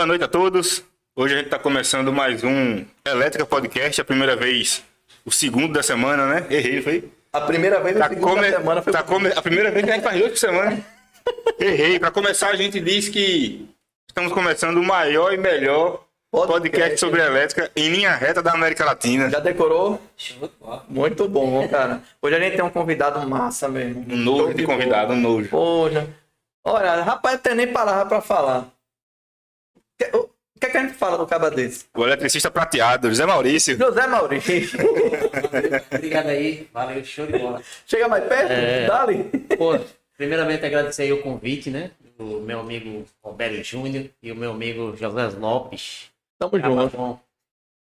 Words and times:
Boa 0.00 0.06
noite 0.06 0.24
a 0.24 0.28
todos. 0.28 0.82
Hoje 1.14 1.34
a 1.34 1.36
gente 1.36 1.48
está 1.48 1.58
começando 1.58 2.10
mais 2.10 2.42
um 2.42 2.82
Elétrica 3.06 3.44
Podcast, 3.44 4.00
a 4.00 4.04
primeira 4.04 4.34
vez, 4.34 4.82
o 5.26 5.30
segundo 5.30 5.74
da 5.74 5.82
semana, 5.82 6.24
né? 6.26 6.46
Errei, 6.48 6.80
foi? 6.80 7.12
A 7.30 7.42
primeira 7.42 7.78
vez, 7.80 7.98
Tá 7.98 8.08
segunda 8.08 8.30
come- 8.34 8.50
semana 8.50 8.80
foi 8.80 8.92
tá 8.94 9.02
come- 9.02 9.28
A 9.36 9.42
primeira 9.42 9.70
vez 9.70 9.84
que 9.84 9.90
a 9.90 9.94
gente 9.96 10.02
faz 10.02 10.18
dois 10.18 10.30
por 10.32 10.38
semana. 10.38 10.82
Errei. 11.58 11.98
Para 11.98 12.10
começar, 12.10 12.48
a 12.48 12.56
gente 12.56 12.80
diz 12.80 13.10
que 13.10 13.68
estamos 14.08 14.32
começando 14.32 14.78
o 14.78 14.82
maior 14.82 15.34
e 15.34 15.36
melhor 15.36 16.02
podcast, 16.32 16.50
Podcast. 16.50 16.98
sobre 17.00 17.20
elétrica 17.20 17.70
em 17.76 17.90
linha 17.90 18.14
reta 18.14 18.42
da 18.42 18.52
América 18.52 18.86
Latina. 18.86 19.28
Já 19.28 19.38
decorou? 19.38 20.00
Muito 20.88 21.28
bom, 21.28 21.68
cara. 21.68 22.00
Hoje 22.22 22.36
a 22.36 22.40
gente 22.40 22.56
tem 22.56 22.64
um 22.64 22.70
convidado 22.70 23.28
massa 23.28 23.68
mesmo. 23.68 24.06
Um 24.08 24.16
novo 24.16 24.54
de 24.54 24.64
convidado, 24.64 25.12
um 25.12 25.20
novo. 25.20 25.46
Poxa. 25.50 26.08
Olha, 26.64 27.02
rapaz, 27.02 27.34
não 27.34 27.42
tem 27.42 27.54
nem 27.54 27.66
palavra 27.70 28.06
pra 28.06 28.22
falar. 28.22 28.66
O 30.04 30.60
que, 30.60 30.66
o 30.66 30.68
é 30.68 30.70
que 30.70 30.76
a 30.76 30.82
gente 30.82 30.94
fala 30.94 31.16
do 31.18 31.26
caba 31.26 31.50
desse? 31.50 31.84
O 31.96 32.04
eletricista 32.04 32.50
prateado, 32.50 33.08
José 33.08 33.24
Maurício. 33.26 33.76
José 33.78 34.06
Maurício. 34.06 34.78
Obrigado 35.94 36.28
aí, 36.28 36.68
valeu, 36.72 37.04
show 37.04 37.26
de 37.26 37.38
bola. 37.38 37.62
Chega 37.86 38.08
mais 38.08 38.24
perto, 38.24 38.50
É. 38.52 38.86
dali. 38.86 39.24
Pô, 39.56 39.78
primeiramente 40.16 40.64
agradecer 40.64 41.02
aí 41.04 41.12
o 41.12 41.22
convite, 41.22 41.70
né? 41.70 41.90
Do 42.18 42.40
meu 42.40 42.60
amigo 42.60 43.04
Roberto 43.22 43.62
Júnior 43.64 44.06
e 44.22 44.30
o 44.30 44.36
meu 44.36 44.50
amigo 44.50 44.94
José 44.96 45.28
Lopes. 45.38 46.10
Tamo 46.38 46.60
Tá 46.60 46.68
junto. 46.68 46.96
bom. 46.96 47.20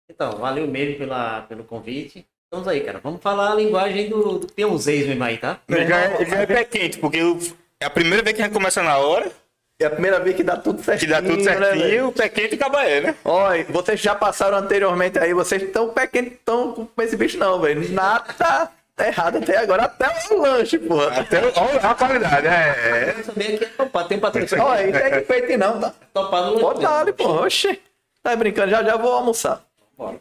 Então, 0.10 0.31
valeu 0.34 0.68
mesmo 0.68 0.98
pela, 0.98 1.42
pelo 1.42 1.64
convite. 1.64 2.25
Estamos 2.46 2.68
aí, 2.68 2.81
cara. 2.81 3.00
Vamos 3.04 3.22
falar 3.22 3.52
a 3.52 3.56
linguagem 3.56 4.08
do, 4.10 4.40
do 4.40 4.48
peãozeis 4.54 5.06
mesmo 5.08 5.24
aí, 5.24 5.38
tá? 5.38 5.60
Ele 5.68 5.86
já, 5.88 6.00
é- 6.00 6.25
já 6.25 6.36
é 6.38 6.46
pé 6.46 6.64
quente, 6.64 6.98
porque 6.98 7.22
o- 7.22 7.38
é 7.80 7.86
a 7.86 7.90
primeira 7.90 8.24
vez 8.24 8.36
que 8.36 8.42
a 8.42 8.46
gente 8.46 8.54
começa 8.54 8.81
na 8.81 8.98
hora, 8.98 9.30
É 9.80 9.86
a 9.86 9.92
primeira 9.92 10.20
vez 10.20 10.36
que 10.36 10.44
dá 10.44 10.58
tudo 10.58 10.80
que 10.80 10.86
certinho. 10.86 11.12
dá 11.12 11.22
tudo 11.22 11.38
né, 11.38 11.44
certinho, 11.44 12.08
o 12.08 12.12
pé 12.12 12.28
quente 12.30 12.56
acaba 12.56 12.84
é, 12.84 13.00
né? 13.00 13.16
Olha, 13.24 13.64
vocês 13.70 14.00
já 14.00 14.16
passaram 14.16 14.58
anteriormente 14.58 15.20
aí, 15.20 15.36
vocês 15.36 15.62
estão 15.62 15.90
pé 15.90 16.08
quente, 16.08 16.34
estão 16.34 16.74
com 16.74 17.02
esse 17.04 17.16
bicho 17.16 17.38
não, 17.38 17.62
velho. 17.62 17.88
Nada 17.92 18.72
tá 18.96 19.08
errado 19.08 19.38
até 19.38 19.58
agora, 19.58 19.84
até 19.84 20.08
o 20.34 20.42
lanche, 20.42 20.80
porra. 20.80 21.20
Até 21.20 21.38
olha 21.40 21.80
a 21.80 21.94
qualidade, 21.94 22.48
é. 22.48 23.14
Eu 23.20 23.24
sabia 23.24 23.58
que 23.60 23.64
é 23.66 23.68
topado, 23.68 24.10
tem 24.10 24.20
patrocínio. 24.20 24.64
Olha, 24.66 24.88
isso 24.88 24.98
é 24.98 25.20
enfeite 25.20 25.58
não, 25.58 25.80
tá? 25.80 25.94
Topado 26.12 26.56
no 26.56 26.60
Pode 26.60 26.82
dar 26.82 27.02
ali, 27.02 27.14
porra. 27.14 27.46
Oxi. 27.46 27.80
Tá 28.24 28.36
brincando, 28.36 28.72
já 28.72 28.84
já 28.84 28.98
vou 28.98 29.12
almoçar. 29.12 29.62
Bora. 29.96 30.20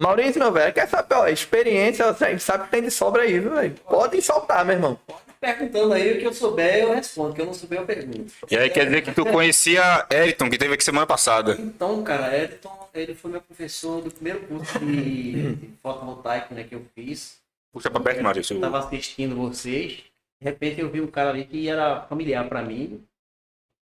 Maurício, 0.00 0.40
meu 0.40 0.50
velho, 0.50 0.72
quer 0.72 0.88
saber, 0.88 1.14
ó, 1.14 1.28
experiência, 1.28 2.06
a 2.08 2.12
gente 2.12 2.42
sabe 2.42 2.64
que 2.64 2.70
tem 2.70 2.82
de 2.82 2.90
sobra 2.90 3.22
aí, 3.22 3.38
viu, 3.38 3.54
velho? 3.54 3.74
Pode 3.86 4.20
soltar, 4.22 4.64
meu 4.64 4.76
irmão. 4.76 4.98
Perguntando 5.44 5.92
aí 5.92 6.16
o 6.16 6.18
que 6.20 6.26
eu 6.26 6.32
souber, 6.32 6.74
eu 6.78 6.94
respondo. 6.94 7.32
O 7.32 7.34
que 7.34 7.40
eu 7.42 7.44
não 7.44 7.52
souber, 7.52 7.78
eu 7.78 7.84
pergunto. 7.84 8.32
E 8.50 8.56
aí 8.56 8.70
quer 8.70 8.86
dizer 8.86 9.02
que 9.02 9.12
tu 9.12 9.26
conhecia 9.30 10.06
Eriton, 10.10 10.48
que 10.48 10.56
teve 10.56 10.72
aqui 10.72 10.82
semana 10.82 11.06
passada. 11.06 11.54
Então, 11.60 12.02
cara, 12.02 12.34
Edson, 12.34 12.88
ele 12.94 13.14
foi 13.14 13.30
meu 13.30 13.42
professor 13.42 14.00
do 14.00 14.10
primeiro 14.10 14.40
curso 14.46 14.78
de, 14.78 15.54
de 15.54 15.70
fotovoltaico 15.82 16.54
né, 16.54 16.64
que 16.64 16.74
eu 16.74 16.86
fiz. 16.94 17.42
Puxa 17.70 17.90
pra 17.90 18.00
perto, 18.00 18.22
Maurício. 18.22 18.56
Eu 18.56 18.60
tava 18.62 18.78
assistindo 18.78 19.36
vocês. 19.36 20.04
De 20.40 20.48
repente 20.48 20.80
eu 20.80 20.88
vi 20.88 21.02
um 21.02 21.06
cara 21.06 21.28
ali 21.28 21.44
que 21.44 21.68
era 21.68 22.00
familiar 22.06 22.48
para 22.48 22.62
mim. 22.62 23.06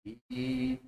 E, 0.06 0.18
e 0.32 0.80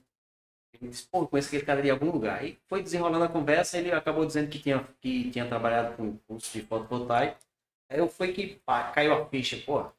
ele 0.80 0.90
disse, 0.90 1.06
pô, 1.12 1.24
eu 1.24 1.28
conheço 1.28 1.50
aquele 1.50 1.66
cara 1.66 1.82
de 1.82 1.90
algum 1.90 2.10
lugar. 2.10 2.46
E 2.46 2.58
foi 2.70 2.82
desenrolando 2.82 3.26
a 3.26 3.30
conversa, 3.30 3.78
ele 3.78 3.92
acabou 3.92 4.26
dizendo 4.26 4.50
que 4.50 4.60
tinha, 4.60 4.88
que 5.02 5.32
tinha 5.32 5.46
trabalhado 5.46 5.98
com 5.98 6.16
curso 6.30 6.54
de 6.54 6.62
fotovoltaico. 6.66 7.36
Aí 7.90 8.00
eu 8.00 8.08
fui 8.08 8.32
que 8.32 8.56
pá, 8.66 8.84
caiu 8.92 9.14
a 9.14 9.26
ficha, 9.26 9.62
pô. 9.66 9.92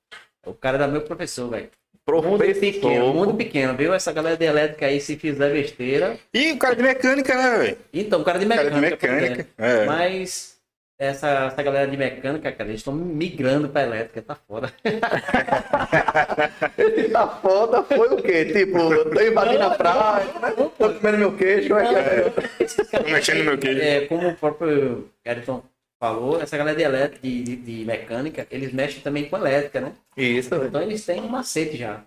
O 0.46 0.54
cara 0.54 0.76
era 0.76 0.88
meu 0.88 1.02
professor, 1.02 1.48
velho. 1.50 1.68
Mundo 2.08 2.38
pequeno, 2.38 3.14
mundo 3.14 3.34
pequeno, 3.34 3.76
viu? 3.76 3.94
Essa 3.94 4.12
galera 4.12 4.36
de 4.36 4.44
elétrica 4.44 4.86
aí, 4.86 5.00
se 5.00 5.16
fizer 5.16 5.52
besteira. 5.52 6.18
E 6.34 6.50
o 6.50 6.58
cara 6.58 6.74
de 6.74 6.82
mecânica, 6.82 7.32
né, 7.34 7.58
velho? 7.58 7.78
Então, 7.92 8.24
cara 8.24 8.40
de 8.40 8.46
Cara 8.46 8.70
de 8.70 8.80
mecânica. 8.80 8.96
por 8.96 9.08
mecânica. 9.08 9.32
exemplo. 9.34 9.52
É. 9.56 9.86
Mas 9.86 10.52
essa, 10.98 11.28
essa 11.46 11.62
galera 11.62 11.88
de 11.88 11.96
mecânica, 11.96 12.50
cara, 12.50 12.70
eles 12.70 12.80
estão 12.80 12.92
migrando 12.92 13.68
pra 13.68 13.82
elétrica, 13.82 14.20
tá 14.20 14.34
foda. 14.34 14.72
Esse 16.76 17.08
tá 17.10 17.26
foda 17.28 17.82
foi 17.84 18.08
o 18.08 18.16
quê? 18.22 18.46
Tipo, 18.46 19.04
tô 19.10 19.20
invadindo 19.20 19.62
a 19.64 19.70
praia, 19.70 20.26
né? 20.40 20.50
tô 20.56 20.90
comendo 20.94 21.18
meu 21.18 21.36
queijo, 21.36 21.68
como 21.68 21.80
é 21.80 21.94
é? 21.94 22.30
Tô 22.30 23.10
mexendo 23.10 23.38
no 23.38 23.44
meu 23.44 23.58
queijo. 23.58 23.80
É, 23.80 24.00
como 24.06 24.28
o 24.28 24.34
próprio 24.36 25.08
Eriton 25.24 25.62
falou, 26.02 26.42
essa 26.42 26.58
galera 26.58 26.76
de, 26.76 26.82
elétrica, 26.82 27.20
de, 27.22 27.42
de, 27.44 27.56
de 27.56 27.84
mecânica, 27.84 28.44
eles 28.50 28.72
mexem 28.72 29.00
também 29.00 29.26
com 29.26 29.36
elétrica, 29.36 29.80
né? 29.80 29.92
Isso. 30.16 30.52
Então 30.52 30.82
eles 30.82 31.06
têm 31.06 31.20
um 31.20 31.28
macete 31.28 31.76
já. 31.76 32.00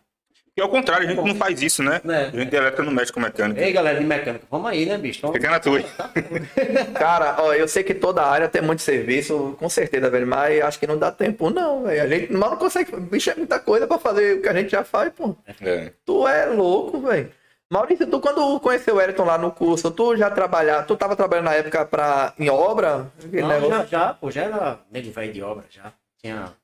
E 0.57 0.61
ao 0.61 0.67
contrário, 0.67 1.07
a 1.07 1.09
gente 1.09 1.25
não 1.25 1.35
faz 1.35 1.61
isso, 1.61 1.81
né? 1.81 2.01
Né? 2.03 2.29
A 2.33 2.37
gente 2.37 2.49
de 2.49 2.57
elétrica 2.57 2.83
não 2.83 2.91
mexe 2.91 3.13
com 3.13 3.21
mecânica. 3.21 3.61
Ei, 3.61 3.71
galera 3.71 3.97
de 3.97 4.05
mecânica, 4.05 4.45
vamos 4.51 4.69
aí, 4.69 4.85
né, 4.85 4.97
bicho? 4.97 5.31
Fica 5.31 5.49
na 5.49 5.61
tua. 5.61 5.81
Cara, 6.93 7.37
ó, 7.39 7.53
eu 7.53 7.69
sei 7.69 7.83
que 7.83 7.93
toda 7.93 8.21
área 8.21 8.49
tem 8.49 8.61
muito 8.61 8.81
serviço, 8.81 9.55
com 9.57 9.69
certeza, 9.69 10.09
velho, 10.09 10.27
mas 10.27 10.61
acho 10.61 10.77
que 10.77 10.87
não 10.87 10.97
dá 10.97 11.09
tempo, 11.09 11.49
não, 11.49 11.83
velho. 11.83 12.03
A 12.03 12.07
gente 12.07 12.33
mal 12.33 12.49
não 12.49 12.57
consegue. 12.57 12.93
Bicho, 12.97 13.29
é 13.29 13.35
muita 13.35 13.59
coisa 13.59 13.87
pra 13.87 13.97
fazer 13.97 14.39
o 14.39 14.41
que 14.41 14.49
a 14.49 14.53
gente 14.53 14.71
já 14.71 14.83
faz, 14.83 15.11
pô. 15.13 15.37
É. 15.61 15.91
Tu 16.05 16.27
é 16.27 16.47
louco, 16.47 16.99
velho. 16.99 17.31
Maurício, 17.71 18.09
tu 18.09 18.21
quando 18.21 18.59
conheceu 18.59 18.95
o 18.95 19.01
Eriton 19.01 19.25
lá 19.25 19.37
no 19.37 19.51
curso, 19.51 19.89
tu 19.91 20.15
já 20.15 20.29
trabalhava, 20.29 20.85
tu 20.85 20.95
tava 20.95 21.15
trabalhando 21.15 21.45
na 21.45 21.55
época 21.55 21.85
pra, 21.85 22.33
em 22.37 22.49
obra? 22.49 23.11
Não, 23.23 23.69
já, 23.69 23.85
já, 23.85 24.13
pô, 24.13 24.29
já 24.29 24.43
era 24.43 24.85
nego 24.91 25.11
velho 25.11 25.33
de 25.33 25.41
obra, 25.41 25.65
já. 25.69 25.91
Tinha. 26.21 26.55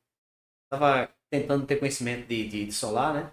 Tava 0.69 1.09
tentando 1.29 1.65
ter 1.65 1.77
conhecimento 1.77 2.27
de, 2.27 2.47
de, 2.47 2.65
de 2.65 2.71
solar, 2.71 3.13
né? 3.15 3.31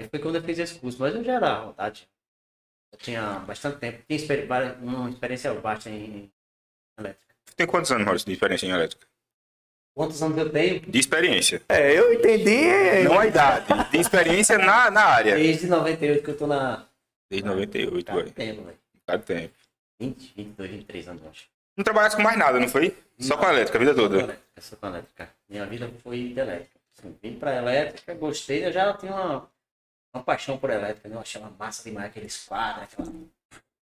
Aí 0.00 0.08
foi 0.08 0.20
quando 0.20 0.36
eu 0.36 0.42
fiz 0.42 0.58
esse 0.58 0.78
curso, 0.78 0.98
mas 1.00 1.14
eu 1.14 1.24
já 1.24 1.34
era 1.34 1.56
à 1.56 1.64
vontade. 1.64 2.08
Eu 2.92 2.98
tinha 2.98 3.40
bastante 3.40 3.78
tempo, 3.78 4.02
tinha 4.06 4.16
experi- 4.16 4.46
uma 4.80 5.10
experiência 5.10 5.52
vasta 5.54 5.90
em 5.90 6.30
em 6.98 7.00
elétrica. 7.00 7.34
Tem 7.56 7.66
quantos 7.66 7.90
anos, 7.90 8.04
Maurício, 8.04 8.26
de 8.26 8.32
experiência 8.34 8.66
em 8.66 8.70
elétrica? 8.70 9.07
Quantos 9.98 10.22
anos 10.22 10.38
eu 10.38 10.48
tenho? 10.48 10.78
De 10.78 10.96
experiência. 10.96 11.60
É, 11.68 11.92
eu 11.98 12.12
entendi. 12.14 13.02
Não 13.02 13.18
a 13.18 13.26
idade. 13.26 13.66
De 13.90 13.98
experiência 13.98 14.56
na, 14.56 14.92
na 14.92 15.02
área. 15.02 15.34
Desde 15.34 15.66
98 15.66 16.22
que 16.22 16.30
eu 16.30 16.36
tô 16.36 16.46
na. 16.46 16.86
Desde 17.28 17.48
98, 17.48 18.06
Cara, 18.06 18.18
velho. 18.20 18.30
tempo, 18.30 18.62
velho. 18.62 18.78
Faz 19.04 19.24
tempo. 19.24 19.54
20, 20.00 20.32
22, 20.36 20.70
23 20.70 21.08
anos, 21.08 21.22
eu 21.24 21.30
acho. 21.30 21.44
Não 21.76 21.82
trabalhasse 21.82 22.14
com 22.14 22.22
mais 22.22 22.38
nada, 22.38 22.60
não 22.60 22.68
foi? 22.68 22.96
Só 23.18 23.36
com 23.36 23.46
a 23.46 23.52
elétrica 23.52 23.76
a 23.76 23.80
vida 23.80 23.92
Só 23.92 23.96
com 24.02 24.08
toda. 24.08 24.18
elétrica, 24.22 24.60
só 24.60 24.76
com 24.76 24.86
elétrica. 24.86 25.30
Minha 25.48 25.66
vida 25.66 25.90
foi 26.04 26.28
de 26.28 26.38
elétrica. 26.38 26.70
Assim, 26.96 27.16
vim 27.20 27.34
pra 27.34 27.56
elétrica, 27.56 28.14
gostei, 28.14 28.64
eu 28.66 28.70
já 28.72 28.92
tinha 28.94 29.12
uma, 29.12 29.50
uma 30.14 30.22
paixão 30.22 30.56
por 30.58 30.70
elétrica, 30.70 31.08
né? 31.08 31.16
Eu 31.16 31.20
achava 31.20 31.52
massa 31.58 31.82
demais 31.82 32.06
aqueles 32.06 32.44
quadros, 32.46 32.84
aquela... 32.84 33.12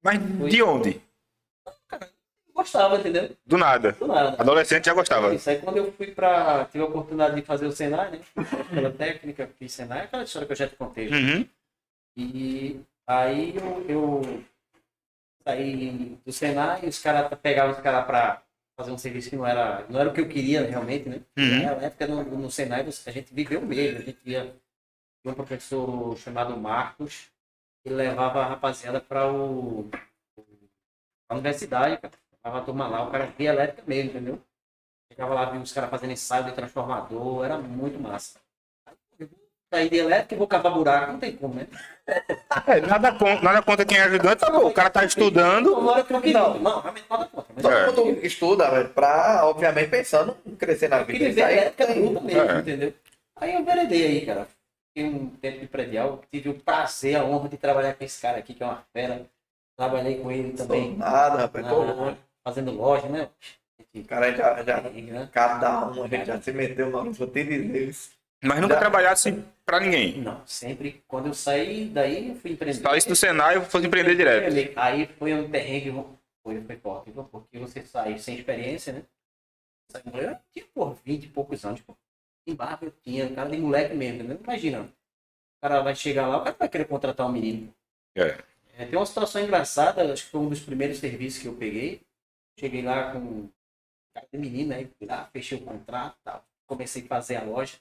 Mas 0.00 0.20
de 0.48 0.62
onde? 0.62 1.00
Gostava, 2.54 2.96
entendeu? 2.96 3.36
Do 3.44 3.58
nada. 3.58 3.92
Do 3.92 4.06
nada. 4.06 4.40
Adolescente 4.40 4.86
já 4.86 4.94
gostava. 4.94 5.34
Isso 5.34 5.50
aí 5.50 5.58
quando 5.58 5.76
eu 5.78 5.92
fui 5.92 6.12
pra. 6.12 6.66
Tive 6.66 6.84
a 6.84 6.86
oportunidade 6.86 7.34
de 7.34 7.42
fazer 7.42 7.66
o 7.66 7.72
Senai, 7.72 8.12
né? 8.12 8.20
Pela 8.72 8.92
técnica, 8.92 9.50
fiz 9.58 9.72
Senai, 9.72 10.02
aquela 10.02 10.22
história 10.22 10.46
que 10.46 10.52
eu 10.52 10.56
já 10.56 10.68
te 10.68 10.76
contei. 10.76 11.08
Uhum. 11.08 11.48
E 12.16 12.80
aí 13.08 13.56
eu, 13.56 13.86
eu 13.88 14.44
saí 15.42 16.16
do 16.24 16.32
Senai 16.32 16.84
e 16.84 16.88
os 16.88 16.98
caras 17.00 17.36
pegavam 17.40 17.74
os 17.74 17.80
caras 17.80 18.06
pra 18.06 18.42
fazer 18.76 18.92
um 18.92 18.98
serviço 18.98 19.30
que 19.30 19.36
não 19.36 19.46
era, 19.46 19.84
não 19.88 19.98
era 19.98 20.08
o 20.08 20.12
que 20.12 20.20
eu 20.20 20.28
queria 20.28 20.64
realmente, 20.64 21.08
né? 21.08 21.20
Uhum. 21.36 21.62
Na 21.62 21.86
época 21.86 22.06
no, 22.06 22.22
no 22.22 22.50
Senai 22.50 22.82
a 22.82 23.10
gente 23.10 23.34
viveu 23.34 23.60
mesmo, 23.62 23.98
a 23.98 24.02
gente 24.02 24.20
tinha 24.22 24.54
um 25.24 25.34
professor 25.34 26.16
chamado 26.18 26.56
Marcos, 26.56 27.30
ele 27.84 27.96
levava 27.96 28.42
a 28.42 28.46
rapaziada 28.46 29.00
para 29.00 29.30
o 29.30 29.90
a 31.28 31.34
universidade, 31.34 31.98
cara. 31.98 32.23
Levava 32.44 32.62
a 32.62 32.64
turma 32.66 32.86
lá, 32.88 33.02
o 33.02 33.10
cara 33.10 33.26
via 33.38 33.50
elétrica 33.50 33.82
mesmo, 33.86 34.10
entendeu? 34.10 34.38
Chegava 35.10 35.32
lá, 35.34 35.44
via 35.46 35.60
os 35.60 35.72
caras 35.72 35.88
fazendo 35.88 36.12
ensaio 36.12 36.44
de 36.44 36.52
transformador, 36.52 37.44
era 37.44 37.56
muito 37.56 37.98
massa. 37.98 38.38
Aí, 38.86 38.94
eu 39.18 39.26
vou 39.28 39.38
Sair 39.72 39.88
de 39.88 39.96
elétrica 39.96 40.34
e 40.34 40.38
vou 40.38 40.46
cavar 40.46 40.72
buraco, 40.74 41.12
não 41.12 41.18
tem 41.20 41.34
como, 41.36 41.54
né? 41.54 41.66
É, 42.66 42.80
nada, 42.82 43.12
con- 43.14 43.40
nada 43.42 43.62
contra 43.62 43.84
quem 43.84 43.96
é 43.98 44.02
ajudante, 44.02 44.40
tá 44.40 44.50
bom. 44.50 44.66
O 44.68 44.72
cara 44.72 44.88
tá 44.90 45.04
estudando. 45.04 45.72
Uma 45.74 45.92
hora 45.92 46.04
que 46.04 46.12
eu 46.14 46.20
queria. 46.20 46.38
Não. 46.38 46.58
Não, 46.60 46.80
realmente 46.80 47.06
nada 47.10 47.24
contra. 47.26 47.52
Mas 47.54 47.62
Todo 47.62 48.00
É. 48.02 48.04
mundo 48.04 48.24
estuda, 48.26 48.70
velho, 48.70 48.88
pra, 48.90 49.40
obviamente, 49.46 49.88
pensando 49.90 50.36
em 50.46 50.54
crescer 50.54 50.88
na 50.88 50.98
eu 50.98 51.06
vida. 51.06 51.18
queria 51.18 51.34
ver 51.34 51.42
aí 51.42 51.56
elétrica 51.58 51.86
tem- 51.86 52.02
bruta 52.04 52.20
mesmo, 52.20 52.40
É. 52.50 52.58
entendeu? 52.60 52.94
Aí 53.36 53.54
eu 53.54 53.60
enveredei 53.60 54.06
aí, 54.06 54.26
cara. 54.26 54.46
Fiquei 54.96 55.10
um 55.10 55.30
tempo 55.30 55.60
de 55.60 55.66
predial, 55.66 56.20
tive 56.30 56.50
o 56.50 56.54
prazer, 56.60 57.16
a 57.16 57.24
honra 57.24 57.48
de 57.48 57.56
trabalhar 57.56 57.94
com 57.94 58.04
esse 58.04 58.20
cara 58.20 58.38
aqui, 58.38 58.54
que 58.54 58.62
é 58.62 58.66
uma 58.66 58.84
fera. 58.92 59.26
Trabalhei 59.76 60.20
com 60.20 60.30
ele 60.30 60.52
também. 60.52 60.96
Nada, 60.96 61.38
rapaz. 61.38 61.66
tô 61.66 61.84
na- 61.84 61.92
longe. 61.94 62.16
Fazendo 62.44 62.70
loja, 62.70 63.08
né? 63.08 63.30
O 63.94 64.04
cara 64.04 64.34
já, 64.34 64.62
já, 64.62 64.80
né? 64.82 65.28
cada 65.32 65.88
um, 65.88 66.04
a 66.04 66.08
gente 66.08 66.26
já 66.26 66.40
se 66.40 66.52
meteu, 66.52 66.90
te 67.12 67.44
dizer 67.44 67.88
isso. 67.88 68.12
Mas 68.42 68.60
nunca 68.60 68.74
Já. 68.74 68.80
trabalhasse 68.80 69.42
pra 69.64 69.80
ninguém. 69.80 70.20
Não, 70.20 70.46
sempre 70.46 71.02
quando 71.08 71.26
eu 71.28 71.34
saí 71.34 71.86
daí, 71.86 72.28
eu 72.28 72.34
fui 72.34 72.52
empreender. 72.52 72.82
Saísse 72.82 73.08
do 73.08 73.16
Senai 73.16 73.56
e 73.56 73.64
fosse 73.64 73.86
empreender 73.86 74.14
direto. 74.14 74.72
Aí 74.76 75.06
foi 75.18 75.32
um 75.32 75.50
terreno, 75.50 76.18
foi, 76.42 76.60
foi 76.60 76.76
forte, 76.76 77.10
porque 77.30 77.58
você 77.58 77.82
sai 77.82 78.18
sem 78.18 78.36
experiência, 78.36 78.92
né? 78.92 79.02
Eu 80.12 80.36
tinha, 80.52 80.66
por 80.74 80.94
20 81.04 81.24
e 81.24 81.28
poucos 81.28 81.64
anos, 81.64 81.80
pô. 81.80 81.96
Em 82.46 82.54
barco 82.54 82.84
eu 82.84 82.92
tinha, 83.02 83.32
cara 83.34 83.48
de 83.48 83.56
moleque 83.56 83.94
mesmo, 83.94 84.16
entendeu? 84.16 84.38
Imagina, 84.42 84.82
o 84.82 85.60
cara 85.62 85.80
vai 85.80 85.94
chegar 85.94 86.26
lá, 86.26 86.38
o 86.38 86.44
cara 86.44 86.56
vai 86.58 86.68
querer 86.68 86.84
contratar 86.84 87.26
um 87.26 87.32
menino. 87.32 87.72
É. 88.14 88.36
É, 88.76 88.84
tem 88.84 88.98
uma 88.98 89.06
situação 89.06 89.40
engraçada, 89.40 90.12
acho 90.12 90.24
que 90.24 90.30
foi 90.30 90.40
um 90.40 90.48
dos 90.48 90.60
primeiros 90.60 90.98
serviços 90.98 91.40
que 91.40 91.48
eu 91.48 91.54
peguei. 91.54 92.02
Cheguei 92.58 92.82
lá 92.82 93.12
com 93.12 93.48
cara 94.14 94.28
de 94.32 94.38
menina, 94.38 94.76
aí 94.76 94.86
fui 94.98 95.06
lá, 95.06 95.26
fechei 95.26 95.58
o 95.58 95.64
contrato 95.64 96.16
e 96.20 96.24
tal. 96.24 96.44
Comecei 96.66 97.02
a 97.04 97.06
fazer 97.06 97.36
a 97.36 97.44
loja. 97.44 97.78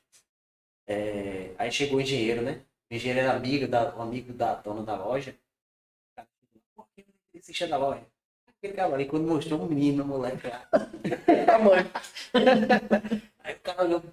É, 0.87 1.53
aí 1.57 1.71
chegou 1.71 1.97
o 1.97 2.01
engenheiro, 2.01 2.41
né? 2.41 2.65
O 2.91 2.95
engenheiro 2.95 3.21
era 3.27 3.35
amigo 3.35 3.67
da, 3.67 3.95
um 3.95 4.01
amigo 4.01 4.33
da 4.33 4.55
dona 4.55 4.83
da 4.83 4.95
loja. 4.95 5.35
O 6.75 6.83
quem 6.95 7.05
é 7.33 7.37
esse 7.37 7.67
da 7.67 7.77
loja? 7.77 8.05
Aquele 8.47 8.73
cara 8.73 8.93
ali, 8.93 9.05
quando 9.05 9.27
mostrou 9.27 9.61
um 9.61 9.67
menino, 9.67 10.05
moleque 10.05 10.47
lá. 10.47 10.67
Tamanho. 11.45 11.89
Aí 13.43 13.55
o 13.55 13.59
cara 13.59 13.83
olhou, 13.83 14.03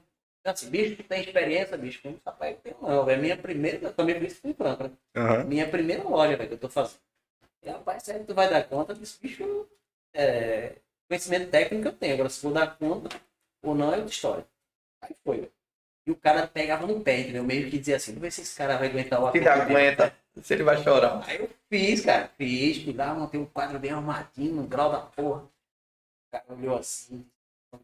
assim, 0.45 0.71
bicho, 0.71 0.97
tu 0.97 1.05
tem 1.05 1.21
experiência, 1.21 1.77
bicho? 1.77 2.03
Como 2.03 2.21
rapaz, 2.25 2.57
eu 2.57 2.61
tenho 2.61 2.77
não, 2.83 3.09
é 3.09 3.17
minha 3.17 3.37
primeira, 3.37 3.79
eu 3.79 3.95
também 3.95 4.17
por 4.17 4.25
isso 4.25 4.41
fui 4.41 4.55
franco, 4.55 4.85
né? 4.85 5.45
Minha 5.45 5.69
primeira 5.69 6.03
loja, 6.03 6.37
velho, 6.37 6.49
que 6.49 6.55
eu 6.55 6.59
tô 6.59 6.69
fazendo. 6.69 7.01
E, 7.63 7.71
rapaz, 7.71 8.03
sério, 8.03 8.27
tu 8.27 8.35
vai 8.35 8.51
dar 8.51 8.65
conta 8.69 8.95
desse 8.95 9.21
bicho? 9.21 9.69
É, 10.15 10.77
conhecimento 11.09 11.51
técnico 11.51 11.89
eu 11.89 11.93
tenho, 11.93 12.15
agora 12.15 12.29
se 12.29 12.43
vou 12.43 12.53
dar 12.53 12.77
conta 12.77 13.09
ou 13.63 13.75
não 13.75 13.93
é 13.93 13.97
outra 13.97 14.11
história. 14.11 14.47
Aí 15.03 15.15
foi. 15.25 15.51
E 16.07 16.11
o 16.11 16.17
cara 16.17 16.47
pegava 16.49 16.87
no 16.87 17.01
pé, 17.03 17.21
entendeu? 17.21 17.45
Meio 17.45 17.71
que 17.71 17.79
dizia 17.79 17.97
assim, 17.97 18.13
vamos 18.13 18.23
ver 18.23 18.33
se 18.33 18.43
esse 18.43 18.57
cara 18.57 18.79
vai 18.79 18.89
aguentar 18.89 19.21
o 19.21 19.25
Se 19.25 19.29
aperto 19.29 19.45
dá 19.45 19.65
dele. 19.65 19.71
aguenta, 19.79 20.17
se 20.43 20.55
ele 20.55 20.63
vai 20.65 20.83
chorar. 20.83 21.25
Aí 21.29 21.41
eu 21.41 21.51
fiz, 21.69 22.01
cara, 22.05 22.29
fiz, 22.37 22.83
fui 22.83 22.93
lá, 22.93 23.15
montei 23.15 23.41
um 23.41 23.47
quadro 23.47 23.79
bem 23.79 23.93
arrumadinho, 23.93 24.55
no 24.55 24.67
grau 24.67 24.91
da 24.91 25.01
porra. 25.01 25.43
O 25.43 25.51
cara 26.33 26.45
olhou 26.51 26.77
assim, 26.79 27.27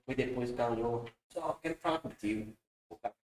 foi 0.07 0.15
depois 0.15 0.51
o 0.51 0.55
cara 0.57 0.73
olhou, 0.73 1.05
só 1.33 1.53
quero 1.63 1.77
falar 1.77 2.01
contigo. 2.01 2.53
O 2.91 2.97
cara 2.97 3.15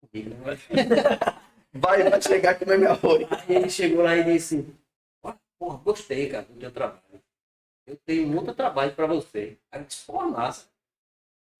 comigo, 0.00 0.30
né? 0.30 0.56
Vai, 1.72 2.02
vai 2.10 2.20
chegar 2.20 2.50
aqui 2.50 2.64
no 2.64 2.76
meu 2.76 2.90
arroz. 2.90 3.28
Aí 3.30 3.54
ele 3.56 3.70
chegou 3.70 4.02
lá 4.02 4.16
e 4.16 4.24
disse, 4.24 4.74
"Ó, 5.22 5.32
porra, 5.58 5.78
gostei, 5.78 6.28
cara, 6.28 6.44
do 6.44 6.58
teu 6.58 6.72
trabalho. 6.72 7.00
Eu 7.90 7.96
tenho 8.06 8.28
muito 8.28 8.54
trabalho 8.54 8.94
pra 8.94 9.04
você. 9.04 9.58
Aí 9.72 9.80
eu 9.80 9.84
disse, 9.84 10.06
porra, 10.06 10.28
massa. 10.28 10.68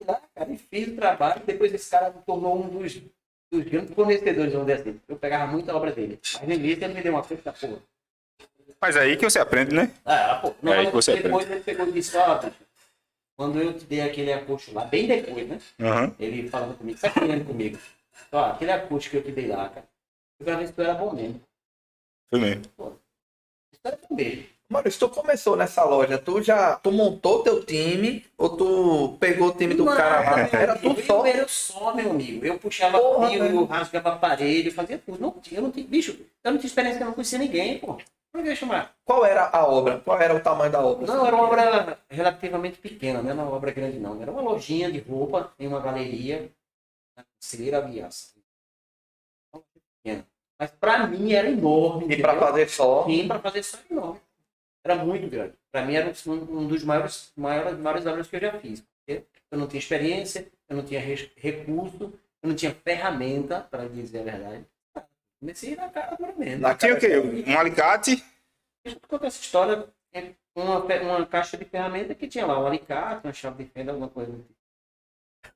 Lá, 0.06 0.22
cara, 0.32 0.52
e 0.52 0.56
fiz 0.56 0.86
o 0.86 0.94
trabalho, 0.94 1.44
depois 1.44 1.74
esse 1.74 1.90
cara 1.90 2.10
me 2.10 2.22
tornou 2.22 2.56
um 2.56 2.68
dos, 2.68 3.02
dos 3.52 3.64
grandes 3.64 3.92
fornecedores, 3.92 4.52
vamos 4.52 4.68
dizer 4.68 4.80
assim. 4.80 5.00
Eu 5.08 5.16
pegava 5.16 5.50
muita 5.50 5.74
obra 5.74 5.90
dele. 5.90 6.20
Mas 6.34 6.46
no 6.46 6.54
início 6.54 6.84
ele 6.84 6.94
me 6.94 7.02
deu 7.02 7.14
uma 7.14 7.24
coisa 7.24 7.42
da 7.42 7.52
porra. 7.52 7.82
Mas 8.80 8.96
aí 8.96 9.16
que 9.16 9.28
você 9.28 9.40
aprende, 9.40 9.74
né? 9.74 9.92
Ah, 10.04 10.38
pô, 10.40 10.54
não, 10.62 10.72
É 10.72 10.78
aí 10.78 10.86
que 10.86 10.92
você 10.92 11.20
depois 11.20 11.50
ele 11.50 11.60
pegou 11.64 11.88
e 11.88 11.92
disse, 11.92 12.16
ó, 12.16 12.38
bicho, 12.38 12.56
quando 13.36 13.60
eu 13.60 13.76
te 13.76 13.84
dei 13.86 14.02
aquele 14.02 14.32
acústico 14.32 14.76
lá, 14.76 14.84
bem 14.84 15.08
depois, 15.08 15.48
né? 15.48 15.60
Aham. 15.80 16.14
Ele 16.16 16.48
falando 16.48 16.78
comigo, 16.78 16.96
sacaneando 16.96 17.44
comigo. 17.44 17.76
Ó, 18.30 18.44
aquele 18.52 18.70
acústico 18.70 19.10
que 19.10 19.16
eu 19.18 19.24
te 19.24 19.32
dei 19.32 19.48
lá, 19.48 19.68
cara. 19.68 19.86
Eu 20.38 20.46
quero 20.46 20.58
ver 20.58 20.66
se 20.68 20.72
tu 20.72 20.80
era 20.80 20.94
bom 20.94 21.12
mesmo. 21.12 21.40
Foi 22.30 22.38
mesmo. 22.38 22.62
Isso 23.72 23.80
era 23.84 23.98
bom 24.08 24.14
mesmo. 24.14 24.59
Mano, 24.70 24.88
se 24.88 24.96
tu 25.00 25.08
começou 25.08 25.56
nessa 25.56 25.82
loja, 25.82 26.16
tu 26.16 26.40
já 26.40 26.76
tu 26.76 26.92
montou 26.92 27.42
teu 27.42 27.64
time 27.64 28.24
ou 28.38 28.56
tu 28.56 29.16
pegou 29.18 29.48
o 29.48 29.52
time 29.52 29.74
do 29.74 29.84
Não, 29.84 29.96
cara 29.96 30.20
lá? 30.30 30.48
Era 30.52 30.78
tu 30.78 30.94
só. 31.02 31.18
Eu 31.18 31.26
era 31.26 31.48
só, 31.48 31.92
meu 31.92 32.10
amigo. 32.12 32.46
Eu 32.46 32.56
puxava 32.56 32.96
Porra, 32.96 33.30
fio, 33.30 33.40
velho. 33.40 33.56
eu 33.56 33.64
rasgava 33.64 34.12
aparelho, 34.12 34.72
fazia 34.72 34.96
tudo. 34.96 35.20
Não 35.20 35.32
tinha, 35.32 35.58
eu 35.58 35.64
não 35.64 35.72
tinha. 35.72 35.84
Bicho, 35.84 36.16
eu 36.44 36.52
não 36.52 36.58
tinha 36.58 36.68
experiência, 36.68 37.00
eu 37.00 37.06
não 37.06 37.14
conhecia 37.14 37.38
ninguém, 37.38 37.80
pô. 37.80 37.94
Que 37.94 38.48
eu 38.48 38.54
chamar? 38.54 38.94
Qual 39.04 39.26
era 39.26 39.50
a 39.52 39.66
obra? 39.66 39.98
Qual 40.04 40.20
era 40.20 40.36
o 40.36 40.40
tamanho 40.40 40.70
da 40.70 40.80
obra? 40.80 41.04
Não, 41.04 41.26
era 41.26 41.34
uma 41.34 41.46
obra 41.46 41.98
relativamente 42.08 42.78
pequena, 42.78 43.20
não 43.20 43.30
era 43.30 43.42
uma 43.42 43.50
obra 43.50 43.72
grande, 43.72 43.98
não. 43.98 44.22
Era 44.22 44.30
uma 44.30 44.40
lojinha 44.40 44.90
de 44.92 45.00
roupa, 45.00 45.52
em 45.58 45.66
uma 45.66 45.80
galeria, 45.80 46.48
na 47.16 47.24
Conselheira. 47.24 47.82
Pequena. 50.04 50.24
Mas 50.60 50.70
pra 50.70 51.08
mim 51.08 51.32
era 51.32 51.48
enorme. 51.50 52.04
E 52.04 52.22
pra 52.22 52.34
entendeu? 52.34 52.48
fazer 52.48 52.68
só. 52.68 53.04
Sim, 53.06 53.26
para 53.26 53.40
fazer 53.40 53.64
era 53.74 53.82
enorme. 53.90 54.20
Era 54.84 54.96
muito 54.96 55.28
grande. 55.28 55.54
Para 55.70 55.84
mim 55.84 55.94
era 55.94 56.12
um, 56.26 56.66
dos 56.66 56.82
maiores, 56.84 57.32
maiores, 57.36 57.78
maiores 57.78 58.06
obras 58.06 58.26
que 58.26 58.36
eu 58.36 58.40
já 58.40 58.52
fiz. 58.58 58.80
Porque 58.80 59.24
Eu 59.50 59.58
não 59.58 59.66
tinha 59.66 59.78
experiência, 59.78 60.46
eu 60.68 60.76
não 60.76 60.84
tinha 60.84 61.00
recurso, 61.00 62.12
eu 62.42 62.48
não 62.48 62.54
tinha 62.54 62.74
ferramenta, 62.74 63.60
para 63.70 63.88
dizer 63.88 64.20
a 64.20 64.24
verdade. 64.24 64.64
Comecei 65.38 65.74
na 65.76 65.88
cara 65.88 66.16
do 66.16 66.38
mesmo. 66.38 66.60
Na 66.62 66.74
Tinha 66.74 66.94
o 66.94 66.98
quê? 66.98 67.18
Um 67.46 67.58
alicate? 67.58 68.16
Deixa 68.84 68.98
eu 69.02 69.08
contar 69.08 69.26
essa 69.28 69.40
história. 69.40 69.86
é 70.12 70.32
Uma, 70.54 70.78
uma 70.84 71.26
caixa 71.26 71.56
de 71.56 71.64
ferramenta 71.64 72.14
que 72.14 72.26
tinha 72.28 72.44
lá 72.46 72.58
um 72.60 72.66
alicate, 72.66 73.26
uma 73.26 73.32
chave 73.32 73.64
de 73.64 73.70
fenda, 73.70 73.92
alguma 73.92 74.08
coisa. 74.08 74.32
tipo. 74.32 74.60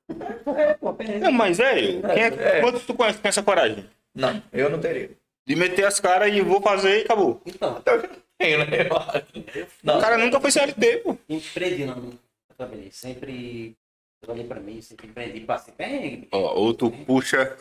É, 0.57 0.73
pô, 0.75 0.93
peraí. 0.93 1.19
Não, 1.19 1.31
mas 1.31 1.59
é, 1.59 1.75
quem 1.75 2.01
é, 2.23 2.57
É. 2.57 2.61
quantos 2.61 2.85
tu 2.85 2.93
conhece 2.93 3.19
tem 3.19 3.29
essa 3.29 3.43
coragem? 3.43 3.87
Não, 4.13 4.41
eu 4.53 4.69
não 4.69 4.79
teria. 4.79 5.11
De 5.47 5.55
meter 5.55 5.85
as 5.85 5.99
caras 5.99 6.33
e 6.33 6.41
vou 6.41 6.61
fazer 6.61 6.99
e 6.99 7.01
acabou. 7.03 7.41
Então, 7.45 7.81
Né? 8.39 8.89
Não, 9.83 9.97
O 9.97 10.01
cara 10.01 10.17
nunca 10.17 10.39
foi 10.41 10.51
CLT, 10.51 10.97
pô. 10.97 11.17
empreende 11.29 11.85
não. 11.85 11.95
Eu 11.97 12.55
trabalhei. 12.57 12.89
Sempre 12.91 13.75
trabalhei 14.21 14.45
para 14.47 14.59
mim, 14.59 14.81
sempre 14.81 15.07
empreendi. 15.07 15.39
Passei 15.41 15.73
perrengue. 15.73 16.27
Ó, 16.31 16.53
ou 16.55 16.73
tu 16.73 16.91
puxa 16.91 17.55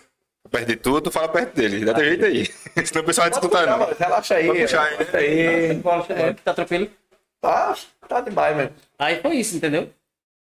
perto 0.51 0.67
de 0.67 0.77
tudo, 0.77 1.03
tu 1.03 1.11
fala 1.11 1.29
perto 1.29 1.55
dele. 1.55 1.85
Dá 1.85 1.95
teu 1.95 2.05
jeito 2.05 2.25
aí. 2.25 2.47
Senão 2.87 3.03
o 3.03 3.07
pessoal 3.07 3.25
vai 3.25 3.31
disputar, 3.31 3.67
não. 3.67 3.79
mano, 3.79 3.97
Relaxa 3.99 4.35
aí. 4.37 4.47
Pode 4.47 4.61
puxar 4.63 4.83
aí, 4.85 4.91
né? 4.91 4.97
relaxa 5.05 5.19
aí. 5.19 5.75
Bola, 5.75 6.07
Tá 6.45 6.55
tranquilo? 6.55 6.91
Tá, 7.41 7.77
tá 8.09 8.21
demais, 8.21 8.57
mesmo. 8.57 8.73
Aí 8.99 9.21
foi 9.21 9.37
isso, 9.37 9.57
entendeu? 9.57 9.91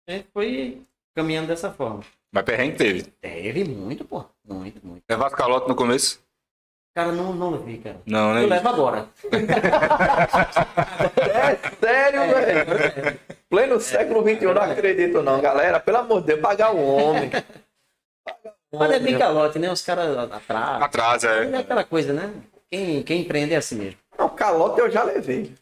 A 0.07 0.11
gente 0.11 0.27
foi 0.33 0.81
caminhando 1.15 1.47
dessa 1.47 1.71
forma. 1.71 2.03
Mas 2.31 2.43
perrengue 2.43 2.77
teve. 2.77 3.01
Teve 3.03 3.63
muito, 3.63 4.05
pô. 4.05 4.23
Muito, 4.47 4.85
muito. 4.85 5.03
Levasse 5.09 5.35
calote 5.35 5.67
no 5.67 5.75
começo? 5.75 6.21
Cara, 6.95 7.11
não, 7.11 7.33
não 7.33 7.51
levei, 7.51 7.77
cara. 7.77 8.01
Não, 8.05 8.33
né? 8.33 8.43
Eu 8.43 8.47
levo 8.47 8.69
agora. 8.69 9.07
É 11.17 11.55
sério, 11.79 12.21
velho. 12.35 13.19
Pleno 13.49 13.79
século 13.79 14.21
XXI, 14.21 14.45
não 14.45 14.61
acredito 14.61 15.21
não, 15.21 15.41
galera. 15.41 15.79
Pelo 15.79 15.97
amor 15.97 16.21
de 16.21 16.27
Deus, 16.27 16.41
pagar 16.41 16.73
o 16.73 16.85
homem. 16.85 17.29
Pagar 17.29 18.53
o 18.71 18.77
Mas 18.77 18.91
é 18.91 18.99
bem 18.99 19.17
calote, 19.17 19.59
né? 19.59 19.71
Os 19.71 19.81
caras 19.81 20.17
atrás. 20.17 20.81
Atrás, 20.83 21.23
É 21.23 21.45
é. 21.45 21.57
aquela 21.57 21.83
coisa, 21.83 22.13
né? 22.13 22.31
Quem, 22.71 23.01
quem 23.03 23.21
empreende 23.21 23.53
é 23.53 23.57
assim 23.57 23.75
mesmo. 23.75 23.99
Não, 24.17 24.29
calote 24.29 24.79
eu 24.79 24.91
já 24.91 25.03
levei. 25.03 25.53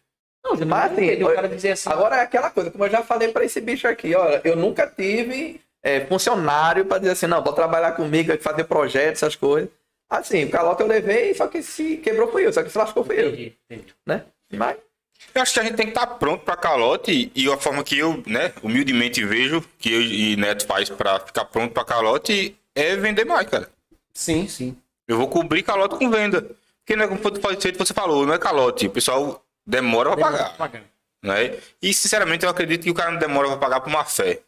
Não, 0.44 0.56
já 0.56 0.66
Mas, 0.66 0.92
não 0.92 1.04
assim, 1.04 1.24
o 1.24 1.34
cara 1.34 1.48
dizer 1.50 1.72
assim. 1.72 1.90
Agora 1.90 2.18
é 2.18 2.22
aquela 2.22 2.50
coisa, 2.50 2.72
como 2.72 2.86
eu 2.86 2.90
já 2.90 3.04
falei 3.04 3.30
pra 3.30 3.46
esse 3.46 3.62
bicho 3.62 3.88
aqui, 3.88 4.16
olha, 4.16 4.42
eu 4.44 4.56
nunca 4.56 4.88
tive 4.88 5.62
é, 5.84 6.02
funcionário 6.06 6.86
pra 6.86 6.98
dizer 6.98 7.12
assim, 7.12 7.28
não, 7.28 7.44
vou 7.44 7.54
trabalhar 7.54 7.92
comigo, 7.94 8.38
fazer 8.40 8.64
projetos, 8.66 9.22
essas 9.24 9.36
coisas. 9.36 9.70
Assim, 10.10 10.46
o 10.46 10.50
calote 10.50 10.82
eu 10.82 10.88
levei, 10.88 11.34
só 11.34 11.48
que 11.48 11.62
se 11.62 11.98
quebrou 11.98 12.32
fui 12.32 12.46
eu, 12.46 12.54
só 12.54 12.64
que 12.64 12.70
se 12.70 12.78
lascou 12.78 13.04
fui 13.04 13.20
eu, 13.20 13.28
Entendi, 13.30 13.58
entendi. 13.70 13.94
né? 14.06 14.24
Mas, 14.54 14.78
Eu 15.34 15.42
acho 15.42 15.54
que 15.54 15.60
a 15.60 15.64
gente 15.64 15.76
tem 15.76 15.88
que 15.88 15.92
estar 15.92 16.08
pronto 16.08 16.46
pra 16.46 16.56
calote 16.56 17.32
e 17.36 17.52
a 17.52 17.58
forma 17.58 17.84
que 17.84 17.98
eu, 17.98 18.24
né, 18.26 18.54
humildemente 18.64 19.24
vejo 19.26 19.62
que 19.78 19.92
eu 19.94 20.02
e 20.02 20.36
Neto 20.38 20.66
faz 20.66 20.90
pra 20.90 21.20
ficar 21.20 21.46
pronto 21.46 21.74
pra 21.74 21.84
calote 21.84 22.56
é 22.74 22.96
vender 22.96 23.26
mais, 23.26 23.48
cara. 23.50 23.70
Sim, 24.14 24.48
sim. 24.48 24.78
Eu 25.08 25.18
vou 25.18 25.28
cobrir 25.28 25.64
calote 25.64 25.96
com 25.98 26.10
venda. 26.10 26.42
Porque 26.80 26.96
não 26.96 27.04
é 27.06 27.08
como 27.08 27.20
foi 27.42 27.56
feito 27.60 27.78
você 27.78 27.94
falou, 27.94 28.26
não 28.26 28.34
é 28.34 28.40
calote. 28.40 28.88
O 28.88 28.92
pessoal 28.92 29.44
demora 29.66 30.16
pra 30.16 30.26
pagar. 30.32 30.58
Pagar. 30.58 30.84
Né? 31.22 31.58
E 31.82 31.94
sinceramente 31.94 32.46
eu 32.46 32.50
acredito 32.50 32.84
que 32.84 32.92
o 32.92 32.94
cara 32.94 33.12
não 33.12 33.20
demora 33.20 33.48
pra 33.50 33.58
pagar 33.58 33.82
por 33.82 33.90
má 33.90 34.06
fé. 34.06 34.40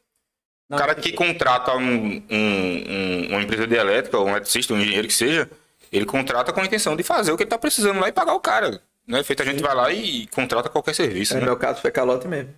Não, 0.69 0.77
O 0.77 0.79
cara 0.79 0.93
que 0.93 1.11
contrata 1.13 1.75
um, 1.75 2.23
um- 2.29 2.83
um- 2.89 3.27
uma 3.31 3.41
empresa 3.41 3.65
de 3.65 3.75
elétrica, 3.75 4.19
um 4.19 4.29
eletricista, 4.29 4.73
um 4.73 4.79
engenheiro 4.79 5.07
que 5.07 5.13
seja, 5.13 5.49
ele 5.91 6.05
contrata 6.05 6.53
com 6.53 6.61
a 6.61 6.65
intenção 6.65 6.95
de 6.95 7.01
fazer 7.03 7.31
o 7.31 7.37
que 7.37 7.43
ele 7.43 7.49
tá 7.49 7.57
precisando 7.57 7.99
lá 7.99 8.07
e 8.07 8.11
pagar 8.11 8.33
o 8.35 8.39
cara. 8.39 8.79
Né? 9.07 9.23
Feito 9.23 9.41
a 9.41 9.45
gente 9.45 9.63
vai 9.63 9.73
lá 9.73 9.91
e 9.91 10.27
contrata 10.27 10.69
qualquer 10.69 10.93
serviço. 10.93 11.33
no 11.33 11.39
né? 11.39 11.45
meu 11.47 11.57
caso 11.57 11.81
foi 11.81 11.89
calote 11.89 12.27
mesmo. 12.27 12.53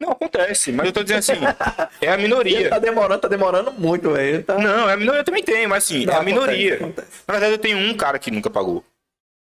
Não 0.00 0.12
acontece, 0.12 0.70
mas 0.70 0.86
eu 0.86 0.92
tô 0.92 1.02
dizendo 1.02 1.18
assim, 1.18 1.32
é 2.00 2.08
a 2.08 2.14
Ele 2.14 2.22
minoria. 2.22 2.70
tá 2.70 2.78
demorando, 2.78 3.20
tá 3.20 3.26
demorando 3.26 3.72
muito, 3.72 4.12
velho. 4.12 4.44
Tá... 4.44 4.56
Não, 4.56 4.88
é 4.88 4.92
a 4.92 4.96
minoria 4.96 5.20
eu 5.22 5.24
também 5.24 5.42
tenho, 5.42 5.68
mas 5.68 5.82
assim, 5.82 6.06
Não, 6.06 6.12
é 6.12 6.16
a 6.16 6.20
acontece, 6.20 6.40
minoria. 6.40 6.74
acontece. 6.76 7.08
Na 7.26 7.32
verdade, 7.34 7.52
eu 7.54 7.58
tenho 7.58 7.78
um 7.78 7.96
cara 7.96 8.16
que 8.20 8.30
nunca 8.30 8.48
pagou. 8.48 8.84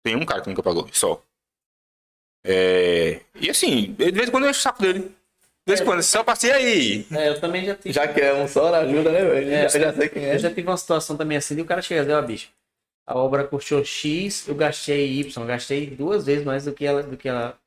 Tem 0.04 0.14
um 0.14 0.24
cara 0.24 0.40
que 0.42 0.48
nunca 0.48 0.62
pagou, 0.62 0.88
só. 0.92 1.20
É... 2.44 3.20
E 3.40 3.50
assim, 3.50 3.92
de 3.98 4.12
vez 4.12 4.28
em 4.28 4.30
quando 4.30 4.44
eu 4.44 4.50
encho 4.50 4.60
o 4.60 4.62
saco 4.62 4.80
dele. 4.80 5.10
De 5.66 5.70
vez 5.72 5.80
em 5.80 5.84
quando, 5.84 6.02
só 6.02 6.22
passei 6.22 6.52
aí. 6.52 7.06
É, 7.10 7.30
eu 7.30 7.40
também 7.40 7.64
já 7.64 7.74
tive. 7.74 7.92
Já 7.94 8.06
que 8.06 8.20
é 8.20 8.34
um 8.34 8.46
só, 8.46 8.74
ajuda, 8.74 9.10
né, 9.10 9.24
velho? 9.24 9.50
É, 9.50 9.68
já, 9.68 9.78
já 9.78 9.92
sei 9.94 10.08
quem 10.10 10.24
é. 10.24 10.34
Eu 10.34 10.38
já 10.38 10.50
tive 10.50 10.68
uma 10.68 10.76
situação 10.76 11.16
também 11.16 11.38
assim, 11.38 11.54
de 11.56 11.62
o 11.62 11.64
cara 11.64 11.80
chega 11.80 12.02
e 12.02 12.04
diz, 12.04 12.14
ó, 12.14 12.20
bicho, 12.22 12.50
a 13.06 13.16
obra 13.16 13.44
custou 13.46 13.82
X, 13.82 14.46
eu 14.46 14.54
gastei 14.54 15.10
Y, 15.20 15.42
eu 15.42 15.46
gastei 15.46 15.86
duas 15.86 16.26
vezes 16.26 16.44
mais 16.44 16.64
do 16.66 16.72
que 16.74 16.84
ela, 16.84 17.02
do 17.02 17.16
que 17.16 17.28
ela, 17.28 17.58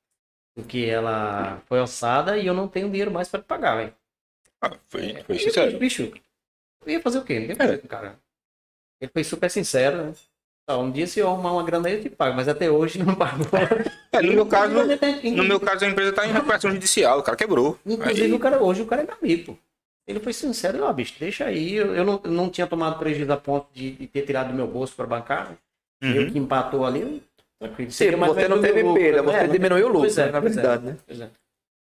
do 0.56 0.64
que 0.64 0.88
ela 0.88 1.60
foi 1.66 1.80
alçada 1.80 2.38
e 2.38 2.46
eu 2.46 2.54
não 2.54 2.68
tenho 2.68 2.90
dinheiro 2.90 3.10
mais 3.12 3.28
para 3.30 3.42
pagar, 3.42 3.78
velho. 3.78 3.94
Ah, 4.62 4.78
foi, 4.86 5.22
foi 5.24 5.36
E, 5.36 5.40
sincero. 5.40 5.78
Bicho, 5.80 6.12
eu 6.86 6.92
ia 6.92 7.02
fazer 7.02 7.18
o 7.18 7.24
quê? 7.24 7.40
Não 7.40 7.48
ia 7.48 7.56
fazer, 7.56 7.82
É. 7.84 7.88
cara. 7.88 8.20
Ele 9.02 9.12
foi 9.12 9.24
super 9.24 9.50
sincero, 9.50 10.06
né? 10.06 10.14
Tá, 10.68 10.78
um 10.78 10.92
dia 10.92 11.08
se 11.08 11.20
eu 11.22 11.30
arrumar 11.30 11.54
uma 11.54 11.64
grana 11.64 11.88
aí 11.88 11.96
eu 11.96 12.02
te 12.02 12.10
pago, 12.10 12.36
mas 12.36 12.48
até 12.50 12.70
hoje 12.70 13.00
não 13.02 13.16
pagou. 13.16 13.46
É, 14.12 14.22
no 14.22 14.34
meu 14.34 14.46
caso, 14.46 14.74
Inclusive, 14.82 15.32
no 15.32 15.44
meu 15.46 15.60
caso 15.62 15.86
a 15.86 15.88
empresa 15.88 16.12
tá 16.12 16.28
em 16.28 16.32
recuperação 16.34 16.70
judicial, 16.72 17.20
o 17.20 17.24
cara 17.24 17.38
quebrou. 17.38 17.80
Inclusive, 17.86 18.24
Aí- 18.24 18.34
o 18.34 18.40
cara, 18.40 18.62
hoje 18.62 18.82
o 18.82 18.86
cara 18.86 19.02
é 19.04 19.06
meu 19.06 19.16
amigo. 19.22 19.58
Ele 20.06 20.20
foi 20.20 20.34
sincero, 20.34 20.84
ó, 20.84 20.92
bicho, 20.92 21.14
deixa 21.20 21.46
aí. 21.46 21.74
Eu, 21.76 21.96
eu 21.96 22.04
não, 22.04 22.22
eu 22.24 22.32
não 22.32 22.50
tinha 22.50 22.66
tomado 22.68 22.98
prejuízo 23.00 23.32
a 23.32 23.38
ponto 23.38 23.68
de, 23.74 23.92
de 23.92 24.08
ter 24.08 24.24
tirado 24.24 24.50
do 24.50 24.54
meu 24.54 24.68
bolso 24.68 24.96
para 24.96 25.06
bancar. 25.06 25.50
né? 25.52 25.58
Uhum. 26.04 26.16
Eu 26.16 26.32
que 26.32 26.38
empatou 26.38 26.86
ali, 26.86 27.24
Tranquilo. 27.60 27.92
Sim, 27.92 28.14
ou 28.16 28.26
você 28.36 28.48
não 28.48 28.62
teve 28.62 28.84
perda, 28.94 29.22
né? 29.24 29.32
você 29.32 29.38
É, 29.38 29.48
diminuiu 29.48 29.86
o 29.86 29.90
lucro, 29.90 30.02
pois 30.02 30.18
é, 30.18 30.26
né, 30.28 30.32
na 30.32 30.42
pois 30.42 30.52
é, 30.52 30.56
verdade, 30.62 30.86
né? 30.86 30.98
pois 31.08 31.22
é. 31.22 31.30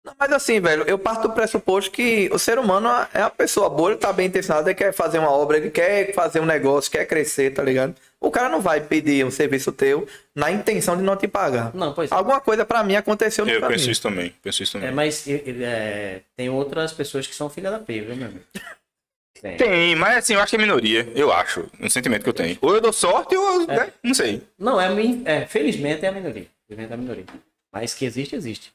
Não, 0.04 0.14
mas 0.18 0.32
assim, 0.32 0.60
velho, 0.60 0.84
eu 0.86 0.98
parto 0.98 1.28
do 1.28 1.34
pressuposto 1.34 1.90
que 1.90 2.30
o 2.32 2.38
ser 2.38 2.58
humano 2.58 2.88
é 3.12 3.20
uma 3.20 3.30
pessoa 3.30 3.68
boa, 3.68 3.90
ele 3.90 3.98
tá 3.98 4.12
bem 4.12 4.28
intencionado, 4.28 4.68
ele 4.68 4.74
quer 4.74 4.92
fazer 4.92 5.18
uma 5.18 5.30
obra, 5.30 5.56
ele 5.58 5.68
quer 5.70 6.14
fazer 6.14 6.40
um 6.40 6.46
negócio, 6.46 6.90
quer 6.90 7.04
crescer, 7.06 7.52
tá 7.52 7.62
ligado? 7.62 7.94
O 8.26 8.30
cara 8.30 8.48
não 8.48 8.60
vai 8.60 8.80
pedir 8.80 9.24
um 9.24 9.30
serviço 9.30 9.70
teu 9.70 10.06
na 10.34 10.50
intenção 10.50 10.96
de 10.96 11.02
não 11.02 11.16
te 11.16 11.28
pagar. 11.28 11.72
Não, 11.74 11.92
pois 11.94 12.10
é. 12.10 12.14
Alguma 12.14 12.40
coisa 12.40 12.64
pra 12.64 12.82
mim 12.82 12.96
aconteceu 12.96 13.44
no 13.46 13.52
Eu 13.52 13.60
caminho. 13.60 13.78
penso 13.78 13.90
isso 13.90 14.02
também. 14.02 14.34
Penso 14.42 14.62
isso 14.62 14.76
É, 14.76 14.80
também. 14.80 14.94
mas 14.94 15.26
ele- 15.28 15.62
é, 15.64 16.22
tem 16.36 16.48
outras 16.50 16.92
pessoas 16.92 17.26
que 17.26 17.34
são 17.34 17.48
filha 17.48 17.70
da 17.70 17.78
P, 17.78 18.00
viu, 18.00 18.16
meu 18.16 18.26
amigo? 18.26 18.40
Tem. 19.40 19.56
Tem, 19.58 19.94
mas 19.94 20.16
assim, 20.18 20.34
eu 20.34 20.40
acho 20.40 20.50
que 20.50 20.56
é 20.56 20.58
minoria. 20.58 21.08
Eu 21.14 21.32
acho. 21.32 21.66
Um 21.80 21.88
sentimento 21.88 22.22
que 22.24 22.28
eu 22.28 22.32
tenho. 22.34 22.58
Ou 22.62 22.74
eu 22.74 22.80
dou 22.80 22.92
sorte, 22.92 23.36
ou 23.36 23.60
eu, 23.62 23.66
né? 23.66 23.92
Não 24.02 24.14
sei. 24.14 24.42
Não, 24.58 24.80
é, 24.80 24.88
é, 25.24 25.46
felizmente 25.46 26.04
é 26.04 26.08
a 26.08 26.12
minoria. 26.12 26.46
Felizmente 26.66 26.90
é 26.90 26.94
a 26.94 26.98
minoria. 26.98 27.24
Mas 27.72 27.94
que 27.94 28.04
existe, 28.04 28.34
existe. 28.34 28.72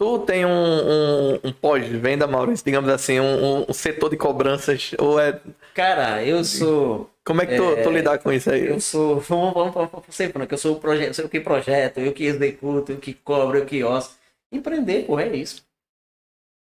Tu 0.00 0.18
tem 0.20 0.44
um, 0.44 0.50
um, 0.50 1.40
um 1.44 1.52
pós-venda, 1.52 2.26
Maurício, 2.26 2.64
digamos 2.64 2.90
assim, 2.90 3.20
um, 3.20 3.60
um- 3.60 3.66
um 3.68 3.72
setor 3.72 4.10
de 4.10 4.16
cobranças, 4.16 4.90
ou 4.98 5.20
é... 5.20 5.38
Cara, 5.74 6.24
eu 6.24 6.42
sou. 6.44 7.08
Como 7.24 7.40
é 7.42 7.46
que 7.46 7.54
tu, 7.54 7.76
tu 7.80 7.90
lidar 7.90 8.18
com 8.18 8.32
isso 8.32 8.50
aí? 8.50 8.66
Eu 8.66 8.80
sou. 8.80 9.20
Vamos, 9.28 9.54
vamos, 9.54 9.74
vamos, 9.74 9.90
vamos 9.92 10.14
sempre, 10.14 10.38
né? 10.38 10.46
Que 10.46 10.54
eu 10.54 10.58
sou 10.58 10.76
o 10.76 10.80
projeto, 10.80 11.20
eu 11.20 11.28
que 11.28 11.40
projeto, 11.40 11.98
eu 12.00 12.12
que 12.12 12.24
executo, 12.24 12.92
eu 12.92 13.00
que 13.00 13.14
cobro, 13.14 13.58
eu 13.58 13.66
que 13.66 13.82
osso. 13.84 14.16
Empreender, 14.50 15.06
porra, 15.06 15.22
é 15.24 15.36
isso. 15.36 15.64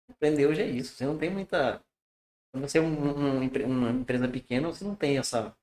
Empreender 0.09 0.47
hoje 0.47 0.63
é 0.63 0.67
isso. 0.67 0.95
Você 0.95 1.05
não 1.07 1.17
tem 1.19 1.31
muita. 1.31 1.83
Quando 2.53 2.69
você 2.69 2.79
é 2.79 2.81
um- 2.83 2.87
um- 2.87 3.43
um 3.43 3.67
uma 3.67 3.91
empresa 3.91 4.29
pequena, 4.29 4.69
você 4.69 4.85
não 4.85 4.95
tem 4.97 5.19
essa, 5.19 5.55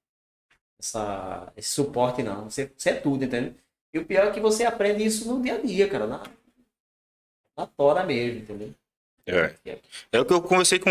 essa, 0.79 1.53
esse 1.57 1.69
suporte, 1.71 2.23
não. 2.23 2.45
Você, 2.49 2.71
você 2.77 2.91
é 2.91 3.01
tudo, 3.01 3.25
entendeu? 3.25 3.55
E 3.93 3.99
o 3.99 4.05
pior 4.05 4.27
é 4.27 4.31
que 4.31 4.39
você 4.41 4.65
aprende 4.65 5.05
isso 5.05 5.27
no 5.33 5.41
dia 5.41 5.55
a 5.55 5.61
dia, 5.61 5.89
cara. 5.89 6.07
Na, 6.07 6.23
na 7.57 7.67
tora 7.67 8.05
mesmo, 8.05 8.39
entendeu? 8.39 8.73
É. 9.27 9.53
É 10.11 10.19
o 10.21 10.25
que 10.25 10.33
eu 10.33 10.41
conversei 10.41 10.79
com. 10.79 10.89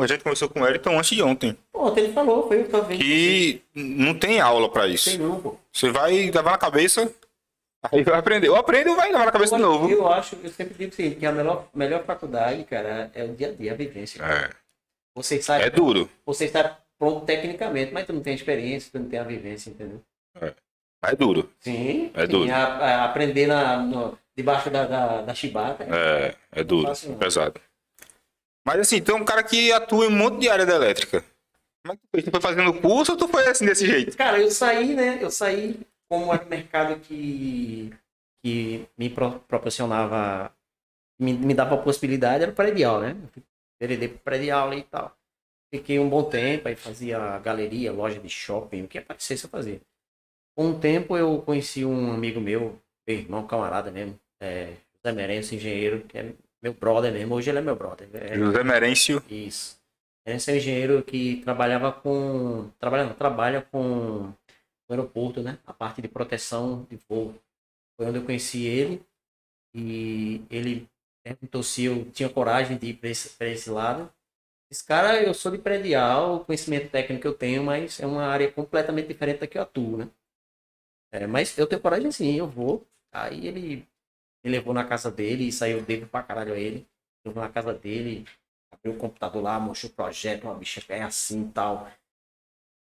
A 0.00 0.06
gente 0.06 0.22
conversou 0.22 0.48
com 0.48 0.60
o 0.60 0.66
Elton 0.66 0.96
antes 0.98 1.10
de 1.16 1.22
ontem. 1.22 1.58
Pô, 1.72 1.92
ele 1.96 2.12
falou, 2.12 2.46
foi 2.46 2.62
o 2.62 2.68
que 2.68 2.74
eu 2.74 2.84
vi. 2.84 2.96
Que 2.98 3.62
não 3.74 4.14
tem 4.16 4.40
aula 4.40 4.70
pra 4.70 4.82
Tem 4.84 4.94
isso. 4.94 5.18
não, 5.20 5.40
pô. 5.40 5.56
Você 5.72 5.90
vai 5.90 6.12
levar 6.30 6.52
na 6.52 6.58
cabeça, 6.58 7.12
aí 7.90 8.02
vai 8.04 8.14
aprender. 8.18 8.48
Ou 8.50 8.56
aprende 8.56 8.88
ou 8.88 8.94
vai 8.96 9.10
levar 9.10 9.24
na 9.26 9.32
cabeça 9.32 9.56
de 9.56 9.62
novo. 9.62 9.90
Eu 9.90 10.06
acho, 10.06 10.36
eu 10.44 10.50
sempre 10.50 10.74
digo 10.78 10.92
assim, 10.92 11.10
que 11.18 11.26
a 11.26 11.32
melhor, 11.32 11.66
melhor 11.74 12.04
faculdade, 12.04 12.62
cara, 12.64 13.10
é 13.14 13.24
o 13.24 13.34
dia 13.34 13.48
a 13.48 13.52
dia, 13.52 13.72
a 13.72 13.76
vivência. 13.76 14.22
É, 14.24 14.50
Você 15.16 15.36
está, 15.36 15.58
é 15.60 15.68
duro. 15.68 16.08
você 16.24 16.44
está 16.44 16.78
pronto 16.96 17.26
tecnicamente, 17.26 17.92
mas 17.92 18.06
tu 18.06 18.12
não 18.12 18.20
tem 18.22 18.32
experiência, 18.34 18.90
tu 18.92 19.00
não 19.00 19.08
tem 19.08 19.18
a 19.18 19.24
vivência, 19.24 19.70
entendeu? 19.70 20.00
É 21.04 21.16
duro. 21.16 21.50
Sim. 21.58 22.12
É 22.14 22.20
sim, 22.22 22.26
duro. 22.28 22.52
a- 22.52 22.56
a- 22.56 23.04
aprender 23.06 23.48
na, 23.48 23.78
no- 23.78 24.16
debaixo 24.36 24.70
da, 24.70 24.86
da, 24.86 25.22
da 25.22 25.34
chibata. 25.34 25.82
É, 25.84 26.34
é 26.52 26.62
duro. 26.62 26.86
fácil 26.86 27.10
não. 27.10 27.18
Pesado. 27.18 27.60
Mas 28.64 28.80
assim, 28.80 29.02
tem 29.02 29.14
um 29.14 29.24
cara 29.24 29.42
que 29.42 29.72
atua 29.72 30.06
em 30.06 30.08
um 30.08 30.16
monte 30.16 30.40
de 30.40 30.48
área 30.48 30.64
da 30.66 30.74
elétrica. 30.74 31.24
Como 31.84 31.94
é 31.94 31.96
que 31.96 32.02
tu 32.02 32.08
fez? 32.12 32.24
Tu 32.24 32.30
foi 32.30 32.40
fazendo 32.40 32.80
curso 32.80 33.12
ou 33.12 33.18
tu 33.18 33.28
foi 33.28 33.46
assim 33.48 33.66
desse 33.66 33.86
jeito? 33.86 34.16
Cara, 34.16 34.40
eu 34.40 34.50
saí, 34.50 34.94
né? 34.94 35.18
Eu 35.22 35.30
saí 35.30 35.80
como 36.08 36.32
era 36.32 36.44
um 36.44 36.48
mercado 36.48 37.00
que, 37.00 37.92
que 38.44 38.86
me 38.96 39.10
pro- 39.10 39.40
proporcionava, 39.40 40.54
me, 41.20 41.32
me 41.32 41.54
dava 41.54 41.74
a 41.74 41.78
possibilidade, 41.82 42.42
era 42.44 42.52
o 42.52 42.54
predial, 42.54 43.00
né? 43.00 43.16
Veredei 43.80 44.08
pro 44.08 44.18
predial 44.20 44.72
e 44.74 44.82
tal. 44.84 45.16
Fiquei 45.74 45.98
um 45.98 46.08
bom 46.08 46.24
tempo, 46.24 46.68
aí 46.68 46.76
fazia 46.76 47.38
galeria, 47.38 47.92
loja 47.92 48.20
de 48.20 48.28
shopping, 48.28 48.82
o 48.82 48.88
que 48.88 48.98
aparecesse 48.98 49.44
eu 49.44 49.50
fazia. 49.50 49.80
Com 50.54 50.66
um 50.66 50.80
tempo 50.80 51.16
eu 51.16 51.40
conheci 51.42 51.84
um 51.84 52.12
amigo 52.12 52.40
meu, 52.40 52.78
meu 53.06 53.16
irmão, 53.16 53.46
camarada 53.46 53.90
mesmo, 53.90 54.20
é, 54.40 54.74
José 54.96 55.12
Merencio, 55.16 55.56
engenheiro, 55.56 56.04
que 56.04 56.18
é 56.18 56.34
meu 56.62 56.72
brother 56.72 57.12
mesmo, 57.12 57.34
hoje 57.34 57.50
ele 57.50 57.58
é 57.58 57.62
meu 57.62 57.74
brother. 57.74 58.08
É, 58.14 58.36
José 58.36 58.62
Merêncio. 58.62 59.22
isso. 59.28 59.80
Esse 60.24 60.50
é 60.50 60.54
um 60.54 60.56
engenheiro 60.56 61.02
que 61.02 61.42
trabalhava 61.42 61.92
com. 61.92 62.70
Trabalha, 62.78 63.06
não, 63.06 63.14
trabalha 63.14 63.62
com 63.62 64.28
o 64.28 64.34
aeroporto, 64.90 65.42
né? 65.42 65.58
A 65.66 65.72
parte 65.72 66.00
de 66.00 66.06
proteção 66.06 66.86
de 66.88 66.96
voo. 67.08 67.34
Foi 67.96 68.06
onde 68.06 68.18
eu 68.18 68.24
conheci 68.24 68.64
ele. 68.64 69.04
E 69.74 70.44
ele 70.50 70.88
perguntou 71.24 71.62
se 71.62 71.84
eu 71.84 72.10
tinha 72.12 72.28
coragem 72.28 72.76
de 72.78 72.88
ir 72.88 72.94
para 72.94 73.08
esse, 73.08 73.30
pra 73.30 73.48
esse 73.48 73.68
lado. 73.70 74.12
Esse 74.70 74.84
cara, 74.84 75.22
eu 75.22 75.34
sou 75.34 75.50
de 75.52 75.58
predial, 75.58 76.36
o 76.36 76.44
conhecimento 76.44 76.90
técnico 76.90 77.26
eu 77.26 77.34
tenho, 77.34 77.62
mas 77.62 78.00
é 78.00 78.06
uma 78.06 78.24
área 78.24 78.50
completamente 78.50 79.08
diferente 79.08 79.40
da 79.40 79.46
que 79.46 79.58
eu 79.58 79.62
atuo, 79.62 79.98
né? 79.98 80.10
É, 81.12 81.26
mas 81.26 81.58
eu 81.58 81.66
tenho 81.66 81.82
coragem 81.82 82.10
sim, 82.10 82.36
eu 82.38 82.48
vou. 82.48 82.86
Aí 83.12 83.46
ele 83.46 83.86
me 84.44 84.50
levou 84.50 84.74
na 84.74 84.84
casa 84.84 85.10
dele 85.10 85.48
e 85.48 85.52
saiu 85.52 85.82
devo 85.82 86.06
pra 86.06 86.22
caralho 86.22 86.54
a 86.54 86.58
ele. 86.58 86.86
Levou 87.24 87.42
na 87.42 87.48
casa 87.48 87.72
dele, 87.72 88.26
abriu 88.70 88.94
o 88.94 88.98
computador 88.98 89.42
lá, 89.42 89.60
mostrou 89.60 89.92
o 89.92 89.94
projeto, 89.94 90.44
uma 90.44 90.54
bicha 90.54 90.82
é 90.88 91.02
assim 91.02 91.48
e 91.48 91.52
tal. 91.52 91.88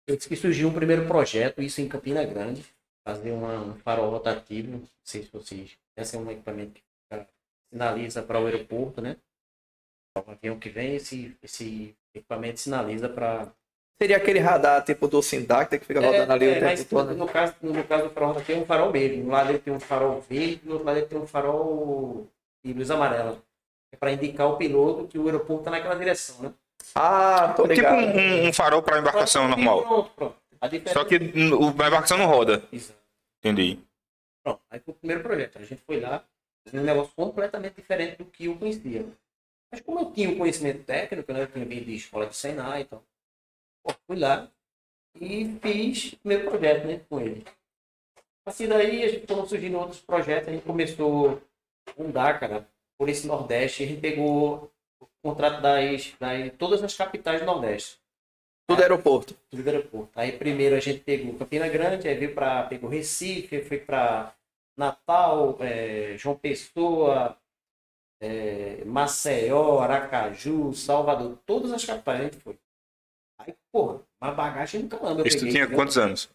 Eu 0.07 0.15
disse 0.15 0.27
que 0.27 0.35
surgiu 0.35 0.67
um 0.67 0.73
primeiro 0.73 1.07
projeto, 1.07 1.61
isso 1.61 1.79
em 1.79 1.87
Campina 1.87 2.25
Grande, 2.25 2.65
fazer 3.07 3.31
uma, 3.31 3.59
um 3.59 3.75
farol 3.75 4.09
rotativo, 4.09 4.71
não 4.71 4.89
sei 5.03 5.23
se 5.23 5.29
vocês. 5.29 5.77
Esse 5.95 6.15
é 6.15 6.19
um 6.19 6.29
equipamento 6.29 6.73
que 6.73 6.81
sinaliza 7.71 8.23
para 8.23 8.39
o 8.39 8.45
aeroporto, 8.45 9.01
né? 9.01 9.17
O 10.17 10.31
avião 10.31 10.59
que 10.59 10.69
vem, 10.69 10.95
esse, 10.95 11.37
esse 11.41 11.95
equipamento 12.13 12.59
sinaliza 12.59 13.07
para. 13.07 13.53
Seria 13.99 14.17
aquele 14.17 14.39
radar 14.39 14.83
tipo 14.83 15.07
do 15.07 15.21
Sindac 15.21 15.77
que 15.77 15.85
fica 15.85 15.99
rodando 16.01 16.33
ali 16.33 16.47
o 16.47 16.53
tempo 16.53 16.65
É, 16.65 16.69
mas 16.69 16.83
todo. 16.85 17.07
né? 17.09 17.13
no, 17.13 17.27
caso, 17.27 17.53
no 17.61 17.83
caso 17.83 18.03
do 18.05 18.09
farol 18.09 18.35
é 18.47 18.53
um 18.55 18.65
farol 18.65 18.91
mesmo. 18.91 19.25
Um 19.25 19.29
lado 19.31 19.49
ele 19.51 19.59
tem 19.59 19.73
um 19.73 19.79
farol 19.79 20.21
verde, 20.21 20.55
do 20.63 20.71
outro 20.71 20.85
lado 20.87 20.97
ele 20.97 21.05
tem 21.05 21.19
um 21.19 21.27
farol 21.27 22.27
de 22.65 22.73
luz 22.73 22.89
amarela. 22.89 23.37
É 23.93 23.97
para 23.97 24.11
indicar 24.11 24.47
o 24.47 24.57
piloto 24.57 25.07
que 25.07 25.19
o 25.19 25.25
aeroporto 25.25 25.61
está 25.61 25.71
naquela 25.71 25.95
direção, 25.95 26.35
né? 26.41 26.53
Ah, 26.95 27.53
tô 27.55 27.63
Tipo 27.63 27.73
ligado. 27.75 27.97
um, 28.17 28.47
um 28.47 28.53
farol 28.53 28.81
para 28.81 28.97
embarcação 28.99 29.47
normal. 29.47 29.83
Pronto, 29.83 30.09
pronto. 30.15 30.35
A 30.59 30.67
diferença... 30.67 30.99
Só 30.99 31.05
que 31.05 31.15
o- 31.17 31.67
a 31.67 31.71
embarcação 31.87 32.17
não 32.17 32.25
roda. 32.25 32.63
Exato. 32.73 32.99
Entendi. 33.39 33.79
Pronto, 34.43 34.61
aí 34.71 34.79
foi 34.79 34.93
o 34.93 34.97
primeiro 34.97 35.21
projeto. 35.21 35.57
A 35.59 35.63
gente 35.63 35.81
foi 35.85 35.99
lá, 35.99 36.23
um 36.73 36.81
negócio 36.81 37.11
completamente 37.15 37.75
diferente 37.75 38.17
do 38.17 38.25
que 38.25 38.45
eu 38.45 38.55
conhecia. 38.55 39.05
Mas 39.71 39.81
como 39.81 39.99
eu 39.99 40.11
tinha 40.11 40.29
o 40.31 40.37
conhecimento 40.37 40.83
técnico, 40.83 41.31
né? 41.31 41.43
Eu 41.43 41.47
tinha 41.47 41.65
vindo 41.65 41.85
de 41.85 41.95
escola 41.95 42.25
de 42.25 42.35
Senai 42.35 42.81
e 42.81 42.85
tal. 42.85 43.03
Pô, 43.83 43.93
fui 44.07 44.17
lá 44.17 44.49
e 45.19 45.57
fiz 45.61 46.15
primeiro 46.15 46.49
projeto, 46.49 46.87
né? 46.87 47.01
Com 47.09 47.19
ele. 47.19 47.45
A 48.41 48.45
partir 48.45 48.67
daí, 48.67 49.03
a 49.03 49.09
gente 49.09 49.27
foram 49.27 49.45
surgindo 49.45 49.77
outros 49.77 49.99
projetos, 50.01 50.49
a 50.49 50.51
gente 50.51 50.65
começou 50.65 51.41
a 51.97 52.01
andar, 52.03 52.39
cara, 52.39 52.67
por 52.97 53.09
esse 53.09 53.27
Nordeste. 53.27 53.83
A 53.83 53.87
gente 53.87 54.01
pegou 54.01 54.71
o 54.99 55.07
contrato 55.21 55.61
das, 55.61 56.13
das 56.19 56.51
todas 56.57 56.83
as 56.83 56.95
capitais 56.95 57.39
do 57.39 57.45
Nordeste 57.45 57.99
Tudo 58.67 58.81
aeroporto. 58.81 59.35
tudo 59.49 59.63
do 59.63 59.69
aeroporto. 59.69 60.11
Aí 60.15 60.31
primeiro 60.33 60.75
a 60.75 60.79
gente 60.79 60.99
pegou 61.01 61.35
Campina 61.37 61.67
Grande, 61.69 62.07
aí 62.07 62.15
veio 62.15 62.33
para 62.35 62.63
pegou 62.65 62.89
Recife, 62.89 63.61
foi 63.63 63.79
para 63.79 64.33
Natal, 64.77 65.57
eh, 65.61 66.15
João 66.17 66.35
Pessoa, 66.37 67.37
eh, 68.21 68.83
Maceió, 68.85 69.79
Aracaju, 69.79 70.73
Salvador, 70.73 71.37
todas 71.45 71.71
as 71.73 71.85
capitais 71.85 72.19
a 72.21 72.23
gente 72.23 72.37
foi. 72.37 72.57
Aí, 73.45 73.53
porra, 73.71 73.99
uma 74.21 74.31
bagagem 74.31 74.87
caramba. 74.87 75.21
eu 75.21 75.27
Isso 75.27 75.39
tu 75.39 75.49
tinha 75.49 75.67
quantos 75.67 75.97
anos? 75.97 76.29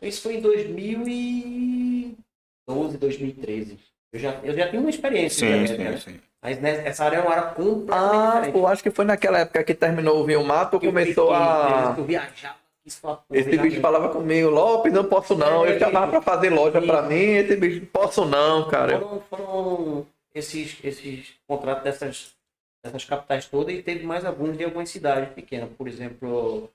Isso 0.00 0.22
foi 0.22 0.36
em 0.36 0.40
2012, 0.40 2.98
2013. 2.98 3.78
Eu 4.12 4.20
já, 4.20 4.32
eu 4.42 4.54
já 4.54 4.68
tinha 4.68 4.80
uma 4.80 4.90
experiência. 4.90 5.46
Sim, 5.46 5.66
sim, 5.66 5.78
né? 5.82 5.96
sim. 5.96 6.20
Mas 6.42 6.60
nessa, 6.60 6.82
essa 6.82 7.04
área 7.04 7.16
é 7.18 7.20
uma 7.20 7.30
área 7.30 7.50
completamente 7.52 8.16
Ah, 8.16 8.30
diferente. 8.40 8.52
pô, 8.52 8.66
acho 8.66 8.82
que 8.82 8.90
foi 8.90 9.04
naquela 9.04 9.38
época 9.38 9.62
que 9.64 9.74
terminou 9.74 10.20
o 10.20 10.24
Vilmar, 10.26 10.68
tu 10.70 10.78
Que 10.80 10.86
eu 10.86 10.90
começou 10.90 11.28
fiquei, 11.28 11.42
a. 11.46 11.94
Eu 11.96 12.04
viajava, 12.04 12.56
pô, 13.00 13.18
Esse 13.30 13.56
bicho 13.56 13.80
falava 13.80 14.08
comigo, 14.10 14.50
Lopes, 14.50 14.92
não 14.92 15.04
posso 15.04 15.36
não. 15.36 15.64
Eu 15.64 15.78
chamava 15.78 16.10
pra 16.10 16.20
fazer 16.20 16.50
loja 16.50 16.82
pra 16.82 17.02
mim, 17.02 17.14
esse 17.14 17.54
bicho, 17.56 17.86
posso 17.86 18.24
não, 18.24 18.68
cara. 18.68 18.98
Foram, 18.98 19.22
foram 19.30 20.06
esses, 20.34 20.76
esses 20.82 21.32
contratos 21.46 21.84
dessas, 21.84 22.34
dessas 22.82 23.04
capitais 23.04 23.46
todas 23.46 23.74
e 23.74 23.82
teve 23.82 24.04
mais 24.04 24.24
alguns 24.24 24.56
de 24.56 24.64
algumas 24.64 24.90
cidades 24.90 25.32
pequenas. 25.34 25.70
Por 25.76 25.86
exemplo, 25.86 26.68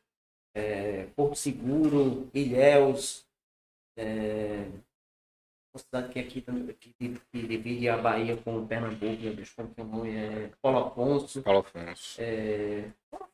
é, 0.56 1.08
Porto 1.16 1.36
Seguro, 1.36 2.30
Ilhéus, 2.34 3.26
é, 3.98 4.66
uma 5.74 5.80
cidade 5.80 6.10
que 6.12 6.20
é 6.20 6.22
aqui 6.24 6.42
também, 6.42 6.76
que, 6.80 6.94
que 7.32 7.48
divide 7.48 7.90
a 7.90 7.98
Bahia 7.98 8.38
com 8.38 8.66
Pernambuco, 8.66 9.22
meu 9.22 9.36
Deus, 9.36 9.52
como 9.52 9.70
que 9.70 9.82
é 9.82 9.84
o 9.84 9.88
nome? 9.88 10.16
É, 10.16 10.50
Paulo 10.62 10.80
Afonso, 10.80 11.44
Paulo 11.44 11.60
Afonso. 11.60 12.20
é, 12.20 12.86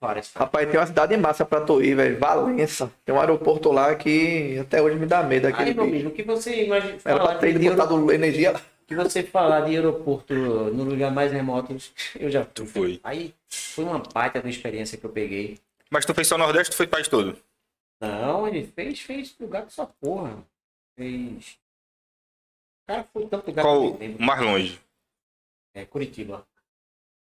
várias. 0.01 0.33
Rapaz, 0.33 0.69
tem 0.69 0.79
uma 0.79 0.85
cidade 0.85 1.15
massa 1.15 1.45
pra 1.45 1.61
tu 1.61 1.81
ir, 1.81 1.95
velho. 1.95 2.19
Valença. 2.19 2.91
Tem 3.05 3.15
um 3.15 3.19
aeroporto 3.19 3.71
lá 3.71 3.95
que 3.95 4.57
até 4.57 4.81
hoje 4.81 4.97
me 4.97 5.05
dá 5.05 5.23
medo 5.23 5.47
aquele 5.47 5.69
Aí, 5.69 5.75
meu 5.75 5.85
amigo, 5.85 6.09
o 6.09 6.11
que 6.11 6.23
você 6.23 6.65
imagina 6.65 6.97
Era 7.05 7.19
pra 7.19 7.35
ter 7.35 7.57
botado 7.57 8.11
energia 8.11 8.51
lá. 8.51 8.61
Que 8.95 9.03
você 9.03 9.23
falar 9.23 9.61
de 9.61 9.75
aeroporto 9.75 10.33
no 10.33 10.83
lugar 10.83 11.11
mais 11.11 11.31
remoto, 11.31 11.75
eu 12.19 12.29
já 12.29 12.43
Tu 12.45 12.65
foi. 12.65 12.99
Aí 13.03 13.33
foi 13.49 13.85
uma 13.85 13.99
baita 13.99 14.41
da 14.41 14.49
experiência 14.49 14.97
que 14.97 15.05
eu 15.05 15.09
peguei. 15.09 15.57
Mas 15.89 16.05
tu 16.05 16.13
fez 16.13 16.27
só 16.27 16.37
Nordeste 16.37 16.69
ou 16.69 16.73
tu 16.73 16.77
fez 16.77 16.87
o 16.87 16.91
país 16.91 17.07
todo? 17.07 17.37
Não, 18.01 18.47
ele 18.47 18.65
fez, 18.65 18.99
fez 18.99 19.35
lugar 19.39 19.61
com 19.61 19.67
essa 19.67 19.85
porra. 19.85 20.43
Fez. 20.97 21.57
cara 22.87 23.07
foi 23.13 23.25
tanto 23.27 23.47
lugar 23.47 23.63
Qual 23.63 23.95
que 23.97 24.05
o 24.05 24.21
mais 24.21 24.41
longe? 24.41 24.79
É 25.73 25.85
Curitiba. 25.85 26.45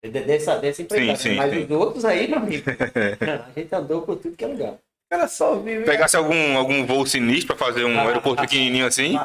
De- 0.04 0.10
Dessa, 0.10 0.58
dessa 0.58 0.82
empreitada. 0.82 1.16
sim, 1.18 1.36
Mas 1.36 1.52
sim. 1.52 1.64
os 1.64 1.70
outros 1.70 2.04
aí, 2.04 2.26
meu 2.28 2.38
amigo. 2.38 2.64
a 3.48 3.50
gente 3.58 3.74
andou 3.74 4.02
por 4.02 4.16
tudo 4.16 4.36
que 4.36 4.44
é 4.44 4.48
lugar. 4.48 4.72
O 4.74 4.78
cara 5.10 5.28
só 5.28 5.56
vive. 5.58 5.84
Pegasse 5.84 6.16
algum, 6.16 6.56
algum 6.56 6.84
voo 6.84 7.06
sinistro 7.06 7.54
pra 7.56 7.66
fazer 7.66 7.84
um 7.84 7.98
aeroporto 8.00 8.42
pequenininho 8.42 8.86
assim? 8.86 9.16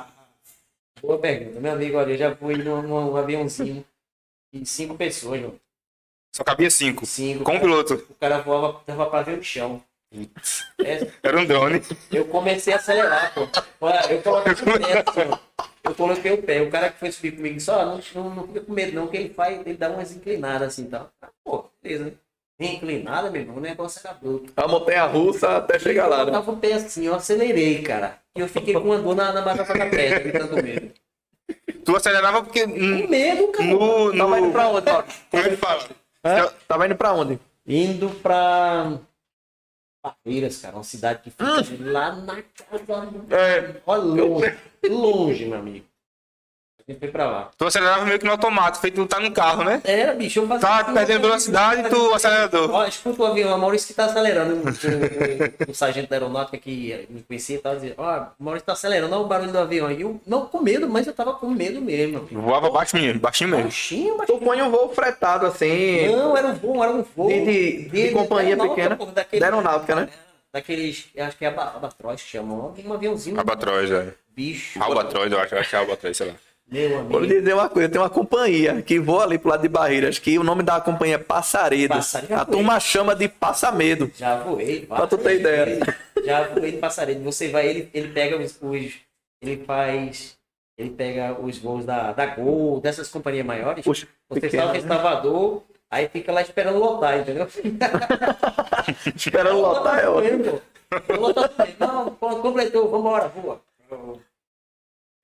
Boa 1.01 1.19
pergunta. 1.19 1.60
Meu 1.60 1.73
amigo, 1.73 1.97
olha, 1.97 2.12
eu 2.13 2.17
já 2.17 2.36
fui 2.36 2.55
num, 2.57 2.81
num 2.81 3.15
aviãozinho 3.15 3.86
de 4.53 4.65
cinco 4.65 4.95
pessoas. 4.95 5.41
Só 6.36 6.43
cabia 6.43 6.69
cinco. 6.69 7.05
Cinco. 7.05 7.43
Com 7.43 7.57
o 7.57 7.60
piloto. 7.60 7.93
o 8.10 8.15
cara 8.15 8.39
voava, 8.41 8.79
tava 8.86 9.10
pra 9.10 9.21
ver 9.23 9.39
o 9.39 9.43
chão. 9.43 9.83
É, 10.79 11.12
Era 11.21 11.38
um 11.39 11.45
drone. 11.45 11.81
eu 12.12 12.25
comecei 12.27 12.73
a 12.73 12.77
acelerar, 12.77 13.33
pô. 13.33 13.41
Eu 14.10 14.21
coloquei 14.21 14.53
o 14.53 14.57
pé, 14.79 15.03
assim. 15.05 15.41
Eu 15.83 15.95
coloquei 15.95 16.31
o 16.31 16.43
pé. 16.43 16.62
O 16.62 16.71
cara 16.71 16.89
que 16.91 16.99
foi 16.99 17.12
subir 17.12 17.36
comigo 17.36 17.55
disse, 17.55 17.69
ó, 17.71 17.86
não, 17.86 18.01
não, 18.15 18.36
não 18.36 18.47
fica 18.47 18.62
com 18.62 18.73
medo, 18.73 18.93
não, 18.93 19.07
que 19.07 19.17
ele 19.17 19.33
faz, 19.33 19.60
ele 19.60 19.75
dá 19.77 19.89
umas 19.89 20.12
inclinadas 20.15 20.69
assim 20.69 20.86
e 20.86 20.89
tal. 20.89 21.12
Ah, 21.21 21.29
Pô, 21.43 21.65
beleza, 21.83 22.05
né? 22.05 22.13
Inclinada, 22.59 23.29
meu 23.29 23.41
irmão, 23.41 23.57
o 23.57 23.61
negócio 23.61 24.01
era 24.03 24.15
bruto. 24.15 24.51
A 24.55 24.67
montanha 24.67 25.05
russa 25.05 25.57
até 25.57 25.77
chegar 25.77 26.07
lá, 26.07 26.21
Eu 26.21 26.25
né? 26.25 26.31
tava 26.31 26.51
o 26.51 26.57
pé 26.57 26.73
assim, 26.73 27.05
eu 27.05 27.13
acelerei, 27.13 27.83
cara. 27.83 28.17
E 28.35 28.39
eu 28.39 28.47
fiquei 28.47 28.73
com 28.73 28.79
uma 28.79 28.97
dor 28.97 29.15
na, 29.15 29.31
na 29.31 29.41
batata 29.41 29.77
da 29.77 29.85
perna, 29.87 30.19
de 30.19 30.31
tanto 30.31 30.55
medo. 30.63 30.91
Tu 31.85 31.95
acelerava 31.95 32.43
porque. 32.43 32.67
Com 32.67 32.73
hum, 32.73 33.07
medo, 33.07 33.47
cara. 33.49 33.69
No, 33.69 34.11
no... 34.11 34.17
Tava 34.17 34.39
indo 34.39 34.51
pra 34.51 34.67
onde? 34.69 34.85
Como 35.29 35.43
é 35.43 35.49
que 35.49 35.57
fala? 35.57 35.89
Hã? 36.25 36.49
Tava 36.67 36.85
indo 36.85 36.95
pra 36.95 37.13
onde? 37.13 37.39
Indo 37.65 38.09
pra 38.09 38.99
Barreiras, 40.03 40.57
cara, 40.57 40.75
uma 40.75 40.83
cidade 40.83 41.21
que 41.21 41.29
fica 41.29 41.45
lá 41.79 42.15
na 42.15 42.41
casa. 42.41 43.13
É. 43.29 43.81
Olha, 43.85 44.01
longe, 44.01 44.57
longe, 44.89 45.45
meu 45.45 45.59
amigo. 45.59 45.85
Gente 46.89 47.00
foi 47.00 47.10
pra 47.10 47.26
lá. 47.30 47.50
Tu 47.58 47.65
acelerava 47.65 48.06
meio 48.06 48.17
que 48.17 48.23
no 48.23 48.32
automático, 48.32 48.80
feito 48.82 48.95
tu 48.95 49.06
tá 49.06 49.19
no 49.19 49.30
carro, 49.32 49.62
né? 49.65 49.82
Era, 49.84 50.13
bicho, 50.13 50.39
eu 50.39 50.47
fazia. 50.47 50.65
Tá 50.69 50.86
perdendo 50.86 51.19
velocidade 51.23 51.82
e 51.86 51.89
tu 51.89 52.13
acelerador. 52.13 52.71
Ó, 52.71 52.86
escuta 52.86 53.23
o 53.23 53.26
avião, 53.26 53.54
a 53.54 53.58
Maurício 53.58 53.88
que 53.89 53.93
tá 53.93 54.06
acelerando. 54.06 54.56
O, 54.56 55.67
o- 55.67 55.71
o 55.71 55.76
sargento 55.76 56.08
da 56.10 56.15
aeronáutica 56.15 56.58
que 56.58 57.06
me 57.10 57.21
conhecia 57.23 57.60
tava 57.60 57.76
dizendo: 57.76 57.95
Ó, 57.97 58.28
o 58.39 58.43
Maurício 58.43 58.65
tá 58.65 58.71
acelerando, 58.71 59.13
olha 59.13 59.26
o 59.26 59.28
barulho 59.28 59.52
do 59.52 59.58
avião. 59.60 59.91
E 59.91 60.00
eu, 60.02 60.21
não 60.26 60.45
com 60.45 60.62
medo, 60.62 60.88
mas 60.88 61.06
eu 61.06 61.13
tava 61.13 61.34
com 61.34 61.50
medo 61.50 61.82
mesmo. 61.82 62.26
filho. 62.26 62.39
Voava 62.41 62.69
baixinho, 62.69 63.19
baixinho 63.19 63.50
mesmo. 63.50 63.63
Baixinho, 63.65 64.13
Tu 64.13 64.17
baixinho. 64.19 64.39
põe 64.39 64.62
um 64.62 64.71
voo 64.71 64.89
fretado 64.95 65.45
assim. 65.45 66.08
Não, 66.08 66.38
era 66.38 66.47
um 66.47 66.54
voo, 66.56 66.82
era 66.82 66.93
um 66.93 67.04
voo. 67.04 67.28
De, 67.28 67.45
de, 67.45 67.89
de 67.89 68.12
companhia 68.12 68.52
aeronáutica, 68.54 68.76
pequena. 68.82 68.95
pô, 68.95 69.06
daquele- 69.08 69.39
Da 69.41 69.45
aeronáutica, 69.47 69.95
né? 69.95 70.10
Daqueles, 70.54 71.06
eu 71.13 71.26
acho 71.26 71.36
que 71.38 71.43
é 71.43 71.50
aba- 71.50 71.73
Abatroz 71.76 72.21
que 72.21 72.30
chamam. 72.30 72.73
Um 72.86 72.93
aviãozinho. 72.93 73.38
Albatroz, 73.38 73.91
é. 73.91 74.13
Bicho. 74.34 74.82
Albatroz, 74.82 75.30
eu 75.30 75.38
acho, 75.41 75.54
eu 75.54 75.60
acho 75.60 75.69
que 75.69 75.76
é 75.76 75.80
Albatroz, 75.80 76.15
sei 76.15 76.28
lá. 76.28 76.34
Meu 76.69 77.06
Vou 77.06 77.19
lhe 77.21 77.39
dizer 77.39 77.53
uma 77.53 77.69
coisa, 77.69 77.88
tem 77.88 77.99
uma 78.01 78.10
companhia 78.10 78.82
que 78.82 78.99
voa 78.99 79.23
ali 79.23 79.38
pro 79.38 79.49
lado 79.49 79.62
de 79.62 79.69
Barreiras, 79.69 80.19
que 80.19 80.38
o 80.38 80.43
nome 80.43 80.63
da 80.63 80.82
companhia 80.82 81.15
é 81.15 81.17
Passaredo. 81.17 81.93
Passaredo. 81.93 82.34
A 82.36 82.43
turma 82.45 82.77
chama 82.80 83.15
de 83.15 83.30
Passamedo. 83.30 84.12
Já 84.15 84.38
voei. 84.43 84.86
Pra 84.86 85.08
tu 85.08 85.17
ter 85.17 85.39
ideia. 85.39 85.80
Já 86.25 86.43
voei 86.49 86.73
de 86.73 86.77
passarinho. 86.80 87.23
Você 87.23 87.47
vai, 87.49 87.67
ele, 87.67 87.89
ele 87.93 88.10
pega 88.10 88.38
os, 88.38 88.58
os- 88.62 88.95
Ele 89.41 89.63
faz. 89.65 90.36
Ele 90.77 90.89
pega 90.89 91.38
os 91.41 91.58
voos 91.58 91.86
da, 91.86 92.12
da 92.12 92.25
Gol, 92.25 92.82
dessas 92.82 93.08
companhias 93.08 93.45
maiores. 93.45 93.84
Puxa, 93.86 94.06
Você 94.30 94.49
salta 94.49 94.77
em 94.77 94.82
né? 94.82 94.88
Salvador, 94.88 95.63
aí 95.89 96.08
fica 96.10 96.32
lá 96.34 96.41
esperando 96.41 96.77
lotar, 96.80 97.17
entendeu? 97.19 97.47
Esperando 99.15 99.60
lotar 99.62 99.99
é 99.99 100.08
ótimo. 100.10 100.62
Não, 101.80 102.12
completou, 102.41 102.89
vambora, 102.89 103.27
voa. 103.30 103.62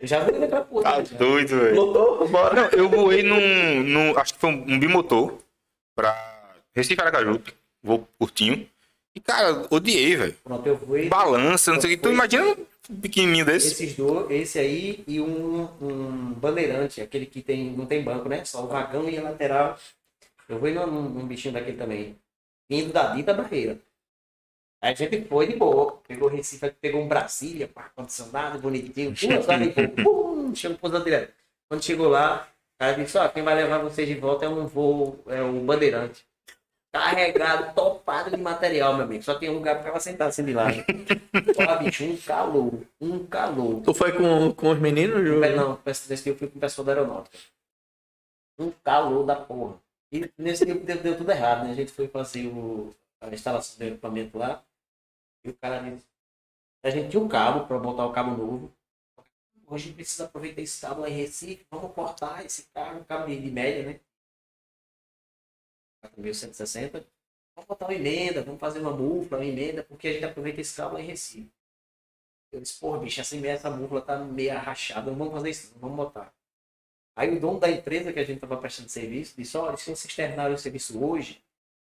Eu 0.03 0.07
já 0.07 0.19
voei 0.19 0.37
daquela 0.37 0.65
porra. 0.65 0.83
Tá 0.83 1.03
já. 1.05 1.17
doido, 1.17 1.59
velho. 1.61 1.75
Lotou, 1.75 2.27
bora. 2.27 2.61
Não, 2.61 2.69
eu 2.77 2.89
voei 2.89 3.23
num, 3.23 3.83
num. 3.83 4.19
Acho 4.19 4.33
que 4.33 4.39
foi 4.39 4.49
um, 4.49 4.73
um 4.73 4.77
bimotor 4.77 5.37
pra 5.95 6.13
Recife 6.75 6.99
Aracaju, 6.99 7.41
voo 7.81 8.05
curtinho. 8.19 8.67
E, 9.15 9.21
cara, 9.21 9.65
odiei, 9.69 10.17
velho. 10.17 10.35
Pronto, 10.43 10.67
eu 10.67 10.75
voei. 10.75 11.07
Balança, 11.07 11.71
não 11.71 11.79
sei 11.79 11.93
o 11.93 11.95
que. 11.95 12.03
Tu 12.03 12.11
imagina 12.11 12.43
um 12.89 12.95
pequenininho 12.99 13.45
desse? 13.45 13.67
Esses 13.67 13.95
dois, 13.95 14.29
esse 14.29 14.59
aí 14.59 15.05
e 15.07 15.21
um, 15.21 15.69
um 15.81 16.33
bandeirante, 16.33 16.99
aquele 16.99 17.25
que 17.25 17.41
tem, 17.41 17.71
não 17.71 17.85
tem 17.85 18.03
banco, 18.03 18.27
né? 18.27 18.43
Só 18.43 18.65
o 18.65 18.67
vagão 18.67 19.09
e 19.09 19.17
a 19.17 19.21
lateral. 19.21 19.79
Eu 20.49 20.59
vou 20.59 20.69
num, 20.69 21.03
num 21.11 21.25
bichinho 21.25 21.53
daquele 21.53 21.77
também. 21.77 22.17
Vindo 22.69 22.91
da 22.91 23.13
dita 23.15 23.33
barreira. 23.33 23.79
Aí 24.83 24.91
a 24.91 24.95
gente 24.95 25.23
foi 25.29 25.47
de 25.47 25.55
boa. 25.55 25.97
Pegou 26.05 26.27
Recife, 26.27 26.69
pegou 26.81 27.01
um 27.01 27.07
Brasília, 27.07 27.69
pá, 27.69 27.89
condicionado, 27.95 28.59
bonitinho. 28.59 29.13
Duas 29.15 29.47
horas 29.47 29.67
e 29.67 29.71
pouco. 29.71 30.03
Pum, 30.03 30.53
chegou 30.53 30.77
pousando 30.77 31.05
direto. 31.05 31.33
Quando 31.69 31.81
chegou 31.81 32.09
lá, 32.09 32.49
o 32.75 32.79
cara 32.79 33.01
disse, 33.01 33.17
ó, 33.17 33.29
quem 33.29 33.43
vai 33.43 33.55
levar 33.55 33.77
vocês 33.77 34.05
de 34.05 34.15
volta 34.15 34.43
é 34.45 34.49
um 34.49 34.67
voo, 34.67 35.23
é 35.27 35.41
o 35.41 35.53
bandeirante. 35.61 36.25
Carregado, 36.93 37.73
topado 37.73 38.29
de 38.29 38.35
material, 38.35 38.93
meu 38.95 39.05
amigo. 39.05 39.23
Só 39.23 39.39
tinha 39.39 39.51
um 39.51 39.55
lugar 39.55 39.75
pra 39.75 39.85
ficar 39.85 39.99
sentado 40.01 40.27
assim 40.27 40.43
de 40.43 40.51
lado. 40.51 40.75
Ó, 41.57 41.77
bicho, 41.77 42.03
um 42.03 42.17
calor. 42.17 42.81
Um 42.99 43.25
calor. 43.25 43.81
Tu 43.83 43.93
foi 43.93 44.11
com, 44.11 44.51
com 44.51 44.69
os 44.69 44.79
meninos, 44.79 45.25
Ju? 45.25 45.39
Não, 45.39 45.79
nesse 45.85 46.23
dia 46.23 46.33
eu 46.33 46.37
fui 46.37 46.49
com 46.49 46.57
o 46.57 46.61
pessoal 46.61 46.85
da 46.85 46.91
aeronáutica. 46.91 47.37
Um 48.59 48.69
calor 48.83 49.25
da 49.25 49.37
porra. 49.37 49.75
E 50.11 50.29
nesse 50.37 50.65
dia 50.65 50.75
deu, 50.75 50.97
deu 50.97 51.17
tudo 51.17 51.31
errado, 51.31 51.63
né? 51.63 51.71
A 51.71 51.75
gente 51.75 51.91
foi 51.93 52.09
fazer 52.09 52.47
o, 52.47 52.93
a 53.21 53.29
instalação 53.29 53.77
do 53.79 53.85
equipamento 53.85 54.37
lá. 54.37 54.61
E 55.43 55.49
o 55.49 55.55
cara 55.55 55.79
disse. 55.79 56.05
A 56.83 56.89
gente 56.89 57.11
tinha 57.11 57.23
um 57.23 57.29
cabo 57.29 57.65
para 57.65 57.79
botar 57.79 58.05
o 58.05 58.11
cabo 58.11 58.35
novo. 58.35 58.73
Hoje 59.67 59.93
precisa 59.93 60.25
aproveitar 60.25 60.61
esse 60.61 60.81
cabo 60.81 61.01
lá 61.01 61.09
em 61.09 61.13
Recife. 61.13 61.65
Vamos 61.71 61.93
cortar 61.93 62.45
esse 62.45 62.63
cabo, 62.73 62.99
um 62.99 63.03
cabo 63.03 63.27
de, 63.27 63.39
de 63.39 63.51
média, 63.51 63.85
né? 63.85 63.99
4.160. 66.03 67.05
Vamos 67.55 67.67
botar 67.67 67.85
uma 67.85 67.93
emenda, 67.93 68.43
vamos 68.43 68.59
fazer 68.59 68.79
uma 68.79 68.91
mufla, 68.91 69.37
uma 69.37 69.45
emenda, 69.45 69.83
porque 69.83 70.07
a 70.07 70.13
gente 70.13 70.25
aproveita 70.25 70.59
esse 70.59 70.75
cabo 70.75 70.95
lá 70.95 71.01
em 71.01 71.05
Recife. 71.05 71.51
Eu 72.51 72.61
disse, 72.61 72.79
porra, 72.79 72.99
bicho, 72.99 73.19
essa, 73.21 73.35
essa 73.47 73.69
mufla 73.71 74.01
tá 74.01 74.17
meio 74.19 74.53
rachada, 74.57 75.09
não 75.09 75.17
vamos 75.17 75.33
fazer 75.33 75.49
isso, 75.49 75.73
não, 75.73 75.79
vamos 75.81 75.95
botar. 75.95 76.33
Aí 77.15 77.35
o 77.35 77.39
dono 77.39 77.59
da 77.59 77.69
empresa 77.69 78.11
que 78.11 78.19
a 78.19 78.23
gente 78.23 78.39
tava 78.39 78.57
prestando 78.57 78.89
serviço 78.89 79.35
disse, 79.37 79.55
olha, 79.55 79.77
se 79.77 79.89
vocês 79.89 80.15
terminarem 80.15 80.53
o 80.53 80.57
serviço 80.57 81.03
hoje, 81.03 81.43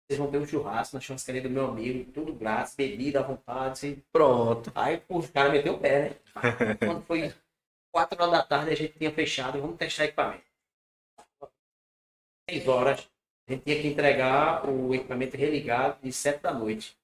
vocês 0.08 0.18
vão 0.18 0.30
ter 0.30 0.38
um 0.38 0.46
churrasco 0.46 0.96
na 0.96 1.02
churrascaria 1.02 1.42
do 1.42 1.50
meu 1.50 1.66
amigo, 1.66 2.10
tudo 2.12 2.32
grátis, 2.32 2.74
bebida 2.74 3.20
à 3.20 3.22
vontade. 3.22 3.72
assim. 3.72 4.02
Pronto. 4.10 4.72
Aí 4.74 4.96
pô, 4.98 5.18
o 5.18 5.28
cara 5.28 5.50
meteu 5.50 5.74
o 5.74 5.78
pé, 5.78 6.08
né? 6.08 6.74
Quando 6.78 7.02
foi 7.02 7.34
4 7.92 8.22
horas 8.22 8.32
da 8.32 8.42
tarde, 8.42 8.70
a 8.70 8.74
gente 8.74 8.98
tinha 8.98 9.12
fechado, 9.12 9.60
vamos 9.60 9.76
testar 9.76 10.04
equipamento. 10.04 10.44
6 12.48 12.66
horas, 12.68 13.06
a 13.46 13.52
gente 13.52 13.64
tinha 13.64 13.82
que 13.82 13.88
entregar 13.88 14.66
o 14.66 14.94
equipamento 14.94 15.36
religado 15.36 15.98
de 16.02 16.10
7 16.10 16.40
da 16.40 16.54
noite. 16.54 16.96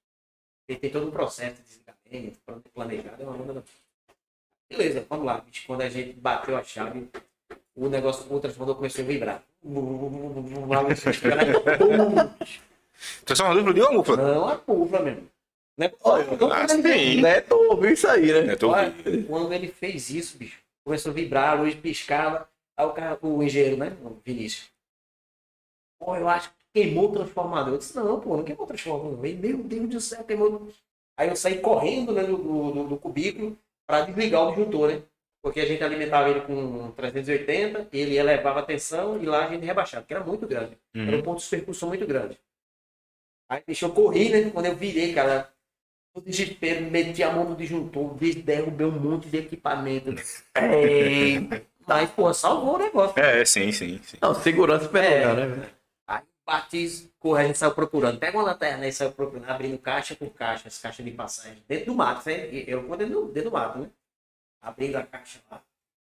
Ele 0.66 0.78
tem 0.78 0.90
todo 0.90 1.06
um 1.06 1.10
processo 1.10 1.56
de 1.56 1.62
desligamento, 1.62 2.70
planejado, 2.72 3.22
é 3.22 3.26
uma 3.26 3.36
onda 3.36 3.52
da... 3.52 3.62
Beleza, 4.70 5.04
vamos 5.10 5.26
lá. 5.26 5.44
Quando 5.66 5.82
a 5.82 5.90
gente 5.90 6.14
bateu 6.14 6.56
a 6.56 6.64
chave, 6.64 7.10
o 7.76 7.86
negócio, 7.86 8.34
o 8.34 8.40
transformador 8.40 8.76
começou 8.76 9.04
a 9.04 9.08
vibrar. 9.08 9.44
Transformador 13.24 13.60
explodiu 13.62 13.86
a 13.88 13.92
mufla? 13.92 14.16
Não, 14.16 14.48
a 14.48 14.56
pufla 14.56 15.00
mesmo. 15.00 15.28
Não 15.76 15.86
é 15.86 15.92
Olha, 16.02 16.24
não, 16.36 16.52
ah, 16.52 16.66
quando 16.66 16.86
ele- 16.86 17.14
sim. 17.16 17.20
Neto 17.20 17.52
ouviu 17.54 17.90
isso 17.90 18.06
aí, 18.08 18.32
né? 18.32 18.52
É, 18.52 18.56
tô 18.56 18.70
Olha, 18.70 18.94
quando 19.26 19.52
ele 19.52 19.68
fez 19.68 20.08
isso, 20.10 20.38
bicho, 20.38 20.60
começou 20.84 21.10
a 21.10 21.14
vibrar, 21.14 21.50
a 21.50 21.60
luz 21.60 21.74
piscava, 21.74 22.48
aí 22.76 22.86
o, 22.86 22.90
cara, 22.92 23.18
o 23.20 23.42
engenheiro, 23.42 23.76
né, 23.76 23.96
o 24.04 24.16
Vinícius, 24.24 24.70
pô, 25.98 26.16
eu 26.16 26.28
acho 26.28 26.50
que 26.50 26.54
queimou 26.82 27.10
o 27.10 27.12
transformador. 27.12 27.74
Eu 27.74 27.78
disse, 27.78 27.96
não, 27.96 28.20
pô, 28.20 28.36
não 28.36 28.44
queimou 28.44 28.64
o 28.64 28.68
transformador. 28.68 29.18
Meu 29.18 29.58
Deus 29.58 29.88
do 29.88 30.00
céu, 30.00 30.24
queimou. 30.24 30.68
Aí 31.18 31.28
eu 31.28 31.36
saí 31.36 31.58
correndo 31.60 32.12
né, 32.12 32.24
do, 32.24 32.36
do, 32.36 32.84
do 32.88 32.96
cubículo 32.96 33.56
para 33.86 34.04
desligar 34.04 34.42
o 34.46 34.50
disjuntor, 34.50 34.88
né? 34.90 35.02
Porque 35.42 35.60
a 35.60 35.66
gente 35.66 35.84
alimentava 35.84 36.30
ele 36.30 36.40
com 36.40 36.90
380, 36.92 37.88
ele 37.92 38.16
elevava 38.16 38.60
a 38.60 38.64
tensão 38.64 39.22
e 39.22 39.26
lá 39.26 39.46
a 39.46 39.50
gente 39.50 39.64
rebaixava, 39.64 40.02
porque 40.02 40.14
era 40.14 40.24
muito 40.24 40.46
grande. 40.46 40.76
Era 40.96 41.10
um 41.10 41.14
Uhum. 41.16 41.22
ponto 41.22 41.42
de 41.42 41.48
percussão 41.48 41.88
muito 41.88 42.06
grande. 42.06 42.38
Aí, 43.54 43.62
eu 43.80 43.90
corri, 43.90 44.28
né? 44.30 44.50
Quando 44.50 44.66
eu 44.66 44.76
virei, 44.76 45.12
cara, 45.12 45.50
no 46.14 46.22
desespero, 46.22 46.90
meti 46.90 47.22
a 47.22 47.32
mão 47.32 47.48
no 47.50 47.56
disjuntor, 47.56 48.14
derrubei 48.42 48.86
um 48.86 48.90
monte 48.92 49.28
de 49.28 49.38
equipamento. 49.38 50.14
É... 50.54 51.64
Aí, 51.86 52.06
pô, 52.08 52.32
salvou 52.32 52.76
o 52.76 52.78
negócio. 52.78 53.18
É, 53.18 53.44
sim, 53.44 53.70
sim, 53.70 54.00
sim. 54.02 54.16
Não, 54.20 54.34
segurança 54.34 54.88
primeiro 54.88 55.14
É. 55.14 55.18
lugar, 55.20 55.36
né? 55.36 55.46
velho? 55.54 55.70
Aí 56.06 56.22
bati, 56.46 57.10
corre, 57.18 57.42
a 57.42 57.46
gente 57.46 57.58
saiu 57.58 57.74
procurando. 57.74 58.18
Pega 58.18 58.38
uma 58.38 58.44
lanterna 58.44 58.84
aí, 58.84 58.92
saiu 58.92 59.12
procurando, 59.12 59.48
abrindo 59.50 59.78
caixa 59.78 60.16
por 60.16 60.30
caixa, 60.30 60.68
as 60.68 60.78
caixas 60.78 61.04
de 61.04 61.10
passagem. 61.10 61.62
Dentro 61.68 61.86
do 61.86 61.94
mato, 61.94 62.26
né? 62.28 62.48
E 62.50 62.64
Eu 62.66 62.86
vou 62.86 62.96
dentro 62.96 63.26
dentro 63.26 63.50
do 63.50 63.52
mato, 63.54 63.78
né? 63.78 63.90
Abrindo 64.62 64.96
a 64.96 65.02
caixa 65.02 65.40
lá. 65.50 65.62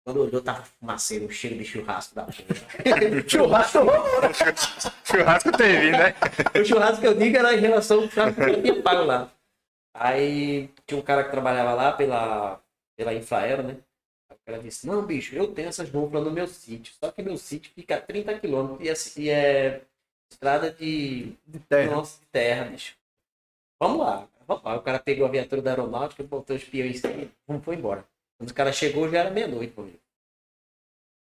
Quando 0.06 0.22
olhou, 0.22 0.40
tava 0.40 0.64
fumaceiro, 0.64 1.26
um 1.26 1.30
cheiro 1.32 1.58
de 1.58 1.66
churrasco 1.66 2.14
da 2.14 2.26
porra. 2.26 2.38
Churrasco. 3.28 3.80
Churrasco 5.04 5.52
teve, 5.52 5.92
né? 5.92 6.14
O 6.62 6.64
churrasco 6.64 7.02
que 7.02 7.08
eu 7.08 7.16
digo 7.16 7.36
era 7.38 7.56
em 7.56 7.60
relação 7.60 8.04
ao 8.04 8.10
churrasco 8.10 8.36
que 8.40 8.50
eu 8.52 8.62
tinha 8.62 8.84
pago 8.84 9.04
lá. 9.04 9.32
Aí 9.96 10.70
tinha 10.86 11.00
um 11.00 11.02
cara 11.02 11.24
que 11.24 11.32
trabalhava 11.32 11.74
lá 11.74 11.92
pela, 11.92 12.62
pela 12.96 13.16
Infraero, 13.16 13.64
né? 13.64 13.78
Aí 14.30 14.38
o 14.38 14.46
cara 14.46 14.60
disse, 14.60 14.86
não, 14.86 15.04
bicho, 15.04 15.36
eu 15.36 15.48
tenho 15.52 15.70
essas 15.70 15.90
búfalas 15.90 16.24
no 16.26 16.32
meu 16.32 16.48
sítio. 16.48 16.94
Só 17.04 17.12
que 17.12 17.24
meu 17.24 17.36
sítio 17.38 17.72
fica 17.74 17.96
a 17.96 18.02
30 18.02 18.38
quilômetros 18.40 18.86
e, 18.86 18.90
assim, 18.92 19.22
e 19.24 19.30
é 19.32 19.82
estrada 20.32 20.72
de, 20.72 21.34
De 21.48 21.60
terra. 21.68 21.96
nossa, 21.96 22.20
de 22.20 22.28
terra, 22.28 22.66
bicho. 22.66 22.96
Vamos 23.82 24.00
lá, 24.06 24.28
vamos 24.48 24.64
lá. 24.64 24.76
O 24.76 24.82
cara 24.84 25.00
pegou 25.00 25.26
a 25.26 25.32
viatura 25.32 25.64
da 25.64 25.72
aeronáutica, 25.72 26.24
botou 26.24 26.56
os 26.56 26.64
peões 26.64 26.98
em 26.98 27.00
cima 27.00 27.24
e 27.24 27.62
foi 27.62 27.76
embora. 27.76 28.06
Quando 28.38 28.52
o 28.52 28.54
cara 28.54 28.72
chegou, 28.74 29.10
já 29.10 29.20
era 29.20 29.32
meia-noite, 29.32 29.74
comigo. 29.74 30.00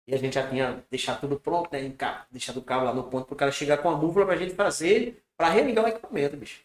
E 0.08 0.16
a 0.16 0.18
gente 0.18 0.36
já 0.36 0.48
tinha 0.50 0.86
deixado 0.90 1.20
tudo 1.22 1.38
pronto, 1.40 1.70
né? 1.72 1.82
em 1.84 1.92
ca- 1.92 2.26
Deixado 2.32 2.58
o 2.58 2.64
carro 2.64 2.86
lá 2.86 2.94
no 2.94 3.10
ponto 3.10 3.26
pro 3.28 3.36
cara 3.36 3.52
chegar 3.52 3.78
com 3.80 3.90
a 3.90 3.96
búfala 3.96 4.26
pra 4.26 4.36
gente 4.38 4.54
fazer, 4.56 5.22
pra 5.38 5.50
religar 5.50 5.84
o 5.86 5.88
equipamento, 5.90 6.38
bicho. 6.38 6.62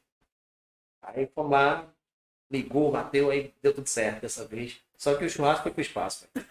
Aí 1.03 1.27
fomos 1.35 1.53
lá, 1.53 1.89
ligou, 2.51 2.93
bateu, 2.93 3.31
aí 3.31 3.55
deu 3.63 3.75
tudo 3.75 3.89
certo 3.89 4.23
dessa 4.23 4.47
vez. 4.47 4.81
Só 4.97 5.17
que 5.17 5.25
o 5.25 5.31
churrasco 5.31 5.65
foi 5.65 5.73
pro 5.73 5.83
espaço, 5.83 6.29
velho. 6.35 6.47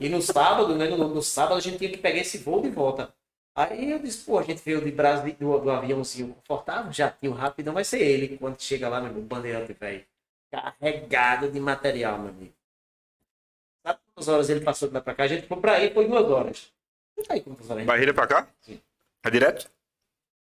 E 0.00 0.08
no 0.10 0.22
sábado, 0.22 0.76
né? 0.76 0.88
No, 0.88 1.08
no 1.08 1.22
sábado 1.22 1.56
a 1.56 1.60
gente 1.60 1.78
tinha 1.78 1.90
que 1.90 1.98
pegar 1.98 2.20
esse 2.20 2.38
voo 2.38 2.62
de 2.62 2.70
volta. 2.70 3.14
Aí 3.54 3.90
eu 3.90 3.98
disse, 4.00 4.24
pô, 4.24 4.38
a 4.38 4.42
gente 4.44 4.62
veio 4.64 4.82
de 4.84 4.92
Brasília, 4.92 5.36
do, 5.38 5.58
do 5.60 5.70
aviãozinho 5.70 6.34
confortável, 6.34 6.92
já 6.92 7.10
tinha 7.10 7.30
o 7.32 7.34
rapidão, 7.34 7.74
vai 7.74 7.84
ser 7.84 8.00
ele. 8.00 8.38
Quando 8.38 8.60
chega 8.60 8.88
lá, 8.88 9.00
meu 9.00 9.14
bandeirante, 9.22 9.72
velho, 9.74 10.04
carregado 10.50 11.50
de 11.50 11.60
material, 11.60 12.18
meu 12.18 12.30
amigo. 12.30 12.54
Quantas 14.14 14.28
horas 14.28 14.50
ele 14.50 14.60
passou 14.60 14.88
de 14.88 14.94
lá 14.94 15.00
pra 15.00 15.14
cá? 15.14 15.24
A 15.24 15.28
gente 15.28 15.46
foi 15.46 15.56
pra 15.58 15.80
ele, 15.80 15.94
foi 15.94 16.06
duas 16.06 16.24
horas. 16.30 16.70
Não 17.16 17.24
sei 17.24 17.40
quantas 17.40 17.64
horas. 17.66 17.76
a 17.76 17.80
gente- 17.80 17.86
Barreira 17.86 18.14
pra 18.14 18.26
cá? 18.26 18.48
Sim. 18.60 18.80
É 19.24 19.30
direto? 19.30 19.70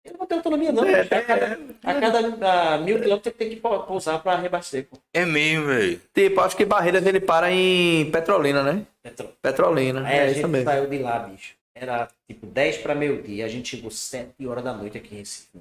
Ele 0.04 0.16
não 0.18 0.26
tem 0.26 0.38
autonomia, 0.38 0.70
não. 0.72 0.84
É, 0.84 1.00
a 1.00 1.06
cada, 1.24 1.58
a 1.82 2.00
cada 2.00 2.74
ah, 2.74 2.78
mil 2.78 3.00
quilômetros 3.00 3.34
tem 3.34 3.50
que 3.50 3.56
pou- 3.56 3.82
pousar 3.84 4.22
pra 4.22 4.36
reabastecer. 4.36 4.86
pô. 4.86 4.98
É 5.12 5.24
mesmo, 5.24 5.66
velho. 5.66 6.00
Tipo, 6.14 6.40
acho 6.42 6.56
que 6.56 6.64
Barreiras 6.64 7.04
ele 7.04 7.18
para 7.18 7.50
em 7.50 8.08
Petrolina, 8.12 8.62
né? 8.62 8.86
Petróleo. 9.02 9.34
Petrolina. 9.42 10.06
Aí 10.06 10.18
a 10.20 10.22
é 10.22 10.28
gente 10.28 10.38
isso 10.38 10.48
mesmo. 10.48 10.64
saiu 10.70 10.86
de 10.88 10.98
lá, 10.98 11.18
bicho. 11.20 11.54
Era 11.74 12.08
tipo 12.26 12.46
10 12.46 12.78
para 12.78 12.94
meio-dia. 12.94 13.44
A 13.44 13.48
gente 13.48 13.68
chegou 13.76 13.90
7 13.90 14.46
horas 14.46 14.62
da 14.62 14.72
noite 14.72 14.96
aqui 14.96 15.14
em 15.14 15.18
Recife. 15.18 15.60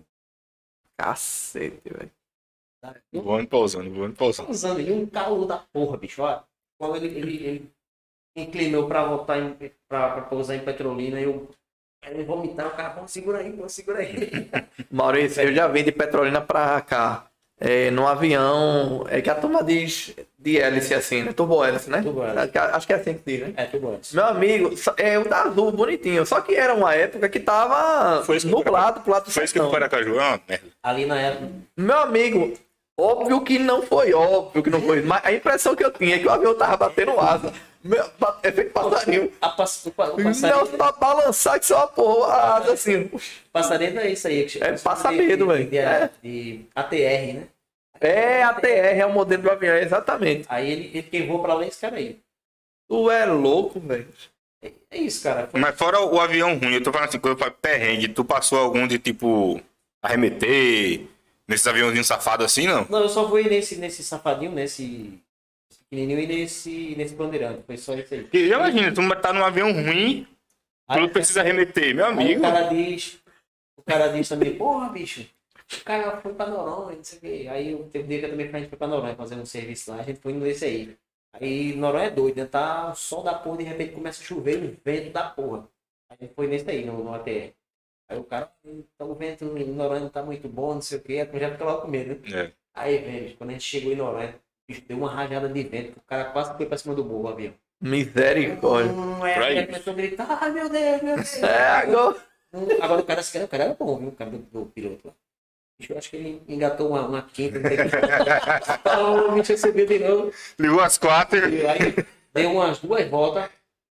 Cacete, 0.98 1.82
velho. 1.86 2.12
Tá? 2.82 2.96
Voando, 3.14 3.48
pausando, 3.48 3.90
voando, 3.92 4.16
pausando. 4.16 4.52
Usando 4.52 4.80
e 4.80 4.92
um 4.92 5.06
calor 5.08 5.46
da 5.48 5.58
porra, 5.58 5.98
bicho. 5.98 6.22
Ó, 6.22 6.96
ele, 6.96 7.08
ele, 7.08 7.36
ele 7.46 7.72
inclinou 8.36 8.88
pra 8.88 9.04
voltar 9.06 9.40
pra 9.88 10.22
pousar 10.22 10.56
em 10.56 10.60
Petrolina, 10.60 11.20
eu. 11.20 11.50
Ele 12.08 12.24
vomitar, 12.24 12.68
o 12.68 12.72
cara, 12.72 12.90
vamos 12.90 13.10
segura 13.10 13.40
aí, 13.40 13.52
vamos 13.52 13.72
segura 13.74 13.98
aí. 14.00 14.48
Maurício, 14.92 15.42
eu 15.42 15.54
já 15.56 15.68
vim 15.68 15.84
de 15.84 15.92
Petrolina 15.92 16.40
pra 16.40 16.80
cá. 16.82 17.26
É, 17.60 17.90
num 17.90 18.06
avião. 18.06 19.06
É 19.10 19.22
que 19.22 19.30
a 19.30 19.34
turma 19.34 19.64
diz 19.64 20.14
de 20.38 20.60
hélice 20.60 20.94
assim, 20.94 21.24
né? 21.24 21.32
Turbo 21.34 21.64
hélice, 21.64 21.90
né? 21.90 22.02
Turbo 22.04 22.22
hélice. 22.24 22.58
Acho 22.58 22.86
que- 22.86 22.94
é 22.94 22.96
assim 22.98 23.14
que 23.16 23.22
diz, 23.26 23.48
né? 23.48 23.54
É, 23.56 23.64
tudo 23.66 23.90
antes. 23.90 24.14
Meu 24.14 24.26
amigo, 24.26 24.72
é 24.98 25.18
o 25.18 25.28
da 25.28 25.44
azul, 25.44 25.72
bonitinho. 25.72 26.26
Só 26.26 26.42
que 26.42 26.54
era 26.54 26.76
uma 26.76 26.94
época 26.94 27.28
que 27.30 27.40
tava 27.40 28.24
Foi 28.24 28.38
isso 28.38 28.48
nublado 28.50 29.00
pro 29.02 29.12
lado 29.14 29.26
do 29.26 29.32
Foi 29.32 29.46
isso 29.46 29.54
que 29.54 29.60
eu 29.60 29.64
sertão. 29.64 29.72
fui 29.72 29.80
para 29.80 29.90
Caju. 29.90 30.20
É 30.20 30.40
merda. 30.48 30.66
Ali 30.84 31.06
na 31.06 31.18
época. 31.20 31.50
Meu 31.78 31.98
amigo, 32.00 32.54
óbvio 33.00 33.42
que 33.42 33.58
não 33.58 33.82
foi, 33.82 34.14
óbvio 34.14 34.62
que 34.62 34.70
não 34.70 34.82
foi. 34.82 35.02
Mas 35.02 35.26
a 35.26 35.32
impressão 35.34 35.76
que 35.76 35.84
eu 35.86 35.92
tinha 35.92 36.18
é 36.18 36.20
que 36.20 36.28
o 36.28 36.32
avião 36.32 36.54
tava 36.56 36.76
batendo 36.78 37.18
asa. 37.20 37.52
Meu, 37.88 38.10
ba- 38.18 38.40
é 38.42 38.52
feito 38.52 38.72
passarinho. 38.74 39.32
A 39.40 39.50
pass, 39.50 39.86
o, 39.86 39.92
passarinho, 39.92 40.68
pra 40.76 40.92
balançar 40.94 41.60
que 41.60 41.68
só 41.68 41.84
a 41.84 41.88
porra, 41.88 42.34
a 42.34 42.56
asa 42.58 42.74
assim. 42.74 43.12
passarinho 43.54 44.00
é 44.00 44.10
isso 44.10 44.28
aí. 44.28 44.44
que 44.46 44.58
É 44.58 44.66
chama 44.76 44.80
passa 44.80 45.10
de- 45.10 45.18
medo, 45.18 45.46
de- 45.46 45.54
velho. 45.54 45.70
de- 45.70 45.78
É. 45.78 46.10
De 46.24 46.66
ATR, 46.76 47.34
né? 47.34 47.48
É, 48.02 48.44
a 48.44 48.54
TR 48.54 49.00
é 49.00 49.06
o 49.06 49.14
modelo 49.14 49.44
do 49.44 49.52
avião, 49.52 49.76
exatamente. 49.76 50.46
Aí 50.50 50.70
ele, 50.70 50.90
ele 50.94 51.04
quem 51.04 51.26
voa 51.28 51.42
pra 51.42 51.54
lá 51.54 51.64
é 51.64 51.68
esse 51.68 51.80
cara 51.80 51.96
aí. 51.96 52.20
Tu 52.90 53.10
é 53.12 53.26
louco, 53.26 53.80
velho. 53.80 54.08
É, 54.62 54.72
é 54.92 54.98
isso, 54.98 55.24
cara. 55.24 55.48
Foi- 55.48 55.60
Mas 55.60 55.78
fora 55.78 56.02
o 56.02 56.20
avião 56.20 56.58
ruim, 56.58 56.74
eu 56.74 56.84
tô 56.84 56.92
falando 56.92 57.08
assim, 57.10 57.20
quando 57.20 57.34
eu 57.36 57.40
falo 57.40 57.52
perrengue, 57.62 58.08
tu 58.10 58.26
passou 58.26 58.58
algum 58.60 58.86
de 58.88 59.00
tipo 59.00 59.62
arremeter 60.04 61.02
nesses 61.48 61.66
aviãozinhos 61.68 62.08
safados 62.08 62.46
assim, 62.46 62.68
não? 62.68 62.86
Não, 62.90 63.00
eu 63.02 63.10
só 63.10 63.26
voei 63.26 63.46
nesse, 63.48 63.76
nesse 63.78 64.04
safadinho, 64.04 64.52
nesse 64.52 65.20
pequenininho 65.90 66.20
e 66.20 66.28
nesse, 66.28 66.96
nesse 66.96 67.16
bandeirante. 67.16 67.64
Foi 67.64 67.78
só 67.78 67.94
isso 67.94 68.14
aí. 68.14 68.22
Porque 68.24 68.48
já 68.48 68.56
imagina, 68.58 68.94
tu 68.94 69.22
tá 69.22 69.34
num 69.34 69.44
avião 69.44 69.72
ruim, 69.72 70.28
Aí, 70.88 71.08
tu 71.08 71.14
precisa 71.14 71.42
arremeter, 71.42 71.96
meu 71.96 72.06
aí 72.06 72.12
amigo. 72.14 72.40
o 72.40 72.42
cara 72.44 72.62
diz, 72.70 73.20
o 73.78 73.84
cara 73.84 74.08
diz 74.10 74.30
também, 74.30 74.58
porra, 74.58 74.90
bicho, 74.90 75.28
o 75.82 75.84
cara 75.84 76.22
foi 76.22 76.34
pra 76.34 76.48
Noronha, 76.48 76.98
não 76.98 77.04
sei 77.04 77.18
o 77.18 77.22
quê. 77.22 77.48
Aí 77.50 77.72
eu- 77.72 77.90
teve 77.90 78.06
um 78.06 78.08
dia 78.08 78.20
que 78.20 78.26
eu 78.26 78.30
também 78.32 78.48
a 78.48 78.60
gente 78.60 78.70
foi 78.70 78.78
pra 78.78 78.88
Noronha 78.88 79.16
fazer 79.16 79.36
um 79.36 79.46
serviço 79.46 79.92
lá, 79.92 79.98
a 80.00 80.04
gente 80.04 80.20
foi 80.20 80.32
indo 80.34 80.46
nesse 80.46 80.66
aí. 80.66 80.98
Aí 81.34 81.76
Noronha 81.76 82.06
é 82.06 82.10
doido, 82.12 82.38
né? 82.38 82.46
Tá 82.46 82.92
o 82.92 82.96
sol 82.96 83.24
da 83.24 83.34
porra, 83.34 83.58
de 83.58 83.64
repente 83.64 83.94
começa 83.94 84.22
a 84.22 84.26
chover, 84.26 84.58
um 84.64 84.76
vento 84.84 85.12
da 85.12 85.30
porra. 85.30 85.68
A 86.10 86.16
gente 86.16 86.34
foi 86.34 86.48
nesse 86.48 86.70
aí, 86.70 86.86
no, 86.86 87.04
no 87.04 87.14
ATR. 87.14 87.54
Aí 88.08 88.18
o 88.20 88.24
cara, 88.24 88.52
então 88.64 89.10
o 89.12 89.16
vento 89.16 89.44
em 89.58 89.66
Noronha 89.66 90.02
não 90.02 90.10
tá 90.10 90.22
muito 90.24 90.48
bom, 90.48 90.76
não 90.76 90.82
sei 90.82 91.00
o 91.00 91.02
quê, 91.02 91.14
aí 91.14 91.26
tu 91.26 91.40
já 91.40 91.52
fica 91.52 91.66
logo 91.66 91.82
com 91.82 91.88
medo, 91.88 92.22
né? 92.30 92.42
É. 92.46 92.52
Aí, 92.76 92.98
velho, 93.00 93.38
quando 93.38 93.50
a 93.50 93.54
gente 93.54 93.64
chegou 93.64 93.92
em 93.92 93.96
Noronha, 93.96 94.36
deu 94.68 94.98
uma 94.98 95.12
rajada 95.12 95.48
de 95.48 95.64
vento, 95.64 95.94
que 95.94 96.00
o 96.00 96.04
cara 96.08 96.26
quase 96.26 96.56
foi 96.56 96.66
pra 96.66 96.78
cima 96.78 96.96
do 96.96 97.04
morro, 97.04 97.24
o 97.24 97.28
avião. 97.28 97.54
Misericórdia. 97.82 98.92
Hum, 98.92 99.26
é, 99.26 99.38
aí 99.38 99.66
começou 99.66 99.94
a 99.94 99.96
gritar, 99.96 100.38
ai 100.42 100.52
meu 100.52 100.70
Deus, 100.70 101.02
meu 101.02 101.16
Deus. 101.16 101.44
É, 101.44 101.68
agora. 101.68 102.18
Agora 102.82 103.02
o 103.02 103.06
cara, 103.06 103.22
o 103.22 103.48
cara 103.48 103.64
era 103.66 103.74
bom, 103.74 103.98
viu? 103.98 104.10
O 104.10 104.12
cara 104.14 104.32
do, 104.32 104.38
do 104.38 104.66
piloto 104.68 105.08
lá. 105.08 105.14
Eu 105.90 105.98
acho 105.98 106.10
que 106.10 106.16
ele 106.16 106.42
engatou 106.48 106.90
uma, 106.90 107.06
uma 107.06 107.22
quinta. 107.22 107.60
sei 107.60 107.78
o 109.28 109.32
bicho 109.34 109.58
subiu 109.60 109.86
de 109.86 110.00
novo. 110.00 110.32
Ligou 110.58 110.80
as 110.80 110.98
quatro. 110.98 111.50
E 111.50 111.68
aí 111.68 111.94
deu 112.34 112.52
umas 112.52 112.80
duas 112.80 113.06
voltas. 113.10 113.50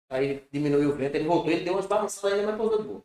Aí 0.10 0.44
diminuiu 0.52 0.90
o 0.90 0.94
vento, 0.94 1.16
ele 1.16 1.26
voltou, 1.26 1.52
ele 1.52 1.64
deu 1.64 1.74
umas 1.74 1.86
balançadas 1.86 2.34
ainda, 2.34 2.52
mas 2.52 2.58
pousou 2.58 2.82
de 2.82 2.88
boa. 2.88 3.04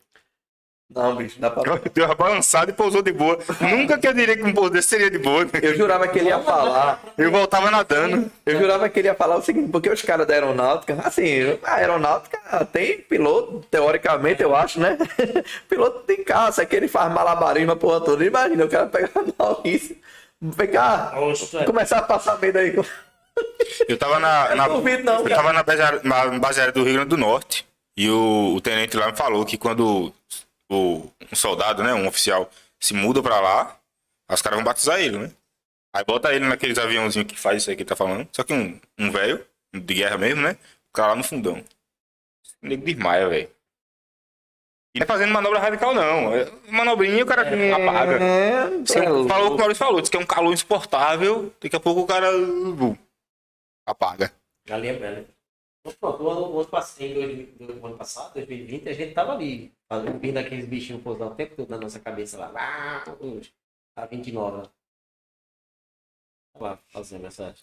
Não, 0.89 1.17
bicho, 1.17 1.41
dá 1.41 1.51
pra. 1.51 1.81
Deu 1.93 2.05
uma 2.07 2.15
balançada 2.15 2.71
e 2.71 2.75
pousou 2.75 3.03
de 3.03 3.13
boa. 3.13 3.39
Nunca 3.61 3.99
que 3.99 4.07
eu 4.07 4.15
diria 4.15 4.37
que 4.37 4.45
um 4.45 4.55
pouso 4.55 4.71
desse 4.71 4.89
seria 4.89 5.11
de 5.11 5.19
boa. 5.19 5.45
Eu 5.61 5.77
jurava 5.77 6.07
que 6.07 6.19
ele 6.21 6.29
ia 6.29 6.39
falar. 6.39 7.03
Eu 7.19 7.31
voltava 7.31 7.71
nadando. 7.73 8.31
Eu 8.47 8.59
jurava 8.61 8.89
que 8.89 9.01
ele 9.01 9.09
ia 9.09 9.15
falar 9.15 9.37
o 9.37 9.43
seguinte, 9.43 9.69
porque 9.71 9.91
os 9.91 10.01
caras 10.03 10.27
da 10.29 10.35
aeronáutica, 10.35 10.97
assim, 11.05 11.59
a 11.65 11.75
aeronáutica 11.75 12.39
tem 12.73 12.99
piloto, 13.01 13.65
teoricamente, 13.69 14.43
eu 14.43 14.55
acho, 14.55 14.79
né? 14.79 14.97
piloto 15.69 16.01
tem 16.07 16.23
caça, 16.23 16.65
que 16.65 16.77
ele 16.77 16.87
faz 16.87 17.13
malabarismo, 17.13 17.73
a 17.73 17.77
porra 17.77 18.01
toda. 18.01 18.25
Imagina, 18.25 18.65
o 18.65 18.69
cara 18.69 18.87
pegar 18.87 19.11
Maurício, 19.37 19.97
pegar, 20.57 21.15
Nossa, 21.17 21.65
começar 21.65 21.99
a 21.99 22.03
passar 22.03 22.39
medo 22.39 22.59
aí. 22.59 22.73
Eu 23.89 23.99
tava 23.99 24.21
na. 24.21 24.55
na 24.55 24.69
não 24.69 24.77
duvido, 24.77 25.03
não, 25.03 25.19
eu 25.19 25.25
cara. 25.25 25.35
tava 25.35 25.53
na 25.53 25.63
base 25.65 25.83
aérea- 25.83 26.01
na 26.05 26.39
base 26.39 26.61
aérea 26.61 26.73
do 26.73 26.85
Rio 26.85 26.95
Grande 26.95 27.09
do 27.11 27.17
Norte. 27.17 27.67
E 27.99 28.09
o, 28.09 28.55
o 28.55 28.61
tenente 28.61 28.97
lá 28.97 29.11
me 29.11 29.17
falou 29.17 29.45
que 29.45 29.57
quando 29.59 30.13
um 30.71 31.35
soldado, 31.35 31.83
né, 31.83 31.95
um 31.95 32.07
oficial, 32.07 32.51
se 32.79 32.95
muda 32.95 33.23
pra 33.23 33.41
lá, 33.41 33.79
os 34.31 34.43
caras 34.43 34.59
vão 34.59 34.65
batizar 34.65 35.01
ele, 35.01 35.19
né? 35.19 35.31
Aí 35.95 36.05
bota 36.05 36.35
ele 36.35 36.47
naqueles 36.47 36.77
aviãozinhos 36.79 37.27
que 37.27 37.39
faz 37.39 37.63
isso 37.63 37.71
aí 37.71 37.77
que 37.77 37.83
ele 37.83 37.89
tá 37.89 37.97
falando. 37.97 38.29
Só 38.33 38.45
que 38.45 38.53
um, 38.53 38.79
um 38.99 39.11
velho, 39.11 39.45
de 39.73 39.95
guerra 39.95 40.19
mesmo, 40.19 40.43
né? 40.43 40.59
O 40.91 40.93
cara 40.93 41.09
lá 41.09 41.17
no 41.17 41.25
fundão. 41.25 41.65
O 42.63 42.67
nego 42.67 42.85
desmaia, 42.85 43.29
velho. 43.29 43.51
E 44.95 44.99
não 44.99 45.05
é 45.05 45.07
fazendo 45.07 45.33
manobra 45.33 45.59
radical, 45.59 45.95
não. 45.95 46.35
É 46.35 46.51
manobrinha 46.71 47.23
o 47.23 47.27
cara 47.27 47.43
apaga. 47.43 48.23
É, 48.23 48.71
Você 48.79 48.99
é 48.99 49.03
falou 49.05 49.25
o 49.25 49.51
que 49.51 49.55
o. 49.55 49.59
Maurício 49.59 49.85
falou, 49.85 50.01
disse 50.01 50.11
que 50.11 50.17
é 50.17 50.21
um 50.21 50.27
calor 50.27 50.53
insuportável, 50.53 51.53
daqui 51.61 51.77
a 51.77 51.81
pouco 51.81 52.01
o 52.03 52.07
cara 52.07 52.35
uh, 52.35 52.99
apaga. 53.87 54.33
Já 54.67 54.77
lembra, 54.77 55.13
né? 55.13 55.25
Então, 55.87 55.95
Pronto, 56.01 56.23
o 56.25 56.31
ano, 56.31 56.41
o 56.53 56.61
ano 56.61 56.69
passado, 56.69 57.03
em 57.05 57.15
dois- 57.15 57.49
do 57.81 57.87
ano 57.87 57.97
passado, 57.97 58.35
2020, 58.35 58.89
a 58.89 58.93
gente 58.93 59.15
tava 59.15 59.33
ali, 59.33 59.73
fazendo- 59.89 60.19
vindo 60.19 60.37
aqueles 60.39 60.67
bichinhos 60.67 61.03
pousar 61.03 61.27
o 61.29 61.35
tempo 61.35 61.55
todo 61.55 61.71
na 61.71 61.79
nossa 61.79 62.01
cabeça 62.01 62.37
lá. 62.39 63.05
Uns, 63.21 63.53
a 63.97 64.05
29 64.07 64.57
lá. 64.59 64.71
Lá, 66.59 66.77
fazendo 66.89 67.27
essa. 67.27 67.55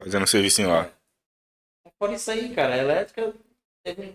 Fazendo 0.00 0.22
um 0.22 0.26
serviço 0.26 0.66
lá. 0.66 0.90
Fora 1.98 2.12
isso 2.14 2.30
aí, 2.30 2.54
cara, 2.54 2.74
a 2.74 2.78
elétrica 2.78 3.34
teve 3.84 4.14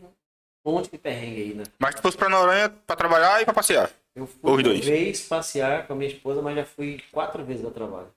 um 0.66 0.72
monte 0.74 0.90
de 0.92 0.98
perrengue 0.98 1.42
aí, 1.42 1.54
né? 1.54 1.64
Mas 1.80 1.96
tu 1.96 2.02
fosse 2.02 2.18
pra 2.18 2.28
Noronha 2.30 2.70
pra 2.70 2.96
trabalhar 2.96 3.42
e 3.42 3.46
pra 3.46 3.54
passear. 3.54 3.90
Eu 4.16 4.26
fui 4.26 4.40
Os 4.52 4.58
uma 4.58 4.64
dois. 4.64 4.84
vez 4.86 5.28
passear 5.28 5.86
com 5.86 5.94
a 5.94 5.96
minha 5.96 6.10
esposa, 6.12 6.42
mas 6.42 6.56
já 6.56 6.66
fui 6.66 7.02
quatro 7.12 7.46
vezes 7.46 7.64
ao 7.64 7.72
trabalho. 7.72 8.12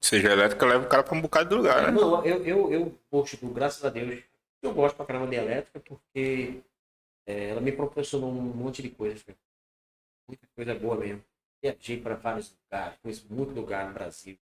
Seja 0.00 0.32
elétrica, 0.32 0.66
leva 0.66 0.86
o 0.86 0.88
cara 0.88 1.02
pra 1.02 1.14
um 1.14 1.20
bocado 1.20 1.50
de 1.50 1.54
lugar, 1.54 1.82
né? 1.82 1.90
Não, 1.90 2.24
eu, 2.24 2.44
eu, 2.44 2.72
eu 2.72 2.98
poxa, 3.10 3.36
tipo, 3.36 3.52
graças 3.52 3.84
a 3.84 3.90
Deus, 3.90 4.22
eu 4.62 4.72
gosto 4.72 4.96
pra 4.96 5.04
caramba 5.04 5.26
de 5.26 5.36
elétrica 5.36 5.78
porque 5.80 6.62
é, 7.26 7.50
ela 7.50 7.60
me 7.60 7.70
proporcionou 7.70 8.30
um 8.30 8.42
monte 8.42 8.82
de 8.82 8.88
coisas. 8.88 9.22
cara. 9.22 9.38
Muita 10.26 10.46
coisa 10.54 10.74
boa 10.74 10.96
mesmo. 10.96 11.22
Viajei 11.62 12.00
para 12.00 12.14
vários 12.14 12.56
lugares, 12.64 12.98
conheço 13.02 13.26
muito 13.28 13.52
lugar 13.52 13.86
no 13.86 13.92
Brasil. 13.92 14.38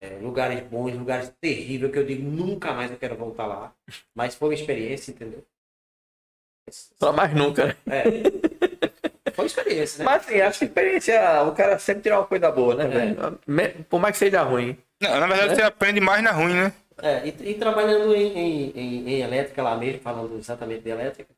É, 0.00 0.16
lugares 0.18 0.62
bons, 0.68 0.94
lugares 0.94 1.30
terríveis, 1.40 1.92
que 1.92 1.98
eu 1.98 2.06
digo 2.06 2.22
nunca 2.22 2.72
mais 2.72 2.90
eu 2.90 2.96
quero 2.96 3.16
voltar 3.16 3.46
lá. 3.46 3.74
Mas 4.14 4.34
foi 4.34 4.48
uma 4.48 4.54
experiência, 4.54 5.10
entendeu? 5.10 5.44
Só 6.70 7.12
mais 7.12 7.34
nunca, 7.34 7.66
né? 7.66 7.76
É. 7.86 8.57
Foi 9.38 9.46
experiência, 9.46 9.98
né? 10.00 10.04
Mas 10.04 10.26
assim, 10.26 10.40
acho 10.40 10.58
que 10.58 10.64
experiência, 10.64 11.42
o 11.44 11.54
cara 11.54 11.78
sempre 11.78 12.02
tira 12.02 12.18
uma 12.18 12.26
coisa 12.26 12.50
boa, 12.50 12.74
né, 12.74 12.88
velho? 12.88 13.38
Me- 13.46 13.68
Por 13.84 14.00
mais 14.00 14.12
que 14.12 14.18
seja 14.18 14.42
ruim. 14.42 14.76
Não, 15.00 15.10
na 15.20 15.28
verdade, 15.28 15.50
Né? 15.50 15.54
você 15.54 15.62
aprende 15.62 16.00
mais 16.00 16.20
na 16.24 16.32
ruim, 16.32 16.54
né? 16.54 16.72
É, 17.00 17.24
e, 17.28 17.52
e 17.52 17.54
trabalhando 17.56 18.12
em, 18.16 18.36
em, 18.36 18.70
em, 18.76 19.08
em 19.10 19.20
elétrica 19.20 19.62
lá 19.62 19.76
mesmo, 19.76 20.00
falando 20.02 20.36
exatamente 20.36 20.82
de 20.82 20.90
elétrica, 20.90 21.32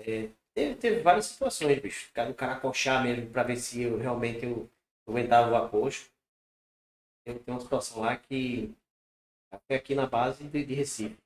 é, 0.00 0.28
teve, 0.54 0.74
teve 0.76 1.00
várias 1.02 1.26
situações, 1.26 1.80
bicho. 1.80 2.08
O 2.10 2.12
cara, 2.12 2.30
o 2.30 2.34
cara 2.34 2.52
acochar 2.54 3.02
mesmo 3.04 3.30
pra 3.30 3.44
ver 3.44 3.56
se 3.56 3.82
eu 3.82 3.96
realmente 3.98 4.44
eu 4.44 4.68
aguentava 5.08 5.52
o 5.52 5.56
acocho. 5.56 6.10
Eu 7.24 7.38
tenho 7.38 7.56
uma 7.56 7.60
situação 7.62 8.00
lá 8.00 8.16
que 8.16 8.74
foi 9.68 9.76
aqui 9.76 9.94
na 9.94 10.06
base 10.06 10.44
de, 10.44 10.64
de 10.64 10.74
Recife. 10.74 11.16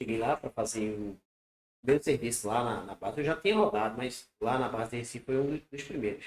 Cheguei 0.00 0.18
lá 0.18 0.36
para 0.36 0.50
fazer 0.50 0.90
o 0.98 1.16
meu 1.82 2.02
serviço 2.02 2.48
lá 2.48 2.62
na, 2.64 2.84
na, 2.84 2.94
base. 2.94 3.18
Eu 3.18 3.24
já 3.24 3.36
tinha 3.36 3.56
rodado, 3.56 3.96
mas 3.96 4.30
lá 4.40 4.58
na 4.58 4.68
base 4.68 4.90
de 4.90 4.96
Recife 4.98 5.24
foi 5.24 5.38
um 5.38 5.56
dos 5.56 5.82
primeiros. 5.82 6.24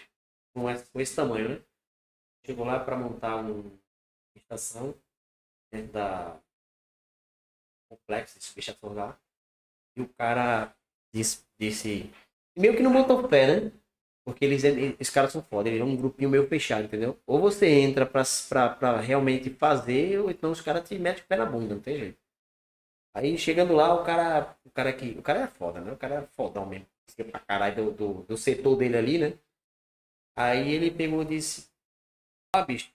Com 0.53 0.69
esse, 0.69 0.85
com 0.91 0.99
esse 0.99 1.15
tamanho, 1.15 1.49
né? 1.49 1.61
Chegou 2.45 2.65
lá 2.65 2.79
para 2.79 2.97
montar 2.97 3.37
um, 3.37 3.59
uma 3.61 3.79
estação 4.35 4.93
dentro 5.71 5.93
da 5.93 6.39
complexo 7.89 8.37
de 8.37 8.45
subestação 8.45 8.93
lá. 8.93 9.19
E 9.97 10.01
o 10.01 10.09
cara 10.09 10.75
disse, 11.13 11.45
disse 11.59 12.11
meio 12.55 12.75
que 12.75 12.83
não 12.83 12.93
botou 12.93 13.27
pé, 13.27 13.61
né? 13.61 13.71
Porque 14.25 14.43
eles, 14.43 14.63
esses 14.63 15.09
caras 15.11 15.31
são 15.31 15.43
foda, 15.43 15.69
eles 15.69 15.81
é 15.81 15.83
um 15.83 15.95
grupinho 15.95 16.29
meio 16.29 16.47
fechado, 16.47 16.85
entendeu? 16.85 17.19
Ou 17.27 17.39
você 17.39 17.67
entra 17.67 18.05
pra, 18.07 18.23
pra, 18.49 18.69
pra 18.69 18.99
realmente 18.99 19.51
fazer, 19.51 20.19
ou 20.19 20.31
então 20.31 20.51
os 20.51 20.61
caras 20.61 20.87
te 20.87 20.97
metem 20.97 21.23
o 21.23 21.27
pé 21.27 21.37
na 21.37 21.45
bunda, 21.45 21.75
não 21.75 21.81
tem 21.81 21.97
jeito. 21.97 22.24
Aí 23.15 23.37
chegando 23.37 23.73
lá, 23.73 23.93
o 23.95 24.03
cara. 24.03 24.55
O 24.65 24.69
cara 24.69 24.91
que. 24.91 25.17
O 25.17 25.21
cara 25.21 25.43
é 25.43 25.47
foda, 25.47 25.79
né? 25.79 25.91
O 25.91 25.97
cara 25.97 26.15
é 26.15 26.21
fodão 26.35 26.65
mesmo. 26.65 26.85
Pra 27.31 27.39
caralho 27.39 27.75
do, 27.75 27.91
do, 27.91 28.13
do 28.23 28.37
setor 28.37 28.75
dele 28.75 28.97
ali, 28.97 29.17
né? 29.17 29.33
Aí 30.35 30.73
ele 30.73 30.91
pegou 30.91 31.21
e 31.21 31.25
disse. 31.25 31.69
Ah, 32.53 32.63
bicho, 32.63 32.91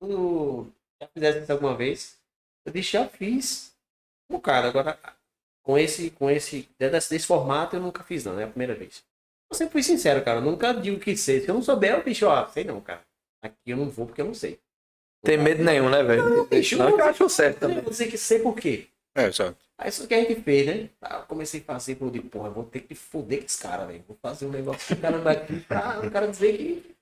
tu 0.00 0.70
já 1.00 1.08
fizesse 1.08 1.40
isso 1.40 1.52
alguma 1.52 1.74
vez? 1.74 2.20
Eu 2.66 2.72
disse, 2.72 2.92
já 2.92 3.08
fiz. 3.08 3.74
O 4.30 4.38
cara, 4.38 4.68
agora 4.68 4.98
com 5.62 5.78
esse, 5.78 6.10
com 6.10 6.30
esse, 6.30 6.68
desse, 6.78 7.10
desse 7.10 7.26
formato 7.26 7.76
eu 7.76 7.80
nunca 7.80 8.02
fiz 8.02 8.24
não, 8.24 8.38
é 8.38 8.44
a 8.44 8.48
primeira 8.48 8.74
vez. 8.74 9.04
Eu 9.50 9.56
sempre 9.56 9.72
fui 9.72 9.82
sincero, 9.82 10.22
cara, 10.24 10.38
eu 10.38 10.42
nunca 10.44 10.72
digo 10.74 11.00
que 11.00 11.16
sei. 11.16 11.40
Se 11.40 11.48
eu 11.48 11.54
não 11.54 11.62
souber, 11.62 11.94
eu 11.94 12.04
bicho, 12.04 12.26
ó, 12.26 12.46
sei 12.48 12.64
não, 12.64 12.80
cara. 12.80 13.02
Aqui 13.42 13.56
eu 13.70 13.76
não 13.76 13.88
vou 13.88 14.06
porque 14.06 14.20
eu 14.20 14.26
não 14.26 14.34
sei. 14.34 14.58
Tem 15.22 15.38
medo 15.38 15.64
nenhum, 15.64 15.88
né, 15.90 16.02
velho? 16.02 16.28
Não, 16.28 16.46
bicho, 16.46 16.76
não, 16.76 16.90
eu 16.90 16.98
eu 16.98 17.04
acho 17.06 17.28
certo 17.28 17.60
também. 17.60 17.78
Eu 17.78 17.82
vou 17.82 17.90
dizer 17.90 18.10
que 18.10 18.18
sei 18.18 18.40
por 18.40 18.54
quê. 18.54 18.88
É, 19.18 19.26
exato. 19.26 19.58
Aí 19.76 19.88
isso 19.88 20.06
que 20.06 20.14
a 20.14 20.20
gente 20.20 20.40
fez, 20.42 20.64
né? 20.64 20.90
Aí 21.00 21.20
eu 21.20 21.26
comecei 21.26 21.60
a 21.60 21.64
fazer, 21.64 21.98
eu 22.00 22.08
digo, 22.08 22.28
porra, 22.28 22.48
eu 22.48 22.52
vou 22.52 22.64
ter 22.64 22.82
que 22.82 22.94
foder 22.94 23.40
com 23.40 23.46
esse 23.46 23.60
cara, 23.60 23.84
velho. 23.84 24.04
Vou 24.06 24.16
fazer 24.22 24.46
um 24.46 24.50
negócio 24.50 24.86
com 24.86 24.94
o 24.94 25.02
cara 25.02 25.18
daqui 25.18 25.60
pra 25.60 25.98
o 26.06 26.10
cara 26.10 26.28
dizer 26.28 26.56
que, 26.56 26.96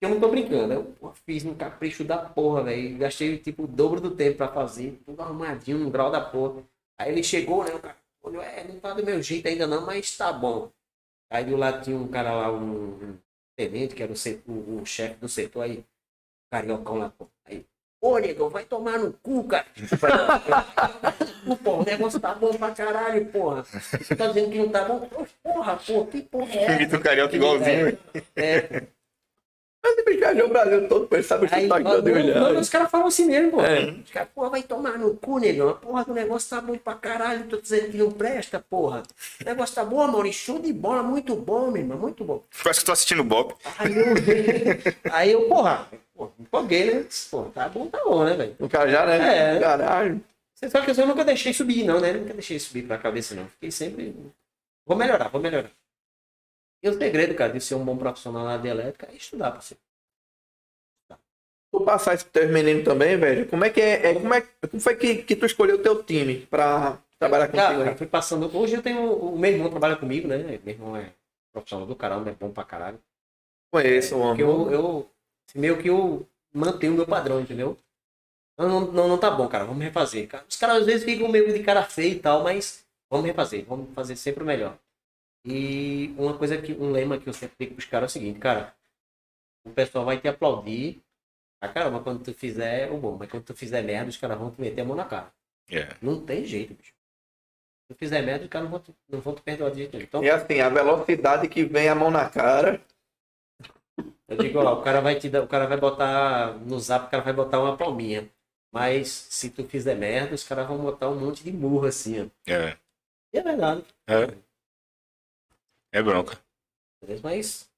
eu 0.00 0.08
não 0.08 0.20
tô 0.20 0.30
brincando. 0.30 0.72
Eu 0.72 0.84
porra, 0.84 1.14
fiz 1.26 1.44
um 1.44 1.54
capricho 1.54 2.02
da 2.02 2.16
porra, 2.16 2.64
velho. 2.64 2.96
Gastei 2.96 3.36
tipo 3.36 3.64
o 3.64 3.66
dobro 3.66 4.00
do 4.00 4.16
tempo 4.16 4.38
pra 4.38 4.48
fazer, 4.48 5.02
tudo 5.04 5.20
arrumadinho, 5.20 5.78
no 5.78 5.90
grau 5.90 6.10
da 6.10 6.20
porra. 6.20 6.64
Aí 6.98 7.12
ele 7.12 7.22
chegou, 7.22 7.62
né? 7.62 7.74
O 7.74 7.80
cara 7.80 7.96
olhou, 8.22 8.42
é, 8.42 8.64
não 8.64 8.80
tá 8.80 8.94
do 8.94 9.04
meu 9.04 9.22
jeito 9.22 9.46
ainda 9.46 9.66
não, 9.66 9.84
mas 9.84 10.16
tá 10.16 10.32
bom. 10.32 10.70
Aí 11.30 11.44
do 11.44 11.56
lado 11.56 11.84
tinha 11.84 11.96
um 11.96 12.08
cara 12.08 12.32
lá, 12.32 12.50
um, 12.50 13.10
um 13.10 13.18
tenente, 13.54 13.94
que 13.94 14.02
era 14.02 14.12
o, 14.12 14.16
setor, 14.16 14.52
o, 14.52 14.86
chefe 14.86 15.16
do 15.16 15.28
setor 15.28 15.62
aí, 15.62 15.84
cariocão 16.50 16.96
lá, 16.96 17.10
pô. 17.10 17.28
Ô 18.04 18.18
negão, 18.18 18.50
vai 18.50 18.64
tomar 18.64 18.98
no 18.98 19.14
cu, 19.14 19.44
cara. 19.44 19.64
Pô, 21.64 21.78
o 21.78 21.84
negócio 21.86 22.20
tá 22.20 22.34
bom 22.34 22.52
pra 22.52 22.70
caralho, 22.72 23.24
porra. 23.26 23.64
Você 23.64 24.14
tá 24.14 24.26
dizendo 24.26 24.50
que 24.50 24.58
não 24.58 24.68
tá 24.68 24.84
bom? 24.84 25.08
Porra, 25.42 25.78
pô, 25.86 26.04
que 26.04 26.20
porra 26.20 26.52
é 26.52 26.64
essa? 26.64 26.78
Vitor 26.78 27.00
Carioca 27.00 27.34
igualzinho. 27.34 27.98
É, 28.36 28.46
é. 28.46 28.82
Mas 29.84 29.98
ele 29.98 30.16
viajou 30.16 30.46
o 30.46 30.48
Brasil 30.48 30.88
todo, 30.88 31.08
ele 31.12 31.22
sabe 31.22 31.46
o 31.46 31.68
mano, 31.68 31.84
todo 31.84 32.10
mano, 32.10 32.24
olhar. 32.24 32.58
os 32.58 32.70
caras 32.70 32.90
falam 32.90 33.06
assim 33.06 33.26
mesmo, 33.26 33.50
pô. 33.50 33.60
É. 33.60 33.90
Os 34.02 34.10
caras, 34.10 34.30
porra, 34.34 34.48
vai 34.48 34.62
tomar 34.62 34.98
no 34.98 35.14
cu, 35.14 35.38
negão. 35.38 35.68
A 35.68 35.74
porra 35.74 36.04
do 36.06 36.14
negócio 36.14 36.48
tá 36.48 36.58
bom 36.58 36.74
pra 36.78 36.94
caralho. 36.94 37.44
Tô 37.44 37.60
dizendo 37.60 37.90
que 37.90 37.98
não 37.98 38.10
presta, 38.10 38.58
porra. 38.58 39.02
O 39.42 39.44
negócio 39.44 39.74
tá 39.74 39.84
bom, 39.84 40.06
Maurício. 40.06 40.46
Show 40.46 40.58
de 40.58 40.72
bola, 40.72 41.02
muito 41.02 41.36
bom, 41.36 41.70
meu 41.70 41.82
irmão, 41.82 41.98
muito 41.98 42.24
bom. 42.24 42.42
Parece 42.62 42.80
que 42.80 42.86
tô 42.86 42.92
assistindo 42.92 43.20
o 43.20 43.24
Bob. 43.24 43.54
Aí 43.78 43.94
eu, 43.94 45.12
aí 45.12 45.32
eu 45.32 45.48
porra, 45.48 45.86
pô, 46.16 46.30
me 46.38 46.46
empolguei, 46.46 46.94
né? 46.94 47.04
Pô, 47.30 47.42
tá 47.42 47.68
bom, 47.68 47.86
tá 47.86 48.00
bom, 48.02 48.24
né, 48.24 48.34
velho? 48.34 48.56
O 48.58 48.68
cara 48.70 48.90
já, 48.90 49.04
né? 49.04 49.56
É. 49.56 49.60
Caralho. 49.60 50.18
Você 50.54 50.70
sabe 50.70 50.86
que 50.86 50.98
eu 50.98 51.06
nunca 51.06 51.24
deixei 51.26 51.52
subir, 51.52 51.84
não, 51.84 52.00
né? 52.00 52.14
Nunca 52.14 52.32
deixei 52.32 52.58
subir 52.58 52.84
pra 52.84 52.96
cabeça, 52.96 53.34
não. 53.34 53.46
Fiquei 53.48 53.70
sempre. 53.70 54.16
Vou 54.86 54.96
melhorar, 54.96 55.28
vou 55.28 55.42
melhorar. 55.42 55.70
E 56.84 56.88
o 56.88 56.94
segredo, 57.00 57.34
cara, 57.34 57.52
de 57.52 57.60
ser 57.60 57.74
um 57.76 57.84
bom 57.84 57.96
profissional 57.96 58.44
na 58.44 58.52
área 58.52 58.70
elétrica 58.70 59.08
é 59.10 59.16
estudar, 59.16 59.50
você. 59.60 59.74
Tu 61.72 61.80
passar 61.84 62.14
isso 62.14 62.24
pros 62.26 62.32
teus 62.32 62.52
meninos 62.52 62.84
também, 62.84 63.16
velho. 63.18 63.48
Como 63.48 63.64
é 63.64 63.70
que 63.70 63.80
é? 63.80 64.10
é- 64.10 64.14
como, 64.14 64.32
é 64.32 64.40
como 64.70 64.80
foi 64.80 64.94
que, 64.96 65.22
que 65.24 65.34
tu 65.36 65.44
escolheu 65.46 65.76
o 65.76 65.82
teu 65.82 66.02
time 66.04 66.46
pra 66.46 66.98
trabalhar 67.18 67.48
contigo? 67.48 67.80
Cara, 67.80 67.90
eu 67.90 67.96
fui 67.96 68.06
passando. 68.06 68.50
Hoje 68.56 68.74
eu 68.76 68.82
tenho. 68.82 69.12
O 69.12 69.38
meu 69.38 69.50
irmão 69.50 69.70
trabalha 69.70 69.96
comigo, 69.96 70.28
né? 70.28 70.38
Meu 70.38 70.74
irmão 70.74 70.96
é 70.96 71.12
profissional 71.52 71.86
do 71.86 71.96
caralho, 71.96 72.28
é 72.28 72.32
bom 72.32 72.50
pra 72.50 72.64
caralho. 72.64 73.00
Conheço 73.70 74.16
o 74.16 74.20
Porque 74.20 74.42
homem. 74.42 74.42
eu, 74.42 74.70
eu 74.72 75.10
meio 75.54 75.80
que 75.80 75.88
eu 75.88 76.26
mantenho 76.52 76.92
o 76.92 76.96
meu 76.96 77.06
padrão, 77.06 77.40
entendeu? 77.40 77.76
Não, 78.58 78.68
não, 78.92 79.08
não, 79.08 79.18
tá 79.18 79.30
bom, 79.30 79.48
cara. 79.48 79.64
Vamos 79.64 79.82
refazer. 79.84 80.28
Cara, 80.28 80.44
Os 80.48 80.56
caras 80.56 80.78
às 80.78 80.86
vezes 80.86 81.04
ficam 81.04 81.28
meio 81.28 81.52
de 81.52 81.62
cara 81.62 81.82
feia 81.84 82.12
e 82.14 82.18
tal, 82.20 82.42
mas 82.44 82.84
vamos 83.10 83.26
refazer. 83.26 83.64
Vamos 83.66 83.92
fazer 83.94 84.16
sempre 84.16 84.42
o 84.44 84.46
melhor. 84.46 84.78
E 85.44 86.14
uma 86.16 86.36
coisa 86.36 86.56
que, 86.60 86.72
um 86.72 86.90
lema 86.90 87.18
que 87.18 87.28
eu 87.28 87.32
sempre 87.32 87.56
digo 87.58 87.74
pros 87.74 87.86
caras 87.86 88.04
é 88.04 88.18
o 88.18 88.20
seguinte, 88.20 88.38
cara. 88.38 88.74
O 89.64 89.70
pessoal 89.70 90.04
vai 90.04 90.18
te 90.18 90.28
aplaudir. 90.28 91.02
Ah, 91.60 91.68
caramba, 91.68 92.00
quando 92.00 92.22
tu 92.22 92.34
fizer 92.34 92.90
o 92.90 92.98
bom, 92.98 93.16
mas 93.18 93.30
quando 93.30 93.44
tu 93.44 93.54
fizer 93.54 93.82
merda, 93.82 94.10
os 94.10 94.16
caras 94.16 94.38
vão 94.38 94.50
te 94.50 94.60
meter 94.60 94.82
a 94.82 94.84
mão 94.84 94.96
na 94.96 95.04
cara. 95.04 95.32
É. 95.70 95.88
Não 96.00 96.24
tem 96.24 96.44
jeito, 96.44 96.74
bicho. 96.74 96.92
Se 96.92 97.94
tu 97.94 97.98
fizer 97.98 98.22
merda, 98.22 98.44
os 98.44 98.50
caras 98.50 98.70
não 98.70 98.78
vão 98.78 98.80
te, 98.80 98.94
não 99.08 99.20
vão 99.20 99.34
te 99.34 99.42
perdoar 99.42 99.70
de 99.70 99.78
jeito 99.78 99.92
nenhum. 99.92 100.04
Então, 100.04 100.24
E 100.24 100.30
assim, 100.30 100.60
a 100.60 100.68
velocidade 100.68 101.48
que 101.48 101.64
vem 101.64 101.88
a 101.88 101.94
mão 101.94 102.10
na 102.10 102.28
cara. 102.28 102.80
Eu 104.28 104.36
digo, 104.38 104.58
ó, 104.58 104.80
o 104.80 104.82
cara 104.82 105.00
vai 105.00 105.18
te 105.18 105.28
dar, 105.28 105.42
o 105.42 105.48
cara 105.48 105.66
vai 105.66 105.78
botar 105.78 106.54
no 106.58 106.78
zap, 106.78 107.06
o 107.06 107.10
cara 107.10 107.22
vai 107.22 107.32
botar 107.32 107.60
uma 107.60 107.76
palminha. 107.76 108.28
Mas 108.72 109.08
se 109.08 109.50
tu 109.50 109.64
fizer 109.64 109.94
merda, 109.94 110.34
os 110.34 110.42
caras 110.42 110.66
vão 110.66 110.78
botar 110.78 111.08
um 111.08 111.18
monte 111.18 111.44
de 111.44 111.52
murro 111.52 111.86
assim, 111.86 112.22
ó. 112.22 112.50
É. 112.50 112.76
E 113.32 113.38
é 113.38 113.42
verdade. 113.42 113.84
É. 114.08 114.34
É 115.94 116.02
bronca. 116.02 116.38
Beleza? 117.00 117.22
Mas 117.22 117.70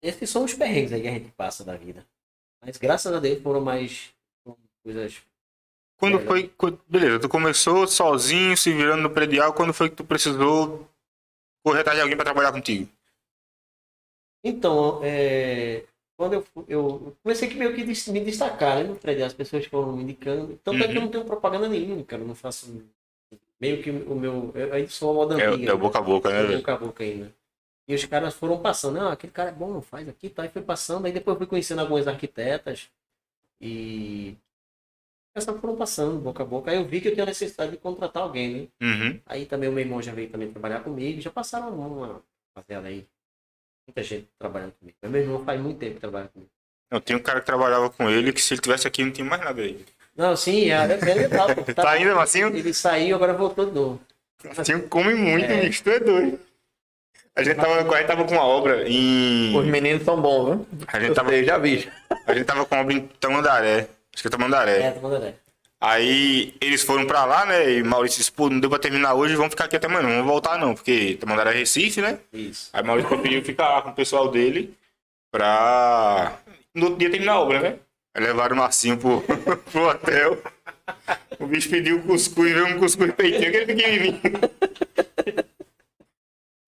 esses 0.00 0.30
são 0.30 0.44
os 0.44 0.54
perrengues 0.54 0.92
aí 0.92 1.02
que 1.02 1.08
a 1.08 1.12
gente 1.12 1.30
passa 1.32 1.64
da 1.64 1.76
vida. 1.76 2.06
Mas 2.64 2.76
graças 2.76 3.12
a 3.12 3.18
Deus 3.18 3.42
foram 3.42 3.60
mais 3.60 4.14
coisas. 4.84 5.20
Quando 5.98 6.18
É. 6.20 6.24
foi. 6.24 6.48
quando- 6.56 6.80
Beleza, 6.88 7.18
tu 7.18 7.28
começou 7.28 7.86
sozinho, 7.88 8.56
se 8.56 8.72
virando 8.72 9.02
no 9.02 9.10
predial, 9.10 9.52
quando 9.52 9.74
foi 9.74 9.90
que 9.90 9.96
tu 9.96 10.04
precisou 10.04 10.88
correr 11.64 11.80
atrás 11.80 11.96
de 11.98 12.02
alguém 12.02 12.16
pra 12.16 12.24
trabalhar 12.24 12.52
contigo? 12.52 12.88
Então, 14.44 15.00
é, 15.04 15.84
quando 16.16 16.34
eu, 16.34 16.46
eu 16.68 17.16
comecei 17.22 17.48
que 17.48 17.54
meio 17.56 17.74
que 17.74 17.84
me 17.84 18.20
destacar, 18.24 18.76
né? 18.76 18.84
No 18.84 18.96
prédio, 18.96 19.24
as 19.26 19.34
pessoas 19.34 19.66
foram 19.66 19.92
me 19.96 20.02
indicando. 20.04 20.56
Tanto 20.64 20.82
é 20.82 20.86
que 20.86 20.92
eu 20.92 20.96
Uhum. 21.00 21.04
não 21.06 21.10
tenho 21.10 21.24
propaganda 21.24 21.68
nenhuma, 21.68 22.04
cara. 22.04 22.22
Eu 22.22 22.28
não 22.28 22.34
faço. 22.34 22.66
Meio 23.60 23.82
que 23.82 23.90
o 23.90 24.14
meu. 24.14 24.52
Eu 24.54 24.72
ainda 24.72 24.88
sou 24.88 25.10
uma 25.12 25.24
moda 25.26 25.40
É, 25.40 25.46
antiga. 25.46 25.70
é 25.70 25.74
o 25.74 25.76
né? 25.76 25.82
boca 25.82 25.98
a 25.98 26.02
boca, 26.02 26.30
né, 26.30 26.42
velho? 26.42 26.58
boca 26.58 26.72
a 26.74 26.78
boca 26.78 27.04
ainda. 27.04 27.34
E 27.86 27.94
os 27.94 28.04
caras 28.04 28.34
foram 28.34 28.60
passando, 28.62 28.94
não, 29.00 29.08
aquele 29.08 29.32
cara 29.32 29.50
é 29.50 29.52
bom, 29.52 29.80
faz 29.82 30.08
aqui, 30.08 30.30
tá? 30.30 30.46
E 30.46 30.48
foi 30.48 30.62
passando, 30.62 31.06
aí 31.06 31.12
depois 31.12 31.34
eu 31.34 31.38
fui 31.38 31.46
conhecendo 31.46 31.80
algumas 31.80 32.06
arquitetas 32.06 32.88
e 33.60 34.36
essas 35.34 35.58
foram 35.60 35.76
passando, 35.76 36.20
boca 36.20 36.42
a 36.42 36.46
boca. 36.46 36.70
Aí 36.70 36.76
eu 36.76 36.84
vi 36.84 37.00
que 37.00 37.08
eu 37.08 37.14
tinha 37.14 37.26
necessidade 37.26 37.72
de 37.72 37.78
contratar 37.78 38.22
alguém, 38.22 38.68
né? 38.80 38.86
Uhum. 38.86 39.20
Aí 39.26 39.44
também 39.46 39.68
o 39.68 39.72
meu 39.72 39.82
irmão 39.84 40.00
já 40.00 40.12
veio 40.12 40.30
também 40.30 40.50
trabalhar 40.50 40.80
comigo, 40.80 41.20
já 41.20 41.30
passaram 41.30 41.74
uma 41.74 42.22
rapaziada 42.56 42.88
aí. 42.88 43.06
Muita 43.86 44.02
gente 44.02 44.28
trabalhando 44.38 44.72
comigo. 44.72 44.96
Meu 45.02 45.20
irmão 45.20 45.44
faz 45.44 45.60
muito 45.60 45.78
tempo 45.78 45.94
que 45.94 46.00
trabalha 46.00 46.28
comigo. 46.28 46.50
Eu 46.90 47.00
tinha 47.00 47.18
um 47.18 47.22
cara 47.22 47.40
que 47.40 47.46
trabalhava 47.46 47.90
com 47.90 48.08
ele 48.10 48.32
que 48.32 48.40
se 48.40 48.54
ele 48.54 48.60
tivesse 48.60 48.86
aqui 48.86 49.04
não 49.04 49.12
tinha 49.12 49.24
mais 49.24 49.42
nada 49.42 49.62
aí. 49.62 49.84
Não, 50.16 50.36
sim, 50.36 50.70
é, 50.70 50.74
é 50.74 51.14
legal. 51.14 51.48
pô. 51.54 51.74
Tá 51.74 51.90
ainda, 51.92 52.14
Marcinho? 52.14 52.48
Ele 52.48 52.74
saiu, 52.74 53.16
agora 53.16 53.32
voltou 53.32 53.66
de 53.66 53.72
novo. 53.72 54.00
Marcinho 54.56 54.88
come 54.88 55.14
muito, 55.14 55.44
É. 55.50 55.60
bicho, 55.62 55.82
tu 55.82 55.90
é 55.90 56.00
doido. 56.00 56.38
A 57.36 57.42
gente 57.42 57.56
tava, 57.56 57.74
a 57.94 57.98
gente 57.98 58.06
tava 58.06 58.24
com 58.24 58.32
uma 58.34 58.44
obra 58.44 58.88
em. 58.88 59.56
Os 59.56 59.64
meninos 59.66 60.02
são 60.02 60.20
bons, 60.20 60.46
viu? 60.56 60.66
A 60.88 60.98
gente 60.98 61.08
Eu 61.10 61.14
tava, 61.14 61.28
sei, 61.30 61.44
já 61.44 61.56
vi. 61.58 61.88
a 62.26 62.34
gente 62.34 62.44
tava 62.44 62.66
com 62.66 62.74
uma 62.74 62.82
obra 62.82 62.94
em 62.94 63.00
Tamandaré. 63.20 63.88
Acho 64.12 64.22
que 64.22 64.26
é 64.28 64.30
Tamandaré. 64.30 64.80
É, 64.82 64.90
tá 64.90 65.00
mandando 65.00 65.26
é. 65.26 65.34
Aí 65.82 66.52
eles 66.60 66.82
foram 66.82 67.06
pra 67.06 67.24
lá, 67.24 67.46
né? 67.46 67.72
E 67.72 67.82
Maurício 67.82 68.18
disse, 68.18 68.30
pô, 68.32 68.50
não 68.50 68.60
deu 68.60 68.68
pra 68.68 68.78
terminar 68.78 69.14
hoje, 69.14 69.34
vamos 69.36 69.50
ficar 69.52 69.64
aqui 69.64 69.76
até 69.76 69.86
amanhã. 69.86 70.02
Não 70.02 70.10
vamos 70.10 70.26
voltar 70.26 70.58
não, 70.58 70.74
porque 70.74 71.16
Tamandaré 71.18 71.52
é 71.52 71.54
Recife, 71.54 72.02
né? 72.02 72.18
Isso. 72.32 72.68
Aí 72.72 72.82
Maurício 72.82 73.08
preferiu 73.08 73.42
ficar 73.42 73.68
lá 73.70 73.80
com 73.82 73.90
o 73.90 73.94
pessoal 73.94 74.28
dele 74.30 74.74
pra 75.30 76.34
no 76.74 76.84
outro 76.86 76.98
dia 76.98 77.10
terminar 77.10 77.34
a 77.34 77.40
obra, 77.40 77.60
né? 77.60 77.76
Levaram 78.16 78.56
o 78.56 78.58
Marcinho 78.58 78.98
pro, 78.98 79.22
pro 79.70 79.88
hotel. 79.88 80.42
O 81.38 81.46
bicho 81.46 81.70
pediu 81.70 82.02
cuscuz, 82.02 82.52
veio 82.52 82.66
um 82.66 82.78
cuscuz 82.78 83.12
peitinho, 83.14 83.48
aquele 83.48 83.66
pequenininho. 83.66 84.20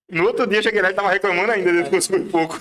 No 0.09 0.27
outro 0.27 0.47
dia 0.47 0.59
eu 0.59 0.63
cheguei 0.63 0.83
lá 0.83 0.91
e 0.91 0.95
tava 0.95 1.11
reclamando 1.11 1.53
ainda 1.53 1.73
desse 1.73 1.91
cuscuz 1.91 2.31
pouco. 2.31 2.59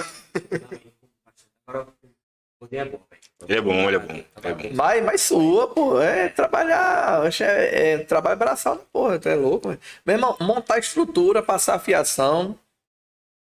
Agora, 1.67 1.85
o 1.85 2.59
poder 2.59 2.77
é 2.77 2.85
bom. 2.85 3.01
Ele 3.47 3.57
é 3.57 3.61
bom, 3.61 3.73
ele 3.87 3.95
é 3.95 3.99
bom. 3.99 4.13
É. 4.13 4.73
Mas, 4.73 5.03
mas 5.03 5.21
sua, 5.21 5.67
pô, 5.67 5.99
é 5.99 6.29
trabalhar. 6.29 7.23
É, 7.41 7.93
é 7.93 7.97
trabalho 7.99 8.37
braçal, 8.37 8.77
porra, 8.91 9.19
tu 9.19 9.27
é 9.29 9.35
louco, 9.35 9.69
velho. 9.69 9.81
Meu 10.05 10.15
irmão, 10.15 10.37
montar 10.39 10.77
estrutura, 10.77 11.41
passar 11.41 11.79
fiação. 11.79 12.51
O 12.51 12.57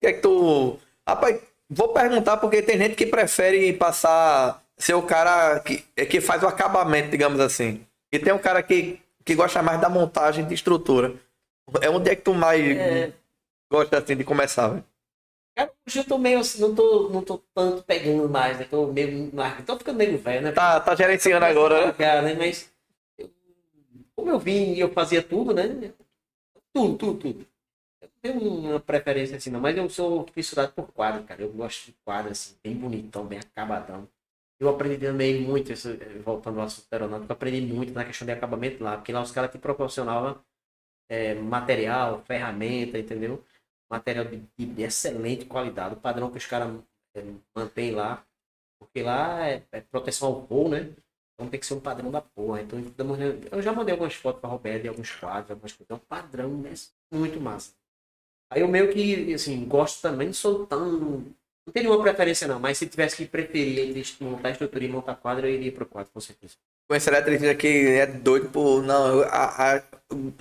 que 0.00 0.06
é 0.06 0.12
que 0.12 0.20
tu. 0.20 0.78
Rapaz, 1.06 1.40
vou 1.68 1.88
perguntar 1.92 2.36
porque 2.36 2.62
tem 2.62 2.78
gente 2.78 2.94
que 2.94 3.06
prefere 3.06 3.72
passar. 3.72 4.62
Ser 4.78 4.94
o 4.94 5.02
cara 5.02 5.58
que, 5.60 5.84
é 5.96 6.06
que 6.06 6.20
faz 6.20 6.42
o 6.42 6.46
acabamento, 6.46 7.10
digamos 7.10 7.40
assim. 7.40 7.84
E 8.12 8.18
tem 8.18 8.32
um 8.32 8.38
cara 8.38 8.62
que, 8.62 9.00
que 9.24 9.34
gosta 9.34 9.62
mais 9.62 9.80
da 9.80 9.88
montagem 9.88 10.46
de 10.46 10.54
estrutura. 10.54 11.14
É 11.82 11.90
onde 11.90 12.10
é 12.10 12.16
que 12.16 12.22
tu 12.22 12.32
mais 12.32 12.60
É. 12.64 13.12
gosta 13.70 13.98
assim 13.98 14.16
de 14.16 14.24
começar, 14.24 14.68
velho? 14.68 14.84
Cara, 15.56 15.72
hoje 15.86 15.98
eu 15.98 16.04
tô 16.04 16.16
meio 16.16 16.38
assim, 16.38 16.60
não 16.60 16.74
tô, 16.74 17.08
não 17.10 17.22
tô 17.22 17.38
tanto 17.52 17.82
pegando 17.82 18.28
mais, 18.28 18.58
né? 18.58 18.64
Tô 18.64 18.86
meio. 18.86 19.34
mais- 19.34 19.64
Tô 19.64 19.76
ficando 19.76 19.96
meio 19.96 20.16
velho, 20.16 20.42
né? 20.42 20.52
Tá, 20.52 20.78
tá 20.78 20.94
gerenciando 20.94 21.44
agora, 21.44 21.86
né? 21.86 21.92
Cara, 21.92 22.22
né? 22.22 22.34
Mas. 22.34 22.70
eu- 23.18 23.30
como 24.14 24.30
eu 24.30 24.38
vim 24.38 24.74
e 24.74 24.80
eu 24.80 24.92
fazia 24.92 25.22
tudo, 25.22 25.52
né? 25.52 25.92
Tudo, 26.72 26.96
tudo, 26.96 27.18
tudo. 27.18 27.46
Eu 28.00 28.34
não 28.34 28.40
tenho 28.40 28.52
uma 28.70 28.80
preferência 28.80 29.36
assim, 29.36 29.50
não, 29.50 29.60
mas 29.60 29.76
eu 29.76 29.88
sou 29.90 30.26
fissurado 30.32 30.72
por 30.72 30.92
quadro, 30.92 31.24
cara. 31.24 31.42
Eu 31.42 31.52
gosto 31.52 31.86
de 31.86 31.92
quadro, 32.04 32.30
assim, 32.30 32.54
bem 32.62 32.74
bonitão, 32.74 33.26
bem 33.26 33.40
acabadão. 33.40 34.08
Eu 34.60 34.68
aprendi 34.68 34.98
também 34.98 35.40
muito, 35.40 35.72
isso, 35.72 35.90
eh, 35.90 36.18
voltando 36.18 36.58
ao 36.60 36.66
assunto 36.66 36.92
aeronáutico, 36.92 37.32
aprendi 37.32 37.60
muito 37.60 37.92
na 37.92 38.04
questão 38.04 38.26
de 38.26 38.32
acabamento 38.32 38.82
lá, 38.82 38.96
porque 38.96 39.12
lá 39.12 39.22
os 39.22 39.30
caras 39.30 39.50
te 39.52 39.58
proporcionavam 39.58 40.42
eh, 41.08 41.34
material, 41.34 42.22
ferramenta, 42.24 42.98
entendeu? 42.98 43.44
Material 43.90 44.24
de, 44.26 44.38
de 44.58 44.82
excelente 44.82 45.46
qualidade, 45.46 45.94
o 45.94 46.00
padrão 46.00 46.30
que 46.30 46.38
os 46.38 46.46
caras 46.46 46.70
eh, 47.16 47.24
mantêm 47.56 47.92
lá, 47.92 48.24
porque 48.80 49.02
lá 49.02 49.46
é, 49.48 49.64
é 49.72 49.80
proteção 49.80 50.28
ao 50.28 50.42
voo, 50.46 50.68
né? 50.68 50.94
Então 51.34 51.48
tem 51.50 51.60
que 51.60 51.66
ser 51.66 51.74
um 51.74 51.80
padrão 51.80 52.10
da 52.10 52.20
porra. 52.20 52.62
Então 52.62 52.78
eu 53.52 53.62
já 53.62 53.72
mandei 53.72 53.92
algumas 53.92 54.14
fotos 54.14 54.40
pra 54.40 54.50
Roberto 54.50 54.82
de 54.82 54.88
alguns 54.88 55.10
quadros, 55.14 55.50
algumas 55.52 55.72
coisas. 55.72 55.90
É 55.90 55.94
um 55.94 55.98
padrão 55.98 56.58
né? 56.58 56.72
muito 57.12 57.40
massa. 57.40 57.74
Aí 58.50 58.62
eu 58.62 58.68
meio 58.68 58.92
que, 58.92 59.34
assim, 59.34 59.66
gosto 59.66 60.02
também, 60.02 60.32
sou 60.32 60.66
tão. 60.66 61.24
Não 61.68 61.72
teria 61.72 61.90
uma 61.90 62.02
preferência 62.02 62.48
não, 62.48 62.58
mas 62.58 62.78
se 62.78 62.86
tivesse 62.86 63.14
que 63.14 63.26
preferir 63.26 63.90
entre 63.90 64.02
montar 64.24 64.50
estrutura 64.52 64.82
e 64.82 64.88
montar 64.88 65.16
quadro, 65.16 65.46
eu 65.46 65.52
iria 65.52 65.70
pro 65.70 65.84
quadro, 65.84 66.10
com 66.10 66.18
certeza. 66.18 66.54
Conheço 66.88 67.10
eletricista 67.10 67.54
que 67.54 67.68
é 67.88 68.06
doido 68.06 68.48
por. 68.48 68.82
Não, 68.82 69.18
eu- 69.18 69.24
a, 69.24 69.76
a- 69.76 69.82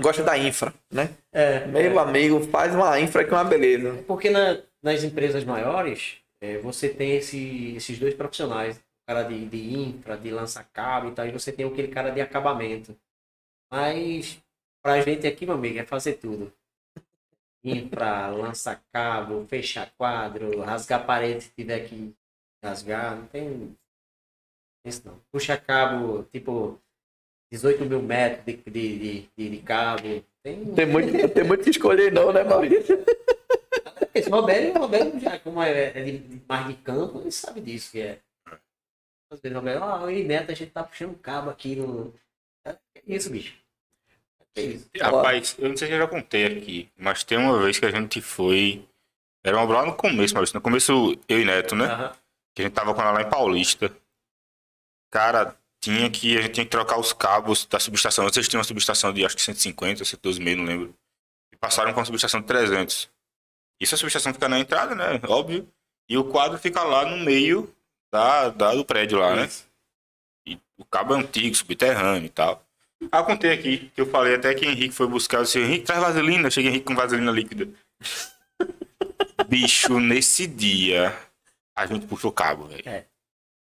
gosta 0.02 0.24
da 0.24 0.38
infra, 0.38 0.74
né? 0.90 1.10
É, 1.34 1.68
Meu 1.68 2.00
amigo, 2.00 2.40
faz 2.48 2.74
uma 2.74 2.98
infra 2.98 3.26
que 3.26 3.30
é 3.32 3.34
uma 3.34 3.44
beleza. 3.44 4.02
Porque 4.08 4.30
na- 4.30 4.58
nas 4.82 5.04
empresas 5.04 5.44
maiores, 5.44 6.16
é, 6.42 6.60
você 6.60 6.88
tem 6.88 7.18
esse- 7.18 7.76
esses 7.76 8.00
dois 8.00 8.14
profissionais, 8.14 8.78
o 8.78 8.82
cara 9.06 9.24
de, 9.24 9.46
de 9.48 9.74
infra, 9.78 10.16
de 10.16 10.32
lança-cabo 10.32 11.10
e 11.10 11.12
tal, 11.12 11.28
e 11.28 11.32
você 11.32 11.52
tem 11.52 11.66
aquele 11.66 11.90
cara 11.90 12.10
de 12.10 12.22
acabamento. 12.22 12.96
Mas 13.70 14.40
pra 14.82 15.02
gente 15.02 15.28
aqui, 15.28 15.46
meu 15.46 15.56
amigo, 15.56 15.78
é 15.78 15.84
fazer 15.86 16.14
tudo. 16.14 16.54
Infra, 17.70 18.28
lança-cabo, 18.28 19.46
fechar 19.48 19.92
quadro, 19.98 20.62
rasgar 20.62 21.06
parede 21.06 21.44
se 21.46 21.52
tiver 21.52 21.88
que 21.88 22.14
rasgar, 22.64 23.16
não 23.18 23.28
tem 23.28 23.76
isso 24.86 25.02
não. 25.06 25.20
Puxa 25.32 25.58
cabo, 25.58 26.24
tipo, 26.24 26.80
18 27.52 27.86
mil 27.86 28.02
metros 28.02 28.46
de, 28.46 28.56
de, 28.72 29.28
de, 29.38 29.50
de- 29.50 29.62
cabo. 29.62 30.02
Tem, 30.44 30.74
Tem 30.74 30.86
muito, 30.86 31.12
tem 31.34 31.44
muito 31.44 31.64
que 31.64 31.72
escolher, 31.72 32.12
não, 32.12 32.32
né, 32.32 32.44
Maurício? 32.44 32.98
esse 34.14 34.30
Roberto, 34.30 34.78
o 34.78 34.80
Roberto 34.80 35.20
já, 35.20 35.40
como 35.40 35.62
é, 35.62 35.90
é 35.98 36.04
de, 36.04 36.18
de 36.20 36.42
mais 36.48 36.68
de 36.68 36.76
campo, 36.76 37.20
ele 37.22 37.32
sabe 37.32 37.60
disso 37.62 37.92
que 37.92 38.02
é. 38.02 38.20
Às 39.30 39.42
vezes 39.42 39.56
o 39.56 39.60
Roberto, 39.60 39.84
ah, 39.84 40.00
eu 40.04 40.12
e 40.12 40.24
Neto, 40.24 40.52
a 40.52 40.56
gente 40.56 40.72
tá 40.72 40.84
puxando 40.84 41.18
cabo 41.20 41.50
aqui 41.50 41.76
no. 41.76 42.14
É 42.66 42.78
isso, 43.06 43.30
bicho. 43.30 43.58
É. 44.58 45.04
Rapaz, 45.04 45.56
eu 45.60 45.70
não 45.70 45.78
sei 45.78 45.88
se 45.88 45.94
eu 45.94 46.00
já 46.00 46.08
contei 46.08 46.46
aqui, 46.46 46.90
mas 46.98 47.24
tem 47.24 47.38
uma 47.38 47.60
vez 47.62 47.78
que 47.80 47.86
a 47.86 47.92
gente 47.92 48.22
foi. 48.22 48.84
Era 49.44 49.58
uma 49.58 49.74
lá 49.74 49.86
no 49.86 49.96
começo, 49.96 50.34
Maurício. 50.34 50.56
No 50.56 50.62
começo, 50.62 51.18
eu 51.28 51.40
e 51.42 51.46
Neto, 51.46 51.76
né? 51.76 51.86
Aham. 51.86 52.14
Que 52.56 52.62
a 52.64 52.66
gente 52.66 52.74
tava 52.74 52.94
com 52.94 53.02
ela 53.02 53.12
lá 53.12 53.22
em 53.22 53.30
Paulista. 53.30 53.96
Cara, 55.12 55.56
tinha 55.82 56.10
que. 56.10 56.38
A 56.38 56.42
gente 56.42 56.54
tinha 56.54 56.66
que 56.66 56.72
trocar 56.72 57.00
os 57.00 57.14
cabos 57.14 57.66
da 57.66 57.80
subestação. 57.80 58.26
Vocês 58.26 58.48
tinham 58.48 58.60
uma 58.60 58.64
subestação 58.66 59.14
de 59.14 59.26
acho 59.26 59.36
que 59.36 59.42
150, 59.42 60.04
112 60.04 60.40
meio, 60.42 60.58
não 60.58 60.66
lembro. 60.66 60.96
E 61.54 61.58
passaram 61.58 61.94
com 61.94 62.00
uma 62.00 62.06
subestação 62.06 62.42
de 62.42 62.48
300. 62.48 63.10
Isso 63.80 63.96
a 63.96 63.98
subestação 63.98 64.34
fica 64.34 64.50
na 64.50 64.60
entrada, 64.60 64.96
né? 64.96 65.20
Óbvio. 65.28 65.68
E 66.10 66.18
o 66.18 66.24
quadro 66.24 66.58
fica 66.58 66.84
lá 66.84 67.06
no 67.06 67.18
meio 67.24 67.74
da, 68.12 68.50
da- 68.50 68.74
do 68.74 68.84
prédio 68.84 69.20
lá, 69.20 69.36
né? 69.36 69.46
Isso. 69.46 69.68
E 70.48 70.60
o 70.78 70.86
cabo 70.86 71.14
é 71.14 71.20
antigo, 71.20 71.56
subterrâneo 71.56 72.26
e 72.26 72.30
tal. 72.30 72.64
Ah, 73.12 73.20
eu 73.20 73.26
contei 73.26 73.52
aqui, 73.52 73.92
que 73.94 74.02
eu 74.02 74.08
falei 74.08 74.36
até 74.36 74.54
que 74.54 74.66
Henrique 74.66 74.94
foi 74.94 75.08
buscar. 75.08 75.38
Eu 75.38 75.44
disse, 75.44 75.60
Henrique, 75.60 75.86
traz 75.86 76.02
vaselina. 76.02 76.50
Cheguei 76.50 76.72
Henrique 76.72 76.86
com 76.86 76.96
vaselina 76.96 77.32
líquida. 77.32 77.70
Bicho, 79.48 80.00
nesse 80.00 80.48
dia, 80.48 81.16
a 81.76 81.86
gente 81.86 82.08
puxou 82.08 82.32
cabo, 82.32 82.66
velho. 82.66 82.84
É. 82.86 83.06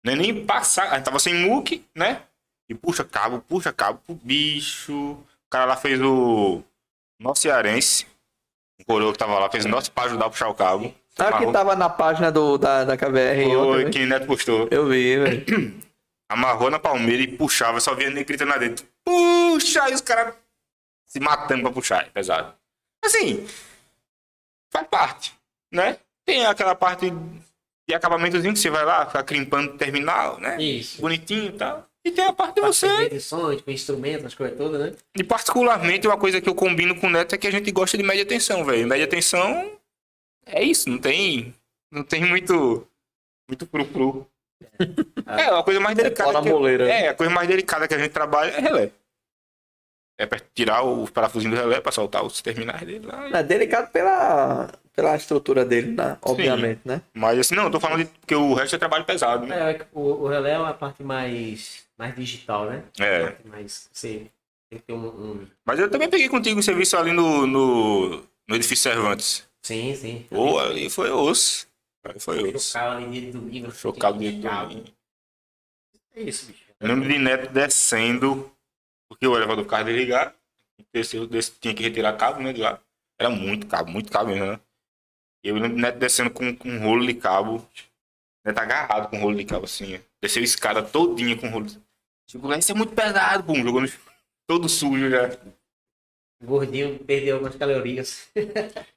Não 0.05 0.13
é 0.13 0.17
nem 0.17 0.47
passar. 0.47 0.93
A 0.93 0.97
gente 0.97 1.05
tava 1.05 1.19
sem 1.19 1.35
muque, 1.35 1.85
né? 1.95 2.23
E 2.69 2.75
puxa 2.75 3.05
cabo, 3.05 3.41
puxa 3.41 3.73
cabo 3.73 4.01
pro 4.07 4.15
bicho. 4.15 4.93
O 4.93 5.25
cara 5.51 5.65
lá 5.65 5.77
fez 5.77 6.01
o. 6.01 6.63
Nosso 7.21 7.43
cearense. 7.43 8.07
O 8.81 8.85
coroa 8.85 9.13
que 9.13 9.19
tava 9.19 9.39
lá 9.39 9.51
fez 9.51 9.65
o 9.65 9.69
nosso 9.69 9.91
pra 9.91 10.05
ajudar 10.05 10.27
a 10.27 10.31
puxar 10.31 10.49
o 10.49 10.55
cabo. 10.55 10.95
Ah, 11.19 11.39
que 11.39 11.51
tava 11.51 11.75
na 11.75 11.89
página 11.89 12.31
do, 12.31 12.57
da, 12.57 12.85
da 12.85 12.97
KBR 12.97 13.45
Foi, 13.51 13.91
que 13.91 14.07
Neto 14.07 14.27
postou. 14.27 14.69
Eu 14.71 14.87
vi, 14.87 15.19
velho. 15.19 15.45
Amarrou 16.29 16.71
na 16.71 16.79
palmeira 16.79 17.23
e 17.23 17.37
puxava, 17.37 17.81
só 17.81 17.95
via 17.95 18.11
negrita 18.11 18.45
lá 18.45 18.59
dentro. 18.59 18.87
Puxa! 19.05 19.89
E 19.89 19.95
os 19.95 20.01
caras 20.01 20.35
se 21.07 21.19
matando 21.21 21.63
pra 21.63 21.73
puxar, 21.73 22.07
é 22.07 22.11
pesado. 22.11 22.55
Assim, 23.03 23.47
faz 24.71 24.87
parte, 24.89 25.35
né? 25.73 25.99
Tem 26.27 26.45
aquela 26.45 26.75
parte 26.75 27.11
de 27.89 27.95
acabamentozinho 27.95 28.53
que 28.53 28.59
você 28.59 28.69
vai 28.69 28.85
lá, 28.85 29.07
ficar 29.07 29.23
crimpando 29.23 29.73
o 29.73 29.79
terminal, 29.79 30.39
né? 30.39 30.61
Isso. 30.61 31.01
Bonitinho 31.01 31.47
e 31.47 31.53
tal. 31.53 31.89
E 32.05 32.11
tem 32.11 32.25
a 32.25 32.33
parte 32.33 32.57
de 32.57 32.61
você. 32.61 33.09
de 33.09 33.21
sons, 33.21 33.63
com 33.63 33.71
instrumentos, 33.71 34.27
as 34.27 34.35
coisas 34.35 34.57
todas, 34.57 34.81
né? 34.81 34.97
E 35.17 35.25
particularmente, 35.25 36.07
uma 36.07 36.19
coisa 36.19 36.41
que 36.41 36.49
eu 36.49 36.55
combino 36.55 36.99
com 37.01 37.07
o 37.07 37.11
Neto 37.11 37.35
é 37.35 37.39
que 37.39 37.47
a 37.47 37.51
gente 37.51 37.71
gosta 37.71 37.97
de 37.97 38.03
média 38.03 38.27
tensão, 38.27 38.65
velho. 38.65 38.87
Média 38.87 39.07
tensão 39.07 39.73
é 40.47 40.63
isso, 40.63 40.89
não 40.89 40.99
tem. 40.99 41.55
Não 41.91 42.03
tem 42.03 42.25
muito. 42.25 42.87
Muito 43.49 43.67
cru-cru. 43.67 44.27
É, 45.27 45.43
a 45.45 45.63
coisa 45.63 45.81
mais 45.81 45.97
delicada. 45.97 46.33
na 46.33 46.43
que 46.43 46.83
é, 46.83 47.09
a 47.09 47.15
coisa 47.15 47.33
mais 47.33 47.49
delicada 47.49 47.87
que 47.89 47.95
a 47.95 47.99
gente 47.99 48.11
trabalha 48.13 48.51
é 48.51 48.61
relé. 48.61 48.91
É 50.21 50.27
pra 50.27 50.41
tirar 50.53 50.83
o 50.83 51.09
parafusinho 51.09 51.55
do 51.55 51.61
relé 51.61 51.81
pra 51.81 51.93
soltar 51.93 52.25
os 52.25 52.43
terminais 52.43 52.81
dele 52.81 53.07
lá. 53.07 53.39
É 53.39 53.43
delicado 53.43 53.91
pela, 53.93 54.69
pela 54.93 55.15
estrutura 55.15 55.65
dele, 55.65 55.93
né? 55.93 56.19
Obviamente, 56.23 56.81
né? 56.85 57.01
Mas 57.15 57.39
assim, 57.39 57.55
não, 57.55 57.65
eu 57.65 57.71
tô 57.71 57.79
falando 57.79 58.01
de, 58.05 58.07
porque 58.07 58.35
o 58.35 58.53
resto 58.53 58.75
é 58.75 58.79
trabalho 58.79 59.05
pesado, 59.05 59.47
né? 59.47 59.71
É, 59.71 59.75
que 59.75 59.85
o, 59.93 60.01
o 60.25 60.27
relé 60.29 60.55
é 60.55 60.59
uma 60.59 60.75
parte 60.75 61.05
mais, 61.05 61.85
mais 61.97 62.17
digital, 62.17 62.67
né? 62.67 62.83
É. 62.99 63.37
Mais, 63.45 63.89
você 63.93 64.27
tem 64.69 64.81
que 64.81 64.87
ter 64.87 64.93
um, 64.93 65.07
um- 65.07 65.47
Mas 65.65 65.79
eu 65.79 65.89
também 65.89 66.11
peguei 66.11 66.29
contigo 66.29 66.59
um 66.59 66.63
serviço 66.63 66.97
ali 66.97 67.13
no, 67.13 67.47
no, 67.47 68.09
no 68.49 68.57
edifício 68.57 68.91
Cervantes. 68.91 69.47
Sim, 69.63 69.95
sim. 69.95 70.27
Pô, 70.31 70.59
ali 70.59 70.91
foi 70.91 71.13
osso. 71.13 71.68
Ali 72.11 72.21
foi 72.21 72.55
osso. 72.55 72.69
Chocava 72.73 72.97
ali 72.97 73.33
do. 73.33 73.71
Chocado 73.73 74.19
de 74.19 74.41
Cabo. 74.43 74.85
É 76.15 76.23
isso, 76.23 76.47
bicho. 76.47 76.65
Eu 76.81 76.89
lembro 76.89 77.09
de 77.09 77.19
Neto 77.19 77.53
descendo, 77.53 78.51
porque 79.09 79.27
o 79.27 79.37
elevador 79.37 79.65
ficava 79.65 79.85
desligado. 79.85 80.35
Desceu, 80.93 81.27
desce- 81.27 81.53
tinha 81.61 81.75
que 81.75 81.83
retirar 81.83 82.13
cabo, 82.17 82.41
né, 82.41 82.53
de 82.53 82.61
lá. 82.61 82.81
Era 83.19 83.29
muito 83.31 83.67
cabo, 83.67 83.91
muito 83.91 84.13
cabo 84.13 84.31
mesmo, 84.31 84.47
né? 84.47 84.61
Eu 85.43 85.55
lembro 85.55 85.71
de 85.71 85.81
Neto 85.83 85.99
descendo 85.99 86.31
com, 86.31 86.55
com 86.55 86.69
um 86.69 86.79
rolo 86.81 87.05
de 87.07 87.15
cabo. 87.15 87.67
Neto 88.45 88.59
agarrado 88.59 89.11
com 89.11 89.19
um 89.19 89.21
rolo 89.23 89.37
de 89.37 89.45
cabo, 89.45 89.65
assim. 89.65 90.01
Desceu 90.23 90.41
a 90.41 90.45
escada 90.45 90.83
todinha 90.83 91.37
com 91.37 91.49
rolo. 91.49 91.67
Tipo, 92.27 92.53
isso 92.55 92.71
é 92.71 92.75
muito 92.75 92.95
pesado, 92.95 93.43
pum, 93.45 93.63
jogou 93.63 93.81
no. 93.81 93.89
Todo 94.47 94.69
sujo 94.69 95.11
já. 95.11 95.29
Gordinho 96.43 96.97
perdeu 97.01 97.35
algumas 97.35 97.57
calorias. 97.57 98.29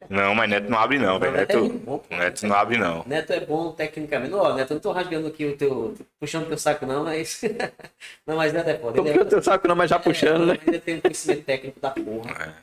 Não, 0.08 0.36
mas 0.36 0.48
Neto 0.50 0.70
não 0.70 0.78
abre 0.78 1.00
não, 1.00 1.18
velho. 1.20 1.32
Neto 1.32 1.58
é 1.58 1.62
Neto, 1.62 1.74
bom, 1.80 1.98
pô. 1.98 2.16
Neto 2.16 2.46
não 2.46 2.56
abre 2.56 2.78
não. 2.78 3.04
Neto 3.08 3.34
é 3.34 3.40
bom 3.40 3.72
tecnicamente. 3.72 4.34
Ó, 4.34 4.54
Neto, 4.54 4.72
eu 4.72 4.76
não 4.76 4.82
tô 4.82 4.92
rasgando 4.92 5.28
aqui 5.28 5.46
o 5.46 5.58
teu. 5.58 5.96
puxando 6.20 6.48
teu 6.48 6.58
saco, 6.58 6.86
não, 6.86 7.04
mas. 7.04 7.42
não, 8.28 8.36
mas 8.36 8.54
Neto 8.54 8.70
é 8.70 8.78
foda. 8.78 8.94
Tô 8.96 9.02
Ele 9.02 9.10
é- 9.10 9.14
puxando 9.14 9.30
teu 9.30 9.42
saco, 9.42 9.68
não, 9.68 9.76
mas 9.76 9.90
já 9.90 9.98
puxando, 9.98 10.46
né? 10.46 10.60
Ainda 10.66 10.80
tem 10.80 10.98
um 10.98 11.02
conhecimento 11.02 11.44
técnico 11.44 11.80
da 11.80 11.90
porra. 11.90 12.32
É. 12.44 12.54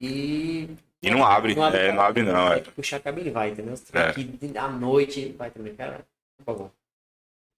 E. 0.00 0.68
E 1.02 1.10
não 1.10 1.24
abre, 1.24 1.52
é, 1.52 1.92
não 1.92 2.02
abre 2.02 2.22
não, 2.24 2.52
é. 2.52 2.60
Puxar 2.60 2.98
cabo 2.98 3.20
ele 3.20 3.30
vai, 3.30 3.50
entendeu? 3.50 3.74
É. 3.92 4.00
Aqui 4.08 4.28
à 4.56 4.68
noite 4.68 5.34
vai 5.38 5.50
também, 5.50 5.74
cara. 5.76 6.00
Por 6.38 6.44
favor. 6.44 6.70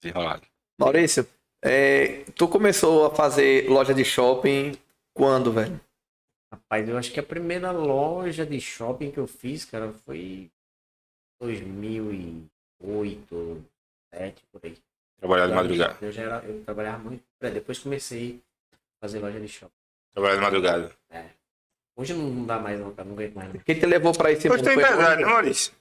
Desenrolado. 0.02 0.42
Maurício, 0.78 1.26
é, 1.64 2.24
tu 2.36 2.46
começou 2.46 3.06
a 3.06 3.14
fazer 3.14 3.68
loja 3.70 3.94
de 3.94 4.04
shopping 4.04 4.72
quando, 5.14 5.50
velho? 5.52 5.80
Rapaz, 6.53 6.88
eu 6.88 6.96
acho 6.96 7.12
que 7.12 7.20
a 7.20 7.22
primeira 7.22 7.70
loja 7.70 8.46
de 8.46 8.61
shopping 8.61 9.11
que 9.11 9.18
eu 9.18 9.26
fiz, 9.26 9.64
cara, 9.64 9.92
foi 9.92 10.51
2008, 11.40 12.46
2007, 14.11 14.42
por 14.53 14.61
aí. 14.64 14.76
Trabalhar 15.18 15.46
de 15.49 15.55
madrugada. 15.55 15.96
Eu 16.01 16.12
já 16.12 16.22
era, 16.22 16.44
eu 16.44 16.62
trabalhava 16.64 16.99
muito. 16.99 17.22
é, 17.40 17.51
Depois 17.51 17.78
comecei 17.78 18.40
a 18.72 18.76
fazer 19.01 19.18
loja 19.18 19.40
de 19.40 19.49
shopping. 19.49 19.72
Trabalhar 20.12 20.36
de 20.36 20.40
madrugada. 20.42 20.92
Hoje 21.96 22.14
não, 22.14 22.24
não 22.30 22.46
dá 22.46 22.59
mais, 22.61 22.78
não, 22.78 22.94
cara. 22.94 23.07
Não 23.09 23.14
aguento 23.14 23.34
mais. 23.34 23.53
Não. 23.53 23.61
Quem 23.61 23.78
te 23.78 23.84
levou 23.86 24.12
pra 24.12 24.30
esse 24.30 24.49
Hoje 24.49 24.62
tu 24.62 24.68
é 24.68 24.74
empresário, 24.74 25.26
né, 25.26 25.32
Maurício? 25.32 25.72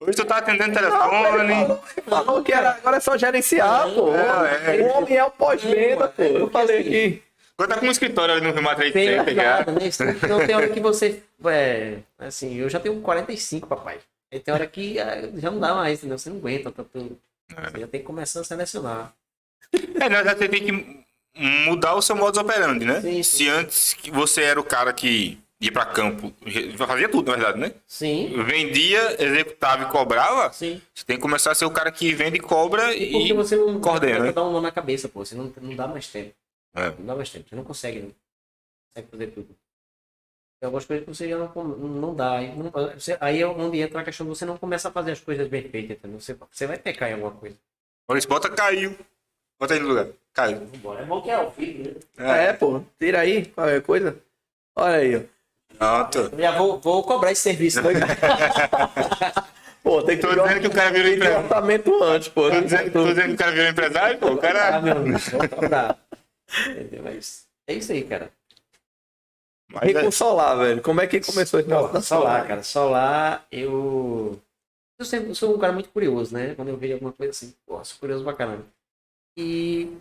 Hoje 0.00 0.16
tu 0.16 0.24
tá 0.24 0.38
atendendo 0.38 0.72
Não, 0.72 0.78
ele 0.80 0.86
telefone. 0.88 1.54
falou, 1.54 1.84
ele 1.96 2.02
falou 2.08 2.42
que 2.44 2.52
era, 2.52 2.70
agora 2.76 2.96
é 2.96 3.00
só 3.00 3.16
gerenciar, 3.18 3.92
pô. 3.92 4.14
É, 4.14 4.78
é. 4.80 4.82
O 4.82 4.96
homem 4.96 5.16
é 5.16 5.24
o 5.24 5.30
pós-venda, 5.30 6.08
pô. 6.08 6.22
Eu 6.22 6.48
falei 6.50 6.80
aqui. 6.80 7.22
Agora 7.62 7.74
tá 7.74 7.80
com 7.80 7.86
um 7.86 7.90
escritório 7.92 8.34
ali 8.34 8.44
no 8.44 8.52
Rio 8.52 8.62
Trade 8.74 8.92
Tem 8.92 9.06
Center 9.18 9.34
já. 9.34 9.42
nada, 9.42 9.72
né? 9.72 9.80
Não 10.28 10.44
tem 10.44 10.56
hora 10.56 10.68
que 10.68 10.80
você. 10.80 11.22
É, 11.44 11.98
assim, 12.18 12.56
eu 12.56 12.68
já 12.68 12.80
tenho 12.80 13.00
45, 13.00 13.68
papai. 13.68 13.98
Aí 14.32 14.40
tem 14.40 14.52
hora 14.52 14.66
que 14.66 14.98
ah, 14.98 15.30
já 15.36 15.50
não 15.50 15.60
dá 15.60 15.74
mais, 15.74 15.98
entendeu? 15.98 16.18
Você 16.18 16.28
não 16.28 16.38
aguenta. 16.38 16.72
Você 16.72 17.80
já 17.80 17.86
tem 17.86 18.00
que 18.00 18.06
começar 18.06 18.40
a 18.40 18.44
selecionar. 18.44 19.12
É, 19.72 20.08
na 20.08 20.22
verdade, 20.22 20.38
você 20.40 20.48
tem 20.48 20.64
que 20.64 21.04
mudar 21.68 21.94
o 21.94 22.02
seu 22.02 22.16
modus 22.16 22.40
operandi, 22.40 22.84
né? 22.84 23.00
Sim, 23.00 23.22
sim. 23.22 23.22
Se 23.22 23.48
antes 23.48 23.94
que 23.94 24.10
você 24.10 24.42
era 24.42 24.58
o 24.58 24.64
cara 24.64 24.92
que 24.92 25.38
ia 25.60 25.70
pra 25.70 25.86
campo, 25.86 26.32
fazia 26.76 27.08
tudo, 27.08 27.30
na 27.30 27.36
verdade, 27.36 27.58
né? 27.60 27.72
Sim, 27.86 28.42
Vendia, 28.44 29.22
executava 29.22 29.84
e 29.84 29.86
cobrava, 29.86 30.52
sim. 30.52 30.82
você 30.92 31.04
tem 31.04 31.16
que 31.16 31.22
começar 31.22 31.52
a 31.52 31.54
ser 31.54 31.64
o 31.64 31.70
cara 31.70 31.92
que 31.92 32.12
vende, 32.12 32.40
cobra 32.40 32.92
E 32.92 33.28
e. 33.28 33.32
você 33.32 33.54
não 33.54 33.78
coordena, 33.80 34.18
né? 34.18 34.32
dar 34.32 34.42
um 34.42 34.50
nó 34.50 34.60
na 34.60 34.72
cabeça, 34.72 35.08
pô. 35.08 35.24
Você 35.24 35.36
não, 35.36 35.52
não 35.60 35.76
dá 35.76 35.86
mais 35.86 36.08
tempo. 36.08 36.34
É. 36.74 36.90
Não 36.98 37.06
dá 37.06 37.14
mais 37.16 37.30
tempo. 37.30 37.48
Você 37.48 37.54
não 37.56 37.64
consegue, 37.64 38.00
não 38.00 38.12
consegue 38.94 39.08
fazer 39.10 39.26
tudo. 39.28 39.46
Tem 40.60 40.66
algumas 40.66 40.84
coisas 40.84 41.04
que 41.04 41.14
você 41.14 41.28
já 41.28 41.36
não, 41.38 41.64
não 41.64 42.14
dá. 42.14 42.38
Aí, 42.38 42.54
não- 42.56 42.70
você- 42.70 43.16
aí 43.20 43.40
é 43.42 43.46
onde 43.46 43.80
entra 43.80 44.00
a 44.00 44.04
questão 44.04 44.24
de 44.26 44.30
você 44.30 44.44
não 44.44 44.56
começa 44.56 44.88
a 44.88 44.92
fazer 44.92 45.12
as 45.12 45.20
coisas 45.20 45.48
bem 45.48 45.62
feitas, 45.68 45.96
entendeu? 45.98 46.20
Você, 46.20 46.34
você 46.50 46.66
vai 46.66 46.78
pecar 46.78 47.10
em 47.10 47.14
alguma 47.14 47.32
coisa. 47.32 47.56
Maurício, 48.08 48.28
bota 48.30 48.48
caiu. 48.48 48.96
Bota 49.58 49.74
aí 49.74 49.80
no 49.80 49.88
lugar. 49.88 50.08
Caiu. 50.32 50.64
Vambora. 50.66 51.02
É 51.02 51.04
bom 51.04 51.20
que 51.20 51.30
é 51.30 51.38
o 51.38 51.50
filho, 51.50 51.96
né? 52.16 52.48
É, 52.48 52.52
pô. 52.52 52.82
Tira 52.98 53.20
aí 53.20 53.46
qualquer 53.46 53.82
coisa. 53.82 54.16
Olha 54.76 54.96
aí, 54.96 55.16
ó. 55.16 55.20
Pronto. 55.78 56.18
Eu 56.32 56.38
já 56.38 56.56
vou, 56.56 56.78
vou 56.80 57.02
cobrar 57.02 57.32
esse 57.32 57.42
serviço. 57.42 57.80
Né? 57.82 57.90
Pô, 59.82 60.00
tem 60.02 60.16
que 60.16 60.22
Tô 60.22 60.28
dizendo 60.32 60.60
que 60.60 60.66
o 60.68 60.70
cara 60.72 60.92
virou 60.92 61.10
um 61.10 61.14
empresário. 61.14 62.04
antes, 62.04 62.28
pô. 62.28 62.48
Tô 62.48 62.60
dizendo, 62.60 62.92
tô 62.92 63.04
dizendo 63.04 63.26
que 63.28 63.34
o 63.34 63.36
cara 63.36 63.50
virou 63.50 63.68
empresário, 63.68 64.18
pô. 64.18 64.26
O 64.28 64.34
Ah, 64.34 64.38
cara. 64.38 64.80
meu 64.80 64.96
amigo, 64.96 65.18
vou 65.18 65.48
cobrar. 65.48 65.98
Entendeu? 66.60 67.02
Mas 67.02 67.48
é 67.66 67.74
isso 67.74 67.92
aí, 67.92 68.04
cara. 68.04 68.32
Mas 69.70 69.90
E 69.90 69.96
é- 69.96 70.02
com 70.04 70.10
solar, 70.10 70.56
velho? 70.58 70.82
Como 70.82 71.00
é 71.00 71.06
que 71.06 71.20
começou 71.20 71.60
esse 71.60 71.68
negócio 71.68 71.92
da 71.94 72.02
Solar, 72.02 72.46
cara. 72.46 72.62
Solar, 72.62 73.46
eu. 73.50 74.38
Eu 74.98 75.04
sempre 75.06 75.34
sou 75.34 75.56
um 75.56 75.58
cara 75.58 75.72
muito 75.72 75.88
curioso, 75.90 76.34
né? 76.34 76.54
Quando 76.54 76.68
eu 76.68 76.76
vejo 76.76 76.94
alguma 76.94 77.12
coisa 77.12 77.30
assim, 77.30 77.54
pô, 77.66 77.82
sou 77.84 77.98
curioso 77.98 78.22
pra 78.22 78.34
caramba. 78.34 78.66
E 79.36 79.96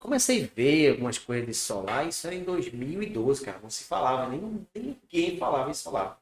comecei 0.00 0.44
a 0.44 0.48
ver 0.48 0.90
algumas 0.92 1.18
coisas 1.18 1.46
de 1.46 1.54
solar, 1.54 2.06
isso 2.08 2.26
era 2.26 2.36
em 2.36 2.44
2012, 2.44 3.44
cara. 3.44 3.58
Não 3.60 3.70
se 3.70 3.84
falava, 3.84 4.28
nem, 4.30 4.66
ninguém 4.74 5.38
falava 5.38 5.70
em 5.70 5.74
solar. 5.74 6.20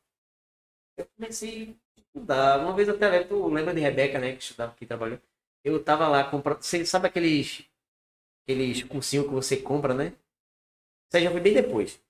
Eu 0.96 1.06
comecei 1.16 1.76
a 1.96 2.00
estudar. 2.00 2.60
Uma 2.60 2.74
vez 2.74 2.88
até 2.88 3.08
lembro, 3.08 3.28
tu 3.28 3.48
lembra 3.48 3.74
de 3.74 3.80
Rebeca, 3.80 4.18
né? 4.18 4.32
Que 4.36 4.42
estudava 4.42 4.72
aqui, 4.72 4.86
trabalhou. 4.86 5.18
Eu 5.64 5.82
tava 5.82 6.08
lá 6.08 6.24
comprando. 6.24 6.62
Você 6.62 6.84
sabe 6.86 7.06
aqueles. 7.08 7.64
Aqueles 8.44 8.82
cursinhos 8.82 9.26
que 9.26 9.32
você 9.32 9.56
compra, 9.56 9.94
né? 9.94 10.06
Isso 11.08 11.16
aí 11.16 11.24
já 11.24 11.30
foi 11.30 11.40
bem 11.40 11.54
depois. 11.54 12.00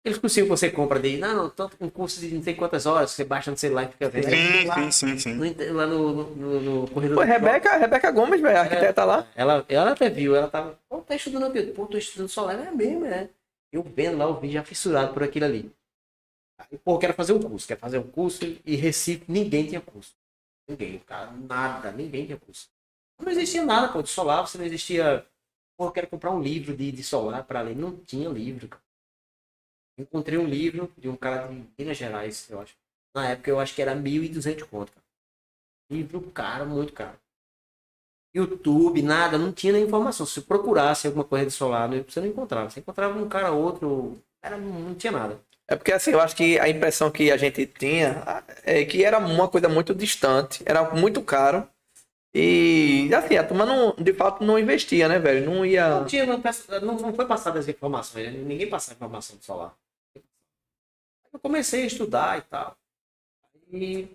Aqueles 0.00 0.18
cursinhos 0.18 0.46
que 0.48 0.56
você 0.56 0.70
compra 0.70 0.98
de. 1.00 1.16
Não, 1.18 1.34
não, 1.34 1.50
tanto 1.50 1.76
um 1.80 1.90
curso 1.90 2.20
de 2.20 2.32
não 2.34 2.42
sei 2.42 2.54
quantas 2.54 2.86
horas, 2.86 3.10
você 3.10 3.24
baixa 3.24 3.50
no 3.50 3.56
celular 3.56 3.84
e 3.84 3.88
fica 3.92 4.08
vendo. 4.08 4.24
Sim, 4.30 4.64
Lá- 4.66 4.74
sim, 4.74 4.90
sim, 4.92 5.18
sim. 5.18 5.34
no- 5.34 5.74
Lá 5.74 5.86
no, 5.86 6.12
no, 6.36 6.60
no, 6.60 6.90
corredor. 6.90 7.16
Pô. 7.18 7.24
Rebeca, 7.24 7.76
Rebeca 7.76 8.10
Gomes, 8.12 8.40
velho, 8.40 8.56
a 8.56 8.60
arquiteta 8.60 9.04
lá. 9.04 9.26
Ela, 9.34 9.64
ela 9.68 9.90
até 9.92 10.08
viu, 10.08 10.34
ela 10.36 10.48
tava. 10.48 10.78
Pô, 10.88 10.98
tá 11.00 11.14
estudando 11.16 11.46
aqui. 11.46 11.62
Pô, 11.72 11.86
tô 11.86 11.98
estudando 11.98 12.28
solar. 12.28 12.54
É 12.66 12.70
mesmo, 12.70 13.04
é. 13.04 13.28
Eu 13.72 13.82
vendo 13.82 14.16
lá 14.16 14.26
o 14.28 14.40
vídeo 14.40 14.54
já 14.54 14.62
fissurado 14.64 15.12
por 15.12 15.22
aquilo 15.24 15.44
ali. 15.44 15.70
Aí, 16.58 16.78
pô, 16.78 16.98
quero 16.98 17.12
fazer 17.12 17.32
um 17.32 17.40
curso. 17.42 17.66
Quero 17.66 17.80
fazer 17.80 17.98
um 17.98 18.08
curso 18.08 18.44
e 18.64 18.76
Recife 18.76 19.24
ninguém 19.28 19.66
tinha 19.66 19.80
curso. 19.80 20.14
Ninguém, 20.68 20.98
cara, 21.00 21.30
nada, 21.32 21.90
ninguém 21.92 22.26
tinha 22.26 22.38
curso. 22.38 22.68
Não 23.20 23.30
existia 23.30 23.64
nada, 23.64 23.88
pô, 23.88 24.02
de 24.02 24.08
solar, 24.08 24.46
você 24.46 24.56
não 24.56 24.64
existia. 24.64 25.26
Eu 25.78 25.90
quero 25.90 26.08
comprar 26.08 26.32
um 26.32 26.42
livro 26.42 26.76
de, 26.76 26.92
de 26.92 27.02
solar 27.02 27.44
para 27.46 27.62
ler. 27.62 27.74
Não 27.74 27.96
tinha 28.04 28.28
livro. 28.28 28.68
Encontrei 29.98 30.38
um 30.38 30.46
livro 30.46 30.90
de 30.96 31.06
um 31.06 31.16
cara 31.16 31.48
de 31.48 31.66
Minas 31.78 31.98
Gerais, 31.98 32.48
eu 32.48 32.58
acho. 32.60 32.74
Na 33.14 33.28
época 33.28 33.50
eu 33.50 33.60
acho 33.60 33.74
que 33.74 33.82
era 33.82 33.94
1.200 33.94 34.66
conto, 34.68 34.90
cara. 34.92 35.04
Livro 35.90 36.20
caro, 36.32 36.66
muito 36.66 36.92
caro. 36.92 37.18
YouTube, 38.34 39.00
nada, 39.02 39.38
não 39.38 39.50
tinha 39.52 39.72
nem 39.72 39.84
informação. 39.84 40.26
Se 40.26 40.42
procurasse 40.42 41.06
alguma 41.06 41.24
coisa 41.24 41.46
de 41.46 41.52
solar, 41.52 41.88
não- 41.88 42.02
você 42.06 42.20
não 42.20 42.28
encontrava. 42.28 42.68
Você 42.68 42.80
encontrava 42.80 43.18
um 43.18 43.28
cara 43.28 43.50
ou 43.52 43.62
outro, 43.62 44.22
era, 44.42 44.58
não 44.58 44.94
tinha 44.94 45.10
nada. 45.12 45.40
É 45.68 45.74
porque 45.74 45.92
assim, 45.92 46.12
eu 46.12 46.20
acho 46.20 46.36
que 46.36 46.58
a 46.60 46.68
impressão 46.68 47.10
que 47.10 47.30
a 47.32 47.36
gente 47.36 47.66
tinha 47.66 48.22
é 48.62 48.84
que 48.84 49.02
era 49.04 49.18
uma 49.18 49.48
coisa 49.48 49.68
muito 49.68 49.94
distante, 49.94 50.62
era 50.64 50.94
muito 50.94 51.22
caro. 51.22 51.66
E 52.38 53.08
assim, 53.14 53.38
a 53.38 53.48
turma 53.48 53.64
não, 53.64 53.94
de 53.96 54.12
fato 54.12 54.44
não 54.44 54.58
investia, 54.58 55.08
né, 55.08 55.18
velho? 55.18 55.46
Não 55.46 55.64
ia. 55.64 56.00
Não 56.00 56.04
tinha, 56.04 56.26
não, 56.26 56.36
não, 56.82 57.14
foi 57.14 57.24
passada 57.24 57.58
as 57.58 57.66
informações, 57.66 58.30
né? 58.30 58.38
ninguém 58.38 58.68
passava 58.68 58.94
informação 58.94 59.38
de 59.38 59.44
solar. 59.46 59.74
Eu 61.32 61.40
comecei 61.40 61.84
a 61.84 61.86
estudar 61.86 62.36
e 62.36 62.42
tal. 62.42 62.76
E 63.72 64.06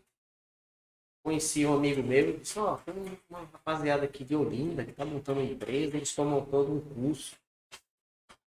conheci 1.23 1.65
um 1.65 1.73
amigo 1.73 2.03
meu 2.03 2.29
e 2.29 2.37
disse, 2.37 2.59
ó, 2.59 2.77
tem 2.77 2.93
uma 3.27 3.39
rapaziada 3.39 4.05
aqui 4.05 4.23
de 4.23 4.35
Olinda 4.35 4.85
que 4.85 4.91
tá 4.91 5.03
montando 5.03 5.39
uma 5.39 5.51
empresa, 5.51 5.97
eles 5.97 6.09
estão 6.09 6.25
montando 6.25 6.73
um 6.73 6.79
curso. 6.79 7.35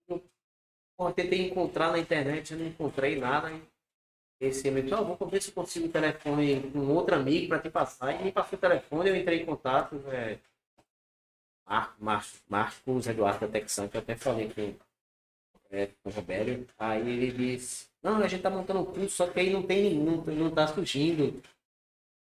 Eu 0.10 1.14
tentei 1.14 1.48
encontrar 1.48 1.92
na 1.92 2.00
internet, 2.00 2.52
eu 2.52 2.58
não 2.58 2.66
encontrei 2.66 3.20
nada. 3.20 3.52
E 3.52 3.62
esse 4.42 4.72
disse, 4.72 4.94
ó, 4.94 5.04
vou 5.04 5.30
ver 5.30 5.42
se 5.42 5.52
consigo 5.52 5.86
o 5.86 5.92
telefone 5.92 6.72
com 6.72 6.80
um 6.80 6.96
outro 6.96 7.16
amigo 7.16 7.48
para 7.50 7.60
te 7.60 7.70
passar. 7.70 8.20
E 8.20 8.24
me 8.24 8.32
passou 8.32 8.58
o 8.58 8.62
telefone, 8.62 9.10
eu 9.10 9.16
entrei 9.16 9.42
em 9.42 9.46
contato. 9.46 9.96
É, 10.08 10.40
Mar, 11.64 11.96
Mar, 12.00 12.26
Marcos 12.50 13.08
Eduardo 13.08 13.46
da 13.46 13.52
Texan, 13.52 13.88
que 13.88 13.98
eu 13.98 14.02
até 14.02 14.16
falei 14.16 14.52
com, 14.52 14.74
é, 15.70 15.88
com 15.88 16.10
o 16.10 16.12
Robério. 16.12 16.68
Aí 16.78 17.08
ele 17.08 17.32
disse, 17.32 17.88
não, 18.02 18.18
a 18.18 18.28
gente 18.28 18.42
tá 18.42 18.50
montando 18.50 18.80
um 18.82 18.86
curso, 18.86 19.10
só 19.10 19.28
que 19.28 19.40
aí 19.40 19.54
não 19.54 19.62
tem 19.62 19.94
não, 19.94 20.18
não 20.18 20.50
tá 20.50 20.68
surgindo 20.68 21.40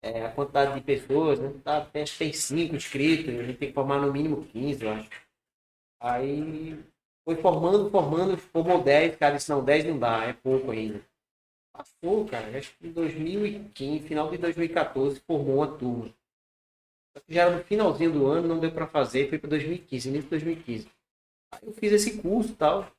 é, 0.03 0.27
a 0.27 0.33
quantidade 0.33 0.75
de 0.75 0.81
pessoas, 0.81 1.39
né? 1.39 1.53
Tá, 1.63 1.85
tem, 1.85 2.03
acho 2.03 2.19
tem 2.19 2.33
cinco 2.33 2.75
inscritos, 2.75 3.29
a 3.29 3.45
gente 3.45 3.59
tem 3.59 3.69
que 3.69 3.75
formar 3.75 4.01
no 4.01 4.13
mínimo 4.13 4.45
15, 4.47 4.85
eu 4.85 4.91
acho. 4.91 5.11
Aí 6.01 6.85
foi 7.25 7.37
formando, 7.37 7.89
formando, 7.91 8.37
formou 8.37 8.83
10, 8.83 9.17
cara, 9.17 9.37
disse, 9.37 9.51
não, 9.51 9.65
10 9.65 9.85
não 9.85 9.99
dá, 9.99 10.25
é 10.25 10.33
pouco 10.33 10.73
ainda. 10.73 11.01
Passou, 11.79 12.27
cara, 12.27 12.59
acho 12.59 12.77
que 12.77 12.89
em 12.89 12.93
2015, 12.93 14.09
final 14.09 14.29
de 14.29 14.39
2014, 14.39 15.21
formou 15.21 15.59
uma 15.59 15.79
turma. 15.79 16.13
Já 17.29 17.43
era 17.43 17.57
no 17.57 17.63
finalzinho 17.63 18.13
do 18.13 18.27
ano, 18.27 18.49
não 18.49 18.59
deu 18.59 18.73
para 18.73 18.89
fazer, 18.89 19.29
foi 19.29 19.39
para 19.39 19.51
2015, 19.51 20.09
início 20.09 20.25
de 20.25 20.31
2015. 20.31 20.89
Aí 21.53 21.61
eu 21.63 21.73
fiz 21.73 21.93
esse 21.93 22.21
curso 22.21 22.57
tal. 22.57 22.91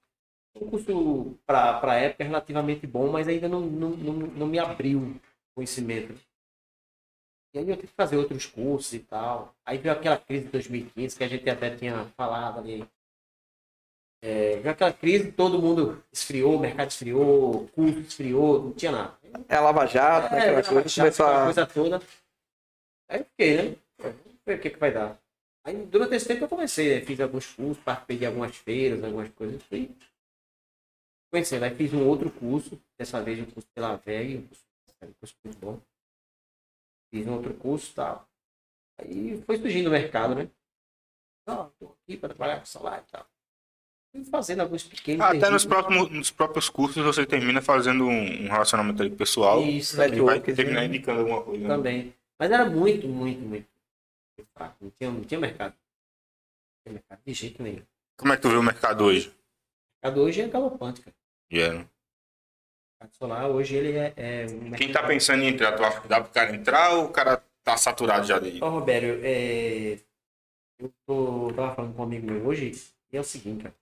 Um 0.55 0.69
curso 0.69 1.37
para 1.45 1.91
a 1.91 1.95
época 1.95 2.23
relativamente 2.23 2.87
bom, 2.87 3.11
mas 3.11 3.27
ainda 3.27 3.49
não, 3.49 3.59
não, 3.59 3.89
não, 3.89 4.13
não 4.13 4.47
me 4.47 4.57
abriu 4.57 5.19
conhecimento. 5.53 6.17
E 7.53 7.59
aí 7.59 7.69
eu 7.69 7.75
tive 7.75 7.89
que 7.89 7.93
fazer 7.93 8.15
outros 8.15 8.45
cursos 8.45 8.93
e 8.93 8.99
tal. 8.99 9.53
Aí 9.65 9.77
veio 9.77 9.93
aquela 9.93 10.17
crise 10.17 10.45
de 10.45 10.51
2015, 10.51 11.17
que 11.17 11.23
a 11.23 11.27
gente 11.27 11.49
até 11.49 11.75
tinha 11.75 12.05
falado 12.15 12.59
ali. 12.59 12.87
É, 14.21 14.67
aquela 14.67 14.91
crise, 14.91 15.31
todo 15.31 15.61
mundo 15.61 16.03
esfriou, 16.11 16.55
o 16.57 16.59
mercado 16.59 16.89
esfriou, 16.89 17.63
o 17.63 17.67
curso 17.69 17.99
esfriou, 17.99 18.63
não 18.63 18.73
tinha 18.73 18.91
nada. 18.91 19.17
É 19.47 19.55
a 19.55 19.61
Lava 19.61 19.85
Jato, 19.85 20.33
né? 20.33 20.39
Aquela 20.41 20.59
É, 20.59 20.63
coisa. 20.63 20.89
chato, 20.89 21.03
Começou 21.03 21.25
a. 21.25 21.43
coisa 21.45 21.65
toda. 21.65 22.01
Aí 23.09 23.19
eu 23.21 23.25
fiquei, 23.25 23.57
né? 23.71 23.75
Vamos 23.97 24.17
ver 24.45 24.57
o 24.57 24.61
que, 24.61 24.69
que 24.71 24.77
vai 24.77 24.91
dar. 24.91 25.19
Aí 25.65 25.85
durante 25.85 26.15
esse 26.15 26.27
tempo 26.27 26.43
eu 26.43 26.49
comecei, 26.49 26.99
né? 26.99 27.05
fiz 27.05 27.19
alguns 27.19 27.47
cursos, 27.53 27.83
participei 27.83 28.17
de 28.17 28.25
algumas 28.25 28.55
feiras, 28.55 29.03
algumas 29.03 29.29
coisas. 29.29 29.63
Fui 29.63 29.95
conhecendo. 31.31 31.63
Aí 31.65 31.75
fiz 31.75 31.93
um 31.93 32.05
outro 32.07 32.29
curso, 32.31 32.81
dessa 32.97 33.21
vez 33.23 33.39
um 33.39 33.45
curso 33.45 33.67
pela 33.73 33.95
VEG, 33.95 34.37
um 34.37 34.47
curso, 34.47 34.63
um 35.03 35.13
curso 35.13 35.35
muito 35.45 35.59
bom. 35.59 35.81
Fiz 37.13 37.25
um 37.27 37.33
outro 37.35 37.53
curso 37.55 37.91
e 37.91 37.95
tal. 37.95 38.29
Aí 38.99 39.41
foi 39.43 39.57
surgindo 39.57 39.87
o 39.87 39.91
mercado, 39.91 40.35
né? 40.35 40.49
Ó, 41.47 41.69
tô 41.79 41.95
aqui 42.03 42.17
para 42.17 42.29
trabalhar 42.29 42.59
com 42.59 42.65
salário 42.65 43.05
e 43.07 43.11
tal. 43.11 43.25
Fazendo 44.31 44.61
alguns 44.61 44.83
pequenos. 44.83 45.23
Até 45.23 45.49
nos 45.49 45.65
nos 46.09 46.31
próprios 46.31 46.67
cursos 46.67 47.03
você 47.03 47.25
termina 47.25 47.61
fazendo 47.61 48.05
um, 48.05 48.45
um 48.45 48.47
relacionamento 48.47 49.01
ali 49.01 49.11
pessoal 49.11 49.61
Isso, 49.61 49.97
né, 49.97 50.07
e 50.07 50.09
também. 50.09 50.25
vai 50.25 50.39
terminar 50.39 50.81
né? 50.81 50.85
indicando 50.87 51.19
alguma 51.19 51.43
coisa. 51.43 51.67
né? 51.67 51.75
Também. 51.75 52.13
Mas 52.39 52.51
era 52.51 52.65
muito, 52.65 53.07
muito, 53.07 53.41
muito. 53.41 53.67
Não 54.81 54.89
tinha, 54.89 55.11
não 55.11 55.21
tinha 55.21 55.39
mercado. 55.39 55.73
Não 55.73 56.83
tinha 56.83 56.93
mercado 56.93 57.19
de 57.25 57.33
jeito 57.33 57.61
nenhum. 57.61 57.83
Como 58.17 58.33
é 58.33 58.35
que 58.35 58.41
tu 58.41 58.49
vê 58.49 58.55
o 58.55 58.63
mercado 58.63 59.05
hoje? 59.05 59.27
O 59.29 60.05
mercado 60.05 60.21
hoje 60.21 60.41
é 60.41 60.47
galopante, 60.47 61.01
cara. 61.01 61.15
Yeah. 61.51 61.79
O 61.79 61.87
mercado 63.03 63.15
solar 63.17 63.49
hoje 63.49 63.75
ele 63.75 63.97
é, 63.97 64.13
é 64.17 64.45
um 64.49 64.71
Quem 64.71 64.91
tá 64.91 65.03
pensando 65.03 65.43
em 65.43 65.49
entrar, 65.49 65.73
tu 65.73 65.83
acha 65.83 66.01
que 66.01 66.07
dá 66.07 66.21
pro 66.21 66.33
cara 66.33 66.55
entrar 66.55 66.93
ou 66.93 67.05
o 67.05 67.09
cara 67.09 67.43
tá 67.63 67.77
saturado 67.77 68.25
já 68.25 68.39
dele? 68.39 68.59
Ó, 68.61 68.69
Robério, 68.69 69.19
é... 69.23 69.99
Eu 70.79 70.91
tô, 71.05 71.51
tava 71.55 71.75
falando 71.75 71.93
com 71.93 72.01
um 72.01 72.05
amigo 72.05 72.25
meu 72.25 72.47
hoje, 72.47 72.71
e 73.11 73.17
é 73.17 73.19
o 73.19 73.23
seguinte, 73.23 73.63
cara. 73.63 73.75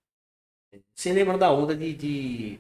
Você 0.95 1.13
lembra 1.13 1.37
da 1.37 1.51
onda 1.51 1.75
de, 1.75 1.93
de 1.93 2.59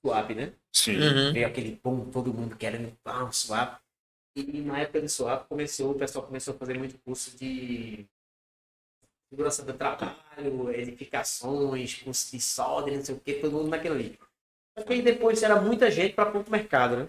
swap, 0.00 0.30
né? 0.30 0.52
Sim. 0.72 0.96
Uhum. 0.96 1.32
Veio 1.32 1.46
aquele 1.46 1.76
pum, 1.76 2.10
todo 2.10 2.32
mundo 2.32 2.56
querendo 2.56 2.96
ah, 3.04 3.24
um 3.24 3.32
swap. 3.32 3.80
E 4.36 4.60
na 4.60 4.80
época 4.80 5.00
do 5.00 5.08
swap 5.08 5.48
começou, 5.48 5.92
o 5.92 5.98
pessoal 5.98 6.26
começou 6.26 6.54
a 6.54 6.58
fazer 6.58 6.78
muito 6.78 6.98
curso 6.98 7.36
de 7.36 8.06
segurança 9.30 9.64
do 9.64 9.72
trabalho, 9.74 10.70
edificações, 10.70 11.94
curso 12.02 12.30
de 12.30 12.40
solda, 12.40 12.90
não 12.90 13.04
sei 13.04 13.14
o 13.14 13.20
que, 13.20 13.34
todo 13.34 13.52
mundo 13.52 13.68
naquilo 13.68 13.94
ali. 13.94 14.18
Só 14.78 14.84
que 14.84 15.02
depois 15.02 15.42
era 15.42 15.60
muita 15.60 15.90
gente 15.90 16.14
para 16.14 16.30
pouco 16.30 16.50
mercado, 16.50 16.96
né? 16.96 17.08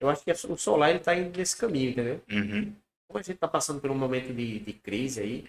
Eu 0.00 0.08
acho 0.08 0.22
que 0.22 0.30
o 0.30 0.56
Solar 0.56 0.90
ele 0.90 1.00
tá 1.00 1.14
indo 1.16 1.36
nesse 1.36 1.56
caminho, 1.56 1.90
entendeu? 1.90 2.22
Uhum. 2.30 2.74
Como 3.08 3.18
a 3.18 3.22
gente 3.22 3.38
tá 3.38 3.48
passando 3.48 3.80
por 3.80 3.90
um 3.90 3.98
momento 3.98 4.32
de, 4.32 4.60
de 4.60 4.72
crise 4.72 5.20
aí, 5.20 5.48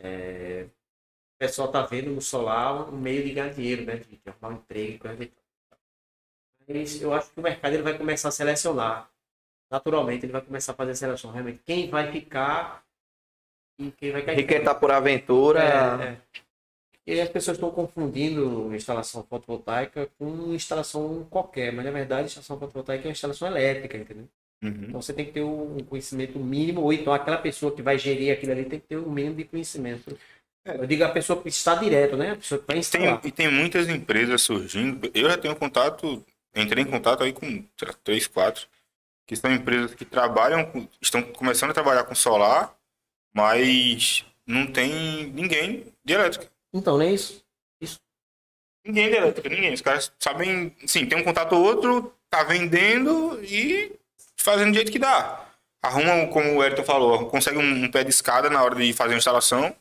é, 0.00 0.66
pessoal 1.38 1.68
tá 1.68 1.82
vendo 1.82 2.10
no 2.10 2.20
Solar 2.20 2.88
um 2.88 2.96
meio 2.96 3.24
de 3.24 3.32
ganhar 3.32 3.52
dinheiro, 3.52 3.84
né? 3.84 3.96
De, 3.96 4.04
de 4.04 4.20
arrumar 4.26 4.48
um 4.48 4.58
emprego 4.58 4.98
coisa. 4.98 5.28
Mas 6.66 7.02
eu 7.02 7.12
acho 7.12 7.30
que 7.30 7.40
o 7.40 7.42
mercado 7.42 7.74
ele 7.74 7.82
vai 7.82 7.96
começar 7.96 8.28
a 8.28 8.32
selecionar. 8.32 9.10
Naturalmente, 9.70 10.24
ele 10.24 10.32
vai 10.32 10.42
começar 10.42 10.72
a 10.72 10.74
fazer 10.74 10.92
a 10.92 10.94
seleção. 10.94 11.30
Realmente, 11.30 11.60
quem 11.64 11.90
vai 11.90 12.10
ficar 12.10 12.84
e 13.78 13.90
quem 13.90 14.12
vai 14.12 14.22
cair. 14.22 14.38
E 14.38 14.46
quem 14.46 14.62
tá 14.62 14.74
por 14.74 14.90
aventura. 14.90 15.60
É, 15.62 16.04
é. 16.04 16.40
E 17.06 17.20
as 17.20 17.28
pessoas 17.28 17.58
estão 17.58 17.70
confundindo 17.70 18.74
instalação 18.74 19.22
fotovoltaica 19.24 20.08
com 20.18 20.54
instalação 20.54 21.26
qualquer, 21.28 21.70
mas 21.70 21.84
na 21.84 21.90
verdade, 21.90 22.26
instalação 22.26 22.58
fotovoltaica 22.58 23.04
é 23.04 23.08
uma 23.08 23.12
instalação 23.12 23.46
elétrica, 23.46 23.98
entendeu? 23.98 24.26
Uhum. 24.62 24.84
Então 24.88 25.02
você 25.02 25.12
tem 25.12 25.26
que 25.26 25.32
ter 25.32 25.42
um 25.42 25.78
conhecimento 25.80 26.38
mínimo, 26.38 26.80
ou 26.80 26.92
então 26.92 27.12
aquela 27.12 27.36
pessoa 27.36 27.74
que 27.74 27.82
vai 27.82 27.98
gerir 27.98 28.32
aquilo 28.32 28.52
ali 28.52 28.64
tem 28.64 28.80
que 28.80 28.86
ter 28.86 28.96
um 28.96 29.10
mínimo 29.10 29.36
de 29.36 29.44
conhecimento. 29.44 30.16
Eu 30.64 30.86
digo 30.86 31.04
a 31.04 31.10
pessoa 31.10 31.40
que 31.42 31.48
está 31.48 31.74
direto, 31.74 32.16
né? 32.16 32.30
A 32.32 32.36
pessoa 32.36 32.58
que 32.58 32.66
vai 32.66 32.80
Tem, 32.80 33.20
e 33.24 33.30
tem 33.30 33.50
muitas 33.50 33.88
empresas 33.88 34.40
surgindo. 34.42 35.10
Eu 35.14 35.28
já 35.28 35.36
tenho 35.36 35.54
contato, 35.54 36.24
entrei 36.54 36.82
em 36.82 36.90
contato 36.90 37.22
aí 37.22 37.32
com 37.32 37.62
três, 38.02 38.26
quatro, 38.26 38.66
que 39.26 39.36
são 39.36 39.52
empresas 39.52 39.94
que 39.94 40.04
trabalham, 40.06 40.64
com- 40.64 40.88
estão 41.02 41.22
começando 41.22 41.70
a 41.70 41.74
trabalhar 41.74 42.04
com 42.04 42.14
solar, 42.14 42.74
mas 43.34 44.24
não 44.46 44.66
tem 44.66 45.26
ninguém 45.34 45.92
de 46.02 46.14
elétrica. 46.14 46.50
Então, 46.72 46.96
não 46.96 47.04
é 47.04 47.12
isso? 47.12 47.44
Ninguém 48.86 49.10
de 49.10 49.16
elétrica, 49.16 49.48
ninguém. 49.48 49.72
Os 49.74 49.80
caras 49.82 50.12
sabem, 50.18 50.74
sim, 50.86 51.06
tem 51.06 51.18
um 51.18 51.24
contato 51.24 51.52
ou 51.54 51.62
outro, 51.62 52.14
tá 52.30 52.42
vendendo 52.42 53.38
e 53.42 53.92
fazendo 54.36 54.70
do 54.70 54.74
jeito 54.74 54.92
que 54.92 54.98
dá. 54.98 55.46
Arruma, 55.82 56.26
como 56.28 56.56
o 56.56 56.64
Elton 56.64 56.84
falou, 56.84 57.26
consegue 57.28 57.58
um, 57.58 57.84
um 57.84 57.90
pé 57.90 58.02
de 58.04 58.10
escada 58.10 58.48
na 58.48 58.62
hora 58.62 58.74
de 58.74 58.92
fazer 58.94 59.14
a 59.14 59.18
instalação. 59.18 59.74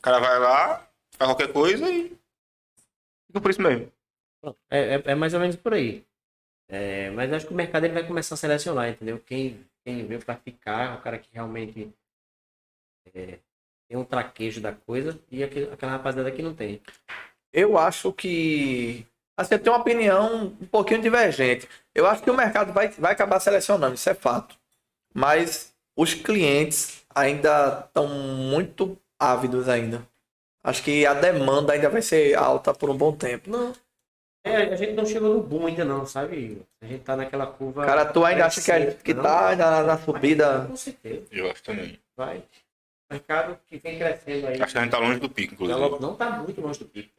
O 0.00 0.02
cara 0.02 0.18
vai 0.18 0.38
lá, 0.38 0.88
faz 1.12 1.30
qualquer 1.30 1.52
coisa 1.52 1.86
e 1.90 2.08
fica 3.26 3.40
por 3.40 3.50
isso 3.50 3.60
mesmo. 3.60 3.92
Pronto. 4.40 4.58
É, 4.70 4.94
é, 4.94 5.02
é 5.04 5.14
mais 5.14 5.34
ou 5.34 5.40
menos 5.40 5.56
por 5.56 5.74
aí. 5.74 6.06
É, 6.66 7.10
mas 7.10 7.30
acho 7.30 7.46
que 7.46 7.52
o 7.52 7.56
mercado 7.56 7.84
ele 7.84 7.92
vai 7.92 8.06
começar 8.06 8.34
a 8.34 8.38
selecionar, 8.38 8.88
entendeu? 8.88 9.18
Quem, 9.20 9.62
quem 9.84 10.06
veio 10.06 10.24
para 10.24 10.36
ficar, 10.36 10.96
o 10.96 11.02
cara 11.02 11.18
que 11.18 11.28
realmente 11.30 11.92
é, 13.14 13.38
tem 13.86 13.98
um 13.98 14.04
traquejo 14.04 14.60
da 14.60 14.72
coisa 14.72 15.20
e 15.30 15.44
aquele, 15.44 15.70
aquela 15.70 15.92
rapaziada 15.92 16.30
que 16.32 16.42
não 16.42 16.54
tem. 16.54 16.80
Eu 17.52 17.76
acho 17.76 18.10
que. 18.12 19.06
Assim, 19.36 19.54
eu 19.54 19.58
tenho 19.58 19.76
uma 19.76 19.82
opinião 19.82 20.46
um 20.46 20.66
pouquinho 20.66 21.02
divergente. 21.02 21.68
Eu 21.94 22.06
acho 22.06 22.22
que 22.22 22.30
o 22.30 22.36
mercado 22.36 22.72
vai, 22.72 22.88
vai 22.88 23.12
acabar 23.12 23.38
selecionando, 23.38 23.96
isso 23.96 24.08
é 24.08 24.14
fato. 24.14 24.56
Mas 25.12 25.74
os 25.94 26.14
clientes 26.14 27.04
ainda 27.14 27.84
estão 27.86 28.08
muito 28.08 28.96
ávidos 29.20 29.68
ainda. 29.68 30.02
Acho 30.64 30.82
que 30.82 31.06
a 31.06 31.14
demanda 31.14 31.72
ainda 31.74 31.88
vai 31.88 32.02
ser 32.02 32.34
alta 32.36 32.74
por 32.74 32.90
um 32.90 32.96
bom 32.96 33.12
tempo. 33.12 33.48
Não. 33.50 33.72
É, 34.42 34.56
a 34.56 34.76
gente 34.76 34.94
não 34.94 35.04
chegou 35.04 35.34
no 35.34 35.42
boom 35.42 35.66
ainda 35.66 35.84
não, 35.84 36.06
sabe? 36.06 36.62
A 36.82 36.86
gente 36.86 37.04
tá 37.04 37.14
naquela 37.14 37.46
curva. 37.46 37.84
Cara, 37.84 38.06
tu 38.06 38.24
ainda 38.24 38.46
acha 38.46 38.62
que, 38.62 38.72
é- 38.72 38.90
que 38.92 39.12
Não, 39.12 39.22
tá 39.22 39.54
na, 39.54 39.82
na 39.82 39.98
subida. 39.98 40.64
Com 40.66 40.76
certeza, 40.76 41.26
Eu 41.30 41.50
acho 41.50 41.62
também. 41.62 41.98
vai. 42.16 42.38
O 42.38 43.12
mercado 43.14 43.58
que 43.66 43.76
vem 43.76 43.98
crescendo 43.98 44.46
aí. 44.46 44.62
Acho 44.62 44.72
que 44.72 44.78
a 44.78 44.82
gente 44.82 44.90
tá 44.90 44.98
longe 44.98 45.20
do 45.20 45.28
pico, 45.28 45.54
inclusive. 45.54 45.78
Ela 45.78 45.98
não 46.00 46.12
está 46.14 46.30
muito 46.30 46.58
longe 46.60 46.78
do 46.78 46.86
pico. 46.86 47.10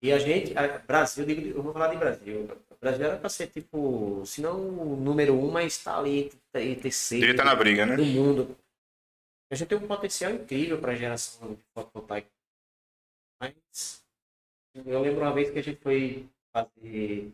E 0.00 0.12
a 0.12 0.18
gente, 0.18 0.56
a 0.56 0.78
Brasil, 0.78 1.24
eu 1.24 1.34
digo- 1.34 1.58
eu 1.58 1.62
vou 1.62 1.72
falar 1.72 1.88
de 1.88 1.96
Brasil. 1.96 2.48
O 2.70 2.76
Brasil 2.80 3.06
era 3.06 3.16
para 3.16 3.28
ser 3.28 3.46
tipo, 3.48 4.22
se 4.26 4.40
não 4.40 4.58
o 4.60 4.96
número 4.96 5.34
um, 5.34 5.50
mas 5.50 5.76
está 5.76 5.98
ali 5.98 6.30
em 6.54 6.74
terceiro 6.74 7.20
Devia 7.20 7.34
estar 7.34 7.44
na 7.44 7.54
briga, 7.54 7.86
né? 7.86 7.96
do 7.96 8.04
mundo. 8.04 8.56
A 9.52 9.54
gente 9.54 9.68
tem 9.68 9.76
um 9.76 9.86
potencial 9.86 10.32
incrível 10.32 10.80
para 10.80 10.94
geração 10.94 11.54
de 11.54 11.62
fotovoltaica. 11.74 12.30
Mas 13.38 14.02
eu 14.74 14.98
lembro 14.98 15.20
uma 15.20 15.34
vez 15.34 15.50
que 15.50 15.58
a 15.58 15.62
gente 15.62 15.78
foi 15.78 16.26
fazer 16.50 17.30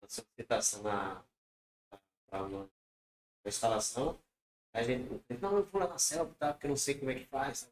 uma 0.00 0.08
solicitação 0.08 0.82
na 0.84 1.24
para 2.30 2.44
uma, 2.44 2.70
instalação. 3.44 4.16
A 4.72 4.84
gente, 4.84 5.08
não, 5.40 5.56
eu 5.56 5.64
vou 5.64 5.80
lá 5.80 5.88
na 5.88 5.98
selva, 5.98 6.32
tá? 6.38 6.52
Porque 6.52 6.66
eu 6.66 6.70
não 6.70 6.76
sei 6.76 6.96
como 6.96 7.10
é 7.10 7.16
que 7.16 7.26
faz. 7.26 7.68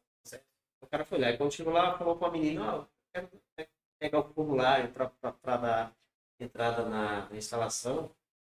O 0.81 0.87
cara 0.87 1.05
foi 1.05 1.17
lá, 1.17 1.31
e 1.31 1.51
chegou 1.51 1.71
lá, 1.71 1.97
falou 1.97 2.17
com 2.17 2.25
a 2.25 2.31
menina, 2.31 2.79
ó, 2.79 2.85
quero 3.13 3.29
pegar 3.97 4.19
o 4.19 4.33
formulário 4.33 4.91
para 4.91 5.57
dar 5.57 5.95
entrada 6.37 6.83
na, 6.89 7.29
na 7.29 7.37
instalação. 7.37 8.13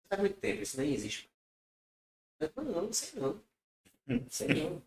Faz 0.09 0.19
muito 0.19 0.37
tempo, 0.37 0.61
isso 0.61 0.75
nem 0.75 0.93
existe. 0.93 1.31
Eu 2.41 2.49
falei, 2.49 2.73
não, 2.73 2.81
não 2.81 2.93
sei 2.93 3.21
não. 3.21 3.50
Não 4.07 4.17
não. 4.17 4.81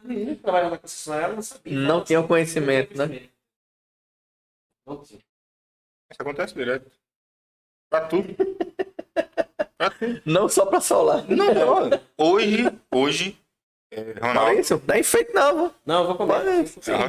A 0.00 0.04
menina 0.04 0.36
que 0.36 0.42
na 0.42 0.78
concessionária, 0.78 1.24
ela 1.26 1.34
não 1.34 1.42
sabia. 1.42 1.78
Não 1.78 2.04
tinha 2.04 2.18
o 2.18 2.22
não 2.22 2.28
conhecimento, 2.28 2.96
né? 2.96 3.28
Não 4.86 5.02
tinha. 5.02 5.20
Isso 6.10 6.22
acontece 6.22 6.54
direto. 6.54 6.90
Pra 7.90 8.06
tudo. 8.06 8.34
pra 9.78 9.90
tudo. 9.90 10.22
Não 10.26 10.48
só 10.48 10.66
pra 10.66 10.80
solar. 10.80 11.24
Não, 11.28 11.68
olha, 11.68 12.02
hoje, 12.16 12.64
hoje, 12.90 13.38
é, 13.90 14.14
Ronaldo, 14.20 14.60
isso, 14.60 14.82
não 14.86 14.94
é 14.94 15.00
enfeite 15.00 15.32
não? 15.32 15.74
Não, 15.86 16.00
eu 16.02 16.06
vou 16.08 16.16
comer. 16.16 16.64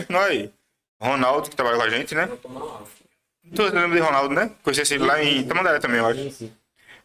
Que 0.05 0.11
não 0.13 0.21
aí. 0.21 0.53
Ronaldo, 1.01 1.49
que 1.49 1.55
trabalha 1.55 1.77
com 1.77 1.83
a 1.83 1.89
gente, 1.89 2.13
né? 2.13 2.27
Tu 3.55 3.63
lembra 3.63 3.89
de 3.89 3.99
Ronaldo, 3.99 4.35
né? 4.35 4.55
Conheci 4.63 4.93
ele 4.93 5.05
lá 5.05 5.23
em 5.23 5.47
Tamandaré 5.47 5.79
também, 5.79 5.99
eu 5.99 6.05
acho. 6.05 6.51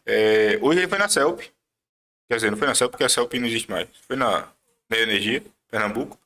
É, 0.05 0.59
hoje 0.61 0.79
ele 0.79 0.87
foi 0.87 0.97
na 0.97 1.09
CELP. 1.09 1.54
Quer 2.27 2.35
dizer, 2.35 2.51
não 2.51 2.57
foi 2.57 2.67
na 2.67 2.75
CELP 2.75 2.91
porque 2.91 3.03
a 3.03 3.09
CELP 3.09 3.33
não 3.35 3.47
existe 3.47 3.69
mais. 3.69 3.87
Foi 4.07 4.15
na, 4.15 4.51
na 4.89 4.97
Energia, 4.97 5.43
Pernambuco. 5.69 6.19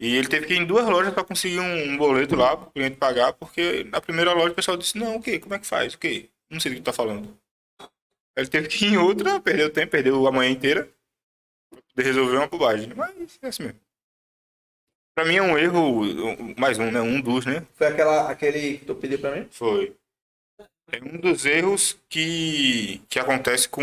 E 0.00 0.16
ele 0.16 0.28
teve 0.28 0.46
que 0.46 0.54
ir 0.54 0.58
em 0.58 0.66
duas 0.66 0.86
lojas 0.86 1.14
para 1.14 1.24
conseguir 1.24 1.60
um, 1.60 1.96
boleto 1.96 2.34
lá 2.34 2.56
para 2.56 2.68
o 2.68 2.70
cliente 2.72 2.96
pagar, 2.96 3.32
porque 3.32 3.84
na 3.84 4.00
primeira 4.00 4.32
loja 4.32 4.50
o 4.50 4.54
pessoal 4.54 4.76
disse: 4.76 4.98
Não, 4.98 5.16
o 5.16 5.22
quê? 5.22 5.38
Como 5.38 5.54
é 5.54 5.58
que 5.58 5.66
faz? 5.66 5.94
O 5.94 5.98
quê? 5.98 6.28
Não 6.50 6.58
sei 6.58 6.72
do 6.72 6.74
que 6.74 6.80
tu 6.82 6.84
tá 6.84 6.92
falando. 6.92 7.38
Ele 8.36 8.48
teve 8.48 8.68
que 8.68 8.84
ir 8.84 8.94
em 8.94 8.96
outra, 8.96 9.40
perdeu 9.40 9.70
tempo, 9.70 9.92
perdeu 9.92 10.26
a 10.26 10.32
manhã 10.32 10.50
inteira 10.50 10.88
pra 11.70 11.80
poder 11.94 12.02
resolver 12.02 12.36
uma 12.36 12.48
bobagem. 12.48 12.92
Mas 12.94 13.38
é 13.40 13.46
assim 13.46 13.62
mesmo. 13.62 13.80
Pra 15.14 15.24
mim 15.24 15.36
é 15.36 15.42
um 15.42 15.56
erro, 15.56 16.02
mais 16.58 16.76
um, 16.76 16.90
né? 16.90 17.00
Um 17.00 17.20
dos, 17.20 17.46
né? 17.46 17.64
Foi 17.74 17.86
aquela, 17.86 18.28
aquele 18.28 18.78
que 18.78 18.84
tu 18.84 18.96
pediu 18.96 19.20
pra 19.20 19.36
mim? 19.36 19.46
Foi. 19.48 19.96
É 20.92 21.02
um 21.02 21.18
dos 21.18 21.46
erros 21.46 21.98
que, 22.08 23.00
que 23.08 23.18
acontece 23.18 23.68
com, 23.68 23.82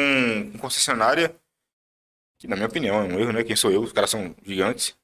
com 0.51 0.57
concessionária, 0.59 1.35
que 2.37 2.47
na 2.47 2.55
minha 2.55 2.67
opinião 2.67 2.95
é 2.99 3.03
um 3.03 3.19
erro, 3.19 3.33
né? 3.33 3.43
Quem 3.43 3.55
sou 3.55 3.71
eu? 3.71 3.81
Os 3.81 3.91
caras 3.91 4.09
são 4.09 4.35
gigantes. 4.43 4.95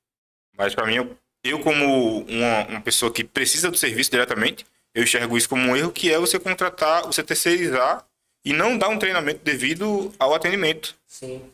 Mas 0.55 0.73
pra 0.73 0.85
mim, 0.85 0.95
eu, 0.95 1.17
eu 1.43 1.59
como 1.59 2.21
uma, 2.21 2.67
uma 2.67 2.81
pessoa 2.81 3.11
que 3.11 3.23
precisa 3.23 3.69
do 3.69 3.77
serviço 3.77 4.11
diretamente, 4.11 4.65
eu 4.93 5.03
enxergo 5.03 5.37
isso 5.37 5.49
como 5.49 5.69
um 5.69 5.75
erro, 5.75 5.91
que 5.91 6.11
é 6.11 6.17
você 6.17 6.39
contratar, 6.39 7.05
você 7.05 7.23
terceirizar 7.23 8.05
e 8.43 8.53
não 8.53 8.77
dar 8.77 8.89
um 8.89 8.99
treinamento 8.99 9.43
devido 9.43 10.13
ao 10.17 10.33
atendimento, 10.33 10.95
Sim. 11.05 11.51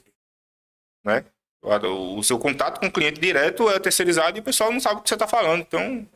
né? 1.04 1.26
O, 1.62 2.20
o 2.20 2.24
seu 2.24 2.38
contato 2.38 2.80
com 2.80 2.88
o 2.88 2.92
cliente 2.92 3.20
direto 3.20 3.70
é 3.70 3.80
terceirizado 3.80 4.38
e 4.38 4.42
o 4.42 4.44
pessoal 4.44 4.72
não 4.72 4.82
sabe 4.82 5.00
o 5.00 5.04
que 5.04 5.10
você 5.10 5.16
está 5.16 5.28
falando. 5.28 5.62
Então, 5.62 6.08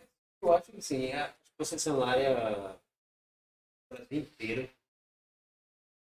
Eu 0.41 0.53
acho 0.53 0.71
que 0.71 0.81
sim. 0.81 1.13
A 1.13 1.33
concessionária 1.57 2.75
Brasil 3.89 4.19
inteiro 4.19 4.69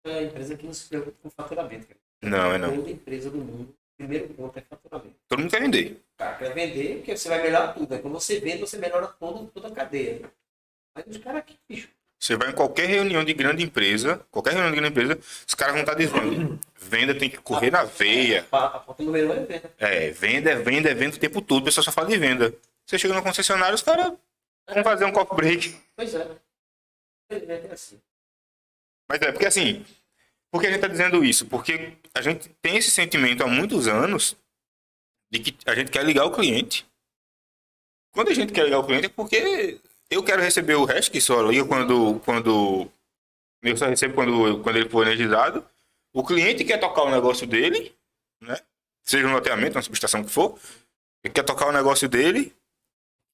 é 0.05 0.19
a 0.19 0.23
empresa 0.23 0.55
que 0.55 0.65
não 0.65 0.73
se 0.73 0.87
preocupa 0.87 1.17
com 1.21 1.29
faturamento. 1.29 1.87
cara. 1.87 1.99
não, 2.21 2.53
é 2.53 2.57
não. 2.57 2.75
Toda 2.75 2.91
empresa 2.91 3.29
do 3.29 3.37
mundo, 3.37 3.75
primeiro 3.97 4.29
ponto 4.29 4.57
é 4.57 4.61
faturamento. 4.61 5.15
Todo 5.27 5.39
mundo 5.39 5.49
quer 5.49 5.61
vender. 5.61 6.01
Cara 6.17 6.37
quer 6.37 6.53
vender 6.53 6.97
porque 6.97 7.17
você 7.17 7.27
vai 7.27 7.41
melhorar 7.41 7.73
tudo. 7.73 7.93
Aí 7.93 8.01
Quando 8.01 8.13
você 8.13 8.39
vende, 8.39 8.61
você 8.61 8.77
melhora 8.77 9.07
todo, 9.07 9.47
toda 9.51 9.67
a 9.67 9.71
cadeia. 9.71 10.31
Mas 10.95 11.05
os 11.07 11.17
caras 11.17 11.39
aqui, 11.39 11.57
bicho, 11.67 11.89
Você 12.17 12.37
vai 12.37 12.49
em 12.49 12.53
qualquer 12.53 12.87
reunião 12.87 13.23
de 13.25 13.33
grande 13.33 13.63
empresa, 13.63 14.25
qualquer 14.31 14.51
reunião 14.51 14.71
de 14.71 14.77
grande 14.77 14.91
empresa, 14.91 15.19
os 15.45 15.53
caras 15.53 15.73
vão 15.73 15.81
estar 15.81 15.95
dizendo: 15.95 16.59
venda 16.77 17.13
tem 17.13 17.29
que 17.29 17.37
correr 17.37 17.71
na 17.71 17.83
veia. 17.83 18.45
a, 18.51 18.79
ponta 18.79 19.03
número 19.03 19.33
é 19.33 19.39
venda. 19.43 19.73
É, 19.77 20.11
venda, 20.11 20.51
é 20.51 20.55
venda, 20.55 20.89
é 20.89 20.93
venda 20.93 21.17
o 21.17 21.19
tempo 21.19 21.41
todo, 21.41 21.61
o 21.61 21.65
pessoal 21.65 21.83
só 21.83 21.91
fala 21.91 22.07
de 22.07 22.17
venda. 22.17 22.53
Você 22.85 22.97
chega 22.97 23.13
no 23.13 23.23
concessionário, 23.23 23.75
os 23.75 23.81
caras 23.81 24.13
vão 24.71 24.83
fazer 24.83 25.05
um 25.05 25.11
copo 25.11 25.35
break. 25.35 25.75
Pois 25.95 26.13
é. 26.13 26.44
Mas 29.09 29.21
é, 29.21 29.31
porque 29.31 29.45
assim, 29.45 29.85
por 30.51 30.61
que 30.61 30.67
a 30.67 30.71
gente 30.71 30.81
tá 30.81 30.87
dizendo 30.87 31.23
isso? 31.23 31.45
Porque 31.45 31.97
a 32.13 32.21
gente 32.21 32.49
tem 32.61 32.77
esse 32.77 32.91
sentimento 32.91 33.43
há 33.43 33.47
muitos 33.47 33.87
anos 33.87 34.35
de 35.31 35.39
que 35.39 35.57
a 35.65 35.75
gente 35.75 35.91
quer 35.91 36.03
ligar 36.05 36.25
o 36.25 36.31
cliente. 36.31 36.85
Quando 38.11 38.29
a 38.29 38.33
gente 38.33 38.53
quer 38.53 38.63
ligar 38.63 38.79
o 38.79 38.85
cliente 38.85 39.07
é 39.07 39.09
porque 39.09 39.79
eu 40.09 40.23
quero 40.23 40.41
receber 40.41 40.75
o 40.75 40.85
resto, 40.85 41.11
que 41.11 41.19
só 41.19 41.41
liga 41.41 41.65
quando, 41.65 42.19
quando 42.21 42.89
eu 43.61 43.75
só 43.75 43.87
recebo 43.87 44.13
quando, 44.13 44.61
quando 44.61 44.77
ele 44.77 44.89
for 44.89 45.05
energizado. 45.05 45.67
O 46.13 46.23
cliente 46.23 46.63
quer 46.63 46.79
tocar 46.79 47.03
o 47.03 47.11
negócio 47.11 47.45
dele, 47.45 47.93
né? 48.41 48.57
Seja 49.03 49.27
um 49.27 49.33
loteamento, 49.33 49.75
uma 49.75 49.81
subestação 49.81 50.23
que 50.23 50.31
for, 50.31 50.57
ele 51.23 51.33
quer 51.33 51.43
tocar 51.43 51.67
o 51.67 51.71
negócio 51.71 52.07
dele. 52.07 52.55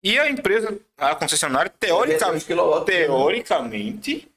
E 0.04 0.18
a 0.20 0.30
empresa, 0.30 0.78
a 0.98 1.16
concessionária, 1.16 1.72
teoricamente, 1.80 2.46
teoricamente 2.86 4.28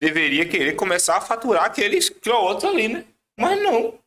deveria 0.00 0.46
querer 0.48 0.74
começar 0.74 1.16
a 1.16 1.20
faturar 1.20 1.64
aqueles 1.64 2.08
quilowatts 2.08 2.64
ali, 2.64 2.88
né? 2.88 3.04
Mas 3.38 3.60
não. 3.62 3.98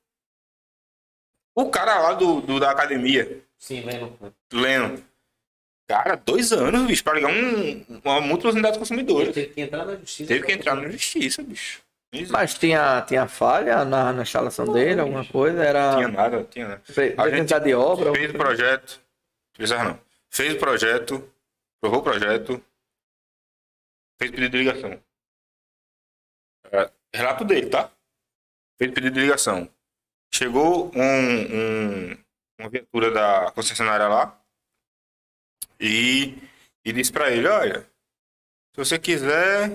O 1.56 1.70
cara 1.70 2.00
lá 2.00 2.14
do, 2.14 2.42
do 2.42 2.60
da 2.60 2.72
academia. 2.72 3.40
Sim, 3.58 3.82
lembro. 3.82 4.18
Leno. 4.52 5.04
Cara, 5.88 6.16
dois 6.16 6.52
anos, 6.54 6.88
bicho, 6.88 7.04
pra 7.04 7.14
ligar 7.14 7.30
um, 7.32 7.86
uma 8.04 8.22
multa 8.22 8.46
das 8.46 8.54
unidades 8.54 8.80
consumidoras. 8.80 9.34
Teve 9.34 9.48
que 9.54 9.62
entrar 9.62 9.86
na 9.86 9.96
justiça. 9.98 10.28
Teve 10.28 10.46
que 10.46 10.52
entrar 10.54 10.76
na 10.76 10.90
justiça, 10.90 11.44
bicho. 11.44 11.82
Mas 12.30 12.54
tinha, 12.54 13.02
tinha 13.02 13.28
falha 13.28 13.84
na, 13.84 14.14
na 14.14 14.22
instalação 14.22 14.72
dele, 14.72 15.02
alguma 15.02 15.26
coisa? 15.26 15.64
Era. 15.64 15.96
Tinha 15.96 16.08
nada, 16.08 16.44
tinha 16.50 16.68
nada. 16.68 16.82
Pre- 16.94 17.16
A 17.18 17.30
gente 17.30 17.60
de 17.60 17.74
obra? 17.74 18.14
Fez 18.14 18.30
o 18.32 18.34
projeto. 18.38 19.00
Precisava 19.54 19.84
não. 19.90 20.00
Fez 20.36 20.56
o 20.56 20.60
projeto, 20.60 21.32
provou 21.80 22.00
o 22.00 22.04
projeto, 22.04 22.54
fez 24.20 24.32
pedido 24.32 24.50
de 24.50 24.58
ligação. 24.58 25.04
É, 26.72 26.92
relato 27.14 27.46
dele, 27.46 27.70
tá? 27.70 27.92
Fez 28.80 28.92
pedido 28.92 29.14
de 29.14 29.22
ligação. 29.22 29.70
Chegou 30.34 30.92
um, 30.96 32.12
um- 32.12 32.24
uma 32.60 32.70
viatura 32.70 33.12
da 33.12 33.52
concessionária 33.52 34.08
lá 34.08 34.42
e, 35.80 36.36
e 36.86 36.92
disse 36.94 37.12
pra 37.12 37.30
ele, 37.30 37.48
olha, 37.48 37.82
se 38.74 38.78
você 38.78 38.98
quiser, 38.98 39.70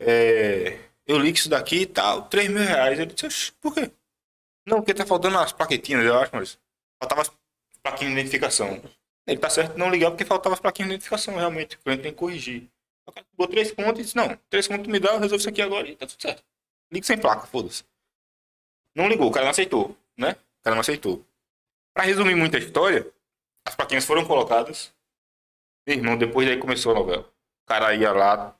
é, 0.00 0.78
eu 1.06 1.18
ligo 1.18 1.36
isso 1.36 1.48
daqui 1.48 1.82
e 1.82 1.86
tal, 1.86 2.28
3 2.28 2.48
mil 2.48 2.62
reais. 2.64 2.98
Ele 2.98 3.12
disse, 3.12 3.26
"Oxe, 3.26 3.52
por 3.60 3.74
quê? 3.74 3.92
Não, 4.66 4.78
porque 4.78 4.94
tá 4.94 5.06
faltando 5.06 5.38
as 5.38 5.52
plaquetinhas, 5.52 6.04
eu 6.04 6.18
acho, 6.18 6.34
mas 6.34 6.58
faltava 7.00 7.22
as 7.22 7.30
plaquinhas 7.82 8.14
de 8.14 8.20
identificação. 8.20 8.80
Ele 9.26 9.38
tá 9.38 9.48
certo 9.48 9.78
não 9.78 9.90
ligar 9.90 10.10
porque 10.10 10.24
faltava 10.24 10.54
as 10.54 10.60
plaquinhas 10.60 10.88
de 10.88 10.94
identificação, 10.94 11.36
realmente. 11.36 11.76
O 11.76 11.78
cliente 11.80 12.02
tem 12.02 12.12
que 12.12 12.18
corrigir. 12.18 12.68
O 13.06 13.12
cara 13.12 13.26
botou 13.36 13.54
três 13.54 13.72
contas 13.72 13.98
e 13.98 14.02
disse, 14.02 14.16
não, 14.16 14.38
três 14.48 14.66
contas 14.66 14.86
me 14.86 14.98
dá, 14.98 15.10
eu 15.10 15.20
resolvo 15.20 15.36
isso 15.36 15.48
aqui 15.48 15.62
agora 15.62 15.88
e 15.88 15.96
tá 15.96 16.06
tudo 16.06 16.20
certo. 16.20 16.42
Liga 16.92 17.06
sem 17.06 17.18
placa, 17.18 17.46
foda-se. 17.46 17.84
Não 18.94 19.08
ligou, 19.08 19.28
o 19.28 19.32
cara 19.32 19.44
não 19.44 19.50
aceitou, 19.50 19.96
né? 20.16 20.36
O 20.60 20.64
cara 20.64 20.76
não 20.76 20.80
aceitou. 20.80 21.24
Pra 21.92 22.04
resumir 22.04 22.34
muito 22.34 22.56
a 22.56 22.58
história, 22.58 23.06
as 23.64 23.74
plaquinhas 23.74 24.04
foram 24.04 24.24
colocadas. 24.24 24.92
Meu 25.86 25.96
irmão, 25.96 26.16
depois 26.16 26.46
daí 26.46 26.58
começou 26.58 26.92
a 26.92 26.94
novela. 26.94 27.22
O 27.22 27.66
cara 27.66 27.94
ia 27.94 28.12
lá 28.12 28.56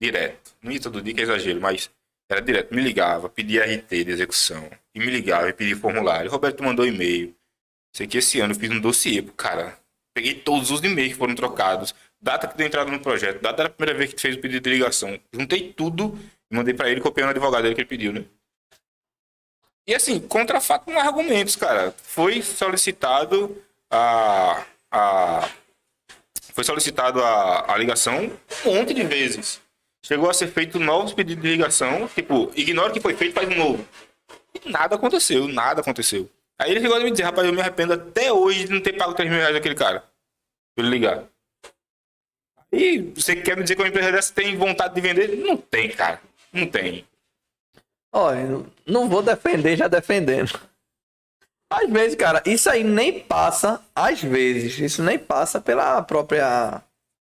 direto. 0.00 0.54
Não 0.62 0.72
ia 0.72 0.80
todo 0.80 1.02
dia, 1.02 1.14
que 1.14 1.20
é 1.20 1.24
exagero, 1.24 1.60
mas 1.60 1.90
era 2.28 2.40
direto. 2.40 2.74
Me 2.74 2.82
ligava, 2.82 3.28
pedia 3.28 3.64
RT 3.64 4.04
de 4.04 4.10
execução. 4.10 4.70
E 4.94 4.98
me 4.98 5.06
ligava 5.06 5.48
e 5.48 5.52
pedia 5.52 5.76
formulário. 5.76 6.30
Roberto 6.30 6.62
mandou 6.62 6.86
e-mail. 6.86 7.34
Sei 7.92 8.06
que 8.06 8.18
esse 8.18 8.40
ano 8.40 8.54
eu 8.54 8.58
fiz 8.58 8.70
um 8.70 8.80
dossiê 8.80 9.22
cara. 9.36 9.78
Peguei 10.14 10.34
todos 10.34 10.70
os 10.70 10.82
e-mails 10.82 11.12
que 11.12 11.18
foram 11.18 11.34
trocados. 11.34 11.94
Data 12.20 12.48
que 12.48 12.56
deu 12.56 12.66
entrada 12.66 12.90
no 12.90 13.00
projeto. 13.00 13.40
Data 13.40 13.64
da 13.64 13.70
primeira 13.70 13.96
vez 13.96 14.12
que 14.12 14.20
fez 14.20 14.34
o 14.36 14.40
pedido 14.40 14.64
de 14.64 14.70
ligação. 14.70 15.18
Juntei 15.32 15.72
tudo 15.72 16.18
e 16.50 16.56
mandei 16.56 16.74
pra 16.74 16.90
ele 16.90 17.00
copiando 17.00 17.28
o 17.28 17.30
advogado 17.30 17.62
dele 17.62 17.74
que 17.74 17.80
ele 17.80 17.88
pediu, 17.88 18.12
né? 18.12 18.24
E 19.86 19.94
assim, 19.94 20.20
contra 20.20 20.60
fato 20.60 20.90
argumentos, 20.90 21.56
cara. 21.56 21.94
Foi 22.02 22.42
solicitado 22.42 23.62
a. 23.90 24.64
a 24.90 25.48
foi 26.52 26.64
solicitado 26.64 27.22
a, 27.22 27.72
a 27.72 27.78
ligação 27.78 28.32
um 28.66 28.74
monte 28.74 28.92
de 28.92 29.04
vezes. 29.04 29.60
Chegou 30.04 30.28
a 30.28 30.34
ser 30.34 30.48
feito 30.48 30.78
novos 30.78 31.12
pedidos 31.12 31.42
de 31.42 31.50
ligação. 31.50 32.08
Tipo, 32.08 32.50
ignora 32.56 32.92
que 32.92 33.00
foi 33.00 33.14
feito, 33.14 33.34
faz 33.34 33.48
um 33.48 33.54
novo. 33.54 33.88
E 34.54 34.68
nada 34.68 34.96
aconteceu, 34.96 35.46
nada 35.46 35.80
aconteceu. 35.80 36.28
Aí 36.60 36.72
ele 36.72 36.80
chegou 36.80 36.96
a 36.96 37.00
me 37.00 37.10
dizer, 37.10 37.22
rapaz, 37.22 37.46
eu 37.46 37.52
me 37.52 37.60
arrependo 37.60 37.92
até 37.92 38.32
hoje 38.32 38.64
de 38.64 38.72
não 38.72 38.80
ter 38.80 38.94
pago 38.94 39.14
3 39.14 39.30
mil 39.30 39.38
reais 39.38 39.54
daquele 39.54 39.74
cara. 39.74 40.00
Pra 40.74 40.84
ele 40.84 40.90
ligar. 40.90 41.24
E 42.72 43.12
você 43.14 43.36
quer 43.36 43.56
me 43.56 43.62
dizer 43.62 43.76
que 43.76 43.82
uma 43.82 43.88
empresa 43.88 44.12
dessa 44.12 44.34
tem 44.34 44.56
vontade 44.56 44.94
de 44.94 45.00
vender? 45.00 45.36
Não 45.36 45.56
tem, 45.56 45.90
cara. 45.90 46.20
Não 46.52 46.66
tem. 46.66 47.06
Olha, 48.12 48.64
não 48.86 49.08
vou 49.08 49.22
defender 49.22 49.76
já 49.76 49.86
defendendo. 49.86 50.58
Às 51.70 51.90
vezes, 51.90 52.14
cara, 52.14 52.42
isso 52.46 52.68
aí 52.70 52.82
nem 52.82 53.20
passa, 53.20 53.80
às 53.94 54.22
vezes, 54.22 54.78
isso 54.78 55.02
nem 55.02 55.18
passa 55.18 55.60
pela 55.60 56.02
própria 56.02 56.82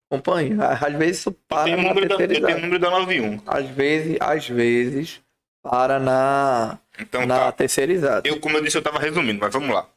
companhia. 0.09 0.55
Às 0.67 0.93
vezes 0.93 1.19
isso 1.19 1.31
para 1.31 1.75
na 1.75 1.81
número 1.81 2.07
da, 2.07 2.15
eu 2.15 2.27
tenho 2.27 2.57
o 2.57 2.61
número 2.61 2.79
da 2.79 2.91
91. 2.91 3.41
Às 3.45 3.67
vezes, 3.69 4.17
às 4.19 4.47
vezes, 4.47 5.21
para 5.63 5.99
na, 5.99 6.77
Então, 6.99 7.25
na 7.25 7.37
tá. 7.37 7.51
terceirizada. 7.51 8.27
Eu, 8.27 8.39
como 8.39 8.57
eu 8.57 8.63
disse, 8.63 8.77
eu 8.77 8.81
tava 8.81 8.99
resumindo, 8.99 9.39
mas 9.39 9.53
vamos 9.53 9.73
lá. 9.73 9.87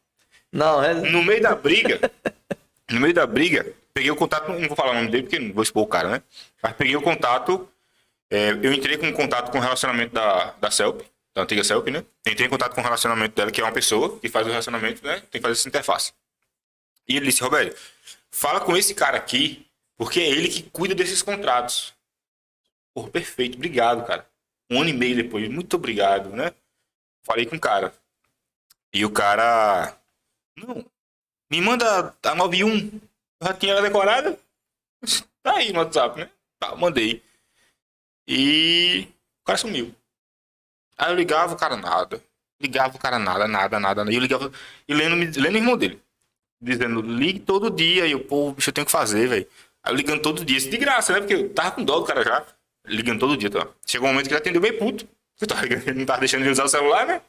Não, 0.53 0.83
é. 0.83 0.95
No 0.95 1.23
meio 1.23 1.43
da 1.43 1.55
briga, 1.55 2.01
no 2.91 3.01
meio 3.01 3.15
da 3.15 3.27
briga, 3.27 3.67
peguei 3.93 4.11
o 4.11 4.17
contato, 4.17 4.49
não 4.49 4.67
vou 4.69 4.77
falar 4.77 4.93
o 4.93 4.95
nome 4.95 5.09
dele 5.09 5.25
porque 5.25 5.39
não 5.39 5.53
vou 5.53 5.63
expor 5.63 5.83
o 5.83 5.87
cara, 5.87 6.09
né? 6.09 6.23
Mas 6.63 6.73
peguei 6.73 6.97
o 6.97 7.03
contato, 7.03 7.69
é, 8.31 8.51
eu 8.51 8.73
entrei 8.73 8.97
com 8.97 9.13
contato 9.13 9.51
com 9.51 9.59
o 9.59 9.61
relacionamento 9.61 10.15
da, 10.15 10.55
da 10.61 10.71
CELP, 10.71 11.03
da 11.35 11.43
antiga 11.43 11.63
CELP, 11.63 11.89
né? 11.91 12.05
Entrei 12.27 12.47
em 12.47 12.51
contato 12.51 12.75
com 12.75 12.81
o 12.81 12.85
relacionamento 12.85 13.35
dela, 13.35 13.51
que 13.51 13.61
é 13.61 13.65
uma 13.65 13.73
pessoa 13.73 14.19
que 14.19 14.29
faz 14.29 14.47
o 14.47 14.51
relacionamento, 14.51 15.05
né? 15.05 15.21
Tem 15.31 15.41
que 15.41 15.41
fazer 15.41 15.53
essa 15.53 15.69
interface. 15.69 16.13
E 17.09 17.17
ele 17.17 17.27
disse, 17.27 17.43
Roberto, 17.43 17.77
fala 18.31 18.61
com 18.61 18.77
esse 18.77 18.95
cara 18.95 19.17
aqui, 19.17 19.67
porque 19.97 20.21
é 20.21 20.29
ele 20.29 20.49
que 20.49 20.63
cuida 20.63 20.95
desses 20.95 21.23
contratos. 21.23 21.95
Porra, 22.95 23.09
perfeito, 23.11 23.57
obrigado, 23.57 24.05
cara. 24.07 24.27
Um 24.71 24.81
ano 24.81 24.91
e 24.91 24.93
meio 24.93 25.17
depois, 25.17 25.49
muito 25.49 25.75
obrigado, 25.77 26.31
né? 26.31 26.53
Falei 27.29 27.45
com 27.45 27.57
o 27.57 27.61
cara. 27.61 27.93
E 28.93 29.05
o 29.05 29.11
cara. 29.11 29.95
Não. 30.57 30.85
Me 31.51 31.61
manda 31.61 32.15
a 32.23 32.35
91. 32.35 33.01
Eu 33.41 33.47
já 33.47 33.53
tinha 33.55 33.73
ela 33.73 33.83
decorada. 33.83 34.39
Tá 35.41 35.57
aí 35.57 35.73
no 35.73 35.79
WhatsApp, 35.79 36.19
né? 36.19 36.29
Tá, 36.59 36.75
mandei. 36.75 37.23
E 38.27 39.07
o 39.41 39.45
cara 39.47 39.57
sumiu. 39.57 39.95
Aí 40.99 41.11
eu 41.11 41.17
ligava, 41.17 41.55
o 41.55 41.57
cara 41.57 41.77
nada. 41.77 42.21
Ligava 42.61 42.97
o 42.97 42.99
cara 42.99 43.21
nada, 43.21 43.47
nada, 43.47 43.79
nada. 43.79 44.13
E 44.13 44.17
eu 44.17 44.21
ligava. 44.21 44.51
E 44.87 44.93
lendo, 44.93 45.15
lendo 45.41 45.55
o 45.55 45.59
irmão 45.59 45.77
dele. 45.77 46.03
Dizendo, 46.61 47.01
ligue 47.01 47.39
todo 47.39 47.71
dia. 47.71 48.07
E 48.07 48.11
eu, 48.11 48.21
pô, 48.21 48.51
bicho, 48.51 48.69
eu 48.69 48.75
tenho 48.75 48.85
que 48.85 48.91
fazer, 48.91 49.29
velho. 49.29 49.49
Aí 49.83 49.93
eu 49.93 49.97
ligando 49.97 50.21
todo 50.21 50.45
dia. 50.45 50.61
De 50.61 50.77
graça, 50.77 51.13
né? 51.13 51.21
Porque 51.21 51.35
eu 51.35 51.55
tava 51.55 51.71
com 51.71 51.85
dó 51.85 52.01
do 52.01 52.05
cara 52.05 52.25
já. 52.25 52.45
Ligando 52.85 53.21
todo 53.21 53.37
dia, 53.37 53.49
tá? 53.49 53.69
Chegou 53.87 54.09
um 54.09 54.13
momento 54.13 54.27
que 54.27 54.35
ele 54.35 54.41
atendeu 54.41 54.61
bem 54.61 54.77
puto. 54.77 55.09
Tava 55.47 55.63
ligando, 55.63 55.89
ele 55.89 55.99
não 56.01 56.07
tava 56.07 56.21
deixando 56.21 56.43
de 56.43 56.51
usar 56.51 56.65
o 56.65 56.69
celular, 56.69 57.07
né? 57.07 57.23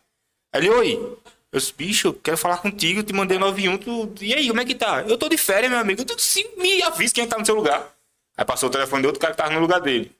Ele, 0.53 0.69
oi. 0.69 1.17
Eu 1.51 1.59
disse, 1.59 1.73
bicho, 1.73 2.13
quero 2.13 2.37
falar 2.37 2.57
contigo, 2.57 3.01
te 3.01 3.13
mandei 3.13 3.39
91, 3.39 3.77
tu... 3.77 4.13
E 4.21 4.33
aí, 4.33 4.47
como 4.47 4.61
é 4.61 4.65
que 4.65 4.75
tá? 4.75 5.01
Eu 5.01 5.17
tô 5.17 5.27
de 5.27 5.37
férias, 5.37 5.71
meu 5.71 5.79
amigo. 5.79 6.05
Tô 6.05 6.17
sim, 6.17 6.45
me 6.57 6.81
avisa 6.83 7.13
quem 7.13 7.27
tá 7.27 7.37
no 7.37 7.45
seu 7.45 7.55
lugar. 7.55 7.91
Aí 8.37 8.45
passou 8.45 8.69
o 8.69 8.71
telefone 8.71 9.01
de 9.01 9.07
outro 9.07 9.19
cara 9.19 9.33
que 9.33 9.37
tava 9.37 9.51
no 9.51 9.59
lugar 9.59 9.81
dele. 9.81 10.15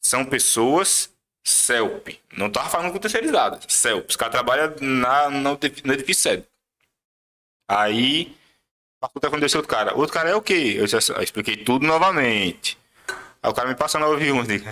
São 0.00 0.24
pessoas 0.24 1.12
CELP. 1.44 2.20
Não 2.36 2.50
tava 2.50 2.68
falando 2.68 2.92
com 2.92 2.98
terceirizadas. 2.98 3.64
CELP. 3.68 4.08
Os 4.08 4.16
caras 4.16 4.32
trabalham 4.32 4.74
na, 4.80 5.30
no 5.30 5.58
edifício 5.92 6.22
sede. 6.22 6.44
Aí, 7.68 8.36
passou 9.00 9.16
o 9.16 9.20
telefone 9.20 9.40
desse 9.42 9.56
outro 9.56 9.70
cara. 9.70 9.94
O 9.94 9.98
outro 9.98 10.14
cara 10.14 10.30
é 10.30 10.34
o 10.34 10.42
quê? 10.42 10.74
Eu, 10.76 10.86
disse, 10.86 11.12
eu 11.12 11.22
expliquei 11.22 11.56
tudo 11.56 11.86
novamente. 11.86 12.78
Aí 13.42 13.50
o 13.50 13.54
cara 13.54 13.68
me 13.68 13.74
passa 13.74 13.98
91. 13.98 14.38
Eu 14.38 14.44
digo, 14.44 14.64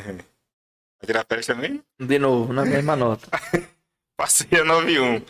tirar 1.07 1.25
férias 1.27 1.47
também? 1.47 1.83
De 1.99 2.19
novo, 2.19 2.53
na 2.53 2.65
mesma 2.65 2.97
nota. 2.97 3.29
Passei 4.17 4.61
a 4.61 4.65
91. 4.65 5.23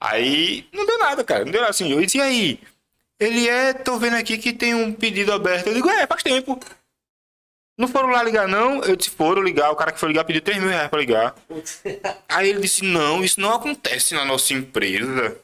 Aí 0.00 0.68
não 0.72 0.84
deu 0.84 0.98
nada, 0.98 1.22
cara. 1.22 1.44
Não 1.44 1.52
deu 1.52 1.60
nada 1.60 1.70
assim. 1.70 1.92
Eu 1.92 2.00
disse, 2.00 2.18
e 2.18 2.20
aí? 2.20 2.60
Ele 3.20 3.48
é, 3.48 3.72
tô 3.72 3.98
vendo 3.98 4.16
aqui 4.16 4.36
que 4.36 4.52
tem 4.52 4.74
um 4.74 4.92
pedido 4.92 5.32
aberto. 5.32 5.68
Eu 5.68 5.74
digo, 5.74 5.88
é, 5.88 6.06
faz 6.06 6.22
tempo. 6.22 6.58
Não 7.78 7.88
foram 7.88 8.08
lá 8.08 8.22
ligar, 8.22 8.48
não? 8.48 8.82
Eu 8.82 8.96
disse, 8.96 9.10
foram 9.10 9.42
ligar. 9.42 9.70
O 9.70 9.76
cara 9.76 9.92
que 9.92 10.00
foi 10.00 10.08
ligar 10.08 10.24
pediu 10.24 10.42
3 10.42 10.58
mil 10.58 10.68
reais 10.68 10.88
pra 10.88 10.98
ligar. 10.98 11.34
Aí 12.28 12.50
ele 12.50 12.60
disse, 12.60 12.84
não, 12.84 13.22
isso 13.22 13.40
não 13.40 13.54
acontece 13.54 14.14
na 14.14 14.24
nossa 14.24 14.52
empresa. 14.52 15.36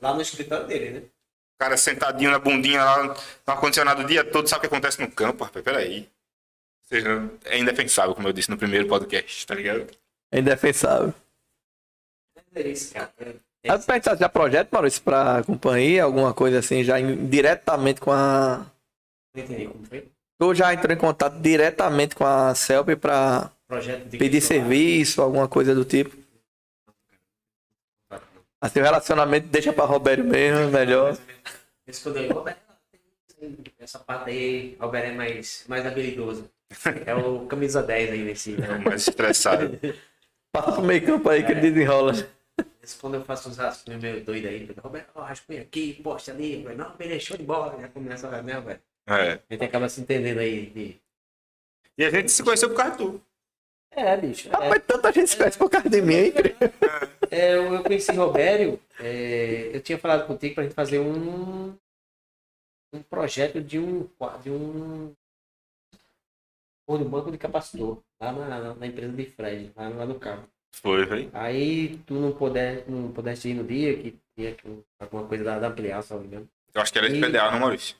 Lá 0.00 0.14
no 0.14 0.20
escritório 0.20 0.66
dele, 0.66 0.90
né? 0.90 0.98
O 1.00 1.58
cara 1.58 1.76
sentadinho 1.78 2.30
na 2.30 2.38
bundinha 2.38 2.84
lá, 2.84 3.02
no 3.04 3.14
ar-condicionado 3.46 4.02
o 4.02 4.06
dia 4.06 4.22
todo, 4.22 4.46
sabe 4.46 4.58
o 4.58 4.60
que 4.60 4.66
acontece 4.66 5.00
no 5.00 5.10
campo, 5.10 5.42
rapaz? 5.42 5.64
Peraí. 5.64 6.06
Ou 6.86 6.88
seja, 6.88 7.30
é 7.46 7.58
indefensável, 7.58 8.14
como 8.14 8.28
eu 8.28 8.32
disse 8.32 8.48
no 8.48 8.56
primeiro 8.56 8.86
podcast, 8.86 9.44
tá 9.44 9.54
ligado? 9.56 9.86
É 10.30 10.38
indefensável. 10.38 11.12
É 12.54 12.68
isso, 12.68 12.94
cara. 12.94 13.12
É 13.18 13.68
Mas 13.68 13.84
pensasse 13.84 14.20
já 14.20 14.28
projeto, 14.28 14.70
Maurício, 14.70 15.02
pra 15.02 15.42
companhia, 15.42 16.04
alguma 16.04 16.32
coisa 16.32 16.60
assim, 16.60 16.84
já 16.84 17.00
diretamente 17.00 18.00
com 18.00 18.12
a. 18.12 18.64
Não 19.34 19.42
entendi 19.42 19.66
como 19.66 19.84
foi. 19.84 20.08
Tu 20.38 20.54
já 20.54 20.72
entrou 20.72 20.94
em 20.94 20.98
contato 20.98 21.40
diretamente 21.40 22.14
com 22.14 22.24
a 22.24 22.54
CELP 22.54 22.94
pra 22.96 23.50
pedir 24.12 24.40
serviço, 24.40 25.20
alguma 25.20 25.48
coisa 25.48 25.74
do 25.74 25.84
tipo? 25.84 26.16
Assim, 28.60 28.80
o 28.80 28.82
relacionamento 28.82 29.48
deixa 29.48 29.72
pra 29.72 29.84
Roberto 29.84 30.24
mesmo, 30.24 30.60
é 30.60 30.66
melhor. 30.66 31.16
Respondeu, 31.86 32.32
Roberto, 32.32 32.60
essa 33.78 33.98
parte 33.98 34.30
aí, 34.30 34.76
Roberto 34.78 35.06
é 35.06 35.12
mais, 35.12 35.64
mais 35.68 35.84
habilidoso. 35.84 36.48
É 37.06 37.14
o 37.14 37.46
camisa 37.46 37.82
10 37.82 38.10
aí 38.10 38.24
nesse. 38.24 38.52
Né? 38.52 38.78
Mais 38.78 39.06
estressado. 39.06 39.78
Passa 40.52 40.72
pro 40.72 40.82
meio 40.82 41.04
campo 41.04 41.28
aí 41.28 41.44
que 41.44 41.52
ele 41.52 41.60
desenrola. 41.60 42.12
Esse, 42.82 42.96
Quando 42.98 43.14
eu 43.14 43.24
faço 43.24 43.48
uns 43.48 43.58
rascunhos 43.58 44.02
meio 44.02 44.24
doido 44.24 44.48
aí, 44.48 44.68
Roberto, 44.82 45.10
ó, 45.14 45.22
rascunho 45.22 45.60
aqui, 45.60 46.00
poste 46.02 46.30
ali, 46.30 46.62
velho. 46.62 46.78
não, 46.78 46.96
beleza, 46.96 47.20
show 47.26 47.36
de 47.36 47.42
bola. 47.42 47.78
Já 47.80 47.88
começa, 47.88 48.42
né, 48.42 48.60
velho? 48.60 48.80
É. 49.06 49.32
A 49.32 49.52
gente 49.52 49.64
acaba 49.64 49.88
se 49.88 50.00
entendendo 50.00 50.38
aí. 50.38 50.66
De... 50.66 51.00
E 51.98 52.04
a 52.04 52.10
gente 52.10 52.30
se 52.30 52.42
conheceu 52.42 52.70
por 52.70 52.76
causa 52.76 52.92
de 52.92 52.98
tu. 52.98 53.22
É, 53.90 54.16
bicho. 54.16 54.48
É, 54.48 54.52
Rapaz, 54.52 54.82
tanta 54.86 55.12
gente 55.12 55.30
se 55.30 55.36
conhece 55.36 55.58
por 55.58 55.70
causa 55.70 55.88
de 55.88 56.02
mim, 56.02 56.14
hein? 56.14 56.32
é, 57.30 57.54
eu, 57.54 57.74
eu 57.74 57.82
conheci 57.82 58.12
Robério, 58.12 58.78
é, 59.00 59.70
eu 59.72 59.80
tinha 59.80 59.98
falado 59.98 60.26
contigo 60.26 60.54
pra 60.54 60.64
gente 60.64 60.74
fazer 60.74 60.98
um, 60.98 61.74
um 62.92 63.02
projeto 63.02 63.60
de 63.60 63.78
um, 63.78 64.08
de 64.42 64.50
um, 64.50 65.14
de 66.88 67.02
um 67.04 67.08
banco 67.08 67.32
de 67.32 67.38
capacitor, 67.38 67.98
lá 68.20 68.32
na, 68.32 68.74
na 68.74 68.86
empresa 68.86 69.12
de 69.12 69.24
Fred, 69.26 69.72
lá, 69.76 69.88
lá 69.88 70.06
no 70.06 70.14
carro. 70.16 70.44
Foi, 70.72 71.04
foi. 71.06 71.28
Aí 71.32 71.98
tu 72.06 72.14
não, 72.14 72.32
puder, 72.32 72.84
não 72.86 73.10
pudeste 73.10 73.48
ir 73.48 73.54
no 73.54 73.64
dia 73.64 73.96
que 73.96 74.14
tinha 74.36 74.52
que- 74.52 74.82
alguma 75.00 75.24
coisa 75.24 75.42
da, 75.42 75.58
da 75.58 75.68
ampliar, 75.68 76.02
se 76.02 76.12
não 76.12 76.20
me 76.20 76.26
engano. 76.26 76.48
Eu 76.74 76.80
acho 76.82 76.92
que 76.92 76.98
era 76.98 77.08
SPDA, 77.08 77.50
não, 77.50 77.60
Maurício? 77.60 77.96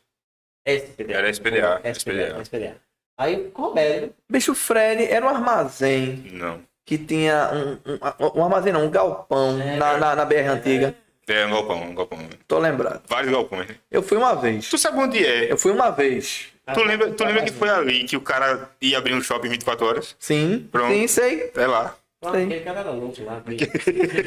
SPDA. 0.66 1.14
Era 1.14 1.30
SPDA, 1.30 1.80
É, 1.82 1.90
SPDA. 1.90 2.40
SPDA. 2.42 2.76
Aí 3.18 3.50
com 3.50 3.62
o 3.62 3.64
Robério, 3.66 4.14
Bicho, 4.30 4.52
o 4.52 4.54
Fred 4.54 5.04
era 5.04 5.24
um 5.24 5.28
armazém 5.30 6.28
Não. 6.32 6.60
que 6.84 6.98
tinha 6.98 7.50
um, 7.52 7.92
um, 7.92 8.40
um 8.40 8.44
armazém, 8.44 8.72
não, 8.72 8.84
um 8.84 8.90
galpão 8.90 9.58
É. 9.60 9.76
na, 9.78 9.96
na, 9.96 10.14
na 10.16 10.24
BR 10.24 10.48
antiga. 10.50 10.94
É 11.28 11.46
um 11.46 11.50
galpão, 11.50 11.82
um 11.82 11.94
galpão. 11.94 12.18
Tô 12.46 12.58
lembrado. 12.58 13.02
Vários 13.08 13.32
galpões. 13.32 13.68
né? 13.68 13.76
Eu 13.90 14.02
fui 14.02 14.16
uma 14.18 14.34
vez. 14.34 14.68
Tu 14.68 14.76
sabe 14.78 14.98
onde 14.98 15.24
é? 15.24 15.50
Eu 15.50 15.56
fui 15.56 15.72
uma 15.72 15.90
vez. 15.90 16.52
Tu 16.74 16.82
lembra, 16.82 17.10
tu 17.12 17.24
lembra 17.24 17.44
que 17.44 17.52
foi 17.52 17.68
ali 17.68 18.04
que 18.04 18.16
o 18.16 18.20
cara 18.20 18.70
ia 18.80 18.98
abrir 18.98 19.14
um 19.14 19.22
shopping 19.22 19.48
24 19.48 19.86
horas? 19.86 20.16
Sim, 20.18 20.68
Pronto. 20.70 20.92
sim, 20.92 21.06
sei. 21.06 21.52
É 21.54 21.66
lá. 21.66 21.94
Sim. 22.24 22.28
aquele 22.46 22.60
cara 22.60 22.80
era 22.80 22.90
louco 22.90 23.22
lá. 23.22 23.40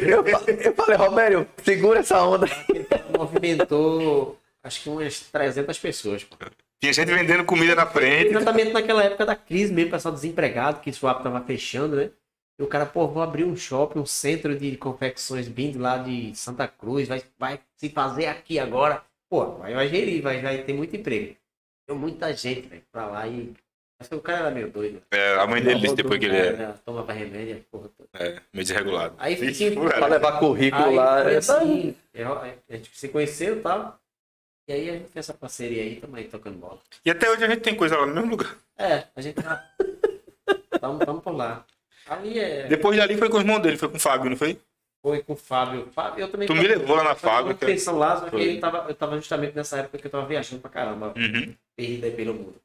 Eu, 0.08 0.24
fa- 0.24 0.52
eu 0.52 0.74
falei, 0.74 0.96
Roberto, 0.98 1.48
segura 1.64 2.00
essa 2.00 2.24
onda. 2.24 2.46
Aquele 2.46 2.84
cara 2.86 3.06
movimentou 3.18 4.38
acho 4.64 4.84
que 4.84 4.90
umas 4.90 5.20
300 5.22 5.78
pessoas. 5.80 6.24
Pô. 6.24 6.38
Tinha 6.82 6.94
gente 6.94 7.12
vendendo 7.12 7.44
comida 7.44 7.76
na 7.76 7.86
frente. 7.86 8.30
Exatamente 8.30 8.72
naquela 8.72 9.04
época 9.04 9.26
da 9.26 9.36
crise 9.36 9.74
mesmo, 9.74 9.92
pessoal 9.92 10.14
desempregado, 10.14 10.80
que 10.80 10.90
o 10.90 10.94
swap 10.94 11.22
tava 11.22 11.42
fechando, 11.42 11.98
né? 11.98 12.10
E 12.58 12.64
o 12.64 12.68
cara, 12.68 12.86
pô, 12.86 13.08
vou 13.08 13.22
abrir 13.22 13.44
um 13.44 13.56
shopping, 13.56 14.00
um 14.00 14.06
centro 14.06 14.58
de 14.58 14.78
confecções 14.78 15.48
vindo 15.48 15.80
lá 15.80 15.98
de 15.98 16.34
Santa 16.36 16.68
Cruz, 16.68 17.08
vai, 17.08 17.22
vai 17.38 17.60
se 17.76 17.90
fazer 17.90 18.28
aqui 18.28 18.60
agora. 18.60 19.02
Pô, 19.30 19.56
vai, 19.58 19.74
vai 19.74 19.88
gerir, 19.90 20.22
vai, 20.22 20.42
vai 20.42 20.58
ter 20.60 20.74
muito 20.74 20.96
emprego. 20.96 21.36
Deu 21.90 21.98
muita 21.98 22.32
gente, 22.36 22.68
velho, 22.68 22.84
pra 22.92 23.08
lá 23.08 23.28
e. 23.28 23.52
Acho 24.00 24.12
que 24.12 24.16
o 24.16 24.22
cara 24.22 24.42
era 24.42 24.52
meio 24.52 24.70
doido. 24.70 25.02
É, 25.12 25.34
a 25.40 25.48
mãe 25.48 25.60
dele 25.62 25.80
disse 25.80 25.96
depois 25.96 26.20
que 26.20 26.26
ele 26.28 26.38
é. 26.38 26.46
era 26.50 26.74
Tomava 26.86 27.12
remédio, 27.12 27.66
porra 27.72 27.90
toda. 27.98 28.10
é, 28.14 28.34
meio 28.54 28.64
desregulado. 28.64 29.16
Aí 29.18 29.36
pô, 29.74 29.86
Pra 29.90 30.06
levar 30.08 30.40
currículo 30.40 30.84
Aí 30.86 30.96
lá. 30.96 31.24
foi 31.24 31.34
essa- 31.36 31.58
assim, 31.58 31.96
eu- 32.14 32.40
a 32.40 32.54
gente 32.70 32.92
se 32.94 33.08
conheceu 33.10 33.58
e 33.58 33.60
tal. 33.62 34.00
E 34.70 34.72
aí 34.74 34.90
a 34.90 34.94
gente 34.94 35.10
fez 35.10 35.26
essa 35.26 35.34
parceria 35.34 35.82
aí, 35.82 35.96
também 35.96 36.30
tocando 36.30 36.60
bola. 36.60 36.80
E 37.04 37.10
até 37.10 37.28
hoje 37.30 37.44
a 37.44 37.50
gente 37.50 37.62
tem 37.62 37.76
coisa 37.76 37.98
lá 37.98 38.06
no 38.06 38.14
mesmo 38.14 38.30
lugar. 38.30 38.56
É, 38.78 39.06
a 39.16 39.22
gente 39.22 39.42
tá. 39.42 39.68
Tamo, 40.80 41.00
tamo 41.00 41.22
por 41.22 41.36
lá. 41.36 41.66
Aí 42.08 42.38
é. 42.40 42.68
Depois 42.68 42.96
dali 42.98 43.18
foi 43.18 43.30
com 43.30 43.38
o 43.38 43.40
irmão 43.42 43.60
dele, 43.60 43.78
foi 43.78 43.90
com 43.90 43.98
o 43.98 44.00
Fábio, 44.00 44.30
não 44.30 44.38
foi? 44.38 44.60
Foi 45.02 45.24
com 45.24 45.34
o 45.34 45.36
Fábio. 45.36 45.88
Fábio 45.91 46.22
eu 46.24 46.30
também 46.32 46.47
Tu 46.47 46.54
me 46.54 46.68
levou 46.68 46.95
lá 46.97 47.04
na 47.04 47.16
tava 47.16 47.20
fábrica. 47.38 47.66
Pensão 47.66 47.97
lá, 47.97 48.18
só 48.20 48.30
que 48.30 48.36
ele 48.36 48.60
tava, 48.60 48.89
eu 48.89 48.95
tava 48.95 49.16
justamente 49.16 49.56
nessa 49.56 49.78
época 49.80 49.97
que 49.97 50.08
eu 50.08 50.12
tava 50.12 50.28
viajando 50.28 50.62
pra 50.62 50.70
caramba, 50.70 51.14
Uhum. 51.16 51.56
perdido 51.76 52.06
aí 52.06 52.12
pelo 52.12 52.34
mundo. 52.34 52.62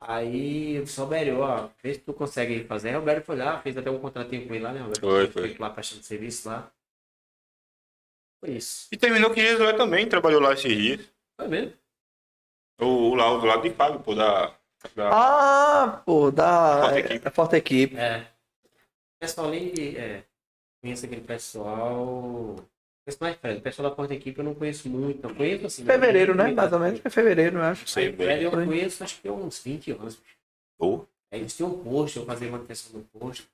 Aí 0.00 0.76
eu 0.76 0.84
disse, 0.84 1.00
Roberto, 1.00 1.38
ó, 1.40 1.68
vê 1.82 1.94
se 1.94 2.00
tu 2.00 2.12
consegue 2.14 2.64
fazer. 2.64 2.90
Aí 2.90 2.96
o 2.96 3.00
Roberto 3.00 3.24
foi 3.24 3.36
lá, 3.36 3.60
fez 3.60 3.76
até 3.76 3.90
um 3.90 3.98
contratinho 3.98 4.46
com 4.46 4.54
ele 4.54 4.64
lá, 4.64 4.72
né, 4.72 4.80
Roberto? 4.80 5.00
Foi, 5.00 5.26
foi. 5.28 5.56
Lá 5.58 5.70
prestando 5.70 6.02
serviço 6.02 6.48
lá. 6.48 6.70
Foi 8.40 8.54
isso. 8.54 8.88
E 8.92 8.96
terminou 8.96 9.30
que 9.30 9.40
Jesué 9.40 9.72
também 9.74 10.08
trabalhou 10.08 10.40
lá 10.40 10.52
esses 10.52 10.74
dias. 10.76 11.00
Foi 11.38 11.48
mesmo? 11.48 11.72
O, 12.80 12.84
o 13.10 13.14
lá 13.14 13.28
do 13.36 13.46
lado 13.46 13.62
de 13.62 13.70
Fábio, 13.70 14.00
pô, 14.00 14.14
da. 14.14 14.54
da... 14.94 15.10
Ah, 15.12 16.02
pô, 16.04 16.30
da 16.30 16.80
Forte 16.82 16.94
é, 16.94 17.00
equipe. 17.00 17.18
da 17.18 17.30
Forte 17.30 17.56
Equipe. 17.56 17.96
É. 17.96 18.18
O 19.16 19.18
pessoal 19.18 19.48
ali, 19.48 19.96
é, 19.96 20.22
conheço 20.86 21.04
aquele 21.06 21.20
pessoal. 21.22 22.56
Conheço 23.04 23.18
mais 23.20 23.36
Fred. 23.36 23.58
O 23.58 23.62
pessoal 23.62 23.90
da 23.90 23.94
Porta 23.96 24.14
Equipe 24.14 24.38
eu 24.38 24.44
não 24.44 24.54
conheço 24.54 24.88
muito. 24.88 25.26
Não 25.26 25.34
conheço 25.34 25.66
assim. 25.66 25.84
Fevereiro, 25.84 26.34
né? 26.34 26.44
mas- 26.44 26.54
Mais 26.54 26.72
ou 26.72 26.78
menos. 26.78 27.00
Foi 27.00 27.10
fevereiro, 27.10 27.58
eu 27.58 27.62
acho. 27.62 27.86
Sei 27.88 28.06
Aí, 28.06 28.12
Fred 28.16 28.44
eu 28.44 28.50
bem. 28.56 28.66
conheço 28.66 29.04
acho 29.04 29.20
que 29.20 29.28
há 29.28 29.32
uns 29.32 29.62
20 29.62 29.90
anos. 29.92 30.18
Pô. 30.78 31.04
Aí 31.32 31.40
eles 31.40 31.56
tinham 31.56 31.70
um 31.70 31.82
posto, 31.82 32.20
eu 32.20 32.24
fazia 32.24 32.50
manutenção 32.50 33.00
do 33.00 33.06
posto. 33.18 33.46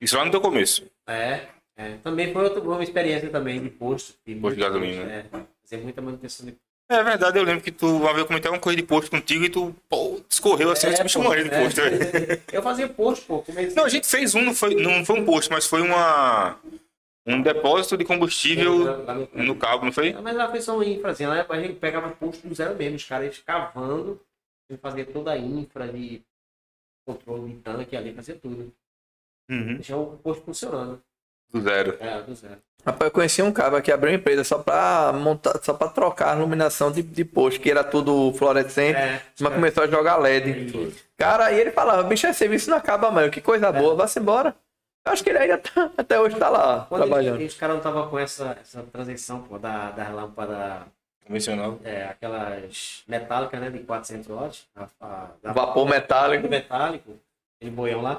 Isso 0.00 0.16
lá 0.16 0.24
no 0.24 0.30
teu 0.30 0.40
começo. 0.40 0.86
É, 1.06 1.46
é. 1.76 1.96
Também 2.02 2.32
foi 2.32 2.44
outra, 2.44 2.60
uma 2.60 2.82
experiência 2.82 3.28
também 3.30 3.60
de 3.62 3.70
posto. 3.70 4.14
De 4.24 4.34
Posto 4.36 4.56
de 4.56 4.60
muito 4.62 4.72
gasolina, 4.72 5.02
É, 5.10 5.24
fazer 5.62 5.82
muita 5.82 6.00
manutenção 6.02 6.46
de 6.46 6.56
É 6.88 7.02
verdade, 7.02 7.38
eu 7.38 7.44
lembro 7.44 7.62
que 7.64 7.72
tu 7.72 7.86
uma 7.86 8.08
vez 8.08 8.18
eu 8.18 8.26
comentei 8.26 8.50
uma 8.50 8.60
coisa 8.60 8.76
de 8.76 8.82
posto 8.82 9.10
contigo 9.10 9.42
e 9.44 9.48
tu, 9.48 9.74
pô, 9.88 10.20
escorreu 10.28 10.70
assim, 10.70 10.88
É, 10.88 10.94
é, 10.94 11.02
bicho 11.02 11.18
pô, 11.18 11.24
morreu 11.24 11.44
de 11.44 11.54
é. 11.54 11.62
posto. 11.62 11.76
velho. 11.80 12.42
Eu 12.52 12.62
fazia 12.62 12.88
posto, 12.88 13.24
pô. 13.26 13.42
Comecei... 13.42 13.74
Não, 13.74 13.84
a 13.84 13.88
gente 13.88 14.06
fez 14.06 14.34
um, 14.34 14.42
não 14.42 14.54
foi, 14.54 14.74
não 14.74 15.04
foi 15.04 15.18
um 15.20 15.24
posto, 15.24 15.50
mas 15.50 15.66
foi 15.66 15.80
uma 15.80 16.58
um 17.26 17.40
depósito 17.40 17.96
de 17.96 18.04
combustível 18.04 19.02
Lá 19.04 19.14
no- 19.14 19.56
cabo, 19.56 19.86
não 19.86 19.92
foi? 19.92 20.12
Mas 20.12 20.36
lá 20.36 20.50
foi 20.50 20.60
só 20.60 20.74
uma 20.74 20.84
infra, 20.84 21.12
assim, 21.12 21.24
lá 21.24 21.46
a 21.48 21.60
gente 21.60 21.74
pegava 21.76 22.10
posto 22.10 22.46
do 22.46 22.54
zero 22.54 22.76
mesmo, 22.76 22.96
os 22.96 23.04
caras 23.04 23.38
cavando, 23.38 24.20
fazer 24.82 25.06
toda 25.06 25.32
a 25.32 25.38
infra 25.38 25.88
de 25.88 26.20
controle 27.06 27.50
de 27.54 27.60
tanque 27.60 27.96
ali, 27.96 28.12
fazia 28.12 28.34
tudo. 28.34 28.70
Uhum. 29.50 29.74
Deixar 29.76 29.96
o 29.96 30.18
posto 30.18 30.44
funcionando. 30.44 31.02
Do 31.50 31.62
zero. 31.62 31.96
É, 31.98 32.20
do 32.22 32.34
zero. 32.34 32.60
Rapaz, 32.84 33.06
eu 33.08 33.10
conheci 33.10 33.42
um 33.42 33.52
cara 33.52 33.80
que 33.80 33.90
abriu 33.90 34.12
uma 34.12 34.16
empresa 34.18 34.44
só 34.44 34.58
pra 34.58 35.12
montar, 35.14 35.58
só 35.62 35.72
pra 35.72 35.88
trocar 35.88 36.32
a 36.34 36.36
iluminação 36.36 36.92
de, 36.92 37.02
de 37.02 37.24
posto, 37.24 37.60
que 37.60 37.70
era 37.70 37.82
tudo 37.82 38.32
fluorescente, 38.34 38.98
É, 38.98 39.22
mas 39.40 39.54
começou 39.54 39.84
a 39.84 39.86
jogar 39.86 40.16
LED. 40.18 40.92
Cara, 41.16 41.46
aí 41.46 41.58
ele 41.60 41.70
falava, 41.70 42.02
bicho, 42.02 42.26
esse 42.26 42.38
serviço 42.38 42.68
não 42.70 42.76
acaba, 42.76 43.10
mano. 43.10 43.30
Que 43.30 43.40
coisa 43.40 43.72
boa, 43.72 43.94
vá-se 43.94 44.18
embora. 44.18 44.54
Eu 45.06 45.12
acho 45.12 45.22
que 45.22 45.30
ele 45.30 45.38
ainda 45.38 45.58
tá- 45.58 45.90
até 45.96 46.18
hoje 46.20 46.36
tá 46.36 46.48
lá, 46.48 46.86
Quando 46.88 47.02
trabalhando. 47.02 47.36
eles, 47.40 47.52
os 47.52 47.58
caras 47.58 47.74
não 47.74 47.80
estavam 47.80 48.08
com 48.08 48.18
essa, 48.18 48.56
essa 48.60 48.82
transição 48.84 49.40
pô, 49.42 49.58
da, 49.58 49.90
das 49.90 50.10
lâmpadas, 50.10 50.82
Convencional. 51.26 51.78
é, 51.84 52.04
aquelas 52.04 53.02
metálicas, 53.06 53.60
né, 53.60 53.70
de 53.70 53.78
400 53.80 54.26
watts, 54.28 54.66
a, 54.74 54.86
a, 55.00 55.26
da- 55.42 55.52
Vapor 55.52 55.86
metálico. 55.88 56.42
do 56.44 56.50
metálico, 56.50 57.18
aquele 57.58 57.70
boião 57.70 58.00
lá. 58.02 58.18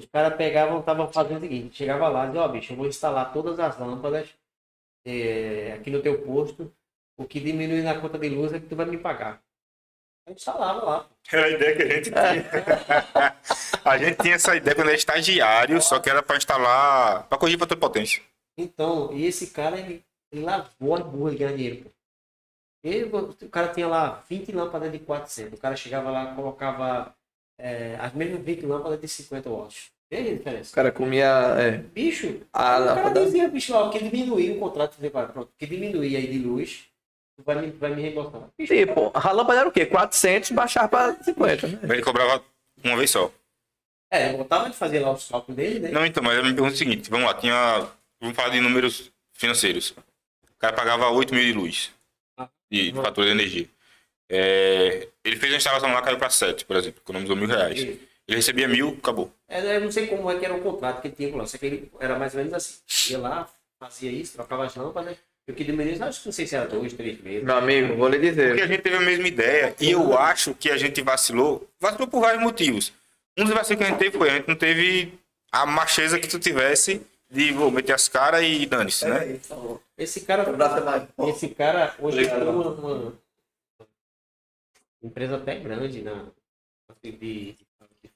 Os 0.00 0.06
caras 0.06 0.34
pegavam, 0.34 0.80
estavam 0.80 1.12
fazendo 1.12 1.36
o 1.36 1.40
seguinte, 1.40 1.76
chegava 1.76 2.08
lá 2.08 2.24
e 2.24 2.26
dizia, 2.28 2.40
ó 2.40 2.48
bicho, 2.48 2.72
eu 2.72 2.76
vou 2.76 2.86
instalar 2.86 3.32
todas 3.34 3.60
as 3.60 3.78
lâmpadas 3.78 4.30
eh, 5.04 5.74
aqui 5.74 5.90
no 5.90 6.00
teu 6.00 6.22
posto, 6.22 6.72
o 7.18 7.26
que 7.26 7.38
diminui 7.38 7.82
na 7.82 8.00
conta 8.00 8.18
de 8.18 8.30
luz 8.30 8.50
é 8.54 8.58
que 8.58 8.66
tu 8.66 8.74
vai 8.74 8.86
me 8.86 8.96
pagar. 8.96 9.42
Eu 10.26 10.32
instalava 10.32 10.82
lá. 10.82 11.10
Era 11.30 11.44
a 11.44 11.50
ideia 11.50 11.76
que 11.76 11.82
a 11.82 11.88
gente 11.88 12.10
tinha. 12.10 13.36
a 13.84 13.98
gente 13.98 14.22
tinha 14.22 14.34
essa 14.36 14.56
ideia 14.56 14.74
quando 14.74 14.88
era 14.88 14.96
estagiário, 14.96 15.82
só 15.82 16.00
que 16.00 16.08
era 16.08 16.22
pra 16.22 16.38
instalar, 16.38 17.28
pra 17.28 17.36
corrigir 17.36 17.58
pra 17.58 17.66
toda 17.66 17.80
potência. 17.80 18.22
Então, 18.56 19.12
e 19.12 19.26
esse 19.26 19.48
cara, 19.48 19.78
ele, 19.78 20.02
ele 20.32 20.42
lavou 20.42 20.96
a 20.96 21.00
burra 21.00 21.32
de 21.32 21.36
ganhar 21.36 21.56
dinheiro. 21.56 21.84
pô. 21.84 21.90
Ele, 22.82 23.04
o 23.04 23.48
cara 23.50 23.68
tinha 23.68 23.86
lá 23.86 24.24
20 24.26 24.50
lâmpadas 24.52 24.90
de 24.90 24.98
400. 25.00 25.58
O 25.58 25.60
cara 25.60 25.76
chegava 25.76 26.10
lá, 26.10 26.34
colocava 26.34 27.14
eh, 27.62 27.96
as 28.00 28.12
mesmas 28.14 28.42
20 28.42 28.66
lâmpadas 28.66 29.00
de 29.00 29.08
50 29.08 29.48
watts. 29.50 29.90
Veja 30.10 30.28
a 30.30 30.32
O 30.32 30.36
diferença. 30.38 30.74
cara 30.74 30.90
comia 30.90 31.26
é, 31.58 31.70
Bicho, 31.78 32.40
a 32.52 32.60
O 32.60 32.64
cara 32.64 32.78
lâmpada. 32.78 33.24
dizia, 33.24 33.48
bicho, 33.48 33.72
ó, 33.74 33.88
que 33.90 33.98
diminuir 34.00 34.50
o 34.52 34.58
contrato, 34.58 34.96
pronto, 35.32 35.50
que 35.56 35.66
diminuir 35.66 36.16
aí 36.16 36.26
de 36.26 36.38
luz, 36.38 36.86
tu 37.36 37.44
vai 37.44 37.60
me, 37.60 37.70
vai 37.70 37.94
me 37.94 38.02
reembolsar. 38.02 38.42
Bicho, 38.58 38.74
Tipo, 38.74 39.10
a 39.14 39.32
lâmpada 39.32 39.60
era 39.60 39.68
o 39.68 39.72
quê? 39.72 39.86
400, 39.86 40.50
baixar 40.50 40.88
pra 40.88 41.14
50, 41.22 41.68
né? 41.68 41.78
Ele 41.84 42.02
cobrava 42.02 42.42
uma 42.82 42.96
vez 42.96 43.10
só. 43.10 43.30
é, 44.10 44.32
eu 44.32 44.38
botava 44.38 44.68
de 44.68 44.76
fazer 44.76 44.98
lá 45.00 45.12
os 45.12 45.28
cálculos 45.28 45.56
dele, 45.56 45.78
né? 45.78 45.90
Não, 45.92 46.04
então, 46.04 46.22
mas 46.22 46.36
eu 46.36 46.44
me 46.44 46.52
pergunto 46.52 46.74
o 46.74 46.78
seguinte, 46.78 47.08
vamos 47.08 47.26
lá, 47.26 47.34
tinha. 47.34 47.86
Vamos 48.20 48.34
falar 48.36 48.48
de 48.50 48.60
números 48.60 49.12
financeiros. 49.32 49.90
O 49.90 50.58
cara 50.58 50.74
pagava 50.74 51.08
8 51.08 51.32
mil 51.34 51.44
de 51.44 51.52
luz. 51.52 51.90
De 52.70 52.90
Uhum. 52.90 53.02
fatura 53.02 53.26
de 53.26 53.32
energia. 53.32 53.68
É, 54.30 55.08
ele 55.24 55.36
fez 55.36 55.52
a 55.52 55.56
instalação 55.56 55.92
lá, 55.92 56.00
caiu 56.02 56.16
pra 56.16 56.30
7, 56.30 56.64
por 56.64 56.76
exemplo, 56.76 57.00
economizou 57.02 57.34
mil 57.36 57.48
reais. 57.48 57.80
Ele 57.80 58.36
recebia 58.36 58.68
mil, 58.68 58.96
acabou. 59.02 59.32
é, 59.48 59.76
eu 59.76 59.80
não 59.80 59.90
sei 59.90 60.06
como 60.06 60.30
é 60.30 60.38
que 60.38 60.44
era 60.44 60.54
o 60.54 60.60
contrato 60.60 61.02
que 61.02 61.08
ele 61.08 61.16
tinha 61.16 61.30
com 61.32 61.38
lá, 61.38 61.46
só 61.46 61.58
que 61.58 61.66
ele 61.66 61.90
era 61.98 62.16
mais 62.16 62.32
ou 62.32 62.38
menos 62.38 62.54
assim. 62.54 62.74
Ia 63.10 63.18
lá, 63.18 63.48
fazia 63.80 64.10
isso, 64.10 64.34
trocava 64.34 64.66
as 64.66 64.74
lâmpadas, 64.76 65.16
e 65.48 65.52
o 65.52 65.54
que 65.54 65.64
diminuía, 65.64 66.04
acho 66.04 66.20
que 66.20 66.26
não 66.26 66.32
sei 66.32 66.46
se 66.46 66.54
era 66.54 66.68
dois, 66.68 66.92
três 66.92 67.20
meses. 67.20 67.42
Meu 67.42 67.56
amigo, 67.56 67.96
vou 67.96 68.08
lhe 68.08 68.18
Porque 68.18 68.30
dizer. 68.30 68.62
a 68.62 68.66
gente 68.68 68.82
teve 68.82 68.96
a 68.96 69.00
mesma 69.00 69.26
ideia 69.26 69.74
e 69.80 69.90
eu 69.90 70.16
acho 70.16 70.54
que 70.54 70.70
a 70.70 70.76
gente 70.76 71.02
vacilou. 71.02 71.68
Vacilou 71.80 72.06
por 72.06 72.20
vários 72.20 72.40
motivos. 72.40 72.92
Um 73.36 73.44
dos 73.44 73.52
vacilos 73.52 73.78
que 73.78 73.84
a 73.84 73.88
gente 73.88 73.98
teve 73.98 74.16
foi 74.16 74.30
a 74.30 74.34
gente 74.34 74.46
não 74.46 74.54
teve 74.54 75.12
a 75.50 75.66
macheza 75.66 76.20
que 76.20 76.28
tu 76.28 76.38
tivesse 76.38 77.00
de 77.28 77.52
vou 77.52 77.70
meter 77.70 77.94
as 77.94 78.06
caras 78.08 78.42
e 78.44 78.64
dane-se, 78.66 79.04
Pega 79.04 79.24
né? 79.24 79.40
Esse 79.98 80.20
cara, 80.20 80.42
é 80.42 81.06
forte. 81.16 81.30
esse 81.36 81.48
cara 81.48 81.94
hoje 81.98 82.24
uma, 82.26 82.68
uma 82.68 83.12
empresa 85.02 85.36
até 85.36 85.58
grande 85.58 86.02
na 86.02 86.26
de, 87.02 87.12
de, 87.12 87.52
de 87.52 88.10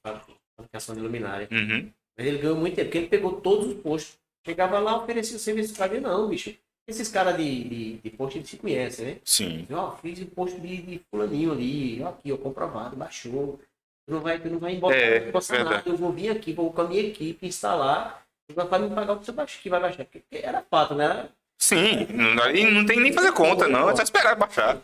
fabricação 0.55 0.95
de 0.95 1.01
luminária. 1.01 1.47
Uhum. 1.51 1.89
Mas 2.17 2.27
ele 2.27 2.37
ganhou 2.37 2.55
muito 2.57 2.75
tempo, 2.75 2.87
porque 2.87 2.97
ele 2.97 3.07
pegou 3.07 3.41
todos 3.41 3.67
os 3.67 3.81
postos. 3.81 4.17
Chegava 4.45 4.79
lá, 4.79 4.97
oferecia 4.97 5.37
o 5.37 5.39
serviço 5.39 5.75
para 5.75 5.99
não, 5.99 6.29
bicho. 6.29 6.53
Esses 6.87 7.09
caras 7.09 7.35
de, 7.35 7.63
de, 7.63 7.93
de 7.97 8.09
posto, 8.11 8.37
eles 8.37 8.47
se 8.47 8.57
conhecem, 8.57 9.05
né? 9.05 9.17
Sim. 9.25 9.65
Ó, 9.71 9.95
fiz 9.97 10.19
o 10.21 10.25
posto 10.27 10.59
de, 10.61 10.81
de 10.83 11.01
fulaninho 11.09 11.51
ali, 11.51 12.01
ó, 12.03 12.09
aqui, 12.09 12.31
ó, 12.31 12.37
comprovado, 12.37 12.95
baixou. 12.95 13.59
Tu 14.07 14.13
não 14.13 14.21
vai, 14.21 14.39
tu 14.39 14.49
não 14.49 14.59
vai 14.59 14.75
embora, 14.75 14.95
É, 14.95 15.25
não 15.25 15.31
posso 15.31 15.51
nada. 15.51 15.81
Eu 15.83 15.97
vou 15.97 16.11
vir 16.11 16.29
aqui, 16.29 16.53
vou 16.53 16.71
com 16.71 16.81
a 16.81 16.87
minha 16.87 17.01
equipe 17.01 17.47
instalar, 17.47 18.23
e 18.47 18.53
vai 18.53 18.79
me 18.79 18.93
pagar 18.93 19.13
o 19.13 19.19
que 19.19 19.25
você 19.25 19.31
baixar, 19.31 19.61
que 19.61 19.69
vai 19.69 19.79
baixar. 19.81 20.05
Porque 20.05 20.23
era 20.31 20.61
fato, 20.61 20.93
né? 20.93 21.05
Era- 21.05 21.29
Sim. 21.57 22.05
Não, 22.13 22.51
e 22.51 22.69
não 22.69 22.85
tem 22.85 22.99
nem 22.99 23.11
fazer 23.11 23.31
conta, 23.31 23.67
não. 23.67 23.89
É 23.89 23.95
só 23.95 24.03
esperar 24.03 24.35
baixar. 24.35 24.79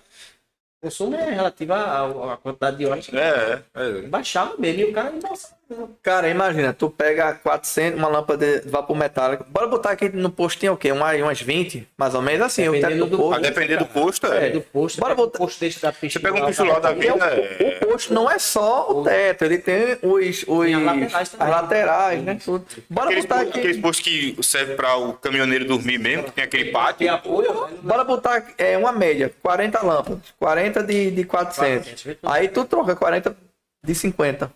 O 0.82 0.86
consumo 0.88 1.15
é 1.15 1.29
relativo 1.29 1.73
à, 1.73 2.34
à 2.34 2.38
quantidade 2.38 2.77
de 2.77 2.88
horas 2.88 3.05
que 3.05 3.15
É, 3.15 3.61
é. 3.75 4.01
baixava 4.07 4.57
mesmo, 4.57 4.82
e 4.82 4.86
o 4.86 4.93
cara 4.93 5.11
nossa, 5.11 5.55
Cara, 6.03 6.30
imagina, 6.30 6.74
tu 6.74 6.89
pega 6.89 7.34
400, 7.34 7.97
uma 7.99 8.07
lâmpada 8.07 8.59
de 8.61 8.69
vapor 8.69 8.95
metálico. 8.97 9.45
Bora 9.47 9.67
botar 9.67 9.91
aqui 9.91 10.09
no 10.09 10.30
postinho 10.30 10.74
o 10.74 10.78
quê? 10.78 10.91
Uma, 10.91 11.13
umas 11.15 11.41
20, 11.41 11.88
mais 11.97 12.13
ou 12.15 12.22
menos 12.22 12.41
assim, 12.45 12.67
o 12.67 12.72
Dependendo 12.74 13.05
do 13.05 13.17
do- 13.17 13.24
A 13.24 13.30
posto. 13.38 13.41
depender 13.41 13.78
do 13.78 13.86
posto, 13.86 14.28
é, 14.28 14.47
é. 14.47 14.49
do 14.51 14.61
posto, 14.61 14.99
Bora 14.99 15.15
botar- 15.15 15.38
posto 15.38 15.59
desse 15.59 15.82
da 15.82 15.91
Você 15.91 16.19
pega 16.19 16.36
um 16.41 16.45
pistolão 16.45 16.80
da 16.82 16.93
Porque 16.93 17.09
o, 17.09 17.13
vida, 17.13 17.26
é. 17.26 17.80
o 17.84 17.88
posto 17.88 18.13
não 18.13 18.30
é 18.30 18.38
só 18.39 18.91
o 18.91 19.03
teto, 19.03 19.45
ele 19.45 19.57
tem 19.59 19.97
os, 20.01 20.43
os 20.47 20.65
Tem 20.65 20.76
as 20.76 20.84
laterais 20.84 21.36
as 21.39 21.49
laterais, 21.49 22.24
né? 22.24 22.38
Tudo. 22.43 22.65
Bora 22.89 23.07
Aqueles, 23.07 23.26
botar 23.26 23.41
aqui. 23.41 23.59
aqueles 23.59 23.78
postos 23.78 24.05
que 24.05 24.38
serve 24.43 24.76
para 24.76 24.95
o 24.97 25.13
caminhoneiro 25.13 25.65
dormir 25.65 25.97
mesmo, 25.97 26.24
que 26.26 26.32
tem 26.32 26.43
aquele 26.43 26.63
Tem 26.65 26.74
pátio. 26.74 27.13
apoio, 27.13 27.53
né? 27.67 27.78
Bora 27.82 28.03
botar 28.03 28.45
é, 28.57 28.78
uma 28.78 28.91
média, 28.91 29.32
40 29.41 29.82
lâmpadas, 29.86 30.19
40 30.39 30.84
de, 30.84 31.11
de 31.11 31.24
400. 31.24 31.88
400. 31.88 32.17
Aí 32.32 32.47
tu 32.49 32.65
troca 32.65 32.95
40 32.95 33.36
de 33.84 33.95
50. 33.95 34.51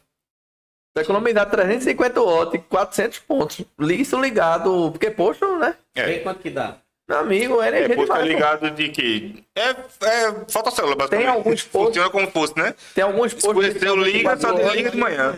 Tu 0.95 1.01
economizar 1.01 1.49
350 1.49 2.21
watts, 2.21 2.61
400 2.69 3.19
pontos. 3.19 3.61
Isso 3.79 4.17
ligado, 4.19 4.89
porque 4.91 5.11
posto, 5.11 5.57
né? 5.57 5.75
Vê 5.93 6.01
É. 6.15 6.19
quanto 6.19 6.39
que 6.39 6.49
dá. 6.49 6.77
Meu 7.07 7.19
amigo, 7.19 7.61
é 7.61 7.65
É, 7.65 7.67
energia 7.67 7.95
é 7.95 7.97
demais. 7.99 8.21
pô. 8.21 8.25
ligado 8.27 8.71
de 8.71 8.89
que. 8.89 9.43
É, 9.53 9.69
é 9.71 10.33
fotocélula, 10.49 10.95
basicamente. 10.95 11.25
Tem 11.27 11.35
alguns 11.35 11.63
postos- 11.63 11.87
Funciona 11.87 12.09
como 12.09 12.31
posto, 12.31 12.57
né? 12.57 12.73
Tem 12.95 13.03
alguns 13.03 13.33
postos. 13.33 13.73
que 13.73 13.79
são 13.79 13.95
liga, 13.97 14.11
24 14.13 14.41
só 14.41 14.47
horas. 14.53 14.65
desliga 14.65 14.89
de 14.91 14.97
manhã. 14.97 15.35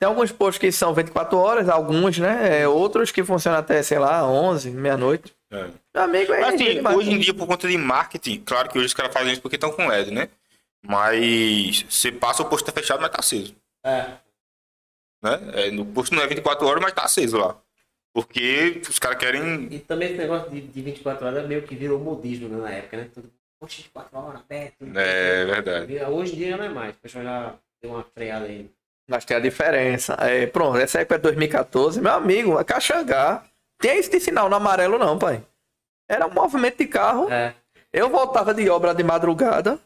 Tem 0.00 0.08
alguns 0.08 0.32
postos 0.32 0.58
que 0.58 0.72
são 0.72 0.94
24 0.94 1.36
horas, 1.38 1.68
alguns, 1.68 2.18
né? 2.18 2.62
É, 2.62 2.66
outros 2.68 3.12
que 3.12 3.22
funcionam 3.22 3.58
até, 3.60 3.82
sei 3.82 3.98
lá, 3.98 4.26
11, 4.26 4.70
meia-noite. 4.70 5.32
É. 5.52 5.66
Meu 5.94 6.02
amigo, 6.02 6.32
é 6.32 6.40
Mas, 6.40 6.54
assim, 6.54 6.64
demais. 6.64 6.96
hoje 6.96 7.12
em 7.12 7.18
dia, 7.18 7.34
por 7.34 7.46
conta 7.46 7.68
de 7.68 7.76
marketing, 7.76 8.42
claro 8.44 8.70
que 8.70 8.78
hoje 8.78 8.86
os 8.86 8.94
caras 8.94 9.12
fazem 9.12 9.32
isso 9.34 9.42
porque 9.42 9.56
estão 9.56 9.70
com 9.70 9.86
LED, 9.86 10.10
né? 10.10 10.28
Mas 10.82 11.84
você 11.88 12.10
passa, 12.10 12.42
o 12.42 12.46
posto 12.46 12.64
tá 12.66 12.72
fechado, 12.72 13.00
mas 13.00 13.10
tá 13.10 13.18
aceso. 13.20 13.54
É. 13.84 14.06
Né? 15.24 15.40
É, 15.54 15.70
no 15.70 15.86
posto 15.86 16.14
não 16.14 16.22
é 16.22 16.26
24 16.26 16.66
horas, 16.66 16.82
mas 16.82 16.92
tá 16.92 17.04
aceso 17.04 17.38
lá. 17.38 17.56
Porque 18.12 18.82
os 18.86 18.98
caras 18.98 19.18
querem. 19.18 19.68
E 19.70 19.78
também 19.78 20.10
esse 20.10 20.18
negócio 20.18 20.50
de, 20.50 20.60
de 20.60 20.82
24 20.82 21.26
horas 21.26 21.48
meio 21.48 21.62
que 21.62 21.74
virou 21.74 21.98
modismo 21.98 22.46
né, 22.48 22.58
na 22.58 22.70
época, 22.70 22.96
né? 22.98 23.08
Tudo, 23.12 23.30
poxa, 23.58 23.78
24 23.78 24.18
horas 24.18 24.40
aberto. 24.40 24.84
É 24.94 25.44
verdade. 25.46 26.04
Hoje 26.04 26.34
em 26.34 26.36
dia 26.36 26.56
não 26.58 26.64
é 26.64 26.68
mais. 26.68 26.94
O 26.94 26.98
pessoal 26.98 27.24
já 27.24 27.54
deu 27.82 27.92
uma 27.92 28.04
freada 28.14 28.44
aí. 28.44 28.70
Mas 29.08 29.24
tem 29.24 29.36
a 29.36 29.40
diferença. 29.40 30.14
É, 30.20 30.46
pronto, 30.46 30.76
essa 30.76 31.00
época 31.00 31.16
é 31.16 31.18
2014. 31.18 32.00
Meu 32.00 32.12
amigo, 32.12 32.58
a 32.58 32.64
Caxangá 32.64 33.42
tem 33.80 33.98
esse 33.98 34.20
sinal 34.20 34.48
no 34.48 34.56
amarelo, 34.56 34.98
não, 34.98 35.18
pai. 35.18 35.42
Era 36.08 36.26
um 36.26 36.32
movimento 36.32 36.78
de 36.78 36.86
carro. 36.86 37.32
É. 37.32 37.54
Eu 37.92 38.10
voltava 38.10 38.52
de 38.52 38.68
obra 38.68 38.94
de 38.94 39.02
madrugada. 39.02 39.78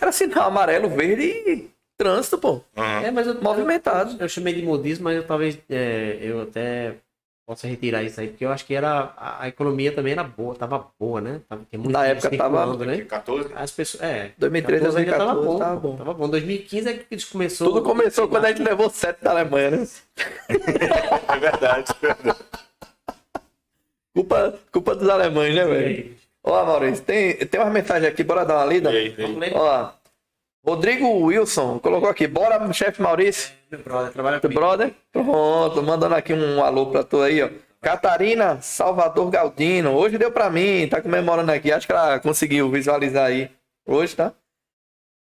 Era 0.00 0.10
sinal 0.10 0.48
amarelo, 0.48 0.88
verde 0.88 1.22
e 1.22 1.70
trânsito, 1.96 2.38
pô. 2.38 2.60
Aham. 2.76 3.02
É, 3.04 3.10
mas 3.10 3.26
eu, 3.26 3.40
Movimentado. 3.42 4.12
Eu, 4.14 4.20
eu 4.20 4.28
chamei 4.28 4.54
de 4.54 4.62
modismo, 4.62 5.04
mas 5.04 5.16
eu 5.16 5.24
talvez 5.26 5.58
é, 5.70 6.18
eu 6.20 6.42
até 6.42 6.94
possa 7.46 7.68
retirar 7.68 8.02
isso 8.02 8.20
aí, 8.20 8.26
porque 8.26 8.44
eu 8.44 8.50
acho 8.50 8.66
que 8.66 8.74
era 8.74 9.12
a, 9.16 9.44
a 9.44 9.48
economia 9.48 9.92
também 9.92 10.12
era 10.12 10.24
boa, 10.24 10.54
tava 10.56 10.88
boa, 10.98 11.20
né? 11.20 11.40
Tava, 11.48 11.62
Na 11.88 12.04
época 12.04 12.36
tava- 12.36 12.76
né? 12.84 13.02
14? 13.02 13.52
As 13.54 13.70
pessoas, 13.70 14.02
é, 14.02 14.32
2013, 14.36 14.82
14 14.84 14.98
ainda 14.98 15.16
2014, 15.16 15.16
tava 15.16 15.34
bom, 15.42 15.58
tava 15.58 15.76
bom. 15.80 15.96
Tava 15.96 16.14
bom. 16.14 16.28
2015 16.28 16.88
é 16.88 16.92
que 16.94 17.06
eles 17.08 17.24
começou. 17.24 17.68
Tudo 17.68 17.82
começou 17.82 18.26
quando 18.28 18.46
a 18.46 18.48
gente 18.48 18.62
levou 18.62 18.90
sete 18.90 19.22
da 19.22 19.30
Alemanha, 19.30 19.70
né? 19.70 19.86
É 21.28 21.38
verdade. 21.38 21.92
Culpa, 24.14 24.58
culpa 24.72 24.94
dos 24.94 25.08
alemães, 25.08 25.54
né, 25.54 25.64
velho? 25.64 26.16
Ó, 26.42 26.64
Maurício, 26.64 27.04
tem, 27.04 27.36
tem 27.36 27.60
uma 27.60 27.70
mensagem 27.70 28.08
aqui, 28.08 28.24
bora 28.24 28.44
dar 28.44 28.56
uma 28.56 28.64
lida? 28.64 28.90
E 28.92 28.96
aí, 28.96 29.14
e 29.18 29.44
aí? 29.44 29.52
Ó, 29.54 29.88
Rodrigo 30.66 31.06
Wilson 31.20 31.78
colocou 31.78 32.08
aqui, 32.08 32.26
bora, 32.26 32.72
chefe 32.72 33.00
Maurício. 33.00 33.52
Meu 33.70 33.80
brother, 33.80 34.12
trabalha 34.12 34.40
comigo. 34.40 34.60
brother? 34.60 34.92
Pronto, 35.12 35.82
mandando 35.82 36.14
aqui 36.14 36.32
um 36.32 36.62
alô 36.64 36.86
pra 36.86 37.04
tu 37.04 37.22
aí, 37.22 37.42
ó. 37.42 37.48
Catarina 37.80 38.60
Salvador 38.60 39.30
Galdino, 39.30 39.92
hoje 39.94 40.18
deu 40.18 40.32
pra 40.32 40.50
mim, 40.50 40.88
tá 40.88 41.00
comemorando 41.00 41.52
aqui, 41.52 41.70
acho 41.70 41.86
que 41.86 41.92
ela 41.92 42.18
conseguiu 42.18 42.68
visualizar 42.70 43.26
aí. 43.26 43.48
Hoje, 43.86 44.16
tá? 44.16 44.32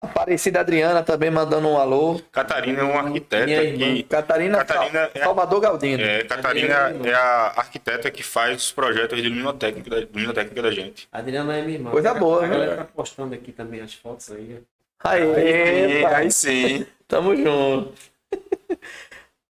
Aparecida 0.02 0.60
Adriana 0.60 1.02
também 1.02 1.30
mandando 1.30 1.68
um 1.68 1.78
alô. 1.78 2.20
Catarina 2.32 2.80
é 2.80 2.82
uma 2.82 3.00
arquiteta 3.02 3.46
que. 3.46 4.02
Catarina, 4.02 4.58
Catarina 4.58 4.98
Sal- 5.00 5.10
é- 5.14 5.20
Salvador 5.24 5.60
Galdino. 5.60 6.02
É, 6.02 6.24
Catarina 6.24 6.74
é 7.04 7.14
a 7.14 7.52
arquiteta 7.56 8.10
que 8.10 8.22
faz 8.22 8.64
os 8.64 8.72
projetos 8.72 9.22
de 9.22 9.28
luminotécnica 9.28 9.88
da, 9.88 9.96
luminotécnica 10.12 10.60
da 10.60 10.70
gente. 10.72 11.08
Adriana 11.12 11.56
é 11.56 11.62
minha 11.62 11.78
irmã. 11.78 11.90
Coisa 11.92 12.12
boa, 12.14 12.44
A 12.44 12.48
galera 12.48 12.70
né? 12.72 12.76
tá 12.78 12.84
postando 12.84 13.32
aqui 13.32 13.52
também 13.52 13.80
as 13.80 13.94
fotos 13.94 14.30
aí. 14.32 14.60
Aê, 15.04 16.02
pai. 16.02 16.30
sim. 16.30 16.86
Tamo 17.08 17.36
junto. 17.36 17.92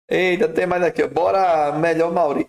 Eita, 0.09 0.47
tem 0.47 0.65
mais 0.65 0.83
aqui. 0.83 1.05
Bora, 1.07 1.71
melhor 1.73 2.11
Mauri. 2.11 2.47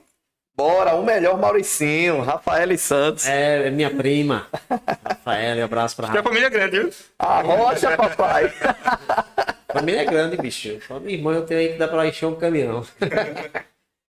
Bora, 0.56 0.94
o 0.94 1.04
melhor 1.04 1.38
Mauricinho, 1.38 2.20
Rafael 2.20 2.70
e 2.70 2.78
Santos. 2.78 3.26
É, 3.26 3.66
é 3.66 3.70
minha 3.70 3.90
prima. 3.90 4.46
Rafael, 5.04 5.56
um 5.58 5.64
abraço 5.64 5.96
pra 5.96 6.06
Porque 6.06 6.18
a 6.18 6.22
família 6.22 6.46
é 6.46 6.50
grande, 6.50 6.78
viu? 6.78 6.90
A 7.18 7.40
rocha, 7.42 7.96
papai. 7.96 8.52
Família 9.72 10.02
é 10.02 10.04
grande, 10.04 10.36
bicho. 10.36 10.78
Só 10.86 11.00
minha 11.00 11.18
irmã 11.18 11.34
eu 11.34 11.44
tenho 11.44 11.58
aí 11.58 11.72
que 11.72 11.78
dá 11.78 11.88
pra 11.88 12.06
encher 12.06 12.26
um 12.26 12.36
caminhão. 12.36 12.86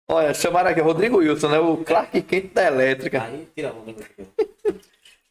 Olha, 0.09 0.33
chamaram 0.33 0.69
aqui 0.69 0.81
Rodrigo 0.81 1.17
Wilson, 1.19 1.47
né? 1.47 1.59
O 1.59 1.77
Clark 1.77 2.21
Kent 2.23 2.51
da 2.53 2.67
elétrica. 2.67 3.23
Aí 3.23 3.47
tira 3.55 3.69
a 3.69 3.71
onda. 3.71 4.03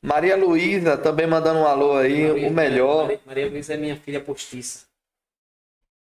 Maria 0.05 0.37
Luísa 0.37 0.99
também 0.99 1.27
mandando 1.27 1.61
um 1.61 1.67
alô 1.67 1.97
aí, 1.97 2.31
o 2.47 2.51
melhor. 2.51 3.05
Maria, 3.05 3.21
Maria 3.25 3.47
Luísa 3.49 3.73
é 3.73 3.77
minha 3.79 3.97
filha 3.97 4.21
postiça. 4.21 4.85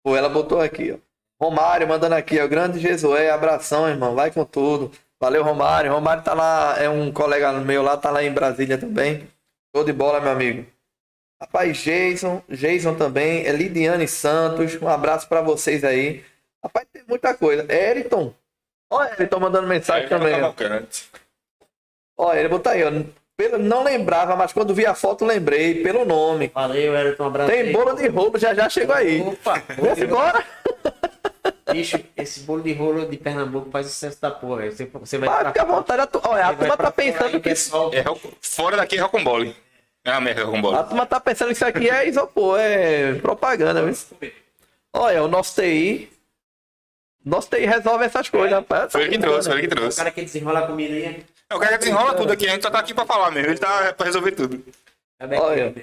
Pô, 0.04 0.16
ela 0.16 0.30
botou 0.30 0.62
aqui, 0.62 0.92
ó. 0.92 0.98
Romário 1.44 1.88
mandando 1.88 2.14
aqui, 2.14 2.40
ó. 2.40 2.48
Grande 2.48 2.80
Jesué, 2.80 3.32
abração, 3.32 3.90
irmão. 3.90 4.14
Vai 4.14 4.30
com 4.30 4.46
tudo. 4.46 4.92
Valeu, 5.20 5.44
Romário. 5.44 5.92
Romário 5.92 6.24
tá 6.24 6.36
lá, 6.36 6.76
é 6.80 6.88
um 6.88 7.12
colega 7.12 7.52
meu 7.54 7.82
lá, 7.82 7.98
tá 7.98 8.12
lá 8.12 8.24
em 8.24 8.32
Brasília 8.32 8.78
também. 8.78 9.28
Show 9.76 9.84
de 9.84 9.94
bola, 9.94 10.22
meu 10.22 10.32
amigo. 10.32 10.64
Rapaz, 11.42 11.78
Jason, 11.80 12.44
Jason 12.48 12.94
também, 12.96 13.48
é 13.48 13.52
Lidiane 13.52 14.08
Santos, 14.08 14.80
um 14.80 14.88
abraço 14.88 15.28
pra 15.28 15.42
vocês 15.42 15.84
aí. 15.84 16.24
Rapaz, 16.64 16.88
tem 16.94 17.04
muita 17.08 17.34
coisa. 17.34 17.66
Eriton. 17.72 18.32
Ó, 18.92 19.04
Eriton 19.04 19.40
mandando 19.40 19.68
mensagem 19.68 20.08
também. 20.08 20.34
ó. 20.36 20.52
Cavalcante. 20.54 21.10
Ó, 22.16 22.34
ele 22.34 22.48
botou 22.48 22.72
aí, 22.72 22.84
ó. 22.84 22.92
Pelo, 23.38 23.60
não 23.60 23.84
lembrava, 23.84 24.36
mas 24.36 24.52
quando 24.52 24.74
vi 24.74 24.84
a 24.84 24.96
foto 24.96 25.24
lembrei, 25.24 25.84
pelo 25.84 26.04
nome. 26.04 26.52
Valeu, 26.56 26.96
Everton, 26.98 27.24
um 27.24 27.28
abraço. 27.28 27.52
Tem 27.52 27.72
bolo 27.72 27.94
de 27.94 28.08
rolo, 28.08 28.38
já 28.40 28.52
já 28.56 28.68
chegou 28.68 28.96
aí. 28.96 29.22
Opa! 29.22 29.62
Vê 29.96 30.04
agora. 30.04 30.44
Bicho, 31.72 32.00
esse 32.16 32.40
bolo 32.40 32.64
de 32.64 32.74
rolo 32.74 33.06
de 33.06 33.16
Pernambuco 33.18 33.70
faz 33.70 33.86
sucesso 33.88 34.20
da 34.20 34.32
porra. 34.32 34.72
Você, 34.72 34.86
você 34.86 35.20
vai 35.20 35.30
pra- 35.30 35.50
ficar 35.52 35.62
à 35.62 35.66
vontade. 35.66 36.02
A, 36.02 36.08
tu... 36.08 36.20
Olha, 36.28 36.48
a 36.48 36.56
turma 36.56 36.78
tá 36.78 36.90
pensando 36.92 37.30
que. 37.32 37.40
pessoal, 37.40 37.92
É, 37.94 38.02
Rock- 38.02 38.34
fora 38.42 38.76
daqui 38.78 38.98
é 38.98 39.02
Rocambole. 39.02 39.56
É 40.04 40.12
a 40.12 40.20
merda, 40.20 40.42
A 40.42 40.46
Rocambole. 40.46 40.84
turma 40.86 41.06
tá 41.06 41.20
pensando 41.20 41.50
que 41.50 41.54
isso 41.54 41.66
aqui 41.66 41.90
é 41.92 42.08
isopor, 42.10 42.58
é 42.60 43.14
propaganda, 43.16 43.84
viu? 43.86 43.96
Olha, 44.94 45.22
o 45.24 45.28
nosso 45.28 45.62
TI. 45.62 46.10
Nosso 47.24 47.50
TI 47.52 47.66
resolve 47.68 48.06
essas 48.06 48.30
coisas, 48.30 48.52
rapaz. 48.52 48.92
Foi 48.92 49.02
ele 49.04 49.12
que 49.12 49.20
trouxe, 49.20 49.48
foi 49.50 49.60
ele 49.60 49.68
que 49.68 49.74
O 49.74 49.78
trouxe. 49.78 49.98
cara 49.98 50.10
que 50.10 50.22
desenrola 50.24 50.60
a 50.62 50.68
comida 50.68 50.96
aí. 50.96 51.24
É 51.50 51.56
o 51.56 51.60
cara 51.60 51.74
que 51.78 51.86
desenrola 51.86 52.14
tudo 52.16 52.32
aqui, 52.34 52.48
a 52.48 52.52
gente 52.52 52.64
só 52.64 52.70
tá 52.70 52.80
aqui 52.80 52.94
pra 52.94 53.06
falar 53.06 53.32
mesmo. 53.32 53.50
Ele 53.52 53.60
tá 53.60 53.94
pra 53.94 54.06
resolver 54.06 54.32
tudo. 54.32 54.64
é 55.20 55.28
bem- 55.28 55.40
Olha. 55.40 55.74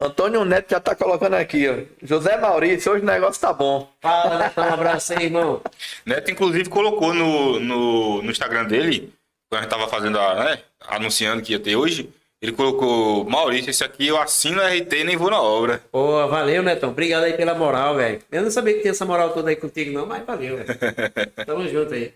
Antônio 0.00 0.44
Neto 0.44 0.70
já 0.72 0.80
tá 0.80 0.94
colocando 0.94 1.34
aqui, 1.34 1.68
ó. 1.68 1.76
José 2.02 2.36
Maurício, 2.36 2.92
hoje 2.92 3.02
o 3.02 3.06
negócio 3.06 3.40
tá 3.40 3.52
bom. 3.52 3.88
Fala, 4.02 4.38
Netão, 4.38 4.68
um 4.68 4.72
abraço 4.74 5.12
aí, 5.12 5.26
irmão. 5.26 5.62
Neto, 6.04 6.30
inclusive, 6.32 6.68
colocou 6.68 7.14
no, 7.14 7.60
no, 7.60 8.22
no 8.22 8.30
Instagram 8.30 8.64
dele, 8.64 9.12
quando 9.48 9.60
a 9.60 9.62
gente 9.62 9.70
tava 9.70 9.86
fazendo 9.88 10.18
a, 10.18 10.44
né, 10.44 10.58
anunciando 10.88 11.42
que 11.42 11.52
ia 11.52 11.60
ter 11.60 11.76
hoje, 11.76 12.10
ele 12.42 12.50
colocou, 12.52 13.24
Maurício, 13.24 13.70
esse 13.70 13.84
aqui 13.84 14.08
eu 14.08 14.20
assino 14.20 14.60
a 14.60 14.68
RT 14.68 14.92
e 14.96 15.04
nem 15.04 15.16
vou 15.16 15.30
na 15.30 15.40
obra. 15.40 15.80
Pô, 15.92 16.26
valeu, 16.26 16.62
Netão. 16.62 16.90
Obrigado 16.90 17.22
aí 17.22 17.34
pela 17.34 17.54
moral, 17.54 17.94
velho. 17.94 18.20
Eu 18.32 18.42
não 18.42 18.50
sabia 18.50 18.74
que 18.74 18.80
tinha 18.80 18.90
essa 18.90 19.04
moral 19.06 19.30
toda 19.32 19.48
aí 19.48 19.56
contigo, 19.56 19.92
não, 19.92 20.04
mas 20.06 20.26
valeu, 20.26 20.56
velho. 20.56 20.66
Tamo 21.46 21.68
junto 21.68 21.94
aí. 21.94 22.12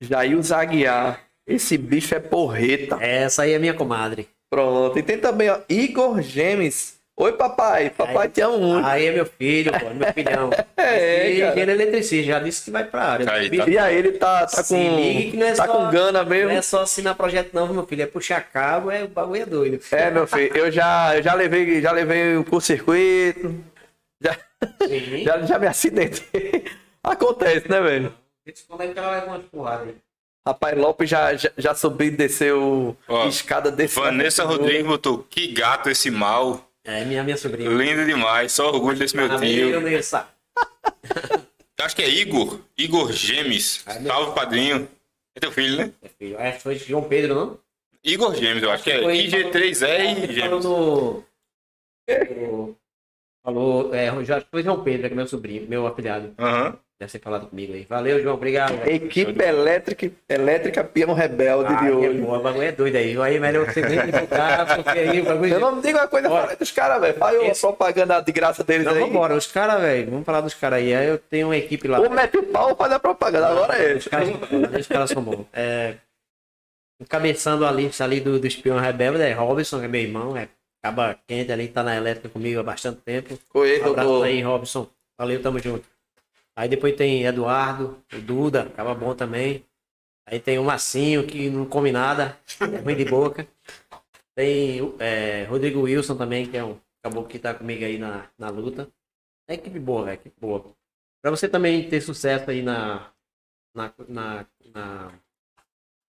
Jair 0.00 0.42
Zaguiar. 0.42 1.20
Esse 1.48 1.78
bicho 1.78 2.14
é 2.14 2.20
porreta. 2.20 2.98
Essa 3.00 3.42
aí 3.42 3.52
é 3.54 3.58
minha 3.58 3.74
comadre. 3.74 4.28
Pronto. 4.50 4.98
E 4.98 5.02
tem 5.02 5.18
também, 5.18 5.48
ó, 5.50 5.58
Igor 5.68 6.20
Gemes. 6.22 6.96
Oi, 7.20 7.32
papai. 7.32 7.90
Papai 7.90 8.26
Aí- 8.26 8.32
te 8.32 8.40
amo 8.40 8.58
muito. 8.58 8.86
Aí 8.86 9.06
é 9.06 9.10
meu 9.12 9.26
filho, 9.26 9.72
pô, 9.72 9.90
meu 9.90 10.12
filhão. 10.12 10.50
É, 10.78 11.28
Esse 11.30 11.40
cara. 11.40 11.50
engenheiro 11.50 11.70
eletricista, 11.72 12.26
já 12.26 12.38
disse 12.38 12.64
que 12.64 12.70
vai 12.70 12.84
pra 12.84 13.02
área. 13.02 13.32
Aí, 13.32 13.50
tá. 13.50 13.68
E 13.68 13.76
aí, 13.76 13.96
ele 13.96 14.12
tá, 14.12 14.46
tá 14.46 14.62
Se 14.62 14.74
ligue 14.88 15.32
que 15.32 15.36
não 15.36 15.46
com. 15.46 15.52
é 15.52 15.54
Tá 15.56 15.66
só- 15.66 15.72
com 15.72 15.90
gana 15.90 16.24
mesmo. 16.24 16.50
Não 16.50 16.56
é 16.56 16.62
só 16.62 16.82
assinar 16.82 17.16
projeto 17.16 17.50
não, 17.52 17.66
meu 17.74 17.84
filho. 17.86 18.02
É 18.02 18.06
puxar 18.06 18.40
cabo, 18.42 18.90
é, 18.90 19.02
o 19.02 19.08
bagulho 19.08 19.42
é 19.42 19.46
doido. 19.46 19.80
É, 19.90 20.10
meu 20.12 20.26
filho, 20.28 20.56
eu 20.56 20.70
já, 20.70 21.16
eu 21.16 21.22
já 21.22 21.34
levei, 21.34 21.80
já 21.82 21.90
levei 21.90 22.36
o 22.36 22.44
curto-circuito. 22.44 23.56
Já, 24.20 24.36
já, 25.24 25.42
já 25.42 25.58
me 25.58 25.66
acidentei. 25.66 26.64
Acontece, 27.02 27.68
né, 27.68 27.80
velho? 27.80 28.14
Quando 28.68 28.80
aí 28.82 28.90
o 28.90 28.94
cara 28.94 29.10
leva 29.10 29.26
umas 29.26 29.42
porradas 29.46 29.88
aí. 29.88 29.94
Rapaz, 30.48 30.78
Lopes 30.78 31.10
já, 31.10 31.34
já, 31.36 31.50
já 31.58 31.74
subiu 31.74 32.08
e 32.08 32.10
desceu 32.10 32.96
Ó, 33.06 33.26
escada 33.28 33.70
desse. 33.70 33.94
Vanessa 34.00 34.44
Rodrigues 34.44 34.86
botou, 34.86 35.18
que 35.28 35.48
gato 35.48 35.90
esse 35.90 36.10
mal. 36.10 36.66
É, 36.84 37.04
minha, 37.04 37.22
minha 37.22 37.36
sobrinha. 37.36 37.68
Lindo 37.68 38.06
demais, 38.06 38.52
só 38.52 38.68
orgulho 38.70 38.98
desse 38.98 39.14
meu 39.14 39.28
tio. 39.38 39.72
Acho 41.80 41.94
que 41.94 42.02
é 42.02 42.08
Igor. 42.08 42.60
Igor 42.78 43.12
Gemes. 43.12 43.82
Ah, 43.86 43.98
meu- 44.00 44.10
Salve, 44.10 44.34
padrinho. 44.34 44.88
É 45.36 45.40
teu 45.40 45.52
filho, 45.52 45.76
né? 45.76 45.92
É, 46.02 46.08
filho. 46.08 46.36
Que 46.38 46.52
foi 46.60 46.74
João 46.76 47.04
Pedro, 47.04 47.34
não? 47.34 47.58
Igor 48.02 48.34
Gemes, 48.34 48.62
eu 48.62 48.70
acho 48.70 48.84
que 48.84 48.90
é 48.90 49.02
Foi- 49.02 49.18
IG3R 49.18 50.22
Ele 50.22 50.40
falou 50.40 50.62
Gemes. 50.62 50.64
no... 50.64 51.24
Falou, 53.44 53.94
é, 53.94 54.10
que 54.10 54.46
foi 54.50 54.62
João 54.62 54.82
Pedro, 54.82 55.08
que 55.08 55.12
é 55.12 55.16
meu 55.16 55.26
sobrinho, 55.26 55.68
meu 55.68 55.86
afilhado. 55.86 56.34
Aham. 56.38 56.78
Deve 57.00 57.12
ter 57.12 57.20
falado 57.20 57.46
comigo 57.48 57.72
aí. 57.74 57.84
Valeu, 57.88 58.20
João, 58.20 58.34
obrigado. 58.34 58.76
velho. 58.76 58.90
Equipe 58.96 59.40
elétrica, 59.40 60.10
elétrica 60.28 60.82
Peão 60.82 61.12
Rebelde 61.14 61.72
Ah, 61.72 61.80
de 61.82 61.86
é 61.86 61.92
hoje. 61.92 62.18
boa, 62.20 62.38
o 62.38 62.42
bagulho 62.42 62.64
é 62.64 62.72
doido 62.72 62.96
aí. 62.96 63.16
Aí 63.22 63.38
melhor 63.38 63.66
você 63.72 63.82
nem 63.82 64.04
divulgar, 64.04 64.74
porque 64.74 64.98
aí 64.98 65.20
o 65.20 65.24
bagulho. 65.24 65.54
Eu 65.54 65.60
não 65.60 65.76
me 65.76 65.82
digo 65.82 65.96
uma 65.96 66.08
coisa 66.08 66.28
fora 66.28 66.56
dos 66.56 66.72
caras, 66.72 67.00
velho. 67.00 67.14
Faz 67.16 67.38
uma 67.40 67.54
propaganda 67.54 68.20
de 68.20 68.32
graça 68.32 68.64
deles 68.64 68.84
Não, 68.84 68.94
aí. 68.94 68.98
vambora, 68.98 69.34
os 69.36 69.46
caras, 69.46 69.80
velho, 69.80 70.10
vamos 70.10 70.26
falar 70.26 70.40
dos 70.40 70.54
caras 70.54 70.80
aí. 70.80 70.92
Aí 70.92 71.06
eu 71.06 71.18
tenho 71.18 71.46
uma 71.46 71.56
equipe 71.56 71.86
lá. 71.86 72.00
Ou 72.00 72.10
mete 72.10 72.36
o 72.36 72.42
pau 72.42 72.74
faz 72.74 72.90
a 72.92 72.98
propaganda. 72.98 73.46
Agora 73.46 73.76
é 73.76 73.92
Os 73.92 73.98
esse. 73.98 74.10
caras, 74.10 74.28
os 74.80 74.86
caras 74.88 75.10
são 75.10 75.22
bons. 75.22 75.46
É, 75.52 75.94
encabeçando 77.00 77.64
a 77.64 77.70
lista 77.70 78.02
ali 78.02 78.20
do, 78.20 78.40
do 78.40 78.46
espião 78.48 78.76
rebelde 78.76 79.22
é 79.22 79.32
Robson, 79.32 79.78
que 79.78 79.84
é 79.84 79.88
meu 79.88 80.00
irmão, 80.00 80.36
é 80.36 80.48
acaba 80.82 81.16
quente 81.28 81.52
ali, 81.52 81.68
tá 81.68 81.82
na 81.84 81.96
elétrica 81.96 82.28
comigo 82.28 82.58
há 82.58 82.62
bastante 82.64 83.00
tempo. 83.02 83.38
Oi, 83.54 83.80
Um 83.82 83.86
abraço 83.90 84.08
doutor. 84.08 84.26
aí, 84.26 84.42
Robson. 84.42 84.88
Valeu, 85.16 85.40
tamo 85.40 85.58
junto. 85.60 85.84
Aí 86.58 86.68
depois 86.68 86.96
tem 86.96 87.22
Eduardo, 87.24 88.02
o 88.12 88.18
Duda, 88.20 88.62
acaba 88.62 88.92
bom 88.92 89.14
também. 89.14 89.64
Aí 90.26 90.40
tem 90.40 90.58
o 90.58 90.64
Massinho, 90.64 91.24
que 91.24 91.48
não 91.48 91.64
come 91.64 91.92
nada, 91.92 92.36
é 92.60 92.78
ruim 92.80 92.96
de 92.96 93.04
boca. 93.04 93.46
Tem 94.34 94.80
é, 94.98 95.44
Rodrigo 95.44 95.82
Wilson 95.82 96.16
também, 96.16 96.50
que 96.50 96.56
é 96.56 96.64
um 96.64 96.76
caboclo 97.00 97.28
que 97.28 97.38
tá 97.38 97.54
comigo 97.54 97.84
aí 97.84 97.96
na, 97.96 98.28
na 98.36 98.48
luta. 98.50 98.88
É 99.48 99.54
equipe 99.54 99.78
boa, 99.78 100.06
velho, 100.06 100.14
equipe 100.16 100.34
boa. 100.40 100.64
Pra 101.22 101.30
você 101.30 101.48
também 101.48 101.88
ter 101.88 102.00
sucesso 102.00 102.50
aí 102.50 102.60
na, 102.60 103.08
na, 103.72 103.92
na, 104.08 104.46
na, 104.74 105.12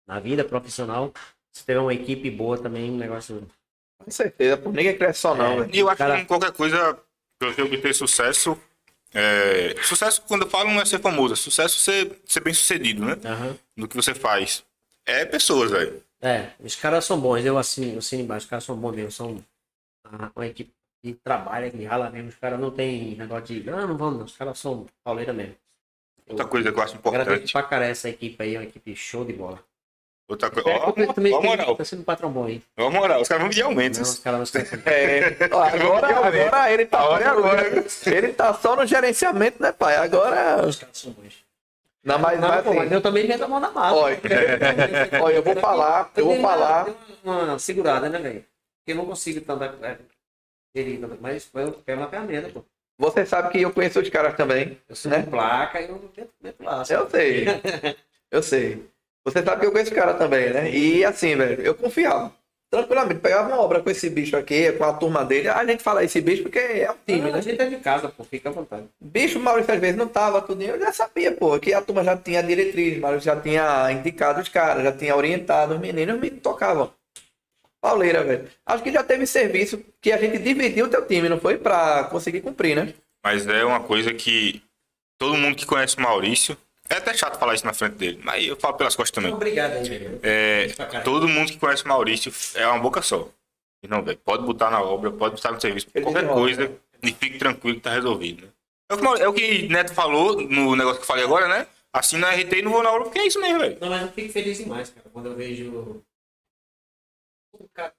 na 0.05 0.19
vida 0.19 0.43
profissional, 0.43 1.13
se 1.53 1.61
tiver 1.61 1.79
uma 1.79 1.93
equipe 1.93 2.29
boa 2.29 2.57
também, 2.57 2.91
um 2.91 2.97
negócio. 2.97 3.47
Com 3.97 4.11
certeza, 4.11 4.57
pô. 4.57 4.71
Ninguém 4.73 4.97
cresce 4.97 5.21
só, 5.21 5.33
não, 5.35 5.45
É. 5.53 5.59
velho. 5.61 5.73
E 5.75 5.79
eu 5.79 5.87
acho 5.87 5.97
Cara- 5.97 6.15
que 6.17 6.21
em 6.23 6.25
qualquer 6.25 6.51
coisa, 6.51 6.99
pra 7.39 7.47
você 7.53 7.61
obter 7.61 7.95
sucesso, 7.95 8.59
é... 9.13 9.75
sucesso, 9.83 10.21
quando 10.27 10.43
eu 10.43 10.49
falo, 10.49 10.71
não 10.71 10.81
é 10.81 10.85
ser 10.85 10.99
famoso, 10.99 11.33
é 11.33 11.37
sucesso 11.37 11.77
ser, 11.79 12.19
ser 12.25 12.39
bem 12.41 12.53
sucedido, 12.53 13.05
né? 13.05 13.17
Aham. 13.25 13.57
No 13.75 13.87
que 13.87 13.95
você 13.95 14.13
faz. 14.13 14.63
É 15.05 15.25
pessoas, 15.25 15.71
velho. 15.71 16.01
É, 16.21 16.51
os 16.59 16.75
caras 16.75 17.03
são 17.03 17.19
bons, 17.19 17.43
eu 17.43 17.57
assino, 17.57 17.97
assino 17.97 18.23
embaixo, 18.23 18.45
os 18.45 18.49
caras 18.49 18.63
são 18.63 18.77
bons 18.77 18.95
mesmo, 18.95 19.11
são 19.11 19.43
uma, 20.35 20.47
equipe 20.47 20.71
que 21.03 21.13
trabalha, 21.15 21.69
que 21.69 21.83
rala 21.83 22.09
mesmo, 22.09 22.29
os 22.29 22.35
caras 22.35 22.57
não 22.57 22.71
tem 22.71 23.15
negócio 23.15 23.61
de, 23.61 23.69
ah, 23.69 23.85
não 23.85 23.97
vamos 23.97 24.19
não, 24.19 24.25
os 24.25 24.37
caras 24.37 24.57
são 24.57 24.87
pauleira 25.03 25.33
mesmo. 25.33 25.55
Outra 26.29 26.47
coisa 26.47 26.71
que 26.71 26.79
eu 26.79 26.83
acho 26.83 26.95
Agradeço 26.95 27.21
importante. 27.21 27.51
pra 27.51 27.63
caralho 27.63 27.91
essa 27.91 28.09
equipe 28.09 28.41
aí, 28.41 28.55
é 28.55 28.59
uma 28.59 28.65
equipe 28.65 28.95
show 28.95 29.25
de 29.25 29.33
bola. 29.33 29.61
Outra 30.27 30.49
coisa. 30.49 30.69
É, 30.69 30.77
Ó, 30.77 30.93
ó, 31.37 31.41
moral. 31.41 31.75
tá 31.75 31.83
sendo 31.85 31.99
um 32.01 32.05
patrão 32.05 32.31
bom 32.31 32.45
aí. 32.45 32.61
Ó, 32.77 32.89
moral. 32.89 33.21
Os 33.21 33.27
caras 33.27 33.41
vão 33.41 33.49
pedir 33.49 33.63
aumento. 33.63 33.95
Não, 33.97 34.03
os 34.03 34.19
caras 34.19 34.51
É, 34.85 35.37
ó, 35.51 35.61
agora, 35.61 36.07
agora 36.27 36.71
ele 36.71 36.85
tá. 36.85 36.99
A 36.99 37.09
hora 37.09 37.23
é 37.23 37.27
agora. 37.27 37.85
Ele 38.05 38.27
tá 38.33 38.53
só 38.53 38.75
no 38.75 38.85
gerenciamento, 38.85 39.61
né, 39.61 39.71
pai? 39.73 39.97
Agora. 39.97 40.65
Os 40.65 40.77
caras 40.77 40.97
são 40.97 41.11
bons. 41.11 41.43
Não, 42.03 42.19
mas, 42.19 42.39
Não, 42.39 42.47
mas, 42.49 42.63
pô, 42.63 42.73
mas 42.73 42.85
assim, 42.85 42.93
eu 42.95 43.01
também 43.01 43.27
meto 43.27 43.43
a 43.43 43.47
mão 43.47 43.59
na 43.59 43.71
massa. 43.71 43.95
Olha, 43.95 44.19
olha, 45.21 45.35
eu 45.35 45.43
vou 45.43 45.55
falar, 45.55 46.11
eu 46.17 46.25
vou 46.25 46.33
dei 46.33 46.41
uma- 46.43 46.49
falar. 46.49 46.87
Uma, 47.23 47.43
uma 47.43 47.59
segurada, 47.59 48.09
né, 48.09 48.19
velho? 48.19 48.41
Porque 48.79 48.91
eu 48.91 48.95
não 48.95 49.05
consigo 49.05 49.39
tanta. 49.41 49.65
É, 49.83 49.97
mas 51.21 51.49
eu 51.53 51.71
pego 51.73 52.01
uma 52.01 52.09
ferramenta, 52.09 52.49
pô. 52.49 52.63
Você 52.97 53.25
sabe 53.25 53.49
que 53.49 53.61
eu 53.61 53.71
conheço 53.71 53.99
os 53.99 54.09
caras 54.09 54.35
também. 54.35 54.77
Eu 54.87 54.95
sou 54.95 55.09
Né? 55.11 55.23
placa 55.23 55.79
e 55.81 55.87
eu 55.89 56.11
meto, 56.15 56.31
meto 56.41 56.63
lá. 56.63 56.83
Eu 56.89 57.09
sei. 57.09 57.45
Eu 58.31 58.43
sei. 58.43 58.85
Você 59.25 59.41
sabe 59.43 59.61
que 59.61 59.67
eu 59.67 59.71
conheço 59.71 59.91
os 59.91 59.97
caras 59.97 60.17
também, 60.17 60.51
né? 60.51 60.69
E 60.69 61.03
assim, 61.05 61.35
velho, 61.35 61.61
eu 61.61 61.75
confiava. 61.75 62.33
Tranquilamente, 62.69 63.19
pegava 63.19 63.49
uma 63.49 63.61
obra 63.61 63.81
com 63.81 63.89
esse 63.91 64.09
bicho 64.09 64.35
aqui, 64.35 64.71
com 64.71 64.83
a 64.83 64.93
turma 64.93 65.23
dele. 65.23 65.47
A 65.47 65.63
gente 65.63 65.83
fala 65.83 66.03
esse 66.03 66.19
bicho 66.19 66.41
porque 66.41 66.57
é 66.57 66.89
o 66.89 66.95
time, 67.05 67.29
a 67.29 67.33
né? 67.33 67.41
gente 67.41 67.61
é 67.61 67.67
de 67.67 67.75
casa, 67.77 68.09
pô, 68.09 68.23
fica 68.23 68.49
à 68.49 68.51
vontade. 68.51 68.85
Bicho, 68.99 69.39
Maurício 69.39 69.73
às 69.73 69.79
vezes 69.79 69.95
não 69.95 70.07
tava, 70.07 70.41
tudo. 70.41 70.63
Eu 70.63 70.79
já 70.79 70.91
sabia, 70.91 71.31
pô, 71.31 71.59
que 71.59 71.71
a 71.71 71.83
turma 71.83 72.03
já 72.03 72.17
tinha 72.17 72.41
diretriz, 72.41 72.99
Maurício 72.99 73.25
já 73.25 73.39
tinha 73.39 73.91
indicado 73.91 74.41
os 74.41 74.49
caras, 74.49 74.83
já 74.83 74.91
tinha 74.91 75.15
orientado 75.15 75.75
os 75.75 75.79
meninos, 75.79 76.15
os 76.15 76.21
meninos 76.21 76.41
tocavam. 76.41 76.91
Pauleira, 77.79 78.23
velho. 78.23 78.49
Acho 78.65 78.81
que 78.81 78.91
já 78.91 79.03
teve 79.03 79.27
serviço 79.27 79.79
que 80.01 80.11
a 80.11 80.17
gente 80.17 80.39
dividiu 80.39 80.85
o 80.85 80.89
teu 80.89 81.05
time, 81.05 81.29
não 81.29 81.39
foi? 81.39 81.57
Pra 81.59 82.05
conseguir 82.05 82.41
cumprir, 82.41 82.75
né? 82.75 82.93
Mas 83.23 83.45
é 83.45 83.63
uma 83.63 83.81
coisa 83.81 84.13
que 84.15 84.63
todo 85.19 85.37
mundo 85.37 85.55
que 85.55 85.65
conhece 85.65 85.97
o 85.97 86.01
Maurício. 86.01 86.57
É 86.89 86.95
até 86.95 87.13
chato 87.13 87.39
falar 87.39 87.55
isso 87.55 87.65
na 87.65 87.73
frente 87.73 87.95
dele, 87.95 88.19
mas 88.23 88.45
eu 88.45 88.55
falo 88.57 88.75
pelas 88.75 88.95
costas 88.95 89.11
também. 89.11 89.33
Obrigado 89.33 89.73
aí. 89.73 90.19
É, 90.21 90.67
todo 91.03 91.27
mundo 91.27 91.51
que 91.51 91.57
conhece 91.57 91.85
o 91.85 91.87
Maurício 91.87 92.31
é 92.55 92.67
uma 92.67 92.79
boca 92.79 93.01
só. 93.01 93.29
Não, 93.87 94.01
velho, 94.01 94.17
pode 94.19 94.43
botar 94.43 94.69
na 94.69 94.81
obra, 94.81 95.11
pode 95.11 95.35
botar 95.35 95.51
no 95.51 95.59
serviço, 95.59 95.87
Ele 95.93 96.03
qualquer 96.03 96.21
desenrola, 96.21 96.41
coisa, 96.41 96.71
e 97.01 97.11
fique 97.11 97.37
tranquilo 97.37 97.75
que 97.77 97.83
tá 97.83 97.91
resolvido. 97.91 98.45
Né? 98.45 98.51
É, 98.89 98.95
o 98.95 98.97
que, 98.97 99.23
é 99.23 99.27
o 99.27 99.33
que 99.33 99.67
Neto 99.67 99.93
falou 99.93 100.41
no 100.41 100.75
negócio 100.75 100.97
que 100.97 101.03
eu 101.03 101.07
falei 101.07 101.23
agora, 101.23 101.47
né? 101.47 101.67
Assim 101.91 102.17
na 102.17 102.31
RT 102.31 102.53
e 102.53 102.61
não 102.61 102.71
vou 102.71 102.81
na 102.81 102.91
obra, 102.91 103.03
porque 103.03 103.19
é 103.19 103.27
isso 103.27 103.39
mesmo, 103.41 103.59
velho. 103.59 103.77
Não, 103.79 103.89
mas 103.89 104.01
eu 104.01 104.11
fico 104.11 104.31
feliz 104.31 104.57
demais, 104.57 104.89
cara, 104.89 105.09
quando 105.11 105.27
eu 105.27 105.35
vejo. 105.35 106.03
Um 107.59 107.67
cara 107.73 107.93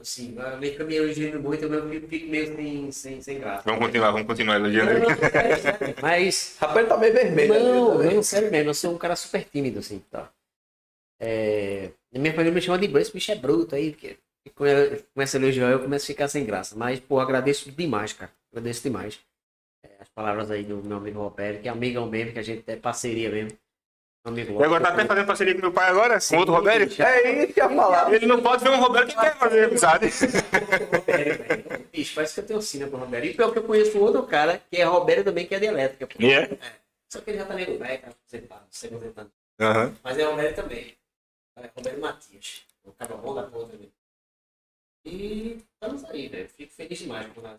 Assim, 0.00 0.36
eu 0.36 0.58
vejo 0.58 0.76
que 0.76 0.84
me 0.84 0.94
elogiando 0.94 1.40
muito, 1.40 1.64
eu 1.64 1.88
fico 1.90 2.08
fico 2.08 2.30
meio 2.30 2.54
sem, 2.54 2.92
sem, 2.92 3.20
sem 3.20 3.38
graça. 3.40 3.62
Vamos 3.64 3.86
continuar, 3.86 4.10
vamos 4.12 4.26
continuar 4.26 4.56
elogiando 4.56 4.92
ele. 4.92 5.04
Mas. 6.00 6.56
Rapaz, 6.60 6.78
ele 6.78 6.88
tá 6.88 6.96
meio 6.96 7.12
vermelho. 7.12 7.54
Não, 7.54 7.98
né? 7.98 8.14
não, 8.14 8.22
sério 8.22 8.50
mesmo, 8.50 8.70
eu 8.70 8.74
sou 8.74 8.94
um 8.94 8.98
cara 8.98 9.16
super 9.16 9.44
tímido, 9.44 9.80
assim, 9.80 9.98
tá? 10.10 10.30
É, 11.20 11.90
minha 12.12 12.32
família 12.32 12.52
me 12.52 12.60
chama 12.60 12.78
de 12.78 12.88
Bruce, 12.88 13.08
esse 13.08 13.12
bicho 13.12 13.32
é 13.32 13.34
bruto 13.34 13.74
aí, 13.74 13.92
porque 13.92 14.18
começo 14.54 15.36
a 15.36 15.40
elogiar, 15.40 15.70
eu 15.70 15.80
começo 15.80 16.04
a 16.04 16.06
ficar 16.06 16.28
sem 16.28 16.44
graça. 16.44 16.76
Mas, 16.76 17.00
pô, 17.00 17.18
agradeço 17.18 17.70
demais, 17.70 18.12
cara. 18.12 18.30
Agradeço 18.52 18.82
demais. 18.82 19.18
É, 19.84 19.96
as 20.00 20.08
palavras 20.08 20.50
aí 20.50 20.64
do 20.64 20.82
meu 20.82 20.98
amigo 20.98 21.18
Roberto, 21.18 21.62
que 21.62 21.68
é 21.68 21.70
amigão 21.70 22.08
mesmo, 22.08 22.32
que 22.32 22.38
a 22.38 22.42
gente 22.42 22.62
é 22.66 22.76
parceria 22.76 23.30
mesmo. 23.30 23.58
E 24.26 24.64
agora 24.64 24.82
tá 24.82 24.88
até 24.88 25.04
fazendo 25.04 25.26
parceria 25.26 25.54
com 25.54 25.60
meu 25.60 25.72
pai 25.72 25.90
agora, 25.90 26.18
com 26.18 26.36
outro 26.38 26.54
Roberto. 26.54 27.02
É 27.02 27.44
isso 27.44 27.52
que 27.52 27.60
eu 27.60 27.68
ia 27.68 27.76
falar. 27.76 28.10
Ele 28.10 28.24
não 28.24 28.40
pode 28.40 28.64
ver 28.64 28.70
um 28.70 28.80
Roberto 28.80 29.08
que 29.08 29.20
quer 29.20 29.36
fazer 29.36 29.64
amizade. 29.64 30.06
Bicho, 31.92 32.14
parece 32.14 32.32
que 32.34 32.40
eu 32.40 32.46
tenho 32.46 32.62
sina 32.62 32.88
com 32.88 32.96
o 32.96 33.00
Roberto. 33.00 33.26
E 33.26 33.34
pior 33.34 33.52
que 33.52 33.58
eu 33.58 33.64
conheço 33.64 33.98
outro 33.98 34.22
cara, 34.22 34.62
que 34.70 34.78
é 34.78 34.84
Roberto 34.84 35.24
também, 35.24 35.46
que 35.46 35.54
é 35.54 35.60
de 35.60 35.66
elétrica. 35.66 36.06
pô. 36.06 36.14
E 36.18 36.32
é? 36.32 36.56
Só 37.12 37.20
que 37.20 37.30
ele 37.30 37.38
já 37.38 37.44
tá 37.44 37.54
meio 37.54 37.78
velho, 37.78 38.00
cara, 38.00 38.12
aposentado, 38.12 38.66
se 38.70 38.86
aposentando. 38.86 39.30
Aham. 39.60 39.94
Mas 40.02 40.18
é 40.18 40.24
Roberto 40.24 40.56
também. 40.56 40.96
É 41.58 41.70
Roberto 41.76 42.00
Matias. 42.00 42.62
Um 42.86 42.92
cara 42.92 43.14
bom 43.16 43.34
da 43.34 43.42
porra 43.42 43.68
também. 43.68 43.92
E 45.04 45.62
estamos 45.74 46.02
aí, 46.06 46.28
velho. 46.28 46.48
Fico 46.48 46.72
feliz 46.72 46.98
demais 46.98 47.26
por 47.26 47.42
nada. 47.42 47.58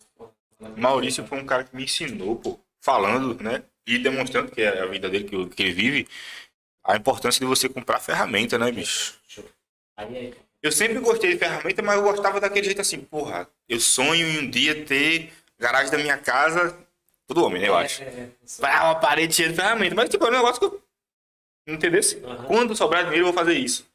Maurício 0.75 1.25
foi 1.27 1.37
um 1.37 1.45
cara 1.45 1.63
que 1.63 1.75
me 1.75 1.83
ensinou, 1.83 2.37
pô, 2.37 2.59
falando, 2.81 3.41
né? 3.43 3.63
E 3.85 3.99
demonstrando 3.99 4.51
que 4.51 4.61
é 4.61 4.79
a 4.81 4.85
vida 4.87 5.07
dele, 5.09 5.25
que, 5.25 5.49
que 5.49 5.63
ele 5.63 5.73
vive, 5.73 6.07
a 6.85 6.95
importância 6.95 7.39
de 7.39 7.45
você 7.45 7.67
comprar 7.67 7.99
ferramenta, 7.99 8.57
né, 8.57 8.71
bicho? 8.71 9.15
Eu 10.61 10.71
sempre 10.71 10.99
gostei 10.99 11.33
de 11.33 11.39
ferramenta, 11.39 11.81
mas 11.81 11.97
eu 11.97 12.03
gostava 12.03 12.39
daquele 12.39 12.65
jeito 12.65 12.81
assim, 12.81 12.99
porra, 12.99 13.47
eu 13.67 13.79
sonho 13.79 14.27
em 14.27 14.39
um 14.39 14.49
dia 14.49 14.85
ter 14.85 15.33
garagem 15.59 15.91
da 15.91 15.97
minha 15.97 16.17
casa, 16.17 16.77
todo 17.27 17.43
homem, 17.43 17.61
né, 17.61 17.69
eu 17.69 17.75
acho. 17.75 18.03
Vai 18.59 18.75
uma 18.83 18.95
parede 18.95 19.33
cheia 19.33 19.49
de 19.49 19.55
ferramenta, 19.55 19.95
mas 19.95 20.09
tipo, 20.09 20.25
é 20.25 20.29
um 20.29 20.31
negócio 20.31 20.59
que 20.59 20.65
eu 20.65 20.81
entendeu? 21.67 22.01
Quando 22.47 22.75
sobrar 22.75 23.03
dinheiro 23.03 23.27
eu 23.27 23.33
vou 23.33 23.33
fazer 23.33 23.53
isso. 23.53 23.85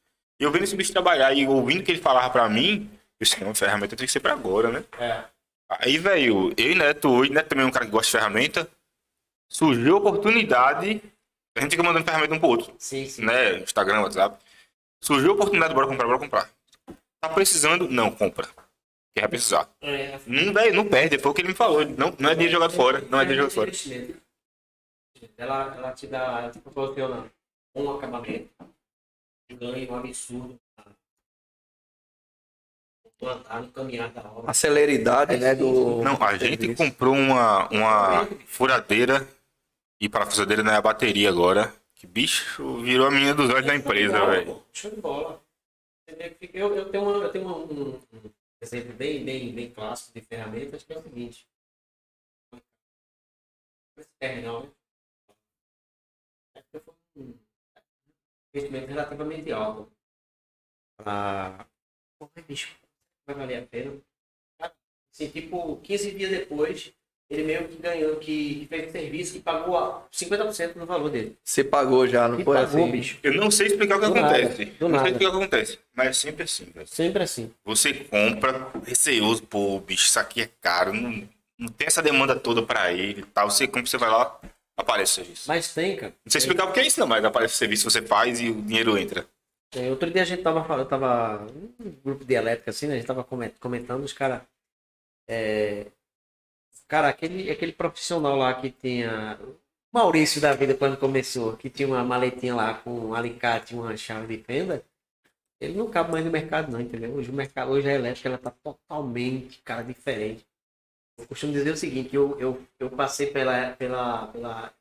E 0.40 0.44
eu 0.44 0.50
vendo 0.50 0.64
esse 0.64 0.74
bicho 0.74 0.92
trabalhar 0.92 1.32
e 1.34 1.46
ouvindo 1.46 1.80
o 1.80 1.84
que 1.84 1.92
ele 1.92 2.00
falava 2.00 2.30
pra 2.30 2.48
mim, 2.48 2.90
eu 3.20 3.24
disse, 3.24 3.44
não, 3.44 3.54
ferramenta 3.54 3.94
tem 3.94 4.06
que 4.06 4.12
ser 4.12 4.20
pra 4.20 4.32
agora, 4.32 4.70
né? 4.70 4.84
É. 4.98 5.24
Aí, 5.68 5.98
velho, 5.98 6.52
eu 6.56 6.72
e 6.72 6.74
Neto 6.74 7.08
hoje, 7.08 7.30
Neto 7.30 7.48
também 7.48 7.64
é 7.64 7.68
um 7.68 7.70
cara 7.70 7.84
que 7.84 7.92
gosta 7.92 8.06
de 8.06 8.12
ferramenta, 8.12 8.68
surgiu 9.48 9.96
a 9.96 9.98
oportunidade, 9.98 11.02
a 11.56 11.60
gente 11.60 11.72
fica 11.72 11.82
mandando 11.82 12.04
ferramenta 12.04 12.34
um 12.34 12.38
pro 12.38 12.48
outro, 12.48 12.74
Sim, 12.78 13.06
sim. 13.06 13.24
né? 13.24 13.58
Instagram, 13.58 14.02
WhatsApp. 14.02 14.42
Surgiu 15.02 15.30
a 15.30 15.34
oportunidade, 15.34 15.74
bora 15.74 15.86
comprar, 15.86 16.06
bora 16.06 16.18
comprar. 16.18 16.50
Tá 17.20 17.28
precisando? 17.28 17.88
Não, 17.88 18.10
compra. 18.10 18.48
Quer 19.16 19.28
precisar. 19.28 19.68
É, 19.80 20.18
Não, 20.26 20.52
véi, 20.52 20.70
não 20.72 20.86
perde, 20.86 21.18
foi 21.18 21.30
o 21.30 21.34
que 21.34 21.40
ele 21.40 21.48
me 21.48 21.54
falou. 21.54 21.84
Não, 21.84 22.14
não 22.18 22.30
é 22.30 22.34
dinheiro 22.34 22.52
jogado 22.52 22.72
fora. 22.72 23.00
Não 23.02 23.20
é 23.20 23.24
dinheiro 23.24 23.50
jogado 23.50 23.54
fora. 23.54 23.70
Ela, 25.36 25.74
ela 25.76 25.92
te 25.92 26.06
dá, 26.06 26.40
ela 26.40 26.50
te 26.50 26.58
proporciona 26.60 27.30
um 27.74 27.90
acabamento, 27.90 28.48
um 29.50 29.56
ganho 29.56 29.94
absurdo 29.94 30.56
no 33.20 33.28
andar, 33.28 33.62
no 33.62 33.72
caminhar 33.72 34.10
da 34.10 34.22
obra. 34.22 34.50
A 34.50 34.54
celeridade, 34.54 35.36
né, 35.36 35.54
do... 35.54 36.02
Não, 36.02 36.22
a 36.22 36.36
gente 36.38 36.74
comprou 36.74 37.14
uma, 37.14 37.68
uma 37.68 38.26
furadeira 38.46 39.26
e 40.00 40.08
parafusadeira 40.08 40.62
na 40.62 40.80
bateria 40.80 41.28
agora. 41.28 41.72
Que 41.94 42.06
bicho 42.06 42.80
virou 42.82 43.06
a 43.06 43.10
menina 43.10 43.34
dos 43.34 43.50
olhos 43.50 43.66
da 43.66 43.76
empresa, 43.76 44.24
velho. 44.24 44.64
Show 44.72 44.90
de 44.90 45.00
bola. 45.00 45.44
Eu, 46.52 46.74
eu 46.74 46.90
tenho, 46.90 47.04
uma, 47.04 47.24
eu 47.24 47.30
tenho 47.30 47.44
uma- 47.44 47.58
um, 47.58 48.00
exemplo 48.60 48.92
bem, 48.94 49.24
bem, 49.24 49.54
bem 49.54 49.70
clássico 49.70 50.18
de 50.18 50.24
ferramentas 50.26 50.82
que 50.82 50.92
é 50.92 50.98
o 50.98 51.02
seguinte. 51.02 51.46
Esse 53.98 54.08
terminal, 54.18 54.62
né? 54.62 54.70
Foi 56.72 56.82
um 57.16 57.34
investimento 58.54 58.86
relativamente 58.88 59.52
alto. 59.52 59.92
Pô, 62.18 62.28
mas, 62.34 62.44
bicho, 62.46 62.74
vai 63.26 63.36
valer 63.36 63.62
a 63.62 63.66
pena. 63.66 64.00
Assim, 65.12 65.30
tipo, 65.30 65.76
15 65.82 66.12
dias 66.12 66.30
depois, 66.30 66.92
ele 67.30 67.44
meio 67.44 67.68
que 67.68 67.76
ganhou, 67.80 68.16
que 68.16 68.66
fez 68.68 68.88
um 68.88 68.92
serviço 68.92 69.32
que 69.34 69.38
pagou 69.40 69.78
a 69.78 70.02
50% 70.12 70.74
do 70.74 70.84
valor 70.84 71.08
dele. 71.10 71.36
Se 71.44 71.62
pagou 71.62 72.06
já, 72.06 72.26
não 72.26 72.40
E 72.40 72.44
foi 72.44 72.56
pagou, 72.56 72.82
assim? 72.82 72.90
bicho. 72.90 73.18
Eu 73.22 73.34
não 73.34 73.50
sei 73.50 73.68
explicar 73.68 73.98
o 73.98 74.00
que 74.00 74.06
Do 74.08 74.14
nada, 74.14 74.36
acontece. 74.36 74.64
do 74.64 74.88
não 74.88 74.96
nada. 74.96 75.02
sei 75.04 75.12
explicar 75.12 75.28
o 75.28 75.38
que 75.38 75.44
acontece. 75.44 75.78
Mas 75.94 76.08
é 76.08 76.12
sempre 76.12 76.42
assim, 76.42 76.64
velho. 76.74 76.86
Sempre 76.88 77.22
assim. 77.22 77.52
Você 77.64 77.94
compra, 77.94 78.68
receoso, 78.84 79.42
pô, 79.44 79.78
bicho, 79.78 80.06
isso 80.06 80.18
aqui 80.18 80.42
é 80.42 80.50
caro. 80.60 80.92
Não, 80.92 81.28
não 81.56 81.68
tem 81.68 81.86
essa 81.86 82.02
demanda 82.02 82.34
toda 82.34 82.62
pra 82.62 82.92
ele 82.92 83.20
e 83.20 83.24
tal. 83.26 83.48
Você 83.48 83.66
compra, 83.68 83.86
você 83.86 83.96
vai 83.96 84.10
lá, 84.10 84.40
aparece 84.76 85.12
o 85.12 85.14
serviço. 85.16 85.44
Mas 85.46 85.72
tem, 85.72 85.96
cara. 85.96 86.12
Não 86.24 86.30
sei 86.32 86.40
explicar 86.40 86.64
o 86.64 86.72
que 86.72 86.80
é 86.80 86.86
isso, 86.86 86.98
não, 86.98 87.06
mas 87.06 87.24
aparece 87.24 87.54
o 87.54 87.56
serviço, 87.58 87.88
você 87.88 88.02
faz 88.02 88.40
e 88.40 88.50
o 88.50 88.60
dinheiro 88.62 88.98
entra. 88.98 89.24
É, 89.76 89.88
outro 89.88 90.10
dia 90.10 90.22
a 90.22 90.24
gente 90.24 90.42
tava 90.42 90.64
falando, 90.64 90.88
tava 90.88 91.46
um 91.78 91.92
grupo 92.04 92.24
de 92.24 92.34
elétrica 92.34 92.70
assim, 92.72 92.88
né? 92.88 92.94
A 92.94 92.96
gente 92.96 93.06
tava 93.06 93.22
comen- 93.22 93.52
comentando, 93.60 94.02
os 94.02 94.12
caras. 94.12 94.40
Cara, 96.88 97.08
aquele, 97.08 97.50
aquele 97.50 97.72
profissional 97.72 98.36
lá 98.36 98.54
que 98.54 98.70
tinha. 98.70 99.38
Maurício 99.92 100.40
da 100.40 100.52
vida 100.54 100.74
quando 100.74 100.96
começou, 100.96 101.56
que 101.56 101.68
tinha 101.68 101.88
uma 101.88 102.04
maletinha 102.04 102.54
lá 102.54 102.74
com 102.74 102.90
um 102.90 103.14
alicate 103.14 103.74
e 103.74 103.78
uma 103.78 103.96
chave 103.96 104.36
de 104.36 104.42
fenda, 104.44 104.84
ele 105.60 105.74
não 105.74 105.90
cabe 105.90 106.12
mais 106.12 106.24
no 106.24 106.30
mercado, 106.30 106.72
não, 106.72 106.80
entendeu? 106.80 107.12
Hoje 107.14 107.30
o 107.30 107.34
mercado, 107.34 107.72
hoje 107.72 107.88
a 107.88 107.94
elétrica 107.94 108.28
ela 108.28 108.38
tá 108.38 108.50
totalmente, 108.50 109.60
cara, 109.62 109.82
diferente. 109.82 110.46
Eu 111.18 111.26
costumo 111.26 111.52
dizer 111.52 111.72
o 111.72 111.76
seguinte, 111.76 112.14
eu, 112.16 112.38
eu, 112.40 112.62
eu 112.78 112.90
passei 112.90 113.28
pela, 113.28 113.72
pela, 113.72 114.28
pela 114.28 114.74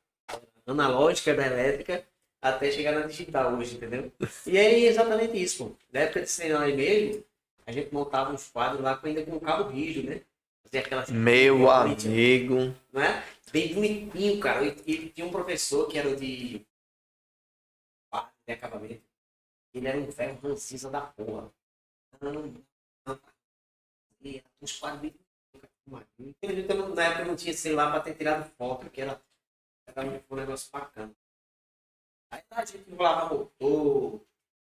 analógica 0.66 1.34
da 1.34 1.46
elétrica 1.46 2.04
até 2.40 2.70
chegar 2.70 2.92
na 2.92 3.06
digital 3.06 3.54
hoje, 3.54 3.76
entendeu? 3.76 4.10
E 4.46 4.58
aí 4.58 4.86
exatamente 4.86 5.40
isso, 5.42 5.66
pô. 5.66 5.76
Na 5.92 6.00
época 6.00 6.22
de 6.22 6.30
cinema 6.30 6.66
mesmo, 6.66 7.24
a 7.66 7.72
gente 7.72 7.92
montava 7.92 8.32
uns 8.32 8.48
quadros 8.50 8.82
lá 8.82 8.98
ainda 9.02 9.24
com 9.24 9.38
cabo 9.40 9.70
rígido, 9.70 10.08
né? 10.10 10.22
Fazia 10.62 11.14
Meu 11.14 11.70
amigo. 11.70 12.54
Não 12.92 13.02
é? 13.02 13.24
Bem 13.52 13.74
bonitinho, 13.74 14.40
cara. 14.40 14.64
E, 14.64 14.68
e 14.86 15.10
tinha 15.10 15.26
um 15.26 15.30
professor 15.30 15.88
que 15.88 15.98
era 15.98 16.14
de 16.14 16.64
parte 18.10 18.34
de 18.46 18.52
acabamento. 18.52 19.02
Ele 19.74 19.88
era 19.88 19.98
um 19.98 20.12
ferro 20.12 20.38
rancisa 20.40 20.90
da 20.90 21.00
porra. 21.00 21.52
E 24.20 24.42
uns 24.60 24.78
quadros 24.78 25.12
não- 25.86 26.94
na 26.94 27.04
época 27.04 27.22
eu 27.22 27.26
não 27.26 27.36
tinha 27.36 27.54
celular 27.54 27.90
para 27.90 28.02
ter 28.02 28.14
tirado 28.14 28.48
foto, 28.56 28.88
que 28.90 29.00
era, 29.00 29.20
era 29.86 30.02
um, 30.06 30.36
negócio 30.36 30.70
bacana. 30.70 31.14
Aí 32.30 32.42
a 32.50 32.64
gente 32.64 32.88
enrolava 32.88 33.34
motor, 33.34 34.20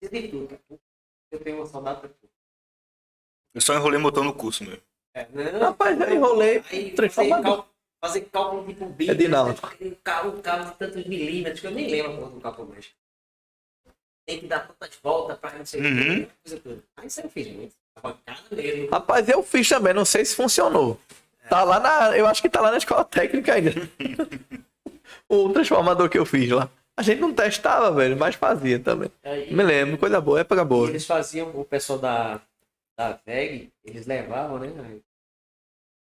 de 0.01 0.27
tudo, 0.27 0.47
cara. 0.47 0.81
Eu 1.31 1.43
tenho 1.43 1.57
uma 1.57 1.65
saudade 1.65 2.01
pra 2.01 2.09
tudo. 2.09 2.31
Eu 3.53 3.61
só 3.61 3.73
enrolei 3.73 3.99
motor 3.99 4.23
no 4.23 4.35
curso 4.35 4.63
mesmo. 4.63 4.83
É, 5.17 5.51
não, 5.53 5.59
Rapaz, 5.59 5.99
eu 5.99 6.13
enrolei 6.13 6.57
Aí 6.57 6.61
fazer 6.63 6.91
transformador. 6.91 7.43
cálculo, 7.43 7.67
fazer 8.03 8.21
cálculo 8.31 8.67
tipo 8.67 8.85
bem. 8.89 9.09
É 9.09 9.13
de 9.13 9.27
não. 9.27 9.49
Um 9.49 9.95
cabo, 10.03 10.29
um 10.37 10.41
cabo 10.41 10.65
de 10.65 10.75
tantos 10.77 11.05
milímetros, 11.05 11.59
que 11.59 11.67
eu 11.67 11.71
nem 11.71 11.87
lembro 11.89 12.17
quanto 12.17 12.33
do 12.35 12.41
cálculo 12.41 12.69
mais. 12.69 12.89
Tem 14.27 14.39
que 14.39 14.47
dar 14.47 14.67
tantas 14.67 14.95
voltas 15.01 15.37
para 15.39 15.57
não 15.57 15.65
sei 15.65 15.81
o 15.81 15.83
Uhum. 15.85 15.95
que, 16.25 16.29
coisa 16.43 16.59
toda. 16.61 16.83
Aí 16.97 17.07
isso 17.07 17.21
eu 17.21 17.29
fiz 17.29 17.47
muito. 17.47 17.73
Mesmo. 18.51 18.89
Rapaz, 18.91 19.27
eu 19.27 19.41
fiz 19.41 19.67
também, 19.67 19.93
não 19.93 20.05
sei 20.05 20.23
se 20.23 20.35
funcionou. 20.35 20.99
Tá 21.49 21.63
lá 21.63 21.79
na. 21.79 22.15
Eu 22.17 22.27
acho 22.27 22.41
que 22.41 22.49
tá 22.49 22.61
lá 22.61 22.69
na 22.69 22.77
escola 22.77 23.03
técnica 23.05 23.53
ainda. 23.55 23.71
o 25.29 25.49
transformador 25.49 26.09
que 26.09 26.17
eu 26.19 26.25
fiz 26.25 26.49
lá. 26.51 26.69
A 26.95 27.01
gente 27.01 27.19
não 27.21 27.33
testava, 27.33 27.91
velho, 27.91 28.17
mas 28.17 28.35
fazia 28.35 28.79
também. 28.79 29.09
Aí, 29.23 29.53
Me 29.53 29.63
lembro, 29.63 29.97
coisa 29.97 30.19
boa, 30.19 30.39
época 30.41 30.63
boa. 30.65 30.89
eles 30.89 31.05
faziam, 31.05 31.49
o 31.59 31.63
pessoal 31.63 31.99
da, 31.99 32.41
da 32.97 33.19
VEG, 33.25 33.71
eles 33.85 34.05
levavam, 34.07 34.59
né? 34.59 34.71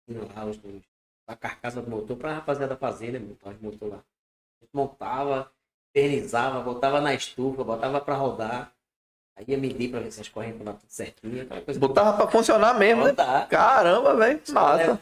Lá 0.09 0.45
os, 0.45 0.59
a 1.27 1.37
carcaça 1.37 1.83
do 1.83 1.91
motor 1.91 2.17
pra 2.17 2.35
rapaziada 2.35 2.77
fazer, 2.77 3.13
né? 3.13 3.19
Montar 3.19 3.51
os 3.51 3.61
motor 3.61 3.91
lá. 3.91 3.97
A 3.97 4.65
gente 4.65 4.71
montava, 4.73 5.51
eternizava, 5.95 6.61
botava 6.61 7.01
na 7.01 7.15
estufa, 7.15 7.65
botava 7.65 8.01
pra 8.01 8.15
rodar. 8.15 8.73
Aí 9.37 9.45
ia 9.49 9.59
medir 9.59 9.91
pra 9.91 10.01
ver 10.01 10.11
se 10.11 10.21
as 10.21 10.29
correntes 10.29 10.61
estavam 10.61 10.81
tudo 10.81 10.91
certinho. 10.91 11.47
Botava 11.79 12.17
pra 12.17 12.29
funcionar 12.29 12.79
mesmo, 12.79 13.05
né? 13.05 13.11
rodar. 13.11 13.49
Caramba, 13.49 14.17
velho, 14.17 14.41
massa. 14.51 15.01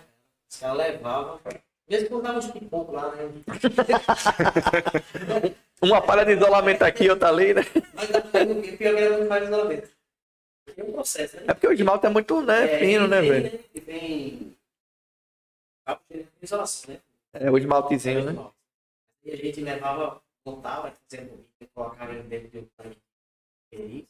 Os 0.50 0.58
caras 0.58 0.76
levavam. 0.76 1.40
Às 1.46 1.60
vezes 1.88 2.08
quando 2.08 2.22
dava 2.22 2.38
uns 2.38 2.50
pipocos 2.50 2.94
lá, 2.94 3.14
né? 3.14 3.30
Uma 5.82 6.00
palha 6.00 6.24
de 6.24 6.32
isolamento 6.32 6.82
aqui, 6.82 7.10
outra 7.10 7.28
ali, 7.28 7.52
né? 7.52 7.62
Mas 7.92 8.10
o 8.10 8.62
pior 8.62 8.78
que 8.78 8.84
era 8.84 9.18
não 9.18 9.26
faz 9.26 9.44
isolamento. 9.44 9.88
É 10.76 10.82
um 10.82 10.92
processo, 10.92 11.36
né? 11.36 11.42
É 11.48 11.54
porque 11.54 11.66
o 11.66 11.72
esmalte 11.72 12.06
é 12.06 12.08
muito, 12.08 12.40
né, 12.40 12.78
fino, 12.78 13.04
e 13.04 13.08
né, 13.08 13.20
velho? 13.20 13.60
E 13.74 13.80
tem. 13.80 14.56
Cabo 15.84 16.02
de 16.10 16.26
isolação, 16.42 16.94
né? 16.94 17.00
É 17.34 17.50
o 17.50 17.58
esmaltezinho, 17.58 18.24
né? 18.24 18.52
E 19.24 19.32
a 19.32 19.36
gente 19.36 19.60
levava, 19.60 20.22
montava, 20.46 20.92
fazia 20.92 21.22
um 21.32 21.44
colocava 21.74 22.12
ele 22.12 22.22
dentro 22.24 22.48
de 22.50 22.58
um 22.58 22.66
tanque 22.76 23.02
feliz. 23.70 24.06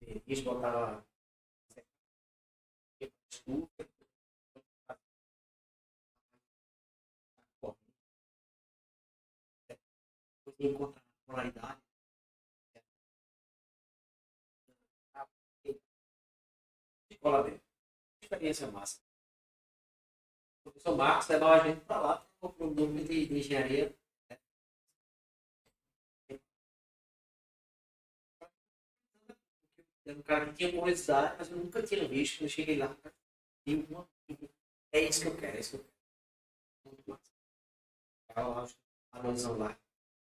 Feliz, 0.00 0.40
botava. 0.40 1.04
estufa, 3.34 3.84
encontrar 10.58 11.02
a 11.02 11.26
polaridade. 11.26 11.80
Escola 17.10 17.42
dele. 17.42 17.60
Experiência 18.22 18.70
massa. 18.70 19.03
O 20.84 20.92
professor 20.92 20.96
Marcos 20.98 21.28
levava 21.28 21.62
a 21.62 21.66
gente 21.66 21.80
para 21.86 22.00
lá 22.00 22.26
para 22.38 22.66
o 22.66 22.70
núcleo 22.70 23.04
de, 23.08 23.26
de 23.26 23.38
engenharia. 23.38 23.96
Era 30.04 30.18
um 30.18 30.22
cara 30.22 30.46
que 30.46 30.52
tinha 30.52 30.70
curiosidade, 30.70 31.36
mas 31.38 31.50
eu 31.50 31.56
nunca 31.56 31.82
tinha 31.82 32.06
visto. 32.06 32.42
Eu 32.44 32.48
cheguei 32.50 32.76
lá 32.76 32.94
e 33.66 33.76
uma. 33.76 34.06
É 34.92 35.00
isso 35.00 35.22
que 35.22 35.28
eu 35.28 35.36
quero, 35.38 35.56
é 35.56 35.60
isso 35.60 35.70
que 35.70 35.76
eu 35.76 35.84
quero. 35.84 35.94
Muito 36.84 37.10
massa. 37.10 37.32
Ficava 38.28 38.48
lá, 38.48 38.64
os 38.64 38.76
alunos 39.10 39.44
lá. 39.44 39.78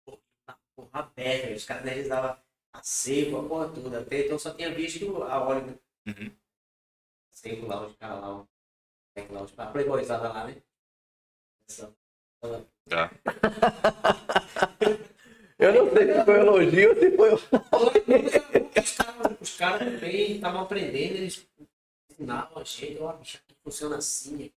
Porra, 0.04 0.60
porra 0.76 1.00
aberta, 1.00 1.56
os 1.56 1.64
caras 1.64 1.84
deles 1.84 2.08
davam 2.08 2.42
a 2.74 2.82
seco, 2.82 3.38
a 3.38 3.48
porra 3.48 3.72
toda. 3.72 4.00
Até 4.02 4.20
então 4.20 4.32
eu 4.32 4.38
só 4.38 4.52
tinha 4.52 4.74
visto 4.74 5.22
a 5.22 5.42
óleo, 5.42 5.66
né? 5.66 5.78
Uhum. 6.08 6.36
Seco 7.30 7.66
lá, 7.66 7.86
os 7.86 7.96
caras 7.96 8.20
lá, 8.20 8.46
é 9.14 9.22
que 9.22 9.32
lá, 9.32 9.42
os- 9.42 9.58
a 9.58 9.66
playboyzada 9.66 10.28
lá, 10.28 10.44
né? 10.44 10.56
Essa- 11.68 11.92
ela- 12.42 12.64
Tá. 12.88 13.10
Eu 15.58 15.72
não 15.72 15.90
sei 15.94 16.12
se 16.12 16.24
foi 16.24 16.40
elogio 16.40 16.90
ou 16.90 16.96
se 16.96 17.10
foi. 17.16 17.32
Os 17.34 18.96
caras, 18.96 19.36
os 19.40 19.56
caras 19.56 19.78
também 19.78 20.32
estavam 20.36 20.62
aprendendo, 20.62 21.14
eles 21.16 21.46
ensinavam 22.10 22.60
a 22.60 22.64
gente, 22.64 22.98
ó, 23.00 23.12
bicho, 23.12 23.38
aqui 23.38 23.54
funciona 23.62 23.96
assim. 23.98 24.50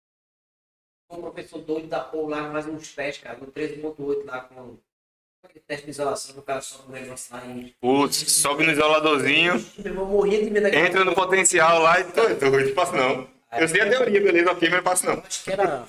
Um 1.10 1.20
professor 1.20 1.58
doido 1.60 1.88
da 1.88 2.00
porra 2.00 2.40
lá 2.40 2.52
faz 2.52 2.66
uns 2.66 2.94
testes, 2.94 3.22
cara, 3.22 3.36
no 3.38 3.48
13.8 3.48 4.24
lá 4.24 4.40
com 4.40 4.78
aquele 5.44 5.60
teste 5.66 5.84
de 5.84 5.90
isolação, 5.90 6.38
o 6.38 6.42
cara 6.42 6.62
sobe 6.62 6.88
um 6.88 6.92
negócio 6.92 7.36
lá 7.36 7.44
e. 7.44 7.74
Putz, 7.78 8.16
sobe 8.32 8.64
no 8.64 8.72
isoladorzinho, 8.72 9.52
Eu 9.84 9.94
morria 10.06 10.42
de 10.42 10.50
medo 10.50 10.62
daquele. 10.64 10.86
entra 10.86 11.04
no 11.04 11.14
potencial 11.14 11.82
lá 11.82 12.00
e 12.00 12.04
tô 12.04 12.22
doido, 12.34 12.68
não 12.68 12.74
faço 12.74 12.94
não. 12.96 13.28
Eu 13.60 13.68
sei 13.68 13.80
a 13.80 13.88
teoria, 13.88 14.20
beleza, 14.20 14.52
ok, 14.52 14.68
mas 14.68 14.76
não 14.78 14.84
faço 14.84 15.06
não. 15.06 15.18
Acho 15.20 15.44
que 15.44 15.52
era. 15.52 15.86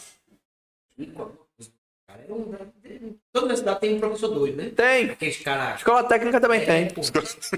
Toda 3.31 3.45
universidade 3.45 3.79
tem 3.81 3.95
um 3.95 3.99
professor 3.99 4.29
doido, 4.29 4.57
né? 4.57 4.69
Tem. 4.69 5.09
Aqueles 5.11 5.37
caras. 5.41 5.79
Escola 5.79 6.03
técnica 6.07 6.39
também 6.39 6.61
É, 6.61 6.65
tem. 6.65 6.87
pô. 6.93 7.01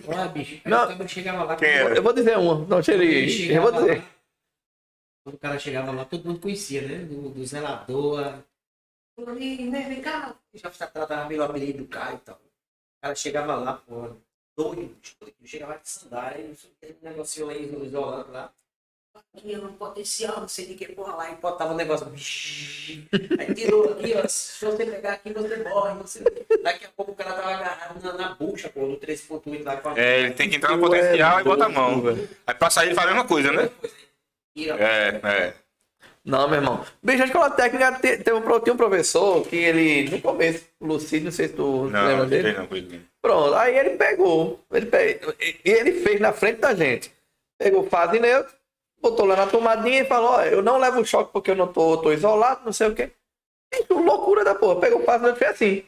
Olha, 0.07 0.27
bicho. 0.29 0.61
Não. 0.65 0.91
Eu 0.91 1.07
chegava 1.07 1.43
lá. 1.43 1.55
Quem 1.55 1.69
era? 1.69 1.95
Eu 1.95 2.03
vou 2.03 2.13
dizer 2.13 2.37
uma. 2.37 2.65
Não, 2.65 2.79
ele. 2.79 3.53
Eu 3.53 3.61
vou 3.61 3.71
dizer. 3.71 3.97
lá, 3.99 4.05
Quando 5.23 5.35
o 5.35 5.39
cara 5.39 5.59
chegava 5.59 5.91
lá, 5.91 6.05
todo 6.05 6.25
mundo 6.25 6.39
conhecia, 6.39 6.81
né? 6.81 6.97
Do, 7.05 7.29
do 7.29 7.45
zelador. 7.45 8.39
Fulano, 9.15 9.39
né? 9.71 9.89
Vem 9.89 10.01
cá. 10.01 10.35
Já 10.53 10.69
tratava 10.69 11.27
meio 11.27 11.41
o 11.41 11.43
apelido 11.43 11.79
do 11.79 11.87
cara 11.87 12.15
e 12.15 12.19
tal. 12.19 12.35
O 12.35 13.01
cara 13.01 13.15
chegava 13.15 13.55
lá, 13.55 13.73
pô, 13.73 14.09
doido, 14.57 14.95
doido. 15.19 15.35
Chegava 15.45 15.77
de 15.77 15.87
sandália, 15.87 16.45
o 16.45 16.85
um 16.85 17.09
negocinho 17.09 17.49
aí 17.49 17.63
isolando 17.85 18.31
lá. 18.31 18.51
Aqui 19.35 19.53
é 19.53 19.57
um 19.59 19.73
potencial, 19.73 20.39
não 20.41 20.47
sei 20.47 20.65
de 20.65 20.73
que 20.75 20.87
porra 20.93 21.15
lá, 21.15 21.31
e 21.31 21.35
botava 21.35 21.73
o 21.73 21.77
negócio. 21.77 22.07
Aí 23.39 23.53
tirou 23.53 23.91
aqui, 23.93 24.13
ó. 24.15 24.27
Se 24.27 24.65
você 24.65 24.85
pegar 24.85 25.13
aqui, 25.13 25.31
você 25.33 25.57
morre. 25.57 25.93
Não 25.95 26.07
sei. 26.07 26.23
Daqui 26.63 26.85
a 26.85 26.89
pouco 26.95 27.11
o 27.11 27.15
cara 27.15 27.33
tava 27.33 27.53
agarrado 27.53 28.03
na, 28.03 28.13
na 28.13 28.35
bucha, 28.35 28.69
pô, 28.69 28.81
do 28.87 28.97
3.8 28.97 29.63
lá 29.63 29.77
com 29.77 29.89
a 29.89 29.99
É, 29.99 30.21
ele 30.21 30.33
tem 30.33 30.49
que 30.49 30.55
entrar 30.57 30.75
no 30.75 30.81
Tu 30.87 30.93
é 30.95 30.99
potencial 31.01 31.39
e 31.39 31.43
bota 31.43 31.65
a 31.65 31.69
mão. 31.69 32.01
velho. 32.01 32.29
Aí 32.45 32.53
pra 32.55 32.69
sair 32.69 32.87
ele 32.87 32.95
faz 32.95 33.07
a 33.07 33.11
mesma 33.13 33.27
coisa, 33.27 33.51
né? 33.51 33.69
É, 34.57 35.19
é. 35.23 35.53
Não, 36.25 36.47
meu 36.49 36.59
irmão. 36.59 36.85
Bicho, 37.01 37.23
a 37.23 37.25
escola 37.25 37.49
técnica 37.51 37.99
te- 37.99 38.17
tem 38.17 38.33
um, 38.33 38.41
pro- 38.41 38.59
tinha 38.59 38.73
um 38.73 38.77
professor 38.77 39.45
que 39.47 39.55
ele, 39.55 40.09
no 40.09 40.21
começo, 40.21 40.65
o 40.79 40.87
Lucídio, 40.87 41.25
não 41.25 41.31
sei 41.31 41.47
se 41.47 41.53
tu 41.53 41.85
Não, 41.89 42.05
lembra 42.05 42.17
não 42.23 42.27
dele. 42.27 42.43
tem 42.43 42.53
não, 42.53 42.67
nenhuma. 42.69 43.05
Pronto, 43.21 43.53
aí 43.55 43.77
ele 43.77 43.91
pegou. 43.91 44.59
Ele 44.71 44.85
pe- 44.87 45.19
E 45.63 45.69
ele 45.71 46.01
fez 46.01 46.19
na 46.19 46.33
frente 46.33 46.59
da 46.59 46.73
gente. 46.75 47.13
Pegou 47.57 47.87
fase 47.87 48.19
neutra, 48.19 48.51
botou 49.01 49.25
lá 49.25 49.35
na 49.35 49.47
tomadinha 49.47 50.01
e 50.01 50.05
falou: 50.05 50.31
Ó, 50.31 50.41
eu 50.41 50.61
não 50.61 50.77
levo 50.77 51.05
choque 51.05 51.31
porque 51.31 51.51
eu 51.51 51.55
não 51.55 51.71
tô, 51.71 51.97
tô 51.97 52.11
isolado, 52.11 52.61
não 52.65 52.73
sei 52.73 52.87
o 52.87 52.95
quê. 52.95 53.11
Loucura 53.89 54.43
da 54.43 54.55
porra. 54.55 54.79
Pegou 54.79 55.03
fase 55.03 55.23
neutra 55.23 55.37
e 55.37 55.39
fez 55.39 55.51
assim. 55.51 55.85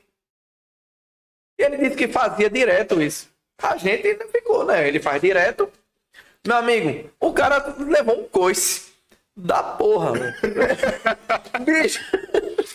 E 1.57 1.63
ele 1.63 1.77
disse 1.77 1.95
que 1.95 2.07
fazia 2.07 2.49
direto 2.49 3.01
isso. 3.01 3.29
A 3.61 3.75
gente 3.75 4.07
ainda 4.07 4.27
ficou, 4.27 4.65
né? 4.65 4.87
Ele 4.87 4.99
faz 4.99 5.21
direto. 5.21 5.69
Meu 6.45 6.57
amigo, 6.57 7.09
o 7.19 7.33
cara 7.33 7.75
levou 7.77 8.21
um 8.21 8.23
coice 8.29 8.93
da 9.35 9.61
porra. 9.61 10.11
mano. 10.11 10.33
Bicho. 11.65 11.99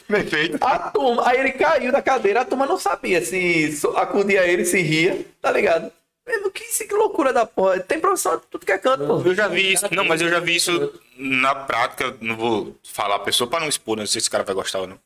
Perfeito. 0.07 0.59
A 0.61 0.91
turma, 0.91 1.27
aí 1.27 1.41
ele 1.41 1.53
caiu 1.53 1.91
da 1.91 2.03
cadeira, 2.03 2.43
a 2.43 2.45
turma 2.45 2.67
não 2.67 2.79
sabia 2.79 3.23
se 3.23 3.71
acudia 3.97 4.47
ele, 4.47 4.65
se 4.65 4.81
ria, 4.81 5.25
tá 5.41 5.51
ligado? 5.51 5.91
Mesmo 6.27 6.51
que, 6.51 6.65
isso, 6.65 6.87
que 6.89 6.95
loucura 6.95 7.33
da 7.33 7.45
porra. 7.45 7.81
Tem 7.81 8.01
professor 8.01 8.41
de 8.41 8.47
tudo 8.47 8.65
que 8.65 8.73
é 8.73 8.79
canto, 8.79 9.07
pô. 9.07 9.21
Eu 9.21 9.35
já 9.35 9.47
vi 9.49 9.73
isso. 9.73 9.93
Não, 9.95 10.05
mas 10.05 10.21
eu 10.23 10.29
já 10.31 10.41
vi 10.41 10.57
isso 10.57 10.73
na 11.17 11.55
prática. 11.55 12.17
Não 12.21 12.37
vou 12.37 12.79
falar 12.83 13.17
a 13.17 13.21
pessoa 13.21 13.49
pra 13.49 13.61
não 13.61 13.69
expor, 13.69 13.97
né? 13.97 14.03
Não 14.03 14.07
sei 14.07 14.21
se 14.21 14.25
esse 14.25 14.31
cara 14.31 14.43
vai 14.45 14.55
gostar 14.55 14.81
ou 14.81 14.87
não. 14.87 14.99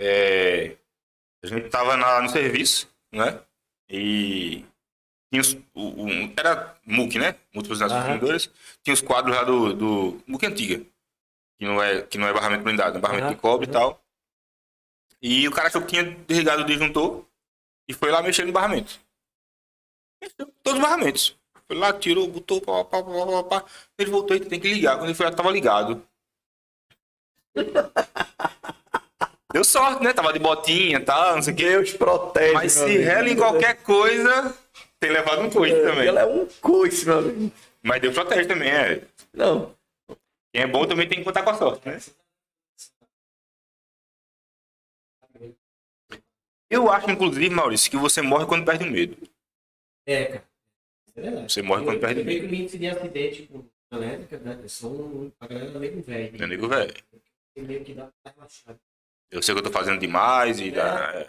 É, 0.00 0.76
a 1.44 1.46
gente 1.46 1.68
tava 1.68 1.96
na- 1.96 2.20
no 2.22 2.28
serviço, 2.28 2.88
né? 3.12 3.40
E 3.88 4.64
tinha 5.32 5.40
os, 5.40 5.54
o- 5.74 6.04
o- 6.06 6.32
era 6.36 6.76
MOOC, 6.84 7.18
né? 7.18 7.36
Múltiplos 7.54 7.80
Aham. 7.80 7.94
Consumidores. 8.00 8.50
Tinha 8.82 8.94
os 8.94 9.00
quadros 9.00 9.36
lá 9.36 9.44
do, 9.44 9.72
do 9.74 10.22
MOOC 10.26 10.44
antiga. 10.46 10.84
Que 11.60 11.66
não 11.66 11.82
é, 11.82 12.02
que 12.02 12.18
não 12.18 12.26
é 12.28 12.32
barramento 12.32 12.62
blindado, 12.64 12.98
é 12.98 13.00
barramento 13.00 13.26
Aham, 13.26 13.34
de 13.34 13.40
cobre 13.40 13.68
e 13.68 13.70
tal. 13.72 14.00
E 15.20 15.46
o 15.48 15.52
cara 15.52 15.68
achou 15.68 15.80
que 15.82 15.88
tinha 15.88 16.04
desligado 16.04 16.62
o 16.62 16.64
disjuntor 16.66 17.24
e 17.88 17.92
foi 17.94 18.10
lá 18.10 18.22
mexer 18.22 18.44
no 18.44 18.52
barramento. 18.52 19.00
Todos 20.62 20.78
os 20.78 20.84
barramentos. 20.84 21.36
Foi 21.66 21.76
lá, 21.76 21.92
tirou, 21.92 22.26
botou, 22.26 22.60
pá, 22.60 22.84
pá, 22.84 23.02
pá, 23.02 23.42
pá, 23.42 23.44
pá. 23.44 23.64
Ele 23.98 24.10
voltou 24.10 24.36
e 24.36 24.40
tem 24.40 24.58
que 24.58 24.72
ligar. 24.72 24.96
Quando 24.96 25.06
ele 25.06 25.14
foi 25.14 25.26
lá, 25.26 25.32
tava 25.32 25.50
ligado. 25.50 26.02
Deu 29.52 29.64
sorte, 29.64 30.02
né? 30.02 30.12
Tava 30.12 30.32
de 30.32 30.38
botinha 30.38 31.00
tal, 31.04 31.36
não 31.36 31.42
sei 31.42 31.52
o 31.54 31.56
quê. 31.56 31.64
Deus 31.64 31.92
protege. 31.92 32.52
Mas 32.52 32.72
se 32.72 32.98
rela 32.98 33.28
em 33.28 33.36
qualquer 33.36 33.82
coisa, 33.82 34.54
tem 35.00 35.10
levado 35.10 35.42
um 35.42 35.50
coice 35.50 35.82
também. 35.82 36.06
Ela 36.06 36.20
é 36.20 36.26
um 36.26 36.46
coice, 36.60 37.06
meu 37.06 37.18
amigo. 37.18 37.52
Mas 37.82 38.00
Deus 38.00 38.14
protege 38.14 38.46
também, 38.46 38.70
é. 38.70 39.02
Não. 39.32 39.74
Quem 40.52 40.62
é 40.62 40.66
bom 40.66 40.86
também 40.86 41.08
tem 41.08 41.18
que 41.18 41.24
contar 41.24 41.42
com 41.42 41.50
a 41.50 41.54
sorte, 41.54 41.88
né? 41.88 41.98
Eu 46.70 46.90
acho, 46.90 47.10
inclusive, 47.10 47.48
Maurício, 47.48 47.90
que 47.90 47.96
você 47.96 48.20
morre 48.20 48.46
quando 48.46 48.64
perde 48.64 48.84
o 48.84 48.90
medo. 48.90 49.16
É, 50.08 50.24
cara. 50.24 50.44
É. 51.16 51.48
Você 51.48 51.62
morre 51.62 51.84
quando 51.84 51.96
eu, 51.96 52.00
perde 52.00 52.20
eu 52.20 52.22
o 52.22 52.26
vejo 52.26 52.40
medo. 52.42 52.48
que 52.48 52.54
o 52.54 52.58
índice 52.62 52.78
de 52.78 52.86
acidente 52.86 53.42
com 53.42 53.64
elétrica, 53.92 54.38
né? 54.38 54.58
São 54.68 55.32
a 55.40 55.46
galera 55.46 55.78
meio 55.78 56.02
velho. 56.02 56.32
Meu 56.34 56.44
amigo, 56.46 56.68
velho. 56.68 56.94
Tem 57.54 57.64
meio 57.64 57.84
que 57.84 57.92
dá 57.94 58.08
pra 58.22 58.32
relaxar. 58.32 58.76
Eu 59.30 59.42
sei 59.42 59.54
que 59.54 59.60
eu 59.60 59.64
tô 59.64 59.70
fazendo 59.70 59.98
demais 59.98 60.58
e 60.60 60.70
dá. 60.70 61.26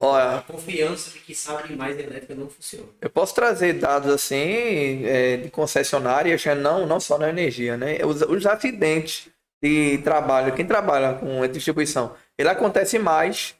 Olha, 0.00 0.38
A 0.38 0.42
confiança 0.42 1.10
de 1.10 1.20
que 1.20 1.34
sabe 1.34 1.68
demais 1.68 1.96
de 1.96 2.02
elétrica 2.02 2.34
não 2.34 2.50
funciona. 2.50 2.86
eu 3.00 3.08
posso 3.08 3.34
trazer 3.34 3.74
dados 3.74 4.12
assim 4.12 5.06
é, 5.06 5.36
de 5.38 5.48
concessionárias, 5.48 6.44
né? 6.44 6.54
não, 6.54 6.84
não 6.86 7.00
só 7.00 7.16
na 7.16 7.28
energia, 7.30 7.76
né? 7.76 8.04
Os, 8.04 8.20
os 8.20 8.44
acidentes 8.44 9.28
de 9.62 9.98
trabalho, 9.98 10.54
quem 10.54 10.66
trabalha 10.66 11.14
com 11.14 11.42
a 11.42 11.46
distribuição, 11.46 12.14
ele 12.36 12.48
acontece 12.50 12.98
mais 12.98 13.54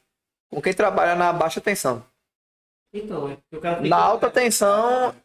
com 0.51 0.61
quem 0.61 0.73
trabalha 0.73 1.15
na 1.15 1.33
baixa 1.33 1.59
tensão. 1.59 2.05
Então, 2.97 3.29
é 3.29 3.35
porque 3.35 3.57
o 3.57 3.61
cara 3.61 3.81
tem 3.81 3.89
Na 3.89 3.97
que- 3.97 4.01
alta 4.03 4.31
tensão 4.31 5.15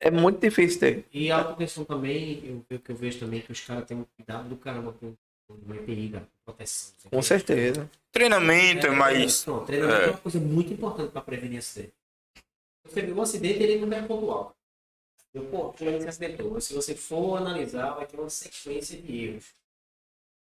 é 0.00 0.10
muito 0.10 0.40
difícil 0.40 0.78
ter. 0.80 1.04
E 1.12 1.30
a 1.30 1.38
alta 1.38 1.54
tensão 1.54 1.84
também, 1.84 2.40
eu, 2.46 2.64
eu, 2.70 2.78
que 2.80 2.90
eu 2.92 2.96
vejo 2.96 3.18
também 3.18 3.40
que 3.42 3.50
os 3.50 3.60
caras 3.60 3.84
têm 3.86 3.96
um 3.96 4.04
cuidado 4.16 4.48
do 4.48 4.56
caramba 4.56 4.92
com 4.92 5.14
o 5.48 5.74
EPI, 5.74 6.08
da 6.10 6.22
proteção. 6.44 7.10
Com 7.10 7.20
certeza. 7.22 7.90
Treinamento 8.12 8.86
é 8.86 8.90
mais. 8.90 9.44
Não, 9.46 9.64
treinamento 9.64 10.00
é. 10.00 10.06
é. 10.06 10.10
uma 10.10 10.18
coisa 10.18 10.38
muito 10.38 10.72
importante 10.72 11.10
para 11.10 11.20
prevenir 11.20 11.58
acidente. 11.58 11.92
Você 12.84 13.02
viu 13.02 13.16
um 13.16 13.22
acidente, 13.22 13.62
ele 13.62 13.84
não 13.84 13.96
é 13.96 14.02
pontual. 14.02 14.54
Eu, 15.34 15.44
pô, 15.46 15.72
fulano 15.72 16.00
se 16.00 16.08
acidentou. 16.08 16.50
Mas 16.52 16.64
se 16.64 16.74
você 16.74 16.94
for 16.94 17.36
analisar, 17.36 17.94
vai 17.94 18.06
ter 18.06 18.18
uma 18.18 18.30
sequência 18.30 19.00
de 19.00 19.24
erros. 19.26 19.54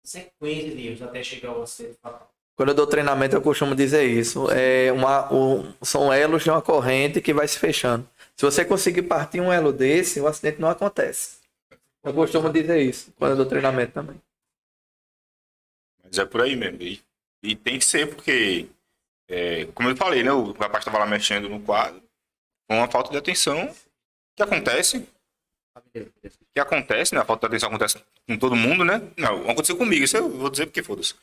Sequência 0.04 0.76
de 0.76 0.88
erros 0.88 1.02
até 1.02 1.24
chegar 1.24 1.50
ao 1.50 1.62
acidente 1.64 1.98
fatal. 2.02 2.30
Quando 2.56 2.70
eu 2.70 2.76
dou 2.76 2.88
treinamento, 2.88 3.36
eu 3.36 3.42
costumo 3.42 3.76
dizer 3.76 4.06
isso. 4.06 4.50
É 4.52 4.92
uma, 4.92 5.32
um- 5.34 5.74
são 5.84 6.12
elos 6.14 6.44
de 6.44 6.50
uma 6.50 6.62
corrente 6.62 7.22
que 7.22 7.34
vai 7.34 7.48
se 7.48 7.60
fechando. 7.60 8.08
Se 8.36 8.46
você 8.46 8.64
conseguir 8.66 9.04
partir 9.04 9.42
um 9.42 9.52
elo 9.52 9.72
desse, 9.74 10.20
o 10.22 10.28
acidente 10.28 10.60
não 10.62 10.70
acontece. 10.70 11.38
Eu 12.04 12.14
costumo 12.14 12.50
dizer 12.52 12.82
isso 12.82 13.12
quando 13.18 13.32
eu 13.32 13.38
dou 13.38 13.46
treinamento 13.46 13.94
também. 13.94 14.22
Mas 16.04 16.18
é 16.18 16.26
por 16.26 16.42
aí 16.42 16.56
mesmo. 16.56 16.82
E, 16.82 17.02
e 17.44 17.56
tem 17.56 17.80
que 17.80 17.86
ser, 17.86 18.08
porque, 18.08 18.68
é, 19.28 19.66
como 19.68 19.90
eu 19.90 19.96
falei, 19.98 20.24
né? 20.24 20.32
O 20.32 20.52
rapaz 20.54 20.80
estava 20.82 21.00
lá 21.00 21.06
mexendo 21.06 21.50
no 21.50 21.60
quadro, 21.62 22.02
com 22.70 22.78
uma 22.78 22.90
falta 22.90 23.12
de 23.12 23.18
atenção 23.18 23.74
que 24.36 24.44
acontece. 24.44 25.08
Que 26.54 26.60
acontece, 26.60 27.14
né? 27.14 27.22
A 27.22 27.26
falta 27.26 27.42
de 27.48 27.56
atenção 27.56 27.70
acontece 27.70 28.02
com 28.28 28.38
todo 28.38 28.56
mundo, 28.56 28.86
né? 28.86 29.02
Não, 29.18 29.50
aconteceu 29.50 29.78
comigo, 29.78 30.04
isso 30.06 30.18
eu 30.18 30.30
vou 30.30 30.50
dizer 30.50 30.68
porque 30.68 30.84
foda-se. 30.84 31.16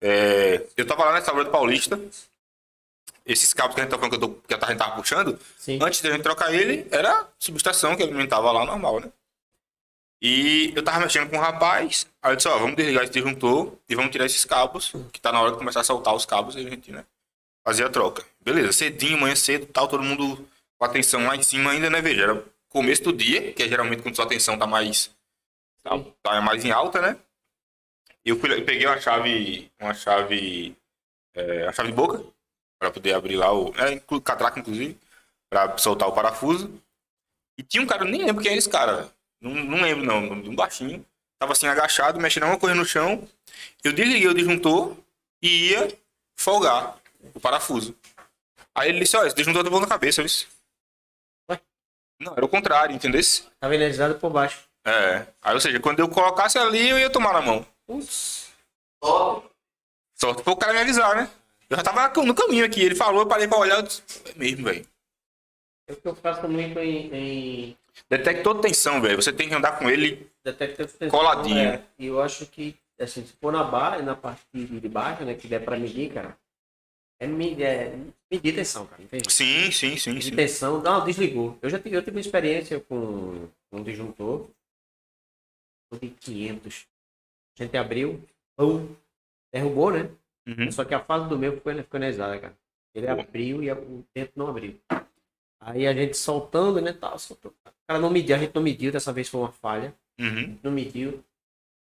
É, 0.00 0.66
eu 0.76 0.86
tava 0.86 1.04
lá 1.04 1.12
nessa 1.12 1.30
obra 1.32 1.44
do 1.44 1.50
Paulista. 1.50 2.00
Esses 3.26 3.52
cabos 3.52 3.74
que 3.74 3.80
a 3.80 3.84
gente 3.84 3.90
tá 3.90 3.98
falando 3.98 4.18
que, 4.18 4.24
eu 4.24 4.28
tô, 4.28 4.34
que 4.34 4.54
a 4.54 4.68
gente 4.68 4.78
tava 4.78 4.96
puxando, 4.96 5.38
Sim. 5.58 5.78
antes 5.82 6.00
de 6.00 6.08
a 6.08 6.12
gente 6.12 6.22
trocar 6.22 6.54
ele, 6.54 6.86
era 6.90 7.28
subestação 7.38 7.94
que 7.94 8.02
alimentava 8.02 8.50
lá 8.50 8.64
normal, 8.64 9.00
né? 9.00 9.12
E 10.20 10.72
eu 10.74 10.82
tava 10.82 11.00
mexendo 11.00 11.28
com 11.28 11.36
um 11.36 11.40
rapaz, 11.40 12.06
aí 12.22 12.32
eu 12.32 12.36
disse, 12.36 12.48
ó, 12.48 12.58
vamos 12.58 12.74
desligar 12.74 13.04
esse 13.04 13.12
disjuntor 13.12 13.74
e 13.88 13.94
vamos 13.94 14.10
tirar 14.10 14.24
esses 14.26 14.44
cabos, 14.44 14.92
que 15.12 15.20
tá 15.20 15.30
na 15.30 15.40
hora 15.40 15.52
de 15.52 15.58
começar 15.58 15.80
a 15.80 15.84
soltar 15.84 16.14
os 16.14 16.26
cabos 16.26 16.56
e 16.56 16.58
a 16.58 16.62
gente, 16.62 16.90
né, 16.90 17.04
fazer 17.64 17.84
a 17.84 17.90
troca. 17.90 18.24
Beleza, 18.40 18.72
cedinho, 18.72 19.18
manhã 19.18 19.36
cedo, 19.36 19.66
tal, 19.66 19.86
todo 19.86 20.02
mundo 20.02 20.48
com 20.76 20.84
a 20.84 20.88
atenção 20.88 21.24
lá 21.24 21.36
em 21.36 21.42
cima 21.42 21.70
ainda, 21.70 21.88
né, 21.88 22.00
veja, 22.00 22.22
era 22.22 22.44
começo 22.68 23.04
do 23.04 23.12
dia, 23.12 23.52
que 23.52 23.62
é 23.62 23.68
geralmente 23.68 24.02
quando 24.02 24.16
sua 24.16 24.24
atenção 24.24 24.58
tá 24.58 24.66
mais, 24.66 25.10
tá, 25.84 25.90
tá 26.22 26.40
mais 26.40 26.64
em 26.64 26.72
alta, 26.72 27.00
né? 27.00 27.16
Eu, 28.28 28.38
fui, 28.38 28.52
eu 28.52 28.64
peguei 28.64 28.86
uma 28.86 29.00
chave, 29.00 29.70
uma 29.80 29.94
chave, 29.94 30.76
é, 31.34 31.64
uma 31.64 31.72
chave 31.72 31.88
de 31.88 31.94
boca, 31.94 32.22
para 32.78 32.90
poder 32.90 33.14
abrir 33.14 33.36
lá 33.36 33.52
o, 33.52 33.72
é, 33.76 33.98
catraca, 34.20 34.60
inclusive, 34.60 34.98
para 35.50 35.78
soltar 35.78 36.08
o 36.08 36.12
parafuso. 36.12 36.70
E 37.56 37.62
tinha 37.62 37.82
um 37.82 37.86
cara, 37.86 38.04
nem 38.04 38.24
lembro 38.24 38.42
quem 38.42 38.52
é 38.52 38.56
esse 38.56 38.68
cara. 38.68 39.10
Não, 39.40 39.54
não 39.54 39.80
lembro, 39.80 40.04
não. 40.04 40.18
Um 40.32 40.54
baixinho. 40.54 41.04
Tava 41.40 41.52
assim, 41.52 41.66
agachado, 41.66 42.20
mexendo 42.20 42.42
alguma 42.42 42.60
coisa 42.60 42.74
no 42.74 42.84
chão. 42.84 43.26
Eu 43.82 43.92
desliguei 43.92 44.28
o 44.28 44.34
disjuntor 44.34 44.96
e 45.40 45.70
ia 45.70 45.88
folgar 46.36 46.98
o 47.34 47.40
parafuso. 47.40 47.96
Aí 48.74 48.90
ele 48.90 49.00
disse, 49.00 49.16
ó, 49.16 49.24
esse 49.24 49.34
disjuntor 49.34 49.64
tá 49.64 49.70
bom 49.70 49.80
na 49.80 49.86
cabeça? 49.86 50.22
Ué? 51.50 51.60
Não, 52.20 52.32
era 52.32 52.44
o 52.44 52.48
contrário, 52.48 52.94
entendeu? 52.94 53.20
Tava 53.58 53.74
energizado 53.74 54.16
por 54.16 54.30
baixo. 54.30 54.68
É. 54.84 55.26
Aí, 55.42 55.54
ou 55.54 55.60
seja, 55.60 55.80
quando 55.80 56.00
eu 56.00 56.08
colocasse 56.08 56.58
ali, 56.58 56.90
eu 56.90 56.98
ia 56.98 57.10
tomar 57.10 57.32
na 57.32 57.40
mão. 57.40 57.66
Putz. 57.88 58.52
Só 59.02 60.34
foi 60.34 60.52
o 60.52 60.56
cara 60.56 60.74
me 60.74 60.80
avisar, 60.80 61.16
né? 61.16 61.30
Eu 61.70 61.76
já 61.76 61.82
tava 61.82 62.08
no 62.22 62.34
caminho 62.34 62.64
aqui. 62.64 62.82
Ele 62.82 62.94
falou, 62.94 63.22
eu 63.22 63.26
parei 63.26 63.48
pra 63.48 63.58
olhar. 63.58 63.76
Eu 63.76 63.82
disse, 63.82 64.02
é 64.26 64.34
mesmo, 64.38 64.64
velho. 64.64 64.86
É 65.88 65.92
o 65.94 65.96
que 65.96 66.06
eu 66.08 66.14
faço 66.14 66.46
muito 66.46 66.78
em, 66.78 67.14
em 67.14 67.78
Detector 68.10 68.60
tensão, 68.60 69.00
velho. 69.00 69.16
Você 69.20 69.32
tem 69.32 69.48
que 69.48 69.54
andar 69.54 69.78
com 69.78 69.88
ele. 69.88 70.30
detector 70.44 70.86
de 70.86 70.92
tensão. 70.92 71.18
Coladinho. 71.18 71.58
É, 71.70 71.82
E 71.98 72.06
eu 72.06 72.20
acho 72.20 72.44
que, 72.46 72.76
assim, 73.00 73.24
se 73.24 73.32
for 73.40 73.50
na 73.52 73.64
barra, 73.64 74.02
na 74.02 74.14
parte 74.14 74.42
de 74.52 74.88
baixo, 74.88 75.24
né, 75.24 75.34
que 75.34 75.48
der 75.48 75.64
pra 75.64 75.78
medir, 75.78 76.12
cara, 76.12 76.36
É, 77.20 77.26
me- 77.26 77.60
é 77.62 77.96
medir 78.30 78.54
tensão, 78.54 78.86
cara. 78.86 79.02
Jeito. 79.10 79.30
Sim, 79.32 79.72
sim, 79.72 79.96
sim, 79.96 80.12
Medir 80.12 80.30
sim. 80.30 80.36
tensão, 80.36 80.80
não, 80.82 81.04
desligou. 81.04 81.58
Eu 81.62 81.68
já 81.70 81.78
tive, 81.78 81.96
eu 81.96 82.02
tive 82.02 82.16
uma 82.16 82.20
experiência 82.20 82.78
com 82.80 83.48
um 83.72 83.82
disjuntor. 83.82 84.48
Foi 85.90 85.98
de 85.98 86.10
500. 86.10 86.86
A 87.62 87.64
gente 87.66 87.76
abriu, 87.76 88.22
pum, 88.56 88.94
derrubou, 89.52 89.90
né? 89.92 90.10
Uhum. 90.46 90.70
Só 90.70 90.84
que 90.84 90.94
a 90.94 91.00
fase 91.00 91.28
do 91.28 91.38
meu 91.38 91.52
ficou, 91.54 91.74
ficou 91.74 91.98
energizada, 91.98 92.38
cara. 92.38 92.54
Ele 92.94 93.06
Boa. 93.06 93.20
abriu 93.20 93.62
e 93.62 93.70
o 93.70 94.04
dentro 94.14 94.32
não 94.36 94.48
abriu. 94.48 94.78
Aí 95.60 95.86
a 95.86 95.92
gente 95.92 96.16
soltando, 96.16 96.80
né? 96.80 96.92
Tal, 96.92 97.18
soltou. 97.18 97.52
O 97.66 97.70
cara 97.86 98.00
não 98.00 98.10
mediu, 98.10 98.34
a 98.34 98.38
gente 98.38 98.54
não 98.54 98.62
mediu, 98.62 98.90
dessa 98.92 99.12
vez 99.12 99.28
foi 99.28 99.40
uma 99.40 99.52
falha. 99.52 99.94
Uhum. 100.18 100.58
Não 100.62 100.70
mediu. 100.70 101.22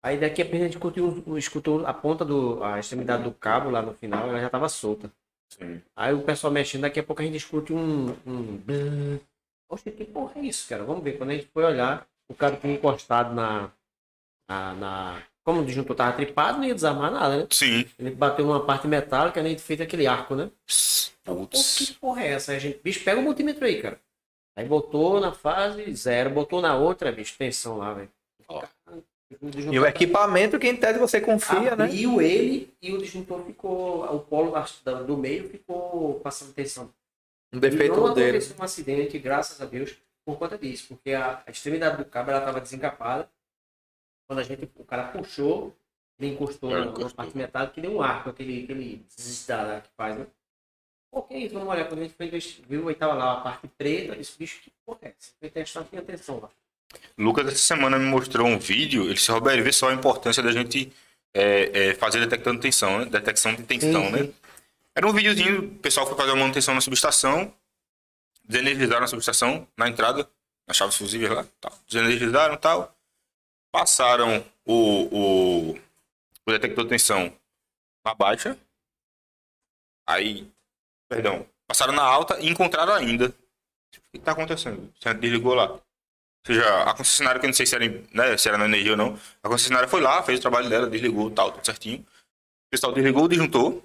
Aí 0.03 0.19
daqui 0.19 0.41
a 0.41 0.45
pouco 0.45 0.57
a 0.57 0.59
gente 0.59 0.73
escutou, 0.73 1.37
escutou 1.37 1.85
a 1.87 1.93
ponta 1.93 2.23
do. 2.23 2.63
a 2.63 2.79
extremidade 2.79 3.23
do 3.23 3.31
cabo 3.31 3.69
lá 3.69 3.81
no 3.81 3.93
final, 3.93 4.27
ela 4.29 4.39
já 4.39 4.49
tava 4.49 4.69
solta. 4.69 5.11
Sim. 5.49 5.81
Aí 5.95 6.13
o 6.13 6.21
pessoal 6.23 6.51
mexendo, 6.53 6.81
daqui 6.81 6.99
a 6.99 7.03
pouco 7.03 7.21
a 7.21 7.25
gente 7.25 7.37
escuta 7.37 7.73
um. 7.73 8.09
um... 8.25 9.19
Oxe, 9.69 9.91
que 9.91 10.05
porra 10.05 10.33
é 10.39 10.45
isso, 10.45 10.67
cara? 10.69 10.83
Vamos 10.83 11.03
ver. 11.03 11.17
Quando 11.17 11.31
a 11.31 11.33
gente 11.33 11.47
foi 11.47 11.63
olhar, 11.63 12.07
o 12.29 12.35
cara 12.35 12.55
tinha 12.55 12.73
encostado 12.73 13.33
na. 13.33 13.71
na, 14.49 14.73
na- 14.75 15.23
Como 15.45 15.61
o 15.61 15.65
disjuntor 15.65 15.95
tava 15.95 16.13
tripado, 16.15 16.57
não 16.57 16.65
ia 16.65 16.73
desarmar 16.73 17.11
nada, 17.11 17.37
né? 17.37 17.47
Sim. 17.51 17.85
Ele 17.99 18.09
bateu 18.11 18.45
numa 18.45 18.65
parte 18.65 18.87
metálica, 18.87 19.43
né? 19.43 19.51
E 19.51 19.59
fez 19.59 19.79
aquele 19.79 20.07
arco, 20.07 20.35
né? 20.35 20.49
Então, 21.21 21.45
que 21.45 21.93
porra 21.93 22.23
é 22.23 22.31
essa? 22.31 22.51
Aí 22.51 22.57
a 22.57 22.59
gente, 22.59 22.79
bicho, 22.83 23.03
pega 23.03 23.19
o 23.19 23.23
multímetro 23.23 23.63
aí, 23.63 23.79
cara. 23.81 23.99
Aí 24.57 24.65
botou 24.65 25.19
na 25.19 25.31
fase 25.31 25.93
zero, 25.93 26.31
botou 26.31 26.61
na 26.61 26.75
outra, 26.75 27.11
bicho, 27.11 27.35
tensão 27.37 27.77
lá, 27.77 27.93
velho. 27.93 28.09
Ó. 28.47 28.63
E 29.71 29.79
o 29.79 29.85
equipamento 29.85 30.57
que 30.57 30.67
em 30.67 30.75
tese 30.75 30.97
você 30.97 31.19
confia, 31.19 31.75
né? 31.75 31.85
Abriu 31.85 32.21
ele 32.21 32.73
e 32.81 32.93
o 32.93 32.97
disjuntor 32.97 33.43
ficou, 33.43 34.03
o 34.05 34.19
polo 34.19 34.53
do 35.05 35.17
meio 35.17 35.49
ficou 35.49 36.19
passando 36.21 36.53
tensão. 36.53 36.91
Um 37.53 37.57
E 37.57 37.59
defeito 37.59 37.95
não 37.95 38.13
dele. 38.13 38.29
aconteceu 38.37 38.55
um 38.59 38.63
acidente, 38.63 39.19
graças 39.19 39.61
a 39.61 39.65
Deus, 39.65 39.95
por 40.25 40.37
conta 40.37 40.57
disso, 40.57 40.87
porque 40.89 41.11
a, 41.11 41.43
a 41.45 41.51
extremidade 41.51 41.97
do 41.97 42.05
cabo 42.05 42.31
ela 42.31 42.39
estava 42.39 42.61
desencapada. 42.61 43.29
Quando 44.27 44.39
a 44.39 44.43
gente, 44.43 44.69
o 44.75 44.83
cara 44.83 45.03
puxou, 45.09 45.75
ele 46.19 46.33
encostou 46.33 46.71
Ele 46.71 46.79
na, 46.79 46.85
na 46.85 46.91
encostou. 46.91 47.15
parte 47.15 47.37
metálica 47.37 47.73
que 47.73 47.81
deu 47.81 47.91
um 47.95 48.01
arco, 48.01 48.29
aquele, 48.29 48.63
aquele 48.63 49.05
zzz 49.09 49.45
da- 49.47 49.63
da 49.65 49.81
que 49.81 49.89
faz, 49.95 50.17
né? 50.17 50.27
Pô, 51.11 51.21
que 51.23 51.35
isso? 51.37 51.53
Vamos 51.53 51.69
olhar, 51.69 51.87
quando 51.87 51.99
a 52.01 52.03
gente 52.03 52.15
investi- 52.21 52.63
viu, 52.67 52.87
aí 52.89 52.95
tava 52.95 53.13
lá 53.13 53.33
a 53.33 53.41
parte 53.41 53.67
preta, 53.67 54.13
eu 54.13 54.15
disse, 54.15 54.37
bicho, 54.37 54.61
que 54.61 54.71
porra 54.85 54.99
é 55.03 55.07
essa? 55.17 55.31
Foi 55.39 55.49
testar, 55.49 55.83
tinha 55.85 56.01
atenção 56.01 56.39
lá. 56.39 56.49
Lucas, 57.17 57.47
essa 57.47 57.57
semana 57.57 57.97
me 57.99 58.05
mostrou 58.05 58.47
um 58.47 58.57
vídeo. 58.59 59.03
Ele 59.05 59.13
disse, 59.13 59.31
Roberto, 59.31 59.63
vê 59.63 59.71
só 59.71 59.89
a 59.89 59.93
importância 59.93 60.41
da 60.41 60.51
gente 60.51 60.91
é, 61.33 61.89
é, 61.89 61.93
fazer 61.95 62.19
detectando 62.19 62.59
tensão, 62.61 62.99
né? 62.99 63.05
Detecção 63.05 63.53
de 63.53 63.63
tensão, 63.63 64.05
Sim, 64.05 64.11
né? 64.11 64.23
sim. 64.23 64.35
Era 64.95 65.05
um 65.07 65.11
videozinho, 65.13 65.59
o 65.65 65.75
pessoal 65.79 66.07
foi 66.07 66.15
fazer 66.15 66.31
uma 66.31 66.37
manutenção 66.39 66.73
na 66.73 66.79
subestação, 66.79 67.53
desenergizaram 68.45 69.03
a 69.03 69.07
subestação 69.07 69.67
na 69.77 69.89
entrada, 69.89 70.29
nas 70.67 70.77
chaves 70.77 70.95
fusíveis 70.95 71.31
lá, 71.31 71.45
tal. 71.59 71.77
desenergizaram 71.87 72.53
e 72.55 72.57
tal, 72.57 72.94
passaram 73.75 74.41
o, 74.65 75.73
o, 75.73 75.79
o 76.45 76.51
detector 76.51 76.85
de 76.85 76.91
tensão 76.91 77.37
na 78.05 78.15
baixa, 78.15 78.57
aí, 80.07 80.49
perdão, 81.09 81.45
passaram 81.67 81.91
na 81.91 82.01
alta 82.01 82.39
e 82.39 82.47
encontraram 82.47 82.93
ainda. 82.93 83.27
O 83.27 84.01
que 84.11 84.17
está 84.17 84.31
acontecendo? 84.31 84.93
Você 84.97 85.13
desligou 85.15 85.53
lá. 85.55 85.71
Ou 85.73 85.81
seja, 86.45 86.83
a 86.83 86.95
concessionária, 86.95 87.37
que 87.37 87.45
eu 87.45 87.49
não 87.49 87.53
sei 87.53 87.65
se 87.65 87.75
era, 87.75 87.85
né, 88.13 88.37
se 88.37 88.47
era 88.47 88.57
na 88.57 88.63
energia 88.63 88.91
ou 88.91 88.97
não, 88.97 89.19
a 89.43 89.49
concessionária 89.49 89.89
foi 89.89 89.99
lá, 89.99 90.23
fez 90.23 90.39
o 90.39 90.41
trabalho 90.41 90.69
dela, 90.69 90.89
desligou 90.89 91.29
tal, 91.29 91.51
tudo 91.51 91.65
certinho. 91.65 91.99
O 91.99 92.69
pessoal 92.71 92.93
desligou 92.93 93.25
o 93.25 93.27
disjuntor, 93.27 93.83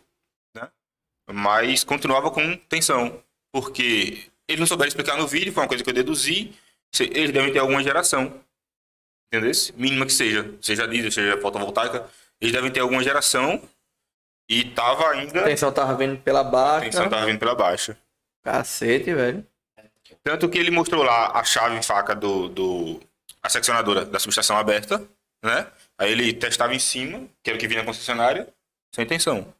mas 1.32 1.82
continuava 1.82 2.30
com 2.30 2.56
tensão, 2.68 3.20
porque 3.52 4.30
eles 4.46 4.60
não 4.60 4.68
souberam 4.68 4.88
explicar 4.88 5.16
no 5.16 5.26
vídeo, 5.26 5.52
foi 5.52 5.64
uma 5.64 5.68
coisa 5.68 5.82
que 5.82 5.90
eu 5.90 5.94
deduzi, 5.94 6.56
eles 7.00 7.32
devem 7.32 7.52
ter 7.52 7.58
alguma 7.58 7.82
geração, 7.82 8.40
entendeu? 9.32 9.52
Mínima 9.76 10.06
que 10.06 10.12
seja, 10.12 10.52
seja 10.60 10.88
diesel, 10.88 11.12
seja 11.12 11.40
fotovoltaica, 11.40 12.06
eles 12.40 12.52
devem 12.52 12.70
ter 12.70 12.80
alguma 12.80 13.02
geração 13.02 13.62
e 14.48 14.64
tava 14.64 15.04
A 15.04 15.10
ainda, 15.12 15.44
tensão 15.44 15.72
tava 15.72 15.94
vindo 15.94 16.18
pela 16.20 16.40
a 16.40 16.44
baixa. 16.44 16.86
tensão 16.86 17.08
tava 17.08 17.26
vindo 17.26 17.38
pela 17.38 17.54
baixa. 17.54 17.96
Cacete, 18.42 19.14
velho. 19.14 19.46
Tanto 20.24 20.48
que 20.48 20.58
ele 20.58 20.70
mostrou 20.70 21.02
lá 21.02 21.38
a 21.38 21.44
chave 21.44 21.80
faca 21.82 22.14
do, 22.14 22.48
do 22.48 23.00
a 23.42 23.48
seccionadora 23.48 24.04
da 24.04 24.18
subestação 24.18 24.56
aberta, 24.56 25.06
né? 25.42 25.66
Aí 25.96 26.10
ele 26.10 26.32
testava 26.32 26.74
em 26.74 26.78
cima, 26.78 27.26
que 27.42 27.50
era 27.50 27.56
o 27.56 27.60
que 27.60 27.68
vinha 27.68 27.80
na 27.80 27.86
concessionária, 27.86 28.48
sem 28.92 29.06
tensão. 29.06 29.54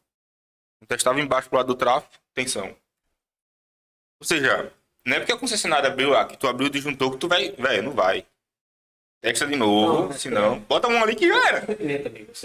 Testava 0.87 1.21
embaixo 1.21 1.47
pro 1.47 1.57
lado 1.57 1.67
do 1.67 1.75
tráfego, 1.75 2.11
tensão. 2.33 2.75
Ou 4.19 4.25
seja, 4.25 4.71
não 5.05 5.15
é 5.15 5.19
porque 5.19 5.31
a 5.31 5.37
concessionária 5.37 5.89
abriu 5.89 6.09
lá, 6.09 6.25
que 6.25 6.37
tu 6.37 6.47
abriu 6.47 6.67
o 6.67 6.71
disjuntor 6.71 7.11
que 7.11 7.17
tu 7.17 7.27
vai, 7.27 7.51
velho, 7.51 7.83
não 7.83 7.91
vai. 7.91 8.25
Testa 9.21 9.45
de 9.45 9.55
novo, 9.55 10.07
Não, 10.07 10.11
senão, 10.13 10.59
bota 10.61 10.87
um 10.87 11.01
ali 11.01 11.15
que 11.15 11.27
já 11.27 11.47
era. 11.47 11.67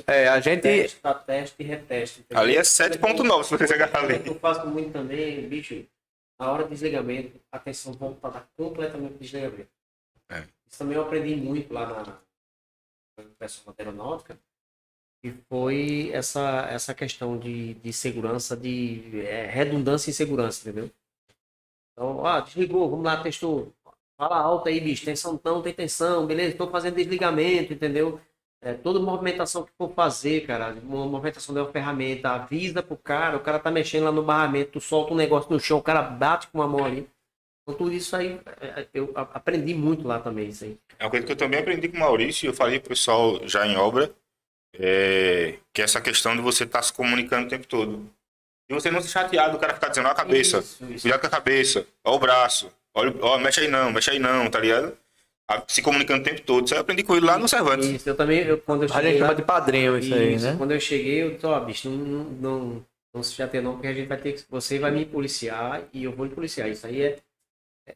É, 0.07 0.29
a 0.29 0.39
gente. 0.41 0.61
testa, 0.61 1.15
testa 1.15 1.63
e 1.63 1.73
entendeu? 1.73 2.23
Ali 2.33 2.55
é 2.55 2.61
7.9 2.61 3.45
se 3.45 3.51
você 3.57 3.67
chegar 3.67 3.97
ali. 3.97 4.21
Eu 4.27 4.39
faço 4.39 4.67
muito 4.67 4.93
também, 4.93 5.49
bicho, 5.49 5.87
na 6.39 6.53
hora 6.53 6.65
do 6.65 6.69
desligamento, 6.69 7.41
a 7.51 7.59
tensão 7.59 7.95
voltada 7.95 8.47
completamente 8.59 9.13
pro 9.13 9.21
desligamento. 9.21 9.71
É. 10.29 10.45
Isso 10.69 10.79
também 10.79 10.97
eu 10.97 11.03
aprendi 11.03 11.35
muito 11.35 11.73
lá 11.73 11.87
na 11.87 12.19
da 13.17 13.47
aeronáutica, 13.79 14.39
que 15.23 15.33
foi 15.49 16.11
essa, 16.13 16.67
essa 16.71 16.95
questão 16.95 17.39
de, 17.39 17.73
de 17.75 17.93
segurança, 17.93 18.55
de 18.55 19.21
é, 19.27 19.47
redundância 19.47 20.11
e 20.11 20.13
segurança, 20.15 20.69
entendeu? 20.69 20.91
Então, 21.93 22.27
ah, 22.27 22.41
desligou, 22.41 22.91
vamos 22.91 23.07
lá, 23.07 23.23
testou. 23.23 23.73
Fala 24.17 24.39
alto 24.39 24.69
aí, 24.69 24.81
bicho, 24.81 25.05
tensão 25.05 25.39
não, 25.45 25.61
tem 25.63 25.75
tensão, 25.75 26.27
beleza, 26.27 26.53
estou 26.53 26.71
fazendo 26.71 26.95
desligamento, 26.97 27.73
entendeu? 27.73 28.21
É, 28.63 28.73
toda 28.73 28.99
movimentação 28.99 29.65
que 29.65 29.71
for 29.77 29.93
fazer, 29.93 30.47
cara, 30.47 30.75
uma 30.83 31.07
movimentação 31.07 31.55
de 31.55 31.61
uma 31.61 31.71
ferramenta, 31.71 32.31
avisa 32.31 32.83
pro 32.83 32.97
cara, 32.97 33.37
o 33.37 33.41
cara 33.41 33.59
tá 33.59 33.71
mexendo 33.71 34.05
lá 34.05 34.13
no 34.13 34.23
barramento, 34.23 34.73
tu 34.73 34.81
solta 34.81 35.13
um 35.13 35.17
negócio 35.17 35.53
no 35.53 35.61
chão, 35.61 35.79
o 35.79 35.83
cara 35.83 36.01
bate 36.03 36.47
com 36.49 36.59
uma 36.59 36.67
mão 36.67 36.85
ali. 36.85 37.09
Então 37.63 37.77
tudo 37.79 37.93
isso 37.93 38.17
aí, 38.17 38.41
é, 38.61 38.87
eu 38.95 39.13
a- 39.15 39.29
aprendi 39.35 39.75
muito 39.75 40.09
lá 40.09 40.19
também, 40.19 40.49
isso 40.49 40.65
aí. 40.65 40.79
É 40.99 41.05
uma 41.05 41.11
coisa 41.11 41.27
que 41.27 41.33
eu 41.33 41.37
também 41.37 41.61
aprendi 41.61 41.89
com 41.89 41.99
o 41.99 42.01
Maurício, 42.01 42.49
eu 42.49 42.55
falei 42.55 42.81
pro 42.81 42.91
pessoal 42.91 43.47
já 43.47 43.67
em 43.67 43.77
obra, 43.77 44.11
é, 44.79 45.59
que 45.73 45.83
é 45.83 45.85
essa 45.85 46.01
questão 46.01 46.35
de 46.37 46.43
você 46.43 46.65
estar 46.65 46.83
se 46.83 46.93
comunicando 46.93 47.47
o 47.47 47.51
tempo 47.51 47.67
todo. 47.67 48.11
E 48.69 48.75
você 48.75 48.91
não 48.91 49.01
se 49.01 49.09
chatear 49.09 49.53
do 49.53 49.59
cara 49.59 49.75
ficar 49.75 49.89
dizendo, 49.89 50.09
ó 50.09 50.13
a 50.13 50.15
cabeça, 50.15 50.59
Isso, 50.59 50.85
isso. 50.87 51.03
cuidado 51.03 51.21
com 51.21 51.27
a 51.27 51.31
cabeça, 51.31 51.87
ó 52.05 52.17
o 52.17 52.19
braço, 52.19 52.71
olha, 52.97 53.15
ó, 53.21 53.39
mexe 53.39 53.61
aí 53.61 53.69
não, 53.69 53.93
mexe 53.93 54.11
aí 54.11 54.19
não, 54.19 54.51
tá 54.51 54.59
ligado? 54.59 54.97
A- 55.49 55.63
Se 55.69 55.81
comunicando 55.81 56.23
o 56.23 56.25
tempo 56.25 56.41
todo. 56.43 56.65
Isso 56.65 56.75
aí 56.75 56.79
eu 56.79 56.83
aprendi 56.83 57.05
com 57.05 57.15
ele 57.17 57.25
lá 57.27 57.39
no 57.39 57.47
Cervantes. 57.49 57.87
Isso, 57.89 58.09
eu 58.09 58.17
também, 58.17 58.41
eu, 58.41 58.59
quando 58.59 58.83
eu 58.83 58.89
A 58.93 58.93
gente 58.95 59.03
cheguei 59.05 59.21
lá, 59.21 59.27
chama 59.29 59.37
de 59.37 59.43
padrinho 59.43 59.97
isso 59.99 60.13
aí, 60.15 60.35
Isso, 60.35 60.45
né? 60.45 60.55
Quando 60.59 60.73
eu 60.73 60.81
cheguei, 60.81 61.23
eu 61.23 61.31
disse, 61.35 61.47
ó, 61.47 61.61
bicho, 61.61 61.89
não, 61.89 61.97
não, 61.99 62.25
não, 62.25 62.87
não 63.15 63.23
se 63.23 63.33
chateia 63.35 63.63
não, 63.63 63.75
porque 63.75 63.87
a 63.87 63.93
gente 63.95 64.09
vai 64.09 64.19
ter 64.19 64.33
que. 64.33 64.43
Você 64.51 64.79
vai 64.81 64.91
me 64.91 65.05
policiar 65.05 65.83
e 65.93 66.03
eu 66.03 66.11
vou 66.13 66.27
lhe 66.27 66.35
policiar. 66.35 66.69
Isso 66.69 66.85
aí 66.85 67.01
é, 67.03 67.19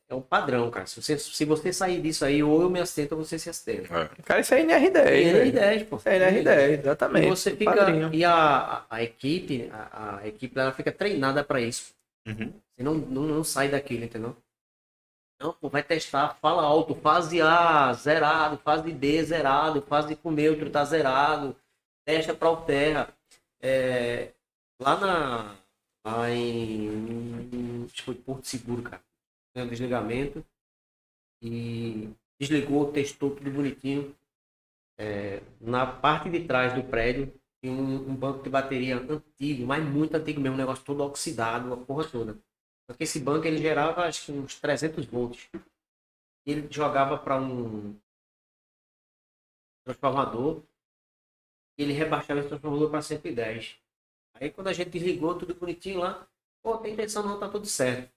é, 0.08 0.14
um 0.14 0.20
padrão, 0.20 0.70
cara. 0.70 0.86
Se 0.86 1.02
você, 1.02 1.18
se 1.18 1.44
você 1.44 1.72
sair 1.72 2.00
disso 2.00 2.24
aí, 2.24 2.40
ou 2.40 2.62
eu 2.62 2.70
me 2.70 2.78
assento 2.78 3.16
ou 3.16 3.24
você 3.24 3.36
se 3.36 3.50
assenta. 3.50 3.92
É. 3.92 4.22
Cara, 4.22 4.40
isso 4.40 4.54
aí 4.54 4.62
é 4.62 4.64
NR10. 4.66 4.96
É 4.96 5.32
velho. 5.32 5.52
NR10, 5.52 5.84
pô. 5.86 5.96
Isso 5.96 6.08
aí 6.08 6.22
é 6.22 6.30
NR10, 6.30 6.80
exatamente. 6.82 7.26
E 7.26 7.30
você 7.30 7.50
fica. 7.56 7.74
Padrinho. 7.74 8.10
E 8.12 8.24
a, 8.24 8.32
a, 8.32 8.84
a 8.88 9.02
equipe, 9.02 9.68
a, 9.72 10.18
a 10.22 10.28
equipe 10.28 10.56
ela 10.56 10.70
fica 10.72 10.92
treinada 10.92 11.42
para 11.42 11.60
isso. 11.60 11.92
Uhum. 12.28 12.52
Você 12.76 12.82
não, 12.84 12.94
não, 12.94 13.22
não 13.22 13.42
sai 13.42 13.68
daquilo, 13.68 14.04
entendeu? 14.04 14.36
Pô, 15.40 15.70
vai 15.70 15.82
testar, 15.82 16.34
fala 16.34 16.62
alto, 16.62 16.94
fase 16.94 17.40
A, 17.40 17.90
zerado, 17.94 18.58
fase 18.58 18.92
B, 18.92 19.22
zerado, 19.24 19.80
fase 19.80 20.14
com 20.14 20.30
neutro, 20.30 20.70
tá 20.70 20.84
zerado, 20.84 21.56
testa 22.04 22.34
para 22.34 22.50
o 22.50 22.58
terra. 22.58 23.08
É, 23.58 24.34
lá 24.78 25.00
na. 25.00 25.56
Lá 26.04 26.30
em. 26.30 27.84
Acho 27.86 27.94
que 27.94 28.02
foi 28.02 28.14
Porto 28.16 28.46
Seguro, 28.46 28.82
cara. 28.82 29.02
Um 29.56 29.66
desligamento. 29.66 30.44
E 31.42 32.10
desligou, 32.38 32.92
testou 32.92 33.34
tudo 33.34 33.50
bonitinho. 33.50 34.14
É, 34.98 35.42
na 35.58 35.86
parte 35.86 36.28
de 36.28 36.46
trás 36.46 36.74
do 36.74 36.82
prédio 36.84 37.32
tinha 37.62 37.72
um, 37.72 38.10
um 38.10 38.14
banco 38.14 38.42
de 38.42 38.50
bateria 38.50 38.96
antigo, 38.96 39.66
mas 39.66 39.82
muito 39.82 40.14
antigo 40.14 40.40
mesmo, 40.40 40.54
um 40.56 40.58
negócio 40.58 40.84
todo 40.84 41.02
oxidado, 41.02 41.72
a 41.72 41.76
porra 41.78 42.04
toda. 42.04 42.38
Só 42.90 42.94
que 42.94 43.04
esse 43.04 43.20
banco 43.20 43.46
ele 43.46 43.56
gerava 43.58 44.04
acho 44.06 44.26
que 44.26 44.32
uns 44.32 44.60
300 44.60 45.06
volts. 45.06 45.48
Ele 46.46 46.68
jogava 46.70 47.16
para 47.16 47.40
um 47.40 47.96
transformador 49.84 50.62
ele 51.76 51.92
rebaixava 51.92 52.40
esse 52.40 52.48
transformador 52.48 52.90
para 52.90 53.02
110. 53.02 53.76
Aí 54.34 54.50
quando 54.50 54.68
a 54.68 54.72
gente 54.72 54.90
desligou 54.90 55.36
tudo 55.38 55.54
bonitinho 55.54 56.00
lá, 56.00 56.26
pô, 56.62 56.76
tem 56.78 56.94
tensão 56.96 57.22
não, 57.24 57.38
tá 57.38 57.48
tudo 57.48 57.66
certo. 57.66 58.10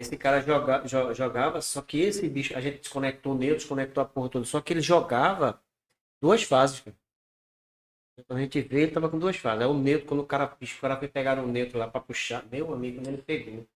Esse 0.00 0.16
cara 0.16 0.40
joga, 0.40 0.80
jo- 0.86 1.14
jogava, 1.14 1.62
só 1.62 1.82
que 1.82 1.98
esse 2.00 2.28
bicho, 2.28 2.56
a 2.56 2.60
gente 2.62 2.78
desconectou 2.80 3.34
nele, 3.36 3.56
desconectou 3.56 4.02
a 4.02 4.06
porra 4.06 4.30
toda, 4.30 4.44
só 4.46 4.60
que 4.60 4.72
ele 4.72 4.80
jogava 4.82 5.60
duas 6.22 6.42
fases, 6.44 6.80
cara. 6.80 6.96
A 8.28 8.38
gente 8.38 8.60
vê, 8.60 8.82
ele 8.82 8.92
tava 8.92 9.08
com 9.08 9.18
duas 9.18 9.36
fases. 9.38 9.62
Aí 9.62 9.66
o 9.66 9.72
neutro, 9.72 10.06
quando 10.06 10.20
o 10.20 10.26
cara, 10.26 10.46
bicho, 10.46 10.76
o 10.76 10.80
cara 10.82 10.98
foi 10.98 11.08
pegar 11.08 11.38
o 11.38 11.46
neutro 11.46 11.78
lá 11.78 11.88
pra 11.88 11.98
puxar, 12.00 12.44
meu 12.50 12.72
amigo, 12.74 13.00
ele 13.08 13.22
pegou. 13.22 13.66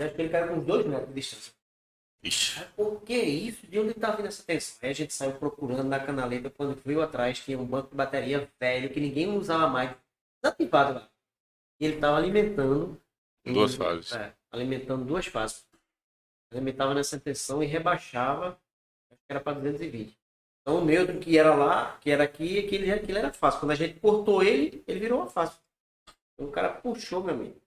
Era 0.00 0.08
aquele 0.08 0.30
cara 0.30 0.48
com 0.48 0.60
dois 0.60 0.86
metros 0.86 1.08
de 1.08 1.14
distância. 1.14 1.52
Ixi. 2.22 2.64
Por 2.74 3.02
que 3.02 3.14
isso? 3.14 3.66
De 3.66 3.78
onde 3.78 3.92
tá 3.92 4.12
vindo 4.12 4.28
essa 4.28 4.42
tensão? 4.42 4.78
Aí 4.82 4.90
a 4.90 4.94
gente 4.94 5.12
saiu 5.12 5.32
procurando 5.32 5.84
na 5.84 6.00
canaleta, 6.00 6.48
quando 6.48 6.74
viu 6.82 7.02
atrás, 7.02 7.38
tinha 7.38 7.58
um 7.58 7.66
banco 7.66 7.90
de 7.90 7.96
bateria 7.96 8.50
velho, 8.58 8.88
que 8.90 8.98
ninguém 8.98 9.36
usava 9.36 9.68
mais, 9.68 9.94
desativado 10.42 10.94
lá. 10.94 11.10
E 11.78 11.84
ele 11.84 12.00
tava 12.00 12.16
alimentando. 12.16 12.98
Duas 13.44 13.74
e- 13.74 13.76
fases. 13.76 14.12
É, 14.12 14.34
alimentando 14.50 15.04
duas 15.04 15.26
fases. 15.26 15.66
Alimentava 16.50 16.94
nessa 16.94 17.20
tensão 17.20 17.62
e 17.62 17.66
rebaixava, 17.66 18.58
acho 19.10 19.20
que 19.20 19.30
era 19.30 19.40
para 19.40 19.60
220. 19.60 20.18
Então 20.62 20.78
o 20.78 20.84
neutro 20.84 21.18
que 21.18 21.36
era 21.36 21.54
lá, 21.54 21.98
que 21.98 22.10
era 22.10 22.24
aqui, 22.24 22.58
aquele, 22.58 22.90
aquele 22.90 23.18
era 23.18 23.32
fácil. 23.34 23.60
Quando 23.60 23.72
a 23.72 23.76
gente 23.76 24.00
cortou 24.00 24.42
ele, 24.42 24.82
ele 24.86 24.98
virou 24.98 25.20
uma 25.20 25.28
fácil. 25.28 25.60
Então, 26.34 26.48
o 26.48 26.52
cara 26.52 26.70
puxou, 26.70 27.22
meu 27.22 27.34
amigo. 27.34 27.60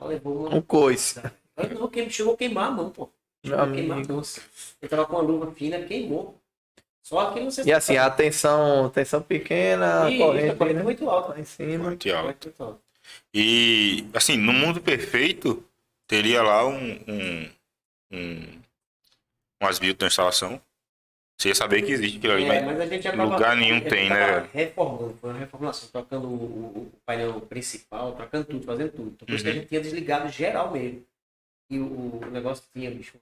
Levou 0.00 0.46
uma. 0.46 0.56
Um 0.56 0.62
coice. 0.62 1.20
Aí 1.56 1.72
não, 1.74 1.88
que 1.88 2.08
chegou 2.10 2.34
a 2.34 2.36
queimar 2.36 2.68
a 2.68 2.70
mão, 2.70 2.90
pô. 2.90 3.08
Meu 3.44 3.58
Chegou 3.58 3.64
a 3.64 3.70
queimar 3.72 3.98
a 3.98 4.00
amigo. 4.00 4.12
mão. 4.14 4.22
Ele 4.82 4.88
tava 4.88 5.06
com 5.06 5.16
a 5.16 5.22
luva 5.22 5.52
fina, 5.52 5.82
queimou. 5.84 6.40
Só 7.02 7.32
que 7.32 7.40
não 7.40 7.50
sei 7.50 7.64
E 7.64 7.72
assim, 7.72 7.96
a 7.96 8.10
tensão, 8.10 8.90
tensão 8.90 9.22
pequena, 9.22 10.06
a 10.08 10.10
Ih, 10.10 10.18
corrente, 10.18 10.48
isso, 10.48 10.56
corrente 10.58 10.74
né? 10.76 10.82
muito 10.82 11.08
alta. 11.10 11.28
Lá 11.30 11.40
em 11.40 11.44
cima. 11.44 11.84
Muito 11.84 12.10
alta. 12.12 12.80
E, 13.34 14.06
assim, 14.14 14.36
no 14.36 14.52
mundo 14.52 14.80
perfeito, 14.80 15.64
teria 16.06 16.42
lá 16.42 16.66
um. 16.66 16.92
um, 17.08 17.50
um 18.12 18.60
umas 19.62 19.78
builds 19.78 19.98
da 19.98 20.06
instalação. 20.06 20.60
Você 21.38 21.48
ia 21.48 21.54
saber 21.54 21.82
que 21.82 21.92
existe 21.92 22.18
aquilo 22.18 22.32
ali, 22.34 22.44
É, 22.44 22.48
mas 22.48 22.64
mas 22.66 22.80
a 22.80 22.86
gente 22.86 23.08
lugar 23.16 23.56
nenhum 23.56 23.76
a 23.76 23.80
gente 23.80 23.88
tem, 23.88 24.10
né? 24.10 24.48
Reformando, 24.52 25.16
foi 25.20 25.30
uma 25.30 25.38
reformulação, 25.38 25.88
trocando 25.90 26.28
o, 26.28 26.34
o- 26.34 26.82
o 26.82 26.92
painel 27.04 27.40
principal, 27.42 28.14
trocando 28.14 28.44
tudo, 28.46 28.64
fazendo 28.64 28.92
tudo. 28.92 29.10
Então, 29.10 29.28
por 29.28 29.34
isso 29.34 29.44
que 29.44 29.50
a 29.50 29.52
Uhum. 29.52 29.58
gente 29.60 29.68
tinha 29.68 29.80
desligado 29.80 30.28
geral 30.28 30.70
mesmo. 30.72 31.04
E 31.70 31.78
o, 31.78 32.18
o 32.18 32.30
negócio 32.30 32.64
tinha, 32.72 32.90
bicho, 32.90 33.18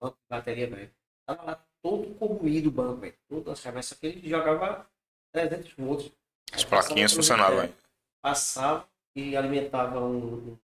uma 0.00 0.14
bateria, 0.28 0.68
velho. 0.68 0.90
Tava 1.26 1.42
lá 1.42 1.64
todo 1.82 2.14
corroído 2.14 2.68
o 2.68 2.72
banco, 2.72 3.00
velho. 3.00 3.14
Todo 3.28 3.50
as 3.50 3.60
chaves, 3.60 3.86
só 3.86 3.94
que 3.94 4.06
ele 4.06 4.28
jogava 4.28 4.88
300 5.32 5.72
volts. 5.74 6.12
as 6.52 6.64
plaquinhas 6.64 7.12
funcionavam 7.12 7.60
ainda. 7.60 7.74
Passava 8.22 8.88
e 9.14 9.36
alimentava 9.36 10.00
um, 10.00 10.52
um 10.52 10.58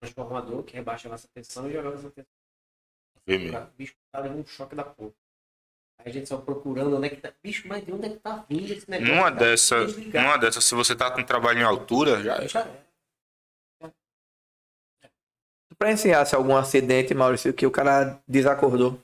transformador 0.00 0.62
que 0.62 0.74
rebaixava 0.74 1.14
essa 1.16 1.28
tensão 1.28 1.68
e 1.68 1.72
jogava 1.72 1.96
essa 1.96 2.10
tensão. 2.10 2.32
O 3.26 3.76
bicho 3.76 3.94
tava 4.12 4.24
levando 4.24 4.40
um 4.40 4.46
choque 4.46 4.74
da 4.74 4.84
porra. 4.84 5.12
Aí 5.98 6.06
a 6.06 6.10
gente 6.10 6.28
só 6.28 6.38
procurando 6.38 6.96
onde 6.96 7.06
é 7.06 7.10
que 7.10 7.16
tá. 7.16 7.32
Bicho, 7.42 7.68
mas 7.68 7.84
de 7.84 7.92
onde 7.92 8.06
é 8.06 8.10
que 8.10 8.16
tá 8.16 8.44
vindo 8.48 8.72
esse 8.72 8.90
negócio? 8.90 9.14
Numa 9.14 9.30
Tá 9.30 9.38
dessa, 9.38 9.86
numa 9.86 10.36
dessa, 10.36 10.60
se 10.60 10.74
você 10.74 10.96
tá 10.96 11.10
com 11.10 11.22
trabalho 11.22 11.60
em 11.60 11.62
altura, 11.62 12.22
já 12.22 12.46
Já 12.46 12.60
é. 12.62 12.89
Pra 15.80 15.92
encerrar, 15.92 16.26
se 16.26 16.36
algum 16.36 16.54
acidente, 16.54 17.14
Maurício, 17.14 17.54
que 17.54 17.64
o 17.64 17.70
cara 17.70 18.22
desacordou. 18.28 19.00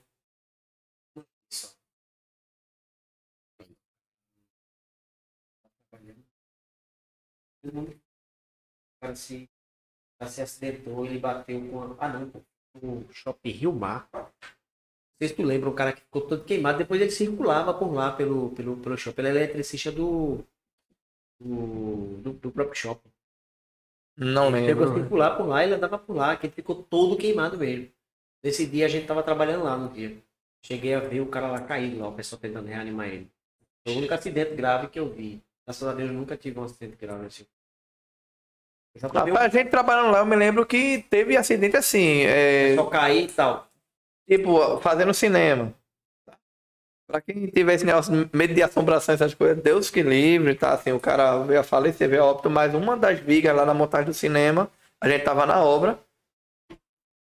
Cara 9.00 9.16
se, 9.16 9.48
se 10.28 10.42
acidentou, 10.42 11.06
ele 11.06 11.18
bateu 11.18 11.58
com. 11.70 11.96
Ah, 11.98 12.08
não. 12.10 12.30
O 12.82 13.10
shopping 13.10 13.50
Rio 13.50 13.72
Mar. 13.72 14.06
Não 14.12 14.30
sei 15.18 15.28
se 15.28 15.34
tu 15.34 15.42
lembra, 15.44 15.72
cara 15.72 15.94
que 15.94 16.02
ficou 16.02 16.26
todo 16.26 16.44
queimado, 16.44 16.76
depois 16.76 17.00
ele 17.00 17.10
circulava 17.10 17.72
por 17.72 17.90
lá 17.90 18.12
pelo, 18.14 18.54
pelo, 18.54 18.76
pelo 18.76 18.98
shopping. 18.98 19.22
Ele 19.22 19.28
é 19.28 19.30
eletricista 19.30 19.90
do, 19.90 20.44
do, 21.40 22.18
do, 22.18 22.32
do 22.34 22.52
próprio 22.52 22.76
shopping. 22.76 23.15
Não 24.16 24.48
Ele 24.48 24.64
Chegou 24.64 24.84
a 24.84 24.88
lembro. 24.88 24.94
circular 24.94 25.36
por 25.36 25.46
lá, 25.46 25.64
ele 25.64 25.74
andava 25.74 25.98
por 25.98 26.14
lá, 26.16 26.36
que 26.36 26.46
ele 26.46 26.54
ficou 26.54 26.82
todo 26.82 27.16
queimado 27.16 27.58
mesmo. 27.58 27.90
Nesse 28.42 28.66
dia 28.66 28.86
a 28.86 28.88
gente 28.88 29.06
tava 29.06 29.22
trabalhando 29.22 29.64
lá 29.64 29.76
no 29.76 29.88
dia. 29.90 30.16
Cheguei 30.64 30.94
a 30.94 31.00
ver 31.00 31.20
o 31.20 31.26
cara 31.28 31.48
lá 31.50 31.60
caído 31.60 31.98
lá, 32.00 32.08
o 32.08 32.14
pessoal 32.14 32.40
tentando 32.40 32.66
reanimar 32.68 33.08
ele. 33.08 33.30
Foi 33.84 33.94
o 33.94 33.98
único 33.98 34.14
acidente 34.14 34.54
grave 34.54 34.88
que 34.88 34.98
eu 34.98 35.08
vi. 35.12 35.42
Graças 35.66 35.86
a 35.86 35.94
Deus 35.94 36.10
eu 36.10 36.14
nunca 36.16 36.36
tive 36.36 36.58
um 36.58 36.64
acidente 36.64 36.96
grave 36.96 37.26
assim. 37.26 37.46
Rapaz, 39.00 39.36
a 39.36 39.48
gente 39.48 39.70
trabalhando 39.70 40.10
lá, 40.10 40.20
eu 40.20 40.26
me 40.26 40.36
lembro 40.36 40.64
que 40.64 41.04
teve 41.10 41.36
acidente 41.36 41.76
assim, 41.76 42.22
é, 42.22 42.74
só 42.74 42.86
cair 42.86 43.24
e 43.24 43.32
tal. 43.32 43.68
tipo, 44.26 44.80
fazendo 44.80 45.12
cinema. 45.12 45.74
Pra 47.06 47.20
quem 47.20 47.46
tiver 47.46 47.74
esse 47.74 47.84
negócio, 47.84 48.28
medo 48.32 48.52
de 48.52 48.62
assombração, 48.62 49.14
essas 49.14 49.32
coisas, 49.32 49.62
Deus 49.62 49.90
que 49.90 50.02
livre, 50.02 50.54
tá? 50.56 50.72
Assim, 50.72 50.90
o 50.90 50.98
cara 50.98 51.38
veio 51.44 51.60
a 51.60 51.62
falecer, 51.62 52.08
veio 52.08 52.22
a 52.22 52.26
óbito, 52.26 52.50
mas 52.50 52.74
uma 52.74 52.96
das 52.96 53.20
vigas 53.20 53.54
lá 53.54 53.64
na 53.64 53.72
montagem 53.72 54.06
do 54.06 54.14
cinema, 54.14 54.68
a 55.00 55.08
gente 55.08 55.22
tava 55.22 55.46
na 55.46 55.62
obra, 55.62 55.98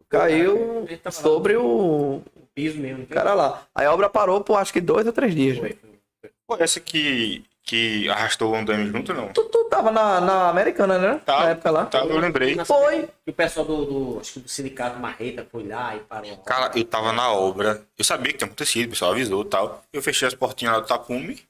caiu 0.09 0.86
sobre 1.11 1.56
o 1.56 2.23
no 2.35 2.47
piso 2.55 2.78
mesmo. 2.78 3.06
cara 3.06 3.35
lá. 3.35 3.66
Aí 3.74 3.86
a 3.86 3.93
obra 3.93 4.09
parou 4.09 4.43
por 4.43 4.56
acho 4.56 4.73
que 4.73 4.81
dois 4.81 5.06
ou 5.06 5.12
três 5.12 5.35
dias. 5.35 5.59
Foi 5.59 6.61
essa 6.61 6.81
que, 6.81 7.44
que 7.64 8.08
arrastou 8.10 8.52
o 8.52 8.54
andame 8.54 8.86
junto, 8.86 9.14
não? 9.14 9.32
Tu, 9.32 9.42
tu 9.44 9.64
tava 9.64 9.90
na, 9.90 10.20
na 10.20 10.48
Americana, 10.50 10.98
né? 10.98 11.18
Tava, 11.24 11.44
na 11.44 11.50
época 11.50 11.70
lá. 11.70 11.86
Tava, 11.86 12.10
eu 12.10 12.18
lembrei. 12.18 12.62
Foi. 12.64 13.08
E 13.26 13.30
o 13.30 13.32
pessoal 13.32 13.64
do, 13.64 13.84
do, 13.86 14.20
acho 14.20 14.34
que 14.34 14.40
do 14.40 14.48
sindicato 14.48 14.98
Marreta 14.98 15.46
foi 15.50 15.66
lá 15.66 15.96
e 15.96 16.00
parou. 16.00 16.36
Cara, 16.38 16.70
eu 16.78 16.84
tava 16.84 17.12
na 17.12 17.32
obra. 17.32 17.86
Eu 17.96 18.04
sabia 18.04 18.32
que 18.32 18.38
tinha 18.38 18.46
acontecido, 18.46 18.88
o 18.88 18.90
pessoal 18.90 19.12
avisou 19.12 19.42
e 19.42 19.48
tal. 19.48 19.82
Eu 19.92 20.02
fechei 20.02 20.28
as 20.28 20.34
portinhas 20.34 20.74
lá 20.74 20.80
do 20.80 20.86
tapume. 20.86 21.42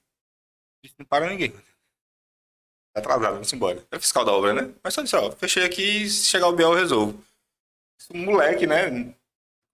Disse, 0.85 0.95
Não 0.97 1.05
para 1.05 1.29
ninguém. 1.29 1.53
Tá 2.95 3.01
atrasado, 3.01 3.33
vamos 3.33 3.53
embora. 3.53 3.85
É 3.91 3.99
fiscal 3.99 4.25
da 4.25 4.33
obra, 4.33 4.55
né? 4.55 4.73
Mas 4.85 4.95
só 4.95 5.03
disse, 5.03 5.17
ó, 5.17 5.33
fechei 5.33 5.65
aqui, 5.65 6.09
se 6.09 6.27
chegar 6.27 6.47
o 6.47 6.53
Biel 6.53 6.71
eu 6.71 6.79
resolvo. 6.79 7.25
Esse 8.01 8.15
moleque, 8.17 8.69
né? 8.69 9.13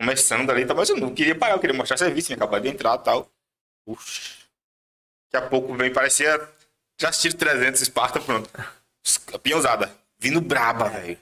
Começando 0.00 0.48
ali, 0.48 0.64
tá, 0.64 0.72
mas 0.72 0.88
eu 0.88 0.96
não 0.96 1.14
queria 1.14 1.34
parar, 1.34 1.52
eu 1.52 1.60
queria 1.60 1.76
mostrar 1.76 1.98
serviço, 1.98 2.28
tinha 2.28 2.36
acabado 2.36 2.62
de 2.62 2.68
entrar 2.68 2.98
e 2.98 3.02
tal. 3.04 3.30
Puxa. 3.84 4.39
Daqui 5.32 5.46
a 5.46 5.48
pouco 5.48 5.74
vem, 5.74 5.92
parecia. 5.92 6.48
Já 6.98 7.08
assistiram 7.08 7.38
300 7.38 7.80
Esparta, 7.80 8.20
pronto. 8.20 8.50
A 9.32 9.38
pinhãozada. 9.38 9.90
Vindo 10.18 10.40
braba, 10.40 10.88
velho. 10.90 11.18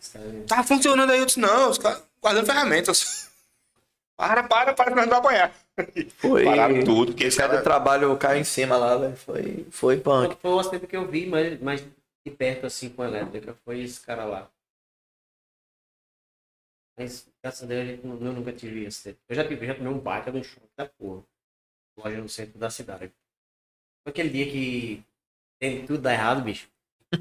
Tá 0.49 0.65
funcionando 0.65 1.11
aí, 1.11 1.21
eu 1.21 1.27
disse, 1.27 1.39
não, 1.39 1.71
os 1.71 1.79
caras 1.79 2.03
guardando 2.21 2.47
ferramentas. 2.47 3.27
Para, 4.19 4.43
para, 4.43 4.75
para, 4.75 4.91
nós 4.97 5.07
vamos 5.07 5.25
apanhar. 5.25 5.55
Foi. 6.17 6.43
Pararam 6.45 6.83
tudo, 6.83 7.13
porque 7.13 7.23
esse 7.23 7.37
cara 7.37 7.63
trabalho 7.63 8.17
caiu 8.19 8.41
em 8.41 8.45
cima 8.45 8.77
lá, 8.77 8.97
velho. 8.97 9.17
Foi, 9.17 9.65
foi 9.71 10.01
punk. 10.01 10.37
Foi 10.43 10.51
o 10.51 10.59
acidente 10.59 10.89
que 10.89 10.97
eu 10.97 11.07
vi 11.07 11.25
mais, 11.25 11.61
mais 11.61 11.81
de 12.27 12.33
perto, 12.37 12.67
assim, 12.67 12.89
com 12.89 13.03
a 13.03 13.07
elétrica. 13.07 13.55
Foi 13.65 13.79
esse 13.81 14.01
cara 14.01 14.25
lá. 14.25 14.51
Mas, 16.99 17.29
graças 17.41 17.63
a 17.63 17.67
Deus, 17.67 18.03
não- 18.03 18.15
eu 18.27 18.33
nunca 18.33 18.53
tive 18.53 18.85
acidente. 18.87 19.21
Eu 19.29 19.37
já 19.37 19.47
tive, 19.47 19.65
já 19.69 19.75
tomei 19.77 19.93
um 19.93 20.01
baita 20.01 20.33
de 20.33 20.39
um 20.39 20.43
choque 20.43 20.67
da 20.77 20.87
porra. 20.87 21.23
Loja 21.97 22.21
no 22.21 22.29
centro 22.29 22.59
da 22.59 22.71
cidade. 22.71 23.13
Aquele 24.09 24.31
dia 24.31 24.51
que 24.51 25.05
tem 25.61 25.87
tudo 25.87 26.03
dá 26.03 26.13
errado, 26.13 26.43
bicho. 26.45 26.69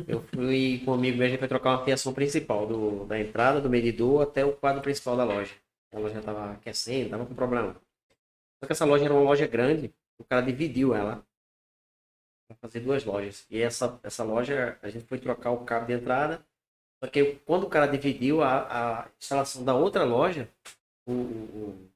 Eu 0.07 0.21
fui 0.23 0.81
com 0.85 0.91
um 0.91 0.95
amigo 0.95 1.17
meu, 1.17 1.27
a 1.27 1.29
gente 1.29 1.39
foi 1.39 1.47
trocar 1.47 1.71
uma 1.71 1.85
fiação 1.85 2.13
principal, 2.13 2.67
do, 2.67 3.05
da 3.05 3.19
entrada 3.19 3.61
do 3.61 3.69
medidor 3.69 4.23
até 4.23 4.45
o 4.45 4.53
quadro 4.55 4.81
principal 4.81 5.17
da 5.17 5.23
loja. 5.25 5.55
A 5.93 5.99
loja 5.99 6.21
tava 6.21 6.53
aquecendo, 6.53 7.11
tava 7.11 7.25
com 7.25 7.35
problema. 7.35 7.75
Só 8.59 8.67
que 8.67 8.73
essa 8.73 8.85
loja 8.85 9.05
era 9.05 9.13
uma 9.13 9.23
loja 9.23 9.47
grande, 9.47 9.93
o 10.19 10.23
cara 10.25 10.41
dividiu 10.41 10.95
ela 10.95 11.25
para 12.47 12.57
fazer 12.57 12.79
duas 12.79 13.03
lojas. 13.03 13.45
E 13.49 13.61
essa, 13.61 13.99
essa 14.03 14.23
loja, 14.23 14.77
a 14.81 14.89
gente 14.89 15.05
foi 15.05 15.19
trocar 15.19 15.51
o 15.51 15.65
cabo 15.65 15.85
de 15.85 15.93
entrada. 15.93 16.45
Só 17.03 17.09
que 17.09 17.35
quando 17.45 17.65
o 17.65 17.69
cara 17.69 17.87
dividiu 17.87 18.43
a, 18.43 19.03
a 19.03 19.09
instalação 19.19 19.63
da 19.63 19.75
outra 19.75 20.03
loja, 20.05 20.49
o, 21.07 21.13
o- 21.13 21.89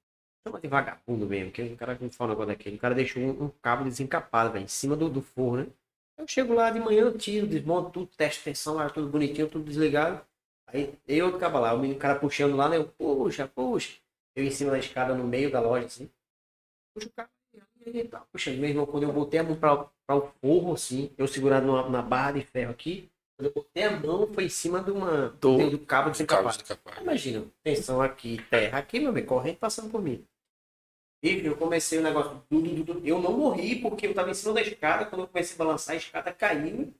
chama 0.45 0.59
de 0.59 0.68
vagabundo 0.68 1.26
mesmo, 1.27 1.51
que 1.51 1.61
o 1.61 1.77
cara 1.77 1.95
que 1.95 2.09
fala 2.09 2.31
um 2.31 2.34
negócio 2.34 2.47
daquele, 2.49 2.76
o 2.76 2.80
cara 2.80 2.95
deixou 2.95 3.22
um, 3.22 3.45
um 3.45 3.49
cabo 3.61 3.84
desencapado, 3.84 4.57
em 4.57 4.68
cima 4.68 4.95
do, 4.95 5.09
do 5.09 5.22
forno, 5.22 5.65
né? 5.65 5.72
Eu 6.18 6.27
chego 6.27 6.53
lá 6.53 6.69
de 6.69 6.80
manhã, 6.80 7.01
eu 7.01 7.18
tiro, 7.18 7.47
desmonto 7.47 7.89
tudo, 7.89 8.07
teste 8.15 8.43
tensão, 8.43 8.76
lá, 8.76 8.89
tudo 8.89 9.07
bonitinho, 9.09 9.47
tudo 9.49 9.65
desligado. 9.65 10.22
Aí 10.68 10.93
eu 11.07 11.26
outro 11.26 11.39
lá, 11.59 11.73
o 11.73 11.80
menino- 11.80 11.99
cara 11.99 12.19
puxando 12.19 12.55
lá, 12.55 12.69
né? 12.69 12.77
Eu, 12.77 12.88
puxa, 12.88 13.47
puxa. 13.47 13.97
Eu 14.35 14.43
em 14.45 14.51
cima 14.51 14.72
da 14.72 14.77
escada 14.80 15.15
no 15.15 15.23
meio 15.26 15.51
da 15.51 15.59
loja, 15.59 15.85
assim. 15.88 16.09
Puxa 16.93 17.07
o 17.07 17.11
cabo. 17.11 17.30
aí, 17.85 18.07
tá, 18.07 18.26
meu 18.57 18.69
irmão, 18.69 18.85
quando 18.85 19.03
eu 19.03 19.13
botei 19.13 19.39
a 19.39 19.43
mão 19.43 19.55
para 19.55 20.15
o 20.15 20.22
forro, 20.41 20.73
assim, 20.73 21.11
eu 21.18 21.27
segurado 21.27 21.65
na 21.89 22.01
barra 22.01 22.34
de 22.34 22.41
ferro 22.41 22.72
aqui, 22.72 23.09
quando 23.41 23.45
eu 23.45 23.51
botei 23.53 23.84
a 23.84 23.91
mão, 23.91 24.27
foi 24.31 24.45
em 24.45 24.49
cima 24.49 24.81
de 24.84 24.91
uma, 24.91 25.30
Do- 25.41 25.72
do, 25.72 25.80
cabo 25.80 26.11
desencapado. 26.11 26.57
descapado. 26.57 27.01
Imagina, 27.01 27.43
tensão 27.63 28.01
aqui, 28.01 28.39
terra 28.49 28.77
aqui, 28.77 28.99
meu 28.99 29.11
bem, 29.11 29.26
corrente 29.26 29.57
passando 29.57 29.89
por 29.89 30.01
mim. 30.01 30.23
E 31.23 31.45
eu 31.45 31.55
comecei 31.57 31.99
o 31.99 32.03
negócio, 32.03 32.41
eu 33.03 33.19
não 33.19 33.38
morri 33.38 33.80
porque 33.81 34.07
eu 34.07 34.13
tava 34.13 34.31
em 34.31 34.34
cima 34.34 34.53
da 34.53 34.61
escada, 34.61 35.05
quando 35.05 35.22
eu 35.22 35.27
comecei 35.27 35.55
a 35.55 35.57
balançar, 35.57 35.93
a 35.93 35.97
escada 35.97 36.31
caiu, 36.31 36.93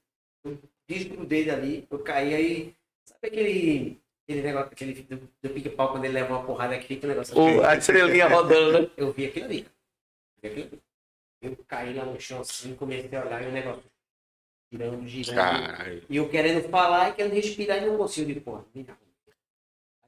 eu 0.43 0.59
desgrudei 0.88 1.45
dali, 1.45 1.88
eu 1.89 1.99
caí 1.99 2.34
aí, 2.34 2.76
sabe 3.03 3.27
aquele, 3.27 4.01
aquele 4.23 4.41
negócio, 4.43 4.72
aquele 4.72 4.93
do, 5.03 5.18
do 5.41 5.49
pique-pau 5.49 5.91
quando 5.91 6.05
ele 6.05 6.13
leva 6.13 6.35
uma 6.35 6.45
porrada 6.45 6.76
aqui, 6.76 6.95
aquele 6.95 7.13
negócio 7.13 7.35
O, 7.38 7.63
a 7.65 7.76
estrelinha 7.76 8.27
rodando, 8.27 8.81
né? 8.84 8.91
eu 8.97 9.11
vi 9.11 9.26
aquilo 9.26 9.45
ali. 9.45 9.68
Vi 10.41 10.49
aquilo 10.49 10.68
ali. 10.68 10.81
Eu 11.41 11.57
caí 11.68 11.93
lá 11.95 12.05
no 12.05 12.19
chão 12.19 12.41
assim, 12.41 12.76
comecei 12.76 13.09
a 13.18 13.26
olhar 13.26 13.43
e 13.43 13.47
o 13.47 13.51
negócio. 13.51 13.90
Girando, 14.72 15.07
girando. 15.07 15.35
Caralho. 15.35 16.03
E 16.10 16.15
eu 16.18 16.30
querendo 16.30 16.69
falar 16.69 17.10
e 17.10 17.14
querendo 17.14 17.34
respirar 17.34 17.77
e 17.77 17.85
não 17.85 17.98
consigo. 17.98 18.27
Digo, 18.27 18.41
porra. 18.41 18.65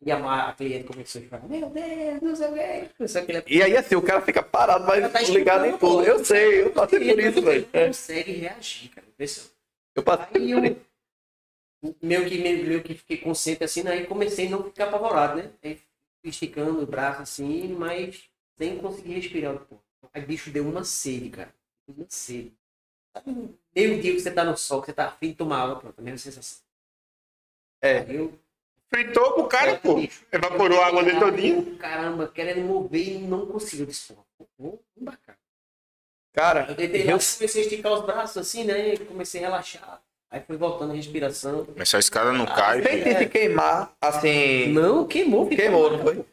E 0.06 0.12
a, 0.12 0.50
a 0.50 0.54
cliente 0.54 0.86
começou 0.86 1.22
a 1.22 1.26
falar, 1.26 1.48
meu 1.48 1.70
Deus, 1.70 2.22
não 2.22 2.36
sei 2.36 2.48
o 2.48 3.24
aquele... 3.24 3.44
E 3.48 3.64
aí, 3.64 3.78
assim, 3.78 3.96
o 3.96 4.02
cara 4.02 4.22
fica 4.22 4.44
parado, 4.44 4.86
mas 4.86 5.12
tá 5.12 5.22
ligado 5.22 5.66
em 5.66 5.78
tudo. 5.78 6.04
Eu 6.04 6.24
sei, 6.26 6.62
eu 6.64 6.72
passei 6.72 7.00
por 7.00 7.20
isso, 7.20 7.42
velho. 7.42 7.68
Não 7.74 7.88
consegue 7.88 8.32
reagir, 8.34 8.90
cara. 8.90 9.08
Eu 9.96 10.04
passei 10.04 10.54
eu 10.54 10.60
meio 12.02 12.28
que, 12.28 12.38
meio, 12.38 12.66
meio 12.66 12.84
que 12.84 12.96
fiquei 12.96 13.18
consciente 13.18 13.64
assim, 13.64 13.86
aí 13.88 14.06
comecei 14.06 14.48
a 14.48 14.50
não 14.50 14.64
ficar 14.64 14.86
apavorado, 14.86 15.38
né? 15.38 15.52
Aí 15.64 15.80
esticando 16.24 16.82
o 16.82 16.88
braço 16.88 17.22
assim, 17.22 17.68
mas 17.70 18.24
sem 18.58 18.78
conseguir 18.78 19.16
respirar. 19.16 19.58
Pô. 19.60 19.78
Aí 20.14 20.22
bicho 20.26 20.52
deu 20.52 20.68
uma 20.68 20.84
sede, 20.84 21.30
cara. 21.30 21.54
Uma 21.88 22.06
sede. 22.10 22.54
Meio 23.76 24.02
dia 24.02 24.14
que 24.14 24.20
você 24.20 24.32
tá 24.32 24.44
no 24.44 24.58
sol, 24.58 24.82
que 24.82 24.88
você 24.88 24.94
tá 24.94 25.08
afim 25.08 25.30
de 25.30 25.36
tomar 25.36 25.62
água, 25.64 25.76
pronto, 25.78 26.00
a 26.00 26.02
mesma 26.02 26.18
sensação. 26.18 26.60
É. 27.82 28.00
Aí 28.00 28.16
eu 28.16 28.34
Fritou 28.94 29.34
pro 29.34 29.48
cara, 29.48 29.76
pô. 29.78 29.96
Bicho, 29.96 30.24
Evaporou 30.32 30.80
a 30.80 30.86
água 30.86 31.04
dele 31.04 31.20
todinha. 31.20 31.66
Caramba, 31.80 32.28
querendo 32.28 32.62
mover 32.62 33.14
e 33.14 33.18
não 33.18 33.48
consigo. 33.48 33.82
Eu 33.82 33.86
disse, 33.88 34.14
pô, 34.14 34.46
vou 34.58 34.80
embarcar. 34.96 35.36
Cara, 36.32 36.68
Eu 36.70 36.76
deitei 36.76 37.04
lá, 37.04 37.14
eu, 37.14 37.20
comecei 37.20 37.62
a 37.62 37.66
esticar 37.66 37.92
os 37.92 38.06
braços 38.06 38.38
assim, 38.38 38.64
né? 38.64 38.96
Comecei 38.98 39.42
a 39.44 39.48
relaxar. 39.48 40.00
Aí 40.30 40.42
foi 40.42 40.58
voltando 40.58 40.92
a 40.92 40.96
respiração. 40.96 41.68
Mas 41.76 41.90
se 41.90 41.96
a 41.96 42.00
escada 42.00 42.32
não 42.32 42.46
cai, 42.46 42.84
senti 42.84 43.16
de 43.16 43.26
queimar, 43.28 43.92
assim. 44.00 44.68
Não, 44.74 45.08
queimou. 45.08 45.48
Queimou, 45.48 45.92
não 45.92 46.00
foi? 46.00 46.26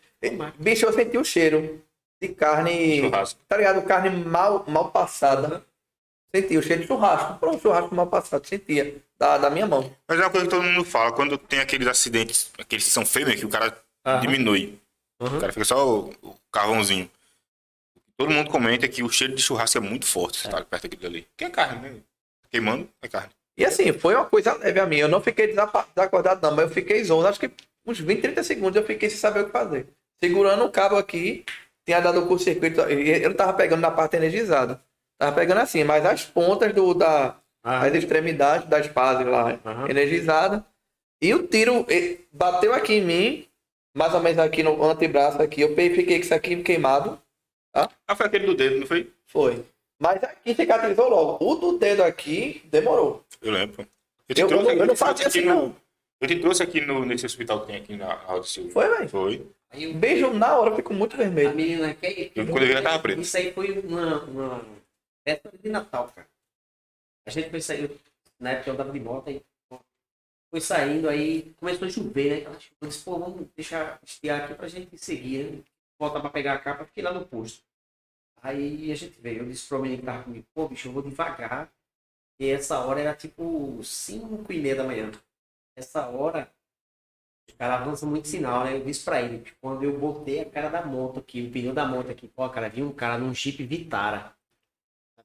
Bicho, 0.59 0.85
eu 0.85 0.93
senti 0.93 1.17
o 1.17 1.25
cheiro 1.25 1.83
de 2.21 2.29
carne. 2.29 3.01
churrasco. 3.01 3.41
Tá 3.49 3.57
ligado? 3.57 3.83
Carne 3.87 4.11
mal, 4.25 4.65
mal 4.69 4.91
passada. 4.91 5.65
Senti 6.35 6.57
o 6.57 6.63
cheiro 6.63 6.83
de 6.83 6.89
churrasco. 6.89 7.39
Pronto, 7.39 7.61
churrasco 7.61 7.95
mal 7.95 8.07
passado. 8.07 8.47
Sentia. 8.47 9.03
Da, 9.19 9.37
da 9.37 9.51
minha 9.51 9.67
mão. 9.67 9.95
Mas 10.09 10.19
é 10.19 10.23
uma 10.23 10.31
coisa 10.31 10.47
que 10.47 10.51
todo 10.51 10.63
mundo 10.63 10.85
fala, 10.85 11.13
quando 11.13 11.37
tem 11.37 11.61
aqueles 11.61 11.87
acidentes, 11.87 12.51
aqueles 12.59 12.85
que 12.85 12.91
são 12.91 13.05
fêmeas, 13.05 13.39
que 13.39 13.45
o 13.45 13.51
cara 13.51 13.77
Aham. 14.07 14.21
diminui. 14.21 14.79
Aham. 15.21 15.37
O 15.37 15.41
cara 15.41 15.53
fica 15.53 15.65
só 15.65 15.87
o, 15.87 16.11
o 16.23 16.35
carvãozinho. 16.51 17.11
Todo 18.17 18.31
mundo 18.31 18.51
comenta 18.51 18.89
que 18.89 19.03
o 19.03 19.11
cheiro 19.11 19.35
de 19.35 19.43
churrasco 19.43 19.77
é 19.79 19.81
muito 19.81 20.07
forte, 20.07 20.39
se 20.39 20.49
tá 20.49 20.63
perto 20.65 20.89
daquilo 20.89 21.07
ali. 21.07 21.27
Que 21.37 21.45
é 21.45 21.51
carne, 21.51 21.89
né? 21.89 21.97
Queimando, 22.51 22.89
é 23.03 23.09
carne. 23.09 23.31
E 23.57 23.65
assim, 23.65 23.93
foi 23.93 24.15
uma 24.15 24.25
coisa 24.25 24.55
leve 24.55 24.81
a 24.81 24.87
mim. 24.87 24.97
Eu 24.97 25.09
não 25.09 25.21
fiquei 25.21 25.49
desacordado, 25.49 26.41
não, 26.43 26.55
mas 26.55 26.69
eu 26.69 26.71
fiquei 26.71 27.05
zonzo. 27.05 27.27
Acho 27.27 27.41
que 27.41 27.51
uns 27.87 27.99
20, 27.99 28.21
30 28.23 28.43
segundos 28.43 28.77
eu 28.77 28.87
fiquei 28.87 29.11
sem 29.11 29.19
saber 29.19 29.41
o 29.41 29.47
que 29.47 29.53
fazer. 29.53 29.87
Segurando 30.19 30.65
o 30.65 30.71
cabo 30.71 30.97
aqui, 30.97 31.45
tinha 31.85 32.01
dado 32.01 32.21
o 32.21 32.27
curto-circuito. 32.27 32.81
Eu 32.81 33.31
não 33.31 33.37
tava 33.37 33.53
pegando 33.53 33.81
na 33.81 33.91
parte 33.91 34.17
energizada. 34.17 34.83
Tava 35.21 35.37
pegando 35.37 35.59
assim, 35.61 35.85
mas 35.85 36.05
as 36.07 36.25
pontas 36.25 36.73
do, 36.73 36.95
da, 36.95 37.37
Ah, 37.63 37.81
as 37.85 37.95
extremidades 37.95 38.67
das 38.67 38.87
fases 38.87 39.27
lá, 39.27 39.59
energizada. 39.87 40.65
E 41.21 41.35
o 41.35 41.47
tiro 41.47 41.87
bateu 42.33 42.73
aqui 42.73 42.95
em 42.95 43.05
mim, 43.05 43.47
mais 43.95 44.15
ou 44.15 44.21
menos 44.21 44.39
aqui 44.39 44.63
no 44.63 44.83
antebraço 44.83 45.43
aqui. 45.43 45.61
Eu 45.61 45.75
fiquei 45.77 46.07
com 46.07 46.25
isso 46.25 46.35
aqui 46.35 46.57
queimado. 46.63 47.21
Ah, 47.75 48.17
foi 48.17 48.27
aquele 48.27 48.47
do 48.47 48.55
dedo, 48.55 48.81
não 48.81 48.87
foi? 48.87 49.13
Foi. 49.27 49.63
Mas 50.01 50.25
aqui 50.25 50.55
cicatrizou 50.55 51.11
logo. 51.11 51.45
O 51.45 51.55
do 51.57 51.77
dedo 51.79 52.03
aqui 52.03 52.63
demorou. 52.71 53.23
Eu 53.43 53.53
lembro. 53.53 53.87
Eu 54.27 54.49
Eu- 54.49 54.51
eu- 54.51 54.71
eu 54.71 54.77
não 54.77 54.85
aqui- 54.87 54.97
fazia 54.97 55.27
assim, 55.27 55.43
no- 55.43 55.55
não. 55.55 55.77
Eu 56.19 56.29
te 56.29 56.39
trouxe 56.41 56.63
aqui 56.63 56.81
no, 56.81 57.05
nesse 57.05 57.27
hospital 57.27 57.61
que 57.61 57.67
tem 57.67 57.77
aqui 57.77 57.95
na 57.97 58.15
Raul 58.15 58.43
Silva. 58.43 58.71
Foi, 58.73 58.89
velho. 58.89 59.09
Foi. 59.11 59.47
Aí 59.71 59.85
eu- 59.85 59.95
Beijo 59.95 60.31
na 60.33 60.57
hora, 60.57 60.75
ficou 60.75 60.97
muito 60.97 61.15
A 61.15 61.19
vermelho. 61.19 61.55
menina 61.55 61.93
que, 61.93 62.33
Eu, 62.35 62.47
quando 62.47 62.63
eu 62.63 62.69
vi, 62.69 62.73
ela 62.73 62.83
tava 62.83 62.99
preta. 63.01 63.21
Isso 63.21 63.37
aí 63.37 63.53
foi 63.53 63.79
uma, 63.81 64.23
uma 64.25 64.61
véspera 65.31 65.59
de 65.59 65.69
Natal, 65.69 66.09
cara. 66.13 66.29
A 67.27 67.31
gente 67.31 67.51
foi 67.51 67.61
sair, 67.61 68.01
na 68.39 68.51
época 68.51 68.71
eu 68.71 68.75
andava 68.75 68.93
de 68.93 69.01
moto, 69.01 69.29
aí 69.29 69.43
foi 70.51 70.61
saindo, 70.61 71.09
aí 71.09 71.55
começou 71.55 71.87
a 71.87 71.91
chover, 71.91 72.41
né? 72.41 72.45
Ela 72.45 72.59
chuva, 72.59 72.77
Eu 72.81 72.89
disse, 72.89 73.05
pô, 73.05 73.19
vamos 73.19 73.49
deixar 73.55 74.01
estiar 74.03 74.43
aqui 74.43 74.55
pra 74.55 74.69
gente 74.69 74.99
seguir, 74.99 75.45
né? 75.53 75.63
Voltar 75.99 76.21
pra 76.21 76.31
pegar 76.31 76.55
a 76.55 76.59
capa, 76.59 76.85
fiquei 76.85 77.05
lá 77.05 77.13
no 77.13 77.25
posto. 77.25 77.63
Aí 78.43 78.91
a 78.91 78.95
gente 78.95 79.21
veio, 79.21 79.41
eu 79.43 79.47
disse 79.47 79.69
pro 79.69 79.81
menino 79.81 80.01
que 80.01 80.07
tava 80.07 80.25
comigo, 80.25 80.47
pô, 80.55 80.69
bicho, 80.69 80.89
eu 80.89 80.93
vou 80.93 81.03
devagar. 81.03 81.71
E 82.41 82.49
essa 82.49 82.81
hora 82.81 83.01
era 83.01 83.15
tipo 83.15 83.83
5 83.85 84.53
e 84.53 84.61
meia 84.61 84.75
da 84.77 84.85
manhã. 84.85 85.13
Essa 85.77 86.09
hora, 86.09 86.51
os 87.47 87.55
caras 87.55 87.83
avançam 87.83 88.09
muito 88.09 88.27
sinal, 88.29 88.65
né? 88.65 88.77
Eu 88.77 88.85
disse 88.85 89.05
pra 89.05 89.21
ele, 89.23 89.45
quando 89.61 89.85
eu 89.85 89.99
botei 89.99 90.41
a 90.41 90.51
cara 90.51 90.71
da 90.71 90.85
moto 90.85 91.21
aqui, 91.21 91.47
o 91.47 91.53
pneu 91.53 91.75
da 91.75 91.87
moto 91.87 92.11
aqui, 92.11 92.27
pô, 92.29 92.49
cara, 92.49 92.69
vi 92.69 92.83
um 92.83 92.93
cara 92.93 93.19
num 93.19 93.35
Jeep 93.35 93.63
Vitara. 93.65 94.35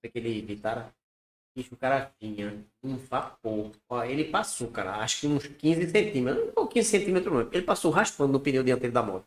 Aquele 0.07 0.41
Vitara? 0.41 0.94
Bicho, 1.57 1.73
o 1.73 1.77
cara 1.77 2.11
vinha 2.19 2.65
um 2.84 2.98
vapor. 2.98 3.72
Ó, 3.90 4.03
ele 4.03 4.26
passou, 4.26 4.69
cara, 4.69 4.98
acho 4.98 5.22
que 5.22 5.27
uns 5.27 5.48
15 5.48 5.90
centímetros. 5.90 6.53
Não, 6.56 6.68
15 6.68 6.90
centímetros 6.90 7.34
não. 7.34 7.41
Ele 7.52 7.61
passou 7.61 7.91
raspando 7.91 8.34
no 8.34 8.40
pneu 8.40 8.64
dianteiro 8.64 8.94
da 8.94 9.02
moto. 9.02 9.26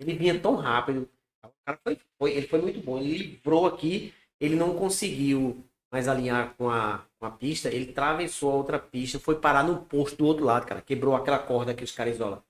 Ele 0.00 0.14
vinha 0.14 0.38
tão 0.40 0.54
rápido. 0.56 1.08
O 1.44 1.50
cara 1.66 1.78
foi, 1.84 1.98
foi- 2.18 2.32
ele 2.32 2.46
foi 2.48 2.60
muito 2.62 2.80
bom. 2.80 2.98
Ele 2.98 3.18
livrou 3.18 3.66
aqui, 3.66 4.14
ele 4.40 4.56
não 4.56 4.74
conseguiu 4.76 5.62
mais 5.92 6.08
alinhar 6.08 6.54
com 6.56 6.70
a, 6.70 7.04
com 7.18 7.26
a 7.26 7.30
pista. 7.30 7.68
Ele 7.68 7.90
atravessou 7.90 8.50
a 8.50 8.54
outra 8.56 8.78
pista, 8.78 9.18
foi 9.20 9.38
parar 9.38 9.62
no 9.62 9.84
posto 9.84 10.16
do 10.16 10.24
outro 10.26 10.44
lado, 10.44 10.66
cara. 10.66 10.80
Quebrou 10.80 11.14
aquela 11.14 11.38
corda 11.38 11.74
que 11.74 11.84
os 11.84 11.92
caras 11.92 12.14
isolam. 12.14 12.42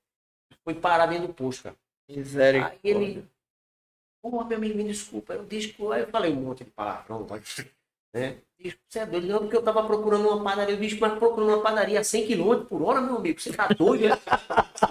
Foi 0.63 0.75
parar 0.75 1.07
dentro 1.07 1.27
do 1.27 1.35
posto, 1.35 1.65
cara. 1.65 1.77
Aí 2.09 2.17
Misericórdia. 2.19 2.79
ele. 2.85 3.29
Pô, 4.23 4.45
meu 4.45 4.57
amigo, 4.57 4.77
me 4.77 4.85
desculpa. 4.85 5.35
Eu 5.35 5.45
desculpa. 5.45 5.95
Aí 5.97 6.03
eu 6.03 6.09
falei 6.09 6.33
um 6.33 6.37
monte 6.43 6.65
de 6.65 6.71
palavrão. 6.71 7.27
Né? 8.15 8.43
Bicho, 8.59 8.77
Você 8.91 8.99
é 8.99 9.07
doido? 9.07 9.27
Não, 9.27 9.39
porque 9.39 9.57
eu 9.57 9.63
tava 9.63 9.83
procurando 9.87 10.29
uma 10.29 10.45
padaria. 10.45 10.77
Bicho, 10.77 10.99
mas 11.01 11.19
procurando 11.19 11.49
uma 11.55 11.63
padaria 11.63 11.99
a 11.99 12.05
100 12.05 12.27
km 12.27 12.67
por 12.67 12.83
hora, 12.83 13.01
meu 13.01 13.17
amigo. 13.17 13.41
Você 13.41 13.53
tá 13.55 13.69
doido, 13.69 14.03
né? 14.09 14.19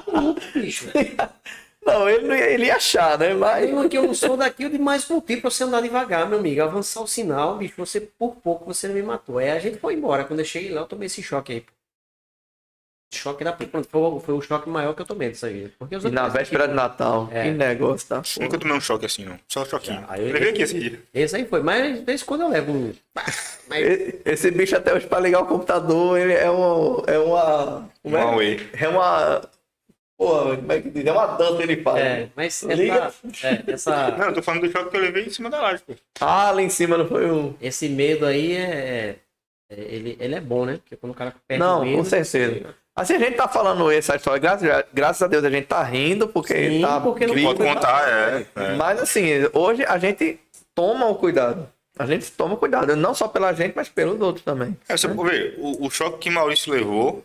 Louco, 0.08 0.41
bicho. 0.53 0.91
Não, 1.86 2.08
ele, 2.10 2.28
não 2.28 2.36
ia, 2.36 2.49
ele 2.52 2.66
ia 2.66 2.76
achar, 2.76 3.18
né? 3.18 3.34
Mas. 3.34 3.70
Eu 3.70 3.80
aqui, 3.80 3.98
eu 3.98 4.03
não 4.08 4.14
sou 4.14 4.38
daqui, 4.38 4.64
eu 4.64 4.70
de 4.70 4.78
mais 4.80 5.08
motivo 5.08 5.41
pra 5.41 5.49
você 5.52 5.64
andar 5.64 5.82
devagar, 5.82 6.28
meu 6.30 6.40
amigo. 6.40 6.62
Avançar 6.62 7.02
o 7.02 7.08
sinal, 7.08 7.58
bicho, 7.58 7.76
você 7.78 8.02
por 8.02 8.36
pouco 8.38 8.66
você 8.66 8.88
não 8.88 8.95
me 8.95 9.03
matou. 9.03 9.38
Aí 9.40 9.49
a 9.52 9.60
gente 9.60 9.78
foi 9.80 9.95
embora. 9.95 10.26
Quando 10.26 10.40
eu 10.40 10.45
cheguei 10.45 10.72
lá, 10.72 10.82
eu 10.82 10.88
tomei 10.88 11.08
esse 11.08 11.24
choque 11.24 11.53
aí. 11.53 11.62
pô. 11.62 11.72
Choque 13.14 13.44
da 13.44 13.52
pronto, 13.52 13.88
foi, 13.90 14.20
foi 14.22 14.36
o 14.36 14.42
choque 14.42 14.70
maior 14.70 14.94
que 14.94 15.02
eu 15.02 15.06
tomei 15.06 15.32
disso 15.32 15.46
aí. 15.46 15.70
Porque 15.78 15.96
os 15.98 16.06
E 16.06 16.10
na 16.10 16.30
véspera 16.30 16.66
de 16.68 16.74
Natal. 16.74 17.28
É. 17.32 17.44
Que 17.44 17.52
negócio, 17.52 18.08
tá? 18.08 18.22
Eu 18.38 18.44
Nunca 18.44 18.58
tomei 18.58 18.78
um 18.78 18.80
choque 18.82 19.06
assim, 19.06 19.26
não. 19.26 19.38
Só 19.50 19.64
um 19.64 19.66
choquinho. 19.66 20.06
Ah, 20.08 20.18
eu 20.18 20.32
levei 20.32 20.50
aqui 20.52 20.62
esse 20.62 20.80
dia. 20.80 21.02
Esse 21.14 21.36
aí 21.36 21.46
foi, 21.46 21.62
mas 21.62 22.00
de 22.00 22.06
vez 22.06 22.22
em 22.22 22.26
quando 22.26 22.42
eu 22.42 22.50
levo 22.50 22.72
um. 22.72 22.94
Mas 23.68 23.90
Esse 24.26 24.50
bicho 24.50 24.78
até 24.78 24.94
hoje 24.94 25.08
pra 25.08 25.20
ligar 25.20 25.42
o 25.42 25.46
computador, 25.46 26.18
ele 26.18 26.34
é, 26.34 26.50
um, 26.50 27.04
é 27.06 27.20
uma. 27.20 27.90
Como 28.02 28.16
é? 28.18 28.24
Huawei. 28.24 28.70
É 28.80 28.88
uma. 28.88 29.42
Pô, 30.18 30.56
como 30.56 30.72
é 30.72 30.80
que 30.82 30.90
diz? 30.90 31.06
É 31.06 31.12
uma 31.12 31.26
dança 31.28 31.64
ele 31.64 31.82
faz. 31.82 31.98
É, 32.00 32.30
mas 32.36 32.62
Liga. 32.64 33.12
essa, 33.34 33.48
é, 33.48 33.64
essa- 33.74 34.12
Não, 34.12 34.28
eu 34.28 34.34
tô 34.34 34.42
falando 34.44 34.62
do 34.62 34.72
choque 34.72 34.90
que 34.90 34.96
eu 34.98 35.02
levei 35.02 35.26
em 35.26 35.30
cima 35.30 35.50
da 35.50 35.60
laje, 35.62 35.84
pô. 35.86 35.94
Ah, 36.22 36.52
lá 36.52 36.62
em 36.62 36.70
cima 36.70 36.98
não 36.98 37.08
foi 37.08 37.30
um. 37.30 37.56
esse 37.60 37.90
medo 37.90 38.26
aí 38.26 38.54
é, 38.56 39.16
é- 39.70 39.76
ele, 39.76 40.16
ele 40.20 40.36
é 40.36 40.40
bom, 40.40 40.64
né? 40.66 40.78
Porque 40.78 40.96
quando 40.96 41.12
o 41.12 41.16
cara 41.16 41.34
perde 41.48 41.60
Não, 41.64 41.84
medo, 41.84 41.98
com 41.98 42.04
certeza. 42.06 42.76
Assim, 42.95 43.13
a 43.15 43.19
gente 43.19 43.35
tá 43.38 43.47
falando 43.47 43.89
essa 43.91 44.15
história, 44.15 44.39
graças 44.39 44.69
a, 44.69 44.84
graças 44.93 45.22
a 45.22 45.27
Deus 45.27 45.43
a 45.43 45.49
gente 45.49 45.65
tá 45.68 45.81
rindo, 45.84 46.27
porque 46.27 46.53
Sim, 46.69 46.81
tá 46.81 46.99
porque 46.99 47.26
não. 47.26 47.34
Pode 47.41 47.59
contar, 47.59 48.09
é. 48.09 48.45
é. 48.55 48.76
Mas 48.76 48.99
assim, 49.01 49.27
hoje 49.53 49.85
a 49.85 49.97
gente 49.97 50.39
toma 50.76 51.07
o 51.07 51.15
cuidado. 51.15 51.69
A 51.97 52.05
gente 52.05 52.30
toma 52.31 52.57
cuidado, 52.57 52.95
não 52.95 53.13
só 53.13 53.27
pela 53.27 53.53
gente, 53.53 53.73
mas 53.76 53.88
pelos 53.89 54.19
outros 54.19 54.43
também. 54.43 54.77
É, 54.89 54.97
você 54.97 55.07
pode 55.07 55.30
ver, 55.30 55.55
o, 55.57 55.85
o 55.85 55.89
choque 55.89 56.19
que 56.19 56.30
Maurício 56.30 56.72
levou, 56.73 57.23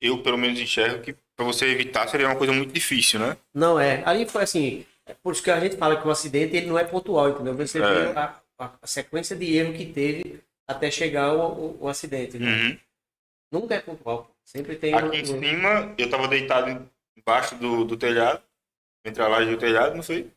eu 0.00 0.18
pelo 0.22 0.36
menos 0.36 0.58
enxergo 0.60 1.02
que 1.02 1.14
pra 1.36 1.44
você 1.46 1.66
evitar 1.66 2.06
seria 2.08 2.26
uma 2.26 2.36
coisa 2.36 2.52
muito 2.52 2.72
difícil, 2.72 3.20
né? 3.20 3.36
Não 3.54 3.78
é. 3.80 4.02
Ali 4.04 4.26
foi 4.26 4.42
assim. 4.42 4.84
é 5.06 5.14
por 5.22 5.32
isso 5.32 5.42
que 5.42 5.50
a 5.50 5.60
gente 5.60 5.76
fala 5.76 5.96
que 6.00 6.06
o 6.06 6.10
acidente 6.10 6.56
ele 6.56 6.66
não 6.66 6.78
é 6.78 6.84
pontual, 6.84 7.30
entendeu? 7.30 7.54
Você 7.54 7.78
É. 7.78 7.82
vê 7.82 8.18
a, 8.18 8.34
a- 8.58 8.70
a 8.82 8.86
sequência 8.86 9.34
de 9.36 9.56
erro 9.56 9.72
que 9.72 9.86
teve 9.86 10.40
até 10.68 10.90
chegar 10.90 11.32
o, 11.32 11.40
o, 11.40 11.78
o 11.82 11.88
acidente. 11.88 12.38
né? 12.38 12.50
Uhum. 12.50 12.78
Nunca 13.60 13.74
é 13.76 13.80
pontual. 13.80 14.30
Sempre 14.44 14.76
tem 14.76 14.94
um- 14.94 14.98
Aqui 14.98 15.16
em 15.18 15.22
um- 15.22 15.40
cima, 15.40 15.94
eu 15.98 16.10
tava 16.10 16.28
deitado 16.28 16.88
embaixo 17.16 17.54
do, 17.56 17.84
do 17.84 17.96
telhado, 17.96 18.42
entre 19.04 19.22
a 19.22 19.28
laje 19.28 19.50
e 19.50 19.54
o 19.54 19.58
telhado, 19.58 19.94
não 19.94 20.02
sei. 20.02 20.30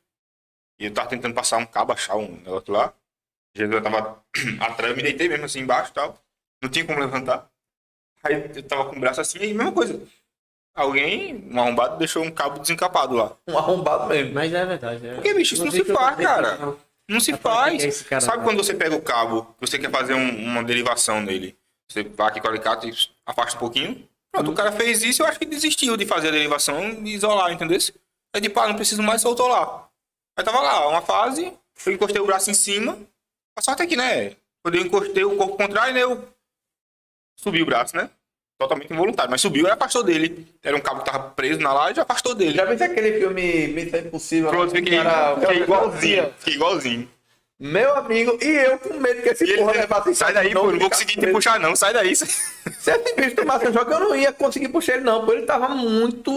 E 0.79 0.85
eu 0.85 0.93
tava 0.93 1.09
tentando 1.09 1.33
passar 1.33 1.57
um 1.57 1.65
cabo, 1.65 1.91
achar 1.93 2.15
um 2.15 2.37
negócio 2.37 2.71
lá. 2.73 2.93
Jesus 3.55 3.81
tava 3.83 4.23
atrás, 4.61 4.91
eu 4.91 4.95
me 4.97 5.03
deitei 5.03 5.27
mesmo 5.27 5.45
assim 5.45 5.59
embaixo 5.61 5.91
e 5.91 5.93
tal. 5.93 6.21
Não 6.61 6.69
tinha 6.69 6.85
como 6.85 6.99
levantar. 6.99 7.49
Aí 8.23 8.49
eu 8.55 8.63
tava 8.63 8.85
com 8.89 8.95
o 8.95 8.99
braço 8.99 9.21
assim, 9.21 9.39
e 9.39 9.53
mesma 9.53 9.71
coisa. 9.71 10.01
Alguém, 10.75 11.49
um 11.51 11.59
arrombado, 11.59 11.97
deixou 11.97 12.23
um 12.23 12.29
cabo 12.31 12.59
desencapado 12.59 13.15
lá. 13.15 13.35
Um 13.47 13.57
arrombado 13.57 14.07
mesmo. 14.07 14.33
Mas 14.33 14.53
é 14.53 14.63
verdade. 14.65 15.07
É. 15.07 15.13
Por 15.15 15.23
que, 15.23 15.33
bicho? 15.33 15.55
Isso 15.55 15.63
não 15.65 15.71
se 15.71 15.77
sei 15.77 15.85
que 15.85 15.91
eu- 15.91 15.95
faz, 15.95 16.17
cara. 16.17 16.57
Não. 16.57 16.79
Não 17.09 17.19
se 17.19 17.35
faz. 17.37 17.83
é 18.11 18.19
Sabe 18.19 18.37
lá. 18.37 18.43
quando 18.43 18.57
você 18.57 18.73
pega 18.75 18.95
o 18.95 19.01
cabo, 19.01 19.55
você 19.59 19.79
quer 19.79 19.89
fazer 19.89 20.13
um- 20.13 20.43
uma 20.43 20.63
derivação 20.63 21.21
nele? 21.21 21.57
Você 21.89 22.03
vai 22.03 22.27
aqui 22.27 22.41
com 22.41 22.47
o 22.47 22.49
alicate 22.49 22.89
e 22.89 22.93
afasta 23.25 23.55
um 23.55 23.59
pouquinho. 23.59 24.07
Pronto, 24.31 24.51
o 24.51 24.55
cara 24.55 24.71
fez 24.71 25.03
isso, 25.03 25.21
eu 25.21 25.25
acho 25.25 25.39
que 25.39 25.45
desistiu 25.45 25.95
de 25.95 26.05
fazer 26.05 26.27
a 26.27 26.31
derivação 26.31 26.81
e 27.03 27.13
isolar, 27.13 27.51
entendeu? 27.51 27.77
Aí 28.35 28.41
tipo, 28.41 28.59
ah, 28.59 28.67
não 28.67 28.75
preciso 28.75 29.01
mais, 29.01 29.21
soltou 29.21 29.47
lá. 29.47 29.87
Aí 30.37 30.43
tava 30.43 30.61
lá, 30.61 30.87
uma 30.89 31.01
fase, 31.01 31.51
eu 31.85 31.93
encostei 31.93 32.21
o 32.21 32.25
braço 32.25 32.51
em 32.51 32.53
cima. 32.53 32.97
A 33.57 33.61
sorte 33.61 33.81
é 33.81 33.87
que, 33.87 33.95
né? 33.95 34.35
Quando 34.63 34.75
eu 34.75 34.81
encostei 34.81 35.23
o 35.23 35.35
corpo 35.37 35.57
contrário, 35.57 35.93
né? 35.93 36.03
Eu 36.03 36.27
subiu 37.39 37.63
o 37.63 37.65
braço, 37.65 37.95
né? 37.95 38.09
Totalmente 38.59 38.91
involuntário, 38.91 39.31
mas 39.31 39.41
subiu 39.41 39.65
e 39.65 39.69
afastou 39.69 40.03
dele. 40.03 40.47
Era 40.63 40.75
um 40.75 40.81
cabo 40.81 40.99
que 40.99 41.11
tava 41.11 41.29
preso 41.29 41.59
na 41.59 41.73
laje 41.73 41.99
e 41.99 42.01
afastou 42.01 42.35
dele. 42.35 42.55
Já 42.55 42.65
viu 42.65 42.73
aquele 42.83 43.19
filme 43.19 43.67
Missão 43.67 43.99
Impossível? 43.99 44.49
Pronto, 44.49 44.71
fiquei, 44.71 44.97
Cara, 44.97 45.39
fiquei 45.39 45.63
igualzinho. 45.63 46.33
Fiquei 46.39 46.53
igualzinho. 46.55 47.16
Meu 47.59 47.95
amigo, 47.95 48.37
e 48.39 48.45
eu 48.47 48.77
com 48.77 48.93
medo 48.99 49.21
que 49.23 49.29
esse 49.29 49.43
E 49.43 49.49
ele, 49.49 49.57
porra 49.57 49.71
levasse 49.73 50.09
em 50.11 50.13
sai 50.13 50.31
daí, 50.31 50.53
pô, 50.53 50.71
não 50.71 50.77
vou 50.79 50.89
conseguir 50.91 51.19
te 51.19 51.31
puxar, 51.31 51.59
não. 51.59 51.75
Sai 51.75 51.91
daí. 51.91 52.13
Se 52.15 52.29
esse 52.91 53.15
bicho 53.15 53.35
tomasse 53.35 53.67
um 53.67 53.73
choque, 53.73 53.91
eu 53.91 53.99
não 53.99 54.15
ia 54.15 54.31
conseguir 54.31 54.69
puxar 54.69 54.93
ele, 54.95 55.03
não, 55.03 55.25
pô. 55.25 55.33
Ele 55.33 55.41
tava 55.45 55.69
muito, 55.69 56.31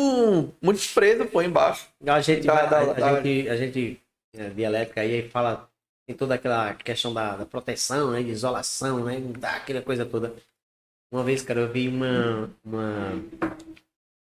muito 0.62 0.80
preso, 0.94 1.26
pô, 1.26 1.42
embaixo. 1.42 1.86
A 2.06 2.20
gente, 2.22 2.46
Da- 2.46 2.60
a, 2.62 2.66
da- 2.66 2.80
a 2.80 2.84
da- 2.94 3.22
gente, 3.22 3.48
a 3.50 3.56
gente 3.56 4.00
é, 4.34 4.48
de 4.48 4.62
elétrica 4.62 5.02
aí 5.02 5.28
fala, 5.28 5.68
tem 6.06 6.16
toda 6.16 6.36
aquela 6.36 6.72
questão 6.74 7.12
da, 7.12 7.36
da 7.36 7.44
proteção, 7.44 8.12
né? 8.12 8.22
De 8.22 8.30
isolação, 8.30 9.04
né? 9.04 9.20
Da, 9.38 9.56
aquela 9.56 9.82
coisa 9.82 10.06
toda. 10.06 10.34
Uma 11.12 11.22
vez, 11.22 11.42
cara, 11.42 11.60
eu 11.60 11.68
vi 11.70 11.86
uma, 11.88 12.48
uma, 12.64 13.12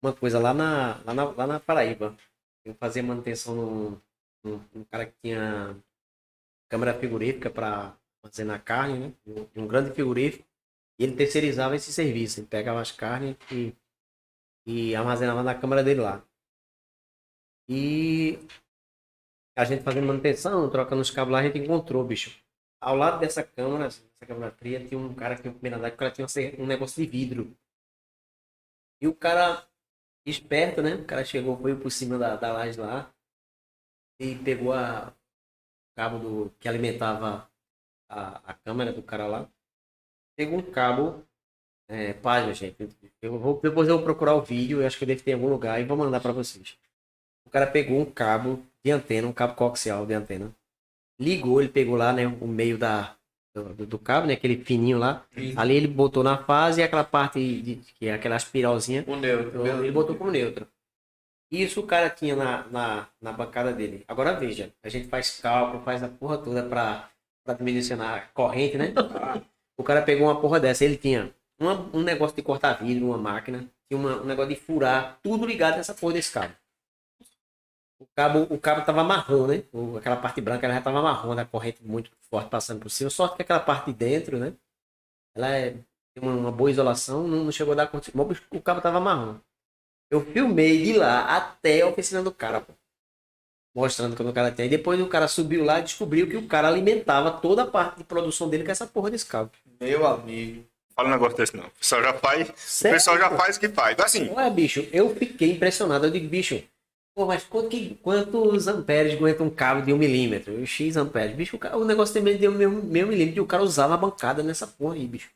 uma 0.02 0.14
coisa 0.14 0.40
lá 0.40 0.54
na, 0.54 0.98
lá 1.06 1.14
na, 1.14 1.24
lá 1.26 1.48
na 1.48 1.60
Paraíba. 1.60 2.16
Eu 2.64 2.74
fazia 2.80 3.04
manutenção 3.04 3.54
num, 3.54 3.98
num, 4.44 4.62
num 4.74 4.84
cara 4.86 5.06
que 5.08 5.14
tinha 5.22 5.76
câmara 6.70 6.94
frigorífica 6.94 7.50
para 7.50 7.98
armazenar 8.24 8.64
carne, 8.64 9.00
né? 9.00 9.14
De 9.54 9.60
um 9.60 9.68
grande 9.68 9.92
frigorífico. 9.92 10.46
E 11.00 11.04
ele 11.04 11.16
terceirizava 11.16 11.76
esse 11.76 11.92
serviço. 11.94 12.40
Ele 12.40 12.48
pegava 12.48 12.82
as 12.82 12.92
carnes 12.92 13.36
e, 13.52 13.74
e 14.66 14.96
armazenava 14.96 15.44
na 15.44 15.56
câmara 15.56 15.84
dele 15.84 16.02
lá. 16.02 16.24
E 17.68 18.40
a 19.58 19.66
gente 19.66 19.84
fazendo 19.84 20.08
manutenção, 20.08 20.70
trocando 20.70 21.02
os 21.02 21.12
cabos 21.12 21.32
lá, 21.34 21.40
a 21.40 21.44
gente 21.44 21.58
encontrou, 21.60 22.04
bicho. 22.06 22.40
Ao 22.82 22.96
lado 22.96 23.20
dessa 23.20 23.44
câmara, 23.44 23.86
essa 23.86 24.04
câmara 24.26 24.52
fria, 24.52 24.86
tinha 24.86 25.00
um 25.00 25.14
cara 25.14 25.36
que 25.36 25.42
tinha 25.44 25.54
primeira 25.54 25.78
idade, 25.78 25.96
o 25.96 26.12
tinha 26.12 26.28
um- 26.60 26.66
negócio 26.68 27.02
de 27.04 27.10
vidro. 27.10 27.56
E 29.02 29.08
o 29.08 29.16
cara, 29.16 29.66
esperto, 30.26 30.82
né? 30.82 30.96
O 30.96 31.06
cara 31.06 31.26
chegou, 31.26 31.58
foi 31.58 31.76
por 31.76 31.92
cima 31.92 32.18
da, 32.18 32.36
da 32.36 32.52
laje 32.54 32.80
lá 32.80 33.14
e 34.20 34.36
pegou 34.36 34.74
a, 34.74 35.14
cabo 35.96 36.20
do, 36.20 36.52
que 36.60 36.68
alimentava 36.68 37.50
a, 38.10 38.42
a 38.46 38.54
câmera 38.54 38.92
do 38.92 39.02
cara 39.02 39.28
lá. 39.28 39.48
Pegou 40.36 40.60
um 40.60 40.72
cabo, 40.72 41.24
é, 41.88 42.14
página, 42.14 42.54
gente. 42.54 42.76
Eu 43.22 43.40
vou, 43.40 43.60
depois 43.62 43.88
eu 43.88 43.96
vou 43.96 44.04
procurar 44.04 44.36
o 44.36 44.42
vídeo, 44.42 44.82
eu 44.82 44.88
acho 44.88 44.98
que 44.98 45.06
deve 45.06 45.22
ter 45.22 45.32
em 45.32 45.34
algum 45.36 45.50
lugar 45.50 45.80
e 45.80 45.86
vou 45.86 45.98
mandar 45.98 46.20
para 46.20 46.34
vocês. 46.34 46.78
O 47.46 47.50
cara 47.50 47.68
pegou 47.68 48.00
um 48.00 48.06
cabo 48.06 48.62
de 48.84 48.92
antena, 48.92 49.28
um 49.28 49.34
cabo 49.34 49.56
coaxial 49.56 50.06
de 50.06 50.14
antena. 50.14 50.52
Ligou, 51.20 51.62
ele 51.62 51.70
pegou 51.70 51.96
lá, 51.96 52.12
né, 52.12 52.28
o 52.28 52.48
meio 52.48 52.78
da, 52.78 53.16
do, 53.54 53.86
do 53.86 53.98
cabo, 53.98 54.28
né, 54.28 54.34
aquele 54.34 54.58
fininho 54.64 54.98
lá. 54.98 55.26
Ali 55.56 55.76
ele 55.76 55.88
botou 55.88 56.24
na 56.24 56.38
fase 56.38 56.82
e 56.82 56.84
aquela 56.84 57.06
parte 57.06 57.40
de, 57.62 57.76
que 57.98 58.08
é 58.08 58.14
aquela 58.14 58.36
espiralzinha, 58.36 59.06
O 59.08 59.16
neutro. 59.16 59.66
ele 59.66 59.92
botou 59.92 60.16
como 60.16 60.32
neutro. 60.32 60.68
Isso 61.52 61.80
o 61.80 61.88
cara 61.88 62.10
tinha 62.10 62.36
na, 62.36 62.68
na, 62.68 63.08
na 63.22 63.32
bancada 63.32 63.72
dele. 63.74 64.04
Agora 64.08 64.34
veja, 64.34 64.74
a 64.84 64.90
gente 64.90 65.08
faz 65.08 65.40
cálculo, 65.40 65.84
faz 65.84 66.04
a 66.04 66.08
porra 66.10 66.38
toda 66.38 66.64
pra, 66.68 67.10
pra 67.44 67.54
dimensionar 67.54 68.14
a 68.18 68.22
corrente, 68.34 68.78
né? 68.78 68.94
O 69.78 69.84
cara 69.84 70.02
pegou 70.02 70.28
uma 70.28 70.40
porra 70.40 70.58
dessa, 70.58 70.86
ele 70.86 70.96
tinha 70.96 71.36
uma- 71.60 71.74
um 71.94 72.02
negócio 72.02 72.34
de 72.34 72.42
cortar 72.42 72.82
vidro, 72.82 73.08
uma 73.08 73.18
máquina, 73.18 73.70
tinha 73.90 74.00
uma- 74.00 74.22
um 74.22 74.26
negócio 74.26 74.54
de 74.54 74.60
furar, 74.60 75.20
tudo 75.22 75.46
ligado 75.46 75.76
nessa 75.76 75.94
porra 75.94 76.14
desse 76.14 76.32
cabo. 76.32 76.54
O 78.00 78.06
cabo, 78.16 78.44
o 78.54 78.60
cabo 78.60 78.86
tava 78.86 79.04
marrom, 79.04 79.48
né? 79.48 79.64
O- 79.74 79.98
aquela 79.98 80.18
parte 80.18 80.42
branca 80.42 80.66
ela 80.66 80.76
já 80.76 80.82
tava 80.82 81.02
marrom, 81.02 81.36
da 81.36 81.46
corrente 81.46 81.84
muito 81.84 82.12
forte 82.30 82.50
passando 82.50 82.80
por 82.82 82.90
cima. 82.90 83.10
Sorte 83.10 83.36
que 83.38 83.42
aquela 83.42 83.60
parte 83.60 83.88
de 83.88 83.94
dentro, 83.94 84.38
né? 84.38 84.54
Ela 85.36 85.50
é, 85.50 85.72
tem 85.72 86.24
uma, 86.24 86.34
uma 86.34 86.52
boa 86.52 86.72
isolação, 86.72 87.28
não, 87.28 87.46
não 87.46 87.52
chegou 87.52 87.74
a 87.74 87.78
dar 87.78 87.88
conta. 87.88 88.12
O 88.52 88.62
cabo 88.62 88.82
tava 88.82 89.00
marrom. 89.00 89.40
Eu 90.16 90.26
filmei 90.26 90.84
de 90.84 90.94
lá 90.94 91.36
até 91.36 91.82
a 91.82 91.88
oficina 91.88 92.22
do 92.24 92.32
cara, 92.32 92.62
pô. 92.62 92.74
Mostrando 93.76 94.16
quando 94.16 94.30
o 94.30 94.34
cara 94.34 94.52
tem. 94.52 94.68
E 94.68 94.70
depois 94.70 95.00
o 95.02 95.08
cara 95.08 95.28
subiu 95.28 95.64
lá 95.66 95.80
e 95.80 95.84
descobriu 95.84 96.28
que 96.30 96.38
o 96.38 96.48
cara 96.48 96.68
alimentava 96.70 97.32
toda 97.32 97.64
a 97.64 97.68
parte 97.68 97.98
de 97.98 98.04
produção 98.06 98.48
dele 98.50 98.64
com 98.64 98.72
essa 98.72 98.88
porra 98.88 99.12
desse 99.12 99.26
cabo. 99.26 99.52
Meu 99.82 100.08
amigo. 100.08 100.64
Fala 100.96 101.10
um 101.10 101.12
negócio 101.12 101.36
desse, 101.38 101.58
não. 101.58 101.66
O 101.66 101.72
pessoal 101.72 102.02
já 102.02 102.14
faz. 102.14 102.50
O 102.50 102.84
pessoal 102.84 103.18
já 103.18 103.30
faz 103.32 103.58
o 103.58 103.60
que 103.60 103.68
faz. 103.68 103.98
Mas 103.98 104.06
assim, 104.06 104.30
Ué, 104.32 104.50
bicho, 104.50 104.88
eu 104.94 105.14
fiquei 105.14 105.52
impressionado. 105.52 106.06
Eu 106.06 106.12
digo, 106.12 106.30
bicho, 106.30 106.64
pô, 107.14 107.26
mas 107.26 107.44
quanto 107.44 107.68
que- 107.68 107.96
quantos 108.02 108.66
amperes 108.70 109.14
aguenta 109.16 109.44
um 109.44 109.50
cabo 109.50 109.82
de 109.82 109.92
um 109.92 109.98
milímetro? 109.98 110.66
X 110.66 110.96
amperes. 110.96 111.36
Bicho, 111.36 111.58
o, 111.58 111.60
ca- 111.60 111.76
o 111.76 111.84
negócio 111.84 112.14
também 112.14 112.38
de 112.38 112.48
um 112.48 112.54
meio, 112.54 112.72
meio 112.72 113.08
milímetro 113.08 113.40
e 113.40 113.42
o 113.42 113.46
cara 113.46 113.62
usava 113.62 113.94
a 113.96 113.98
bancada 113.98 114.42
nessa 114.42 114.66
porra 114.66 114.96
aí, 114.96 115.06
bicho. 115.06 115.30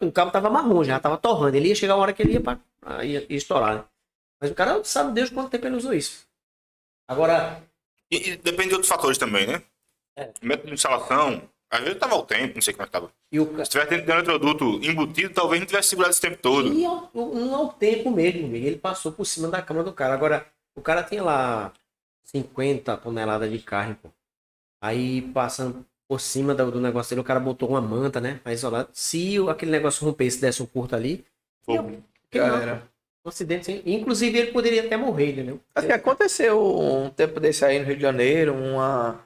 O 0.00 0.12
cabo 0.12 0.30
tava 0.30 0.48
marrom, 0.48 0.82
já 0.84 0.98
tava 0.98 1.18
torrando. 1.18 1.56
Ele 1.56 1.68
ia 1.68 1.74
chegar 1.74 1.94
a 1.94 1.96
hora 1.98 2.12
que 2.12 2.22
ele 2.22 2.32
ia, 2.34 2.40
pra, 2.40 2.58
ia, 3.04 3.26
ia 3.28 3.36
estourar, 3.36 3.74
né? 3.76 3.84
Mas 4.40 4.50
o 4.50 4.54
cara 4.54 4.82
sabe 4.84 5.12
Deus 5.12 5.30
quanto 5.30 5.50
tempo 5.50 5.66
ele 5.66 5.76
usou 5.76 5.92
isso. 5.92 6.26
Agora, 7.08 7.62
e- 8.10 8.30
e 8.30 8.36
depende 8.36 8.68
de 8.68 8.74
outros 8.74 8.88
fatores 8.88 9.18
também, 9.18 9.46
né? 9.46 9.62
É. 10.16 10.30
Método 10.42 10.68
de 10.68 10.74
instalação, 10.74 11.42
às 11.70 11.80
vezes 11.80 11.98
tava 11.98 12.14
ao 12.14 12.24
tempo, 12.24 12.54
não 12.54 12.62
sei 12.62 12.72
como 12.72 12.84
é 12.84 12.86
que 12.86 12.92
tava. 12.92 13.10
e 13.30 13.38
o, 13.38 13.64
Se 13.64 13.70
tivesse 13.70 13.90
dentro 13.90 14.06
de 14.06 14.10
um 14.12 14.14
eletroduto 14.14 14.64
embutido, 14.84 15.34
talvez 15.34 15.60
não 15.60 15.66
tivesse 15.66 15.90
segurado 15.90 16.10
esse 16.12 16.20
tempo 16.20 16.38
todo. 16.38 16.72
E 16.72 16.84
ao, 16.84 17.10
não 17.14 17.54
ao 17.54 17.72
tempo 17.72 18.10
mesmo, 18.10 18.54
ele 18.56 18.76
passou 18.76 19.12
por 19.12 19.24
cima 19.26 19.48
da 19.48 19.60
cama 19.60 19.82
do 19.84 19.92
cara. 19.92 20.14
Agora, 20.14 20.46
o 20.74 20.80
cara 20.80 21.02
tem 21.02 21.20
lá 21.20 21.72
50 22.24 22.96
toneladas 22.96 23.50
de 23.50 23.58
carne, 23.58 23.94
pô. 23.94 24.10
Aí 24.80 25.22
passando 25.32 25.84
por 26.08 26.20
cima 26.20 26.54
do, 26.54 26.70
do 26.70 26.80
negócio 26.80 27.10
dele, 27.10 27.20
o 27.20 27.24
cara 27.24 27.40
botou 27.40 27.68
uma 27.68 27.80
manta, 27.80 28.20
né? 28.20 28.40
Pra 28.42 28.52
isolar. 28.52 28.88
Se 28.92 29.38
o- 29.40 29.50
aquele 29.50 29.70
negócio 29.72 30.04
rompesse, 30.06 30.40
desse 30.40 30.62
um 30.62 30.66
curto 30.66 30.94
ali, 30.94 31.24
Fogo. 31.64 32.02
que 32.30 32.38
Já 32.38 32.46
não, 32.48 32.56
era. 32.58 32.82
um 33.24 33.28
acidente. 33.28 33.66
sim. 33.66 33.82
Inclusive, 33.84 34.38
ele 34.38 34.52
poderia 34.52 34.84
até 34.84 34.96
morrer, 34.96 35.32
entendeu? 35.32 35.60
Assim, 35.74 35.90
aconteceu 35.90 36.60
um 36.64 37.10
tempo 37.10 37.40
desse 37.40 37.64
aí 37.64 37.78
no 37.78 37.84
Rio 37.86 37.96
de 37.96 38.02
Janeiro, 38.02 38.54
uma, 38.54 39.20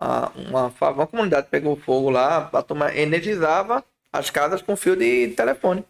a- 0.00 0.32
uma, 0.36 0.70
fa- 0.70 0.90
uma 0.90 1.06
comunidade 1.06 1.46
pegou 1.50 1.76
fogo 1.76 2.10
lá, 2.10 2.50
a 2.52 2.62
turma 2.62 2.92
energizava 2.96 3.84
as 4.12 4.28
casas 4.30 4.60
com 4.62 4.76
fio 4.76 4.96
de 4.96 5.28
telefone. 5.36 5.84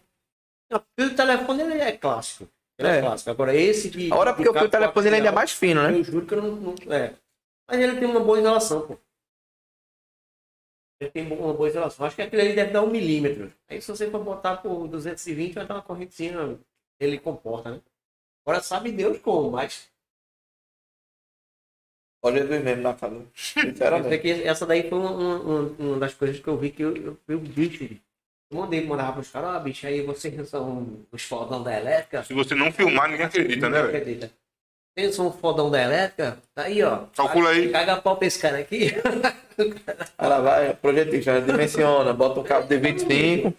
O 0.73 0.79
fio 0.99 1.09
de 1.09 1.15
telefone 1.15 1.61
ele 1.63 1.79
é 1.79 1.91
clássico. 1.91 2.47
Ele 2.77 2.87
é, 2.89 2.97
É. 2.97 3.01
clássico. 3.01 3.29
Agora, 3.31 3.55
esse 3.55 3.89
de. 3.89 4.11
Agora 4.11 4.31
de 4.31 4.37
porque 4.37 4.49
o 4.49 4.53
fio 4.53 4.63
de 4.63 4.69
telefone 4.71 5.07
ele 5.07 5.15
ainda 5.15 5.29
é 5.29 5.31
mais 5.31 5.51
fino, 5.51 5.81
né? 5.81 5.91
Eu 5.97 6.03
juro 6.03 6.25
que 6.25 6.33
eu 6.33 6.41
não, 6.41 6.51
não- 6.55 6.75
É. 6.93 7.13
Mas 7.67 7.79
ele 7.79 7.97
tem 7.99 8.07
uma 8.07 8.19
boa 8.19 8.37
isolação, 8.39 8.81
pô. 8.81 8.97
Ele 10.99 11.09
tem 11.11 11.27
uma 11.31 11.53
boa 11.53 11.67
isolação. 11.67 12.05
Acho 12.05 12.15
que 12.15 12.21
aquele 12.21 12.41
ali 12.41 12.53
deve 12.55 12.71
dar 12.71 12.81
um 12.83 12.89
milímetro. 12.89 13.51
Aí 13.67 13.81
se 13.81 13.87
você 13.87 14.09
for 14.09 14.23
botar 14.23 14.57
por 14.57 14.87
220, 14.87 15.53
vai 15.53 15.65
dar 15.65 15.75
uma 15.75 15.81
correntezinha. 15.81 16.57
Ele 16.99 17.19
comporta, 17.19 17.71
né? 17.71 17.81
Agora 18.45 18.61
sabe 18.61 18.91
Deus 18.91 19.17
como, 19.19 19.51
mas. 19.51 19.89
Olha 22.23 22.41
Jesus 22.41 22.63
mesmo. 22.63 22.87
Eu 22.87 23.27
sei 23.33 23.63
Sinceramente. 23.63 24.17
que 24.19 24.29
essa 24.43 24.65
daí 24.65 24.89
foi 24.89 24.97
uma, 24.97 25.11
uma, 25.11 25.59
uma 25.77 25.99
das 25.99 26.13
coisas 26.13 26.39
que 26.39 26.47
eu 26.47 26.57
vi 26.57 26.71
que 26.71 26.83
eu, 26.83 26.95
eu, 26.95 27.19
eu 27.27 27.39
bicho. 27.39 27.83
Eu 28.51 28.57
mandei 28.59 28.85
mandar 28.85 29.13
pros 29.13 29.29
caras, 29.29 29.55
ó, 29.55 29.59
bicho, 29.59 29.85
aí 29.85 30.01
vocês 30.01 30.49
são 30.49 31.05
os 31.11 31.23
fodão 31.23 31.61
da 31.63 31.77
elétrica. 31.77 32.23
Se 32.23 32.33
você 32.33 32.55
não 32.55 32.71
filmar, 32.71 33.09
ninguém 33.09 33.25
acredita, 33.25 33.69
né, 33.69 33.81
Não 33.81 33.87
velho? 33.87 33.97
acredita. 33.97 34.27
Vocês 34.27 34.44
são 35.11 35.27
um 35.27 35.31
fodão 35.31 35.69
da 35.69 35.81
elétrica? 35.81 36.37
Tá 36.53 36.63
aí, 36.63 36.81
ó. 36.81 37.07
Calcula 37.15 37.49
aí. 37.49 37.69
Caga 37.69 37.97
pau 37.97 38.15
pra 38.15 38.27
esse 38.27 38.39
cara 38.39 38.59
aqui. 38.59 38.91
Ela 40.17 40.39
vai, 40.39 40.73
projetista, 40.73 41.41
dimensiona, 41.41 42.13
bota 42.13 42.39
um 42.39 42.43
cabo 42.43 42.67
de 42.67 42.77
25. 42.77 43.53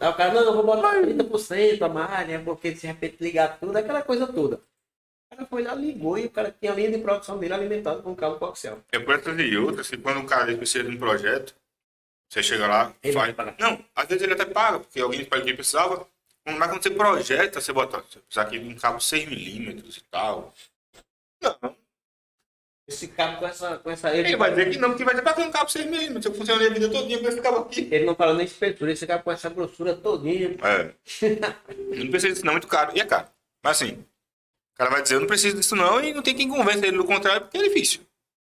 Aí 0.00 0.08
o 0.08 0.14
cara, 0.14 0.34
não, 0.34 0.42
eu 0.42 0.54
vou 0.54 0.64
botar 0.64 1.00
30% 1.00 1.82
a 1.82 1.88
mais, 1.88 2.28
né? 2.28 2.38
Porque 2.38 2.72
de 2.72 2.86
repente 2.86 3.16
ligar 3.20 3.58
tudo, 3.58 3.76
aquela 3.76 4.02
coisa 4.02 4.26
toda. 4.26 4.56
O 4.56 5.36
cara 5.36 5.46
foi 5.48 5.62
lá, 5.62 5.74
ligou 5.74 6.18
e 6.18 6.26
o 6.26 6.30
cara 6.30 6.54
tinha 6.58 6.72
a 6.72 6.74
linha 6.74 6.90
de 6.90 6.98
produção 6.98 7.38
dele 7.38 7.54
alimentada 7.54 8.02
com 8.02 8.14
cabo 8.14 8.36
coaxial. 8.36 8.78
É 8.92 8.98
por 8.98 9.14
essas 9.14 9.38
e 9.38 9.56
outras 9.56 9.88
que 9.88 9.96
quando 9.96 10.20
o 10.20 10.26
cara 10.26 10.56
precisa 10.56 10.84
de 10.84 10.96
um 10.96 10.98
projeto, 10.98 11.54
você 12.28 12.42
chega 12.42 12.66
lá, 12.66 12.92
Ele 13.02 13.12
faz. 13.12 13.34
Não, 13.58 13.84
às 13.94 14.06
vezes 14.08 14.22
ele 14.24 14.32
até 14.32 14.44
paga, 14.44 14.80
porque 14.80 15.00
alguém 15.00 15.24
para 15.24 15.40
que 15.40 15.54
precisava. 15.54 16.06
Mas 16.46 16.70
quando 16.70 16.82
você 16.82 16.90
projeta, 16.90 17.60
você 17.60 17.72
bota, 17.72 17.98
você 17.98 18.18
precisa 18.18 18.42
aqui 18.42 18.58
de 18.58 18.68
um 18.68 18.76
cabo 18.76 18.98
6mm 18.98 19.96
e 19.96 20.00
tal. 20.10 20.54
Não, 21.42 21.76
Esse 22.86 23.08
cabo 23.08 23.38
com 23.38 23.46
essa. 23.46 23.78
Com 23.78 23.90
essa 23.90 24.14
ele, 24.14 24.28
ele 24.28 24.36
vai 24.36 24.50
dizer 24.50 24.70
que 24.70 24.78
não, 24.78 24.94
que 24.94 25.04
vai 25.04 25.14
dizer 25.14 25.22
pra 25.22 25.32
que 25.32 25.40
um 25.40 25.50
cabo 25.50 25.70
6mm, 25.70 26.24
eu 26.24 26.34
funcionei 26.34 26.66
a 26.66 26.70
vida 26.70 26.90
todinha 26.90 27.18
com 27.18 27.28
esse 27.28 27.40
cabo 27.40 27.58
aqui. 27.58 27.88
ele 27.90 28.04
não 28.04 28.14
fala 28.14 28.34
nem 28.34 28.44
espessura, 28.44 28.92
esse 28.92 29.06
cabo 29.06 29.24
com 29.24 29.32
essa 29.32 29.48
grossura 29.48 29.96
todinha. 29.96 30.56
É. 30.62 30.94
Não 31.96 32.10
precisa 32.10 32.32
disso 32.32 32.44
não, 32.44 32.52
é 32.52 32.54
muito 32.56 32.68
caro. 32.68 32.92
E 32.94 33.00
é 33.00 33.06
caro. 33.06 33.28
Mas 33.62 33.80
assim, 33.80 34.04
o 34.74 34.76
cara 34.76 34.90
vai 34.90 35.02
dizer, 35.02 35.14
eu 35.14 35.20
não 35.20 35.26
preciso 35.26 35.56
disso 35.56 35.74
não, 35.74 36.02
e 36.02 36.12
não 36.12 36.22
tem 36.22 36.36
quem 36.36 36.48
convença 36.48 36.86
ele 36.86 36.98
do 36.98 37.06
contrário, 37.06 37.42
porque 37.42 37.56
é 37.56 37.62
difícil. 37.62 38.02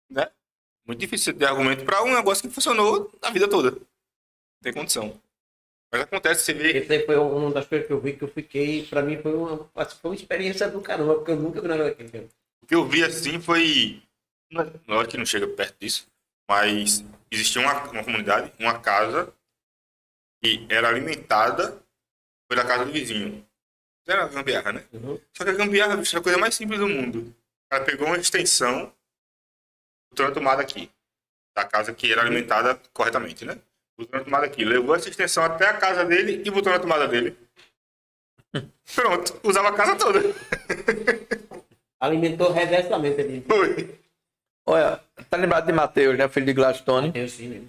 Né? 0.10 0.30
Muito 0.86 1.00
difícil 1.00 1.32
você 1.32 1.40
ter 1.40 1.46
argumento 1.46 1.86
pra 1.86 2.04
um 2.04 2.14
negócio 2.14 2.46
que 2.46 2.54
funcionou 2.54 3.10
a 3.22 3.30
vida 3.30 3.48
toda. 3.48 3.72
Não 3.72 3.80
tem 4.62 4.74
condição. 4.74 5.18
Mas 5.98 6.04
acontece, 6.06 6.44
você 6.44 6.54
vê. 6.54 6.78
Esse 6.78 6.94
aí 6.94 7.06
foi 7.06 7.16
uma 7.18 7.52
das 7.52 7.66
coisas 7.66 7.88
que 7.88 7.94
eu 7.94 8.00
vi 8.00 8.14
que 8.14 8.24
eu 8.24 8.28
fiquei. 8.28 8.86
Pra 8.86 9.02
mim 9.02 9.18
foi 9.22 9.34
uma, 9.34 9.58
foi 9.86 10.12
uma 10.12 10.16
experiência 10.16 10.70
do 10.70 10.82
caramba, 10.82 11.16
porque 11.16 11.32
eu 11.32 11.36
nunca 11.36 11.60
vi 11.62 11.68
nada 11.68 11.86
daquele. 11.86 12.30
O 12.64 12.68
que 12.68 12.76
eu 12.76 12.86
vi 12.88 13.04
assim 13.04 13.40
foi. 13.42 14.02
não 14.52 14.62
é- 14.62 14.72
Lógico 14.88 15.12
que 15.12 15.18
não 15.18 15.26
chega 15.26 15.48
perto 15.48 15.76
disso, 15.80 16.08
mas 16.50 17.04
existia 17.32 17.62
uma, 17.62 17.74
uma 17.92 18.04
comunidade, 18.04 18.52
uma 18.60 18.80
casa, 18.80 19.34
que 20.42 20.66
era 20.70 20.88
alimentada 20.90 21.82
pela 22.50 22.64
casa 22.66 22.86
do 22.86 22.92
vizinho. 22.92 23.46
Era 24.08 24.24
a 24.24 24.28
gambiarra, 24.28 24.72
né? 24.72 24.86
Uhum. 24.94 25.20
Só 25.36 25.44
que 25.44 25.50
a 25.50 25.54
gambiarra 25.54 25.98
bicho, 25.98 26.16
é 26.16 26.20
a 26.20 26.24
coisa 26.24 26.38
mais 26.38 26.56
simples 26.56 26.80
do 26.80 26.88
mundo. 26.88 27.36
Ela 27.70 27.84
pegou 27.84 28.08
uma 28.08 28.18
extensão, 28.18 28.94
botou 30.10 30.28
na 30.28 30.34
tomada 30.34 30.62
aqui, 30.62 30.90
da 31.54 31.66
casa 31.66 31.94
que 31.94 32.10
era 32.12 32.22
alimentada 32.22 32.76
corretamente, 32.94 33.44
né? 33.44 33.60
Botou 33.98 34.20
na 34.20 34.26
tomada 34.26 34.46
aqui, 34.46 34.64
levou 34.64 34.96
essa 34.96 35.10
extensão 35.10 35.44
até 35.44 35.68
a 35.68 35.74
casa 35.74 36.06
dele 36.06 36.44
e 36.46 36.52
botou 36.52 36.72
na 36.72 36.80
tomada 36.80 37.08
dele. 37.08 37.36
Pronto, 38.96 39.40
usava 39.44 39.70
a 39.70 39.74
casa 39.74 39.96
toda. 39.96 40.22
Alimentou 42.00 42.52
reversamente 42.52 43.20
ali. 43.20 43.42
Foi. 43.42 44.00
Olha, 44.68 45.02
tá 45.30 45.38
lembrado 45.38 45.66
de 45.66 45.74
Matheus, 45.74 46.18
né? 46.18 46.28
Filho 46.28 46.46
de 46.46 46.54
Gladstone. 46.54 47.12
Eu 47.16 47.28
sim, 47.28 47.48
né? 47.48 47.62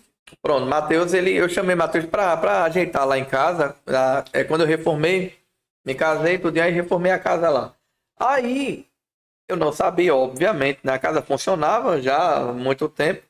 Pronto, 0.42 0.66
Matheus, 0.66 1.14
ele, 1.14 1.32
eu 1.34 1.48
chamei 1.48 1.74
Matheus 1.74 2.04
pra, 2.04 2.36
pra 2.36 2.64
ajeitar 2.64 3.06
lá 3.06 3.18
em 3.18 3.24
casa. 3.24 3.74
lá, 3.86 4.24
é 4.32 4.44
quando 4.44 4.62
eu 4.62 4.66
reformei, 4.66 5.38
me 5.84 5.94
casei, 5.94 6.38
tudo, 6.38 6.56
e 6.56 6.60
aí 6.60 6.72
reformei 6.72 7.12
a 7.12 7.18
casa 7.18 7.48
lá. 7.48 7.74
Aí, 8.18 8.86
eu 9.48 9.56
não 9.56 9.72
sabia, 9.72 10.14
obviamente, 10.14 10.80
né? 10.84 10.92
A 10.92 10.98
casa 10.98 11.22
funcionava 11.22 12.02
já 12.02 12.36
há 12.36 12.52
muito 12.52 12.88
tempo. 12.88 13.22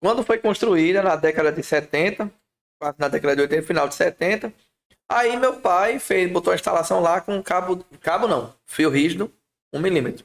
Quando 0.00 0.22
foi 0.22 0.38
construída, 0.38 1.02
na 1.02 1.14
década 1.14 1.52
de 1.52 1.62
70, 1.62 2.32
quase 2.80 2.98
na 2.98 3.08
década 3.08 3.36
de 3.36 3.42
80, 3.42 3.66
final 3.66 3.86
de 3.86 3.94
70, 3.94 4.52
aí 5.08 5.36
meu 5.36 5.60
pai 5.60 5.98
fez, 5.98 6.30
botou 6.30 6.52
a 6.52 6.56
instalação 6.56 7.00
lá 7.00 7.20
com 7.20 7.42
cabo, 7.42 7.84
cabo 8.00 8.26
não, 8.26 8.54
fio 8.64 8.88
rígido, 8.88 9.32
um 9.72 9.78
milímetro. 9.78 10.24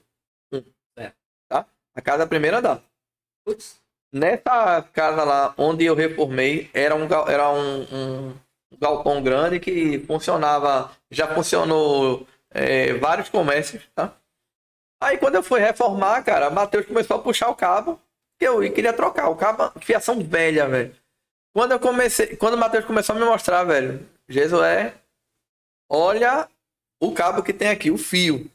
Um. 0.54 0.64
É. 0.98 1.12
Tá? 1.50 1.66
A 1.94 2.02
casa 2.02 2.26
primeira 2.26 2.60
andar. 2.60 2.82
Putz. 3.46 3.82
Nessa 4.14 4.82
casa 4.94 5.26
lá 5.26 5.54
onde 5.58 5.84
eu 5.84 5.94
reformei, 5.94 6.70
era 6.74 6.96
um, 6.96 7.06
era 7.28 7.52
um, 7.52 7.82
um 7.82 8.34
galpão 8.80 9.22
grande 9.22 9.60
que 9.60 10.00
funcionava, 10.00 10.90
já 11.12 11.28
funcionou 11.34 12.26
é, 12.50 12.94
vários 12.94 13.28
comércios, 13.28 13.84
tá? 13.94 14.16
Aí 15.02 15.18
quando 15.18 15.36
eu 15.36 15.44
fui 15.44 15.60
reformar, 15.60 16.24
cara, 16.24 16.50
Matheus 16.50 16.86
começou 16.86 17.18
a 17.18 17.22
puxar 17.22 17.50
o 17.50 17.56
cabo, 17.56 18.00
que 18.38 18.46
eu 18.46 18.60
queria 18.74 18.94
trocar, 18.94 19.30
o 19.30 19.36
cabo, 19.36 19.72
fiação 19.80 20.20
velha, 20.20 20.68
velho. 20.68 20.96
Quando 21.54 21.72
eu 21.72 21.80
comecei, 21.80 22.36
quando 22.36 22.56
o 22.56 22.58
Matheus 22.58 22.86
começou 22.86 23.16
a 23.16 23.20
me 23.20 23.26
mostrar, 23.26 23.64
velho, 23.64 24.06
Jesué, 24.28 24.94
olha 25.90 26.50
o 27.02 27.14
cabo 27.14 27.42
que 27.42 27.54
tem 27.54 27.70
aqui, 27.70 27.90
o 27.90 27.98
fio. 27.98 28.50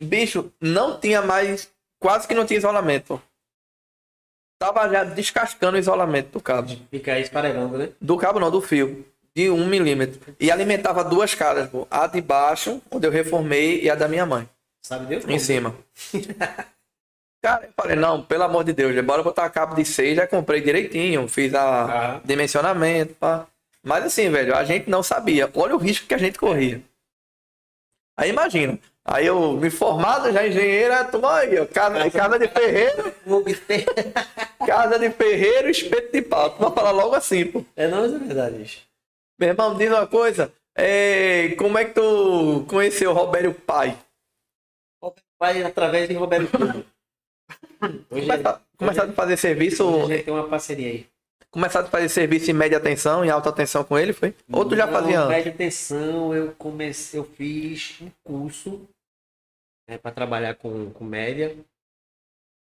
Bicho, 0.00 0.52
não 0.60 0.98
tinha 0.98 1.22
mais, 1.22 1.70
quase 2.00 2.26
que 2.26 2.34
não 2.34 2.46
tinha 2.46 2.58
isolamento. 2.58 3.20
Tava 4.60 4.88
já 4.88 5.04
descascando 5.04 5.76
o 5.76 5.80
isolamento 5.80 6.32
do 6.32 6.40
cabo. 6.40 6.76
Fica 6.90 7.12
aí 7.12 7.22
esparelando, 7.22 7.78
né? 7.78 7.90
Do 8.00 8.16
cabo 8.16 8.40
não, 8.40 8.50
do 8.50 8.60
fio. 8.60 9.06
De 9.34 9.50
um 9.50 9.66
milímetro. 9.68 10.34
E 10.40 10.50
alimentava 10.50 11.04
duas 11.04 11.32
casas, 11.32 11.70
pô. 11.70 11.86
A 11.88 12.08
de 12.08 12.20
baixo, 12.20 12.82
onde 12.90 13.06
eu 13.06 13.10
reformei, 13.10 13.80
e 13.82 13.88
a 13.88 13.94
da 13.94 14.08
minha 14.08 14.26
mãe. 14.26 14.48
Sabe 14.82 15.06
Deus? 15.06 15.24
Em 15.28 15.38
cima. 15.38 15.76
Cara, 17.42 17.66
eu 17.66 17.72
falei, 17.76 17.96
não, 17.96 18.22
pelo 18.22 18.42
amor 18.44 18.64
de 18.64 18.72
Deus, 18.72 18.98
bora 19.04 19.22
botar 19.22 19.48
cabo 19.50 19.74
de 19.76 19.84
6, 19.84 20.16
já 20.16 20.26
comprei 20.26 20.60
direitinho, 20.60 21.28
fiz 21.28 21.54
a 21.54 22.16
Ah. 22.16 22.20
dimensionamento, 22.24 23.14
pá. 23.14 23.46
Mas 23.82 24.04
assim, 24.04 24.28
velho, 24.28 24.54
a 24.56 24.64
gente 24.64 24.90
não 24.90 25.02
sabia. 25.02 25.48
Olha 25.54 25.74
o 25.76 25.78
risco 25.78 26.06
que 26.06 26.14
a 26.14 26.18
gente 26.18 26.36
corria. 26.38 26.82
Aí 28.18 28.30
imagina. 28.30 28.78
Aí 29.04 29.24
eu 29.24 29.52
me 29.52 29.70
formado 29.70 30.30
já 30.32 30.46
engenheira, 30.46 31.04
toma 31.04 31.36
aí, 31.36 31.58
ó, 31.58 31.64
casa, 31.66 32.10
casa 32.10 32.38
de 32.38 32.48
ferreiro, 32.48 33.14
casa 34.66 34.98
de 34.98 35.10
ferreiro, 35.10 35.70
espeto 35.70 36.12
de 36.12 36.20
pau. 36.22 36.50
Tu 36.50 36.58
vai 36.60 36.72
falar 36.72 36.90
logo 36.90 37.14
assim, 37.14 37.46
pô. 37.46 37.64
É, 37.76 37.86
não, 37.88 38.04
é 38.04 38.08
verdade 38.08 38.62
isso. 38.62 38.82
Meu 39.38 39.50
irmão, 39.50 39.74
diz 39.76 39.88
uma 39.88 40.06
coisa. 40.06 40.52
é, 40.76 41.54
como 41.56 41.78
é 41.78 41.84
que 41.84 41.94
tu 41.94 42.66
conheceu 42.68 43.10
o 43.12 43.14
Robério 43.14 43.54
Pai? 43.54 43.96
Vai 45.40 45.62
através 45.62 46.08
de 46.08 46.14
Roberto 46.14 46.50
Filho. 46.50 46.84
Começar, 48.08 48.62
começar 48.76 49.04
a 49.04 49.12
fazer 49.12 49.36
serviço. 49.36 49.88
a 49.88 50.06
gente 50.06 50.24
tem 50.24 50.34
uma 50.34 50.48
parceria 50.48 50.88
aí. 50.88 51.06
Começar 51.50 51.80
a 51.80 51.86
fazer 51.86 52.08
serviço 52.08 52.50
em 52.50 52.54
média 52.54 52.78
tensão, 52.78 53.24
em 53.24 53.30
alta 53.30 53.52
tensão 53.52 53.82
com 53.82 53.98
ele, 53.98 54.12
foi? 54.12 54.34
Ou 54.52 54.68
tu 54.68 54.76
já 54.76 54.86
Não, 54.86 54.92
fazia 54.92 55.20
antes? 55.20 55.28
Média 55.28 55.52
atenção, 55.52 56.34
eu 56.34 56.52
comecei, 56.56 57.18
eu 57.18 57.24
fiz 57.24 58.00
um 58.02 58.10
curso 58.22 58.86
né, 59.88 59.96
para 59.96 60.12
trabalhar 60.14 60.54
com, 60.56 60.90
com 60.90 61.04
média. 61.04 61.56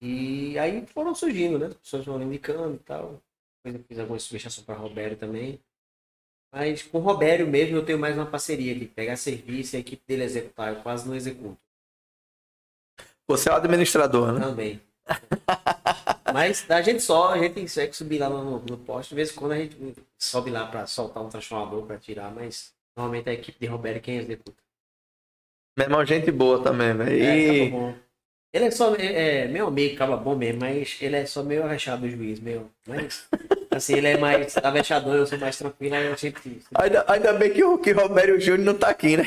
E 0.02 0.58
aí 0.58 0.86
foram 0.86 1.14
surgindo, 1.14 1.58
né? 1.58 1.66
As 1.66 1.74
pessoas 1.74 2.04
foram 2.04 2.22
indicando 2.22 2.74
e 2.74 2.78
tal. 2.80 3.22
Depois 3.64 3.80
eu 3.80 3.88
fiz 3.88 3.98
algumas 3.98 4.22
sugestões 4.22 4.64
para 4.64 4.74
Robério 4.74 5.16
também. 5.16 5.58
Mas 6.52 6.82
com 6.82 6.98
o 6.98 7.00
Robério 7.00 7.46
mesmo 7.46 7.76
eu 7.76 7.84
tenho 7.84 7.98
mais 7.98 8.16
uma 8.16 8.26
parceria 8.26 8.74
de 8.74 8.86
pegar 8.86 9.16
serviço 9.16 9.74
e 9.74 9.78
a 9.78 9.80
equipe 9.80 10.02
dele 10.06 10.24
executar. 10.24 10.74
Eu 10.74 10.82
quase 10.82 11.08
não 11.08 11.14
executo 11.16 11.58
Você 13.28 13.48
é 13.48 13.52
o 13.52 13.56
administrador, 13.56 14.32
né? 14.32 14.40
também. 14.40 14.80
Mas 16.32 16.70
a 16.70 16.82
gente 16.82 17.02
só, 17.02 17.32
a 17.32 17.38
gente 17.38 17.60
consegue 17.60 17.96
subir 17.96 18.18
lá 18.18 18.28
no, 18.28 18.58
no 18.58 18.76
poste. 18.78 19.10
De 19.10 19.14
vez 19.14 19.30
em 19.30 19.34
quando 19.34 19.52
a 19.52 19.58
gente 19.58 19.76
sobe 20.18 20.50
lá 20.50 20.66
para 20.66 20.86
soltar 20.86 21.22
um 21.22 21.28
transformador 21.28 21.86
para 21.86 21.98
tirar, 21.98 22.30
mas 22.30 22.74
normalmente 22.96 23.28
é 23.28 23.30
a 23.30 23.34
equipe 23.34 23.58
de 23.58 23.66
Roberto 23.66 24.02
quem 24.02 24.18
executa. 24.18 24.62
Meu 25.76 25.86
irmão, 25.86 26.04
gente 26.04 26.30
boa 26.30 26.62
também, 26.62 26.94
velho. 26.94 27.22
É, 27.22 27.64
E. 27.64 28.06
Ele 28.52 28.64
é 28.64 28.70
só 28.70 28.94
é, 28.94 29.46
meu 29.48 29.66
amigo, 29.66 29.94
acaba 29.94 30.16
bom 30.16 30.34
mesmo, 30.34 30.60
mas 30.60 30.96
ele 31.02 31.16
é 31.16 31.26
só 31.26 31.42
meio 31.42 31.62
arrechado 31.62 32.02
do 32.02 32.10
juiz, 32.10 32.40
meu. 32.40 32.70
Mas 32.86 33.28
assim, 33.70 33.96
ele 33.96 34.08
é 34.08 34.16
mais 34.16 34.56
avexador, 34.56 35.14
eu 35.14 35.26
sou 35.26 35.38
mais 35.38 35.58
tranquilo, 35.58 35.94
aí 35.94 36.06
eu 36.06 36.16
sempre. 36.16 36.62
ainda, 36.74 37.04
ainda 37.06 37.32
bem 37.34 37.52
que 37.52 37.62
o 37.62 37.76
que 37.76 37.92
Robério 37.92 38.40
Júnior 38.40 38.64
não 38.64 38.74
tá 38.74 38.88
aqui, 38.88 39.18
né? 39.18 39.24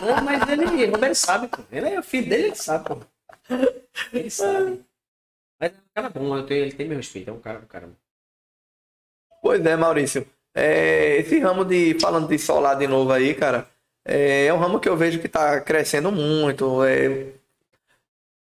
Não, 0.00 0.24
mas 0.24 0.48
ele, 0.48 0.86
Roberto 0.86 1.14
sabe, 1.14 1.48
pô. 1.48 1.62
Ele 1.70 1.88
é 1.90 1.98
o 1.98 2.02
filho 2.02 2.28
dele, 2.28 2.44
ele 2.44 2.54
sabe, 2.54 2.88
pô. 2.88 2.98
Ele 4.12 4.30
sabe. 4.30 4.84
Mas 5.60 5.72
é 5.72 5.74
um 5.74 5.94
cara 5.94 6.10
bom, 6.10 6.36
eu 6.36 6.46
tenho, 6.46 6.64
ele 6.64 6.72
tem 6.72 6.88
meu 6.88 6.96
respeito, 6.96 7.30
é 7.30 7.32
um 7.32 7.40
cara, 7.40 7.58
um 7.60 7.66
cara. 7.66 7.88
Pois 9.40 9.64
é, 9.64 9.76
Maurício. 9.76 10.26
É, 10.54 11.16
esse 11.18 11.38
ramo 11.38 11.64
de. 11.64 11.98
Falando 12.00 12.28
de 12.28 12.38
solar 12.38 12.76
de 12.76 12.86
novo 12.86 13.12
aí, 13.12 13.34
cara. 13.34 13.66
É, 14.06 14.46
é 14.46 14.54
um 14.54 14.58
ramo 14.58 14.80
que 14.80 14.88
eu 14.88 14.96
vejo 14.96 15.20
que 15.20 15.28
tá 15.28 15.60
crescendo 15.60 16.10
muito. 16.12 16.84
é, 16.84 17.32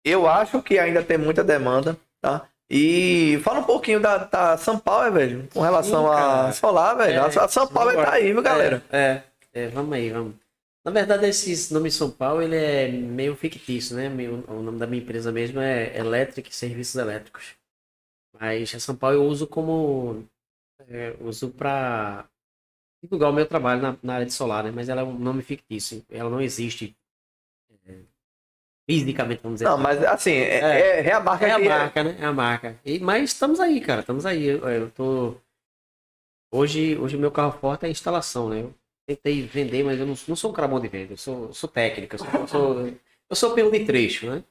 eu 0.03 0.27
acho 0.27 0.61
que 0.61 0.77
ainda 0.77 1.03
tem 1.03 1.17
muita 1.17 1.43
demanda, 1.43 1.97
tá? 2.21 2.47
E 2.69 3.39
fala 3.43 3.59
um 3.59 3.63
pouquinho 3.63 3.99
da, 3.99 4.17
da 4.17 4.57
São 4.57 4.77
Paulo, 4.79 5.11
velho, 5.11 5.47
com 5.53 5.61
relação 5.61 6.05
Sim, 6.05 6.11
a 6.11 6.51
solar, 6.51 6.97
velho. 6.97 7.21
a, 7.21 7.25
a 7.27 7.47
São 7.47 7.67
Paulo 7.67 7.93
tá 7.93 8.13
aí, 8.13 8.31
viu, 8.31 8.41
galera? 8.41 8.83
É, 8.91 9.21
é, 9.53 9.67
vamos 9.67 9.93
aí, 9.93 10.09
vamos. 10.09 10.33
Na 10.85 10.91
verdade, 10.91 11.25
esse 11.25 11.73
nome 11.73 11.89
São 11.91 12.11
Paulo, 12.11 12.41
ele 12.43 12.55
é 12.55 12.87
meio 12.91 13.35
fictício, 13.35 13.95
né? 13.95 14.07
O 14.47 14.61
nome 14.61 14.77
da 14.77 14.85
minha 14.85 15.01
empresa 15.01 15.31
mesmo 15.31 15.59
é 15.59 15.97
Electric 15.97 16.55
Serviços 16.55 16.95
Elétricos. 16.95 17.55
Mas 18.39 18.75
a 18.75 18.79
São 18.79 18.95
Paulo 18.95 19.17
eu 19.17 19.23
uso 19.25 19.47
como... 19.47 20.25
é, 20.87 21.15
uso 21.21 21.51
para 21.51 22.29
divulgar 23.03 23.31
o 23.31 23.33
meu 23.33 23.47
trabalho 23.47 23.81
na, 23.81 23.97
na 24.03 24.15
área 24.15 24.25
de 24.27 24.33
solar, 24.33 24.63
né? 24.65 24.71
Mas 24.71 24.89
ela 24.89 25.01
é 25.01 25.03
um 25.03 25.17
nome 25.19 25.43
fictício. 25.43 26.05
Ela 26.09 26.29
não 26.29 26.41
existe 26.41 26.95
é, 27.85 27.99
fisicamente, 28.89 29.41
vamos 29.43 29.57
dizer 29.61 29.65
Não, 29.65 29.75
assim. 29.75 29.83
mas 29.83 30.03
assim, 30.03 30.31
é, 30.31 30.59
É. 30.59 30.99
é, 31.01 31.07
é 31.07 31.13
a 31.13 31.19
marca 31.19 31.45
É 31.45 31.51
a 31.51 31.59
que 31.59 31.69
marca, 31.69 32.03
né? 32.03 32.17
É 32.19 32.25
a 32.25 32.33
marca. 32.33 32.79
E, 32.85 32.99
mas 32.99 33.31
estamos 33.31 33.59
aí, 33.59 33.81
cara. 33.81 34.01
Estamos 34.01 34.25
aí. 34.25 34.45
Eu, 34.45 34.69
eu 34.69 34.91
tô. 34.91 35.35
Hoje, 36.51 36.97
hoje 36.97 37.15
o 37.15 37.19
meu 37.19 37.31
carro 37.31 37.51
forte 37.59 37.83
é 37.83 37.87
a 37.87 37.91
instalação, 37.91 38.49
né? 38.49 38.61
Eu 38.63 38.73
tentei 39.07 39.41
vender, 39.43 39.83
mas 39.83 39.99
eu 39.99 40.05
não, 40.05 40.15
não 40.27 40.35
sou 40.35 40.51
um 40.51 40.53
cara 40.53 40.67
bom 40.67 40.79
de 40.79 40.87
venda. 40.87 41.13
Eu 41.13 41.17
sou, 41.17 41.53
sou 41.53 41.69
técnico. 41.69 42.15
Eu 42.15 42.19
sou, 42.19 42.29
eu 42.41 42.47
sou, 42.47 42.87
eu 43.29 43.35
sou 43.35 43.53
peão 43.55 43.71
de 43.71 43.85
trecho, 43.85 44.29
né? 44.29 44.43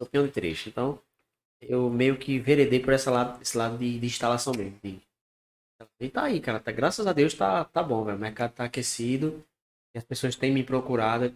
Sou 0.00 0.08
peão 0.10 0.26
de 0.26 0.32
trecho. 0.32 0.68
Então, 0.68 1.00
eu 1.60 1.90
meio 1.90 2.18
que 2.18 2.38
veredei 2.38 2.80
por 2.80 2.92
esse 2.94 3.10
lado, 3.10 3.40
esse 3.42 3.56
lado 3.58 3.78
de, 3.78 3.98
de 4.00 4.06
instalação 4.06 4.54
mesmo. 4.56 4.78
de- 4.84 5.00
E 6.00 6.08
tá 6.08 6.24
aí, 6.24 6.40
cara. 6.40 6.60
Tá, 6.60 6.72
graças 6.72 7.06
a 7.06 7.12
Deus 7.12 7.34
tá, 7.34 7.64
tá 7.64 7.82
bom, 7.82 8.04
velho. 8.04 8.16
O 8.16 8.20
mercado 8.20 8.52
tá 8.52 8.64
aquecido. 8.64 9.44
E 9.94 9.98
as 9.98 10.04
pessoas 10.04 10.36
têm 10.36 10.52
me 10.52 10.64
procurado. 10.64 11.34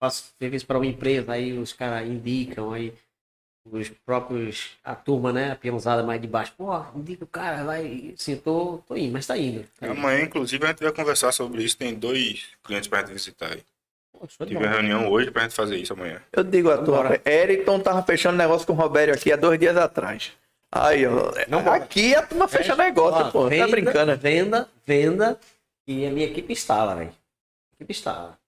Faço 0.00 0.34
serviço 0.38 0.66
para 0.66 0.78
uma 0.78 0.86
empresa, 0.86 1.32
aí 1.32 1.56
os 1.56 1.72
caras 1.72 2.08
indicam, 2.08 2.72
aí 2.72 2.92
os 3.70 3.88
próprios, 4.04 4.72
a 4.84 4.94
turma, 4.94 5.32
né, 5.32 5.52
a 5.52 5.56
peãozada 5.56 6.02
mais 6.02 6.20
de 6.20 6.26
baixo, 6.26 6.52
pô, 6.56 6.68
indica 6.96 7.24
o 7.24 7.28
cara, 7.28 7.64
vai, 7.64 8.12
assim, 8.18 8.36
tô, 8.36 8.80
tô 8.88 8.96
indo, 8.96 9.12
mas 9.12 9.26
tá 9.26 9.36
indo. 9.38 9.64
Tá 9.78 9.86
indo. 9.86 9.98
Amanhã, 9.98 10.22
inclusive, 10.22 10.64
a 10.64 10.68
gente 10.68 10.82
vai 10.82 10.92
conversar 10.92 11.32
sobre 11.32 11.62
isso. 11.62 11.76
Tem 11.76 11.94
dois 11.94 12.46
clientes 12.64 12.88
pra 12.88 13.00
gente 13.00 13.12
visitar 13.12 13.52
aí. 13.52 13.62
De 14.20 14.46
Tive 14.46 14.56
uma 14.56 14.68
reunião 14.68 15.08
hoje 15.10 15.30
pra 15.32 15.42
gente 15.42 15.54
fazer 15.54 15.76
isso 15.76 15.92
amanhã. 15.94 16.20
Eu 16.32 16.44
digo 16.44 16.70
a 16.70 16.78
tua. 16.78 17.20
Eriton 17.24 17.80
tava 17.80 18.02
fechando 18.04 18.36
negócio 18.38 18.64
com 18.66 18.72
o 18.72 18.76
Robério 18.76 19.12
aqui 19.12 19.32
há 19.32 19.36
dois 19.36 19.58
dias 19.58 19.76
atrás. 19.76 20.32
Aí, 20.70 21.04
ó. 21.06 21.32
Vambora. 21.48 21.76
Aqui 21.76 22.14
a 22.14 22.22
turma 22.22 22.46
fecha 22.46 22.76
negócio, 22.76 23.26
Ó, 23.26 23.30
pô. 23.30 23.48
venda, 23.48 23.64
Tá 23.66 23.70
brincando. 23.70 24.16
Venda, 24.16 24.68
venda, 24.86 25.40
e 25.86 26.06
a 26.06 26.10
minha 26.10 26.26
equipe 26.26 26.52
instala, 26.52 26.94
velho. 26.94 27.10
A 27.10 27.74
equipe 27.76 27.92
instala. 27.92 28.38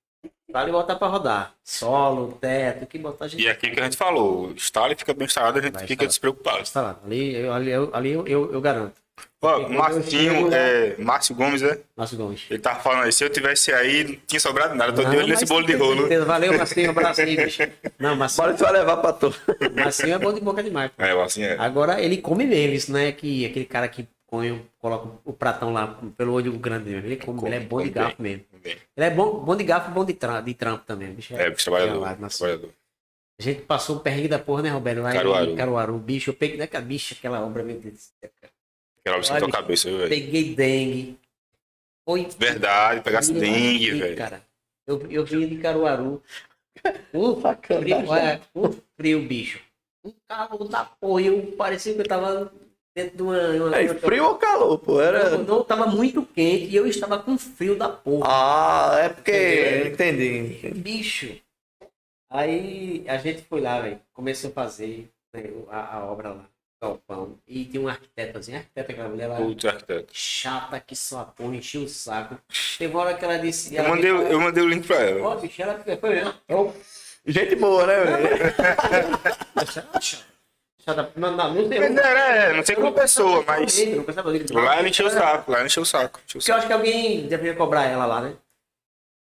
Vale 0.52 0.70
botar 0.70 0.96
pra 0.96 1.08
rodar. 1.08 1.54
Solo, 1.64 2.38
teto, 2.40 2.86
que 2.86 2.98
botar 2.98 3.24
a 3.24 3.28
gente. 3.28 3.42
E 3.42 3.46
é 3.46 3.50
aquilo 3.50 3.74
que 3.74 3.80
a 3.80 3.84
gente 3.84 3.96
falou, 3.96 4.46
o 4.48 4.52
instala 4.52 4.92
e 4.92 4.96
fica 4.96 5.14
bem 5.14 5.26
instalado, 5.26 5.58
a 5.58 5.62
gente 5.62 5.72
Vai 5.72 5.82
fica 5.82 5.92
instalar. 6.04 6.08
despreocupado. 6.08 6.60
Instalado. 6.60 6.98
Ali, 7.06 7.34
eu, 7.36 7.52
ali, 7.52 7.70
eu, 7.70 7.90
ali 7.92 8.12
eu, 8.12 8.26
eu, 8.26 8.52
eu 8.52 8.60
garanto. 8.60 8.92
Ó, 9.40 9.68
Marcinho, 9.68 10.48
lá- 10.48 10.56
é, 10.56 10.94
Márcio 10.98 11.34
Gomes, 11.36 11.62
é? 11.62 11.78
Márcio 11.96 12.16
Gomes. 12.16 12.42
Ele 12.50 12.58
tava 12.58 12.80
falando 12.80 13.04
aí, 13.04 13.12
se 13.12 13.22
eu 13.24 13.28
tivesse 13.30 13.72
aí, 13.72 14.04
não 14.04 14.16
tinha 14.26 14.40
sobrado 14.40 14.74
nada. 14.74 14.92
Tô 14.92 15.02
de 15.02 15.08
Não, 15.08 15.16
olho 15.18 15.28
nesse 15.28 15.44
bolo 15.46 15.66
de 15.66 15.74
rolo. 15.74 16.00
certeza. 16.00 16.24
Valeu, 16.24 16.56
Marcinho. 16.56 16.88
Um 16.88 16.90
abraço 16.90 17.20
aí, 17.20 17.36
bicho. 17.44 17.62
Não, 17.98 18.16
Marcinho, 18.16 18.44
Bora 18.46 18.56
tu 18.56 18.64
vai 18.64 18.72
levar 18.72 18.96
pra 18.98 19.12
tu. 19.12 19.34
Marcinho 19.74 20.14
é 20.14 20.18
bom 20.18 20.32
de 20.32 20.40
boca 20.40 20.62
demais. 20.62 20.90
É, 20.98 21.14
o 21.14 21.20
assim 21.20 21.42
é. 21.44 21.56
Agora 21.58 22.00
ele 22.00 22.16
come 22.18 22.44
mesmo, 22.46 22.74
isso 22.74 22.90
não 22.92 22.98
é 22.98 23.12
que 23.12 23.44
aquele 23.46 23.66
cara 23.66 23.86
que 23.86 24.06
põe, 24.34 24.50
o- 24.52 24.66
coloca 24.80 25.18
o 25.24 25.32
pratão 25.32 25.72
lá 25.72 25.86
pelo 26.16 26.32
olho 26.32 26.52
grande 26.58 26.90
mesmo. 26.90 27.06
Ele 27.06 27.16
come, 27.16 27.46
ele 27.46 27.54
é 27.56 27.60
bom 27.60 27.78
de 27.78 27.84
come 27.84 27.90
garfo 27.90 28.22
bem. 28.22 28.32
mesmo. 28.32 28.44
Bem. 28.62 28.76
Ele 28.96 29.06
é 29.06 29.10
bom, 29.10 29.38
bom 29.44 29.56
de 29.56 29.64
garfo 29.64 29.90
e 29.90 29.94
bom 29.94 30.04
de, 30.04 30.14
tra 30.14 30.40
de 30.40 30.54
trampo 30.54 30.84
também. 30.84 31.12
Bicho, 31.12 31.34
É, 31.36 31.50
bicho 31.50 31.64
trabalhador. 31.64 32.00
Marcinho. 32.18 32.28
trabalhador. 32.48 32.70
A 33.38 33.42
gente 33.42 33.62
passou 33.62 33.96
o 33.96 34.00
perrengue 34.00 34.28
da 34.28 34.38
porra, 34.38 34.62
né, 34.62 34.70
Roberto? 34.70 35.02
Lá 35.02 35.12
Caruaru. 35.12 35.50
em 35.50 35.56
Caruaru. 35.56 35.98
Bicho, 35.98 36.30
eu 36.30 36.34
peguei 36.34 36.56
daquela 36.56 36.84
bicha, 36.84 37.14
aquela 37.18 37.44
obra, 37.44 37.62
meu 37.62 37.78
Deus 37.78 37.94
do 37.94 37.98
céu, 37.98 38.30
cara. 38.40 38.52
Aquela 39.00 39.16
hora 39.16 39.24
sentou 39.24 39.48
a 39.48 39.52
cabeça, 39.52 39.88
viu, 39.88 39.98
velho? 39.98 40.08
Peguei 40.10 40.54
dengue. 40.54 41.18
Foi 42.04 42.28
Verdade, 42.38 43.00
pegasse 43.02 43.32
dengue, 43.32 43.86
frio, 43.88 43.98
velho. 43.98 44.16
Cara, 44.16 44.42
eu, 44.86 45.06
eu 45.10 45.24
vim 45.24 45.46
de 45.48 45.56
Caruaru. 45.58 46.22
Um 47.14 47.40
frio, 47.40 48.08
olha, 48.08 48.40
um 48.54 48.70
frio, 48.96 49.22
bicho. 49.26 49.60
Um 50.04 50.12
calor 50.28 50.68
da 50.68 50.84
porra. 50.84 51.22
Eu 51.22 51.52
parecia 51.56 51.94
que 51.94 52.00
eu 52.00 52.06
tava 52.06 52.52
dentro 52.94 53.16
de 53.16 53.22
uma. 53.22 53.38
uma 53.38 53.76
É, 53.76 53.88
frio 53.94 54.24
ou 54.24 54.34
calor, 54.36 54.78
pô? 54.78 55.00
Era. 55.00 55.30
Não, 55.30 55.44
não, 55.44 55.64
tava 55.64 55.86
muito 55.86 56.24
quente 56.24 56.66
e 56.66 56.76
eu 56.76 56.86
estava 56.86 57.18
com 57.18 57.36
frio 57.36 57.76
da 57.76 57.88
porra. 57.88 58.26
Ah, 58.28 58.98
é 59.00 59.08
porque. 59.08 59.30
É. 59.30 59.88
Entendi. 59.88 60.70
Bicho. 60.74 61.36
Aí 62.30 63.04
a 63.06 63.16
gente 63.18 63.42
foi 63.42 63.60
lá, 63.60 63.80
velho. 63.80 64.00
Começou 64.12 64.50
a 64.50 64.52
fazer 64.52 65.08
né, 65.32 65.42
a, 65.70 65.96
a 65.96 66.04
obra 66.04 66.30
lá. 66.30 66.44
Galpão. 66.82 67.38
E 67.48 67.64
tinha 67.64 67.82
um 67.82 67.88
arquiteto 67.88 68.38
assim, 68.38 68.54
arquiteta 68.54 68.92
aquela 68.92 69.08
mulher 69.08 69.28
lá. 69.28 69.36
Putz, 69.36 69.64
arquiteto. 69.64 70.12
Chata 70.12 70.78
que 70.80 70.94
só 70.94 71.20
a 71.20 71.24
porra, 71.24 71.56
encheu 71.56 71.82
o 71.82 71.88
saco. 71.88 72.38
Teve 72.78 72.94
hora 72.94 73.14
que 73.14 73.24
ela 73.24 73.38
disse. 73.38 73.74
Eu 73.74 73.80
ela 73.80 73.88
mandei, 73.90 74.12
veio 74.12 74.28
eu 74.28 74.40
mandei 74.40 74.62
o 74.62 74.68
link 74.68 74.86
pra 74.86 74.96
ela. 74.96 75.28
Ó, 75.28 75.36
bicho, 75.36 75.62
ela 75.62 75.82
foi 75.98 76.10
mesmo. 76.10 76.34
Eu, 76.46 76.74
Gente 77.26 77.56
boa, 77.56 77.86
né, 77.86 78.04
velho? 78.04 78.54
chata, 80.84 81.10
não, 81.16 81.36
não, 81.36 81.54
não 81.54 81.68
sei. 81.68 81.78
É, 81.78 82.52
não 82.52 82.64
sei 82.64 82.76
como 82.76 82.92
pessoa, 82.92 83.42
mas. 83.46 83.78
Não. 84.52 84.62
Lá 84.62 84.76
ela 84.76 84.88
encheu 84.88 85.06
o 85.06 85.10
saco, 85.10 85.50
lá 85.50 85.58
ela 85.58 85.66
encheu 85.66 85.82
o 85.82 85.86
saco. 85.86 86.20
Porque 86.30 86.50
eu 86.50 86.56
acho 86.56 86.66
que 86.66 86.72
alguém 86.72 87.26
deveria 87.26 87.54
cobrar 87.54 87.84
ela 87.84 88.06
lá, 88.06 88.20
né? 88.20 88.34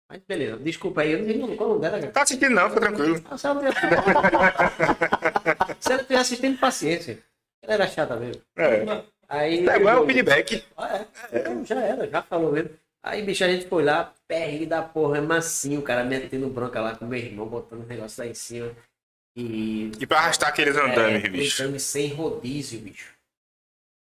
Mas 0.09 0.22
beleza, 0.27 0.56
desculpa 0.56 1.02
aí, 1.02 1.12
eu 1.12 1.20
não 1.20 1.47
sei 1.47 1.56
qual 1.56 1.68
o 1.68 1.72
nome 1.74 1.82
dela, 1.82 2.01
cara. 2.01 2.12
Tá 2.12 2.22
assistindo 2.22 2.51
não, 2.51 2.68
fica 2.68 2.81
tranquilo. 2.81 3.24
Ah, 3.31 3.39
Se 3.39 3.47
ela 3.47 3.60
tivesse, 3.60 3.81
se 5.78 5.93
ela 5.93 6.02
tivesse 6.02 6.20
assistindo 6.20 6.59
paciência. 6.59 7.18
Ela 7.62 7.74
era 7.74 7.86
chata 7.86 8.16
mesmo. 8.16 8.43
É. 8.56 9.05
Aí. 9.28 9.68
É 9.68 9.77
igual 9.77 10.02
o 10.02 10.06
feedback. 10.06 10.64
Ah, 10.77 10.97
é. 11.31 11.39
Então, 11.39 11.64
já 11.64 11.81
era, 11.81 12.09
já 12.09 12.22
falou 12.22 12.51
mesmo. 12.51 12.70
Aí, 13.02 13.22
bicho, 13.22 13.44
a 13.44 13.48
gente 13.48 13.66
foi 13.66 13.85
lá, 13.85 14.12
perrengue 14.27 14.66
da 14.66 14.82
porra, 14.82 15.18
é 15.18 15.20
massinho, 15.20 15.81
o 15.81 15.82
cara 15.82 16.05
metendo 16.05 16.48
bronca 16.48 16.81
lá 16.81 16.97
com 16.97 17.06
meu 17.06 17.18
irmão, 17.18 17.47
botando 17.47 17.85
o 17.85 17.86
negócio 17.86 18.22
lá 18.22 18.28
em 18.28 18.35
cima. 18.35 18.72
E. 19.36 19.93
E 19.98 20.07
pra 20.07 20.19
arrastar 20.19 20.48
aqueles 20.48 20.77
é, 20.77 20.81
andames, 20.81 21.23
bicho. 21.31 21.62
andame 21.62 21.81
sem 21.81 22.09
rodízio, 22.09 22.81
bicho. 22.81 23.15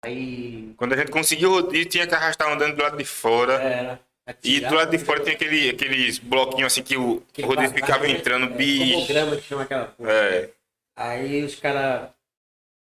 Aí. 0.03 0.73
Quando 0.77 0.93
a 0.93 0.97
gente 0.97 1.11
conseguiu 1.11 1.51
rodízio, 1.51 1.89
tinha 1.89 2.07
que 2.07 2.15
arrastar 2.15 2.51
andando 2.51 2.75
do 2.75 2.81
lado 2.81 2.97
de 2.97 3.05
fora. 3.05 3.53
Era. 3.53 4.09
E 4.43 4.59
do 4.59 4.75
lado 4.75 4.91
de 4.91 4.99
fora 4.99 5.23
tem 5.23 5.33
aquele, 5.33 5.71
aqueles 5.71 6.19
bloquinhos 6.19 6.71
assim 6.71 6.83
que 6.83 6.95
o, 6.95 7.23
Aquele 7.31 7.47
rodízio 7.47 7.75
ficava 7.75 8.07
entrando, 8.07 8.45
é, 8.45 8.57
bicho. 8.57 8.93
Tomograma 8.93 9.35
que 9.35 9.41
chama 9.41 9.63
aquela 9.63 9.85
porra. 9.87 10.11
É. 10.11 10.49
Aí 10.95 11.43
os 11.43 11.55
caras, 11.55 12.09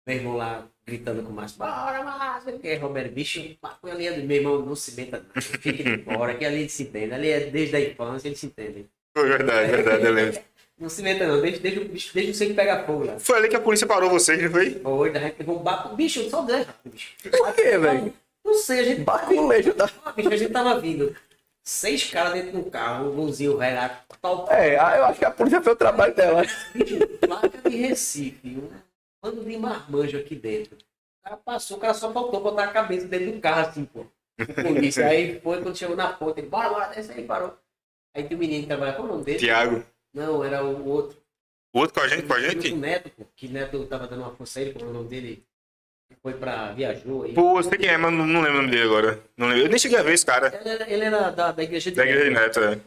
meu 0.08 0.18
irmão 0.18 0.38
lá, 0.38 0.66
gritando 0.86 1.24
com 1.24 1.32
o 1.32 1.34
Márcio, 1.34 1.58
bora, 1.58 2.04
Márcio, 2.04 2.60
que 2.60 2.68
é, 2.68 2.78
Roberto, 2.78 3.12
bicho, 3.12 3.40
ali 3.84 4.08
é 4.08 4.14
do 4.14 4.26
meu 4.26 4.38
irmão, 4.38 4.66
não 4.66 4.76
se 4.76 4.96
meta 4.96 5.26
não, 5.34 5.42
fique 5.42 5.84
de 5.84 6.04
fora, 6.04 6.36
que 6.36 6.46
ali 6.46 6.70
se 6.70 6.84
entende, 6.84 7.14
ali 7.14 7.30
é 7.30 7.40
desde 7.50 7.76
a 7.76 7.82
infância, 7.82 8.28
eles 8.28 8.40
se 8.40 8.46
entendem. 8.46 8.88
Foi 9.18 9.28
verdade, 9.28 9.72
verdade, 9.72 10.06
eu 10.06 10.14
lembro. 10.14 10.40
Não 10.78 10.90
se 10.90 11.02
meta 11.02 11.26
não, 11.26 11.42
deixa, 11.42 11.60
deixa, 11.60 11.80
o 11.80 11.86
bicho- 11.86 12.14
deixa 12.14 12.32
o 12.32 12.34
sangue 12.34 12.54
pegar 12.54 12.86
fogo 12.86 13.06
lá. 13.06 13.18
Foi 13.20 13.38
ali 13.38 13.48
que 13.48 13.56
a 13.56 13.62
polícia 13.62 13.88
parou 13.88 14.10
vocês, 14.10 14.42
não 14.44 14.52
foi? 14.52 14.72
Foi, 14.80 15.10
da 15.12 15.20
gente 15.22 15.40
levou 15.40 15.60
um 15.60 15.64
barco, 15.64 15.96
bicho, 15.96 16.30
só 16.30 16.42
Deus, 16.42 16.68
bicho. 16.84 17.14
Por 17.32 17.54
quê, 17.54 17.78
velho? 17.78 18.14
Não 18.44 18.54
sei, 18.56 18.80
a 18.80 18.84
gente, 18.84 19.02
Baculejo 19.02 19.74
da. 19.74 19.90
Ah, 20.06 20.12
bicho, 20.12 20.30
a 20.30 20.36
gente 20.38 20.52
tava 20.52 20.78
vindo, 20.80 21.16
seis 21.64 22.10
caras 22.12 22.34
dentro 22.34 22.52
de 22.52 22.58
um 22.58 22.70
carro, 22.70 23.06
um 23.10 23.16
luzinho 23.16 23.58
velho 23.58 23.76
lá, 23.76 24.04
tal, 24.22 24.48
É, 24.52 24.78
ah, 24.78 24.98
eu 24.98 25.06
acho 25.06 25.20
que 25.20 25.26
a 25.26 25.32
polícia 25.32 25.62
fez 25.62 25.74
o 25.74 25.80
trabalho 25.80 26.14
dela. 26.14 26.44
Bicho, 26.74 27.00
placa 27.22 27.70
de 27.70 27.76
Recife, 27.78 28.50
um 28.58 28.70
bando 29.24 29.46
de 29.46 29.58
marmanjo 29.58 30.18
aqui 30.18 30.36
dentro. 30.36 30.76
O 30.76 31.24
cara 31.24 31.38
passou, 31.38 31.78
o 31.78 31.80
cara 31.80 31.94
só 31.94 32.12
faltou 32.12 32.42
botar 32.42 32.66
a 32.66 32.68
cabeça 32.68 33.08
dentro 33.08 33.32
do 33.32 33.40
carro, 33.40 33.62
assim, 33.70 33.86
pô. 33.86 34.02
O 34.42 34.54
polícia. 34.62 35.08
Aí 35.08 35.40
foi 35.40 35.62
quando 35.62 35.78
chegou 35.78 35.96
na 35.96 36.10
ponta, 36.12 36.40
ele, 36.42 36.50
bora, 36.50 36.70
bora, 36.70 36.88
desce 36.94 37.14
aí, 37.14 37.24
parou. 37.24 37.58
Aí 38.14 38.24
tem 38.24 38.36
um 38.36 38.40
menino 38.42 38.62
que 38.64 38.68
trabalha, 38.68 38.94
qual 38.94 39.08
o 39.08 39.12
nome 39.12 39.24
dele? 39.24 39.40
Tiago. 39.40 39.84
Não, 40.16 40.42
era 40.42 40.64
o 40.64 40.88
outro. 40.88 41.18
O 41.74 41.80
outro 41.80 41.94
com 41.94 42.00
a 42.00 42.08
gente, 42.08 42.26
com 42.26 42.34
a 42.34 42.38
O 42.38 42.40
gente? 42.40 42.74
Neto, 42.74 43.10
pô, 43.10 43.26
que 43.36 43.50
Neto 43.50 43.86
tava 43.86 44.08
dando 44.08 44.22
uma 44.22 44.32
força 44.34 44.60
a 44.60 44.62
ele, 44.62 44.74
como 44.74 44.90
o 44.90 44.94
nome 44.94 45.10
dele? 45.10 45.46
Foi 46.22 46.34
pra, 46.34 46.72
viajou 46.72 47.24
aí. 47.24 47.34
Pô, 47.34 47.60
eu 47.60 47.64
sei 47.64 47.78
quem 47.78 47.90
é, 47.90 47.98
mas 47.98 48.14
não, 48.14 48.26
não 48.26 48.42
lembro 48.42 48.60
o 48.60 48.62
nome 48.62 48.72
dele 48.72 48.84
agora. 48.84 49.20
Não 49.36 49.48
lembro. 49.48 49.64
Eu 49.64 49.70
nem 49.70 49.78
cheguei 49.78 49.98
a 49.98 50.04
ver 50.04 50.14
esse 50.14 50.26
cara. 50.26 50.58
Ele 50.58 50.70
era, 50.70 50.90
ele 50.90 51.04
era 51.04 51.30
da, 51.32 51.52
da 51.52 51.64
igreja 51.64 51.92
de 51.92 51.98
Da 51.98 52.06
igreja 52.06 52.24
de 52.24 52.30
Neto. 52.30 52.60
É. 52.62 52.80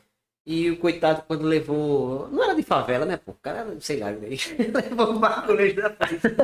E 0.47 0.71
o 0.71 0.79
coitado, 0.79 1.23
quando 1.29 1.43
levou. 1.43 2.29
Não 2.29 2.43
era 2.43 2.55
de 2.55 2.63
favela, 2.63 3.05
né, 3.05 3.19
pô? 3.19 3.33
O 3.33 3.35
cara 3.35 3.67
sei 3.81 3.99
lá, 3.99 4.11
né? 4.13 4.29
levou 4.89 5.11
o 5.11 5.19
barulho 5.19 5.75
da 5.75 5.91
polícia. 5.91 6.35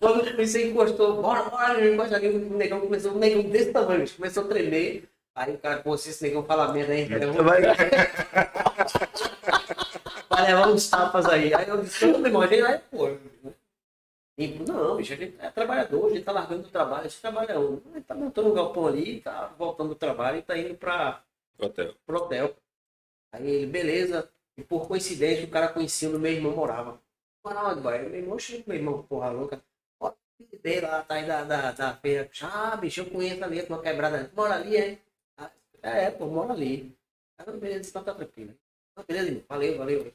quando 0.00 0.22
o 0.22 0.30
polícia 0.32 0.66
encostou, 0.66 1.22
bora, 1.22 1.44
bora, 1.44 1.88
encosta 1.88 2.16
ali, 2.16 2.28
o 2.28 2.56
negão 2.56 2.80
começou, 2.80 3.12
um 3.12 3.18
negão 3.18 3.42
desse 3.42 3.70
tamanho, 3.72 4.10
começou 4.10 4.44
a 4.44 4.48
tremer. 4.48 5.08
Aí 5.36 5.54
o 5.54 5.58
cara, 5.58 5.82
pô, 5.82 5.96
se 5.98 6.08
esse 6.10 6.22
negão 6.24 6.42
fala 6.44 6.72
merda 6.72 6.94
aí, 6.94 7.04
vai 7.04 7.18
levar, 7.18 7.42
Vai- 7.44 7.62
vai 10.30 10.46
levar 10.46 10.68
uns 10.68 10.88
tapas 10.88 11.26
aí. 11.26 11.52
Aí 11.54 11.68
eu 11.68 11.82
disse, 11.82 12.06
não, 12.06 12.18
meu 12.18 12.26
irmão, 12.28 12.42
a 12.42 12.46
gente 12.46 12.62
vai, 12.62 12.78
pô. 12.78 13.08
E, 14.38 14.48
não, 14.66 14.96
bicho, 14.96 15.12
a 15.12 15.16
gente 15.16 15.36
é 15.38 15.50
trabalhador, 15.50 16.06
a 16.06 16.10
gente 16.10 16.24
tá 16.24 16.32
largando 16.32 16.62
do 16.62 16.68
trabalho, 16.70 17.04
a 17.04 17.08
gente 17.08 17.20
trabalha? 17.20 17.54
A 17.58 17.60
gente 17.94 18.04
tá 18.06 18.14
montando 18.14 18.50
um 18.50 18.54
galpão 18.54 18.86
ali, 18.86 19.20
tá 19.20 19.46
voltando 19.58 19.90
do 19.90 19.94
trabalho 19.94 20.38
e 20.38 20.42
tá 20.42 20.56
indo 20.56 20.74
pra 20.74 21.22
Hotel. 21.58 21.94
pro 22.06 22.16
hotel. 22.18 22.54
Aí 23.32 23.46
ele, 23.48 23.66
beleza. 23.66 24.28
E 24.56 24.62
por 24.64 24.88
coincidência, 24.88 25.44
o 25.44 25.50
cara 25.50 25.68
conhecia 25.68 26.08
onde 26.08 26.18
meu 26.18 26.32
irmão 26.32 26.54
morava. 26.56 26.98
Mora 27.44 27.62
onde, 27.68 27.80
boy? 27.80 27.98
Meu 27.98 28.14
irmão 28.20 28.36
meu 28.66 28.76
irmão, 28.76 29.02
porra 29.02 29.30
louca. 29.30 29.62
Ó, 30.00 30.12
dele 30.62 30.80
lá, 30.86 31.02
tá 31.02 31.14
aí 31.16 31.26
da, 31.26 31.44
da, 31.44 31.72
da 31.72 31.94
feira. 31.94 32.28
Ah, 32.42 32.76
bicho, 32.76 33.00
eu 33.02 33.06
conheço 33.10 33.44
ali, 33.44 33.62
uma 33.68 33.82
quebrada. 33.82 34.30
Mora 34.34 34.54
ali, 34.54 34.76
é? 34.76 34.98
É, 35.86 36.10
pô, 36.10 36.26
mora 36.26 36.52
ali. 36.52 36.92
Ah, 37.38 37.50
beleza, 37.52 37.88
então 37.90 38.02
tá 38.02 38.14
tranquilo. 38.14 38.54
Ah, 38.96 39.04
beleza, 39.06 39.28
irmão. 39.28 39.42
valeu, 39.48 39.78
valeu. 39.78 40.12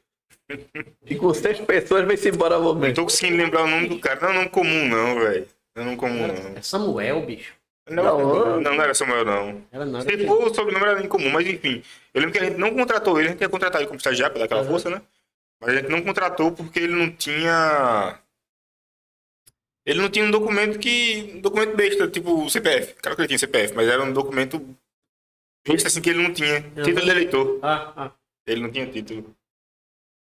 E 1.06 1.16
com 1.16 1.34
seis 1.34 1.60
pessoas 1.62 2.06
vai-se 2.06 2.30
embora 2.30 2.58
Não 2.58 2.64
momento. 2.64 2.96
tô 2.96 3.04
conseguindo 3.04 3.38
lembrar 3.38 3.64
o 3.64 3.68
nome 3.68 3.88
do 3.88 4.00
cara. 4.00 4.20
Não 4.22 4.28
é 4.28 4.32
um 4.32 4.36
nome 4.36 4.50
comum, 4.50 4.88
não, 4.88 5.20
velho. 5.20 5.48
Não 5.76 5.82
é 5.84 5.86
um 5.86 5.86
nome 5.86 5.98
comum, 5.98 6.28
não. 6.28 6.58
É 6.58 6.62
Samuel, 6.62 7.26
bicho. 7.26 7.54
Não, 7.90 8.04
Não. 8.04 8.60
não, 8.62 8.62
não 8.76 8.84
era 8.84 8.94
Samuel, 8.94 9.26
não. 9.26 9.62
Era 9.72 9.86
nada. 9.86 10.06
Se 10.10 10.26
for, 10.26 10.44
o 10.48 10.54
sobrenome 10.54 10.86
era 10.86 11.04
incomum, 11.04 11.30
mas 11.32 11.48
enfim. 11.48 11.84
Eu 12.14 12.22
lembro 12.22 12.34
que 12.38 12.40
a 12.44 12.46
gente 12.50 12.58
não 12.58 12.74
contratou 12.74 13.18
ele, 13.20 13.30
a 13.30 13.32
gente 13.32 13.42
ia 13.42 13.50
contratar 13.50 13.82
ele 13.82 13.88
como 13.88 13.98
estagiário 13.98 14.34
pra 14.34 14.40
dar 14.40 14.46
aquela 14.46 14.62
Uhum. 14.62 14.68
força, 14.70 14.90
né? 14.90 15.02
Mas 15.60 15.70
a 15.72 15.76
gente 15.78 15.90
não 15.90 16.02
contratou 16.02 16.52
porque 16.52 16.80
ele 16.80 16.94
não 16.94 17.12
tinha. 17.12 18.20
Ele 19.86 20.00
não 20.02 20.10
tinha 20.10 20.26
um 20.26 20.32
documento 20.32 20.78
que. 20.80 21.34
Um 21.36 21.42
documento 21.42 21.76
besta, 21.76 22.08
tipo 22.08 22.50
CPF. 22.50 22.94
Claro 22.96 23.16
que 23.16 23.22
ele 23.22 23.28
tinha 23.30 23.40
CPF, 23.40 23.74
mas 23.74 23.88
era 23.88 24.04
um 24.04 24.14
documento 24.14 24.64
besta 25.68 25.88
assim 25.88 26.02
que 26.02 26.10
ele 26.10 26.24
não 26.24 26.34
tinha. 26.34 26.62
Título 26.62 27.02
de 27.06 27.10
eleitor. 27.10 27.60
Ah, 27.62 27.94
ah. 27.96 28.12
Ele 28.48 28.62
não 28.62 28.72
tinha 28.72 28.86
título. 28.88 29.36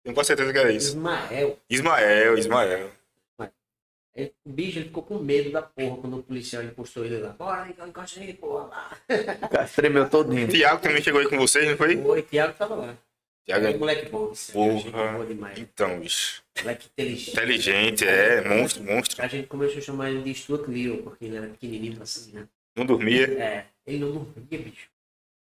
Tenho 0.04 0.14
quase 0.14 0.28
certeza 0.28 0.52
que 0.52 0.58
era 0.60 0.72
isso. 0.72 0.90
Ismael. 0.90 1.60
Ismael, 1.70 2.38
Ismael. 2.38 2.92
Ele- 4.16 4.34
o 4.44 4.50
bicho 4.50 4.80
ele 4.80 4.86
ficou 4.86 5.04
com 5.04 5.20
medo 5.20 5.52
da 5.52 5.62
porra 5.62 5.98
quando 6.02 6.18
o 6.18 6.24
policial 6.24 6.64
encostou 6.64 7.06
ele 7.06 7.20
lá. 7.20 7.30
Bora, 7.30 7.70
então 7.70 7.88
encosta 7.88 8.20
aí, 8.20 8.34
porra, 8.34 8.66
lá. 8.68 8.98
O 9.44 9.50
cara 9.50 9.68
tremeu 9.68 10.10
todinho. 10.10 10.48
Tiago 10.48 10.82
também 10.82 11.02
chegou 11.02 11.22
aí 11.22 11.30
com 11.30 11.38
vocês, 11.38 11.70
não 11.70 11.78
foi? 11.78 11.96
Oi, 11.96 12.22
Thiago 12.24 12.54
tava 12.58 12.76
lá. 12.76 12.98
Tiago 13.46 13.66
É 13.66 13.70
um 13.70 13.74
é. 13.74 13.78
moleque 13.78 14.10
bom, 14.10 14.32
esse 14.32 14.52
Porra. 14.52 15.26
demais. 15.26 15.58
Então, 15.60 16.00
bicho. 16.00 16.44
Moleque 16.60 16.88
inteligente. 16.88 17.32
Inteligente, 17.32 18.06
é. 18.06 18.42
Monstro, 18.42 18.84
monstro. 18.84 19.24
A 19.24 19.28
gente 19.28 19.48
começou 19.48 19.78
a 19.78 19.82
chamar 19.82 20.10
ele 20.12 20.22
de 20.24 20.34
Stuart 20.38 20.68
Little, 20.68 21.02
porque 21.04 21.26
ele 21.26 21.38
era 21.38 21.48
pequenininho 21.48 22.02
assim, 22.02 22.32
né? 22.34 22.48
Não 22.76 22.86
dormia. 22.86 23.26
É, 23.42 23.66
ele 23.88 24.00
não 24.00 24.12
dormia, 24.12 24.60
bicho. 24.60 24.90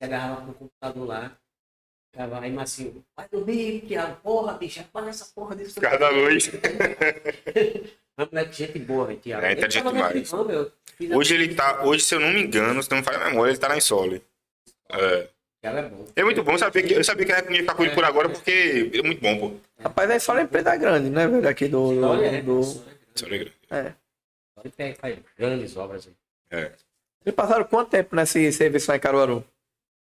Ele 0.01 0.13
agarrava 0.13 0.41
no 0.41 0.53
computador 0.53 1.07
lá, 1.07 1.31
ficava 2.11 2.39
aí 2.39 2.51
macio. 2.51 3.03
Vai 3.15 3.27
dormir, 3.29 3.81
Thiago, 3.87 4.15
porra, 4.23 4.53
bicho, 4.53 4.79
apaga 4.79 5.09
essa 5.09 5.25
porra 5.35 5.55
desse 5.55 5.73
Por 5.75 5.81
causa 5.81 5.97
da 5.99 6.09
luz. 6.09 6.49
Mas 8.17 8.29
moleque, 8.31 8.53
gente 8.53 8.79
boa, 8.79 9.05
velho, 9.05 9.19
Thiago. 9.19 9.45
É, 9.45 9.51
Ele 9.51 9.59
inteligente 9.59 9.83
no 9.83 9.91
demais. 9.93 10.33
A- 10.33 11.15
Hoje 11.17 11.33
ele 11.35 11.55
tá. 11.55 11.85
Hoje, 11.85 12.03
se 12.03 12.13
eu 12.15 12.19
não 12.19 12.33
me 12.33 12.41
engano, 12.43 12.83
se 12.83 12.89
não 12.91 12.97
me 12.97 13.03
falha 13.03 13.17
a 13.19 13.29
memória, 13.29 13.51
ele 13.51 13.57
tá 13.59 13.69
na 13.69 13.77
Insole. 13.77 14.21
É. 14.89 15.27
Thiago 15.61 15.77
é 15.77 15.81
bom. 15.83 16.05
É 16.15 16.23
muito 16.23 16.43
bom, 16.43 16.51
eu 16.53 16.57
sabia 16.59 16.83
que, 16.83 16.93
eu 16.93 17.03
sabia 17.03 17.25
que 17.25 17.31
a 17.31 17.41
não 17.41 17.51
ia 17.51 17.59
ficar 17.61 17.75
com 17.75 17.83
ele 17.83 17.93
por 17.95 18.03
agora, 18.03 18.27
porque 18.29 18.91
é 18.93 19.01
muito 19.01 19.21
bom, 19.21 19.37
pô. 19.39 19.55
Rapaz, 19.81 20.09
é 20.09 20.19
só 20.19 20.33
uma 20.33 20.41
empresa 20.41 20.75
grande, 20.75 21.09
né, 21.09 21.27
velho? 21.27 21.47
Aqui 21.47 21.67
do. 21.69 21.91
é, 22.23 22.41
do-? 22.41 22.59
Insole 23.15 23.35
é 23.35 23.37
grande. 23.37 23.53
É. 23.71 23.93
Ele 24.63 24.73
pega- 24.75 24.95
faz 24.99 25.17
grandes 25.37 25.77
obras. 25.77 26.07
aí. 26.07 26.13
É. 26.51 26.71
Vocês 27.23 27.35
passaram 27.35 27.63
quanto 27.65 27.89
tempo 27.91 28.15
nesse 28.15 28.51
serviço 28.51 28.89
lá 28.91 28.97
em 28.97 28.99
Caruaru? 28.99 29.45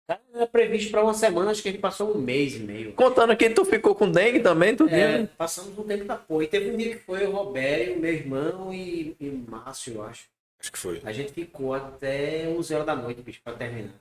Era 0.07 0.45
previsto 0.47 0.91
para 0.91 1.03
uma 1.03 1.13
semana, 1.13 1.51
acho 1.51 1.61
que 1.61 1.69
ele 1.69 1.77
passou 1.77 2.15
um 2.15 2.19
mês 2.19 2.55
e 2.55 2.59
meio. 2.59 2.93
Contando 2.93 3.35
que 3.37 3.49
tu 3.49 3.63
ficou 3.63 3.95
com 3.95 4.11
dengue 4.11 4.41
também, 4.41 4.75
tu 4.75 4.87
É, 4.89 5.25
passamos 5.37 5.77
um 5.77 5.83
tempo 5.83 6.03
da 6.03 6.17
porra. 6.17 6.43
E 6.43 6.47
teve 6.47 6.69
um 6.71 6.77
dia 6.77 6.95
que 6.95 7.03
foi 7.03 7.25
o 7.25 7.31
Robério, 7.31 7.97
meu 7.99 8.11
irmão 8.11 8.73
e, 8.73 9.15
e 9.19 9.29
o 9.29 9.37
Márcio, 9.49 9.93
eu 9.95 10.03
acho. 10.03 10.25
Acho 10.59 10.71
que 10.71 10.77
foi. 10.77 11.01
A 11.03 11.11
gente 11.13 11.31
ficou 11.31 11.73
até 11.73 12.45
11 12.47 12.73
horas 12.73 12.85
da 12.85 12.95
noite, 12.95 13.21
bicho, 13.21 13.41
pra 13.43 13.53
terminar. 13.53 13.93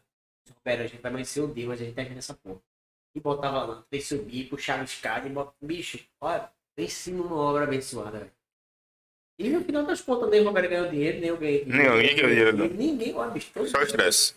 Robério, 0.58 0.84
a 0.84 0.88
gente 0.88 1.00
vai 1.00 1.10
amanhecer 1.10 1.40
o 1.40 1.48
dia, 1.48 1.66
mas 1.66 1.80
a 1.80 1.84
gente 1.84 1.94
termina 1.94 2.18
essa 2.18 2.34
porra. 2.34 2.60
E 3.14 3.20
botava 3.20 3.64
lá, 3.64 3.84
fez 3.88 4.06
subir, 4.06 4.44
puxava 4.48 4.82
escada 4.84 5.26
e 5.26 5.30
bota. 5.30 5.52
Bicho, 5.60 6.00
olha, 6.20 6.48
pense 6.76 7.10
numa 7.12 7.36
obra 7.36 7.64
abençoada, 7.64 8.18
velho. 8.18 8.30
E 9.38 9.48
no 9.48 9.64
final 9.64 9.84
das 9.84 10.00
contas, 10.02 10.28
nem 10.28 10.40
o 10.40 10.44
Robério 10.44 10.68
ganhou 10.68 10.88
dinheiro, 10.88 11.18
nem 11.18 11.28
eu 11.30 11.36
ganhei 11.36 11.64
dinheiro. 11.64 11.94
Nem 11.94 12.02
ninguém 12.02 12.16
ganhou 12.16 12.30
dinheiro, 12.30 12.56
não. 12.56 12.68
Ninguém, 12.68 13.14
olha, 13.14 13.30
bicho. 13.30 13.50
Só 13.68 13.82
estresse. 13.82 14.34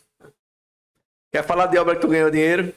Quer 1.33 1.43
falar 1.43 1.65
de 1.65 1.79
obra 1.79 1.95
que 1.95 2.01
tu 2.01 2.07
ganhou 2.07 2.29
dinheiro? 2.29 2.71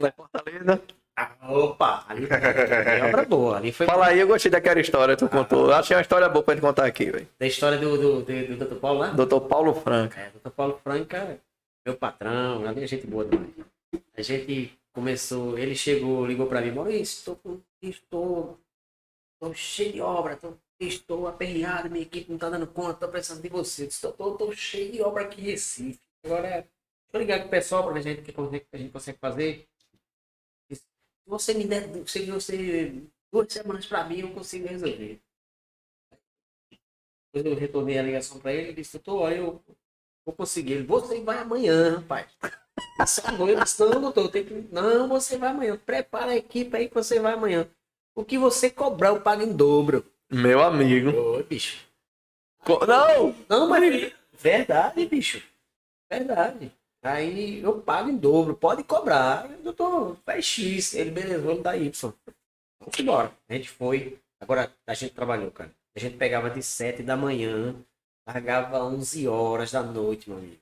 Lá 0.00 0.08
em 0.08 0.12
Fortaleza. 0.12 0.82
Ah, 1.16 1.34
opa, 1.52 2.04
ali 2.08 2.28
foi 2.28 2.38
obra 3.10 3.24
boa. 3.24 3.56
Ali 3.56 3.72
foi 3.72 3.86
Fala 3.86 4.06
aí, 4.06 4.20
eu 4.20 4.28
gostei 4.28 4.52
daquela 4.52 4.78
história 4.78 5.16
que 5.16 5.24
tu 5.24 5.28
contou. 5.28 5.72
Achei 5.72 5.96
uma 5.96 6.02
história 6.02 6.28
boa 6.28 6.44
pra 6.44 6.54
gente 6.54 6.62
contar 6.62 6.86
aqui, 6.86 7.10
velho. 7.10 7.28
da 7.36 7.46
história 7.48 7.76
do, 7.76 7.98
do, 7.98 8.22
do, 8.22 8.56
do 8.56 8.66
Dr. 8.66 8.76
Paulo 8.76 9.00
lá. 9.00 9.08
Doutor 9.08 9.40
Paulo 9.40 9.74
Franca. 9.74 10.20
É, 10.20 10.30
Dr. 10.30 10.50
Paulo 10.50 10.80
Franca, 10.84 11.40
meu 11.84 11.96
patrão, 11.96 12.68
ali 12.68 12.84
é 12.84 12.86
gente 12.86 13.04
boa 13.04 13.24
demais. 13.24 13.50
A 14.16 14.22
gente 14.22 14.78
começou, 14.94 15.58
ele 15.58 15.74
chegou, 15.74 16.24
ligou 16.24 16.46
pra 16.46 16.60
mim, 16.60 16.70
Maurício, 16.70 17.18
estou 17.18 17.34
com. 17.34 17.60
Estou, 17.82 18.56
estou 19.34 19.54
cheio 19.54 19.94
de 19.94 20.00
obra, 20.00 20.36
tô, 20.36 20.52
estou 20.78 21.26
aperreado, 21.26 21.90
minha 21.90 22.02
equipe 22.02 22.30
não 22.30 22.38
tá 22.38 22.48
dando 22.48 22.66
conta, 22.68 22.94
tô 22.94 23.08
precisando 23.08 23.42
de 23.42 23.48
você. 23.48 23.86
Estou, 23.86 24.12
tô, 24.12 24.34
tô 24.36 24.52
cheio 24.52 24.92
de 24.92 25.02
obra 25.02 25.24
aqui 25.24 25.40
em 25.40 25.44
Recife. 25.44 25.98
Agora, 26.24 26.64
eu 27.12 27.20
ligar 27.20 27.40
com 27.40 27.46
o 27.46 27.50
pessoal 27.50 27.84
pra 27.84 27.92
ver 27.92 28.02
se 28.02 28.08
a 28.08 28.14
gente, 28.14 28.30
o 28.30 28.50
que 28.50 28.66
a 28.72 28.78
gente 28.78 28.92
consegue 28.92 29.18
fazer. 29.18 29.68
Se 30.70 30.82
você 31.26 31.54
me 31.54 31.66
der, 31.66 31.82
se 32.08 32.26
você 32.30 33.02
duas 33.32 33.52
semanas 33.52 33.86
pra 33.86 34.04
mim, 34.04 34.20
eu 34.20 34.32
consigo 34.32 34.66
resolver. 34.66 35.20
Depois 37.32 37.52
eu 37.54 37.58
retornei 37.58 37.98
a 37.98 38.02
ligação 38.02 38.38
pra 38.40 38.52
ele, 38.52 38.68
ele 38.68 38.72
disse, 38.74 38.98
doutor, 38.98 39.32
eu 39.32 39.62
vou 40.24 40.34
conseguir. 40.34 40.72
Ele, 40.74 40.86
você 40.86 41.20
vai 41.20 41.38
amanhã, 41.38 41.96
rapaz. 41.96 42.26
Essa 43.00 43.30
noite, 43.32 43.78
não, 43.80 44.00
doutor, 44.00 44.24
eu 44.24 44.30
tenho 44.30 44.46
que... 44.46 44.74
Não, 44.74 45.08
você 45.08 45.36
vai 45.36 45.50
amanhã. 45.50 45.76
Prepara 45.76 46.32
a 46.32 46.36
equipe 46.36 46.76
aí 46.76 46.88
que 46.88 46.94
você 46.94 47.20
vai 47.20 47.34
amanhã. 47.34 47.68
O 48.14 48.24
que 48.24 48.38
você 48.38 48.70
cobrar, 48.70 49.08
eu 49.10 49.20
pago 49.20 49.42
em 49.42 49.52
dobro. 49.54 50.04
Meu 50.30 50.62
amigo. 50.62 51.10
Ô, 51.10 51.42
bicho. 51.42 51.86
Co- 52.64 52.86
Não! 52.86 53.34
Não, 53.48 53.68
mas 53.68 54.12
verdade, 54.32 55.06
bicho. 55.06 55.42
Verdade. 56.10 56.72
Aí 57.02 57.62
eu 57.62 57.80
pago 57.80 58.10
em 58.10 58.16
dobro, 58.16 58.54
pode 58.54 58.82
cobrar. 58.82 59.46
Doutor, 59.62 60.16
faz 60.24 60.44
X. 60.44 60.94
Ele, 60.94 61.10
beleza, 61.10 61.40
vamos 61.42 61.62
dar 61.62 61.76
Y. 61.76 62.12
Vamos 62.80 62.98
embora. 62.98 63.32
A 63.48 63.54
gente 63.54 63.68
foi. 63.70 64.18
Agora, 64.40 64.70
a 64.86 64.94
gente 64.94 65.12
trabalhou, 65.14 65.50
cara. 65.50 65.70
A 65.96 66.00
gente 66.00 66.16
pegava 66.16 66.50
de 66.50 66.62
7 66.62 67.02
da 67.02 67.16
manhã, 67.16 67.74
largava 68.26 68.82
11 68.84 69.26
horas 69.28 69.72
da 69.72 69.82
noite, 69.82 70.28
meu 70.28 70.38
amigo. 70.38 70.56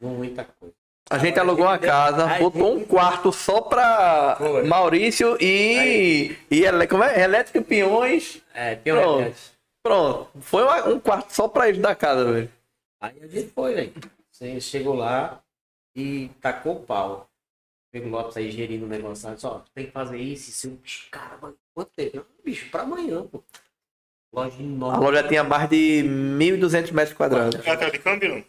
Muita 0.00 0.44
coisa. 0.44 0.74
A 1.08 1.18
gente 1.18 1.38
alugou 1.38 1.64
uma 1.66 1.78
casa, 1.78 2.26
Aí- 2.26 2.42
botou 2.42 2.74
um 2.76 2.84
quarto 2.84 3.32
só 3.32 3.60
pra 3.60 4.34
Foi. 4.38 4.64
Maurício 4.64 5.36
e. 5.40 6.36
e 6.50 6.64
ele- 6.64 6.86
como 6.88 7.04
é? 7.04 7.22
Elétrico 7.22 7.58
e 7.58 7.62
peões. 7.64 8.42
É, 8.52 8.74
pior 8.74 9.00
Pronto. 9.02 9.36
Pronto. 9.82 10.30
Foi 10.40 10.64
um 10.92 10.98
quarto 10.98 11.30
só 11.32 11.46
pra 11.46 11.68
eles 11.68 11.80
da 11.80 11.94
casa, 11.94 12.24
velho. 12.32 12.50
Aí 13.00 13.14
a 13.22 13.26
gente 13.28 13.48
foi, 13.52 13.74
velho. 13.74 13.92
Você 14.32 14.60
chegou 14.60 14.94
lá 14.94 15.40
e 15.96 16.28
tacou 16.40 16.76
o 16.76 16.80
pau. 16.84 17.28
Pegou 17.90 18.08
o 18.08 18.12
Lopes 18.12 18.36
aí 18.36 18.50
gerindo 18.50 18.84
o 18.84 18.88
negócio. 18.88 19.38
Só, 19.38 19.64
tem 19.74 19.86
que 19.86 19.92
fazer 19.92 20.18
isso, 20.18 20.50
isso. 20.50 20.70
Bicho, 20.82 21.08
cara, 21.10 21.38
mas 21.40 21.54
quanto 21.74 21.90
tempo? 21.96 22.26
Bicho, 22.44 22.70
pra 22.70 22.82
amanhã, 22.82 23.26
pô. 23.26 23.42
Loja 24.32 24.56
A 24.58 24.62
enorme. 24.62 25.04
loja 25.04 25.26
tinha 25.26 25.42
mais 25.42 25.68
de 25.70 26.02
1.200 26.04 26.92
metros 26.92 27.16
quadrados. 27.16 27.66
Até 27.66 27.90
de 27.90 27.98
câmbio, 27.98 28.34
não? 28.36 28.44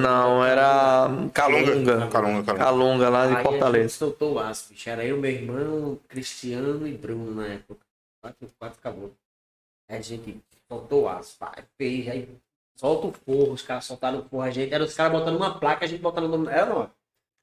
Não, 0.00 0.44
era 0.44 1.08
Calunga. 1.34 1.72
Calunga, 1.74 2.08
Calunga. 2.08 2.54
Calunga, 2.54 3.08
lá 3.10 3.26
de 3.26 3.32
Aí 3.32 3.34
a 3.34 3.42
gente 3.42 3.50
Fortaleza. 3.50 3.88
soltou 3.90 4.34
o 4.34 4.38
aço, 4.38 4.72
bicho. 4.72 4.88
Era 4.88 5.04
eu, 5.04 5.18
meu 5.18 5.30
irmão, 5.30 5.98
Cristiano 6.08 6.86
e 6.86 6.92
Bruno 6.96 7.34
na 7.34 7.46
época. 7.48 7.84
Quatro, 8.22 8.48
quatro 8.58 8.78
acabou. 8.78 9.12
Aí 9.88 9.98
a 9.98 10.00
gente 10.00 10.40
soltou 10.68 11.02
o 11.02 11.08
aço, 11.08 11.36
vai, 11.40 11.64
fez, 11.76 12.08
aí 12.08 12.28
solta 12.82 13.06
o 13.06 13.12
forro, 13.24 13.52
os 13.52 13.62
caras 13.62 13.84
soltaram 13.84 14.18
o 14.18 14.22
forro, 14.28 14.42
a 14.42 14.50
gente, 14.50 14.74
era 14.74 14.82
os 14.82 14.92
caras 14.92 15.12
botando 15.12 15.36
uma 15.36 15.54
placa, 15.58 15.84
a 15.84 15.88
gente 15.88 16.00
botando 16.02 16.26
no 16.36 16.50
Era 16.50 16.66
não, 16.66 16.90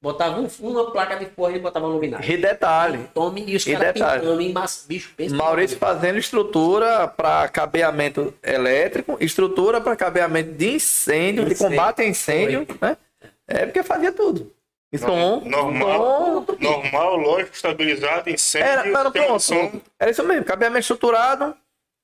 botava 0.02 0.38
um, 0.38 0.46
uma 0.60 0.90
placa 0.92 1.16
de 1.16 1.24
forro 1.26 1.48
e 1.48 1.52
a 1.52 1.54
gente 1.54 1.62
botava 1.62 1.86
luminária. 1.86 2.30
E 2.30 2.36
detalhe, 2.36 3.08
Tome 3.14 3.44
e 3.46 3.56
os 3.56 3.64
caras 3.64 3.94
detalhe. 3.94 4.20
pintando 4.20 4.40
em 4.42 4.52
massa. 4.52 4.86
Bicho, 4.86 5.14
pensa. 5.16 5.34
Maurício 5.34 5.78
fazendo 5.78 6.18
estrutura 6.18 7.08
para 7.08 7.48
cabeamento 7.48 8.34
elétrico, 8.42 9.16
estrutura 9.18 9.80
para 9.80 9.96
cabeamento 9.96 10.52
de 10.52 10.74
incêndio, 10.74 11.46
de 11.46 11.52
Incêndio. 11.52 11.76
combate 11.76 12.02
a 12.02 12.06
incêndio, 12.06 12.66
né? 12.80 12.96
É 13.48 13.64
porque 13.64 13.82
fazia 13.82 14.12
tudo. 14.12 14.52
E 14.92 14.98
som, 14.98 15.40
Normal. 15.44 16.44
som, 16.46 16.56
Normal, 16.60 17.16
lógico, 17.16 17.54
estabilizado, 17.54 18.28
incêndio, 18.28 18.68
Era, 18.68 19.10
de 19.10 19.10
pronto. 19.20 19.40
som. 19.40 19.72
Era 19.98 20.10
isso 20.10 20.22
mesmo, 20.24 20.44
cabeamento 20.44 20.80
estruturado, 20.80 21.54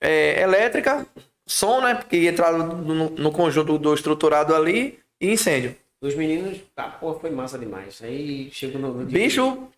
é, 0.01 0.41
elétrica, 0.41 1.05
som, 1.47 1.81
né? 1.81 1.95
Porque 1.95 2.17
entrava 2.27 2.59
no, 2.59 3.11
no 3.11 3.33
conjunto 3.33 3.79
do 3.79 3.95
estruturado 3.95 4.55
ali 4.55 4.99
e 5.21 5.31
incêndio. 5.33 5.77
Os 6.01 6.15
meninos, 6.15 6.61
ah, 6.77 6.91
pô, 6.91 7.15
foi 7.19 7.31
massa 7.31 7.59
demais. 7.59 8.03
Aí 8.03 8.51
chegou 8.51 8.81
no, 8.81 8.93
no 8.93 9.07
dia- 9.07 9.19
Bicho, 9.19 9.69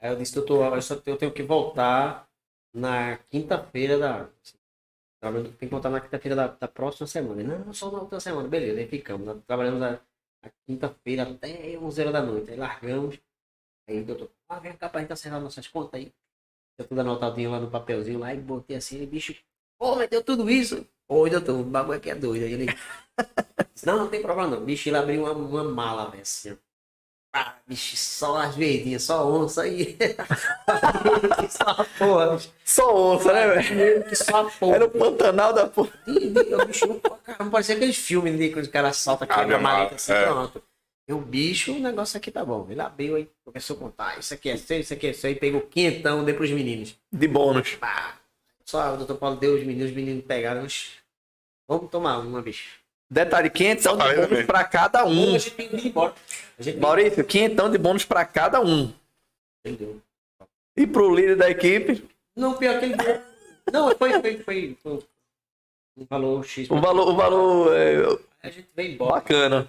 Aí 0.00 0.10
eu 0.10 0.16
disse, 0.16 0.34
doutor, 0.34 0.74
eu 0.74 0.82
só 0.82 1.00
eu 1.06 1.16
tenho 1.16 1.32
que 1.32 1.42
voltar 1.42 2.28
na 2.74 3.18
quinta-feira 3.30 3.98
da. 3.98 4.28
Eu 5.22 5.44
tenho 5.44 5.56
que 5.56 5.66
voltar 5.66 5.90
na 5.90 6.00
quinta-feira 6.00 6.34
da, 6.34 6.48
da 6.48 6.66
próxima 6.68 7.06
semana. 7.06 7.40
Ele, 7.40 7.48
Não, 7.56 7.72
só 7.72 7.90
na 7.90 8.00
outra 8.00 8.18
semana. 8.18 8.48
Beleza, 8.48 8.80
aí 8.80 8.88
ficamos. 8.88 9.24
Nós 9.26 9.38
trabalhamos 9.46 9.80
a, 9.82 10.00
a 10.42 10.50
quinta-feira 10.66 11.22
até 11.22 11.78
11 11.78 12.00
horas 12.00 12.12
da 12.12 12.22
noite. 12.22 12.50
Aí 12.50 12.56
largamos. 12.56 13.18
Aí 13.88 14.00
o 14.00 14.04
doutor, 14.04 14.30
ah, 14.48 14.58
vem 14.58 14.74
cá 14.76 14.88
pra 14.88 15.00
gente 15.00 15.12
acertar 15.12 15.40
nossas 15.40 15.68
contas 15.68 16.00
aí. 16.00 16.12
Eu 16.78 16.86
tudo 16.88 17.00
anotadinho 17.00 17.50
lá 17.50 17.60
no 17.60 17.70
papelzinho 17.70 18.18
lá 18.18 18.34
e 18.34 18.38
botei 18.40 18.76
assim, 18.76 18.96
ele, 18.96 19.06
bicho, 19.06 19.34
pô, 19.78 19.96
mas 19.96 20.08
deu 20.10 20.22
tudo 20.24 20.50
isso. 20.50 20.86
Oi, 21.12 21.28
doutor, 21.28 21.60
o 21.60 21.62
bagulho 21.62 21.98
aqui 21.98 22.08
é 22.10 22.14
doido. 22.14 22.44
Aí 22.44 22.54
ele, 22.54 22.66
disse, 23.74 23.84
não, 23.86 23.98
não 23.98 24.08
tem 24.08 24.22
problema 24.22 24.48
não. 24.48 24.64
Bicho, 24.64 24.88
ele 24.88 24.96
abriu 24.96 25.22
uma, 25.24 25.32
uma 25.32 25.64
mala, 25.64 26.10
velho, 26.10 26.22
assim. 26.22 26.56
Ah, 27.34 27.54
bicho, 27.66 27.96
só 27.96 28.38
as 28.38 28.56
verdinhas, 28.56 29.02
só 29.02 29.26
onça 29.30 29.62
aí. 29.62 29.94
que 29.94 30.16
só 31.52 31.84
porra, 31.98 32.36
bicho. 32.36 32.50
só 32.64 33.14
onça, 33.14 33.32
né, 33.32 33.46
velho? 33.48 34.04
Que 34.04 34.16
só 34.16 34.44
porra. 34.58 34.74
Era 34.76 34.84
o 34.86 34.90
Pantanal 34.90 35.52
da 35.52 35.66
porra. 35.66 35.92
E, 36.06 36.28
e, 36.28 36.54
o 36.54 36.66
bicho, 36.66 37.00
caramba, 37.24 37.50
parecia 37.50 37.74
aqueles 37.74 37.96
filmes 37.96 38.38
de 38.38 38.48
que 38.48 38.60
os 38.60 38.68
caras 38.68 38.96
saltam 38.96 39.28
aqui 39.28 39.36
na 39.46 39.56
a 39.56 39.60
mala, 39.60 39.76
maleta 39.78 39.94
assim, 39.96 40.12
é. 40.12 40.24
pronto. 40.24 40.62
E 41.08 41.12
o 41.12 41.18
bicho, 41.18 41.74
o 41.74 41.78
negócio 41.78 42.16
aqui 42.16 42.30
tá 42.30 42.42
bom. 42.42 42.66
Ele 42.70 42.80
abriu 42.80 43.16
aí, 43.16 43.28
começou 43.44 43.76
a 43.76 43.78
contar. 43.78 44.18
Isso 44.18 44.32
aqui 44.32 44.48
é 44.48 44.56
seu, 44.56 44.80
isso 44.80 44.94
aqui 44.94 45.08
é 45.08 45.12
seu. 45.12 45.28
Aí 45.28 45.36
pegou 45.36 45.60
quinhentão, 45.60 46.24
deu 46.24 46.34
pros 46.34 46.50
meninos. 46.50 46.96
De 47.12 47.28
bônus. 47.28 47.74
Pá. 47.74 48.14
Só 48.64 48.94
o 48.94 48.96
doutor 48.96 49.16
Paulo 49.16 49.36
deu 49.36 49.54
os 49.54 49.64
meninos, 49.64 49.90
os 49.90 49.96
meninos 49.96 50.24
pegaram. 50.24 50.62
"Oxi, 50.64 51.01
Vamos 51.72 51.90
tomar 51.90 52.18
uma, 52.18 52.42
bicho. 52.42 52.78
Detalhe, 53.10 53.48
quinhentão 53.48 53.96
de 53.96 54.04
bônus 54.14 54.44
pra 54.46 54.62
cada 54.64 55.06
um. 55.06 55.34
A 55.34 55.38
gente 55.38 55.50
tem 55.52 55.68
que 55.70 55.76
ir 55.76 55.86
embora. 55.86 56.14
A 56.58 56.62
gente 56.62 56.78
Maurício, 56.78 57.24
quinhentão 57.24 57.70
de 57.70 57.78
bônus 57.78 58.04
pra 58.04 58.24
cada 58.26 58.60
um. 58.60 58.92
entendeu. 59.64 59.98
E 60.76 60.86
pro 60.86 61.14
líder 61.14 61.36
da 61.36 61.48
equipe, 61.50 62.06
Não, 62.36 62.54
pior 62.58 62.78
que 62.78 62.84
ele 62.86 62.96
deu. 62.96 63.20
Não, 63.72 63.96
foi, 63.96 64.12
foi, 64.20 64.38
foi. 64.42 64.76
foi 64.82 65.02
um 65.96 66.04
valor 66.08 66.44
X. 66.44 66.70
o 66.70 66.78
valor, 66.80 67.08
o 67.08 67.16
valor 67.16 67.74
é 67.74 67.96
A 68.42 68.50
gente 68.50 68.68
veio 68.76 68.92
embora. 68.92 69.12
bacana. 69.14 69.68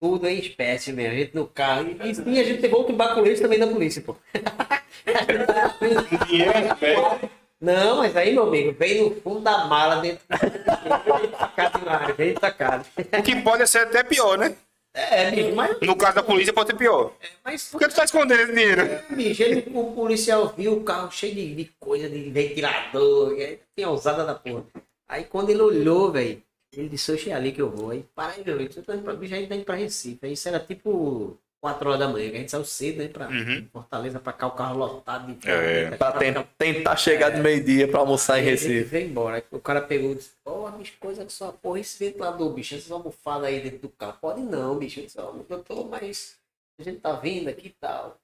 Tudo 0.00 0.26
em 0.28 0.38
espécie 0.40 0.92
mesmo. 0.92 1.12
A 1.12 1.16
gente 1.16 1.32
no 1.34 1.46
carro. 1.46 1.86
E, 1.88 1.96
e 2.30 2.40
a 2.40 2.44
gente 2.44 2.60
pegou 2.60 2.80
outro 2.80 2.94
baculete 2.96 3.40
também 3.40 3.58
da 3.60 3.66
polícia, 3.68 4.02
pô. 4.02 4.16
Não, 7.64 7.96
mas 7.96 8.14
aí, 8.14 8.34
meu 8.34 8.42
amigo, 8.42 8.72
veio 8.78 9.08
no 9.08 9.20
fundo 9.22 9.40
da 9.40 9.64
mala 9.64 9.96
dentro. 9.96 10.22
Veio 10.28 12.14
veio 12.16 12.34
tacado. 12.38 12.84
O 13.18 13.22
que 13.22 13.40
pode 13.40 13.66
ser 13.66 13.78
até 13.78 14.02
pior, 14.04 14.36
né? 14.36 14.54
É, 14.92 15.30
bicho, 15.30 15.56
mas, 15.56 15.76
No 15.80 15.96
caso 15.96 16.16
da 16.16 16.22
polícia 16.22 16.52
pode 16.52 16.70
ser 16.70 16.76
pior. 16.76 17.12
mas 17.42 17.64
Por 17.70 17.80
que 17.80 17.88
tu 17.88 17.94
tá 17.96 18.04
escondendo 18.04 18.42
esse 18.42 18.52
dinheiro? 18.52 18.82
bicho, 19.10 19.42
ele, 19.42 19.64
o 19.74 19.92
policial 19.92 20.54
viu 20.56 20.74
o 20.74 20.84
carro 20.84 21.10
cheio 21.10 21.34
de, 21.34 21.54
de 21.54 21.64
coisa, 21.80 22.08
de 22.08 22.30
ventilador, 22.30 23.32
e 23.40 23.58
tinha 23.74 23.88
ousada 23.88 24.24
da 24.24 24.34
porra. 24.34 24.64
Aí 25.08 25.24
quando 25.24 25.48
ele 25.50 25.62
olhou, 25.62 26.12
velho, 26.12 26.40
ele 26.76 26.88
disse, 26.90 27.10
oxe, 27.12 27.30
é 27.30 27.34
ali 27.34 27.50
que 27.50 27.62
eu 27.62 27.70
vou. 27.70 27.90
Aí, 27.90 28.04
para 28.14 28.32
aí, 28.34 28.44
meu 28.44 28.54
amigo, 28.54 28.72
você 28.72 28.82
tá 28.82 28.94
indo 28.94 29.02
pra, 29.02 29.14
bicho, 29.14 29.34
tá 29.48 29.54
indo 29.56 29.64
pra 29.64 29.74
Recife. 29.74 30.18
Aí 30.22 30.32
isso 30.34 30.48
era 30.48 30.60
tipo 30.60 31.38
4 31.64 31.88
horas 31.88 31.98
da 31.98 32.08
manhã, 32.08 32.30
que 32.30 32.36
a 32.36 32.40
gente 32.40 32.50
saiu 32.50 32.62
cedo, 32.62 32.98
né, 32.98 33.08
pra 33.08 33.26
Uhum. 33.26 33.66
Fortaleza, 33.72 34.20
pra 34.20 34.34
cá, 34.34 34.46
o 34.48 34.50
carro 34.54 34.76
lotado 34.76 35.32
de 35.32 35.48
É. 35.48 35.96
Pra 35.96 36.12
ten- 36.12 36.34
tentar 36.58 36.94
chegar 36.94 37.30
de 37.30 37.40
meio-dia 37.40 37.88
pra 37.90 38.00
almoçar 38.00 38.38
em 38.38 38.42
Recife. 38.42 38.82
veio 38.84 39.08
embora. 39.08 39.42
O 39.50 39.58
cara 39.58 39.80
pegou 39.80 40.12
e 40.12 40.16
disse, 40.16 40.32
pô, 40.44 40.70
bicho, 40.72 40.92
coisa 41.00 41.24
que 41.24 41.32
só, 41.32 41.52
porra, 41.52 41.80
esse 41.80 41.98
ventilador, 41.98 42.52
bicho, 42.52 42.74
essas 42.74 42.90
almofadas 42.92 43.46
aí 43.48 43.62
dentro 43.62 43.78
do 43.78 43.88
carro. 43.88 44.18
Pode 44.20 44.42
não, 44.42 44.78
bicho. 44.78 45.00
Eu 45.00 45.06
disse, 45.06 45.18
ó, 45.18 45.32
doutor, 45.32 45.88
mas 45.88 46.38
a 46.78 46.82
gente 46.82 47.00
tá 47.00 47.12
vindo 47.14 47.48
aqui 47.48 47.68
e 47.68 47.72
tal. 47.80 48.20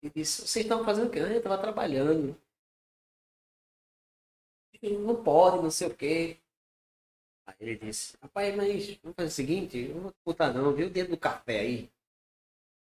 E 0.00 0.08
disse, 0.10 0.42
vocês 0.46 0.64
estavam 0.64 0.84
fazendo 0.84 1.08
o 1.08 1.10
quê? 1.10 1.18
Ah, 1.18 1.32
eu 1.32 1.42
tava 1.42 1.58
trabalhando. 1.58 2.36
Não 4.80 5.20
pode, 5.24 5.56
não 5.64 5.70
sei 5.72 5.88
o 5.88 5.94
quê. 5.96 6.36
Aí 7.44 7.56
ele 7.58 7.76
disse, 7.76 8.16
rapaz, 8.22 8.54
mas 8.54 8.94
vamos 9.02 9.16
fazer 9.16 9.28
o 9.28 9.30
seguinte, 9.32 9.78
eu 9.88 9.94
não 9.96 10.02
vou 10.02 10.12
te 10.12 10.16
botar 10.24 10.52
não, 10.52 10.72
viu 10.72 10.86
o 10.86 10.90
dedo 10.90 11.10
do 11.10 11.16
café 11.18 11.58
aí. 11.60 11.90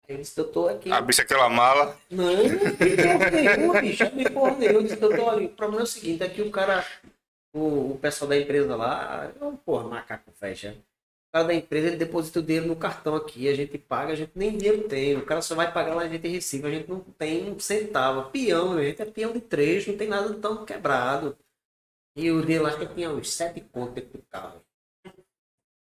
Eu 0.07 0.18
disse, 0.18 0.36
doutor, 0.36 0.72
aqui. 0.72 0.91
Abrisse 0.91 1.22
aquela 1.22 1.49
mala. 1.49 1.98
Não, 2.10 2.26
não 2.26 2.76
tem 2.76 2.95
porra 2.95 3.32
nenhuma, 3.32 3.82
bicho. 3.82 4.03
Não 4.03 4.11
tem 4.11 4.32
porra 4.32 4.56
nenhuma. 4.57 4.80
Eu 4.80 4.84
disse, 4.84 4.95
doutor, 4.98 5.19
olha, 5.22 5.45
o 5.45 5.49
problema 5.49 5.82
é 5.82 5.84
o 5.84 5.88
seguinte, 5.88 6.23
é 6.23 6.30
que 6.30 6.41
o 6.41 6.52
cara, 6.52 6.86
o, 7.53 7.91
o 7.91 7.99
pessoal 7.99 8.30
da 8.30 8.38
empresa 8.38 8.76
lá, 8.76 9.32
é 9.40 9.44
um 9.44 9.56
porra, 9.56 9.88
macaco 9.88 10.32
fecha. 10.40 10.76
O 11.30 11.32
cara 11.34 11.48
da 11.48 11.53
empresa, 11.53 11.88
ele 11.88 11.98
deposita 11.98 12.40
o 12.40 12.44
dinheiro 12.44 12.68
no 12.68 12.76
cartão 12.76 13.15
aqui, 13.15 13.49
a 13.49 13.56
gente 13.56 13.77
paga, 13.77 14.14
a 14.14 14.15
gente 14.15 14.32
nem 14.36 14.57
dinheiro 14.57 14.88
tem. 14.88 15.18
O 15.18 15.26
cara 15.26 15.41
só 15.41 15.56
vai 15.56 15.72
pagar 15.72 15.95
lá, 15.95 16.03
a 16.03 16.07
gente 16.07 16.27
recebe, 16.27 16.68
a 16.68 16.72
gente 16.72 16.90
não 16.90 16.99
tem 16.99 17.52
um 17.52 17.60
centavo. 17.60 18.30
Peão, 18.30 18.77
a 18.77 18.84
gente 18.84 19.02
é 19.02 19.06
peão 19.06 19.34
de 19.34 19.41
três, 19.41 19.86
não 19.86 19.98
tem 19.98 20.07
nada 20.07 20.34
tão 20.36 20.64
quebrado. 20.64 21.38
E 22.15 22.32
o 22.32 22.41
dinheiro 22.41 22.64
lá 22.64 22.69
acho 22.69 22.80
que 22.80 22.94
tinha 22.94 23.10
uns 23.10 23.30
sete 23.34 23.60
contos 23.60 23.95
dentro 23.95 24.18
do 24.19 24.23
carro. 24.30 24.61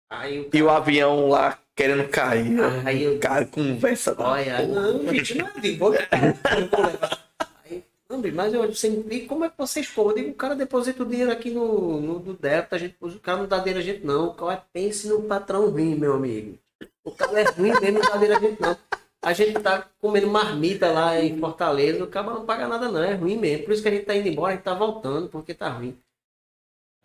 Aí 0.10 0.39
o 0.39 0.49
E 0.53 0.64
o 0.64 0.69
avião 0.69 1.27
lá 1.27 1.60
querendo 1.81 2.07
cair. 2.09 2.57
Aí 2.85 3.03
eu 3.03 3.19
Cara, 3.19 3.45
conversa 3.45 4.13
da 4.13 4.29
Olha, 4.29 4.57
porra. 4.57 4.67
não, 4.67 4.99
bicho, 4.99 5.37
não 5.37 5.47
é 5.47 5.59
de 5.59 5.75
vou, 5.77 5.93
eu 5.95 6.67
vou 6.69 6.85
levar. 6.85 7.25
Aí, 7.65 7.83
não, 8.07 8.21
mas 8.33 8.53
eu 8.53 8.67
você 8.67 8.87
e 9.09 9.25
como 9.25 9.45
é 9.45 9.49
que 9.49 9.57
vocês 9.57 9.87
pôr? 9.87 10.11
Eu 10.11 10.15
digo, 10.15 10.29
o 10.29 10.35
cara 10.35 10.55
deposita 10.55 11.01
o 11.01 11.05
dinheiro 11.05 11.31
aqui 11.31 11.49
no, 11.49 11.99
no, 11.99 12.19
no 12.19 12.33
débito, 12.33 12.75
a 12.75 12.77
gente, 12.77 12.95
o 12.99 13.19
cara 13.19 13.39
não 13.39 13.47
dá 13.47 13.57
dinheiro 13.57 13.79
a 13.79 13.83
gente 13.83 14.05
não. 14.05 14.27
O 14.27 14.33
cara 14.35 14.63
pense 14.71 15.07
no 15.07 15.23
patrão 15.23 15.69
ruim, 15.69 15.95
meu 15.95 16.13
amigo. 16.13 16.57
O 17.03 17.11
cara 17.11 17.41
é 17.41 17.43
ruim 17.45 17.71
mesmo, 17.81 17.99
não 17.99 18.01
dá 18.01 18.17
dinheiro 18.17 18.37
a 18.37 18.39
gente 18.39 18.61
não. 18.61 18.77
A 19.23 19.33
gente 19.33 19.59
tá 19.59 19.87
comendo 19.99 20.27
marmita 20.27 20.91
lá 20.91 21.19
em 21.19 21.39
Fortaleza, 21.39 22.03
o 22.03 22.07
cara 22.07 22.27
não 22.27 22.45
paga 22.45 22.67
nada 22.67 22.89
não, 22.89 23.03
é 23.03 23.13
ruim 23.13 23.37
mesmo. 23.37 23.65
Por 23.65 23.73
isso 23.73 23.81
que 23.83 23.89
a 23.89 23.91
gente 23.91 24.05
tá 24.05 24.15
indo 24.15 24.27
embora, 24.27 24.53
a 24.53 24.55
gente 24.55 24.65
tá 24.65 24.73
voltando, 24.73 25.29
porque 25.29 25.53
tá 25.53 25.69
ruim. 25.69 25.95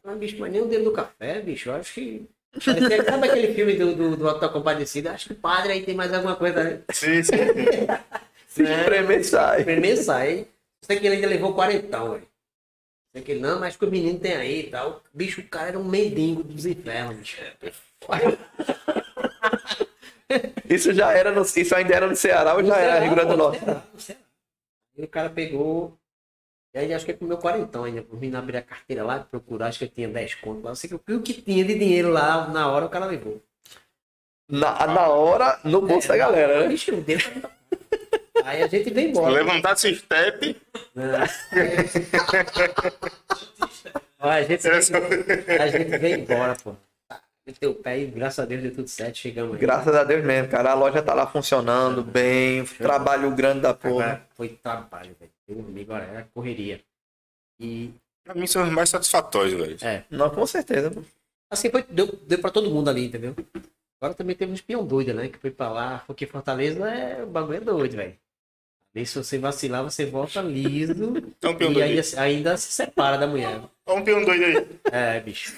Mas, 0.02 0.18
bicho, 0.18 0.38
mas 0.38 0.52
nem 0.52 0.62
o 0.62 0.66
dedo 0.66 0.84
do 0.84 0.92
café, 0.92 1.40
bicho, 1.40 1.68
eu 1.68 1.74
acho 1.74 1.92
que... 1.92 2.26
Parecia- 2.64 3.04
Sabe 3.04 3.28
aquele 3.28 3.54
filme 3.54 3.74
do, 3.74 3.94
do, 3.94 4.16
do 4.16 4.28
Auto 4.28 4.40
da 4.40 4.48
Compadecida? 4.48 5.12
Acho 5.12 5.26
que 5.28 5.32
o 5.32 5.36
padre 5.36 5.72
aí 5.72 5.82
tem 5.84 5.94
mais 5.94 6.12
alguma 6.12 6.36
coisa, 6.36 6.62
né? 6.64 6.80
Sim, 6.92 7.22
sim. 7.22 7.32
Se 8.48 8.62
espremer, 8.62 9.24
sai. 9.24 9.64
Primeiro 9.64 10.02
sai. 10.02 10.46
Sei 10.82 10.98
que 10.98 11.06
ele 11.06 11.16
ainda 11.16 11.26
levou 11.28 11.54
quarentão, 11.54 12.12
velho. 12.12 12.26
Sei 13.12 13.22
que 13.22 13.32
ele, 13.32 13.40
não, 13.40 13.60
mas 13.60 13.76
que 13.76 13.84
o 13.84 13.90
menino 13.90 14.18
tem 14.18 14.34
aí 14.36 14.60
e 14.60 14.70
tal. 14.70 15.02
Bicho, 15.12 15.40
o 15.40 15.48
cara 15.48 15.68
era 15.68 15.78
um 15.78 15.84
mendigo 15.84 16.42
dos 16.42 16.66
infernos, 16.66 17.16
bicho. 17.18 17.36
Isso 20.68 20.92
já 20.92 21.12
era 21.12 21.30
no, 21.30 21.42
isso 21.42 21.74
ainda 21.74 21.94
era 21.94 22.06
no 22.08 22.16
Ceará 22.16 22.54
ou 22.54 22.64
já 22.64 22.76
era 22.78 22.98
Rio 22.98 23.14
Grande 23.14 23.30
do 23.30 23.36
Norte? 23.36 23.60
Ceará, 23.60 23.82
no 23.94 24.00
Ceará. 24.00 24.20
Aí 24.98 25.04
o 25.04 25.08
cara 25.08 25.30
pegou. 25.30 25.96
E 26.76 26.78
aí 26.78 26.92
acho 26.92 27.06
que 27.06 27.12
ele 27.12 27.18
comeu 27.18 27.38
quarentão 27.38 27.84
ainda. 27.84 28.04
O 28.10 28.16
menino 28.16 28.36
abrir 28.36 28.58
a 28.58 28.62
carteira 28.62 29.02
lá, 29.02 29.20
procurar, 29.20 29.68
acho 29.68 29.78
que 29.78 29.84
ele 29.86 29.92
tinha 29.94 30.08
10 30.08 30.34
contos 30.34 30.62
lá. 30.62 30.72
Eu 30.72 30.76
sei 30.76 30.90
que 30.90 30.94
o 30.94 31.22
que 31.22 31.32
tinha 31.32 31.64
de 31.64 31.78
dinheiro 31.78 32.10
lá 32.10 32.48
na 32.48 32.70
hora 32.70 32.84
o 32.84 32.90
cara 32.90 33.06
levou. 33.06 33.42
Na, 34.46 34.86
na 34.86 35.08
hora, 35.08 35.58
no 35.64 35.80
bolso 35.80 36.06
da 36.08 36.18
galera, 36.18 36.60
né? 36.60 36.68
Bicho, 36.68 36.92
deu 37.00 37.18
40 37.18 37.40
conto. 37.40 37.56
Aí 38.44 38.62
a 38.62 38.66
gente 38.66 38.90
veio 38.90 39.08
embora. 39.08 39.32
Levantar 39.32 39.72
esse 39.72 39.94
step. 39.94 40.60
Olha, 44.20 44.34
a 44.34 44.42
gente, 44.42 44.68
a 44.68 45.68
gente 45.68 45.98
veio 45.98 46.18
embora, 46.18 46.54
pô. 46.62 46.76
Meteu 47.46 47.70
o 47.70 47.74
pé 47.74 48.00
e 48.00 48.06
graças 48.06 48.40
a 48.40 48.44
Deus 48.44 48.60
deu 48.60 48.74
tudo 48.74 48.88
certo, 48.88 49.16
chegamos 49.16 49.54
aí. 49.54 49.60
Graças 49.60 49.94
a 49.94 50.04
Deus 50.04 50.22
mesmo, 50.22 50.50
cara. 50.50 50.72
A 50.72 50.74
loja 50.74 51.00
tá 51.00 51.14
lá 51.14 51.26
funcionando 51.26 52.02
bem, 52.02 52.66
trabalho 52.66 53.30
grande 53.30 53.60
da 53.60 53.72
porra. 53.72 54.22
Foi 54.36 54.48
trabalho, 54.48 55.16
velho. 55.18 55.35
Meu 55.48 55.60
amigo, 55.60 55.92
agora 55.92 56.10
era 56.10 56.28
correria. 56.34 56.80
E 57.60 57.90
Pra 58.26 58.34
mim 58.34 58.46
são 58.46 58.64
os 58.64 58.72
mais 58.72 58.90
satisfatórios, 58.90 59.54
velho. 59.54 59.78
Não, 60.10 60.28
com 60.30 60.44
certeza. 60.44 60.92
assim, 61.48 61.70
foi, 61.70 61.84
deu, 61.84 62.06
deu 62.26 62.40
pra 62.40 62.50
todo 62.50 62.70
mundo 62.70 62.90
ali, 62.90 63.06
entendeu? 63.06 63.36
Agora 64.00 64.14
também 64.14 64.34
teve 64.34 64.50
um 64.50 64.54
espião 64.54 64.84
doido, 64.84 65.14
né? 65.14 65.28
Que 65.28 65.38
foi 65.38 65.50
pra 65.52 65.70
lá, 65.70 66.02
porque 66.06 66.26
Fortaleza 66.26 66.88
é, 66.90 67.22
o 67.22 67.28
bagulho 67.28 67.58
é 67.58 67.60
doido, 67.60 67.96
velho. 67.96 68.18
Ali 68.94 69.06
se 69.06 69.16
você 69.16 69.38
vacilar, 69.38 69.84
você 69.84 70.06
volta 70.06 70.40
liso 70.42 70.94
Então, 71.38 71.52
e 71.52 71.54
doido 71.54 71.82
ainda, 71.82 72.02
ainda 72.20 72.56
se 72.56 72.72
separa 72.72 73.16
da 73.16 73.28
mulher. 73.28 73.60
Olha 73.86 74.00
um 74.00 74.04
peão 74.04 74.24
doido 74.24 74.44
aí. 74.44 74.66
É, 74.90 75.20
bicho. 75.20 75.54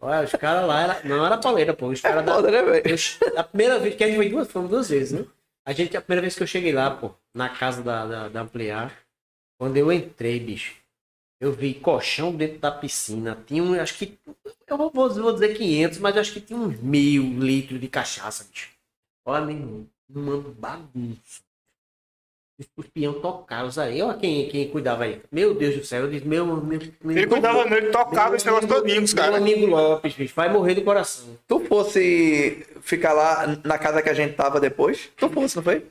Olha, 0.00 0.24
os 0.24 0.32
caras 0.32 0.66
lá, 0.66 0.82
era, 0.82 1.04
não 1.04 1.24
era 1.24 1.38
pauleira, 1.38 1.72
pô. 1.72 1.86
Os 1.86 2.00
caras 2.00 2.24
da, 2.24 2.34
Foda, 2.34 2.50
né, 2.50 2.62
velho? 2.62 2.96
A 3.36 3.44
primeira 3.44 3.78
vez 3.78 3.94
que 3.94 4.02
a 4.02 4.08
gente 4.08 4.16
foi 4.16 4.28
duas, 4.28 4.48
duas 4.48 4.88
vezes, 4.88 5.12
né? 5.12 5.24
A 5.64 5.72
gente, 5.72 5.96
a 5.96 6.00
primeira 6.00 6.22
vez 6.22 6.34
que 6.34 6.42
eu 6.42 6.46
cheguei 6.48 6.72
lá, 6.72 6.90
pô, 6.90 7.14
na 7.32 7.48
casa 7.48 7.82
da, 7.82 8.04
da, 8.04 8.28
da 8.28 8.40
Ampliar, 8.40 8.92
quando 9.62 9.76
eu 9.76 9.92
entrei, 9.92 10.40
bicho, 10.40 10.74
eu 11.40 11.52
vi 11.52 11.72
colchão 11.72 12.34
dentro 12.34 12.58
da 12.58 12.72
piscina. 12.72 13.40
Tinha 13.46 13.62
um, 13.62 13.80
acho 13.80 13.96
que, 13.96 14.18
eu 14.66 14.76
vou, 14.76 14.90
vou 14.90 15.32
dizer 15.32 15.56
500, 15.56 15.98
mas 16.00 16.16
acho 16.16 16.32
que 16.32 16.40
tinha 16.40 16.58
uns 16.58 16.80
mil 16.80 17.22
litros 17.38 17.80
de 17.80 17.86
cachaça, 17.86 18.44
bicho. 18.50 18.70
Olha, 19.24 19.46
meu 19.46 19.54
irmão, 19.56 19.86
uma 20.10 20.38
bagunça. 20.38 21.42
Os 22.76 22.88
peão 22.88 23.20
tocaram, 23.20 23.70
aí, 23.76 24.02
olha 24.02 24.18
quem, 24.18 24.48
quem 24.48 24.68
cuidava 24.68 25.04
aí. 25.04 25.22
Meu 25.30 25.54
Deus 25.54 25.76
do 25.76 25.84
céu, 25.84 26.06
eu 26.06 26.10
disse, 26.10 26.26
meu, 26.26 26.44
meu, 26.44 26.56
meu 26.56 27.16
Ele 27.16 27.28
cuidava 27.28 27.64
nele, 27.64 27.92
tocava 27.92 28.34
esse 28.34 28.44
negócio 28.44 28.68
todinho, 28.68 29.04
os 29.04 29.14
Meu 29.14 29.36
amigo 29.36 29.66
Lopes, 29.66 30.14
bicho, 30.14 30.34
vai 30.34 30.52
morrer 30.52 30.74
do 30.74 30.82
coração. 30.82 31.38
Tu 31.46 31.60
fosse 31.60 32.66
ficar 32.80 33.12
lá 33.12 33.60
na 33.64 33.78
casa 33.78 34.02
que 34.02 34.10
a 34.10 34.14
gente 34.14 34.34
tava 34.34 34.58
depois? 34.58 35.08
Tu 35.16 35.28
fosse, 35.28 35.54
não 35.54 35.62
foi? 35.62 35.86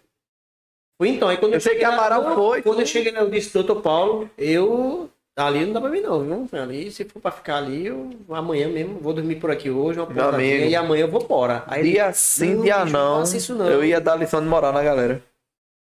Foi 1.02 1.10
então, 1.10 1.30
aí 1.30 1.38
quando 1.38 1.54
eu, 1.54 1.58
Eu 1.58 1.62
sei 1.62 1.74
cheguei 1.74 1.88
que 1.88 1.92
Amaral 1.92 2.22
lá, 2.22 2.36
foi, 2.36 2.62
Quando 2.62 2.80
eu 2.82 2.86
tu- 2.86 2.90
cheguei 2.90 3.12
eu 3.18 3.28
disse, 3.28 3.52
doutor 3.52 3.82
Paulo, 3.82 4.30
eu. 4.38 5.10
Ali 5.36 5.66
não 5.66 5.74
dá 5.74 5.82
pra 5.82 5.90
mim 5.90 6.00
não, 6.02 6.24
viu? 6.46 6.62
Ali, 6.62 6.92
se 6.92 7.06
for 7.06 7.20
pra 7.20 7.32
ficar 7.32 7.56
ali, 7.58 7.88
eu 7.88 8.12
amanhã 8.30 8.68
mesmo, 8.68 9.00
vou 9.00 9.12
dormir 9.12 9.38
por 9.38 9.50
aqui 9.50 9.72
hoje, 9.72 10.00
uma 10.00 10.06
e 10.44 10.76
amanhã 10.76 11.02
eu 11.06 11.08
vou 11.08 11.24
embora. 11.24 11.64
Aí 11.66 11.80
ele, 11.82 11.92
Dia 11.94 12.14
sim, 12.14 12.54
Não, 12.54 12.62
dia 12.64 12.80
bicho, 12.84 12.94
não 12.96 13.24
isso 13.24 13.56
não. 13.56 13.68
Eu 13.68 13.84
ia 13.84 14.00
dar 14.00 14.16
lição 14.16 14.40
de 14.42 14.48
moral 14.48 14.72
na 14.72 14.84
galera. 14.84 15.24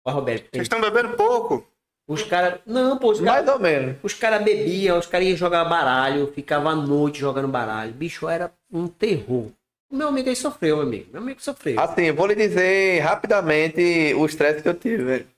ó, 0.04 0.10
Roberto, 0.10 0.48
Vocês 0.52 0.62
estão 0.64 0.80
bebendo 0.80 1.10
pouco. 1.10 1.64
os 2.08 2.24
caras. 2.24 2.58
Não, 2.66 2.98
pô, 2.98 3.12
os 3.12 3.20
Mais 3.20 3.44
caras. 3.44 3.54
ou 3.54 3.60
menos. 3.60 3.96
Os 4.02 4.14
caras 4.14 4.42
bebiam, 4.42 4.98
os 4.98 5.06
caras 5.06 5.28
iam 5.28 5.36
jogar 5.36 5.64
baralho, 5.66 6.32
ficava 6.34 6.70
à 6.70 6.74
noite 6.74 7.20
jogando 7.20 7.46
baralho. 7.46 7.92
Bicho, 7.92 8.28
era 8.28 8.50
um 8.72 8.88
terror. 8.88 9.46
Meu 9.94 10.08
amigo 10.08 10.28
aí 10.28 10.34
sofreu, 10.34 10.78
meu 10.78 10.86
amigo. 10.86 11.12
Meu 11.12 11.22
amigo 11.22 11.40
sofreu. 11.40 11.78
Assim, 11.78 12.10
vou 12.10 12.26
lhe 12.26 12.34
dizer 12.34 12.98
rapidamente 12.98 14.12
o 14.14 14.26
estresse 14.26 14.60
que 14.60 14.68
eu 14.68 14.74
tive, 14.74 15.04
velho. 15.04 15.28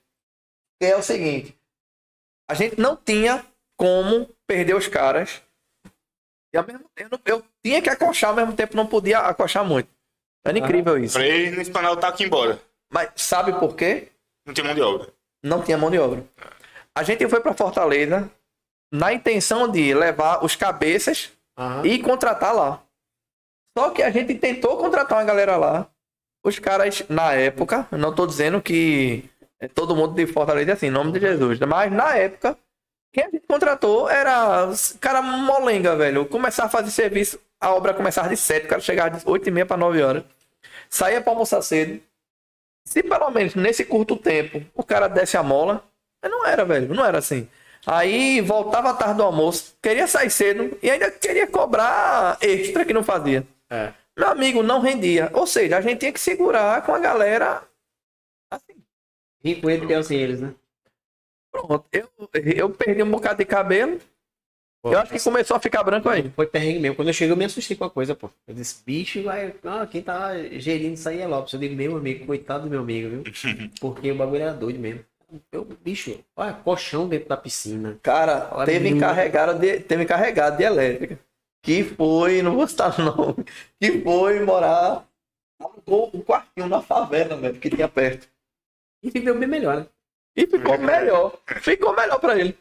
Que 0.81 0.87
é 0.87 0.97
o 0.97 1.03
seguinte. 1.03 1.55
A 2.49 2.55
gente 2.55 2.79
não 2.79 2.95
tinha 2.97 3.45
como 3.77 4.27
perder 4.47 4.75
os 4.75 4.87
caras. 4.87 5.43
E 6.51 6.57
ao 6.57 6.65
mesmo 6.65 6.89
tempo, 6.95 7.19
eu 7.23 7.43
tinha 7.63 7.81
que 7.83 7.89
acochar, 7.89 8.31
ao 8.31 8.35
mesmo 8.35 8.55
tempo 8.55 8.75
não 8.75 8.87
podia 8.87 9.19
acochar 9.19 9.63
muito. 9.63 9.89
Era 10.43 10.57
incrível 10.57 10.97
isso. 10.97 11.13
Pra 11.13 11.27
ele 11.27 11.51
não 11.51 11.61
espanar 11.61 11.91
o 11.91 11.97
taco 11.97 12.19
e 12.19 12.23
ir 12.23 12.27
embora. 12.27 12.59
Mas 12.91 13.11
sabe 13.15 13.53
por 13.59 13.75
quê? 13.75 14.07
Não 14.43 14.55
tem 14.55 14.63
mão 14.63 14.73
de 14.73 14.81
obra. 14.81 15.13
Não 15.43 15.61
tinha 15.61 15.77
mão 15.77 15.91
de 15.91 15.99
obra. 15.99 16.25
A 16.95 17.03
gente 17.03 17.27
foi 17.29 17.41
pra 17.41 17.53
Fortaleza 17.53 18.27
na 18.91 19.13
intenção 19.13 19.69
de 19.69 19.93
levar 19.93 20.43
os 20.43 20.55
cabeças 20.55 21.31
Aham. 21.55 21.85
e 21.85 22.01
contratar 22.01 22.55
lá. 22.55 22.81
Só 23.77 23.91
que 23.91 24.01
a 24.01 24.09
gente 24.09 24.33
tentou 24.33 24.75
contratar 24.75 25.19
uma 25.19 25.23
galera 25.23 25.55
lá. 25.55 25.87
Os 26.43 26.57
caras, 26.57 27.03
na 27.07 27.33
época, 27.33 27.87
não 27.91 28.11
tô 28.11 28.25
dizendo 28.25 28.59
que 28.59 29.29
todo 29.75 29.95
mundo 29.95 30.15
de 30.15 30.25
Fortaleza 30.25 30.71
é 30.71 30.73
assim, 30.73 30.87
em 30.87 30.89
nome 30.89 31.11
de 31.11 31.19
Jesus. 31.19 31.59
Mas 31.59 31.91
na 31.91 32.15
época, 32.15 32.57
quem 33.13 33.25
a 33.25 33.29
gente 33.29 33.45
contratou 33.45 34.09
era 34.09 34.67
cara 34.99 35.21
molenga, 35.21 35.95
velho. 35.95 36.25
Começar 36.25 36.63
a 36.63 36.69
fazer 36.69 36.89
serviço, 36.89 37.39
a 37.61 37.71
obra 37.71 37.93
começava 37.93 38.27
de 38.29 38.35
7, 38.35 38.65
o 38.65 38.67
cara 38.67 38.81
chegava 38.81 39.15
de 39.15 39.21
8 39.23 39.47
e 39.47 39.51
meia 39.51 39.65
para 39.67 39.77
9 39.77 40.01
horas. 40.01 40.23
Saía 40.89 41.21
pra 41.21 41.33
almoçar 41.33 41.61
cedo. 41.61 42.01
Se 42.83 43.03
pelo 43.03 43.29
menos 43.29 43.53
nesse 43.53 43.85
curto 43.85 44.17
tempo 44.17 44.65
o 44.73 44.81
cara 44.81 45.07
desse 45.07 45.37
a 45.37 45.43
mola, 45.43 45.83
não 46.23 46.47
era, 46.47 46.65
velho, 46.65 46.95
não 46.95 47.05
era 47.05 47.19
assim. 47.19 47.47
Aí 47.85 48.41
voltava 48.41 48.95
tarde 48.95 49.17
do 49.17 49.23
almoço, 49.23 49.75
queria 49.83 50.07
sair 50.07 50.31
cedo 50.31 50.75
e 50.81 50.89
ainda 50.89 51.11
queria 51.11 51.45
cobrar 51.45 52.39
extra 52.41 52.83
que 52.83 52.91
não 52.91 53.03
fazia. 53.03 53.45
É. 53.69 53.93
Meu 54.17 54.29
amigo, 54.29 54.63
não 54.63 54.79
rendia. 54.79 55.29
Ou 55.33 55.45
seja, 55.45 55.77
a 55.77 55.81
gente 55.81 55.99
tinha 55.99 56.13
que 56.13 56.19
segurar 56.19 56.83
com 56.85 56.93
a 56.93 56.99
galera. 56.99 57.63
Assim, 58.51 58.81
Rico 59.43 59.69
ele 59.69 59.85
tem 59.85 60.03
sem 60.03 60.17
eles, 60.19 60.41
né? 60.41 60.53
pronto. 61.51 61.85
Eu, 61.91 62.09
eu 62.33 62.69
perdi 62.69 63.03
um 63.03 63.11
bocado 63.11 63.39
de 63.39 63.45
cabelo. 63.45 63.99
Pô, 64.81 64.91
eu 64.93 64.99
acho 64.99 65.11
que 65.11 65.19
começou 65.19 65.57
a 65.57 65.59
ficar 65.59 65.83
branco 65.83 66.07
aí. 66.07 66.29
Foi 66.35 66.45
perrengue 66.45 66.79
mesmo. 66.79 66.95
Quando 66.95 67.07
eu 67.07 67.13
cheguei, 67.13 67.31
eu 67.31 67.37
me 67.37 67.45
assustei 67.45 67.75
com 67.75 67.83
a 67.85 67.89
coisa, 67.89 68.15
pô. 68.15 68.29
Eu 68.47 68.53
disse, 68.53 68.83
bicho, 68.85 69.23
vai. 69.23 69.53
Ah, 69.63 69.87
quem 69.87 70.01
tá 70.01 70.37
gerindo 70.51 70.93
isso 70.93 71.09
aí 71.09 71.19
é 71.19 71.27
Lopes. 71.27 71.53
Eu 71.53 71.59
digo, 71.59 71.75
meu 71.75 71.97
amigo, 71.97 72.25
coitado 72.25 72.65
do 72.65 72.69
meu 72.69 72.81
amigo, 72.81 73.09
viu? 73.09 73.23
Porque 73.81 74.11
o 74.11 74.15
bagulho 74.15 74.41
era 74.43 74.53
doido 74.53 74.79
mesmo. 74.79 75.03
Eu, 75.51 75.65
bicho, 75.65 76.17
olha, 76.35 76.53
colchão 76.53 77.07
dentro 77.09 77.27
da 77.27 77.35
piscina. 77.35 77.99
Cara, 78.01 78.49
Olha, 78.51 78.65
teve 78.65 78.79
menino. 78.79 78.97
encarregado 78.97 79.59
de, 79.59 79.79
teve 79.81 80.03
encarregado 80.03 80.55
de 80.57 80.63
elétrica. 80.63 81.19
Que 81.67 81.83
foi, 81.83 82.41
não 82.41 82.55
vou 82.55 82.65
citar 82.65 82.97
o 82.97 83.03
nome, 83.03 83.43
que 83.77 84.01
foi 84.01 84.39
morar, 84.39 85.05
alugou 85.59 86.09
um 86.13 86.21
quartinho 86.21 86.69
na 86.69 86.81
favela, 86.81 87.35
velho, 87.35 87.59
que 87.59 87.69
tinha 87.69 87.89
perto. 87.89 88.25
E 89.03 89.09
viveu 89.09 89.37
bem 89.37 89.49
melhor, 89.49 89.75
né? 89.81 89.87
E 90.33 90.47
ficou 90.47 90.77
melhor. 90.77 91.37
Ficou 91.59 91.93
melhor 91.93 92.19
pra 92.21 92.39
ele. 92.39 92.57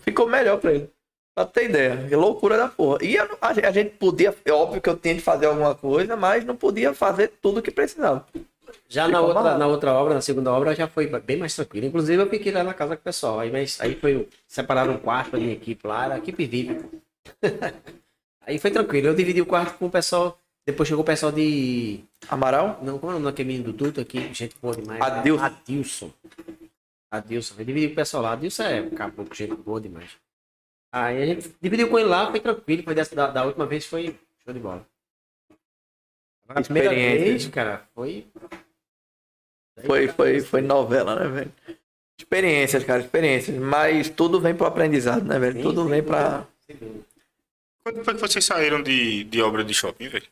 Ficou 0.00 0.26
melhor 0.26 0.58
pra 0.58 0.72
ele. 0.72 0.90
Pra 1.34 1.44
ter 1.44 1.68
ideia. 1.68 2.08
Que 2.08 2.16
loucura 2.16 2.56
da 2.56 2.68
porra. 2.68 3.04
E 3.04 3.16
eu 3.16 3.28
a, 3.42 3.48
a 3.48 3.70
gente 3.70 3.90
podia, 3.90 4.34
é 4.42 4.52
óbvio 4.52 4.80
que 4.80 4.88
eu 4.88 4.96
tinha 4.96 5.14
de 5.14 5.20
fazer 5.20 5.44
alguma 5.44 5.74
coisa, 5.74 6.16
mas 6.16 6.46
não 6.46 6.56
podia 6.56 6.94
fazer 6.94 7.28
tudo 7.42 7.60
que 7.60 7.70
precisava. 7.70 8.26
Já 8.88 9.04
Ficou 9.04 9.20
na 9.20 9.26
outra, 9.26 9.42
mal. 9.42 9.58
na 9.58 9.66
outra 9.66 9.92
obra, 9.92 10.14
na 10.14 10.22
segunda 10.22 10.50
obra, 10.50 10.74
já 10.74 10.88
foi 10.88 11.08
bem 11.08 11.36
mais 11.36 11.54
tranquilo. 11.54 11.88
Inclusive, 11.88 12.22
eu 12.22 12.30
fiquei 12.30 12.52
lá 12.52 12.64
na 12.64 12.72
casa 12.72 12.96
com 12.96 13.02
o 13.02 13.04
pessoal. 13.04 13.40
Aí, 13.40 13.50
mas, 13.50 13.78
aí 13.82 13.96
foi. 13.96 14.26
Separaram 14.48 14.94
um 14.94 14.98
quarto 14.98 15.32
pra 15.32 15.38
minha 15.38 15.52
equipe 15.52 15.86
lá, 15.86 16.06
era 16.06 16.14
a 16.14 16.18
equipe 16.18 16.46
VIP. 16.46 17.09
aí 18.42 18.58
foi 18.58 18.70
tranquilo. 18.70 19.08
Eu 19.08 19.14
dividi 19.14 19.40
o 19.40 19.46
quarto 19.46 19.78
com 19.78 19.86
o 19.86 19.90
pessoal. 19.90 20.38
Depois 20.66 20.88
chegou 20.88 21.02
o 21.02 21.06
pessoal 21.06 21.32
de. 21.32 22.00
Amaral? 22.28 22.78
Não, 22.82 22.98
como 22.98 23.12
é 23.12 23.16
o 23.16 23.18
nome 23.18 23.30
daquele 23.30 23.48
menino 23.48 23.64
do 23.64 23.72
Duto 23.72 24.00
aqui? 24.00 24.32
Gente 24.32 24.54
boa 24.60 24.74
demais. 24.76 25.00
Adilson. 25.00 25.44
Adilson. 25.44 26.12
Adilson. 27.10 27.54
Eu 27.58 27.64
dividi 27.64 27.86
com 27.88 27.92
o 27.92 27.96
pessoal 27.96 28.22
lá. 28.22 28.32
Adilson 28.32 28.62
é 28.64 28.90
caboclo, 28.90 29.34
gente 29.34 29.54
boa 29.54 29.80
demais. 29.80 30.10
Aí 30.92 31.22
a 31.22 31.26
gente 31.26 31.54
dividiu 31.60 31.88
com 31.88 31.98
ele 31.98 32.08
lá, 32.08 32.30
foi 32.30 32.40
tranquilo. 32.40 32.82
Foi 32.82 32.94
dessa, 32.94 33.14
da, 33.14 33.28
da 33.30 33.44
última 33.44 33.66
vez, 33.66 33.86
foi 33.86 34.16
show 34.44 34.52
de 34.52 34.60
bola. 34.60 34.86
A 36.48 36.60
primeira 36.62 36.88
Experiência. 36.88 37.24
vez, 37.24 37.46
cara, 37.48 37.84
foi. 37.94 38.26
Foi, 39.86 40.08
foi, 40.08 40.40
foi 40.40 40.60
novela, 40.60 41.14
né, 41.14 41.28
velho? 41.28 41.52
Experiências, 42.18 42.84
cara, 42.84 43.00
experiências. 43.00 43.56
Mas 43.56 44.10
tudo 44.10 44.40
vem 44.40 44.54
pro 44.54 44.66
aprendizado, 44.66 45.24
né, 45.24 45.38
velho? 45.38 45.56
Sim, 45.56 45.62
Tudo 45.62 45.82
sem 45.82 45.90
vem 45.90 46.02
pra. 46.02 46.46
dúvida. 46.68 47.04
Quando 47.82 48.04
foi 48.04 48.14
que 48.14 48.20
vocês 48.20 48.44
saíram 48.44 48.82
de, 48.82 49.24
de 49.24 49.42
obra 49.42 49.64
de 49.64 49.72
shopping, 49.72 50.08
velho? 50.08 50.26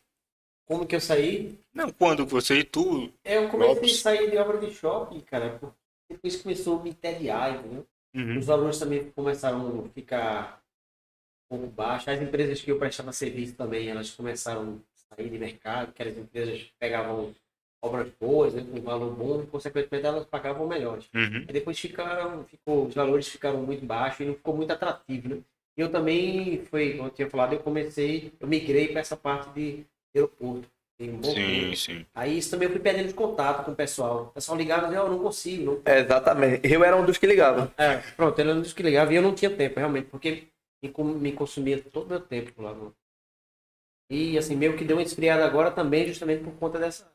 Como 0.66 0.86
que 0.86 0.96
eu 0.96 1.00
saí? 1.00 1.58
Não, 1.72 1.90
quando 1.90 2.26
que 2.26 2.32
você 2.32 2.58
e 2.58 2.64
tu. 2.64 3.10
Eu 3.24 3.48
comecei 3.48 3.74
Lopes. 3.74 3.98
a 3.98 4.02
sair 4.02 4.30
de 4.30 4.36
obra 4.36 4.58
de 4.58 4.72
shopping, 4.74 5.20
cara, 5.20 5.58
porque 5.58 5.74
depois 6.10 6.36
começou 6.36 6.78
a 6.78 6.82
me 6.82 6.90
entediar, 6.90 7.54
entendeu? 7.54 7.86
Uhum. 8.14 8.38
Os 8.38 8.46
valores 8.46 8.78
também 8.78 9.10
começaram 9.10 9.84
a 9.84 9.88
ficar 9.88 10.62
um 11.50 11.56
pouco 11.56 11.72
baixos. 11.72 12.08
As 12.08 12.20
empresas 12.20 12.60
que 12.60 12.70
eu 12.70 12.78
prestava 12.78 13.12
serviço 13.12 13.54
também, 13.54 13.88
elas 13.88 14.10
começaram 14.10 14.82
a 15.10 15.16
sair 15.16 15.30
de 15.30 15.38
mercado, 15.38 15.92
que 15.92 16.02
as 16.02 16.16
empresas 16.16 16.70
pegavam 16.78 17.34
obras 17.82 18.10
boas, 18.20 18.54
né, 18.54 18.66
com 18.70 18.80
valor 18.80 19.14
bom, 19.14 19.42
e 19.42 19.46
consequentemente 19.46 20.04
elas 20.04 20.26
pagavam 20.26 20.66
melhores. 20.66 21.08
Uhum. 21.14 21.44
Aí 21.46 21.52
depois 21.52 21.78
ficaram, 21.78 22.44
ficou, 22.44 22.86
os 22.86 22.94
valores 22.94 23.28
ficaram 23.28 23.62
muito 23.62 23.86
baixos 23.86 24.20
e 24.20 24.24
não 24.24 24.34
ficou 24.34 24.56
muito 24.56 24.72
atrativo, 24.72 25.28
né? 25.28 25.40
E 25.78 25.80
eu 25.80 25.88
também, 25.88 26.64
foi, 26.64 26.94
como 26.94 27.06
eu 27.06 27.12
tinha 27.12 27.30
falado, 27.30 27.52
eu 27.52 27.60
comecei, 27.60 28.32
eu 28.40 28.48
migrei 28.48 28.88
para 28.88 29.00
essa 29.00 29.16
parte 29.16 29.48
de 29.54 29.86
aeroporto. 30.12 30.68
Tem 30.98 31.08
um 31.10 31.18
bom 31.18 31.32
Sim, 31.32 31.36
tempo. 31.36 31.76
sim. 31.76 32.06
Aí 32.12 32.36
isso 32.36 32.50
também 32.50 32.66
eu 32.66 32.72
fui 32.72 32.80
perdendo 32.82 33.14
contato 33.14 33.64
com 33.64 33.70
o 33.70 33.76
pessoal. 33.76 34.24
O 34.24 34.26
pessoal 34.32 34.58
ligava 34.58 34.82
e 34.82 34.84
dizia, 34.86 35.02
"Ó, 35.04 35.06
eu 35.06 35.12
não 35.12 35.20
consigo, 35.20 35.64
não 35.64 35.82
É, 35.84 36.00
exatamente. 36.00 36.60
Eu 36.64 36.82
era 36.82 36.96
um 36.96 37.06
dos 37.06 37.16
que 37.16 37.28
ligava. 37.28 37.72
é, 37.78 37.98
pronto, 38.16 38.36
ele 38.40 38.50
era 38.50 38.58
um 38.58 38.62
dos 38.62 38.72
que 38.72 38.82
ligava 38.82 39.12
e 39.12 39.16
eu 39.16 39.22
não 39.22 39.32
tinha 39.32 39.56
tempo, 39.56 39.78
realmente, 39.78 40.06
porque 40.06 40.48
me, 40.82 41.30
consumia 41.30 41.80
todo 41.80 42.06
o 42.06 42.08
meu 42.08 42.20
tempo 42.20 42.60
lá 42.60 42.74
no. 42.74 42.92
E 44.10 44.36
assim, 44.36 44.56
meio 44.56 44.76
que 44.76 44.84
deu 44.84 44.96
uma 44.96 45.02
esfriada 45.04 45.44
agora 45.46 45.70
também, 45.70 46.08
justamente 46.08 46.42
por 46.42 46.54
conta 46.54 46.80
dessa, 46.80 47.08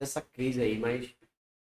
dessa 0.00 0.20
crise 0.20 0.62
aí, 0.62 0.78
mas 0.78 1.12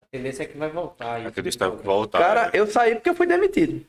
a 0.03 0.05
tendência 0.11 0.43
é 0.43 0.45
que 0.45 0.59
vai 0.59 0.69
voltar. 0.69 1.15
aí. 1.15 1.25
Acredito 1.25 1.53
que 1.53 1.57
vai 1.65 1.75
voltar. 1.75 2.19
Cara, 2.19 2.51
eu 2.53 2.67
saí 2.67 2.93
porque 2.93 3.09
eu 3.09 3.15
fui 3.15 3.25
demitido. 3.25 3.83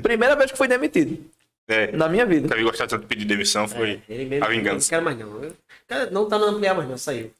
Primeira 0.00 0.34
vez 0.34 0.50
que 0.50 0.56
fui 0.56 0.68
demitido 0.68 1.28
É. 1.68 1.92
na 1.92 2.08
minha 2.08 2.24
vida. 2.24 2.42
Nunca 2.42 2.56
vi 2.56 2.62
gostar 2.62 2.86
tanto 2.86 3.02
de 3.02 3.06
pedir 3.08 3.26
demissão, 3.26 3.68
foi. 3.68 4.02
Ele 4.08 4.24
mesmo, 4.24 4.44
a 4.44 4.48
vingança. 4.48 4.96
Não 4.96 5.04
quero 5.04 5.04
mais 5.04 5.18
não. 5.18 5.54
Cara, 5.86 6.10
não 6.10 6.28
tá 6.28 6.38
no 6.38 6.46
ampliar 6.46 6.74
mais 6.74 6.88
não, 6.88 6.96
saiu. 6.96 7.30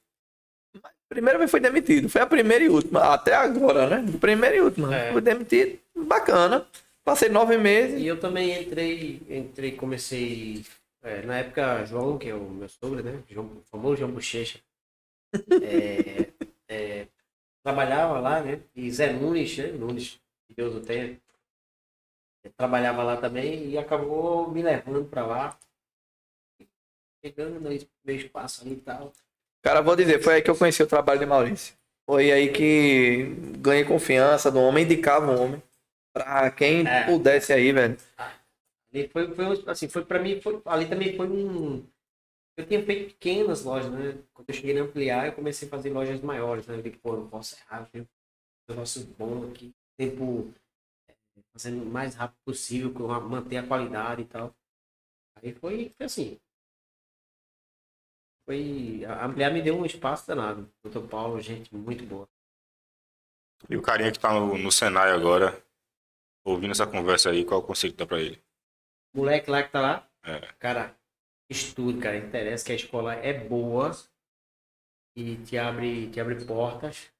Primeira 1.09 1.38
vez 1.38 1.48
que 1.48 1.52
fui 1.52 1.60
demitido. 1.60 2.09
Foi 2.10 2.20
a 2.20 2.26
primeira 2.26 2.62
e 2.62 2.68
última. 2.68 3.00
Até 3.14 3.34
agora, 3.34 3.88
né? 3.88 4.05
Primeira 4.20 4.56
e 4.56 4.60
última. 4.60 4.94
É. 4.94 5.10
Fui 5.12 5.22
demitido. 5.22 5.78
Bacana. 5.96 6.66
Passei 7.02 7.30
nove 7.30 7.56
meses. 7.56 7.98
E 7.98 8.06
eu 8.06 8.20
também 8.20 8.62
entrei, 8.62 9.22
entrei, 9.30 9.72
comecei. 9.72 10.62
é, 11.02 11.22
na 11.22 11.38
época, 11.38 11.86
João, 11.86 12.18
que 12.18 12.28
é 12.28 12.34
o 12.34 12.50
meu 12.50 12.68
sogro, 12.68 13.02
né? 13.02 13.20
João, 13.30 13.46
o 13.46 13.62
famoso 13.70 13.96
João 13.96 14.10
Bochecha. 14.10 14.59
é, 15.62 16.26
é, 16.68 17.06
trabalhava 17.64 18.20
lá, 18.20 18.42
né? 18.42 18.60
E 18.76 18.90
Zé 18.90 19.10
Nunes, 19.10 19.56
né? 19.56 19.68
Nunes, 19.68 20.20
que 20.46 20.55
Deus 20.55 20.74
o 20.74 20.80
tenha. 20.80 21.16
Trabalhava 22.56 23.02
lá 23.02 23.16
também 23.16 23.69
e 23.70 23.78
acabou 23.78 24.51
me 24.51 24.62
levando 24.62 25.05
pra 25.05 25.27
lá. 25.27 25.59
Pegando 27.20 27.60
meu 27.60 27.78
meu 28.05 28.16
espaço 28.16 28.62
ali 28.62 28.74
e 28.74 28.81
tal. 28.81 29.12
Cara, 29.62 29.81
vou 29.82 29.97
dizer, 29.97 30.23
foi 30.23 30.35
aí 30.35 30.43
que 30.43 30.51
eu 30.51 30.56
conheci 30.56 30.82
o 30.82 30.86
trabalho 30.86 31.19
de 31.19 31.27
Maurício. 31.27 31.74
Foi 32.09 32.31
aí 32.32 32.52
que 32.52 33.24
ganhei 33.59 33.85
confiança 33.85 34.51
do 34.51 34.60
homem, 34.60 34.85
indicava 34.85 35.32
o 35.32 35.40
homem. 35.43 35.62
Pra 36.12 36.51
quem 36.51 36.86
É. 36.86 37.05
pudesse 37.05 37.52
aí, 37.52 37.70
velho. 37.73 37.98
Ali 38.93 39.09
foi, 39.09 39.35
foi 39.35 39.44
um- 39.44 39.70
assim, 39.70 39.89
foi 39.89 40.05
para 40.05 40.19
mim, 40.19 40.40
foi, 40.40 40.60
ali 40.65 40.86
também 40.89 41.15
foi 41.16 41.28
um. 41.28 41.85
Eu 42.56 42.66
tinha 42.66 42.82
feito 42.85 43.12
pequenas 43.15 43.62
lojas, 43.62 43.93
né? 43.93 44.16
Quando 44.32 44.48
eu 44.48 44.55
cheguei 44.55 44.74
na 44.74 44.81
ampliar, 44.82 45.27
eu 45.27 45.32
comecei 45.32 45.69
a 45.69 45.70
fazer 45.70 45.90
lojas 45.90 46.20
maiores, 46.23 46.66
né? 46.66 46.77
Eu 46.77 46.82
digo, 46.82 46.98
pô, 46.98 47.12
não 47.16 47.28
posso 47.28 47.56
errar, 47.56 47.89
um 47.94 48.06
negócio 48.69 49.05
bom 49.19 49.48
aqui, 49.51 49.73
tempo 49.97 50.52
fazendo 51.52 51.82
o 51.82 51.86
mais 51.86 52.15
rápido 52.15 52.39
possível, 52.44 52.93
com 52.93 53.10
a- 53.12 53.20
manter 53.20 53.59
a 53.59 53.66
qualidade 53.66 54.23
e 54.23 54.27
tal. 54.27 54.55
Aí 55.43 55.52
foi, 55.55 55.90
foi 55.97 56.06
assim. 56.06 56.40
Foi. 58.44 59.05
A 59.05 59.27
ampliar 59.27 59.52
me 59.52 59.62
deu 59.62 59.77
um 59.78 59.86
espaço 59.86 60.27
danado. 60.27 60.70
Doutor 60.82 61.06
Paulo, 61.09 61.40
gente 61.40 61.73
muito 61.74 62.05
boa. 62.05 62.28
E 63.70 63.77
o 63.77 63.82
carinha 63.82 64.12
que 64.12 64.19
tá 64.19 64.32
no, 64.32 64.56
no 64.59 64.70
Senai 64.73 65.10
agora, 65.10 65.62
ouvindo 66.44 66.73
essa 66.73 66.86
conversa 66.86 67.31
aí, 67.31 67.44
qual 67.44 67.60
o 67.60 67.65
conselho 67.65 67.93
que 67.94 67.98
dá 67.98 68.06
pra 68.06 68.20
ele? 68.20 68.43
moleque 69.15 69.51
lá 69.51 69.62
que 69.62 69.70
tá 69.70 69.81
lá, 69.81 70.10
É. 70.24 70.40
cara, 70.59 70.97
estude, 71.51 72.01
cara, 72.01 72.16
interessa 72.16 72.65
que 72.65 72.73
a 72.73 72.77
escola 72.77 73.15
é 73.15 73.32
boa 73.35 73.93
e 75.16 75.36
te 75.44 75.59
abre, 75.59 76.10
te 76.10 76.19
abre 76.20 76.44
portas. 76.47 77.10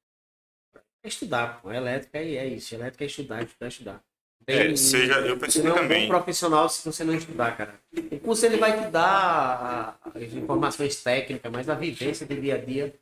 É 1.03 1.07
estudar, 1.07 1.61
pô. 1.61 1.71
Elétrica 1.71 2.17
é, 2.19 2.35
é 2.35 2.47
isso. 2.47 2.73
Elétrica 2.75 3.03
é 3.03 3.07
estudar, 3.07 3.43
estudar, 3.43 3.67
estudar. 3.67 4.05
É, 4.47 4.75
seja, 4.75 5.19
eu 5.19 5.37
pensei 5.37 5.61
não 5.61 5.71
é 5.71 5.73
um 5.73 5.77
também. 5.83 6.01
bom 6.07 6.07
profissional 6.07 6.67
se 6.69 6.83
você 6.83 7.03
não 7.03 7.13
estudar, 7.13 7.55
cara. 7.55 7.75
O 8.11 8.19
curso 8.19 8.45
ele 8.45 8.57
vai 8.57 8.83
te 8.83 8.89
dar 8.89 9.99
as 10.15 10.33
informações 10.33 11.03
técnicas, 11.03 11.51
mas 11.51 11.69
a 11.69 11.75
vivência 11.75 12.25
do 12.25 12.35
dia 12.35 12.55
a 12.55 12.57
dia 12.57 12.95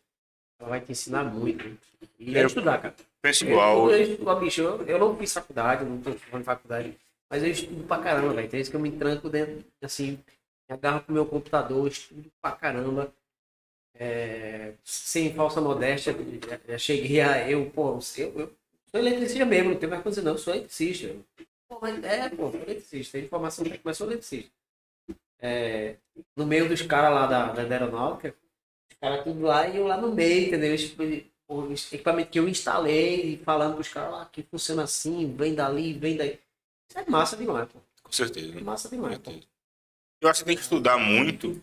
ela 0.59 0.69
vai 0.69 0.81
te 0.81 0.91
ensinar 0.91 1.23
muito. 1.23 1.77
E 2.19 2.35
é 2.37 2.43
Eu- 2.43 2.47
estudar, 2.47 2.81
cara. 2.81 2.95
Penso 3.21 3.45
igual. 3.45 3.89
Eu, 3.89 3.95
eu 3.97 4.01
estudo, 4.11 4.27
ó, 4.29 4.35
bicho, 4.35 4.61
eu, 4.61 4.85
eu 4.85 4.99
não 4.99 5.15
fiz 5.17 5.33
faculdade, 5.33 5.85
não 5.85 6.01
tô 6.01 6.11
falando 6.13 6.43
faculdade, 6.45 6.97
mas 7.29 7.43
eu 7.43 7.49
estudo 7.49 7.83
pra 7.87 7.97
caramba, 7.99 8.33
velho. 8.33 8.49
Tem 8.49 8.59
isso 8.59 8.69
que 8.69 8.75
eu 8.75 8.81
me 8.81 8.91
tranco 8.91 9.29
dentro, 9.29 9.63
assim, 9.81 10.19
me 10.69 10.75
agarro 10.75 11.01
pro 11.01 11.13
meu 11.13 11.25
computador, 11.25 11.87
estudo 11.87 12.29
pra 12.41 12.51
caramba. 12.51 13.13
É, 13.99 14.73
sem 14.83 15.33
falsa 15.33 15.59
modéstia, 15.59 16.15
cheguei 16.77 17.19
a. 17.21 17.49
Eu, 17.49 17.69
pô, 17.71 17.97
eu, 18.17 18.33
eu 18.39 18.53
sou 18.91 18.99
eletricista 18.99 19.45
mesmo, 19.45 19.71
não 19.71 19.77
tenho 19.79 19.89
mais 19.91 20.03
coisa 20.03 20.21
não, 20.21 20.33
eu 20.33 20.37
sou 20.37 20.53
eletricista. 20.53 21.15
Pô, 21.67 21.79
mas 21.81 22.03
é, 22.03 22.29
pô, 22.29 22.51
sou 22.51 22.61
eletricista, 22.61 23.19
tem 23.19 23.27
técnica, 23.29 23.81
mas 23.83 23.97
sou 23.97 24.07
eletricista. 24.07 24.51
É, 25.39 25.97
no 26.35 26.45
meio 26.45 26.67
dos 26.67 26.81
caras 26.81 27.11
lá 27.13 27.27
da, 27.27 27.53
da 27.53 27.61
aeronáutica, 27.63 28.35
os 28.91 28.97
caras 28.99 29.23
tudo 29.23 29.41
lá 29.41 29.67
e 29.67 29.77
eu 29.77 29.87
lá 29.87 29.97
no 29.97 30.13
meio, 30.13 30.47
entendeu? 30.47 30.69
Eles- 30.71 30.95
o 31.49 31.71
equipamento 31.73 32.31
que 32.31 32.39
eu 32.39 32.49
instalei, 32.49 33.37
falando 33.45 33.75
pros 33.75 33.89
caras 33.89 34.11
lá 34.11 34.25
que 34.25 34.43
funciona 34.43 34.83
assim, 34.83 35.35
vem 35.35 35.55
dali, 35.55 35.93
vem 35.93 36.17
daí. 36.17 36.39
Isso 36.89 36.99
é 36.99 37.05
massa 37.09 37.37
demais, 37.37 37.69
pô. 37.71 37.79
Com 38.03 38.11
certeza. 38.11 38.57
É 38.57 38.61
massa 38.61 38.89
demais, 38.89 39.17
pô. 39.19 39.31
Eu 40.21 40.29
acho 40.29 40.41
que 40.41 40.45
tem 40.47 40.55
que 40.55 40.63
estudar 40.63 40.97
muito, 40.97 41.61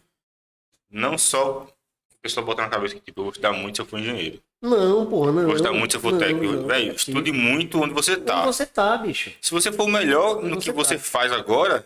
não 0.90 1.18
só 1.18 1.66
a 2.14 2.18
pessoa 2.22 2.44
botar 2.46 2.62
na 2.64 2.70
cabeça 2.70 2.94
que 2.94 3.00
tipo, 3.00 3.20
eu 3.20 3.24
vou 3.24 3.30
estudar 3.32 3.52
muito 3.52 3.76
se 3.76 3.82
eu 3.82 3.86
for 3.86 3.98
engenheiro. 4.00 4.42
Não, 4.64 5.06
porra, 5.06 5.30
não. 5.32 5.40
Eu 5.42 5.46
vou 5.48 5.56
estudar 5.56 5.72
muito 5.74 5.90
se 5.90 5.96
eu 5.98 6.00
for 6.00 6.18
técnico. 6.18 6.66
Velho, 6.66 6.94
estude 6.94 7.30
muito 7.32 7.82
onde 7.82 7.92
você 7.92 8.16
tá. 8.16 8.38
Onde 8.38 8.46
você 8.56 8.64
tá, 8.64 8.96
bicho? 8.96 9.30
Se 9.40 9.50
você 9.50 9.70
for 9.70 9.86
melhor 9.86 10.42
no 10.42 10.56
Onde 10.56 10.64
que 10.64 10.72
você 10.72 10.96
você 10.96 10.96
tá. 10.96 11.00
faz 11.02 11.30
agora, 11.32 11.84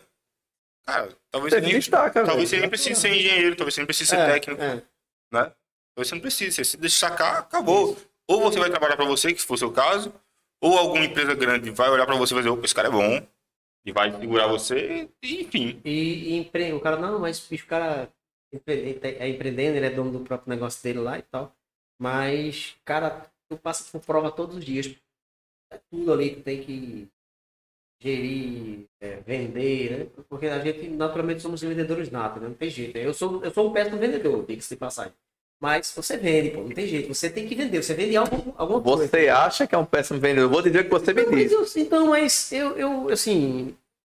cara, 0.87 1.09
talvez 1.29 1.53
Você 1.53 1.59
você 1.59 1.65
nem, 1.67 1.75
destaca, 1.75 2.23
talvez 2.25 2.35
velho. 2.35 2.47
você 2.49 2.59
nem 2.61 2.69
precise 2.69 3.01
ser 3.01 3.09
engenheiro, 3.09 3.55
talvez 3.57 3.73
você 3.75 3.81
nem 3.81 3.85
precise 3.85 4.09
ser 4.09 4.15
É, 4.19 4.25
técnico, 4.33 4.61
é. 4.61 4.75
né? 4.75 4.81
Talvez 5.93 6.07
você 6.07 6.15
não 6.15 6.21
precise. 6.21 6.55
Você 6.55 6.63
se 6.63 6.77
destacar, 6.77 7.39
acabou. 7.39 7.97
Ou 8.29 8.41
você 8.41 8.57
vai 8.59 8.69
trabalhar 8.69 8.95
pra 8.95 9.05
você, 9.05 9.33
que 9.33 9.41
se 9.41 9.47
for 9.47 9.55
o 9.55 9.57
seu 9.57 9.71
caso, 9.71 10.13
ou 10.61 10.77
alguma 10.77 11.03
empresa 11.03 11.33
grande 11.35 11.69
vai 11.71 11.89
olhar 11.89 12.05
pra 12.05 12.15
você 12.15 12.33
e 12.33 12.35
vai 12.35 12.43
dizer, 12.43 12.53
opa, 12.53 12.63
esse 12.65 12.75
cara 12.75 12.87
é 12.87 12.91
bom, 12.91 13.27
e 13.85 13.91
vai 13.91 14.11
segurar 14.17 14.47
você, 14.47 15.09
e, 15.21 15.41
enfim. 15.41 15.81
E, 15.83 16.33
e 16.33 16.37
empre... 16.37 16.71
o 16.73 16.79
cara, 16.79 16.95
não, 16.95 17.19
mas 17.19 17.39
bicho, 17.39 17.65
o 17.65 17.67
cara 17.67 18.09
é 18.53 19.27
empreendendo, 19.29 19.77
ele 19.77 19.85
é 19.85 19.89
dono 19.89 20.11
do 20.11 20.19
próprio 20.21 20.49
negócio 20.49 20.81
dele 20.81 20.99
lá 20.99 21.17
e 21.17 21.23
tal. 21.23 21.53
Mas, 21.99 22.77
cara, 22.85 23.29
tu 23.49 23.57
passa 23.57 23.83
por 23.91 24.05
prova 24.05 24.31
todos 24.31 24.55
os 24.55 24.65
dias. 24.65 24.95
É 25.71 25.79
tudo 25.91 26.13
ali 26.13 26.35
que 26.35 26.41
tem 26.41 26.63
que. 26.63 27.07
gerir, 28.01 28.85
é, 29.01 29.17
vender, 29.17 29.91
né? 29.91 30.23
Porque 30.29 30.47
a 30.47 30.59
gente, 30.59 30.87
naturalmente, 30.89 31.41
somos 31.41 31.61
vendedores 31.61 32.09
natos, 32.09 32.41
né? 32.41 32.47
Não 32.47 32.55
tem 32.55 32.69
jeito. 32.69 32.97
Eu 32.97 33.13
sou, 33.13 33.43
eu 33.43 33.51
sou 33.51 33.69
um 33.69 33.73
péssimo 33.73 33.97
vendedor, 33.97 34.45
diga-se 34.45 34.69
de 34.69 34.77
passagem. 34.77 35.13
Mas 35.61 35.91
você 35.93 36.15
vende, 36.15 36.51
pô, 36.51 36.61
não 36.61 36.69
tem 36.69 36.87
jeito. 36.87 37.13
Você 37.13 37.29
tem 37.29 37.45
que 37.45 37.53
vender, 37.53 37.83
você 37.83 37.93
vende 37.93 38.15
algo, 38.15 38.55
alguma 38.57 38.81
coisa. 38.81 39.07
Você 39.07 39.27
acha 39.27 39.67
que 39.67 39.75
é 39.75 39.77
um 39.77 39.85
péssimo 39.85 40.17
vendedor? 40.17 40.49
Vou 40.49 40.61
dizer 40.61 40.85
que 40.85 40.89
você 40.89 41.13
disse. 41.13 41.53
eu, 41.53 41.83
então, 41.83 42.07
mas 42.07 42.51
eu, 42.53 42.77
eu, 42.77 43.09
assim, 43.09 43.75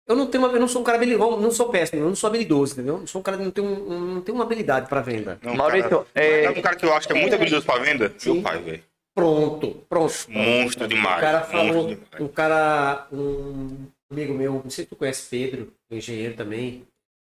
eu 0.09 0.17
não 0.17 0.27
tenho 0.27 0.45
uma, 0.45 0.53
eu 0.53 0.61
não 0.61 0.69
sou 0.69 0.81
um 0.81 0.85
cara 0.85 0.97
habilidoso, 0.99 1.37
não 1.41 1.51
sou 1.51 1.69
péssimo, 1.69 2.01
eu 2.03 2.09
não 2.09 2.17
sou 2.17 2.29
habilidoso, 2.29 2.73
entendeu? 2.75 2.99
Não 2.99 3.07
sou 3.07 3.21
um 3.21 3.23
cara 3.23 3.37
que 3.39 3.45
não 3.45 3.51
tem, 3.51 3.65
um, 3.65 4.15
não 4.15 4.21
tem 4.23 4.35
uma 4.35 4.45
habilidade 4.45 4.89
para 4.89 5.01
venda. 5.01 5.39
Não, 5.43 5.55
Maurício, 5.55 5.89
cara, 5.91 6.07
é- 6.15 6.45
é 6.45 6.51
um 6.51 6.61
cara 6.63 6.77
que 6.77 6.85
eu 6.85 6.93
acho 6.95 7.07
que 7.07 7.13
é 7.13 7.21
muito 7.21 7.35
habilidoso 7.35 7.65
pra 7.67 7.79
venda. 7.79 8.13
Sim. 8.19 8.35
Meu 8.35 8.43
pai, 8.43 8.59
velho. 8.61 8.83
Pronto, 9.15 9.85
pronto. 9.89 10.15
Monstro 10.29 10.89
demais. 10.89 11.19
O 11.19 11.21
cara 11.21 11.41
falou, 11.43 11.89
demais. 11.89 12.21
um 12.21 12.29
cara, 12.29 13.07
um 13.13 13.87
amigo 14.11 14.35
meu, 14.35 14.53
não 14.65 14.71
sei 14.71 14.85
se 14.85 14.91
tu 14.91 14.97
conhece 14.97 15.29
Pedro, 15.29 15.73
um 15.91 15.97
engenheiro 15.97 16.35
também, 16.35 16.85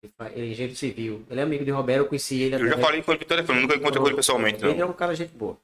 ele 0.03 0.13
ele 0.35 0.47
é 0.49 0.51
engenheiro 0.53 0.77
civil. 0.77 1.25
Ele 1.31 1.41
é 1.41 1.43
amigo 1.43 1.65
de 1.65 1.71
Roberto, 1.71 2.01
eu 2.03 2.07
conheci 2.09 2.43
ele 2.43 2.57
Eu 2.57 2.69
já 2.69 2.79
falei 2.79 3.03
com 3.03 3.13
ele 3.13 3.19
por 3.19 3.27
telefone, 3.27 3.61
nunca 3.61 3.75
encontrei 3.77 4.01
com 4.03 4.09
ele 4.09 4.17
pessoalmente, 4.17 4.59
Pedro 4.61 4.71
é 4.71 4.79
não. 4.81 4.91
um 4.91 4.93
cara 4.93 5.15
gente 5.15 5.33
boa. 5.33 5.57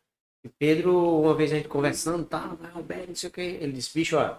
E 0.44 0.48
Pedro, 0.48 1.20
uma 1.22 1.34
vez 1.34 1.52
a 1.52 1.56
gente 1.56 1.68
conversando, 1.68 2.24
tá, 2.24 2.54
vai, 2.60 2.70
Robério, 2.70 3.06
não 3.08 3.14
sei 3.14 3.28
o 3.28 3.32
que. 3.32 3.40
Ele 3.40 3.72
disse, 3.72 3.90
bicho, 3.94 4.16
ó, 4.16 4.36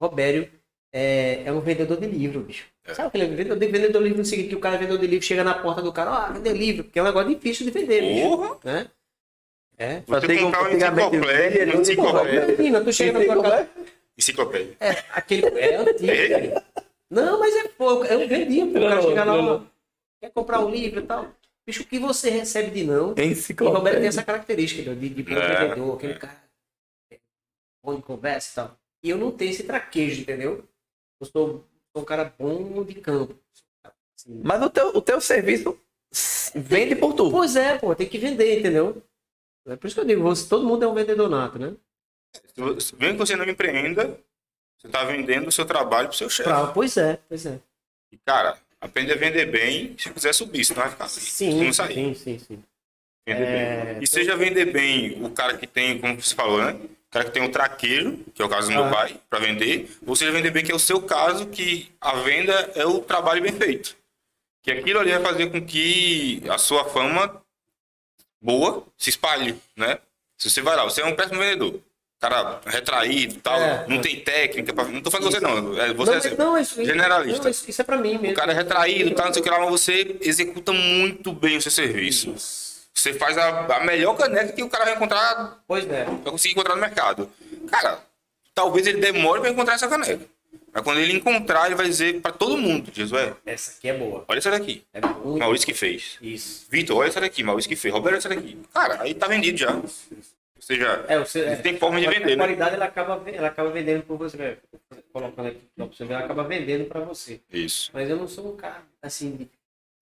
Robério 0.00 0.50
é, 0.92 1.42
é 1.44 1.52
um 1.52 1.60
vendedor 1.60 1.98
de 1.98 2.06
livro, 2.06 2.40
bicho. 2.40 2.66
Sabe 2.92 3.08
aquele 3.08 3.26
vendedor 3.28 3.56
de, 3.58 3.66
vendedor 3.66 3.98
de 4.02 4.08
livro 4.08 4.18
no 4.18 4.24
seguinte, 4.24 4.48
que 4.48 4.56
o 4.56 4.60
cara 4.60 4.74
é 4.74 4.78
vendedor 4.78 4.98
de 5.00 5.06
livro, 5.06 5.24
chega 5.24 5.44
na 5.44 5.54
porta 5.54 5.80
do 5.82 5.92
cara, 5.92 6.10
ó, 6.28 6.32
vender 6.32 6.52
livro, 6.54 6.84
porque 6.84 6.98
é 6.98 7.02
um 7.02 7.06
negócio 7.06 7.28
difícil 7.34 7.64
de 7.66 7.72
vender, 7.72 8.02
bicho. 8.02 8.28
Porra! 8.28 8.58
Né? 8.64 8.90
É. 9.78 10.00
Você 10.06 10.26
Antigo- 10.26 10.42
comprar 10.44 10.60
uma 10.60 10.68
antigamente, 10.70 11.16
enciclopédia, 11.16 11.66
de 11.66 11.76
enciclopédia. 11.76 12.44
Imagina, 12.52 12.80
tu 12.84 12.92
chega 12.92 13.12
na 13.18 13.24
tua 13.34 13.68
Enciclopédia. 14.18 14.76
é, 14.80 14.90
aquele, 15.12 15.46
é 15.58 15.76
antigo. 15.76 16.06
cara. 16.28 16.64
Não, 17.08 17.40
mas 17.40 17.56
é 17.56 17.68
pouco, 17.68 18.04
eu 18.04 18.28
vendia, 18.28 18.66
pô, 18.66 18.70
o 18.78 18.82
cara 18.82 18.94
Não, 18.96 19.02
chega 19.02 19.24
lá, 19.24 19.36
não, 19.42 19.66
quer 20.20 20.30
comprar 20.32 20.60
um 20.60 20.70
livro 20.70 21.00
e 21.00 21.06
tal. 21.06 21.28
Bicho, 21.66 21.82
o 21.82 21.86
que 21.86 21.98
você 21.98 22.30
recebe 22.30 22.70
de 22.70 22.84
não? 22.84 22.94
E 22.94 23.00
o 23.00 23.04
Roberto 23.10 23.16
tem 23.16 23.30
Enciclopédia. 23.30 24.08
essa 24.08 24.22
característica 24.22 24.94
de, 24.94 25.08
de 25.08 25.22
bom 25.22 25.32
É, 25.32 25.64
vendedor, 25.64 25.96
aquele 25.96 26.14
cara 26.14 26.36
é, 27.12 27.18
bom 27.82 27.94
de 27.96 28.02
conversa 28.02 28.50
e 28.50 28.54
tal. 28.56 28.76
E 29.02 29.10
eu 29.10 29.16
não 29.18 29.30
tenho 29.30 29.50
esse 29.50 29.62
traquejo, 29.62 30.20
entendeu? 30.22 30.64
Eu 31.20 31.26
sou, 31.26 31.64
sou 31.92 32.02
um 32.02 32.04
cara 32.04 32.32
bom 32.38 32.82
de 32.84 32.94
campo. 32.94 33.38
Assim, 33.84 34.40
Mas 34.42 34.62
o 34.62 34.70
teu, 34.70 34.88
o 34.88 35.02
teu 35.02 35.20
serviço 35.20 35.78
vende 36.54 36.96
por 36.96 37.14
tu. 37.14 37.30
Pois 37.30 37.56
é, 37.56 37.78
pô, 37.78 37.94
tem 37.94 38.08
que 38.08 38.18
vender, 38.18 38.58
entendeu? 38.58 39.02
É 39.66 39.76
por 39.76 39.86
isso 39.86 39.94
que 39.96 40.00
eu 40.00 40.06
digo, 40.06 40.22
você, 40.22 40.48
todo 40.48 40.66
mundo 40.66 40.84
é 40.84 40.88
um 40.88 40.94
vendedor 40.94 41.28
nato, 41.28 41.58
né? 41.58 41.74
Se 42.54 42.60
você- 42.60 42.96
Mesmo 42.96 43.12
que 43.18 43.26
você 43.26 43.36
não 43.36 43.44
empreenda, 43.48 44.18
você 44.78 44.88
tá 44.88 45.04
vendendo 45.04 45.48
o 45.48 45.52
seu 45.52 45.66
trabalho 45.66 46.08
pro 46.08 46.16
seu 46.16 46.30
chefe. 46.30 46.48
Pra- 46.48 46.68
pois 46.68 46.96
é, 46.96 47.18
pois 47.28 47.44
é. 47.44 47.60
E, 48.10 48.16
cara, 48.18 48.58
aprende 48.80 49.12
a 49.12 49.16
vender 49.16 49.46
bem 49.46 49.96
se 49.98 50.10
quiser 50.10 50.32
subir, 50.32 50.64
senão 50.64 50.82
vai 50.82 50.90
ficar 50.90 51.04
assim. 51.04 51.20
Sim, 51.20 51.64
não 51.64 51.72
sair. 51.72 51.94
sim, 51.94 52.14
sim, 52.14 52.38
sim. 52.38 52.64
Vender 53.26 53.42
É, 53.46 53.94
bem. 53.94 54.02
E 54.02 54.06
seja 54.06 54.34
vender 54.36 54.72
bem 54.72 55.22
o 55.24 55.30
cara 55.30 55.56
que 55.58 55.66
tem, 55.66 56.00
como 56.00 56.20
você 56.20 56.34
falou, 56.34 56.58
né? 56.64 56.80
O 57.10 57.12
cara 57.12 57.24
que 57.24 57.32
tem 57.32 57.42
o 57.42 57.50
traqueiro, 57.50 58.24
que 58.32 58.40
é 58.40 58.44
o 58.44 58.48
caso 58.48 58.68
do 58.68 58.72
meu 58.74 58.84
Ah. 58.84 58.90
pai, 58.90 59.16
para 59.28 59.40
vender, 59.40 59.90
ou 60.06 60.14
seja 60.14 60.30
vender 60.30 60.52
bem, 60.52 60.62
que 60.64 60.70
é 60.70 60.74
o 60.74 60.78
seu 60.78 61.02
caso, 61.02 61.46
que 61.46 61.90
a 62.00 62.14
venda 62.20 62.52
é 62.76 62.86
o 62.86 63.00
trabalho 63.00 63.42
bem 63.42 63.50
feito. 63.52 63.96
Que 64.62 64.70
aquilo 64.70 65.00
ali 65.00 65.10
vai 65.10 65.20
fazer 65.20 65.50
com 65.50 65.60
que 65.60 66.40
a 66.48 66.56
sua 66.56 66.84
fama 66.84 67.42
boa 68.40 68.86
se 68.96 69.10
espalhe, 69.10 69.56
né? 69.76 69.98
Se 70.38 70.48
você 70.48 70.62
vai 70.62 70.76
lá, 70.76 70.84
você 70.84 71.00
é 71.02 71.04
um 71.04 71.16
péssimo 71.16 71.40
vendedor. 71.40 71.80
Cara 72.20 72.60
retraído 72.66 73.34
e 73.34 73.38
tal, 73.38 73.58
É, 73.58 73.86
não 73.88 74.00
tem 74.00 74.20
técnica. 74.20 74.72
Pra... 74.72 74.84
Não 74.84 75.00
tô 75.00 75.10
falando 75.10 75.30
você, 75.32 75.40
não. 75.40 75.80
É, 75.80 75.92
você 75.92 76.10
não, 76.12 76.18
é 76.20 76.36
não, 76.36 76.58
isso, 76.58 76.84
generalista. 76.84 77.42
não, 77.44 77.50
isso, 77.50 77.68
isso 77.70 77.80
é 77.80 77.84
pra 77.84 77.96
mim 77.96 78.18
mesmo. 78.18 78.30
O 78.30 78.34
cara 78.34 78.52
é 78.52 78.54
retraído, 78.54 79.14
tá, 79.14 79.24
não 79.24 79.32
sei 79.32 79.40
o 79.40 79.42
que 79.44 79.50
lá, 79.50 79.58
mas 79.58 79.70
você 79.70 80.16
executa 80.20 80.70
muito 80.72 81.32
bem 81.32 81.56
o 81.56 81.62
seu 81.62 81.72
serviço. 81.72 82.34
Você 83.00 83.14
faz 83.14 83.36
a, 83.38 83.66
a 83.76 83.84
melhor 83.84 84.16
caneca 84.16 84.52
que 84.52 84.62
o 84.62 84.68
cara 84.68 84.84
vai 84.84 84.94
encontrar, 84.94 85.62
Pois 85.66 85.88
é. 85.88 86.04
vai 86.04 86.32
conseguir 86.32 86.52
encontrar 86.54 86.74
no 86.74 86.80
mercado. 86.80 87.30
Cara, 87.70 87.98
talvez 88.54 88.86
ele 88.86 89.00
demore 89.00 89.40
para 89.40 89.50
encontrar 89.50 89.74
essa 89.74 89.88
caneca. 89.88 90.24
Mas 90.72 90.84
quando 90.84 91.00
ele 91.00 91.12
encontrar, 91.14 91.66
ele 91.66 91.74
vai 91.74 91.86
dizer 91.86 92.20
para 92.20 92.30
todo 92.32 92.56
mundo, 92.56 92.90
Josué, 92.94 93.34
Essa 93.46 93.72
aqui 93.76 93.88
é 93.88 93.94
boa. 93.96 94.24
olha 94.28 94.38
essa 94.38 94.50
daqui. 94.50 94.84
É 94.92 95.00
muito 95.00 95.38
Maurício 95.38 95.66
que 95.66 95.74
fez. 95.74 96.18
Isso. 96.20 96.66
Vitor, 96.70 96.96
olha 96.98 97.08
essa 97.08 97.20
daqui. 97.20 97.42
Maurício 97.42 97.68
que 97.68 97.74
fez. 97.76 97.92
Roberto, 97.92 98.12
olha 98.14 98.18
essa 98.18 98.28
daqui. 98.28 98.58
Cara, 98.72 99.02
aí 99.02 99.14
tá 99.14 99.26
vendido 99.26 99.58
já. 99.58 99.74
Ou 99.74 99.88
seja, 100.60 101.04
É, 101.08 101.18
você, 101.18 101.40
é, 101.40 101.56
tem 101.56 101.76
forma 101.78 101.98
de 102.00 102.06
vender, 102.06 102.24
a 102.34 102.36
né? 102.36 102.36
qualidade 102.36 102.74
ela 102.76 102.84
acaba, 102.84 103.22
ela 103.30 103.48
acaba 103.48 103.70
vendendo 103.70 104.02
por 104.04 104.16
você. 104.18 104.36
né? 104.36 104.56
Colocando 105.12 105.48
aqui 105.48 105.60
pra 105.74 105.86
você 105.86 106.04
ver, 106.04 106.14
ela 106.14 106.24
acaba 106.24 106.44
vendendo 106.44 106.84
pra 106.84 107.00
você. 107.00 107.40
Isso. 107.52 107.90
Mas 107.92 108.08
eu 108.10 108.16
não 108.16 108.28
sou 108.28 108.52
um 108.52 108.56
cara 108.56 108.82
assim, 109.02 109.30
de 109.32 109.48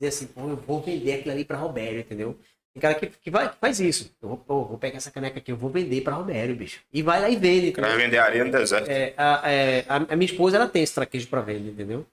dizer 0.00 0.08
assim, 0.08 0.26
pô, 0.26 0.48
eu 0.50 0.56
vou 0.56 0.82
vender 0.82 1.14
aquilo 1.14 1.32
ali 1.32 1.44
pra 1.44 1.56
Robério, 1.56 2.00
entendeu? 2.00 2.36
Tem 2.78 2.80
cara 2.80 2.94
que, 2.94 3.06
que, 3.08 3.30
vai, 3.30 3.50
que 3.50 3.56
faz 3.56 3.80
isso. 3.80 4.14
Eu 4.22 4.28
vou, 4.28 4.38
pô, 4.38 4.64
vou 4.64 4.78
pegar 4.78 4.98
essa 4.98 5.10
caneca 5.10 5.38
aqui, 5.38 5.50
eu 5.50 5.56
vou 5.56 5.68
vender 5.68 6.00
pra 6.00 6.14
Robério, 6.14 6.54
bicho. 6.54 6.80
E 6.92 7.02
vai 7.02 7.20
lá 7.20 7.28
e 7.28 7.34
vende, 7.34 7.72
vai 7.72 7.96
vender 7.96 8.18
areia 8.18 8.44
no 8.44 8.52
deserto. 8.52 8.88
É, 8.88 9.12
a, 9.16 9.50
é, 9.50 9.84
a, 9.88 9.96
a 9.96 10.16
minha 10.16 10.30
esposa, 10.30 10.56
ela 10.56 10.68
tem 10.68 10.84
esse 10.84 10.94
traquejo 10.94 11.26
pra 11.26 11.40
venda, 11.40 11.68
entendeu? 11.68 12.06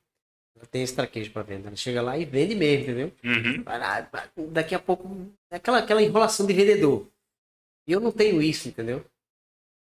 Ela 0.57 0.65
tem 0.65 0.81
esse 0.81 0.95
traquejo 0.95 1.29
pra 1.31 1.43
venda. 1.43 1.67
Ela 1.67 1.75
chega 1.75 2.01
lá 2.01 2.17
e 2.17 2.25
vende 2.25 2.55
mesmo, 2.55 2.83
entendeu? 2.83 3.11
Uhum. 3.23 3.63
Lá, 3.63 4.09
daqui 4.49 4.73
a 4.73 4.79
pouco, 4.79 5.27
aquela, 5.51 5.77
aquela 5.77 6.01
enrolação 6.01 6.47
de 6.47 6.53
vendedor. 6.53 7.07
E 7.87 7.91
eu 7.91 7.99
não 7.99 8.11
tenho 8.11 8.41
isso, 8.41 8.67
entendeu? 8.67 9.05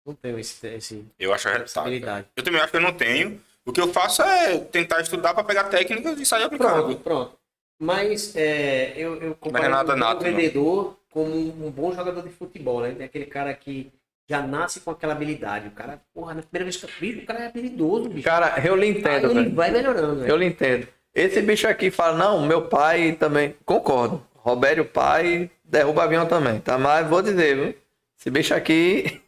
Não 0.06 0.14
tenho 0.14 0.38
esse, 0.38 0.66
esse, 0.66 1.06
Eu 1.18 1.32
acho 1.32 1.48
habilidade. 1.78 2.26
Eu 2.36 2.42
também 2.42 2.60
acho 2.60 2.70
que 2.70 2.76
eu 2.76 2.82
não 2.82 2.92
tenho. 2.92 3.40
O 3.64 3.72
que 3.72 3.80
eu 3.80 3.90
faço 3.90 4.20
é 4.20 4.58
tentar 4.58 5.00
estudar 5.00 5.32
para 5.32 5.44
pegar 5.44 5.64
técnicas 5.64 6.20
e 6.20 6.26
sair 6.26 6.42
aplicando. 6.42 6.84
Pronto, 6.84 7.00
pronto. 7.00 7.43
Mas 7.78 8.34
é, 8.36 8.92
eu, 8.96 9.20
eu 9.20 9.34
comparo 9.34 9.64
é 9.64 9.68
nada 9.68 9.94
um 9.94 9.96
nato, 9.96 10.18
bom 10.18 10.24
não. 10.24 10.36
vendedor 10.36 10.96
como 11.10 11.34
um 11.34 11.70
bom 11.70 11.92
jogador 11.92 12.22
de 12.22 12.30
futebol, 12.30 12.80
né? 12.80 12.94
É 12.98 13.04
aquele 13.04 13.26
cara 13.26 13.52
que 13.54 13.92
já 14.28 14.42
nasce 14.42 14.80
com 14.80 14.90
aquela 14.90 15.12
habilidade. 15.12 15.68
O 15.68 15.72
cara, 15.72 16.00
porra, 16.12 16.34
na 16.34 16.42
primeira 16.42 16.64
vez 16.64 16.76
que 16.76 16.84
eu 16.86 16.90
vi, 17.00 17.22
o 17.22 17.26
cara 17.26 17.40
é 17.40 17.46
habilidoso, 17.46 18.08
bicho. 18.08 18.24
Cara, 18.24 18.60
eu 18.64 18.74
lhe 18.74 18.86
Aí 18.86 18.98
entendo, 18.98 19.30
ele 19.30 19.42
velho. 19.44 19.54
vai 19.54 19.70
melhorando, 19.70 20.20
velho. 20.20 20.30
Eu 20.30 20.36
lhe 20.36 20.46
entendo. 20.46 20.88
Esse 21.14 21.40
bicho 21.42 21.68
aqui 21.68 21.90
fala, 21.90 22.16
não, 22.16 22.44
meu 22.46 22.62
pai 22.62 23.12
também. 23.12 23.54
Concordo. 23.64 24.26
Robério 24.34 24.84
pai 24.84 25.50
derruba 25.64 26.02
avião 26.04 26.26
também, 26.26 26.58
tá? 26.60 26.76
Mas 26.78 27.06
vou 27.08 27.22
dizer, 27.22 27.56
viu? 27.56 27.74
Esse 28.18 28.30
bicho 28.30 28.54
aqui. 28.54 29.20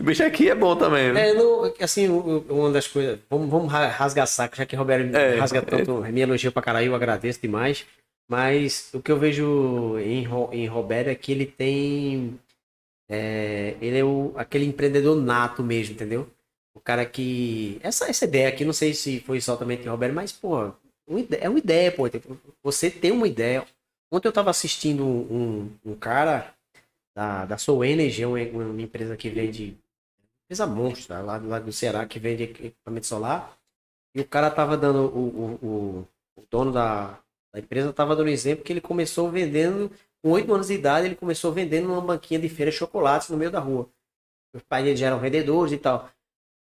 Esse 0.00 0.06
bicho 0.06 0.24
aqui 0.24 0.48
é 0.48 0.54
bom 0.54 0.74
também, 0.74 1.10
viu? 1.12 1.18
É, 1.18 1.34
não, 1.34 1.74
assim, 1.78 2.08
o- 2.08 2.42
o- 2.48 2.54
uma 2.60 2.70
das 2.70 2.88
coisas. 2.88 3.18
Vamos, 3.28 3.50
vamos 3.50 3.70
ra- 3.70 3.88
rasgar 3.88 4.26
saco, 4.26 4.56
já 4.56 4.64
que 4.64 4.74
o 4.74 4.78
Roberto 4.78 5.14
É, 5.14 5.38
rasga 5.38 5.60
tanto, 5.60 6.00
me 6.10 6.20
elogia 6.22 6.50
pra 6.50 6.62
caralho, 6.62 6.86
eu 6.86 6.94
agradeço 6.94 7.38
demais. 7.40 7.84
Mas 8.26 8.88
o 8.94 9.02
que 9.02 9.12
eu 9.12 9.18
vejo 9.18 9.98
em, 9.98 10.24
em 10.52 10.66
Roberto 10.66 11.08
é 11.08 11.14
que 11.14 11.30
ele 11.32 11.44
tem. 11.44 12.38
é, 13.10 13.76
ele 13.80 13.98
é 13.98 14.04
o, 14.04 14.32
aquele 14.36 14.64
empreendedor 14.64 15.16
nato 15.20 15.62
mesmo, 15.62 15.94
entendeu? 15.94 16.26
O 16.74 16.80
cara 16.80 17.04
que. 17.04 17.78
Essa, 17.82 18.08
essa 18.08 18.24
ideia 18.24 18.48
aqui, 18.48 18.64
não 18.64 18.72
sei 18.72 18.94
se 18.94 19.20
foi 19.20 19.36
exatamente 19.36 19.84
em 19.84 19.88
Roberto, 19.90 20.14
mas, 20.14 20.32
pô, 20.32 20.72
é 21.40 21.48
uma 21.48 21.58
ideia, 21.58 21.92
pô. 21.92 22.08
tipo, 22.08 22.38
Você 22.62 22.90
tem 22.90 23.10
uma 23.12 23.28
ideia. 23.28 23.66
Ontem 24.10 24.28
eu 24.28 24.32
tava 24.32 24.50
assistindo 24.50 25.04
um, 25.04 25.70
um 25.84 25.94
cara 25.94 26.54
da, 27.14 27.44
da 27.44 27.58
Soul 27.58 27.84
Energy, 27.84 28.22
é 28.22 28.26
uma, 28.26 28.38
uma 28.40 28.82
empresa 28.82 29.16
que 29.16 29.28
vende 29.28 29.76
empresa 30.50 30.66
monstro, 30.66 31.24
lá, 31.24 31.36
lá 31.38 31.58
do 31.60 31.72
Ceará, 31.72 32.04
que 32.04 32.18
vende 32.18 32.42
equipamento 32.42 33.06
solar. 33.06 33.56
E 34.12 34.20
o 34.20 34.26
cara 34.26 34.50
tava 34.50 34.76
dando, 34.76 35.06
o, 35.06 35.28
o, 35.28 35.66
o, 35.66 36.08
o 36.36 36.46
dono 36.50 36.72
da, 36.72 37.20
da 37.54 37.60
empresa 37.60 37.92
tava 37.92 38.16
dando 38.16 38.28
exemplo 38.28 38.64
que 38.64 38.72
ele 38.72 38.80
começou 38.80 39.30
vendendo, 39.30 39.88
com 40.20 40.32
8 40.32 40.52
anos 40.52 40.66
de 40.66 40.74
idade, 40.74 41.06
ele 41.06 41.14
começou 41.14 41.52
vendendo 41.52 41.86
numa 41.86 42.00
banquinha 42.00 42.40
de 42.40 42.48
feira 42.48 42.72
de 42.72 42.76
chocolates 42.76 43.28
no 43.28 43.36
meio 43.36 43.52
da 43.52 43.60
rua. 43.60 43.88
Os 44.52 44.62
pais 44.64 44.84
dele 44.84 44.96
já 44.96 45.06
eram 45.06 45.20
vendedores 45.20 45.72
e 45.72 45.78
tal. 45.78 46.10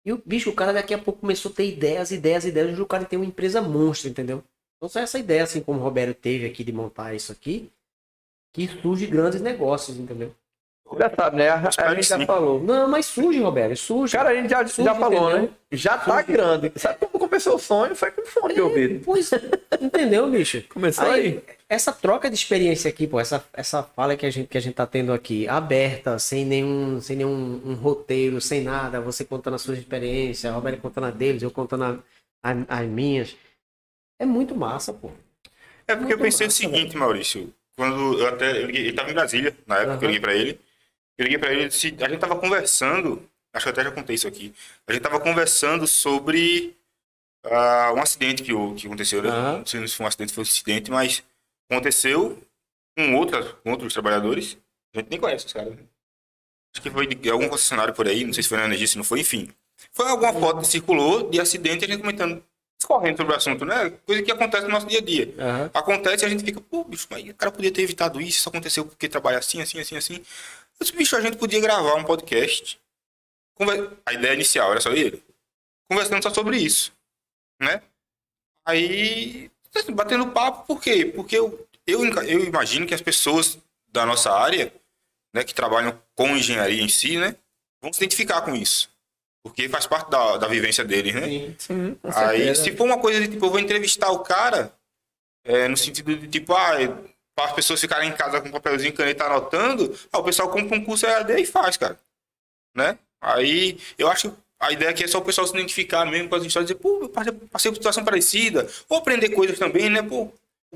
E 0.06 0.14
o 0.14 0.22
bicho, 0.26 0.50
o 0.50 0.56
cara 0.56 0.72
daqui 0.72 0.94
a 0.94 0.98
pouco 0.98 1.20
começou 1.20 1.52
a 1.52 1.56
ter 1.56 1.68
ideias, 1.68 2.12
ideias, 2.12 2.46
ideias. 2.46 2.80
O 2.80 2.86
cara 2.86 3.04
tem 3.04 3.20
uma 3.20 3.26
empresa 3.26 3.62
monstro, 3.62 4.10
entendeu? 4.10 4.42
Então 4.78 4.88
só 4.88 5.02
essa 5.02 5.20
ideia, 5.20 5.44
assim 5.44 5.62
como 5.62 5.80
o 5.80 5.84
Roberto 5.84 6.18
teve 6.18 6.46
aqui 6.46 6.64
de 6.64 6.72
montar 6.72 7.14
isso 7.14 7.32
aqui, 7.32 7.70
que 8.54 8.68
surge 8.82 9.06
grandes 9.06 9.42
negócios, 9.42 9.98
entendeu? 9.98 10.34
Já 11.00 11.10
sabe, 11.16 11.38
né? 11.38 11.50
A, 11.50 11.70
a 11.78 11.96
gente 11.96 12.08
já 12.08 12.18
Sim. 12.20 12.26
falou. 12.28 12.62
Não, 12.64 12.88
mas 12.88 13.08
surge, 13.08 13.40
Roberto, 13.42 13.76
surge. 13.76 14.16
Cara, 14.16 14.30
a 14.30 14.36
gente 14.36 14.50
já, 14.50 14.64
já 14.64 14.68
Surge, 14.68 15.00
falou, 15.00 15.30
entendeu? 15.32 15.42
né? 15.50 15.50
Já 15.72 15.98
tá 15.98 16.22
grande. 16.22 16.72
Sabe 16.76 17.00
como 17.00 17.28
começou 17.28 17.56
o 17.56 17.60
sonho? 17.60 17.96
Foi 17.96 18.12
com 18.12 18.24
fone 18.24 18.54
de 18.54 18.62
ouvido. 18.62 19.02
Pois, 19.04 19.32
entendeu, 19.82 20.30
bicho? 20.30 20.64
Começou 20.70 21.06
aí. 21.10 21.42
Essa 21.68 21.92
troca 21.92 22.30
de 22.30 22.36
experiência 22.36 22.88
aqui, 22.88 23.08
pô, 23.08 23.20
essa, 23.20 23.44
essa 23.52 23.82
fala 23.82 24.16
que 24.16 24.26
a, 24.26 24.30
gente, 24.30 24.48
que 24.48 24.58
a 24.58 24.62
gente 24.62 24.76
tá 24.76 24.86
tendo 24.86 25.12
aqui, 25.12 25.48
aberta, 25.50 26.20
sem 26.20 26.46
nenhum, 26.46 27.02
sem 27.02 27.16
nenhum 27.18 27.62
um 27.66 27.74
roteiro, 27.74 28.40
sem 28.40 28.62
nada, 28.62 29.02
você 29.02 29.26
contando 29.26 29.56
as 29.56 29.64
suas 29.64 29.80
experiências, 29.80 30.46
a 30.52 30.56
Roberto 30.56 30.80
contando 30.82 31.06
a 31.08 31.12
deles, 31.12 31.42
eu 31.42 31.50
contando 31.50 31.84
a- 31.84 31.98
a- 32.44 32.80
as 32.80 32.88
minhas. 32.88 33.36
É 34.20 34.26
muito 34.26 34.56
massa, 34.56 34.94
pô. 34.94 35.10
É 35.88 35.96
porque 35.96 36.14
eu 36.14 36.18
Muito 36.18 36.22
pensei 36.32 36.46
o 36.46 36.50
massa, 36.50 36.58
seguinte, 36.58 36.96
Maurício. 36.96 37.52
Quando 37.76 38.20
eu 38.20 38.28
até. 38.28 38.62
Eu 38.62 38.68
liguei, 38.68 38.82
ele 38.84 38.94
tava 38.94 39.10
em 39.10 39.14
Brasília, 39.14 39.56
na 39.68 39.78
época 39.80 39.98
que 39.98 40.06
eu 40.06 40.10
liguei 40.10 40.22
pra 40.22 40.34
ele. 40.36 40.60
Eu 41.18 41.24
liguei 41.24 41.38
pra 41.38 41.52
ele 41.52 41.66
e 41.66 41.68
disse, 41.70 41.96
a 42.02 42.10
gente 42.10 42.20
tava 42.20 42.36
conversando 42.36 43.28
acho 43.56 43.66
que 43.66 43.70
até 43.70 43.84
já 43.84 43.92
contei 43.92 44.16
isso 44.16 44.28
aqui. 44.28 44.54
A 44.86 44.94
gente 44.94 45.02
tava 45.02 45.20
conversando 45.20 45.88
sobre 45.88 46.76
ah, 47.46 47.94
um 47.96 48.02
acidente 48.02 48.44
que, 48.44 48.52
que 48.76 48.86
aconteceu. 48.86 49.22
Aham. 49.26 49.60
Não 49.60 49.66
sei 49.66 49.88
se 49.88 49.96
foi 49.96 50.04
um 50.06 50.08
acidente, 50.08 50.34
foi 50.34 50.42
um 50.42 50.48
acidente, 50.48 50.92
mas 50.92 51.24
aconteceu 51.70 52.38
com 52.98 53.16
outras, 53.16 53.52
com 53.64 53.72
outros 53.72 53.94
trabalhadores. 53.94 54.58
A 54.94 55.00
gente 55.00 55.10
nem 55.10 55.20
conhece 55.20 55.46
os 55.46 55.54
caras. 55.54 55.74
né? 55.74 55.84
Acho 56.74 56.82
que 56.82 56.92
foi 56.92 57.08
de 57.08 57.30
algum 57.30 57.48
concessionário 57.48 57.94
por 57.94 58.08
aí, 58.08 58.26
não 58.26 58.34
sei 58.34 58.44
se 58.44 58.50
foi 58.50 58.58
na 58.58 58.66
energia, 58.66 58.88
se 58.88 58.98
não 58.98 59.04
foi, 59.04 59.22
enfim. 59.22 59.50
Foi 59.94 60.08
alguma 60.10 60.34
foto 60.34 60.60
que 60.60 60.68
circulou 60.68 61.30
de 61.30 61.40
acidente 61.40 61.86
a 61.86 61.88
gente 61.88 62.02
comentando, 62.02 62.44
discorrendo 62.78 63.18
sobre 63.18 63.34
o 63.34 63.38
assunto, 63.38 63.64
né? 63.64 63.90
Coisa 64.06 64.22
que 64.22 64.32
acontece 64.32 64.64
no 64.66 64.72
nosso 64.72 64.86
dia 64.88 65.00
a 65.00 65.02
dia. 65.02 65.34
Aham. 65.40 65.72
Acontece 65.74 66.26
e 66.26 66.28
a 66.28 66.30
gente 66.30 66.44
fica, 66.44 66.60
pô, 66.60 66.84
bicho, 66.84 67.08
mas 67.10 67.30
o 67.30 67.34
cara 67.34 67.52
podia 67.52 67.72
ter 67.72 67.82
evitado 67.84 68.20
isso, 68.20 68.40
isso 68.40 68.50
aconteceu 68.50 68.86
porque 68.86 69.08
trabalha 69.08 69.38
assim, 69.38 69.62
assim, 69.62 69.80
assim, 69.80 69.96
assim. 69.96 70.22
Eu 70.80 70.86
disse, 70.86 70.96
bicho, 70.98 71.16
a 71.16 71.22
gente 71.22 71.38
podia 71.38 71.60
gravar 71.60 71.96
um 71.96 72.04
podcast. 72.04 72.80
Conver- 73.56 73.92
A 74.06 74.14
ideia 74.14 74.34
inicial 74.34 74.72
era 74.72 74.82
só 74.82 74.92
ele. 74.92 75.24
Conversando 75.90 76.22
só 76.24 76.34
sobre 76.34 76.58
isso. 76.58 76.92
Né? 77.62 77.82
Aí, 78.66 79.50
batendo 79.94 80.32
papo, 80.32 80.66
por 80.66 80.82
quê? 80.82 81.06
Porque 81.06 81.38
eu, 81.38 81.68
eu, 81.86 82.04
eu 82.24 82.44
imagino 82.44 82.86
que 82.88 82.94
as 82.94 83.02
pessoas 83.02 83.58
da 83.88 84.06
nossa 84.06 84.32
área, 84.32 84.74
né, 85.34 85.44
que 85.44 85.54
trabalham 85.54 86.02
com 86.16 86.30
engenharia 86.36 86.82
em 86.82 86.90
si, 86.90 87.18
né, 87.18 87.36
vão 87.82 87.94
se 87.94 88.00
identificar 88.00 88.42
com 88.42 88.56
isso. 88.56 88.90
Porque 89.44 89.70
faz 89.70 89.86
parte 89.86 90.10
da, 90.10 90.38
da 90.38 90.48
vivência 90.48 90.84
deles, 90.84 91.14
né? 91.14 91.22
Sim. 91.22 91.56
Sim, 91.60 91.98
Aí, 92.04 92.56
se 92.56 92.76
for 92.76 92.86
uma 92.86 93.00
coisa 93.00 93.22
de 93.22 93.28
tipo, 93.28 93.46
eu 93.46 93.52
vou 93.52 93.60
entrevistar 93.60 94.10
o 94.10 94.20
cara, 94.20 94.74
é, 95.44 95.68
no 95.68 95.78
sentido 95.78 96.18
de 96.18 96.28
tipo, 96.28 96.54
ah, 96.56 96.74
para 97.36 97.46
as 97.46 97.54
pessoas 97.54 97.82
ficarem 97.82 98.10
em 98.10 98.14
casa 98.14 98.40
com 98.42 98.50
papelzinho 98.50 98.90
e 98.90 98.94
caneta 98.94 99.26
anotando, 99.26 99.94
ah, 100.12 100.20
o 100.20 100.24
pessoal 100.24 100.50
compra 100.50 100.78
um 100.78 100.84
curso 100.84 101.06
EAD 101.06 101.42
e 101.42 101.46
faz, 101.46 101.76
cara. 101.78 102.00
Né? 102.74 102.98
Aí, 103.22 103.78
eu 103.98 104.08
acho 104.10 104.30
que 104.30 104.38
a 104.60 104.72
ideia 104.72 104.92
aqui 104.92 105.04
é 105.04 105.08
só 105.08 105.18
o 105.20 105.22
pessoal 105.22 105.46
se 105.46 105.54
identificar 105.54 106.06
mesmo 106.06 106.30
com 106.30 106.36
as 106.36 106.44
histórias, 106.44 106.70
dizer, 106.70 106.80
pô, 106.80 107.00
eu 107.02 107.10
passei 107.10 107.32
passei 107.52 107.72
por 107.72 107.78
situação 107.78 108.04
parecida, 108.06 108.68
ou 108.88 108.98
aprender 108.98 109.30
coisas 109.30 109.60
também, 109.60 109.90
né, 109.90 110.02
pô. 110.02 110.30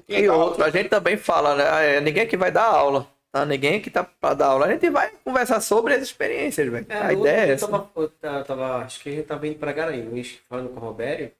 E 0.08 0.26
a 0.28 0.70
gente 0.70 0.90
também 0.90 1.18
fala, 1.18 1.56
né? 1.56 1.70
ah, 1.70 1.82
é, 1.82 2.02
Ninguém 2.02 2.28
que 2.28 2.38
vai 2.38 2.52
dar 2.52 2.64
aula. 2.66 3.08
Tá? 3.32 3.46
Ninguém 3.46 3.80
que 3.82 3.90
tá 3.92 4.04
pra 4.04 4.34
dar 4.34 4.48
aula. 4.48 4.66
A 4.66 4.72
gente 4.72 4.90
vai 4.90 5.12
conversar 5.24 5.60
sobre 5.62 5.94
as 5.94 6.02
experiências, 6.02 6.68
velho. 6.72 6.86
É, 6.90 6.98
a 6.98 7.14
ideia 7.14 7.42
é 7.46 7.52
essa. 7.52 7.68
tava, 7.68 7.90
eu 7.96 8.10
ta- 8.10 8.44
tava- 8.44 8.78
acho 8.78 9.02
que 9.02 9.10
a 9.10 9.12
gente 9.12 9.26
tava 9.26 9.46
indo 9.48 9.60
pra 9.60 9.72
Garanhuns, 9.74 10.40
falando 10.50 10.70
com 10.70 10.78
o 10.78 10.80
Robério. 10.80 11.32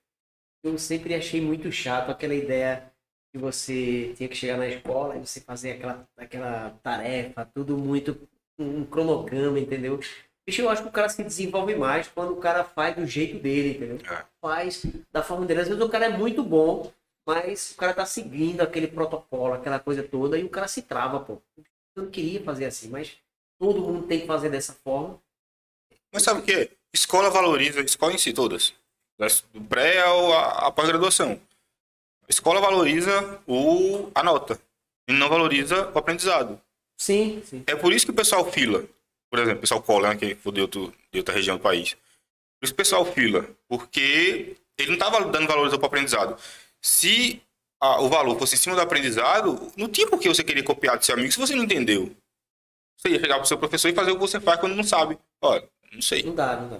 Eu 0.64 0.78
sempre 0.78 1.16
achei 1.16 1.40
muito 1.42 1.72
chato 1.72 2.12
aquela 2.12 2.34
ideia 2.36 2.89
que 3.32 3.38
você 3.38 4.14
tinha 4.16 4.28
que 4.30 4.36
chegar 4.36 4.58
na 4.58 4.68
escola 4.68 5.16
e 5.16 5.20
você 5.20 5.40
fazer 5.42 5.72
aquela, 5.74 6.08
aquela 6.18 6.70
tarefa, 6.84 7.46
tudo 7.54 7.78
muito 7.78 8.20
um 8.58 8.84
cronograma, 8.86 9.60
entendeu? 9.60 10.00
Bicho, 10.46 10.62
eu 10.64 10.70
acho 10.70 10.82
que 10.82 10.88
o 10.90 10.92
cara 10.92 11.08
se 11.10 11.24
desenvolve 11.24 11.76
mais 11.76 12.08
quando 12.08 12.34
o 12.34 12.38
cara 12.38 12.64
faz 12.64 12.96
do 12.96 13.06
jeito 13.06 13.40
dele, 13.40 13.78
entendeu? 13.78 14.00
É. 14.12 14.26
Faz 14.42 14.84
da 15.12 15.24
forma 15.24 15.46
dele. 15.46 15.62
Às 15.62 15.68
vezes 15.68 15.82
o 15.84 15.90
cara 15.90 16.06
é 16.06 16.10
muito 16.18 16.44
bom, 16.44 16.92
mas 17.26 17.72
o 17.72 17.76
cara 17.78 17.94
tá 17.94 18.06
seguindo 18.06 18.62
aquele 18.62 18.88
protocolo, 18.88 19.54
aquela 19.54 19.80
coisa 19.80 20.02
toda, 20.02 20.38
e 20.38 20.44
o 20.44 20.50
cara 20.50 20.68
se 20.68 20.82
trava, 20.82 21.20
pô. 21.20 21.38
Eu 21.96 22.04
não 22.04 22.10
queria 22.10 22.42
fazer 22.44 22.66
assim, 22.66 22.90
mas 22.90 23.18
todo 23.60 23.82
mundo 23.82 24.08
tem 24.08 24.22
que 24.22 24.28
fazer 24.28 24.50
dessa 24.50 24.74
forma. 24.74 25.22
Mas 26.12 26.24
sabe 26.24 26.40
o 26.40 26.44
que? 26.44 26.72
Escola 26.92 27.30
valoriza, 27.30 27.82
escola 27.82 28.14
em 28.14 28.18
si 28.18 28.34
todas. 28.34 28.74
Das- 29.20 29.44
Do 29.54 29.62
pré 29.62 30.00
ao 30.02 30.34
a 30.34 30.72
pós-graduação. 30.72 31.40
A 32.30 32.32
escola 32.32 32.62
valoriza 32.62 33.42
o, 33.48 34.12
a 34.14 34.24
nota. 34.24 34.60
E 35.08 35.14
não 35.14 35.28
valoriza 35.28 35.90
o 35.94 35.98
aprendizado. 35.98 36.62
Sim, 36.98 37.42
sim. 37.46 37.64
É 37.66 37.76
por 37.76 37.92
isso 37.92 38.06
que 38.06 38.12
o 38.12 38.16
pessoal 38.16 38.50
fila. 38.52 38.84
Por 39.32 39.40
exemplo, 39.40 39.58
o 39.58 39.62
pessoal 39.62 39.82
cola, 39.82 40.10
né, 40.10 40.16
que 40.16 40.36
for 40.36 40.52
de, 40.52 40.62
outro, 40.62 40.94
de 41.12 41.20
outra 41.20 41.34
região 41.34 41.58
do 41.58 41.64
país. 41.64 41.94
Por 41.94 42.66
isso 42.66 42.74
que 42.74 42.82
o 42.82 42.84
pessoal 42.84 43.06
fila. 43.06 43.48
Porque 43.68 44.56
ele 44.78 44.88
não 44.90 44.94
estava 44.96 45.26
dando 45.26 45.48
valor 45.48 45.70
para 45.70 45.82
o 45.82 45.86
aprendizado. 45.86 46.40
Se 46.82 47.42
a- 47.82 48.02
o 48.02 48.10
valor 48.10 48.38
fosse 48.38 48.56
em 48.56 48.58
cima 48.60 48.76
do 48.76 48.82
aprendizado, 48.82 49.72
não 49.76 49.88
tinha 49.90 50.08
por 50.08 50.20
que 50.20 50.30
você 50.30 50.44
querer 50.44 50.64
copiar 50.64 50.98
do 50.98 51.06
seu 51.06 51.16
amigo 51.16 51.32
se 51.32 51.40
você 51.40 51.56
não 51.56 51.64
entendeu. 51.64 52.16
Você 52.98 53.10
ia 53.10 53.20
chegar 53.20 53.38
pro 53.40 53.48
seu 53.48 53.58
professor 53.58 53.88
e 53.90 53.96
fazer 53.96 54.12
o 54.12 54.16
que 54.16 54.22
você 54.22 54.40
faz 54.40 54.60
quando 54.60 54.76
não 54.76 54.84
sabe. 54.84 55.18
Olha, 55.42 55.68
não 55.92 56.02
sei. 56.02 56.22
Não 56.24 56.36
dá, 56.36 56.56
não 56.58 56.70
dá. 56.70 56.80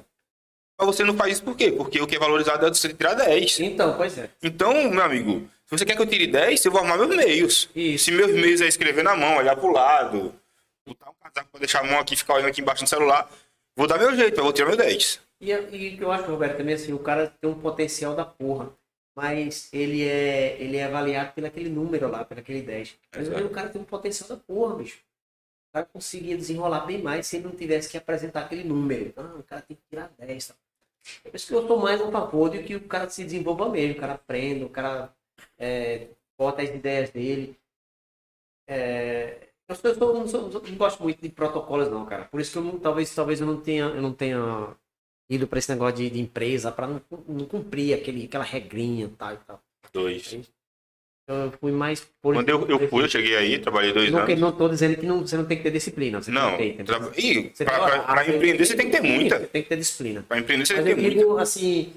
Mas 0.80 0.88
você 0.88 1.04
não 1.04 1.14
faz 1.14 1.34
isso 1.34 1.44
por 1.44 1.58
quê? 1.58 1.74
Porque 1.74 2.02
o 2.02 2.08
que 2.08 2.16
é 2.16 2.20
valorizado 2.20 2.66
é 2.66 2.70
você 2.70 2.94
tirar 2.94 3.14
10. 3.14 3.60
Então, 3.60 3.98
pois 3.98 4.18
é. 4.18 4.30
Então, 4.42 4.90
meu 4.90 5.04
amigo, 5.04 5.42
se 5.66 5.78
você 5.78 5.86
quer 5.86 5.94
que 5.94 6.02
eu 6.02 6.06
tire 6.06 6.26
10, 6.26 6.64
eu 6.64 6.72
vou 6.72 6.80
arrumar 6.80 6.98
meus 6.98 7.14
meios. 7.18 7.70
Isso. 7.76 8.06
Se 8.06 8.12
meus 8.12 8.32
meios 8.32 8.62
é 8.62 8.68
escrever 8.68 9.04
na 9.04 9.14
mão, 9.14 9.36
olhar 9.36 9.58
pro 9.58 9.74
lado, 9.74 10.34
botar 10.88 11.10
um 11.10 11.14
casaco 11.22 11.52
pra 11.52 11.60
deixar 11.60 11.82
a 11.82 11.84
mão 11.84 12.00
aqui, 12.00 12.16
ficar 12.16 12.36
olhando 12.36 12.48
aqui 12.48 12.62
embaixo 12.62 12.84
no 12.84 12.88
celular, 12.88 13.30
vou 13.76 13.88
dar 13.88 13.98
meu 13.98 14.16
jeito, 14.16 14.40
eu 14.40 14.44
vou 14.46 14.54
tirar 14.54 14.70
meu 14.70 14.78
10. 14.78 15.20
E, 15.42 15.52
e 15.52 15.56
o 15.56 15.98
que 15.98 16.02
eu 16.02 16.12
acho, 16.14 16.32
Roberto, 16.32 16.56
também 16.56 16.76
assim, 16.76 16.94
o 16.94 17.00
cara 17.00 17.28
tem 17.42 17.50
um 17.50 17.60
potencial 17.60 18.16
da 18.16 18.24
porra. 18.24 18.72
Mas 19.16 19.68
ele 19.74 20.08
é, 20.08 20.56
ele 20.62 20.78
é 20.78 20.86
avaliado 20.86 21.34
pelo 21.34 21.48
aquele 21.48 21.70
número 21.70 22.08
lá, 22.08 22.24
pelo 22.24 22.40
aquele 22.40 22.62
10. 22.62 22.96
Mas 23.14 23.28
Exato. 23.28 23.46
o 23.46 23.50
cara 23.50 23.68
tem 23.68 23.82
um 23.82 23.86
potencial 23.86 24.30
da 24.30 24.38
porra, 24.38 24.76
bicho. 24.76 25.00
O 25.70 25.74
cara 25.74 25.86
conseguia 25.86 26.38
desenrolar 26.38 26.86
bem 26.86 27.02
mais 27.02 27.28
se 27.28 27.36
ele 27.36 27.46
não 27.46 27.52
tivesse 27.52 27.90
que 27.90 27.98
apresentar 27.98 28.42
aquele 28.42 28.64
número. 28.64 29.14
Ah, 29.18 29.36
o 29.38 29.44
cara 29.44 29.62
tem 29.62 29.76
que 29.76 29.84
tirar 29.90 30.10
10. 30.18 30.48
Tá? 30.48 30.56
Por 31.24 31.36
isso 31.36 31.48
que 31.48 31.54
eu 31.54 31.62
estou 31.62 31.80
mais 31.80 32.02
a 32.02 32.12
favor 32.12 32.50
de 32.50 32.64
que 32.64 32.76
o 32.76 32.88
cara 32.88 33.10
se 33.10 33.24
desenvolva 33.24 33.70
mesmo, 33.70 33.96
o 33.96 34.00
cara 34.00 34.14
aprenda, 34.14 34.66
o 34.66 34.70
cara 34.70 35.14
é, 35.58 36.10
bota 36.38 36.62
as 36.62 36.70
ideias 36.70 37.10
dele. 37.12 37.58
É, 38.68 39.50
eu, 39.68 39.76
sou, 39.76 39.90
eu 39.92 39.96
sou- 39.98 40.14
não, 40.14 40.28
sou- 40.28 40.50
não 40.62 40.76
gosto 40.78 41.02
muito 41.04 41.22
de 41.22 41.30
protocolos, 41.30 41.90
não, 41.90 42.06
cara. 42.06 42.26
Por 42.26 42.40
isso 42.40 42.52
que 42.54 42.58
eu 42.60 42.64
não, 42.64 42.80
talvez, 42.80 43.14
talvez 43.14 43.42
eu 43.42 43.48
não 43.48 43.60
tenha, 43.62 43.86
eu 43.86 44.02
não 44.02 44.14
tenha 44.14 44.76
ido 45.30 45.48
para 45.48 45.60
esse 45.60 45.72
negócio 45.72 45.98
de, 45.98 46.10
de 46.10 46.20
empresa 46.20 46.72
para 46.72 46.88
não, 46.88 47.02
não 47.28 47.46
cumprir 47.46 47.94
aquele, 47.94 48.26
aquela 48.26 48.44
regrinha 48.44 49.06
e 49.06 49.10
tal 49.10 49.34
e 49.34 49.38
tal. 49.40 49.62
Dois. 49.94 50.52
Então, 51.30 51.44
eu 51.44 51.52
fui 51.52 51.72
mais 51.72 52.02
por 52.24 52.34
Quando 52.34 52.50
eu, 52.50 52.68
eu 52.68 52.90
fui, 52.90 53.04
eu 53.04 53.08
cheguei 53.08 53.36
aí, 53.36 53.60
trabalhei 53.60 53.94
dois 53.94 54.12
não, 54.12 54.22
anos. 54.22 54.40
não 54.40 54.52
tô 54.52 54.68
dizendo 54.68 54.98
que 54.98 55.06
não, 55.06 55.20
você 55.20 55.38
não 55.38 55.46
tem 55.46 55.58
que 55.58 55.62
ter 55.62 55.70
disciplina. 55.70 56.20
Você 56.20 56.32
Não, 56.32 56.58
tem 56.58 56.76
que 56.76 56.84
ter, 56.84 56.92
entendeu? 56.92 57.54
tra... 57.54 57.66
Pra 57.66 58.22
ah, 58.22 58.28
empreender 58.28 58.66
você 58.66 58.76
tem 58.76 58.88
que 58.88 58.98
ter 58.98 59.04
muita. 59.04 59.40
Tem 59.42 59.62
que 59.62 59.70
ter 59.70 59.78
disciplina. 59.78 60.26
Pra 60.28 60.40
empreender 60.40 60.66
você 60.66 60.74
Mas 60.74 60.84
tem 60.84 60.92
eu 60.92 60.98
que 60.98 61.04
ter 61.04 61.08
muita. 61.08 61.22
digo 61.22 61.38
assim, 61.38 61.94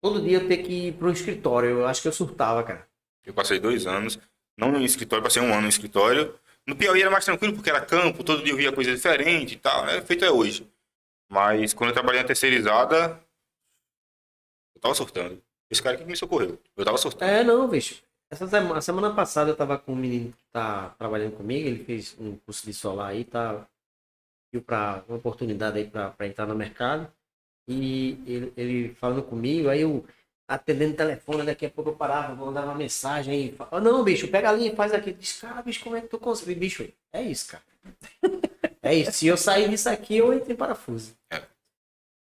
todo 0.00 0.22
dia 0.22 0.38
eu 0.38 0.48
ter 0.48 0.56
que 0.62 0.88
ir 0.88 0.92
para 0.94 1.08
um 1.08 1.12
escritório. 1.12 1.68
Eu 1.68 1.86
acho 1.86 2.00
que 2.00 2.08
eu 2.08 2.12
surtava, 2.12 2.62
cara. 2.62 2.88
Eu 3.26 3.34
passei 3.34 3.58
dois 3.58 3.86
anos, 3.86 4.18
não 4.56 4.72
no 4.72 4.82
escritório, 4.82 5.22
passei 5.22 5.42
um 5.42 5.52
ano 5.52 5.62
no 5.62 5.68
escritório. 5.68 6.34
No 6.66 6.74
Piauí 6.74 7.02
era 7.02 7.10
mais 7.10 7.26
tranquilo, 7.26 7.52
porque 7.52 7.68
era 7.68 7.82
campo, 7.82 8.24
todo 8.24 8.42
dia 8.42 8.54
eu 8.54 8.56
via 8.56 8.72
coisa 8.72 8.94
diferente 8.94 9.56
e 9.56 9.58
tal, 9.58 9.84
né? 9.84 10.00
Feito 10.00 10.24
é 10.24 10.30
hoje. 10.30 10.66
Mas 11.30 11.74
quando 11.74 11.90
eu 11.90 11.94
trabalhei 11.94 12.22
na 12.22 12.26
terceirizada, 12.26 13.20
eu 14.74 14.80
tava 14.80 14.94
surtando. 14.94 15.38
Esse 15.70 15.82
cara 15.82 15.98
que 15.98 16.04
me 16.06 16.16
socorreu. 16.16 16.58
Eu 16.74 16.84
tava 16.86 16.96
surtando. 16.96 17.28
É, 17.28 17.44
não, 17.44 17.68
bicho. 17.68 18.07
Essa 18.30 18.46
semana, 18.46 18.80
semana 18.80 19.14
passada 19.14 19.50
eu 19.50 19.56
tava 19.56 19.78
com 19.78 19.92
um 19.92 19.96
menino 19.96 20.32
que 20.32 20.44
tá 20.52 20.90
trabalhando 20.98 21.36
comigo, 21.36 21.66
ele 21.66 21.84
fez 21.84 22.14
um 22.18 22.36
curso 22.36 22.66
de 22.66 22.74
solar 22.74 23.10
aí, 23.10 23.24
tá 23.24 23.66
viu 24.52 24.62
para 24.62 25.04
uma 25.08 25.18
oportunidade 25.18 25.78
aí 25.78 25.86
para 25.88 26.26
entrar 26.26 26.46
no 26.46 26.54
mercado. 26.54 27.10
E 27.66 28.18
ele, 28.26 28.52
ele 28.56 28.94
falando 28.94 29.22
comigo, 29.22 29.68
aí 29.68 29.82
eu 29.82 30.04
atendendo 30.46 30.94
o 30.94 30.96
telefone, 30.96 31.44
daqui 31.44 31.66
a 31.66 31.70
pouco 31.70 31.90
eu 31.90 31.96
parava, 31.96 32.34
mandava 32.34 32.68
uma 32.68 32.74
mensagem 32.74 33.34
aí, 33.34 33.52
falava, 33.52 33.80
não, 33.80 34.02
bicho, 34.02 34.28
pega 34.28 34.48
ali, 34.48 34.74
faz 34.74 34.94
aqui. 34.94 35.12
Diz, 35.12 35.38
cara, 35.40 35.62
bicho, 35.62 35.84
como 35.84 35.96
é 35.96 36.00
que 36.00 36.08
tu 36.08 36.18
consegue? 36.18 36.54
Bicho, 36.54 36.90
é 37.12 37.22
isso, 37.22 37.48
cara. 37.50 37.64
é 38.82 38.94
isso. 38.94 39.12
Se 39.12 39.26
eu 39.26 39.36
sair 39.36 39.68
disso 39.68 39.90
aqui, 39.90 40.16
eu 40.16 40.32
entro 40.32 40.50
em 40.50 40.56
parafuso. 40.56 41.14
É. 41.30 41.42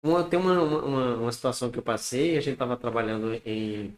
Uma, 0.03 0.23
tem 0.23 0.39
uma, 0.39 0.61
uma, 0.61 1.15
uma 1.15 1.31
situação 1.31 1.71
que 1.71 1.79
eu 1.79 1.83
passei, 1.83 2.37
a 2.37 2.41
gente 2.41 2.57
tava 2.57 2.75
trabalhando 2.75 3.33
em, 3.45 3.97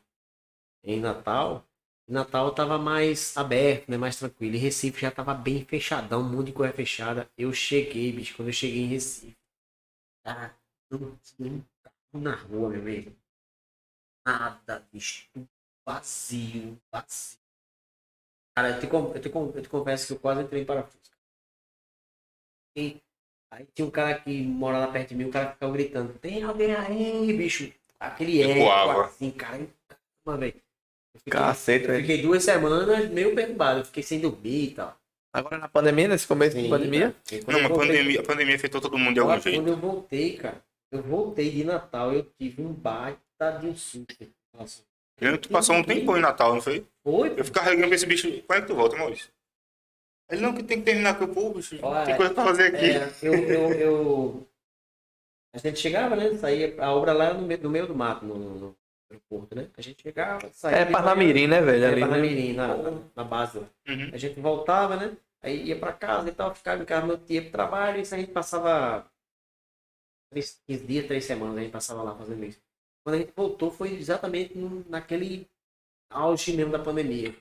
em 0.83 0.99
Natal. 0.99 1.65
Natal 2.11 2.53
tava 2.53 2.77
mais 2.77 3.35
aberto, 3.37 3.89
né? 3.89 3.97
Mais 3.97 4.17
tranquilo. 4.17 4.55
E 4.55 4.59
Recife 4.59 5.01
já 5.01 5.11
tava 5.11 5.33
bem 5.33 5.65
fechadão, 5.65 6.21
um 6.21 6.29
monte 6.29 6.47
de 6.47 6.53
coisa 6.53 6.73
fechada. 6.73 7.29
Eu 7.37 7.53
cheguei, 7.53 8.11
bicho, 8.11 8.35
quando 8.35 8.49
eu 8.49 8.53
cheguei 8.53 8.83
em 8.83 8.87
Recife. 8.87 9.37
Cara, 10.23 10.55
não 10.89 11.17
tinha 11.17 11.65
na 12.13 12.35
rua, 12.35 12.69
meu 12.69 12.81
amigo. 12.81 13.15
Nada, 14.25 14.87
bicho. 14.91 15.29
Vazio, 15.85 16.79
vazio. 16.91 17.39
Cara, 18.55 18.69
eu 18.71 18.79
te, 18.79 18.85
eu 18.87 19.21
te, 19.21 19.57
eu 19.57 19.61
te 19.61 19.69
confesso 19.69 20.07
que 20.07 20.13
eu 20.13 20.19
quase 20.19 20.41
entrei 20.43 20.61
em 20.61 20.65
parafuso. 20.65 20.99
E 22.75 23.01
aí 23.51 23.65
tinha 23.73 23.85
um 23.87 23.91
cara 23.91 24.19
que 24.19 24.43
mora 24.43 24.79
lá 24.79 24.91
perto 24.91 25.09
de 25.09 25.15
mim, 25.15 25.25
o 25.25 25.31
cara 25.31 25.53
ficava 25.53 25.73
gritando, 25.73 26.17
tem 26.19 26.43
alguém 26.43 26.73
aí, 26.75 27.33
bicho? 27.35 27.73
Aquele 27.99 28.41
eco, 28.41 29.01
assim, 29.01 29.31
cara. 29.31 29.67
Uma 30.25 30.37
vez. 30.37 30.70
Eu 31.13 31.19
fiquei- 31.19 31.31
Cacete, 31.39 31.85
eu 31.89 31.95
fiquei 31.97 32.21
duas 32.21 32.43
semanas 32.43 33.09
meio 33.09 33.35
perturbado, 33.35 33.79
eu 33.81 33.85
fiquei 33.85 34.03
sem 34.03 34.19
dormir 34.19 34.69
e 34.69 34.71
tal. 34.73 34.97
Agora 35.33 35.57
na 35.57 35.67
pandemia, 35.69 36.07
nesse 36.07 36.27
começo 36.27 36.55
Sim, 36.55 36.63
da 36.63 36.69
pandemia, 36.77 37.15
Não, 37.31 37.39
mas 37.47 37.65
a 37.65 37.67
voltei- 37.67 37.87
pandemia, 37.87 38.19
a 38.19 38.23
pandemia 38.23 38.55
afetou 38.55 38.81
todo 38.81 38.97
mundo 38.97 39.13
de 39.13 39.19
algum 39.19 39.39
jeito. 39.39 39.57
Quando 39.57 39.67
eu 39.69 39.77
voltei, 39.77 40.37
cara, 40.37 40.61
eu 40.91 41.01
voltei 41.01 41.49
de 41.49 41.63
Natal, 41.63 42.11
eu 42.13 42.23
tive 42.37 42.61
um 42.61 42.73
baita 42.73 43.51
de 43.59 43.67
um 43.67 43.75
susto. 43.75 44.27
Nossa. 44.57 44.81
Eu 45.19 45.25
lembro 45.25 45.39
que 45.41 45.47
tu 45.47 45.51
passou 45.51 45.75
um 45.75 45.83
tempão 45.83 46.17
em 46.17 46.21
Natal, 46.21 46.53
não 46.55 46.61
foi? 46.61 46.85
Foi? 47.03 47.33
Eu 47.39 47.45
ficava 47.45 47.69
regando 47.69 47.87
pra 47.87 47.95
esse 47.95 48.05
bicho. 48.05 48.27
Quando 48.43 48.57
é 48.59 48.61
que 48.61 48.67
tu 48.67 48.75
volta, 48.75 48.97
Maurício? 48.97 49.29
Ele 50.29 50.41
não, 50.41 50.53
que 50.53 50.63
tem 50.63 50.79
que 50.79 50.85
terminar 50.85 51.17
com 51.19 51.25
o. 51.25 51.59
Olha, 51.81 52.05
Tem 52.05 52.15
coisa 52.17 52.33
pra 52.33 52.43
fazer 52.45 52.63
aqui. 52.75 52.85
É, 52.91 53.11
eu, 53.21 53.33
eu, 53.33 53.71
eu, 53.73 54.47
A 55.53 55.57
gente 55.59 55.79
chegava, 55.79 56.15
né? 56.15 56.35
Saía, 56.37 56.73
a 56.81 56.91
obra 56.93 57.13
lá 57.13 57.33
no 57.33 57.41
meio, 57.45 57.61
no 57.61 57.69
meio 57.69 57.85
do 57.87 57.93
mato, 57.95 58.25
no, 58.25 58.35
no, 58.37 58.75
no 59.11 59.17
aeroporto, 59.17 59.55
né? 59.55 59.69
A 59.77 59.81
gente 59.81 60.01
chegava, 60.01 60.49
saía. 60.53 60.77
É 60.77 60.85
de 60.85 60.91
Parnamirim, 60.91 61.47
né, 61.47 61.61
velho? 61.61 61.83
É, 61.83 61.87
Ali, 61.87 62.01
né? 62.01 62.07
Parnamirim, 62.07 62.53
na, 62.53 62.77
na, 62.77 62.91
na 63.15 63.23
base. 63.23 63.59
Uhum. 63.87 64.09
A 64.13 64.17
gente 64.17 64.39
voltava, 64.39 64.95
né? 64.95 65.17
Aí 65.41 65.63
ia 65.65 65.79
pra 65.79 65.91
casa 65.93 66.29
e 66.29 66.31
tal, 66.31 66.53
ficava 66.53 66.81
em 66.81 66.85
casa 66.85 67.07
no 67.07 67.17
dia 67.17 67.41
pro 67.41 67.51
trabalho, 67.51 67.97
e 67.97 68.01
isso 68.01 68.13
a 68.13 68.17
gente 68.17 68.31
passava 68.31 69.05
três, 70.29 70.61
15 70.67 70.85
dias, 70.85 71.07
três 71.07 71.25
semanas, 71.25 71.57
a 71.57 71.61
gente 71.61 71.71
passava 71.71 72.03
lá 72.03 72.15
fazendo 72.15 72.43
isso. 72.45 72.61
Quando 73.03 73.15
a 73.15 73.19
gente 73.19 73.33
voltou, 73.35 73.71
foi 73.71 73.93
exatamente 73.93 74.57
no- 74.57 74.85
naquele 74.87 75.49
auge 76.11 76.53
mesmo 76.55 76.71
da 76.71 76.79
pandemia. 76.79 77.35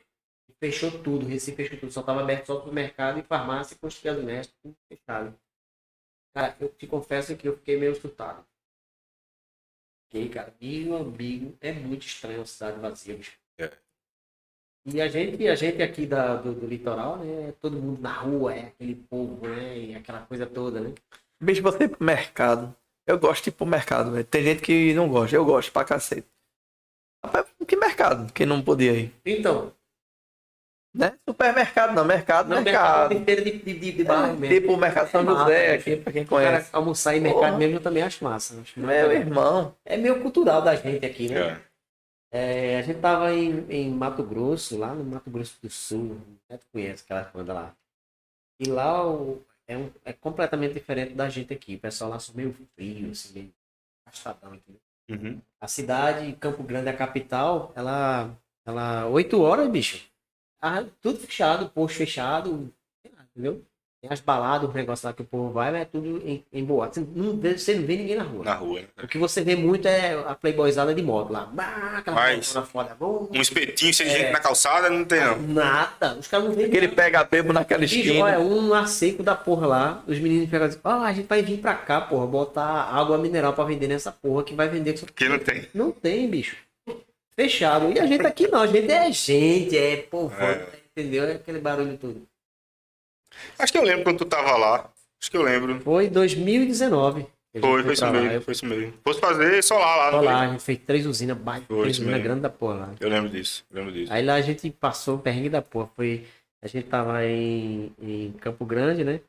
Fechou 0.61 0.91
tudo, 1.03 1.27
Recife 1.27 1.57
fechou 1.57 1.79
tudo, 1.79 1.93
só 1.93 2.03
tava 2.03 2.21
aberto 2.23 2.47
só 2.47 2.61
pro 2.61 2.73
mercado 2.73 3.19
e 3.19 3.23
farmácia 3.23 3.75
e 3.75 3.79
posto 3.79 3.99
de 3.99 4.05
gasolina, 4.05 4.43
tudo 4.63 4.77
fechado. 4.89 5.35
Cara, 6.35 6.57
eu 6.61 6.69
te 6.71 6.87
confesso 6.87 7.37
que 7.37 7.49
eu 7.49 7.57
fiquei 7.57 7.77
meio 7.79 7.93
assustado. 7.93 8.45
Fiquei, 10.11 10.29
cara, 10.29 10.53
meu 10.61 10.97
amigo, 10.97 11.57
é 11.61 11.71
muito 11.71 12.05
estranho 12.05 12.41
a 12.41 12.45
cidade 12.45 12.81
vazia, 12.81 13.15
bicho. 13.15 13.39
É. 13.57 13.71
E 14.87 15.01
a 15.01 15.07
gente, 15.07 15.47
a 15.47 15.55
gente 15.55 15.81
aqui 15.81 16.05
da, 16.05 16.35
do, 16.35 16.53
do 16.53 16.67
litoral, 16.67 17.19
né? 17.19 17.53
Todo 17.61 17.77
mundo 17.77 18.03
na 18.03 18.13
rua, 18.13 18.53
é 18.53 18.67
aquele 18.67 18.97
povo, 18.97 19.47
né? 19.47 19.79
E 19.79 19.95
aquela 19.95 20.23
coisa 20.23 20.47
toda, 20.47 20.81
né? 20.81 20.93
Bicho, 21.41 21.63
você 21.63 21.85
ir 21.85 21.91
pro 21.91 22.05
mercado. 22.05 22.75
Eu 23.07 23.21
gosto 23.21 23.45
de 23.45 23.51
ir 23.51 23.53
pro 23.53 23.65
mercado, 23.65 24.11
velho. 24.11 24.25
Tem 24.25 24.43
gente 24.43 24.63
que 24.63 24.93
não 24.95 25.09
gosta. 25.09 25.37
Eu 25.37 25.45
gosto 25.45 25.71
pra 25.71 25.85
cacete. 25.85 26.27
Rapaz, 27.25 27.47
que 27.65 27.77
mercado? 27.77 28.33
Quem 28.33 28.47
não 28.47 28.63
podia 28.63 28.93
ir? 28.93 29.15
Então, 29.25 29.73
Né? 30.93 31.17
Supermercado 31.29 31.95
não, 31.95 32.05
mercado, 32.05 32.49
no 32.49 32.61
mercado 32.61 33.11
mercado. 33.11 33.15
inteiro 33.15 33.45
de, 33.45 33.53
de, 33.59 33.79
de, 33.79 33.93
de 33.93 34.05
bairro 34.05 34.33
É, 34.35 34.37
mesmo. 34.37 34.61
tipo 34.61 34.73
o 34.73 34.77
Mercado 34.77 35.09
São 35.11 35.23
Massa, 35.23 35.43
José, 35.45 35.69
né? 35.69 35.75
aqui, 35.75 35.97
pra 35.97 36.13
quem 36.13 36.23
O 36.23 36.27
cara 36.27 36.47
conhece. 36.51 36.71
almoçar 36.73 37.17
em 37.17 37.21
mercado 37.21 37.41
Porra. 37.43 37.59
mesmo 37.59 37.77
eu 37.77 37.81
também 37.81 38.03
acho 38.03 38.25
massa. 38.25 38.61
Acho 38.61 38.81
Meu 38.81 39.13
irmão. 39.13 39.75
É 39.85 39.97
meio 39.97 40.21
cultural 40.21 40.63
da 40.63 40.75
gente 40.75 41.07
aqui, 41.07 41.29
né? 41.29 41.41
É. 41.41 41.71
É, 42.33 42.79
a 42.79 42.83
gente 42.83 42.99
tava 43.01 43.33
em, 43.33 43.67
em 43.71 43.91
Mato 43.91 44.23
Grosso, 44.25 44.77
lá 44.79 44.95
no 44.95 45.05
Mato 45.05 45.31
Grosso 45.31 45.57
do 45.63 45.71
Sul. 45.71 46.21
Né? 46.49 46.57
Tu 46.59 46.67
conhece 46.73 47.05
aquela 47.05 47.23
banda 47.33 47.53
lá. 47.53 47.75
E 48.59 48.69
lá 48.69 49.07
o- 49.09 49.41
é, 49.69 49.77
um- 49.77 49.91
é 50.05 50.13
completamente 50.13 50.75
diferente 50.75 51.15
da 51.15 51.29
gente 51.29 51.53
aqui. 51.53 51.77
O 51.77 51.81
pessoal 51.81 52.11
lá 52.11 52.19
são 52.19 52.35
meio 52.35 52.53
frio, 52.77 53.11
assim, 53.13 53.33
meio 53.33 53.53
entendeu? 54.55 54.81
Uhum. 55.09 55.41
A 55.61 55.67
cidade, 55.69 56.33
Campo 56.35 56.63
Grande, 56.63 56.89
a 56.89 56.97
capital, 56.97 57.73
ela. 57.77 58.31
Ela. 58.67 59.07
8 59.07 59.41
horas, 59.41 59.69
bicho. 59.69 60.09
Ah, 60.63 60.85
tudo 61.01 61.19
fechado, 61.19 61.69
posto 61.71 61.97
fechado. 61.97 62.71
Entendeu? 63.35 63.63
Tem 64.03 64.11
as 64.11 64.21
baladas, 64.21 64.67
os 64.67 64.75
negócios 64.75 65.05
lá 65.05 65.13
que 65.13 65.21
o 65.21 65.27
povo 65.27 65.51
vai, 65.53 65.71
mas 65.71 65.83
é 65.83 65.85
tudo 65.85 66.23
em, 66.27 66.43
em 66.51 66.65
boate. 66.65 67.01
Você 67.01 67.07
não, 67.15 67.37
vê, 67.37 67.59
você 67.59 67.75
não 67.75 67.87
vê 67.87 67.97
ninguém 67.99 68.17
na 68.17 68.23
rua. 68.25 68.45
Na 68.47 68.55
rua, 68.55 68.81
né? 68.81 68.87
O 69.03 69.07
que 69.07 69.19
você 69.19 69.43
vê 69.43 69.55
muito 69.55 69.87
é 69.87 70.15
a 70.27 70.35
playboyzada 70.35 70.95
de 70.95 71.03
moto 71.03 71.31
lá. 71.31 71.45
Bah, 71.53 71.97
aquela 71.99 72.17
Mas- 72.17 72.51
foda. 72.73 72.97
Bom, 72.99 73.29
Um 73.31 73.41
espetinho 73.43 73.93
de 73.93 74.03
É. 74.03 74.09
gente 74.09 74.33
na 74.33 74.41
calçada, 74.41 74.89
não 74.89 75.05
tem 75.05 75.21
não. 75.21 75.39
Nada. 75.43 76.15
Os 76.15 76.27
caras 76.27 76.47
não 76.47 76.55
veem 76.55 76.69
Aquele 76.69 76.87
nada. 76.87 76.97
pega 76.97 77.25
bebo 77.25 77.53
naquela 77.53 77.85
esquina. 77.85 78.25
olha, 78.25 78.41
um 78.41 78.73
a 78.73 78.87
seco 78.87 79.23
da 79.23 79.35
porra 79.37 79.67
lá. 79.67 80.03
Os 80.07 80.19
meninos 80.19 80.49
pegam 80.49 80.67
assim, 80.69 80.79
ó, 80.83 81.03
a 81.03 81.13
gente 81.13 81.27
vai 81.27 81.43
vir 81.43 81.59
pra 81.61 81.75
cá, 81.75 82.01
porra, 82.01 82.27
botar 82.27 82.65
água 82.65 83.19
mineral 83.19 83.53
pra 83.53 83.65
vender 83.65 83.87
nessa 83.89 84.11
porra 84.11 84.43
que 84.45 84.55
vai 84.55 84.67
vender. 84.71 84.95
Que 85.15 85.29
não 85.29 85.39
tem. 85.39 85.69
Não 85.75 85.91
tem, 85.93 86.27
bicho. 86.27 86.57
Fechado. 87.43 87.91
E 87.93 87.99
a 87.99 88.07
gente 88.07 88.27
aqui 88.27 88.47
não, 88.49 88.61
a 88.61 88.67
gente 88.67 88.91
é 88.91 89.11
gente, 89.13 89.77
é 89.79 89.97
povão, 89.99 90.39
É. 90.47 90.67
entendeu? 90.97 91.25
É 91.25 91.33
aquele 91.33 91.59
barulho 91.59 91.97
todo. 91.97 92.23
Acho 93.59 93.73
que 93.73 93.79
eu 93.79 93.83
lembro 93.83 94.05
quando 94.05 94.19
tu 94.19 94.25
tava 94.27 94.57
lá. 94.57 94.91
Acho 95.21 95.31
que 95.31 95.37
eu 95.37 95.43
lembro. 95.43 95.81
Foi 95.81 96.09
2019. 96.09 97.23
que 97.23 97.29
a 97.55 97.61
gente 97.61 97.67
Foi, 97.71 97.83
foi 97.83 97.93
isso 97.95 98.07
mesmo. 98.11 98.31
Eu 98.31 98.43
Foi 98.43 98.53
isso 98.53 98.67
mesmo. 98.67 98.95
Fosse 99.03 99.21
fazer 99.21 99.63
solar 99.63 99.97
lá, 99.97 100.21
lá, 100.21 100.39
foi? 100.39 100.47
a 100.47 100.51
gente 100.53 100.63
fez 100.63 100.79
três 100.87 101.07
usinas, 101.07 101.37
baita, 101.37 101.67
três 101.67 101.99
usinas 101.99 102.23
grandes 102.23 102.43
da 102.43 102.51
porra 102.51 102.75
lá. 102.75 102.95
Eu 103.01 103.09
lembro 103.09 103.31
disso. 103.31 103.65
Lembro 103.71 103.93
disso. 103.93 104.13
Aí 104.13 104.25
lá 104.25 104.35
a 104.35 104.41
gente 104.41 104.71
passou 104.71 105.17
o 105.17 105.19
perrengue 105.19 105.49
da 105.49 105.63
porra. 105.63 105.89
Foi, 105.97 106.27
a 106.63 106.69
gente 106.69 106.87
tava 106.89 107.25
em, 107.25 107.93
em 108.01 108.33
Campo 108.41 108.65
Grande, 108.67 109.03
né? 109.03 109.21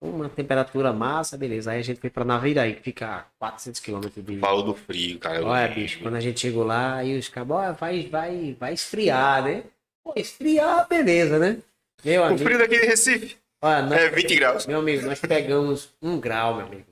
Uma 0.00 0.28
temperatura 0.28 0.92
massa, 0.92 1.36
beleza. 1.36 1.72
Aí 1.72 1.80
a 1.80 1.82
gente 1.82 2.00
foi 2.00 2.08
pra 2.08 2.24
Naviraí, 2.24 2.74
que 2.74 2.82
fica 2.82 3.06
a 3.16 3.24
400 3.38 3.80
quilômetros 3.80 4.24
de... 4.24 4.38
Falou 4.38 4.62
do 4.62 4.74
frio, 4.74 5.18
cara. 5.18 5.38
eu 5.38 5.46
Olha, 5.46 5.68
bicho, 5.68 5.98
quando 6.00 6.14
a 6.14 6.20
gente 6.20 6.38
chegou 6.38 6.62
lá, 6.64 6.96
aí 6.96 7.18
os 7.18 7.28
cabos, 7.28 7.56
"Ó, 7.56 7.72
vai, 7.72 8.06
vai, 8.06 8.56
vai 8.58 8.72
esfriar, 8.74 9.42
né? 9.42 9.64
Pô, 10.04 10.12
esfriar, 10.16 10.86
beleza, 10.88 11.38
né? 11.40 11.58
Meu 12.04 12.22
O 12.22 12.24
amigo, 12.26 12.44
frio 12.44 12.58
daqui 12.58 12.78
de 12.80 12.86
Recife 12.86 13.36
olha, 13.60 13.82
nós- 13.82 13.98
é 13.98 14.08
20 14.08 14.36
graus. 14.36 14.66
meu 14.66 14.78
amigo, 14.78 15.04
nós 15.04 15.18
pegamos 15.20 15.92
um 16.00 16.20
grau, 16.20 16.54
meu 16.54 16.66
amigo. 16.66 16.86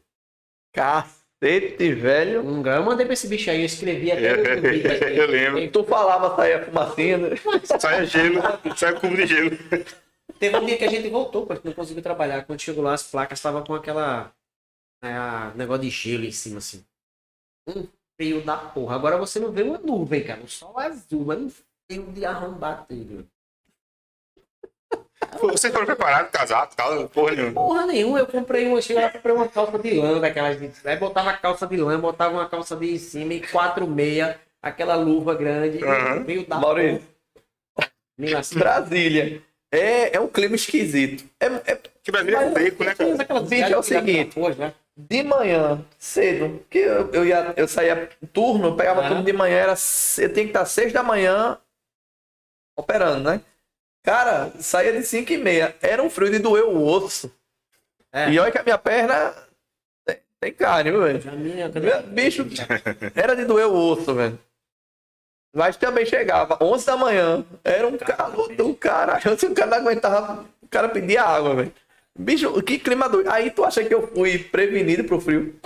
Cacete, 0.75 1.93
velho. 1.95 2.45
Um 2.47 2.61
grau. 2.61 2.79
Eu 2.79 2.85
mandei 2.85 3.07
pra 3.07 3.13
esse 3.15 3.29
bicho 3.29 3.49
aí, 3.51 3.61
eu 3.61 3.67
escrevi 3.67 4.11
até 4.11 4.57
no 4.57 4.61
vídeo 4.69 4.91
aqui. 4.93 5.17
Eu 5.17 5.27
lembro. 5.29 5.71
Tu 5.71 5.85
falava, 5.85 6.35
saía 6.37 6.65
fumacinha. 6.65 7.19
né? 7.19 7.29
Sai 7.79 8.05
gelo, 8.07 8.43
sai 8.77 8.93
cubo 8.99 9.15
de 9.17 9.27
gelo. 9.27 9.57
Teve 10.39 10.57
um 10.57 10.65
dia 10.67 10.77
que 10.77 10.85
a 10.85 10.89
gente 10.91 11.09
voltou, 11.09 11.47
porque 11.47 11.67
não 11.67 11.75
conseguiu 11.75 12.03
trabalhar. 12.03 12.45
Quando 12.45 12.61
chegou 12.61 12.85
lá, 12.85 12.93
as 12.95 13.03
placas 13.05 13.39
estavam 13.39 13.65
com 13.65 13.75
aquela. 13.75 14.33
É, 15.03 15.13
a- 15.13 15.53
negócio 15.55 15.83
de 15.83 15.91
gelo 15.91 16.25
em 16.25 16.33
cima, 16.33 16.59
assim. 16.59 16.85
Um 17.69 17.87
frio 18.17 18.43
da 18.45 18.57
porra. 18.57 18.95
Agora 18.95 19.19
você 19.19 19.39
não 19.39 19.51
vê 19.53 19.63
uma 19.63 19.79
nuvem, 19.79 20.25
cara. 20.25 20.41
Um 20.41 20.49
sol 20.49 20.79
azul, 20.79 21.25
mas 21.25 21.39
um 21.39 21.51
frio 21.51 22.13
de 22.13 22.25
arrombar 22.25 22.87
tudo. 22.87 23.29
Pô, 25.41 25.49
Vocês 25.49 25.73
foram 25.73 25.87
preparados, 25.87 26.31
casaco 26.31 26.75
tal? 26.77 27.09
Porra 27.09 27.33
nenhuma. 27.35 27.53
Porra 27.53 27.87
nenhuma, 27.87 28.19
eu 28.21 28.27
comprei 28.27 28.67
uma, 28.67 28.81
cheguei 28.81 29.03
lá, 29.03 29.11
comprei 29.11 29.35
uma 29.35 29.49
calça 29.49 29.79
de 29.79 29.95
lã 29.95 30.21
daquelas. 30.21 30.59
de- 30.59 30.89
Aí 30.89 30.97
botava 30.97 31.31
a 31.31 31.37
calça 31.37 31.67
de 31.67 31.77
lã, 31.77 31.99
botava 32.01 32.35
uma 32.35 32.49
calça 32.49 32.77
de 32.77 32.95
em 32.95 32.99
cima 32.99 33.35
e 33.35 33.47
quatro 33.47 33.87
meia, 33.87 34.41
aquela 34.63 34.95
luva 34.95 35.35
grande, 35.35 35.85
Aham. 35.85 36.25
frio 36.25 36.47
da 36.47 36.57
Maurício, 36.59 37.07
Brasília. 38.55 39.43
É, 39.79 40.17
é 40.17 40.21
um 40.21 40.29
clima 40.29 40.55
esquisito. 40.57 41.25
É, 41.41 41.47
é 41.73 41.79
Que 42.03 42.11
Brasília 42.11 42.39
é 42.39 42.53
seco, 42.53 42.85
né, 42.85 42.95
Fez 42.95 43.17
cara? 43.19 43.41
Bicho, 43.41 43.73
é 43.75 43.79
o 43.79 43.83
seguinte. 43.83 44.39
né? 44.59 44.75
de 44.97 45.23
manhã, 45.23 45.85
cedo. 45.99 46.65
Que 46.71 46.79
eu, 46.79 47.11
eu, 47.13 47.27
ia, 47.27 47.53
eu 47.57 47.69
saía 47.69 48.09
turno, 48.33 48.69
eu 48.69 48.77
pegava 48.77 49.05
Ah. 49.05 49.09
turno 49.09 49.23
de 49.23 49.33
manhã, 49.33 49.57
era, 49.57 49.73
eu 49.75 50.33
tinha 50.33 50.45
que 50.45 50.51
estar 50.51 50.65
seis 50.65 50.93
da 50.93 51.03
manhã 51.03 51.59
operando, 52.77 53.31
né? 53.31 53.41
Cara, 54.03 54.53
saía 54.61 54.93
de 54.93 55.03
cinco 55.03 55.33
e 55.33 55.37
meia. 55.37 55.75
Era 55.83 56.03
um 56.03 56.09
frio 56.09 56.31
de 56.31 56.39
doer 56.39 56.65
o 56.65 56.83
osso. 56.83 57.31
É. 58.13 58.31
E 58.31 58.39
olha 58.39 58.51
que 58.53 58.59
a 58.59 58.63
minha 58.63 58.79
perna 58.79 59.35
tem, 60.07 60.19
tem 60.41 60.53
carne, 60.53 60.91
viu, 60.91 61.03
velho? 61.03 61.29
A 61.29 61.33
minha, 61.33 61.69
Bicho, 62.03 62.47
era 63.15 63.35
de 63.37 63.45
doer 63.45 63.67
o 63.67 63.75
osso, 63.75 64.15
velho. 64.15 64.39
Mas 65.57 65.77
também 65.79 66.05
chegava, 66.05 66.59
11 66.61 66.85
da 66.85 66.99
manhã, 66.99 67.43
era 67.65 67.89
um 67.89 67.97
calor 67.97 68.55
do 68.55 68.75
caralho. 68.75 69.39
Se 69.39 69.47
o 69.47 69.55
cara 69.55 69.71
não 69.71 69.79
aguentava, 69.79 70.45
o 70.61 70.69
cara 70.69 70.87
pedia 70.89 71.23
água, 71.23 71.55
velho. 71.55 71.73
Bicho, 72.19 72.63
que 72.63 72.79
clima 72.79 73.09
doido. 73.09 73.31
Aí 73.31 73.51
tu 73.51 73.65
acha 73.65 73.83
que 73.83 73.95
eu 73.95 74.07
fui 74.09 74.39
prevenido 74.39 75.05
pro 75.05 75.19
frio? 75.21 75.59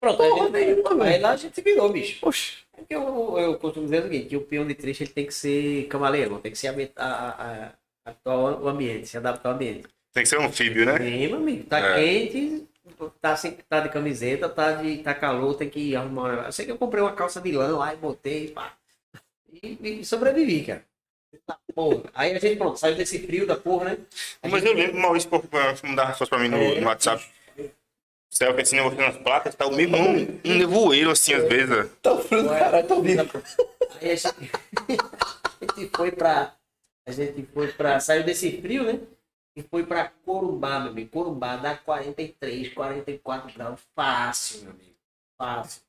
Pronto, 0.00 0.16
Porra 0.16 0.46
aí, 0.46 0.66
nenhuma, 0.66 1.04
aí 1.04 1.18
lá 1.18 1.30
a 1.32 1.36
gente 1.36 1.54
se 1.54 1.60
virou, 1.62 1.90
bicho. 1.92 2.26
Oxe. 2.26 2.64
Porque 2.72 2.94
eu, 2.94 3.38
eu 3.38 3.58
costumo 3.58 3.84
dizer 3.86 4.00
o 4.00 4.02
seguinte, 4.04 4.26
que 4.28 4.36
o 4.36 4.42
peão 4.42 4.66
de 4.66 4.74
trecho 4.74 5.02
ele 5.02 5.12
tem 5.12 5.26
que 5.26 5.34
ser 5.34 5.86
camaleão, 5.88 6.40
tem 6.40 6.50
que 6.52 6.58
se 6.58 6.66
adaptar 6.66 7.04
a, 7.04 7.70
a, 8.06 8.10
a- 8.10 8.14
ao 8.30 8.68
ambiente, 8.68 9.06
se 9.06 9.16
adaptar 9.16 9.50
ao 9.50 9.54
ambiente. 9.54 9.84
Tem 10.12 10.22
que 10.22 10.28
ser 10.28 10.38
um 10.38 10.44
anfíbio, 10.46 10.84
né? 10.86 10.98
Sim, 10.98 11.26
meu 11.28 11.36
amigo, 11.36 11.64
tá 11.64 11.78
É. 11.80 11.94
quente, 11.94 12.66
tá, 13.20 13.36
sem, 13.36 13.52
tá 13.68 13.80
de 13.80 13.88
camiseta, 13.88 14.48
tá, 14.48 14.72
de, 14.72 14.98
tá 14.98 15.14
calor, 15.14 15.54
tem 15.54 15.68
que 15.70 15.94
arrumar 15.96 16.22
um 16.22 16.28
negócio. 16.28 16.48
Eu 16.48 16.52
sei 16.52 16.64
que 16.66 16.72
eu 16.72 16.78
comprei 16.78 17.02
uma 17.02 17.12
calça 17.12 17.40
de 17.40 17.52
lã 17.52 17.76
lá 17.76 17.92
e 17.92 17.96
botei, 17.96 18.48
pá. 18.50 18.72
E, 19.62 19.78
e 20.00 20.04
sobrevivi, 20.04 20.64
cara. 20.64 20.84
Tá, 21.46 21.58
porra. 21.74 22.02
Aí 22.14 22.34
a 22.34 22.38
gente, 22.38 22.56
pronto, 22.56 22.78
saiu 22.78 22.94
desse 22.94 23.18
frio 23.20 23.46
da 23.46 23.56
porra, 23.56 23.86
né? 23.90 23.98
A 24.42 24.48
Mas 24.48 24.62
gente- 24.62 24.70
eu 24.72 24.76
lembro, 24.78 25.00
Maurício, 25.00 25.28
por 25.28 25.42
mandar 25.84 26.06
resposta 26.06 26.36
pra 26.36 26.44
mim 26.44 26.48
no, 26.48 26.56
É, 26.56 26.80
no 26.80 26.86
WhatsApp. 26.86 27.24
Céu 28.30 28.52
que 28.54 28.62
assim, 28.62 28.80
mostrando 28.80 29.16
as 29.16 29.22
placas, 29.22 29.54
tá 29.54 29.64
o 29.66 29.74
mesmo 29.74 29.96
um, 29.96 30.40
um 30.44 30.54
nevoeiro 30.58 31.10
assim, 31.10 31.34
às 31.34 31.44
vezes. 31.44 31.88
Tá 32.02 32.16
frio 32.18 32.48
caralho, 32.48 32.86
tá 32.88 32.94
vindo. 32.96 33.30
Aí 34.00 34.10
a 34.10 34.14
gente, 34.16 34.34
a 35.60 35.80
gente 35.80 35.90
foi 35.96 36.10
pra. 36.10 36.52
A 37.06 37.12
gente 37.12 37.46
foi 37.54 37.68
pra. 37.72 38.00
Saiu 38.00 38.24
desse 38.24 38.60
frio, 38.60 38.82
né? 38.82 38.98
E 39.56 39.62
foi 39.62 39.86
pra 39.86 40.08
Corumbá, 40.24 40.80
meu 40.80 40.90
amigo. 40.90 41.10
Corumbá 41.10 41.56
dá 41.56 41.76
43, 41.76 42.72
44 42.74 43.54
graus. 43.54 43.80
Fácil, 43.94 44.62
meu 44.62 44.72
amigo. 44.72 44.96
Fácil. 45.38 45.82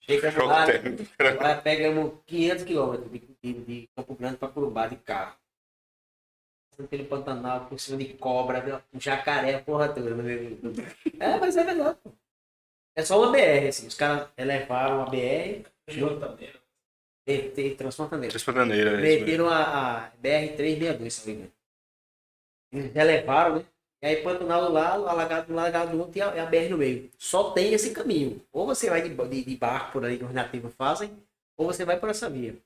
Chegamos 0.00 0.46
lá, 0.46 0.66
térmico. 0.66 1.04
lá 1.42 1.56
pegamos 1.56 2.12
500 2.26 2.64
quilômetros 2.64 3.10
de, 3.10 3.18
de, 3.42 3.52
de 3.64 3.88
Campo 3.94 4.14
Grande 4.14 4.36
pra 4.36 4.48
Corumbá 4.48 4.86
de 4.86 4.96
carro. 4.96 5.36
Aquele 6.78 7.04
Pantanal 7.04 7.66
por 7.66 7.80
cima 7.80 7.96
de 7.96 8.12
cobra, 8.14 8.84
um 8.92 9.00
jacaré, 9.00 9.58
porra 9.58 9.88
toda. 9.88 10.14
meu 10.14 10.20
amigo. 10.20 10.72
É, 11.18 11.38
mas 11.38 11.56
é 11.56 11.64
verdade. 11.64 11.98
pô. 12.02 12.12
É 12.94 13.02
só 13.02 13.18
uma 13.20 13.32
BR, 13.32 13.68
assim. 13.68 13.86
Os 13.86 13.94
caras 13.94 14.28
elevaram 14.36 15.02
a 15.02 15.06
BR. 15.06 15.66
Três 18.30 18.44
pantaneiras, 18.44 18.94
é. 18.94 19.02
Meteram 19.02 19.48
a, 19.48 20.06
a 20.06 20.10
BR-362, 20.22 21.10
se 21.10 21.20
não 21.20 21.26
me 21.26 21.40
engano. 21.40 21.55
Eles 22.76 22.94
elevaram, 22.94 23.56
né? 23.56 23.64
E 24.02 24.06
aí 24.06 24.22
Pantanal 24.22 24.66
do 24.66 24.72
lado, 24.72 25.08
alagado 25.08 25.46
do 25.46 25.54
lado, 25.54 25.74
alagado 25.74 25.90
do 25.92 25.98
outro 25.98 26.18
e 26.18 26.20
a, 26.20 26.42
a 26.42 26.46
BR 26.46 26.68
no 26.70 26.78
meio. 26.78 27.10
Só 27.18 27.50
tem 27.52 27.72
esse 27.72 27.92
caminho. 27.92 28.42
Ou 28.52 28.66
você 28.66 28.90
vai 28.90 29.02
de, 29.02 29.08
de, 29.08 29.44
de 29.44 29.56
barco 29.56 29.92
por 29.92 30.04
aí 30.04 30.18
que 30.18 30.24
os 30.24 30.32
nativos 30.32 30.74
fazem, 30.74 31.10
ou 31.56 31.66
você 31.66 31.84
vai 31.84 31.98
por 31.98 32.10
essa 32.10 32.28
via. 32.28 32.56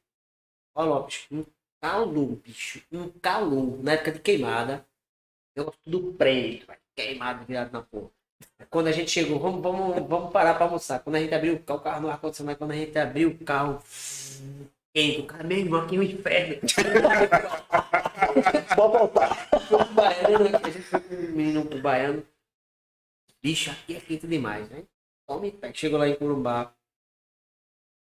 Ó, 0.74 0.84
Lopes, 0.84 1.26
um 1.30 1.44
calor, 1.80 2.36
bicho. 2.36 2.82
Um 2.92 3.08
calor. 3.08 3.82
Na 3.82 3.92
época 3.92 4.12
de 4.12 4.18
queimada. 4.20 4.84
Eu 5.54 5.72
tudo 5.84 6.12
preto, 6.14 6.66
vai, 6.66 6.78
queimado, 6.94 7.44
virado 7.44 7.72
na 7.72 7.82
porra. 7.82 8.10
Quando 8.70 8.86
a 8.86 8.92
gente 8.92 9.10
chegou, 9.10 9.38
vamos, 9.38 9.60
vamos, 9.60 10.08
vamos 10.08 10.32
parar 10.32 10.54
pra 10.54 10.64
almoçar. 10.64 11.00
Quando 11.00 11.16
a 11.16 11.20
gente 11.20 11.34
abriu 11.34 11.54
o 11.54 11.60
carro, 11.60 11.80
o 11.80 11.82
carro 11.82 12.00
no 12.02 12.10
ar-condicionado, 12.10 12.58
quando 12.58 12.70
a 12.70 12.76
gente 12.76 12.96
abriu 12.98 13.30
o 13.30 13.38
carro, 13.44 13.82
quente, 14.94 15.20
o 15.20 15.26
cara, 15.26 15.44
meu 15.44 15.58
irmão, 15.58 15.82
aqui 15.82 15.96
é 15.96 15.98
um 15.98 16.02
inferno. 16.02 16.56
Pode 18.76 18.98
voltar. 18.98 19.34
Foi 19.48 19.78
pro 19.78 19.94
baiano, 19.94 20.50
né? 20.50 20.60
a 20.62 20.68
gente 20.68 20.82
foi 20.82 21.00
com 21.00 21.14
um 21.14 21.32
menino 21.32 21.66
pro 21.66 21.80
baiano. 21.80 22.24
Bicho, 23.42 23.70
aqui 23.70 23.96
é 23.96 24.00
quente 24.00 24.26
demais, 24.26 24.68
né? 24.70 24.84
Tome 25.26 25.52
pé. 25.52 25.72
Chegou 25.72 25.98
lá 25.98 26.08
em 26.08 26.14
Curumbá. 26.14 26.74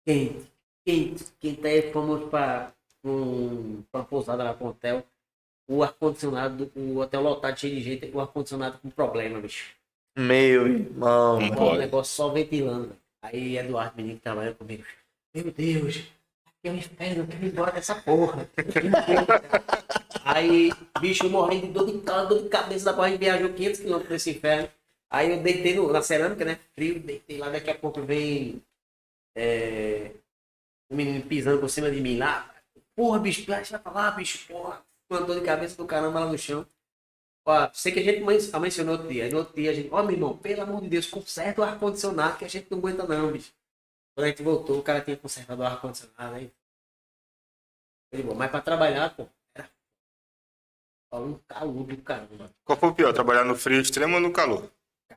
Quente, 0.05 0.51
quente, 0.84 1.25
quente. 1.39 1.67
Aí 1.67 1.92
fomos 1.92 2.28
pra, 2.28 2.73
um, 3.05 3.83
pra 3.91 4.01
uma 4.01 4.07
pousada 4.07 4.42
lá 4.42 4.55
pro 4.55 4.68
hotel. 4.68 5.05
O 5.68 5.83
ar-condicionado, 5.83 6.73
o 6.75 6.99
hotel 6.99 7.23
lotado, 7.23 7.59
cheio 7.59 7.76
de 7.76 7.83
gente, 7.83 8.10
o 8.12 8.20
ar-condicionado 8.20 8.78
com 8.78 8.91
problema, 8.91 9.41
bicho. 9.41 9.75
Meu 10.17 10.67
irmão. 10.67 11.39
O 11.39 11.55
pode. 11.55 11.78
negócio 11.78 12.15
só 12.15 12.28
ventilando. 12.28 12.97
Aí 13.23 13.57
Eduardo, 13.57 13.97
menino 13.97 14.17
que 14.17 14.23
trabalha 14.23 14.55
comigo. 14.55 14.84
Meu 15.34 15.51
Deus, 15.52 16.02
é 16.65 16.70
um 16.70 16.76
inferno, 16.76 17.23
eu 17.24 17.26
quero 17.26 17.44
ir 17.44 17.49
embora 17.49 17.73
dessa 17.73 17.94
porra. 17.94 18.49
Aí, 20.24 20.70
bicho, 21.00 21.24
eu 21.26 21.31
morrendo 21.31 21.66
de 21.66 21.73
dor 21.73 21.86
de, 21.86 21.99
ca- 22.00 22.24
dor 22.24 22.42
de 22.42 22.49
cabeça 22.49 22.84
da 22.84 22.92
porra, 22.94 23.16
viajou 23.16 23.52
500 23.52 23.81
km 23.81 24.10
nesse 24.10 24.31
inferno. 24.31 24.68
Aí 25.10 25.31
eu 25.31 25.42
deitei 25.42 25.74
no- 25.74 25.92
na 25.92 26.02
cerâmica, 26.02 26.44
né? 26.44 26.58
Frio, 26.74 27.00
deitei 27.00 27.39
lá, 27.39 27.49
daqui 27.50 27.70
a 27.70 27.74
pouco 27.74 28.00
vem 28.02 28.62
é, 29.36 30.12
o 30.91 30.97
menino 30.97 31.24
pisando 31.26 31.60
por 31.60 31.68
cima 31.70 31.91
de 31.91 32.00
mim 32.00 32.18
lá. 32.18 32.50
Porra, 32.97 33.18
bicho, 33.18 33.47
vai 33.47 33.65
pra 33.65 33.92
lá, 33.92 34.10
bicho, 34.12 34.47
porra. 34.49 34.82
Dor 35.10 35.34
de 35.41 35.42
cabeça 35.47 35.76
do 35.76 35.86
caramba 35.86 36.20
lá 36.20 36.26
no 36.32 36.39
chão. 36.39 36.66
Ó, 37.47 37.68
sei 37.73 37.92
que 37.92 38.00
a 38.00 38.02
gente 38.02 38.20
men- 38.24 38.39
mencionou 38.60 38.94
outro 38.94 39.08
dia. 39.08 39.24
Aí 39.24 39.31
no 39.32 39.39
outro 39.39 39.55
dia 39.55 39.70
a 39.70 39.74
gente, 39.74 39.89
ó, 39.92 40.02
meu 40.02 40.12
irmão, 40.12 40.36
pelo 40.39 40.62
amor 40.62 40.81
de 40.82 40.89
Deus, 40.89 41.07
conserta 41.07 41.60
o 41.60 41.65
ar-condicionado 41.65 42.39
que 42.39 42.44
a 42.44 42.49
gente 42.49 42.68
não 42.70 42.78
aguenta 42.78 43.07
não, 43.07 43.32
bicho. 43.32 43.52
Quando 44.15 44.26
a 44.26 44.28
gente 44.28 44.42
voltou, 44.42 44.78
o 44.78 44.82
cara 44.82 45.00
tinha 45.00 45.16
consertado 45.16 45.62
o 45.62 45.65
ar-condicionado 45.66 46.34
aí. 46.34 46.52
Ele, 48.12 48.23
bom, 48.24 48.34
mas 48.34 48.50
pra 48.50 48.60
trabalhar, 48.60 49.15
pô, 49.16 49.26
era 49.55 49.70
um 51.24 51.39
calor 51.47 51.84
do 51.84 51.97
caramba. 52.02 52.50
Qual 52.65 52.78
foi 52.78 52.89
o 52.91 52.94
pior? 52.94 53.12
Trabalhar 53.12 53.44
no 53.44 53.55
frio 53.55 53.81
extremo 53.81 54.15
ou 54.16 54.20
no 54.20 54.32
calor? 54.32 54.70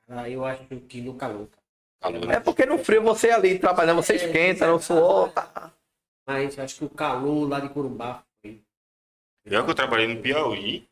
Cara, 0.07 0.29
eu 0.29 0.45
acho 0.45 0.65
que 0.87 1.01
no 1.01 1.15
calor, 1.15 1.47
cara. 1.47 1.65
Calor, 2.01 2.23
É 2.23 2.27
né? 2.27 2.39
porque 2.39 2.65
no 2.65 2.77
frio 2.77 3.01
você 3.01 3.31
ali 3.31 3.59
trabalhando, 3.59 4.01
você 4.01 4.15
esquenta, 4.15 4.67
no 4.67 4.79
suor. 4.79 5.31
tá. 5.31 5.73
Mas 6.27 6.57
acho 6.57 6.77
que 6.79 6.85
o 6.85 6.89
calor 6.89 7.47
lá 7.47 7.59
de 7.59 7.69
Corumbá 7.69 8.23
foi. 8.41 8.61
Pior 9.43 9.63
que 9.63 9.71
eu 9.71 9.75
trabalhei 9.75 10.07
no 10.07 10.21
Piauí. 10.21 10.87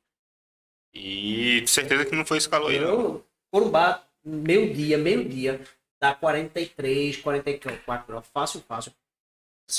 E 0.94 1.66
certeza 1.68 2.06
que 2.06 2.16
não 2.16 2.26
foi 2.26 2.38
esse 2.38 2.48
calor 2.50 2.70
aí, 2.72 2.80
não. 2.80 3.24
Corumbá, 3.52 4.08
meio 4.24 4.74
dia, 4.74 4.98
dá 6.04 6.14
43, 6.14 7.16
44 7.16 8.06
graus, 8.06 8.26
fácil, 8.34 8.62
fácil. 8.68 8.92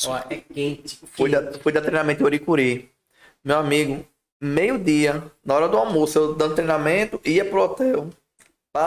Ó, 0.06 0.16
é 0.30 0.36
quente. 0.36 0.98
Fui 1.12 1.28
da, 1.30 1.52
fui 1.58 1.70
da 1.70 1.82
treinamento 1.82 2.22
em 2.22 2.24
Oricuri. 2.24 2.90
Meu 3.44 3.58
amigo, 3.58 4.02
meio-dia, 4.40 5.22
na 5.44 5.54
hora 5.54 5.68
do 5.68 5.76
almoço, 5.76 6.18
eu 6.18 6.34
dando 6.34 6.54
treinamento, 6.54 7.20
ia 7.26 7.44
pro 7.44 7.60
hotel. 7.60 8.08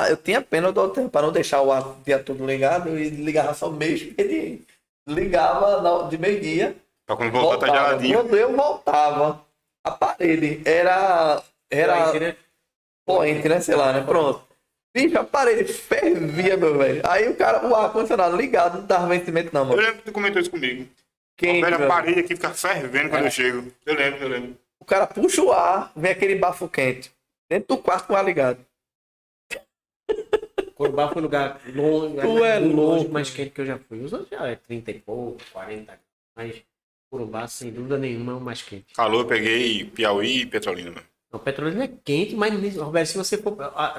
Eu 0.09 0.17
tinha 0.17 0.41
pena 0.41 0.71
do 0.71 0.81
hotel, 0.81 1.07
para 1.09 1.27
não 1.27 1.31
deixar 1.31 1.61
o 1.61 1.71
ar 1.71 1.87
o 1.87 2.01
dia 2.03 2.17
todo 2.17 2.43
ligado, 2.43 2.97
e 2.97 3.07
ligava 3.09 3.53
só 3.53 3.69
meio 3.69 3.93
expediente. 3.95 4.65
Ligava 5.07 6.09
de 6.09 6.17
meio-dia, 6.17 6.75
Pra 7.05 7.15
quando 7.15 7.31
voltar 7.31 7.59
tá 7.59 7.65
voltava. 7.67 7.87
geladinho. 7.89 8.19
Quando 8.23 8.35
eu 8.35 8.55
voltava, 8.55 9.45
a 9.83 9.91
parede 9.91 10.61
era. 10.65 11.41
Era 11.69 12.35
poente, 13.05 13.47
né? 13.47 13.61
Sei 13.61 13.75
lá, 13.75 13.93
né? 13.93 14.01
Pronto. 14.01 14.46
Bicho, 14.95 15.17
a 15.17 15.23
parede 15.23 15.71
fervia, 15.73 16.57
meu 16.57 16.77
velho. 16.77 17.01
Aí 17.07 17.27
o 17.29 17.35
cara, 17.35 17.67
o 17.67 17.75
ar-condicionado 17.75 18.35
ligado, 18.35 18.79
não 18.79 18.85
dava 18.87 19.07
vencimento, 19.07 19.53
não, 19.53 19.61
Eu 19.61 19.67
mano. 19.67 19.81
lembro 19.81 19.97
que 19.97 20.03
tu 20.05 20.11
comentou 20.11 20.41
isso 20.41 20.49
comigo. 20.51 20.83
A 20.83 21.39
Quente, 21.39 21.61
velha 21.61 21.87
parede 21.87 22.19
aqui 22.21 22.35
fica 22.35 22.49
fervendo 22.51 23.07
É. 23.07 23.09
quando 23.09 23.25
eu 23.25 23.31
chego. 23.31 23.71
Eu 23.85 23.93
lembro, 23.95 24.23
eu 24.23 24.27
lembro. 24.29 24.57
O 24.79 24.85
cara 24.85 25.05
puxa 25.05 25.41
o 25.43 25.51
ar, 25.51 25.91
vem 25.95 26.11
aquele 26.11 26.35
bafo 26.35 26.67
quente. 26.67 27.11
Dentro 27.49 27.75
do 27.75 27.81
quarto 27.81 28.07
com 28.07 28.13
o 28.13 28.15
ar 28.15 28.25
ligado. 28.25 28.59
Corumbá 30.75 31.09
foi 31.09 31.21
um 31.21 31.25
lugar 31.25 31.59
longe, 31.73 32.15
Tu 32.21 32.43
é 32.45 32.59
longe, 32.59 32.73
louco. 32.73 33.11
mais 33.11 33.29
quente 33.29 33.51
que 33.51 33.61
eu 33.61 33.65
já 33.65 33.77
fui. 33.77 33.99
Os 33.99 34.13
outros 34.13 34.29
já 34.29 34.47
é 34.47 34.55
30 34.55 34.91
e 34.91 34.99
pouco, 34.99 35.37
40. 35.51 35.99
Mas 36.35 36.55
Corumbá, 37.11 37.47
sem 37.47 37.71
dúvida 37.71 37.97
nenhuma, 37.97 38.33
é 38.33 38.35
o 38.35 38.41
mais 38.41 38.61
quente. 38.61 38.93
Calor, 38.95 39.21
eu 39.21 39.27
peguei 39.27 39.85
Piauí 39.85 40.41
e 40.41 40.45
Petrolina. 40.45 40.91
mano. 40.91 41.05
O 41.31 41.39
Petrolina 41.39 41.83
é 41.83 41.87
quente, 41.87 42.35
mas, 42.35 42.75
Roberto, 42.77 43.07
se 43.09 43.17
você 43.17 43.37
for. 43.37 43.55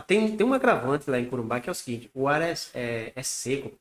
Tem, 0.06 0.36
tem 0.36 0.46
um 0.46 0.54
agravante 0.54 1.10
lá 1.10 1.18
em 1.18 1.28
Corumbá 1.28 1.60
que 1.60 1.68
é 1.68 1.72
o 1.72 1.74
seguinte: 1.74 2.10
o 2.14 2.26
ar 2.26 2.40
é, 2.42 2.54
é, 2.74 3.12
é 3.14 3.22
seco, 3.22 3.78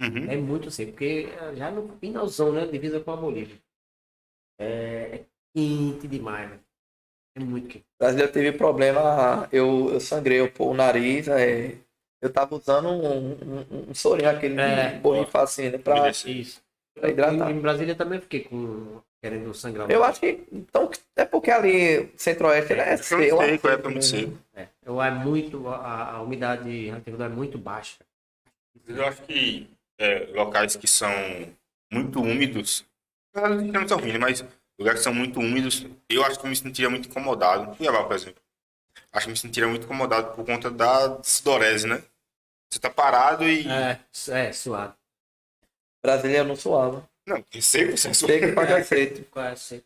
Uhum. 0.00 0.30
é 0.30 0.36
muito 0.36 0.70
seco, 0.70 0.92
porque 0.92 1.28
eh, 1.30 1.54
já 1.56 1.70
no 1.70 1.88
finalzão, 1.98 2.52
né? 2.52 2.66
Divisa 2.66 3.00
com 3.00 3.10
a 3.10 3.16
Bolívia. 3.16 3.58
É, 4.58 5.16
é 5.16 5.26
quente 5.54 6.08
demais, 6.08 6.48
velho. 6.48 6.62
É 7.36 7.40
muito 7.40 7.68
quente. 7.68 7.84
Brasileiro 7.98 8.32
teve 8.32 8.52
problema, 8.56 9.48
eu, 9.52 9.90
eu 9.92 10.00
sangrei 10.00 10.40
o 10.40 10.74
nariz, 10.74 11.28
é, 11.28 11.76
eu 12.22 12.32
tava 12.32 12.56
usando 12.56 12.88
um, 12.88 13.32
um, 13.32 13.90
um 13.90 13.94
sorinho, 13.94 14.30
aquele 14.30 14.60
É. 14.60 14.94
de 14.94 15.00
borrifacina, 15.00 15.78
pra... 15.78 16.08
Isso. 16.10 16.62
Pra 16.94 17.08
hidratar. 17.08 17.50
Em, 17.50 17.56
em 17.56 17.60
Brasília 17.60 17.94
também 17.94 18.20
fiquei 18.20 18.40
com. 18.44 19.00
Querendo 19.20 19.52
sangrar. 19.54 19.90
Eu 19.90 20.02
acho 20.02 20.20
que, 20.20 20.44
então, 20.50 20.90
é 21.14 21.24
porque 21.24 21.50
ali, 21.50 22.12
centro-oeste, 22.16 22.72
ele 22.72 22.80
é 22.80 22.90
muito 22.90 23.04
seco. 23.04 23.22
seco, 23.22 23.68
é, 23.68 23.76
muito 23.76 24.04
seco. 24.04 24.38
É, 24.54 24.68
eu 24.84 25.02
é 25.02 25.10
muito. 25.10 25.68
A, 25.68 26.12
a 26.12 26.22
umidade 26.22 26.86
relativa 26.86 27.24
é 27.24 27.28
muito 27.28 27.58
baixa. 27.58 27.98
Eu 28.86 29.06
acho 29.06 29.22
que 29.22 29.68
é, 29.98 30.30
locais 30.32 30.76
que 30.76 30.88
são 30.88 31.12
muito 31.92 32.20
úmidos, 32.20 32.84
não 33.72 33.86
são 33.86 33.98
ruins, 33.98 34.18
mas 34.18 34.44
lugares 34.78 35.00
que 35.00 35.04
são 35.04 35.14
muito 35.14 35.38
úmidos, 35.38 35.86
eu 36.08 36.24
acho 36.24 36.38
que 36.38 36.46
eu 36.46 36.50
me 36.50 36.56
sentiria 36.56 36.90
muito 36.90 37.08
incomodado. 37.08 37.76
Cuiabá, 37.76 38.04
por 38.04 38.16
exemplo. 38.16 38.42
Acho 39.12 39.26
que 39.26 39.30
eu 39.30 39.32
me 39.32 39.38
sentiria 39.38 39.68
muito 39.68 39.84
incomodado 39.84 40.34
por 40.34 40.44
conta 40.44 40.70
da 40.70 41.22
sudorese, 41.22 41.86
né? 41.86 42.02
Você 42.70 42.78
tá 42.78 42.88
parado 42.88 43.44
e. 43.44 43.66
É, 43.68 44.00
é 44.28 44.52
suado. 44.52 44.94
Brasília 46.02 46.38
eu 46.38 46.44
não 46.44 46.56
suava. 46.56 47.09
Não, 47.26 47.36
é 47.54 47.60
seco, 47.60 47.92
é 47.92 47.96
Seco 47.96 48.54
pra 48.54 48.66
cacete. 48.66 49.22
Quase. 49.30 49.84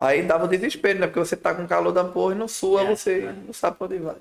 Aí 0.00 0.22
dava 0.22 0.46
desespero, 0.46 0.98
né? 0.98 1.06
Porque 1.06 1.20
você 1.20 1.36
tá 1.36 1.54
com 1.54 1.66
calor 1.66 1.92
da 1.92 2.04
porra 2.04 2.34
e 2.34 2.38
não 2.38 2.46
sua, 2.48 2.82
É, 2.82 2.84
você 2.86 3.20
é. 3.24 3.32
não 3.32 3.52
sabe 3.52 3.78
pra 3.78 3.86
onde 3.86 3.98
vai. 3.98 4.16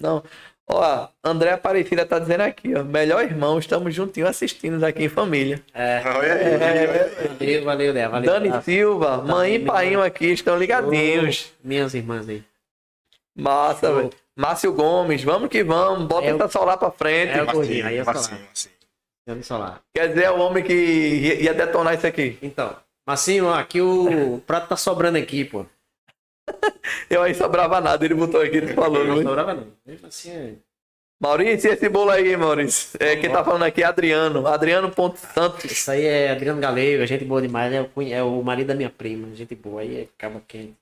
Não. 0.00 0.22
Ó, 0.68 1.08
André 1.24 1.52
Aparecida 1.52 2.04
tá 2.04 2.18
dizendo 2.18 2.40
aqui, 2.42 2.74
ó. 2.74 2.82
Melhor 2.84 3.22
irmão, 3.22 3.58
estamos 3.58 3.94
juntinhos 3.94 4.28
assistindo 4.28 4.82
aqui 4.84 5.04
em 5.04 5.08
família. 5.08 5.62
É. 5.72 6.02
Olha 6.04 6.34
aí, 6.34 6.40
É, 6.40 6.54
olha 6.54 6.80
aí. 6.80 7.28
Valeu, 7.38 7.64
valeu, 7.64 7.92
Léo. 7.92 8.10
Valeu. 8.10 8.30
Dani 8.32 8.48
Ah, 8.50 8.62
Silva, 8.62 9.16
mãe 9.18 9.54
e 9.54 9.58
meu 9.60 9.72
painho 9.72 10.02
aqui 10.02 10.26
estão 10.26 10.58
ligadinhos. 10.58 11.52
ô, 11.64 11.66
Minhas 11.68 11.94
irmãs 11.94 12.28
aí. 12.28 12.44
Massa, 13.34 13.92
velho. 13.94 14.10
Márcio 14.34 14.72
Gomes, 14.72 15.22
vamos 15.24 15.48
que 15.48 15.62
vamos. 15.64 16.06
Bota 16.06 16.26
É 16.26 16.32
o- 16.32 16.36
essa 16.36 16.48
solar 16.48 16.76
pra 16.76 16.90
frente. 16.90 17.30
É 17.32 17.42
o 17.42 17.46
gordinho, 17.46 17.84
Macio, 17.84 17.86
aí 17.86 17.96
eu 17.96 18.04
falar. 18.04 18.16
macio, 18.20 18.70
Quer 19.94 20.08
dizer, 20.08 20.24
é 20.24 20.30
o 20.30 20.38
homem 20.38 20.62
que 20.62 20.72
ia, 20.72 21.52
detonar 21.54 21.94
isso 21.94 22.06
aqui. 22.06 22.38
Então, 22.40 22.76
Massinho, 23.06 23.52
aqui 23.52 23.80
o 23.80 24.40
prato 24.46 24.68
tá 24.68 24.76
sobrando 24.76 25.18
aqui, 25.18 25.44
pô. 25.44 25.66
Eu 27.10 27.22
aí 27.22 27.34
sobrava 27.34 27.80
nada, 27.80 28.04
ele 28.04 28.14
botou 28.14 28.40
aqui, 28.40 28.56
ele 28.58 28.72
falou. 28.74 29.04
Não 29.04 29.22
sobrava 29.22 29.54
não. 29.54 29.66
Assim, 30.06 30.30
é- 30.30 30.52
Maurício, 31.20 31.70
e 31.70 31.72
esse 31.72 31.88
bolo 31.88 32.10
aí, 32.10 32.36
Maurício? 32.36 32.98
É, 33.00 33.16
quem 33.16 33.30
tá 33.32 33.42
falando 33.42 33.62
aqui 33.62 33.82
é 33.82 33.86
Adriano. 33.86 34.46
Adriano 34.46 34.90
Ponto 34.90 35.18
Santos. 35.18 35.64
Isso 35.64 35.90
aí 35.90 36.04
é 36.04 36.30
Adriano 36.30 36.60
Galego, 36.60 37.02
é 37.02 37.06
gente 37.06 37.24
boa 37.24 37.40
demais. 37.40 37.72
É 37.72 37.80
o, 37.80 37.88
cunha- 37.88 38.16
é 38.18 38.22
o 38.22 38.42
marido 38.42 38.66
da 38.68 38.74
minha 38.74 38.90
prima, 38.90 39.34
gente 39.34 39.54
boa. 39.54 39.80
Aí 39.80 40.02
é 40.02 40.08
cabo 40.18 40.42
quente. 40.46 40.74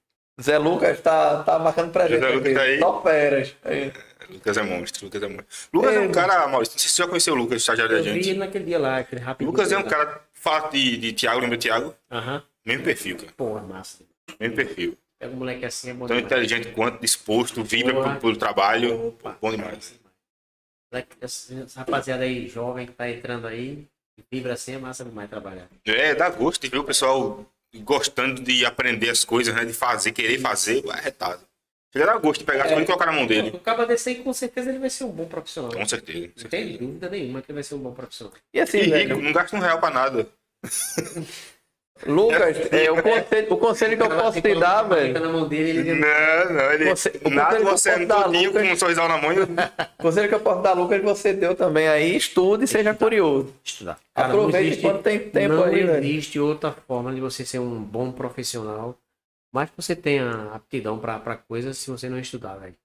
Zé 0.43 0.59
Lucas 0.59 1.01
tá, 1.01 1.45
tá 1.45 1.57
marcando 1.61 1.93
presente 1.93 2.19
Zé 2.21 2.29
Lucas 2.31 2.47
aqui. 2.47 2.55
tá 2.57 2.63
aí. 2.63 2.79
Só 2.81 3.03
feras. 3.03 3.55
Aí. 3.65 3.93
Lucas 4.31 4.57
é 4.57 4.63
monstro, 4.63 5.05
Lucas 5.07 5.23
é 5.23 5.29
monstro. 5.29 5.47
Lucas 5.73 5.95
é, 5.95 6.01
um 6.01 6.05
É, 6.05 6.09
cara, 6.13 6.49
Maurício, 6.49 6.73
não 6.75 6.79
sei 6.79 6.89
se 6.89 6.95
você 6.95 7.03
já 7.03 7.09
conheceu 7.09 7.35
o 7.35 7.37
Lucas, 7.37 7.59
estagiário 7.61 7.93
da 7.95 7.99
Eu 8.09 8.15
vi 8.15 8.23
gente. 8.23 8.39
naquele 8.39 8.65
dia 8.65 8.79
lá, 8.79 8.99
aquele 8.99 9.21
rápido. 9.21 9.47
Lucas 9.47 9.71
é 9.73 9.79
um 9.79 9.83
cara, 9.83 10.23
fala 10.33 10.69
de, 10.69 10.97
de 10.97 11.13
Thiago, 11.13 11.41
lembra 11.41 11.57
de 11.57 11.63
Thiago? 11.69 11.95
Aham. 12.11 12.43
Mesmo 12.65 12.85
perfil, 12.85 13.17
cara. 13.17 13.33
Porra, 13.37 13.61
massa. 13.63 14.05
Mesmo 14.41 14.57
perfil. 14.57 14.99
Pega 15.19 15.33
um 15.33 15.37
moleque 15.37 15.65
assim, 15.67 15.91
é 15.91 15.95
bom 15.95 16.07
Tão 16.07 16.17
demais. 16.17 16.25
inteligente 16.33 16.73
quanto, 16.75 17.01
disposto, 17.01 17.63
vibra 17.63 17.95
pro, 17.95 18.17
pro 18.21 18.37
trabalho. 18.37 19.09
Opa. 19.09 19.37
Bom 19.41 19.51
demais. 19.51 19.95
Essa 21.21 21.81
rapaziada 21.81 22.23
aí, 22.25 22.49
jovem, 22.49 22.87
que 22.87 22.93
tá 22.93 23.11
entrando 23.11 23.47
aí, 23.47 23.85
vibra 24.31 24.53
assim, 24.55 24.75
é 24.75 24.79
massa 24.79 25.05
demais 25.05 25.29
trabalhar. 25.29 25.69
É, 25.85 26.15
dá 26.15 26.31
gosto 26.31 26.63
de 26.63 26.69
ver 26.69 26.79
o 26.79 26.85
pessoal 26.85 27.45
gostando 27.79 28.41
de 28.43 28.65
aprender 28.65 29.11
as 29.11 29.25
coisas, 29.25 29.53
né? 29.55 29.65
De 29.65 29.73
fazer, 29.73 30.13
querer 30.13 30.39
fazer, 30.39 30.85
é 30.89 31.01
retado. 31.01 31.43
Chega 31.97 32.11
a 32.11 32.15
dar 32.15 32.19
gosto 32.19 32.41
de 32.41 32.45
pegar 32.47 32.63
as 32.65 32.69
coisas 32.69 32.83
e 32.83 32.87
colocar 32.87 33.07
na 33.07 33.13
mão 33.13 33.25
dele. 33.27 33.51
O 33.55 33.59
cabo 33.61 33.87
desse 33.87 34.09
aí, 34.09 34.15
com 34.17 34.33
certeza, 34.33 34.69
ele 34.69 34.81
vai 34.81 34.91
ser 34.91 35.05
um 35.05 35.11
bom 35.13 35.27
profissional. 35.27 35.71
Com 35.73 35.87
certeza. 35.87 36.29
com 36.35 36.43
Não 36.43 36.51
tem 36.51 36.77
dúvida 36.77 37.09
nenhuma 37.09 37.41
que 37.41 37.51
ele 37.53 37.55
vai 37.55 37.63
ser 37.63 37.75
um 37.77 37.79
bom 37.79 37.93
profissional. 37.93 38.35
E 38.53 38.61
assim, 38.61 38.79
E 38.79 38.83
rico, 38.83 38.93
velho, 39.15 39.23
não 39.23 39.33
gasta 39.33 39.57
um 39.57 39.61
real 39.61 39.79
pra 39.79 39.91
nada. 39.91 40.27
Lucas, 42.07 42.57
é, 42.73 42.91
o, 42.91 43.01
conselho, 43.01 43.53
o 43.53 43.57
conselho 43.57 43.97
que 43.97 44.03
eu 44.03 44.09
posso 44.11 44.43
te 44.43 44.55
dar, 44.59 44.83
Fica 44.83 44.95
velho. 44.97 45.21
na 45.21 45.29
mão 45.29 45.47
dele, 45.49 45.79
ele 45.91 45.95
Não, 45.95 46.53
não, 46.53 46.73
ele 46.73 46.85
o 47.25 47.31
nada 47.31 47.51
conselho 47.59 47.65
que 47.65 47.69
eu 47.69 47.79
você 47.79 47.93
posso 47.93 48.07
dar, 48.07 48.23
todinho 48.25 48.51
com 48.53 48.59
Lucas- 48.59 48.73
um 48.73 48.77
sorrisal 48.77 49.09
na 49.09 49.17
mão 49.17 49.31
O 49.33 50.03
conselho 50.03 50.29
que 50.29 50.35
eu 50.35 50.41
posso 50.41 50.63
dar, 50.63 50.73
Lucas, 50.73 50.99
que 50.99 51.05
você 51.07 51.33
deu 51.33 51.55
também 51.55 51.87
aí, 51.87 52.17
estude 52.17 52.65
e 52.65 52.67
seja 52.67 52.93
curioso. 52.93 53.55
Estudar. 53.63 53.99
Aproveite 54.15 54.81
quando 54.81 55.01
tem 55.03 55.21
tempo 55.21 55.55
não 55.55 55.65
aí, 55.65 55.85
velho. 55.85 56.05
existe 56.05 56.41
outra 56.41 56.73
forma 56.73 57.15
de 57.15 57.21
você 57.21 57.47
ser 57.47 57.61
um 57.61 57.81
bom 57.81 58.11
profissional, 58.11 58.99
mas 59.55 59.71
que 59.71 59.77
você 59.77 59.95
tenha 59.95 60.53
aptidão 60.53 61.01
pra 61.01 61.21
pra 61.21 61.37
coisas 61.37 61.79
se 61.79 61.89
você 61.89 62.09
não 62.09 62.19
estudar, 62.19 62.57
velho. 62.57 62.77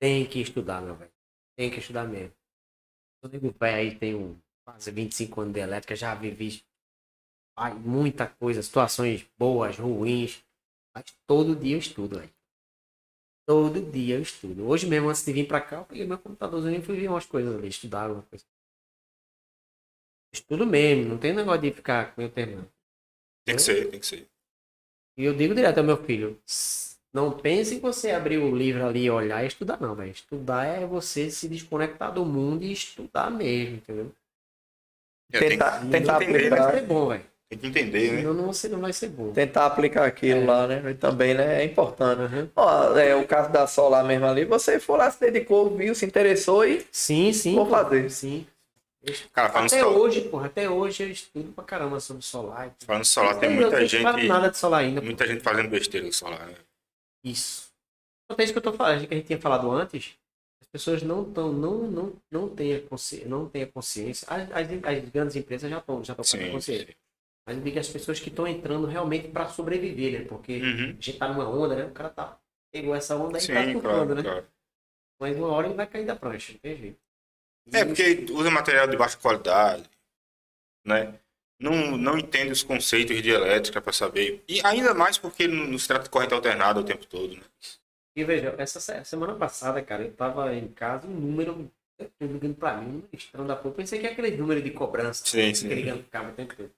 Tem 0.00 0.26
que 0.26 0.40
estudar, 0.40 0.82
meu 0.82 0.96
velho. 0.96 1.12
Tem 1.56 1.70
que 1.70 1.78
estudar 1.78 2.04
mesmo. 2.08 2.34
Eu 3.22 3.30
digo, 3.30 3.50
velho, 3.52 3.76
aí 3.76 3.96
tem 3.96 4.14
um, 4.14 4.36
quase 4.66 4.90
25 4.90 5.40
anos 5.40 5.54
de 5.54 5.60
elétrica, 5.60 5.94
já 5.94 6.14
vivi 6.14 6.64
ai, 7.56 7.74
muita 7.74 8.26
coisa, 8.26 8.62
situações 8.62 9.24
boas, 9.38 9.78
ruins, 9.78 10.44
mas 10.94 11.04
todo 11.26 11.54
dia 11.54 11.76
eu 11.76 11.78
estudo, 11.78 12.18
velho. 12.18 12.34
Todo 13.46 13.80
dia 13.80 14.16
eu 14.16 14.22
estudo. 14.22 14.66
Hoje 14.66 14.86
mesmo, 14.86 15.08
antes 15.08 15.24
de 15.24 15.32
vir 15.32 15.46
pra 15.46 15.60
cá, 15.60 15.76
eu 15.76 15.84
peguei 15.84 16.06
meu 16.06 16.18
computadorzinho 16.18 16.78
e 16.78 16.82
fui 16.82 16.96
ver 16.96 17.08
umas 17.08 17.26
coisas 17.26 17.54
ali, 17.54 17.68
estudar 17.68 18.04
alguma 18.04 18.22
coisa. 18.22 18.44
Estudo 20.32 20.66
mesmo, 20.66 21.10
não 21.10 21.18
tem 21.18 21.32
negócio 21.32 21.60
de 21.60 21.70
ficar 21.70 22.14
com 22.14 22.20
meu 22.20 22.30
termo. 22.30 22.68
tem 23.46 23.54
que 23.54 23.62
ser, 23.62 23.90
tem 23.90 24.00
que 24.00 24.06
ser. 24.06 24.33
E 25.16 25.24
eu 25.24 25.34
digo 25.34 25.54
direto 25.54 25.78
ao 25.78 25.84
meu 25.84 25.96
filho, 25.96 26.38
"S- 26.46 26.96
não 27.12 27.30
pense 27.30 27.74
em 27.76 27.80
você 27.80 28.10
abrir 28.10 28.38
o 28.38 28.54
livro 28.54 28.84
ali 28.84 29.04
e 29.04 29.10
olhar 29.10 29.44
e 29.44 29.46
estudar, 29.46 29.80
não, 29.80 29.94
velho. 29.94 30.10
Estudar 30.10 30.64
é 30.66 30.86
você 30.86 31.30
se 31.30 31.48
desconectar 31.48 32.12
do 32.12 32.24
mundo 32.24 32.64
e 32.64 32.72
estudar 32.72 33.30
mesmo, 33.30 33.76
entendeu? 33.76 34.12
É, 35.32 35.38
tem, 35.38 35.50
Tentar, 35.50 35.80
que- 35.80 35.86
tentar 35.90 36.16
entender, 36.16 36.50
Vai 36.50 36.58
aplicar, 36.58 36.74
ser 36.74 36.86
bom, 36.86 37.08
velho. 37.08 37.24
tem 37.48 37.58
que 37.58 37.66
entender, 37.68 38.12
né? 38.12 38.18
Senão 38.18 38.34
não, 38.34 38.46
você 38.46 38.68
não 38.68 38.80
vai 38.80 38.92
ser 38.92 39.08
bom. 39.08 39.32
tentar 39.32 39.66
aplicar 39.66 40.04
aquilo 40.06 40.46
lá, 40.46 40.66
né? 40.66 40.90
E 40.90 40.94
também, 40.94 41.34
né? 41.34 41.62
É 41.62 41.64
importante. 41.64 42.20
Uhum. 42.20 42.48
Ó, 42.56 42.96
é, 42.96 43.14
o 43.14 43.26
caso 43.26 43.50
da 43.52 43.66
Solar 43.66 44.04
mesmo 44.04 44.26
ali, 44.26 44.44
você 44.44 44.78
foi 44.80 44.98
lá, 44.98 45.10
se 45.10 45.20
dedicou, 45.20 45.76
viu, 45.76 45.94
se 45.94 46.04
interessou 46.04 46.64
e 46.64 46.84
Sim, 46.92 47.32
sim. 47.32 47.54
Vou 47.54 47.66
fazer. 47.66 48.10
Sim. 48.10 48.46
Cara, 49.32 49.50
falando 49.50 49.66
Até 49.66 49.84
hoje, 49.84 50.28
porra, 50.28 50.46
até 50.46 50.68
hoje 50.70 51.02
eu 51.02 51.10
estudo 51.10 51.52
pra 51.52 51.64
caramba 51.64 52.00
sobre 52.00 52.22
solar. 52.22 52.74
falando 52.80 53.04
solar 53.04 53.38
tem 53.38 53.50
Eu 53.50 53.56
muita 53.56 53.70
falo 53.76 53.86
gente, 53.86 54.26
nada 54.28 54.50
de 54.50 54.56
solar 54.58 54.80
ainda. 54.80 55.00
muita 55.00 55.26
gente 55.26 55.42
fazendo 55.42 55.68
besteira 55.68 56.06
com 56.06 56.12
solar, 56.12 56.46
né? 56.46 56.56
Isso. 57.22 57.72
Até 58.30 58.44
isso 58.44 58.52
que 58.52 58.58
eu 58.58 58.62
tô 58.62 58.72
falando, 58.72 59.06
que 59.06 59.12
a 59.14 59.16
gente 59.16 59.26
tinha 59.26 59.40
falado 59.40 59.70
antes, 59.70 60.14
as 60.60 60.66
pessoas 60.68 61.02
não 61.02 61.28
estão, 61.28 61.52
não, 61.52 61.78
não, 61.90 62.12
não 62.30 62.48
têm 62.48 62.74
a 62.76 62.80
consciência, 62.80 63.28
não 63.28 63.48
têm 63.48 63.62
a 63.64 63.66
consciência. 63.66 64.26
As, 64.30 64.50
as, 64.50 64.68
as 64.84 65.08
grandes 65.10 65.36
empresas 65.36 65.70
já 65.70 65.78
estão, 65.78 66.02
já 66.02 66.14
estão 66.14 66.24
com 66.40 66.46
a 66.46 66.50
consciência. 66.52 66.86
sim. 66.86 66.92
Mas 67.46 67.58
eu 67.58 67.62
digo 67.62 67.78
as 67.78 67.88
pessoas 67.88 68.18
que 68.20 68.30
estão 68.30 68.46
entrando 68.46 68.86
realmente 68.86 69.28
para 69.28 69.48
sobreviver, 69.50 70.20
né? 70.20 70.26
Porque 70.26 70.62
Uhum. 70.62 70.84
a 70.84 70.92
gente 70.92 71.12
tá 71.18 71.28
numa 71.28 71.46
onda, 71.46 71.76
né? 71.76 71.84
O 71.84 71.90
cara 71.92 72.08
tá 72.08 72.38
pegou 72.72 72.94
essa 72.94 73.14
onda 73.16 73.38
e 73.38 73.46
tá 73.46 73.62
surfando, 73.62 73.80
claro, 73.80 74.14
né? 74.14 74.22
claro. 74.22 74.46
Mas 75.20 75.36
uma 75.36 75.48
hora 75.48 75.66
ele 75.66 75.76
vai 75.76 75.86
cair 75.86 76.06
da 76.06 76.16
prancha, 76.16 76.54
não 76.54 76.60
tem 76.60 76.76
jeito. 76.76 77.03
É, 77.72 77.84
porque 77.84 78.26
usa 78.30 78.50
material 78.50 78.86
de 78.86 78.96
baixa 78.96 79.16
qualidade, 79.18 79.88
né? 80.84 81.18
Não, 81.58 81.96
não 81.96 82.18
entende 82.18 82.52
os 82.52 82.62
conceitos 82.62 83.22
de 83.22 83.30
elétrica 83.30 83.80
para 83.80 83.92
saber. 83.92 84.42
E 84.48 84.60
ainda 84.64 84.92
mais 84.92 85.16
porque 85.18 85.46
não 85.46 85.66
não 85.66 85.78
se 85.78 85.88
trata 85.88 86.04
de 86.04 86.10
corrente 86.10 86.34
alternada 86.34 86.80
o 86.80 86.84
tempo 86.84 87.06
todo, 87.06 87.36
né? 87.36 87.42
E 88.16 88.24
veja, 88.24 88.54
essa 88.58 88.80
se- 88.80 89.04
semana 89.04 89.34
passada, 89.34 89.82
cara, 89.82 90.04
eu 90.04 90.14
tava 90.14 90.54
em 90.54 90.68
casa, 90.72 91.06
um 91.06 91.10
número 91.14 91.70
eu 91.98 92.10
ligando 92.28 92.56
pra 92.56 92.76
mim, 92.80 93.04
um 93.12 93.16
estranho 93.16 93.46
da 93.46 93.54
porra. 93.56 93.70
Eu 93.70 93.74
Pensei 93.76 94.00
que 94.00 94.06
é 94.06 94.12
aquele 94.12 94.36
número 94.36 94.60
de 94.62 94.70
cobrança. 94.72 95.24
Sim, 95.26 95.54
sim. 95.54 95.68
Fica 95.68 95.74
ligando 95.74 96.02
pro 96.02 96.10
cabo 96.10 96.30
o 96.30 96.34
tempo 96.34 96.56
todo. 96.56 96.72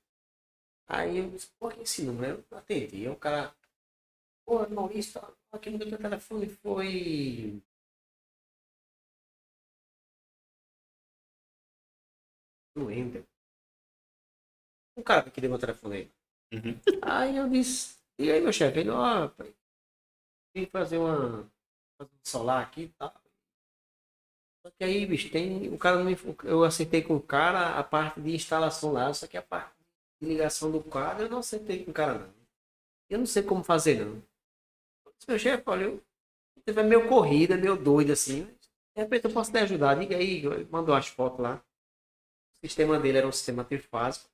Aí 0.88 1.18
eu 1.18 1.30
disse, 1.30 1.48
pô, 1.58 1.68
que 1.70 1.82
esse 1.82 2.02
número? 2.02 2.44
Eu 2.50 2.58
atendi. 2.58 2.96
Aí 2.98 3.08
o 3.08 3.16
cara, 3.16 3.54
pô, 4.46 4.68
Maurício, 4.68 5.20
aqui 5.52 5.70
no 5.70 5.78
meu 5.78 5.98
telefone 5.98 6.48
foi. 6.48 7.62
Não 12.76 12.86
lembro. 12.86 13.26
O 14.96 15.02
cara 15.02 15.30
que 15.30 15.40
deu 15.40 15.50
meu 15.50 15.58
telefone 15.58 15.96
aí. 15.96 16.12
Uhum. 16.52 16.80
Aí 17.02 17.36
eu 17.36 17.48
disse, 17.48 17.98
e 18.18 18.30
aí 18.30 18.40
meu 18.40 18.52
chefe? 18.52 18.80
Ele, 18.80 18.90
ó, 18.90 19.28
vim 20.54 20.66
fazer 20.66 20.98
uma. 20.98 21.50
fazer 21.98 22.10
um 22.12 22.18
solar 22.24 22.62
aqui 22.62 22.82
e 22.82 22.88
tal. 22.88 23.12
Só 24.64 24.70
que 24.70 24.84
aí, 24.84 25.06
bicho, 25.06 25.30
tem. 25.30 25.68
O 25.72 25.78
cara 25.78 25.96
não 25.96 26.04
me. 26.04 26.16
Eu 26.44 26.64
acertei 26.64 27.02
com 27.02 27.16
o 27.16 27.22
cara 27.22 27.78
a 27.78 27.84
parte 27.84 28.20
de 28.20 28.34
instalação 28.34 28.92
lá, 28.92 29.12
só 29.12 29.26
que 29.26 29.36
a 29.36 29.42
parte 29.42 29.74
de 30.20 30.28
ligação 30.28 30.70
do 30.70 30.82
quadro 30.82 31.24
eu 31.24 31.30
não 31.30 31.38
acertei 31.38 31.84
com 31.84 31.90
o 31.90 31.94
cara, 31.94 32.18
não. 32.18 32.34
Eu 33.08 33.18
não 33.18 33.26
sei 33.26 33.42
como 33.42 33.62
fazer, 33.62 34.04
não. 34.04 34.16
Eu 35.04 35.12
disse, 35.16 35.28
Meu 35.28 35.38
chefe, 35.38 35.62
olha, 35.66 35.84
eu. 35.84 36.02
Teve 36.64 36.82
meio 36.82 37.08
corrida, 37.08 37.56
meio 37.56 37.76
doido 37.76 38.12
assim. 38.12 38.44
De 38.96 39.02
repente 39.02 39.26
eu 39.26 39.32
posso 39.32 39.52
te 39.52 39.58
ajudar. 39.58 39.94
Diga 39.94 40.16
aí, 40.16 40.42
mandou 40.70 40.94
as 40.94 41.06
fotos 41.06 41.38
lá. 41.38 41.62
O 42.66 42.68
sistema 42.68 42.98
dele 42.98 43.18
era 43.18 43.28
um 43.28 43.32
sistema 43.32 43.64
trifásico. 43.64 44.28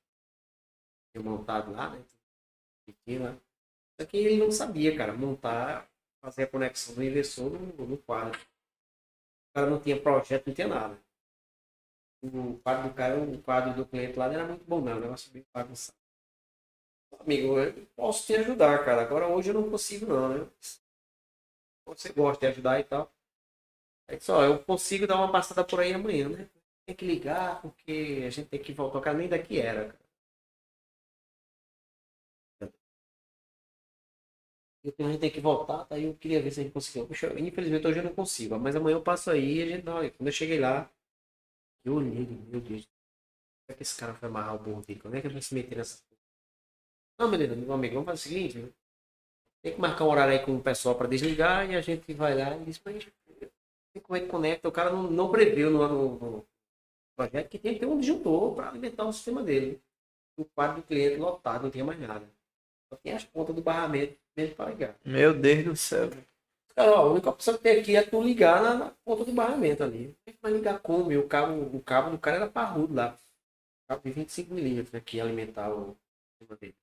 Montado 1.23 1.71
lá, 1.71 1.91
né? 1.91 2.03
Lá. 3.19 3.37
Só 4.01 4.07
que 4.07 4.17
ele 4.17 4.39
não 4.43 4.51
sabia, 4.51 4.97
cara, 4.97 5.13
montar, 5.13 5.87
fazer 6.23 6.45
a 6.45 6.47
conexão 6.47 6.95
do 6.95 7.05
inversor 7.05 7.51
no, 7.51 7.87
no 7.87 7.99
quadro. 7.99 8.41
O 8.41 9.53
cara 9.55 9.69
não 9.69 9.79
tinha 9.79 10.01
projeto, 10.01 10.47
não 10.47 10.55
tinha 10.55 10.67
nada. 10.67 10.99
O 12.23 12.59
quadro 12.61 12.89
do 12.89 12.95
cara, 12.95 13.21
o 13.21 13.43
quadro 13.43 13.75
do 13.75 13.85
cliente 13.85 14.19
lá 14.19 14.29
não 14.29 14.35
era 14.35 14.47
muito 14.47 14.65
bom, 14.65 14.81
não. 14.81 14.97
O 14.97 15.01
negócio 15.01 15.31
bem 15.31 15.45
bagunçado. 15.53 15.99
Amigo, 17.21 17.59
eu 17.59 17.87
posso 17.95 18.27
te 18.27 18.35
ajudar, 18.37 18.83
cara. 18.83 19.03
Agora 19.03 19.29
hoje 19.29 19.51
eu 19.51 19.55
não 19.55 19.71
consigo, 19.71 20.07
não, 20.07 20.29
né? 20.31 20.51
Você 21.87 22.11
gosta 22.15 22.47
de 22.47 22.53
ajudar 22.53 22.81
e 22.81 22.85
tal. 22.85 23.13
Aí 24.09 24.19
só, 24.19 24.43
eu 24.43 24.59
consigo 24.65 25.07
dar 25.07 25.17
uma 25.17 25.31
passada 25.31 25.63
por 25.63 25.81
aí 25.81 25.93
amanhã, 25.93 26.31
né? 26.31 26.49
Tem 26.87 26.95
que 26.95 27.05
ligar, 27.05 27.61
porque 27.61 28.23
a 28.27 28.31
gente 28.31 28.49
tem 28.49 28.63
que 28.63 28.73
voltar. 28.73 29.01
Cara, 29.01 29.19
nem 29.19 29.29
daqui 29.29 29.59
era. 29.59 29.97
Eu 34.83 34.93
tenho- 34.93 35.09
a 35.09 35.13
gente 35.13 35.21
tem 35.21 35.31
que 35.31 35.41
voltar, 35.41 35.85
tá? 35.85 35.99
Eu 35.99 36.15
queria 36.17 36.43
ver 36.43 36.51
se 36.51 36.61
a 36.61 36.63
gente 36.65 36.73
conseguiu. 36.73 37.07
Puxa, 37.07 37.27
infelizmente 37.39 37.87
hoje 37.87 37.99
eu 38.01 38.05
não 38.05 38.15
consigo, 38.15 38.59
mas 38.59 38.75
amanhã 38.77 38.97
eu 38.97 39.03
passo 39.03 39.31
aí 39.31 39.63
a 39.63 39.67
gente 39.67 39.89
uma- 39.89 40.11
Quando 40.11 40.27
eu 40.29 40.33
cheguei 40.33 40.59
lá, 40.59 40.91
eu 41.85 41.95
olhei, 41.97 42.27
meu 42.49 42.61
Deus, 42.61 42.85
como 42.87 43.71
é 43.71 43.75
que 43.75 43.83
esse 43.85 43.97
cara 43.97 44.15
foi 44.15 44.29
amarrar 44.29 44.57
o 44.57 44.61
burro 44.61 44.83
dele? 44.83 45.01
Como 45.01 45.17
é 45.17 45.21
que 45.21 45.29
ele 45.29 45.35
vai 45.35 45.43
se 45.43 45.55
meter 45.55 45.77
nessa? 45.79 46.03
Não, 47.19 47.31
beleza, 47.31 47.55
meu 47.57 47.73
amigo, 47.73 47.95
vamos 47.95 48.07
fazer 48.11 48.19
o 48.21 48.23
seguinte, 48.35 48.59
né? 48.59 48.69
tem 49.63 49.75
que 49.75 49.81
marcar 49.81 50.05
um 50.05 50.11
horário 50.11 50.35
aí 50.35 50.45
com 50.45 50.57
o 50.57 50.63
pessoal 50.63 50.97
para 50.97 51.09
desligar 51.09 51.71
e 51.71 51.77
a 51.77 51.81
gente 51.81 52.13
vai 52.15 52.37
lá 52.37 52.57
e 52.57 52.65
diz, 52.65 52.81
mas 52.85 53.07
como 54.03 54.17
é 54.17 54.21
que 54.21 54.27
conecta? 54.29 54.69
O 54.69 54.73
cara 54.73 54.91
não, 54.93 55.05
não 55.11 55.31
preveu 55.31 55.71
no, 55.71 55.89
no 56.19 56.47
projeto 57.17 57.49
que 57.49 57.59
tinha 57.59 57.75
que 57.75 57.81
ter 57.81 57.87
um 57.87 57.99
disjuntor 57.99 58.55
para 58.55 58.69
alimentar 58.69 59.05
o 59.05 59.13
sistema 59.13 59.43
dele. 59.43 59.81
O 60.37 60.45
quadro 60.45 60.81
do 60.81 60.87
cliente 60.87 61.17
lotado, 61.17 61.63
não 61.63 61.71
tinha 61.71 61.85
mais 61.85 62.01
nada. 62.01 62.27
Só 62.89 62.97
tinha 62.97 63.17
as 63.17 63.25
pontas 63.25 63.55
do 63.55 63.63
barramento 63.63 64.19
mesmo 64.37 64.55
para 64.55 64.71
ligar. 64.71 64.97
Meu 65.05 65.35
Deus 65.35 65.65
do 65.65 65.77
céu. 65.77 66.11
Cara, 66.75 66.91
ó, 66.91 66.97
a 66.97 67.13
única 67.13 67.29
opção 67.29 67.55
que 67.55 67.63
tem 67.63 67.81
aqui 67.81 67.97
é 67.97 68.03
tu 68.03 68.23
ligar 68.23 68.63
na, 68.63 68.75
na 68.75 68.91
ponta 69.05 69.25
do 69.25 69.33
barramento 69.33 69.83
ali. 69.85 70.17
Mas 70.41 70.53
ligar 70.55 70.79
como? 70.81 71.13
E 71.13 71.19
o 71.19 71.29
cabo, 71.29 71.77
o 71.77 71.83
cabo 71.83 72.11
do 72.11 72.19
cara 72.19 72.37
era 72.37 72.51
parrudo 72.51 72.95
lá. 72.95 73.19
Cabo 73.87 74.03
de 74.03 74.11
25 74.11 74.55
milímetros 74.55 74.95
aqui 74.95 75.21
alimentar 75.21 75.71
o 75.71 75.97
sistema 76.31 76.57
dele. 76.59 76.75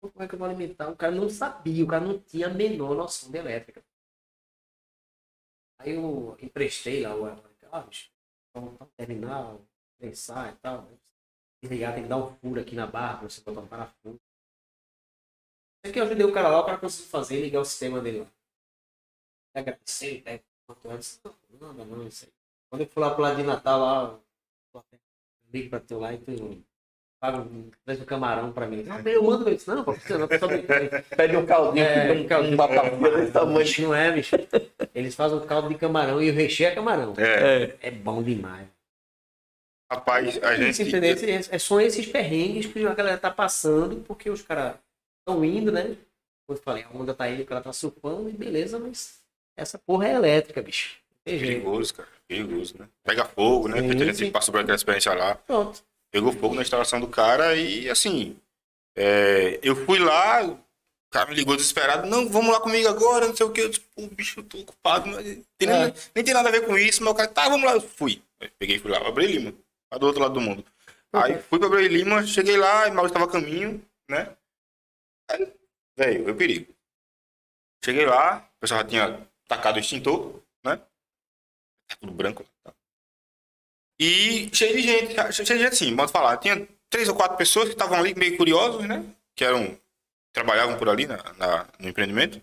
Pô, 0.00 0.10
Como 0.10 0.24
é 0.24 0.28
que 0.28 0.34
eu 0.34 0.38
vou 0.38 0.48
alimentar? 0.48 0.88
O 0.88 0.96
cara 0.96 1.12
não 1.12 1.28
sabia, 1.28 1.84
o 1.84 1.88
cara 1.88 2.04
não 2.04 2.18
tinha 2.18 2.46
a 2.46 2.50
menor 2.54 2.94
noção 2.94 3.30
de 3.30 3.38
elétrica. 3.38 3.82
Aí 5.78 5.94
eu 5.94 6.36
emprestei 6.40 7.02
lá 7.02 7.16
o 7.16 7.26
ah, 7.26 7.80
bicho, 7.80 8.11
vamos 8.54 8.78
vamos 8.78 8.94
terminar, 8.94 9.58
pensar 9.98 10.52
e 10.52 10.56
tal. 10.56 10.88
Desligar, 11.62 11.94
tem 11.94 12.04
que 12.04 12.08
dar 12.08 12.16
um 12.16 12.34
furo 12.36 12.60
aqui 12.60 12.74
na 12.74 12.86
barra 12.86 13.28
você 13.28 13.40
botar 13.40 13.60
um 13.60 13.66
parafuso. 13.66 14.20
Aí 15.84 15.92
que 15.92 15.98
eu 15.98 16.04
ajudei 16.04 16.26
o 16.26 16.32
cara 16.32 16.48
lá, 16.48 16.60
o 16.60 16.66
cara 16.66 16.78
conseguiu 16.78 17.10
fazer 17.10 17.38
e 17.38 17.42
ligar 17.42 17.60
o 17.60 17.64
sistema 17.64 18.00
dele 18.00 18.20
lá. 18.20 18.32
Agradecer, 19.54 20.22
né? 20.24 20.40
Quanto 20.66 20.90
antes, 20.90 21.20
não, 21.24 21.34
nada 21.60 21.84
não, 21.84 22.06
isso 22.06 22.24
aí. 22.24 22.32
Quando 22.68 22.82
eu 22.82 22.88
fui 22.88 23.02
lá 23.02 23.12
pro 23.12 23.22
lado 23.22 23.36
de 23.36 23.42
Natal, 23.42 23.80
lá, 23.80 24.20
ligo 25.52 25.70
pra 25.70 25.80
teu 25.80 26.00
lá 26.00 26.12
e 26.14 26.18
tu 26.18 26.30
paga 27.22 27.38
um, 27.38 27.70
traz 27.84 28.00
um 28.00 28.04
camarão 28.04 28.50
pra 28.52 28.66
mim. 28.66 28.82
Não, 28.82 28.98
eu 29.00 29.22
mando 29.22 29.48
isso, 29.48 29.72
não, 29.72 29.84
não, 29.84 30.38
só 30.40 30.46
brincando. 30.48 30.90
Pede 31.16 31.36
um 31.36 31.46
caldinho, 31.46 31.84
É, 31.84 32.12
um 32.12 32.26
caldinho, 32.26 32.54
um 32.54 32.56
batata 32.56 32.96
desse 32.96 33.30
tamanho. 33.32 33.66
Não 33.78 33.94
é, 33.94 34.10
bicho. 34.10 34.34
Eles 34.92 35.14
fazem 35.14 35.38
um 35.38 35.46
caldo 35.46 35.68
de 35.68 35.76
camarão 35.76 36.20
e 36.20 36.28
o 36.30 36.34
recheio 36.34 36.70
é 36.70 36.74
camarão. 36.74 37.14
É, 37.16 37.76
É, 37.80 37.88
É 37.88 37.90
bom 37.92 38.20
demais. 38.24 38.66
rapaz, 39.90 40.42
a 40.42 40.56
gente. 40.56 40.82
entendeu? 40.82 41.12
Esse- 41.14 41.54
é- 41.54 41.58
São 41.60 41.80
esses 41.80 42.06
perrengues 42.06 42.66
que 42.66 42.84
a 42.84 42.92
galera 42.94 43.18
tá 43.18 43.30
passando, 43.30 43.96
porque 44.00 44.28
os 44.28 44.42
caras 44.42 44.74
estão 45.20 45.44
indo, 45.44 45.70
né? 45.70 45.96
Como 46.44 46.58
eu 46.58 46.62
falei, 46.62 46.82
a 46.82 46.96
onda 46.96 47.14
tá 47.14 47.30
indo, 47.30 47.44
que 47.46 47.52
ela 47.52 47.62
tá 47.62 47.72
surfando, 47.72 48.28
e 48.28 48.32
beleza, 48.32 48.80
mas 48.80 49.20
essa 49.56 49.78
porra 49.78 50.08
é 50.08 50.14
elétrica, 50.14 50.60
bicho. 50.60 50.96
Não. 51.24 51.38
Perigoso, 51.38 51.94
cara. 51.94 52.08
Perigoso, 52.26 52.74
né? 52.80 52.88
Pega 53.04 53.24
fogo, 53.24 53.68
né? 53.68 53.80
Sim, 53.80 53.86
Porque 53.86 54.02
a 54.02 54.06
gente 54.06 54.16
sim. 54.16 54.30
passou 54.32 54.50
por 54.50 54.60
aquela 54.60 54.74
experiência 54.74 55.14
lá. 55.14 55.36
Pronto. 55.36 55.84
Pegou 56.12 56.32
fogo 56.32 56.54
na 56.54 56.62
instalação 56.62 57.00
do 57.00 57.08
cara 57.08 57.56
e, 57.56 57.88
assim, 57.88 58.38
é, 58.96 59.58
eu 59.62 59.74
fui 59.74 59.98
lá, 59.98 60.44
o 60.44 60.58
cara 61.10 61.30
me 61.30 61.34
ligou 61.34 61.56
desesperado. 61.56 62.06
Não, 62.06 62.28
vamos 62.28 62.52
lá 62.52 62.60
comigo 62.60 62.86
agora, 62.86 63.26
não 63.26 63.34
sei 63.34 63.46
o 63.46 63.50
que. 63.50 63.62
Eu 63.62 63.70
disse, 63.70 63.80
pô, 63.94 64.06
bicho, 64.08 64.40
eu 64.40 64.44
tô 64.44 64.58
ocupado, 64.60 65.08
mas 65.08 65.24
tem 65.56 65.68
É. 65.68 65.84
nem, 65.84 65.94
nem 66.14 66.24
tem 66.24 66.34
nada 66.34 66.50
a 66.50 66.52
ver 66.52 66.66
com 66.66 66.76
isso. 66.76 67.02
Mas 67.02 67.12
o 67.12 67.16
cara, 67.16 67.28
tá, 67.28 67.48
vamos 67.48 67.64
lá. 67.64 67.72
Eu 67.72 67.80
fui. 67.80 68.22
Aí 68.40 68.50
peguei 68.58 68.76
e 68.76 68.78
fui 68.78 68.90
lá, 68.90 68.98
Abreu 68.98 69.26
e 69.28 69.32
Lima, 69.32 69.54
lá 69.90 69.98
do 69.98 70.06
outro 70.06 70.20
lado 70.20 70.34
do 70.34 70.40
mundo. 70.40 70.64
Aí 71.14 71.40
fui 71.40 71.58
pra 71.58 71.68
Abreu 71.68 71.86
Lima, 71.86 72.26
cheguei 72.26 72.56
lá, 72.56 72.86
e 72.86 72.90
Maurício 72.90 73.14
tava 73.14 73.26
a 73.26 73.32
caminho, 73.32 73.82
né? 74.08 74.36
Aí, 75.30 75.50
velho, 75.96 76.28
eu 76.28 76.36
perigo. 76.36 76.74
Cheguei 77.84 78.04
lá, 78.06 78.48
o 78.56 78.60
pessoal 78.60 78.80
já 78.80 78.86
tinha 78.86 79.28
tacado 79.48 79.78
o 79.78 79.80
extintor, 79.80 80.40
né? 80.64 80.76
Tá 81.88 81.96
tudo 82.00 82.12
branco. 82.12 82.44
E 83.98 84.50
cheio 84.54 84.74
de 84.76 84.82
gente, 84.82 85.14
cheio 85.32 85.46
de 85.46 85.58
gente 85.58 85.72
assim, 85.74 85.94
modo 85.94 86.10
falar. 86.10 86.36
Tinha 86.38 86.66
três 86.90 87.08
ou 87.08 87.14
quatro 87.14 87.36
pessoas 87.36 87.66
que 87.68 87.74
estavam 87.74 87.98
ali 87.98 88.14
meio 88.14 88.36
curiosos, 88.36 88.86
né? 88.86 89.04
Que 89.34 89.44
eram. 89.44 89.78
trabalhavam 90.32 90.78
por 90.78 90.88
ali 90.88 91.06
na, 91.06 91.18
na- 91.34 91.68
no 91.78 91.88
empreendimento. 91.88 92.40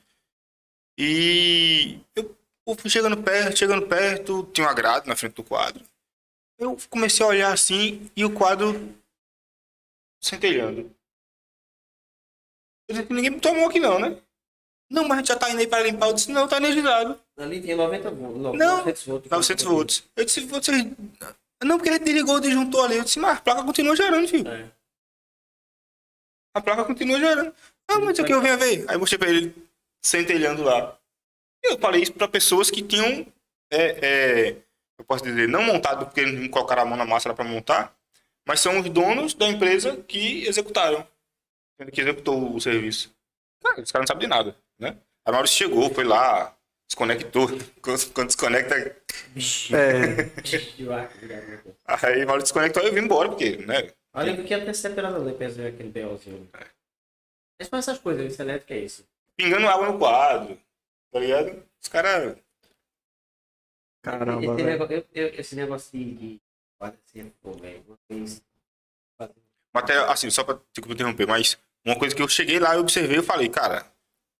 E 0.97 1.99
eu, 2.15 2.35
eu 2.67 2.75
fui 2.75 2.89
chegando 2.89 3.17
perto, 3.23 3.57
chegando 3.57 3.87
perto, 3.87 4.43
tinha 4.53 4.67
uma 4.67 4.73
grade 4.73 5.07
na 5.07 5.15
frente 5.15 5.35
do 5.35 5.43
quadro. 5.43 5.83
Eu 6.57 6.77
comecei 6.89 7.25
a 7.25 7.29
olhar 7.29 7.53
assim 7.53 8.09
e 8.15 8.25
o 8.25 8.33
quadro 8.33 8.95
centelhando. 10.21 10.93
Ninguém 13.09 13.31
me 13.31 13.39
tomou 13.39 13.69
aqui 13.69 13.79
não, 13.79 13.99
né? 13.99 14.21
Não, 14.89 15.03
mas 15.03 15.11
a 15.11 15.15
gente 15.17 15.27
já 15.27 15.35
tá 15.35 15.49
indo 15.49 15.59
aí 15.59 15.67
para 15.67 15.83
limpar. 15.83 16.07
Eu 16.07 16.13
disse, 16.13 16.31
não, 16.31 16.47
tá 16.47 16.57
energizado. 16.57 17.19
Ali 17.37 17.61
tinha 17.61 17.75
90 17.75 18.11
volts. 18.11 18.41
Não, 18.41 18.77
900 18.77 19.05
volts. 19.05 19.29
900 19.29 19.65
volts. 19.65 20.03
Eu 20.15 20.25
disse, 20.25 20.41
vocês... 20.41 20.83
Não, 21.63 21.77
porque 21.77 21.89
ele 21.89 21.99
desligou 21.99 22.35
o 22.35 22.39
disjuntor 22.39 22.85
ali. 22.85 22.97
Eu 22.97 23.03
disse, 23.03 23.19
mas 23.19 23.37
a 23.37 23.41
placa 23.41 23.63
continua 23.63 23.95
gerando, 23.95 24.27
filho. 24.27 24.47
É. 24.47 24.71
A 26.55 26.61
placa 26.61 26.85
continua 26.85 27.19
gerando. 27.19 27.53
Ah, 27.87 27.99
mas 27.99 28.13
isso 28.13 28.21
aqui 28.21 28.33
eu 28.33 28.41
venho 28.41 28.57
ver. 28.57 28.85
Aí 28.87 28.95
eu 28.95 28.99
mostrei 28.99 29.19
pra 29.19 29.29
ele 29.29 29.53
centelhando 30.03 30.63
lá. 30.63 30.97
Eu 31.63 31.77
falei 31.77 32.01
isso 32.01 32.13
pra 32.13 32.27
pessoas 32.27 32.71
que 32.71 32.81
tinham, 32.81 33.25
é, 33.71 34.07
é, 34.07 34.49
eu 34.97 35.05
posso 35.05 35.23
dizer, 35.23 35.47
não 35.47 35.63
montado 35.63 36.05
porque 36.05 36.21
eles 36.21 36.39
não 36.39 36.47
colocaram 36.49 36.83
a 36.83 36.85
mão 36.85 36.97
na 36.97 37.05
massa 37.05 37.29
lá 37.29 37.35
pra 37.35 37.43
montar, 37.43 37.93
mas 38.47 38.61
são 38.61 38.79
os 38.79 38.89
donos 38.89 39.33
da 39.33 39.47
empresa 39.47 39.97
que 40.07 40.45
executaram. 40.47 41.05
Que 41.91 42.01
executou 42.01 42.55
o 42.55 42.59
serviço. 42.59 43.13
Cara, 43.61 43.81
os 43.81 43.91
caras 43.91 44.03
não 44.03 44.13
sabem 44.13 44.27
de 44.27 44.35
nada, 44.35 44.55
né? 44.79 44.97
A 45.25 45.31
Maurício 45.31 45.57
chegou, 45.57 45.93
foi 45.93 46.03
lá, 46.03 46.55
desconectou. 46.87 47.47
Quando 48.13 48.27
desconecta, 48.27 48.75
É, 48.75 50.31
aí 52.07 52.25
Maurício 52.25 52.45
desconectou 52.45 52.83
e 52.83 52.87
eu 52.87 52.93
vim 52.93 53.01
embora, 53.01 53.29
porque, 53.29 53.57
né? 53.57 53.91
Olha 54.13 54.41
que 54.43 54.53
até 54.53 54.73
separador 54.73 55.23
depois 55.23 55.55
ver 55.55 55.67
aquele 55.67 55.89
BLzinho. 55.89 56.49
Mas 57.59 57.67
são 57.67 57.79
essas 57.79 57.99
coisas, 57.99 58.31
isso 58.31 58.41
elétrico 58.41 58.73
é 58.73 58.79
isso. 58.79 59.05
Pingando 59.35 59.67
água 59.67 59.91
no 59.91 59.99
quadro, 59.99 60.59
tá 61.11 61.19
ligado? 61.19 61.63
Os 61.81 61.87
caras 61.87 62.37
caramba, 64.01 64.43
esse, 64.43 64.55
velho. 64.55 64.65
negócio, 64.65 64.95
eu, 64.95 65.05
eu, 65.13 65.27
esse 65.39 65.55
negócio 65.55 65.91
de-. 65.91 66.41
Olha 66.79 66.97
assim, 67.05 67.31
pô, 67.41 67.51
velho. 67.51 67.83
Uma 67.87 67.97
vez. 68.09 68.41
Até, 69.73 69.97
assim, 70.11 70.29
só 70.29 70.43
pra 70.43 70.59
te 70.73 70.81
interromper, 70.81 71.27
mas 71.27 71.57
uma 71.85 71.97
coisa 71.97 72.15
que 72.15 72.21
eu 72.21 72.27
cheguei 72.27 72.59
lá 72.59 72.75
e 72.75 72.79
observei, 72.79 73.17
eu 73.17 73.23
falei, 73.23 73.49
cara, 73.49 73.85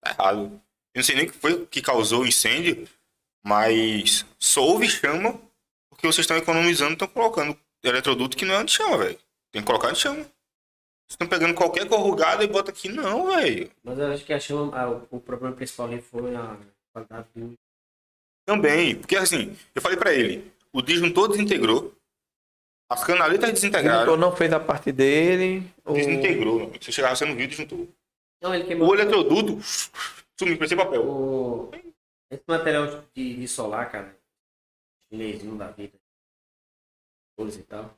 tá 0.02 0.12
errado. 0.12 0.40
Eu 0.94 1.00
não 1.00 1.04
sei 1.04 1.16
nem 1.16 1.26
o 1.26 1.32
que 1.32 1.38
foi 1.38 1.66
que 1.68 1.82
causou 1.82 2.22
o 2.24 2.28
incêndio, 2.28 2.88
mas 3.44 4.26
só 4.38 4.62
houve 4.64 4.88
chama 4.90 5.40
porque 5.90 6.08
vocês 6.08 6.20
estão 6.24 6.38
economizando, 6.38 6.94
estão 6.94 7.08
colocando 7.08 7.58
eletroduto 7.84 8.38
que 8.38 8.46
não 8.46 8.56
é 8.56 8.58
anti-chama, 8.58 8.98
velho. 8.98 9.20
Tem 9.52 9.62
que 9.62 9.66
colocar 9.66 9.90
anti-chama. 9.90 10.18
Vocês 10.22 10.30
estão 11.16 11.28
pegando 11.28 11.54
qualquer 11.54 11.88
corrugada 11.88 12.44
e 12.44 12.48
bota 12.48 12.72
aqui. 12.72 12.88
Não, 12.90 13.28
velho. 13.32 13.70
Mas 13.84 13.98
eu 14.00 14.12
acho 14.14 14.24
que 14.26 14.32
a 14.34 14.40
chama, 14.40 14.78
ah, 14.78 14.90
o, 14.90 15.08
o 15.18 15.20
problema 15.20 15.56
principal 15.56 15.88
ali 15.88 16.02
foi 16.02 16.36
a 16.36 16.58
qualidade 16.94 17.28
do. 17.36 17.54
Também. 18.46 18.96
Porque, 18.96 19.16
assim, 19.16 19.56
eu 19.76 19.82
falei 19.82 19.98
pra 19.98 20.14
ele, 20.14 20.52
o 20.72 20.82
disjuntor 20.82 21.28
desintegrou, 21.30 21.94
as 22.90 23.04
canaletas 23.04 23.50
O 23.50 23.54
desintegraram, 23.54 24.00
disjuntor 24.00 24.18
não 24.18 24.36
fez 24.36 24.54
a 24.54 24.60
parte 24.60 24.92
dele. 24.92 25.70
o- 25.86 25.94
desintegrou. 25.94 26.60
meu. 26.60 26.74
Você 26.80 26.92
chegava, 26.92 27.16
você 27.16 27.26
não 27.26 27.36
viu 27.36 27.46
o 27.46 27.50
disjuntor. 27.50 27.88
Não, 28.42 28.54
ele 28.56 28.64
queimou. 28.66 28.90
O 28.90 28.96
eletroduto 28.96 29.60
sumiu, 30.40 30.58
parecia 30.58 30.78
papel. 30.78 31.04
O... 31.10 31.72
Esse 32.32 32.44
material 32.48 33.04
de, 33.14 33.36
de 33.36 33.48
solar, 33.48 33.92
cara, 33.92 34.16
chinesinho 35.10 35.58
da 35.58 35.72
vida, 35.72 35.98
cores 37.36 37.56
e 37.58 37.64
tal, 37.64 37.98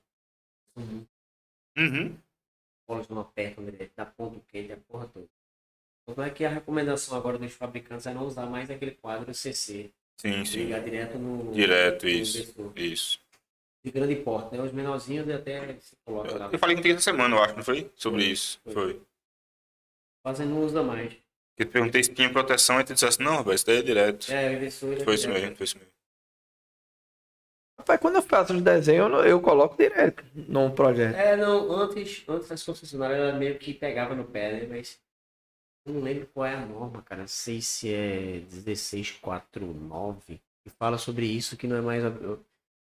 são 0.73 1.05
Uhum. 1.77 2.17
bolas 2.87 3.07
não 3.07 3.19
apertam 3.21 3.63
direito, 3.63 3.93
dá 3.95 4.05
ponto 4.05 4.41
quente, 4.49 4.73
a 4.73 4.77
porra 4.77 5.07
toda. 5.07 5.27
Então 6.09 6.23
é 6.23 6.29
que 6.29 6.43
a 6.43 6.49
recomendação 6.49 7.17
agora 7.17 7.37
dos 7.37 7.53
fabricantes 7.53 8.05
é 8.07 8.13
não 8.13 8.25
usar 8.25 8.45
mais 8.45 8.69
aquele 8.69 8.91
quadro 8.91 9.33
CC, 9.33 9.91
Sim, 10.17 10.43
sim. 10.45 10.63
ligar 10.65 10.81
direto 10.83 11.17
no. 11.17 11.51
Direto, 11.53 12.03
no 12.03 12.09
isso. 12.09 12.73
Isso. 12.75 13.19
De 13.83 13.91
grande 13.91 14.15
porte, 14.17 14.55
né? 14.55 14.61
Os 14.61 14.71
menorzinhos 14.71 15.27
até 15.29 15.77
se 15.79 15.95
coloca 16.05 16.37
lá. 16.37 16.49
Eu 16.51 16.59
falei 16.59 16.75
contigo 16.75 16.95
essa 16.95 17.03
semana, 17.11 17.35
eu 17.35 17.43
acho, 17.43 17.55
não 17.55 17.63
foi? 17.63 17.89
Sobre 17.95 18.25
isso. 18.25 18.59
Foi. 18.63 18.73
Foi. 18.73 19.01
Quase 20.23 20.45
não 20.45 20.63
usa 20.63 20.83
mais. 20.83 21.13
Eu 21.57 21.65
te 21.65 21.71
perguntei 21.71 22.03
se 22.03 22.13
tinha 22.13 22.31
proteção 22.31 22.79
e 22.79 22.83
tu 22.83 22.93
dissesse, 22.93 23.19
não, 23.21 23.37
rapaz, 23.37 23.55
isso 23.57 23.65
daí 23.67 23.77
é 23.77 23.81
direto. 23.81 24.31
É, 24.31 24.53
ele 24.53 24.65
é 24.65 24.69
Foi 24.69 25.15
isso 25.15 25.27
direto. 25.27 25.41
mesmo, 25.41 25.55
foi 25.57 25.63
isso 25.65 25.77
mesmo. 25.77 25.91
Rapaz, 27.79 27.99
quando 27.99 28.15
eu 28.15 28.21
faço 28.21 28.53
os 28.53 28.61
desenhos, 28.61 29.03
eu, 29.05 29.09
não- 29.09 29.25
eu 29.25 29.41
coloco 29.41 29.75
direto 29.75 30.23
num 30.35 30.69
projeto. 30.71 31.15
É, 31.15 31.35
não, 31.35 31.71
antes, 31.71 32.23
antes 32.27 32.51
as 32.51 32.63
concessionárias 32.63 33.19
ela 33.19 33.33
meio 33.39 33.57
que 33.57 33.73
pegava 33.73 34.13
no 34.15 34.23
pé, 34.23 34.61
né? 34.61 34.67
Mas 34.67 34.99
eu 35.85 35.93
não 35.93 36.01
lembro 36.01 36.27
qual 36.27 36.45
é 36.45 36.55
a 36.55 36.65
norma, 36.65 37.01
cara. 37.01 37.21
Não 37.21 37.27
sei 37.27 37.61
se 37.61 37.93
é 37.93 38.39
1649 38.41 40.39
que 40.63 40.69
fala 40.69 40.97
sobre 40.99 41.25
isso, 41.25 41.57
que 41.57 41.67
não 41.67 41.77
é 41.77 41.81
mais. 41.81 42.03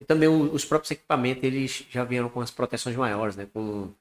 E 0.01 0.05
também 0.05 0.29
os 0.29 0.65
próprios 0.65 0.91
equipamentos, 0.91 1.45
eles 1.45 1.87
já 1.89 2.05
vieram 2.05 2.29
com 2.29 2.41
as 2.41 2.51
proteções 2.51 2.97
maiores, 2.97 3.37
né? 3.37 3.47
Com 3.47 3.95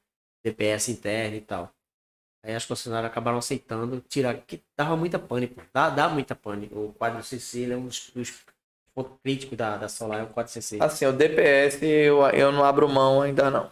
DPS 0.44 0.90
interno 0.90 1.36
e 1.36 1.40
tal. 1.40 1.72
Aí 2.42 2.54
as 2.54 2.64
concessionárias 2.64 3.10
acabaram 3.10 3.38
aceitando 3.38 4.02
tirar, 4.08 4.34
que 4.38 4.62
dava 4.76 4.96
muita 4.96 5.18
pane, 5.18 5.46
pô. 5.46 5.60
Dá, 5.74 5.90
dá 5.90 6.08
muita 6.08 6.34
pane. 6.34 6.68
O 6.72 6.94
quadro 6.98 7.22
CC 7.22 7.60
ele 7.60 7.72
é 7.74 7.76
um 7.76 7.86
dos, 7.86 8.10
dos 8.14 8.32
pontos 8.94 9.12
críticos 9.22 9.58
da, 9.58 9.76
da 9.76 9.88
Solar, 9.88 10.20
é 10.20 10.22
o 10.22 10.28
quadro 10.28 10.50
CC. 10.50 10.78
Assim, 10.80 11.04
o 11.06 11.12
DPS 11.12 11.82
eu, 11.82 12.22
eu 12.28 12.50
não 12.50 12.64
abro 12.64 12.88
mão 12.88 13.20
ainda 13.22 13.50
não. 13.50 13.70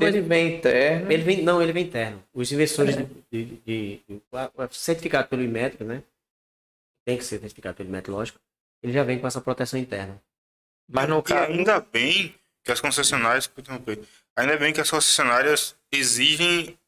Ele 0.00 0.20
vem 0.20 0.56
interno, 0.56 1.10
Ele 1.10 1.22
vem, 1.22 1.42
não, 1.42 1.60
ele 1.60 1.72
vem 1.72 1.84
interno. 1.84 2.22
Os 2.32 2.50
investidores 2.52 2.96
É. 2.96 3.02
de, 3.32 3.44
de, 3.44 4.00
de- 4.08 4.22
certificado 4.70 5.28
pelo 5.28 5.42
Imetro, 5.42 5.84
né? 5.84 6.02
Tem 7.04 7.18
que 7.18 7.24
ser 7.24 7.40
certificado 7.40 7.76
pelo 7.76 7.88
Imetro, 7.88 8.12
lógico. 8.12 8.38
Ele 8.82 8.92
já 8.92 9.02
vem 9.02 9.18
com 9.18 9.26
essa 9.26 9.40
proteção 9.40 9.78
interna. 9.80 10.20
mas 10.88 11.08
no 11.08 11.18
E 11.18 11.22
caso. 11.22 11.52
ainda 11.52 11.80
bem 11.80 12.34
que 12.64 12.70
as 12.70 12.80
concessionárias, 12.80 13.50
ainda 14.36 14.56
bem 14.56 14.72
que 14.72 14.80
as 14.80 14.88
concessionárias 14.90 15.74
exigem 15.92 16.78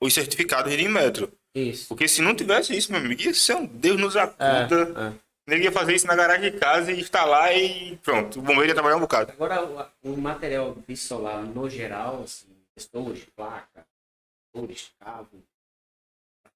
os 0.00 0.12
certificados 0.14 0.74
de 0.76 0.88
metro. 0.88 1.32
Isso. 1.54 1.88
Porque 1.88 2.06
se 2.08 2.20
não 2.22 2.34
tivesse 2.34 2.76
isso, 2.76 2.90
meu 2.92 3.00
amigo, 3.00 3.20
ia 3.20 3.32
ser 3.34 3.54
um 3.56 3.66
Deus 3.66 3.98
nos 4.00 4.16
É, 4.16 4.20
acuda. 4.22 5.16
é. 5.22 5.26
Ele 5.54 5.62
ia 5.64 5.72
fazer 5.72 5.94
isso 5.94 6.06
na 6.08 6.16
garagem 6.16 6.50
de 6.50 6.58
casa 6.58 6.90
e 6.92 7.00
instalar 7.00 7.56
e 7.56 7.96
pronto. 8.02 8.38
O 8.40 8.42
bombeiro 8.42 8.66
ia 8.66 8.74
trabalhar 8.74 8.96
um 8.96 9.00
bocado. 9.00 9.30
Agora, 9.32 9.64
o, 10.02 10.12
o 10.12 10.16
material 10.16 10.74
bisolar, 10.86 11.40
no 11.42 11.70
geral, 11.70 12.22
assim, 12.24 12.46
gestores, 12.76 13.24
placa, 13.36 13.86
motores, 14.52 14.90
cabo, 14.98 15.28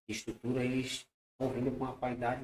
estrutura, 0.08 0.64
eles 0.64 1.06
estão 1.32 1.52
vindo 1.54 1.70
com 1.70 1.84
uma 1.84 1.92
qualidade. 1.94 2.40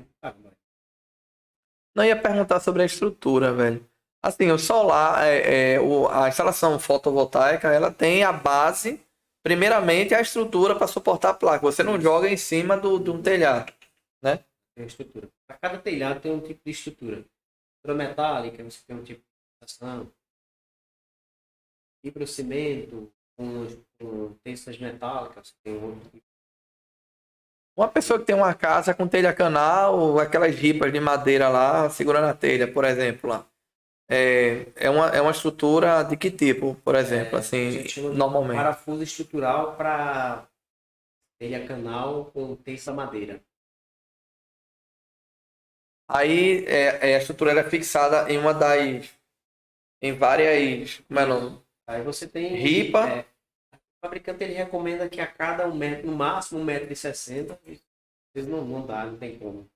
Não 1.95 2.05
ia 2.05 2.17
perguntar 2.17 2.61
sobre 2.61 2.83
a 2.83 2.87
estrutura, 2.87 3.53
velho. 3.53 3.85
Assim, 4.23 4.51
o 4.51 4.59
solar, 4.59 5.25
é, 5.27 5.75
é, 5.75 5.81
o- 5.81 6.09
a 6.09 6.29
instalação 6.29 6.79
fotovoltaica, 6.79 7.69
ela 7.73 7.91
tem 7.91 8.23
a 8.23 8.33
base, 8.33 9.01
primeiramente 9.47 10.13
a 10.13 10.21
estrutura 10.21 10.75
para 10.75 10.89
suportar 10.89 11.31
a 11.31 11.35
placa. 11.35 11.65
Você 11.65 11.85
não 11.85 12.01
joga 12.01 12.29
em 12.29 12.37
cima 12.37 12.77
do, 12.77 12.99
de 12.99 13.11
um 13.11 13.23
telhado. 13.23 13.73
tem 14.75 14.83
uma 14.83 14.89
estrutura. 14.89 15.29
Para 15.47 15.57
cada 15.57 15.79
telhado 15.79 16.21
tem 16.21 16.33
um 16.33 16.41
tipo 16.41 16.61
de 16.65 16.73
estrutura. 16.73 17.25
Estrutura 17.77 18.09
metálica, 18.09 18.65
você 18.65 18.81
tem 18.85 18.97
um 18.97 19.05
tipo 19.05 19.21
de 19.21 19.65
fixação. 19.65 20.11
Fibrocimento, 22.05 23.09
com, 23.39 23.69
com 24.01 24.35
tensas 24.43 24.77
metálicas, 24.79 25.47
você 25.47 25.55
tem 25.63 25.81
outro 25.81 26.11
tipo. 26.11 26.27
Uma 27.77 27.87
pessoa 27.87 28.19
que 28.19 28.25
tem 28.25 28.35
uma 28.35 28.53
casa 28.53 28.95
com 28.95 29.07
telha 29.07 29.33
canal, 29.33 30.19
aquelas 30.19 30.57
ripas 30.57 30.93
de 30.93 30.99
madeira 30.99 31.49
lá, 31.49 31.89
segurando 31.89 32.27
a 32.27 32.35
telha, 32.35 32.67
por 32.67 32.85
exemplo, 32.85 33.31
lá. 33.31 33.47
É, 34.09 34.67
é, 34.77 34.89
uma, 34.89 35.09
é 35.09 35.21
uma 35.21 35.33
estrutura 35.33 36.05
de 36.05 36.17
que 36.17 36.31
tipo, 36.31 36.77
por 36.85 36.95
exemplo, 36.95 37.37
a 37.37 37.41
assim, 37.41 37.73
gente 37.73 37.89
chama 37.91 38.11
de 38.11 38.17
normalmente? 38.17 38.57
Parafuso 38.57 39.03
estrutural 39.03 39.77
para 39.77 40.47
telha 41.39 41.67
canal 41.67 42.27
com 42.27 42.55
tensa 42.57 42.93
madeira. 42.93 43.43
Aí 46.09 46.65
é, 46.67 47.11
é, 47.11 47.17
a 47.17 47.19
estrutura 47.19 47.51
era 47.51 47.69
fixada 47.69 48.31
em 48.33 48.39
uma 48.39 48.55
das. 48.55 49.11
em 50.01 50.13
várias. 50.13 51.01
Como 51.01 51.21
é 51.21 51.27
nome? 51.27 51.61
Aí 51.89 52.03
você 52.03 52.29
tem. 52.29 52.55
Ripa. 52.57 53.09
é, 53.09 53.21
o 53.23 54.07
fabricante 54.07 54.45
ele 54.45 54.55
recomenda 54.55 55.09
que 55.09 55.21
a 55.21 55.27
cada 55.27 55.67
um 55.67 55.75
metro, 55.75 56.07
no 56.07 56.17
máximo 56.17 56.61
um 56.61 56.65
metro 56.65 56.93
e 56.93 56.97
sessenta, 56.97 57.59
não, 58.37 58.65
não 58.65 58.87
dá, 58.87 59.07
não 59.07 59.17
tem 59.17 59.39
como. 59.39 59.69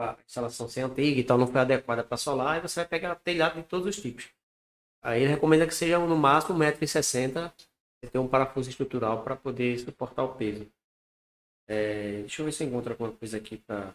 A 0.00 0.16
instalação 0.26 0.68
ser 0.68 0.80
antiga 0.82 1.20
e 1.20 1.24
tal, 1.24 1.36
não 1.38 1.46
foi 1.46 1.60
adequada 1.60 2.02
para 2.02 2.16
solar, 2.16 2.54
aí 2.54 2.60
você 2.60 2.80
vai 2.80 2.88
pegar 2.88 3.14
telhado 3.16 3.56
de 3.56 3.64
todos 3.64 3.86
os 3.86 4.00
tipos. 4.00 4.28
Aí 5.02 5.22
ele 5.22 5.32
recomenda 5.32 5.66
que 5.66 5.74
seja 5.74 5.98
no 5.98 6.16
máximo 6.16 6.54
um 6.54 6.58
metro 6.58 6.84
e 6.84 6.88
sessenta, 6.88 7.52
você 8.02 8.10
ter 8.10 8.18
um 8.18 8.28
parafuso 8.28 8.70
estrutural 8.70 9.22
para 9.22 9.36
poder 9.36 9.78
suportar 9.78 10.24
o 10.24 10.34
peso. 10.34 10.70
É, 11.68 12.20
deixa 12.20 12.42
eu 12.42 12.46
ver 12.46 12.52
se 12.52 12.64
eu 12.64 12.68
encontro 12.68 12.92
alguma 12.92 13.12
coisa 13.12 13.36
aqui 13.36 13.56
para. 13.58 13.94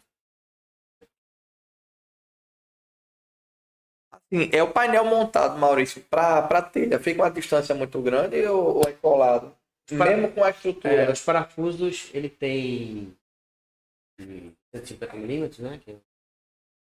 Assim, 4.12 4.50
é 4.54 4.64
o 4.64 4.72
painel 4.72 5.06
montado, 5.06 5.58
Maurício, 5.58 6.02
para 6.10 6.62
telha. 6.62 7.00
Fica 7.00 7.22
uma 7.22 7.32
distância 7.32 7.76
muito 7.76 8.02
grande 8.02 8.44
ou, 8.48 8.78
ou 8.78 8.84
é 8.88 8.92
colado? 8.94 9.56
para- 9.88 10.16
Mesmo 10.18 10.32
com 10.34 10.44
a 10.44 10.50
estrutura. 10.50 10.94
É, 10.94 11.12
os 11.12 11.22
parafusos, 11.22 12.10
ele 12.14 12.30
tem 12.30 13.16
150 14.76 15.16
milímetros, 15.16 15.60
né? 15.60 15.78
Que 15.78 15.92
é. 15.92 16.00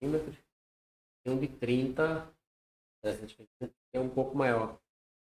Tem 0.02 1.34
um 1.34 1.40
de 1.40 1.48
30, 1.48 2.28
é, 3.06 3.70
é 3.94 4.00
um 4.00 4.10
pouco 4.10 4.36
maior. 4.36 4.78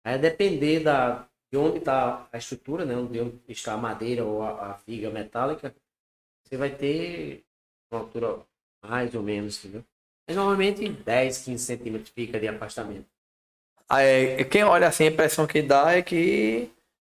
Aí 0.06 0.18
depender 0.18 0.82
da, 0.82 1.28
de 1.52 1.58
onde 1.58 1.80
está 1.80 2.30
a 2.32 2.38
estrutura, 2.38 2.86
né? 2.86 2.96
De 2.96 3.20
onde 3.20 3.40
está 3.50 3.74
a 3.74 3.78
madeira 3.78 4.24
ou 4.24 4.42
a, 4.42 4.72
a 4.72 4.74
viga 4.78 5.10
metálica, 5.10 5.76
você 6.44 6.58
vai 6.58 6.74
ter 6.76 7.46
uma 7.92 8.02
altura 8.02 8.46
mais 8.82 9.14
ou 9.14 9.22
menos, 9.22 9.60
entendeu? 9.60 9.84
Mas 10.28 10.38
normalmente 10.38 10.88
10, 10.88 11.46
15 11.46 11.66
centímetros 11.66 12.10
fica 12.12 12.40
de 12.40 12.48
afastamento. 12.48 13.08
É, 13.92 14.44
quem 14.46 14.64
olha 14.64 14.88
assim, 14.88 15.06
a 15.06 15.08
impressão 15.08 15.48
que 15.48 15.62
dá 15.62 15.94
é 15.94 16.02
que 16.02 16.72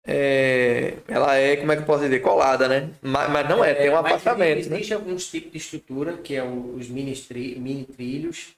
é, 0.04 0.98
ela 1.08 1.34
é, 1.36 1.56
como 1.56 1.72
é 1.72 1.76
que 1.76 1.82
eu 1.82 1.86
posso 1.86 2.04
dizer, 2.04 2.20
colada, 2.20 2.68
né? 2.68 2.90
Mas, 3.02 3.30
mas 3.30 3.48
não 3.48 3.64
é, 3.64 3.74
tem 3.74 3.90
um 3.90 3.96
mas 4.02 4.24
afastamento, 4.24 4.68
existe, 4.68 4.70
né? 4.70 4.76
existe 4.76 4.94
alguns 4.94 5.30
tipos 5.30 5.52
de 5.52 5.58
estrutura, 5.58 6.18
que 6.22 6.34
é 6.34 6.42
o- 6.42 6.74
os 6.76 6.88
mini, 6.88 7.12
stri- 7.12 7.58
mini 7.58 7.84
trilhos, 7.84 8.56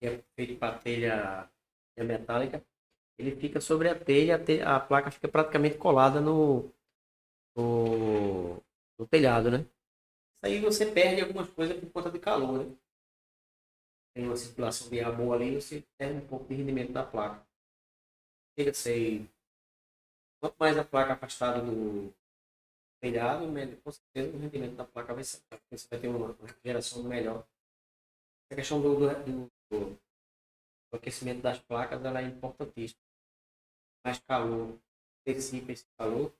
que 0.00 0.08
é 0.08 0.20
feito 0.36 0.56
para 0.58 0.78
telha, 0.78 1.48
telha 1.96 2.08
metálica. 2.08 2.62
Ele 3.18 3.36
fica 3.36 3.60
sobre 3.60 3.88
a 3.88 3.94
telha, 3.98 4.36
a, 4.36 4.38
te- 4.38 4.62
a 4.62 4.80
placa 4.80 5.10
fica 5.10 5.28
praticamente 5.28 5.78
colada 5.78 6.20
no, 6.20 6.70
no, 7.56 8.62
no 8.98 9.06
telhado, 9.08 9.50
né? 9.50 9.66
Isso 10.44 10.46
aí 10.54 10.60
você 10.60 10.86
perde 10.86 11.22
algumas 11.22 11.48
coisas 11.50 11.78
por 11.80 11.90
conta 11.90 12.10
de 12.10 12.18
calor, 12.18 12.64
né? 12.66 12.76
Tem 14.14 14.24
uma 14.24 14.36
circulação 14.36 14.88
de 14.88 15.00
ar 15.00 15.14
boa 15.14 15.36
ali, 15.36 15.54
você 15.54 15.84
perde 15.98 16.16
um 16.24 16.26
pouco 16.26 16.48
de 16.48 16.54
rendimento 16.54 16.92
da 16.94 17.04
placa. 17.04 17.46
Chega 18.56 18.70
a 18.70 18.74
ser... 18.74 19.28
Quanto 20.42 20.56
mais 20.60 20.76
a 20.76 20.84
placa 20.84 21.14
afastada 21.14 21.62
do, 21.62 22.12
telhado, 23.00 23.46
com 23.82 23.92
certeza 23.92 24.36
o 24.36 24.40
rendimento 24.40 24.76
da 24.76 24.84
placa 24.84 25.14
vai 25.14 25.24
ser, 25.24 25.42
você 25.70 25.88
vai 25.90 26.00
ter 26.00 26.08
uma, 26.08 26.36
refrigeração 26.42 27.02
melhor. 27.04 27.46
A 28.50 28.54
questão 28.54 28.80
do, 28.80 28.94
do, 29.00 29.50
do- 29.70 29.98
aquecimento 30.92 31.42
das 31.42 31.58
placas 31.58 32.04
ela 32.04 32.20
é 32.20 32.24
importantíssima. 32.24 33.00
Mais 34.04 34.20
calor, 34.20 34.78
antecipa 35.26 35.72
esse 35.72 35.86
calor. 35.98 36.32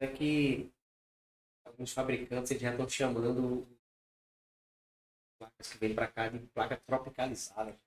É 0.00 0.06
que 0.06 0.70
alguns 1.64 1.92
fabricantes 1.92 2.60
já 2.60 2.70
estão 2.72 2.88
chamando 2.88 3.66
placas 5.38 5.68
que 5.70 5.76
vêm 5.78 5.94
para 5.94 6.06
cá 6.08 6.28
de 6.28 6.38
placa 6.54 6.78
tropicalizada. 6.86 7.78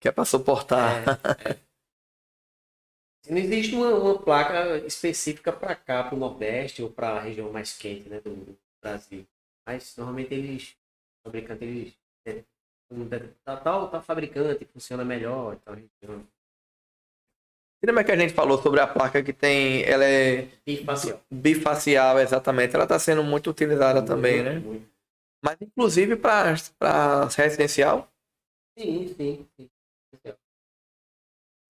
Que 0.00 0.08
é 0.08 0.12
para 0.12 0.24
suportar. 0.24 1.04
Não 3.28 3.36
existe 3.36 3.74
uma, 3.74 3.94
uma 3.94 4.18
placa 4.18 4.78
específica 4.78 5.52
para 5.52 5.76
cá, 5.76 6.02
para 6.04 6.14
o 6.16 6.18
Nordeste 6.18 6.82
ou 6.82 6.90
para 6.90 7.10
a 7.10 7.20
região 7.20 7.52
mais 7.52 7.76
quente 7.76 8.08
né, 8.08 8.20
do, 8.20 8.58
Brasil. 8.82 9.26
Mas 9.66 9.94
normalmente 9.96 10.32
eles, 10.34 10.62
os 10.70 11.22
fabricantes, 11.22 11.62
eles. 11.62 11.94
é, 12.26 12.44
um 12.90 13.08
Tal, 13.44 13.60
tal, 13.62 13.90
tal 13.90 14.02
fabricante 14.02 14.64
funciona 14.64 15.04
melhor. 15.04 15.56
Tal 15.56 15.74
região. 15.74 16.26
E 17.82 17.86
Lembra 17.86 18.04
que 18.04 18.12
a 18.12 18.16
gente 18.16 18.34
falou 18.34 18.60
sobre 18.60 18.80
a 18.80 18.86
placa 18.86 19.22
que 19.22 19.32
tem, 19.32 19.82
ela 19.84 20.04
é 20.04 20.48
Bifacial. 20.66 21.20
bifacial, 21.30 22.18
exatamente. 22.18 22.74
Ela 22.74 22.84
está 22.84 22.98
sendo 22.98 23.22
muito 23.22 23.50
utilizada 23.50 24.02
também, 24.04 24.42
né? 24.42 24.58
Muito. 24.58 24.90
Mas 25.42 25.56
inclusive 25.60 26.16
para 26.16 26.54
residencial. 27.36 28.08
Sim, 28.76 29.08
sim. 29.14 29.46
sim. 29.56 29.70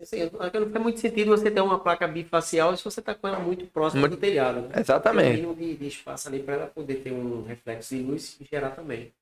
Assim, 0.00 0.22
não 0.22 0.30
faz 0.30 0.82
muito 0.82 0.98
sentido 0.98 1.28
você 1.28 1.50
ter 1.50 1.60
uma 1.60 1.78
placa 1.78 2.08
bifacial 2.08 2.74
se 2.76 2.82
você 2.82 3.00
está 3.00 3.14
com 3.14 3.28
ela 3.28 3.38
muito 3.38 3.66
próxima 3.66 4.00
Muito- 4.00 4.16
do 4.16 4.20
telhado. 4.20 4.62
Né? 4.62 4.74
Exatamente. 4.78 5.36
Tem 5.36 5.46
um 5.46 5.50
mínimo 5.54 5.54
de, 5.54 5.76
de 5.76 5.88
espaço 5.88 6.28
ali 6.28 6.42
para 6.42 6.54
ela 6.54 6.66
poder 6.66 6.96
ter 6.96 7.12
um 7.12 7.42
reflexo 7.44 7.94
de 7.94 8.02
luz 8.02 8.36
e 8.40 8.44
gerar 8.44 8.70
também. 8.70 9.12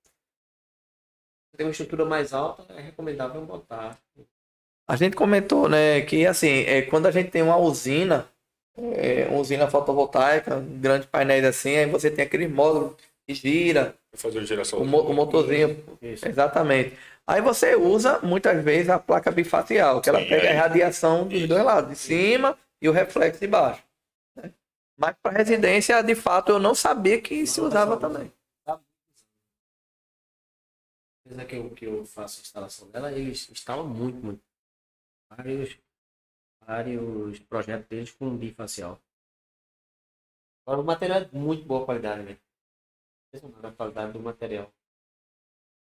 Se 1.50 1.56
tem 1.56 1.66
uma 1.66 1.72
estrutura 1.72 2.04
mais 2.04 2.32
alta, 2.32 2.64
é 2.74 2.80
recomendável 2.80 3.44
botar. 3.44 3.98
A 4.88 4.96
gente 4.96 5.16
comentou, 5.16 5.68
né, 5.68 6.00
que 6.02 6.24
assim, 6.26 6.60
é, 6.62 6.82
quando 6.82 7.06
a 7.06 7.10
gente 7.10 7.30
tem 7.30 7.42
uma 7.42 7.56
usina, 7.56 8.28
é, 8.76 9.26
uma 9.28 9.40
usina 9.40 9.68
fotovoltaica, 9.68 10.60
grandes 10.60 11.08
painéis 11.08 11.44
assim, 11.44 11.76
aí 11.76 11.86
você 11.86 12.10
tem 12.10 12.24
aquele 12.24 12.46
módulo 12.46 12.96
que 13.26 13.34
gira, 13.34 13.94
fazer 14.14 14.44
geração. 14.46 14.80
o, 14.80 14.86
mo- 14.86 15.02
o 15.02 15.12
motorzinho, 15.12 15.76
Isso. 16.00 16.26
exatamente. 16.26 16.96
Aí 17.28 17.42
você 17.42 17.76
usa 17.76 18.18
muitas 18.20 18.64
vezes 18.64 18.88
a 18.88 18.98
placa 18.98 19.30
bifacial, 19.30 20.00
que 20.00 20.08
ela 20.08 20.20
Sim, 20.20 20.28
pega 20.30 20.50
a 20.50 20.62
radiação 20.62 21.28
dos 21.28 21.46
dois 21.46 21.62
lados, 21.62 21.90
de 21.90 21.96
cima 21.96 22.56
e 22.80 22.88
o 22.88 22.92
reflexo 22.92 23.40
de 23.40 23.46
baixo. 23.46 23.82
né? 24.36 24.50
Mas 24.96 25.14
para 25.22 25.36
residência, 25.36 26.02
de 26.02 26.14
fato, 26.14 26.52
eu 26.52 26.58
não 26.58 26.74
sabia 26.74 27.20
que 27.20 27.46
se 27.46 27.60
usava 27.60 27.98
também. 27.98 28.32
Apesar 31.24 31.44
que 31.46 31.56
eu, 31.56 31.70
que 31.74 31.84
eu 31.84 32.04
faço 32.06 32.40
a 32.40 32.42
instalação 32.42 32.88
dela, 32.90 33.12
eles 33.12 33.50
instalam 33.50 33.86
muito, 33.86 34.24
muito. 34.24 34.42
Vários, 35.30 35.78
vários 36.66 37.38
projetos 37.40 37.88
deles 37.88 38.12
com 38.12 38.36
bifacial. 38.36 39.00
Agora 40.64 40.80
o 40.82 40.84
material 40.84 41.20
é 41.22 41.24
de 41.24 41.36
muito 41.36 41.64
boa 41.64 41.84
qualidade, 41.84 42.22
né? 42.22 42.38
Impressionante 43.28 43.66
a 43.66 43.72
qualidade 43.72 44.12
do 44.12 44.20
material. 44.20 44.72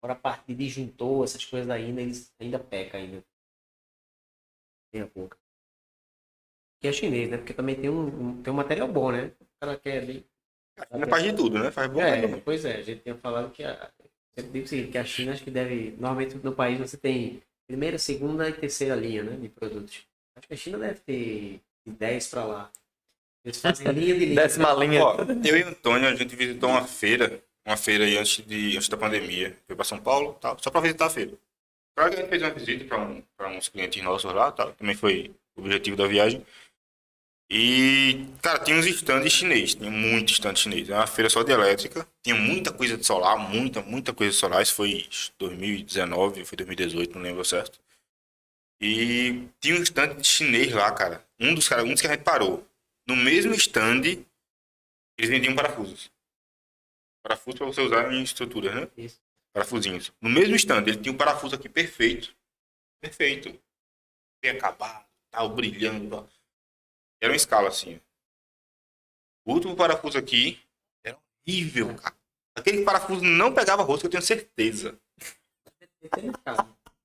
Agora 0.05 0.13
a 0.13 0.21
parte 0.21 0.49
de 0.49 0.55
disjuntor, 0.55 1.25
essas 1.25 1.43
coisas 1.47 1.71
ainda, 1.71 2.03
eles 2.03 2.31
ainda 2.39 2.59
pecam 2.59 3.01
ainda. 3.01 3.25
Tem 4.93 5.01
a 5.01 5.07
pouco. 5.07 5.35
Que 6.79 6.89
é 6.89 6.93
chinês, 6.93 7.31
né? 7.31 7.39
Porque 7.39 7.55
também 7.55 7.75
tem 7.75 7.89
um, 7.89 8.05
um- 8.09 8.43
tem 8.43 8.53
um 8.53 8.57
material 8.57 8.87
bom, 8.87 9.11
né? 9.11 9.33
O 9.41 9.47
cara 9.59 9.79
quer 9.79 10.03
ali. 10.03 10.27
Não 10.91 11.09
faz 11.09 11.23
de 11.23 11.33
tudo, 11.33 11.59
né? 11.59 11.71
Faz 11.71 11.91
bom, 11.91 12.03
É, 12.03 12.37
pois 12.41 12.67
é, 12.67 12.77
a 12.77 12.83
gente 12.83 13.01
tinha 13.01 13.17
falado 13.17 13.51
que 13.51 13.65
a, 13.65 13.91
sempre 14.37 14.53
digo 14.53 14.67
o 14.67 14.69
seguinte, 14.69 14.93
que 14.93 14.99
a 14.99 15.05
China 15.07 15.33
acho 15.33 15.43
que 15.43 15.51
deve. 15.51 15.93
Normalmente 15.93 16.35
no 16.37 16.55
país 16.55 16.79
você 16.79 16.99
tem 16.99 17.43
primeira, 17.67 17.99
segunda 17.99 18.47
e 18.47 18.53
terceira 18.53 18.95
linha 18.95 19.23
né, 19.23 19.37
de 19.39 19.49
produtos. 19.49 20.07
Acho 20.37 20.49
que 20.49 20.53
a 20.53 20.57
China 20.59 20.79
deve 20.81 21.01
ter 21.01 21.61
de 21.87 21.93
10 21.95 22.29
para 22.29 22.45
lá. 22.45 22.71
Eles 23.43 23.59
fazem 23.59 23.89
linha 23.91 24.19
de 24.19 24.21
linha. 24.27 24.35
Décima 24.35 24.75
linha. 24.75 25.03
Ó, 25.03 25.17
eu 25.47 25.57
e 25.57 25.63
o 25.63 25.69
Antônio, 25.69 26.09
a 26.09 26.15
gente 26.15 26.37
visitou 26.37 26.69
uma 26.69 26.87
feira, 26.87 27.43
uma 27.67 27.77
feira 27.77 28.05
aí 28.05 28.17
antes, 28.19 28.45
de, 28.45 28.77
antes 28.77 28.89
da 28.89 28.97
pandemia. 28.97 29.57
Foi 29.67 29.77
pra 29.77 29.85
São 29.85 29.99
Paulo, 29.99 30.35
tal, 30.41 30.57
só 30.61 30.71
pra 30.71 30.81
visitar 30.81 31.07
a 31.07 31.11
feira. 31.11 31.33
Claro 31.97 32.11
que 32.11 32.17
a 32.17 32.21
gente 32.21 32.31
fez 32.31 32.43
uma 32.43 32.51
visita 32.51 32.85
pra, 32.87 32.99
um, 33.01 33.23
pra 33.37 33.49
uns 33.49 33.69
clientes 33.69 34.03
nossos 34.03 34.33
lá, 34.33 34.51
também 34.53 34.95
foi 34.95 35.35
o 35.57 35.61
objetivo 35.61 35.97
da 35.97 36.07
viagem. 36.07 36.45
E, 37.51 38.27
cara, 38.43 38.59
tinha 38.59 38.77
uns 38.77 38.87
stands 38.87 39.33
chinês, 39.33 39.75
tinha 39.75 39.91
muito 39.91 40.33
stand 40.33 40.57
chinês. 40.57 40.89
Era 40.89 41.01
uma 41.01 41.07
feira 41.07 41.31
só 41.31 41.43
de 41.43 41.53
elétrica, 41.53 42.07
tinha 42.23 42.35
muita 42.35 42.73
coisa 42.73 42.97
de 42.97 43.05
solar, 43.05 43.39
muita, 43.39 43.83
muita 43.83 44.13
coisa 44.13 44.33
de 44.33 44.39
solar. 44.39 44.63
Isso 44.63 44.75
foi 44.75 45.07
2019, 45.39 46.45
foi 46.45 46.57
2018, 46.57 47.15
não 47.15 47.23
lembro 47.23 47.45
certo. 47.45 47.79
E 48.81 49.49
tinha 49.61 49.77
um 49.79 49.83
stand 49.83 50.23
chinês 50.23 50.73
lá, 50.73 50.91
cara. 50.93 51.25
Um 51.39 51.55
dos 51.55 51.69
caras, 51.69 51.85
um 51.85 51.93
dos 51.93 52.01
que 52.01 52.07
a 52.07 52.11
gente 52.11 52.25
parou. 52.25 52.67
No 53.07 53.15
mesmo 53.15 53.55
stand, 53.55 54.03
eles 55.19 55.31
vendiam 55.31 55.55
parafusos. 55.55 56.11
Parafuso 57.25 57.57
para 57.57 57.67
você 57.67 57.81
usar 57.81 58.13
em 58.13 58.23
estruturas, 58.23 58.75
né? 58.75 58.89
Isso. 58.99 59.19
Parafusinhos. 59.51 60.13
No 60.21 60.29
mesmo 60.29 60.55
stand, 60.57 60.83
ele 60.83 60.99
tinha 60.99 61.13
um 61.13 61.17
parafuso 61.17 61.55
aqui 61.55 61.71
perfeito. 61.71 62.37
Perfeito. 63.01 63.59
Bem 64.43 64.51
acabado, 64.53 65.07
tal, 65.31 65.49
brilhando. 65.49 66.11
Tal. 66.11 66.29
Era 67.23 67.33
uma 67.33 67.37
escala 67.37 67.69
assim. 67.69 67.99
O 69.47 69.55
último 69.55 69.75
parafuso 69.75 70.19
aqui 70.19 70.61
era 71.03 71.17
horrível, 71.47 71.95
cara. 71.97 72.15
Aquele 72.55 72.85
parafuso 72.85 73.25
não 73.25 73.55
pegava 73.55 73.83
rosca, 73.83 74.07
eu 74.07 74.11
tenho 74.11 74.23
certeza. 74.23 75.01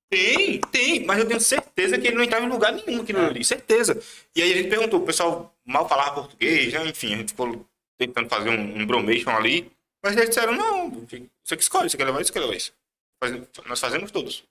Tem, 0.10 0.60
tem, 0.60 1.06
mas 1.06 1.20
eu 1.20 1.28
tenho 1.28 1.40
certeza 1.40 1.98
que 1.98 2.08
ele 2.08 2.18
não 2.18 2.24
entrava 2.24 2.46
em 2.46 2.50
lugar 2.50 2.74
nenhum 2.74 3.02
aquilo 3.02 3.20
ali, 3.20 3.46
certeza. 3.46 4.02
E 4.36 4.42
aí 4.42 4.52
a 4.52 4.56
gente 4.58 4.70
perguntou, 4.70 5.02
o 5.02 5.06
pessoal 5.06 5.56
mal 5.64 5.88
falava 5.88 6.16
português, 6.16 6.74
né? 6.74 6.88
enfim, 6.88 7.14
a 7.14 7.18
gente 7.18 7.30
ficou 7.30 7.66
tentando 7.98 8.28
fazer 8.28 8.50
um, 8.50 8.82
um 8.82 8.86
bromation 8.86 9.30
ali. 9.30 9.72
Mas 10.04 10.16
eles 10.16 10.30
disseram, 10.30 10.56
não, 10.56 10.90
você 10.92 11.58
que 11.58 11.64
escolhe, 11.64 11.90
você 11.90 11.98
quer 11.98 12.06
levar 12.06 12.22
isso, 12.22 12.32
você 12.32 12.40
quer 12.40 12.46
levar 12.46 12.56
isso. 12.56 12.74
Nós 13.68 13.80
fazemos 13.80 14.12
todos. 14.12 14.46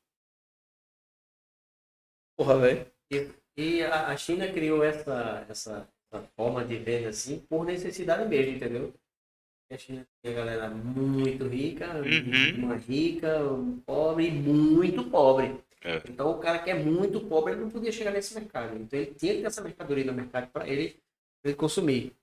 Porra, 2.36 2.58
velho. 2.58 2.86
E, 3.10 3.30
e 3.56 3.82
a, 3.82 4.08
a 4.08 4.16
China 4.16 4.50
criou 4.52 4.84
essa, 4.84 5.46
essa, 5.48 5.88
essa 6.12 6.22
forma 6.36 6.64
de 6.64 6.76
venda 6.76 7.08
assim 7.08 7.40
por 7.48 7.64
necessidade 7.64 8.28
mesmo, 8.28 8.56
entendeu? 8.56 8.94
A 9.70 9.76
China 9.76 10.06
tem 10.22 10.32
a 10.32 10.36
galera 10.36 10.70
muito 10.70 11.46
rica, 11.46 11.86
Uhum. 11.96 12.64
uma 12.64 12.76
rica, 12.76 13.42
um 13.52 13.80
pobre 13.80 14.30
muito 14.30 15.04
pobre. 15.10 15.62
É. 15.82 15.96
Então 16.08 16.30
o 16.30 16.38
cara 16.38 16.58
que 16.58 16.70
é 16.70 16.74
muito 16.74 17.20
pobre 17.26 17.52
ele 17.52 17.62
não 17.62 17.70
podia 17.70 17.92
chegar 17.92 18.10
nesse 18.10 18.34
mercado. 18.34 18.76
Então 18.76 18.98
ele 18.98 19.14
tinha 19.14 19.34
que 19.34 19.40
ter 19.40 19.46
essa 19.46 19.60
mercadoria 19.62 20.04
no 20.04 20.12
mercado 20.14 20.50
para 20.50 20.66
ele, 20.66 20.96
ele 21.44 21.54
consumir. 21.54 22.14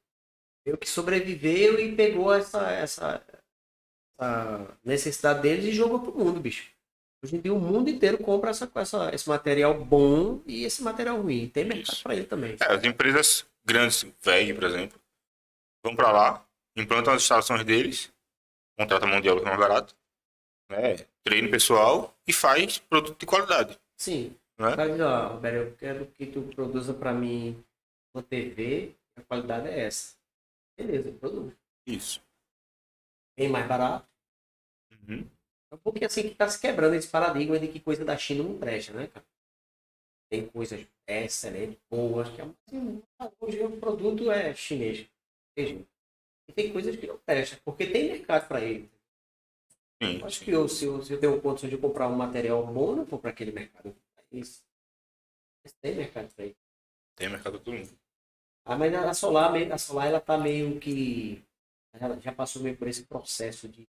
Eu 0.66 0.78
que 0.78 0.90
sobreviveu 0.90 1.80
e 1.80 1.96
pegou 1.96 2.34
essa, 2.34 2.72
essa, 2.72 3.24
essa 4.20 4.78
necessidade 4.84 5.42
deles 5.42 5.66
e 5.66 5.72
jogou 5.72 6.00
pro 6.00 6.18
mundo, 6.18 6.40
bicho. 6.40 6.72
Hoje 7.24 7.36
em 7.36 7.40
dia 7.42 7.54
o 7.54 7.60
mundo 7.60 7.90
inteiro 7.90 8.18
compra 8.18 8.50
essa, 8.50 8.70
essa, 8.76 9.14
esse 9.14 9.30
material 9.30 9.84
bom 9.84 10.42
e 10.46 10.64
esse 10.64 10.84
material 10.84 11.22
ruim. 11.22 11.50
Tem 11.50 11.66
mercado 11.66 12.02
para 12.04 12.16
ele 12.16 12.26
também. 12.26 12.56
É, 12.60 12.72
as 12.72 12.84
empresas 12.84 13.46
grandes, 13.64 14.06
VEG, 14.22 14.54
por 14.54 14.64
exemplo, 14.64 15.00
vão 15.84 15.96
pra 15.96 16.12
lá, 16.12 16.46
implantam 16.76 17.14
as 17.14 17.22
instalações 17.22 17.64
deles, 17.64 18.12
contratam 18.78 19.08
mão 19.08 19.22
de 19.22 19.30
obra 19.30 19.44
que 19.44 19.48
é 19.48 19.56
mais 19.56 19.60
barato, 19.60 19.96
né? 20.70 20.98
treina 21.24 21.48
o 21.48 21.52
pessoal 21.52 22.16
e 22.28 22.34
faz 22.34 22.78
produto 22.78 23.20
de 23.20 23.26
qualidade. 23.26 23.80
Sim. 23.98 24.36
Né? 24.58 24.76
Diz, 24.76 25.02
ó, 25.02 25.28
Roberto, 25.30 25.56
eu 25.56 25.76
quero 25.78 26.06
que 26.08 26.26
tu 26.28 26.42
produza 26.56 26.94
para 26.94 27.14
mim 27.14 27.64
uma 28.14 28.24
TV, 28.24 28.96
a 29.18 29.22
qualidade 29.22 29.68
é 29.68 29.86
essa. 29.86 30.16
Beleza, 30.78 31.12
produz. 31.14 31.56
Isso. 31.86 32.22
Bem 33.38 33.50
mais 33.50 33.68
barato. 33.68 34.08
Uhum. 34.92 35.30
É 35.72 35.78
porque 35.78 36.06
assim 36.06 36.24
que 36.24 36.36
tá 36.36 36.48
se 36.48 36.60
quebrando 36.60 36.96
esse 36.96 37.08
paradigma 37.08 37.60
de 37.60 37.68
que 37.68 37.80
coisa 37.80 38.06
da 38.06 38.18
China 38.18 38.44
não 38.44 38.58
presta, 38.58 38.94
né, 38.94 39.08
cara? 39.08 39.26
Tem 40.30 40.48
coisas 40.48 40.86
excelentes, 41.08 41.80
boas, 41.90 42.30
que 42.30 42.42
é 42.42 42.44
assim, 42.44 43.04
hoje 43.40 43.64
o 43.64 43.80
produto 43.80 44.32
é 44.32 44.54
chinês. 44.54 45.08
Jeito. 45.58 45.88
E 46.48 46.54
tem 46.54 46.72
coisas 46.72 46.96
que 46.96 47.08
não 47.08 47.18
prestam, 47.18 47.60
porque 47.64 47.88
tem 47.88 48.12
mercado 48.12 48.48
para 48.48 48.62
ele. 48.62 48.90
Sim. 50.02 50.24
Acho 50.24 50.44
que 50.44 50.52
eu, 50.52 50.68
se, 50.68 50.86
eu, 50.86 51.02
se 51.04 51.14
eu 51.14 51.20
tenho 51.20 51.42
condição 51.42 51.70
de 51.70 51.78
comprar 51.78 52.08
um 52.08 52.16
material 52.16 52.66
bom, 52.66 52.92
eu 52.92 52.96
não 52.98 53.06
vou 53.06 53.20
para 53.20 53.30
aquele 53.32 53.52
mercado. 53.52 53.96
Isso. 54.32 54.64
Mas 55.64 55.74
tem 55.74 55.96
mercado 55.96 56.34
para 56.34 56.46
ele. 56.46 56.58
Tem 57.16 57.30
mercado 57.30 57.54
pra 57.54 57.62
todo 57.62 57.74
mundo. 57.74 57.98
Ah, 58.66 58.78
mas 58.78 58.94
a 58.94 59.14
Solar, 59.14 59.54
a 59.72 59.78
Solar 59.78 60.08
ela 60.08 60.20
tá 60.20 60.38
meio 60.38 60.80
que. 60.80 61.44
Já, 62.00 62.20
já 62.20 62.32
passou 62.34 62.62
meio 62.62 62.76
por 62.76 62.88
esse 62.88 63.06
processo 63.06 63.70
de, 63.70 63.88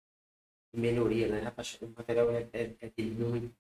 melhoria, 0.73 1.27
né? 1.27 1.41
Já 1.41 1.51
tá, 1.51 1.63
o 1.81 1.89
material 1.89 2.31
é, 2.31 2.49
é, 2.53 2.75
é 2.81 3.01
muito. 3.03 3.53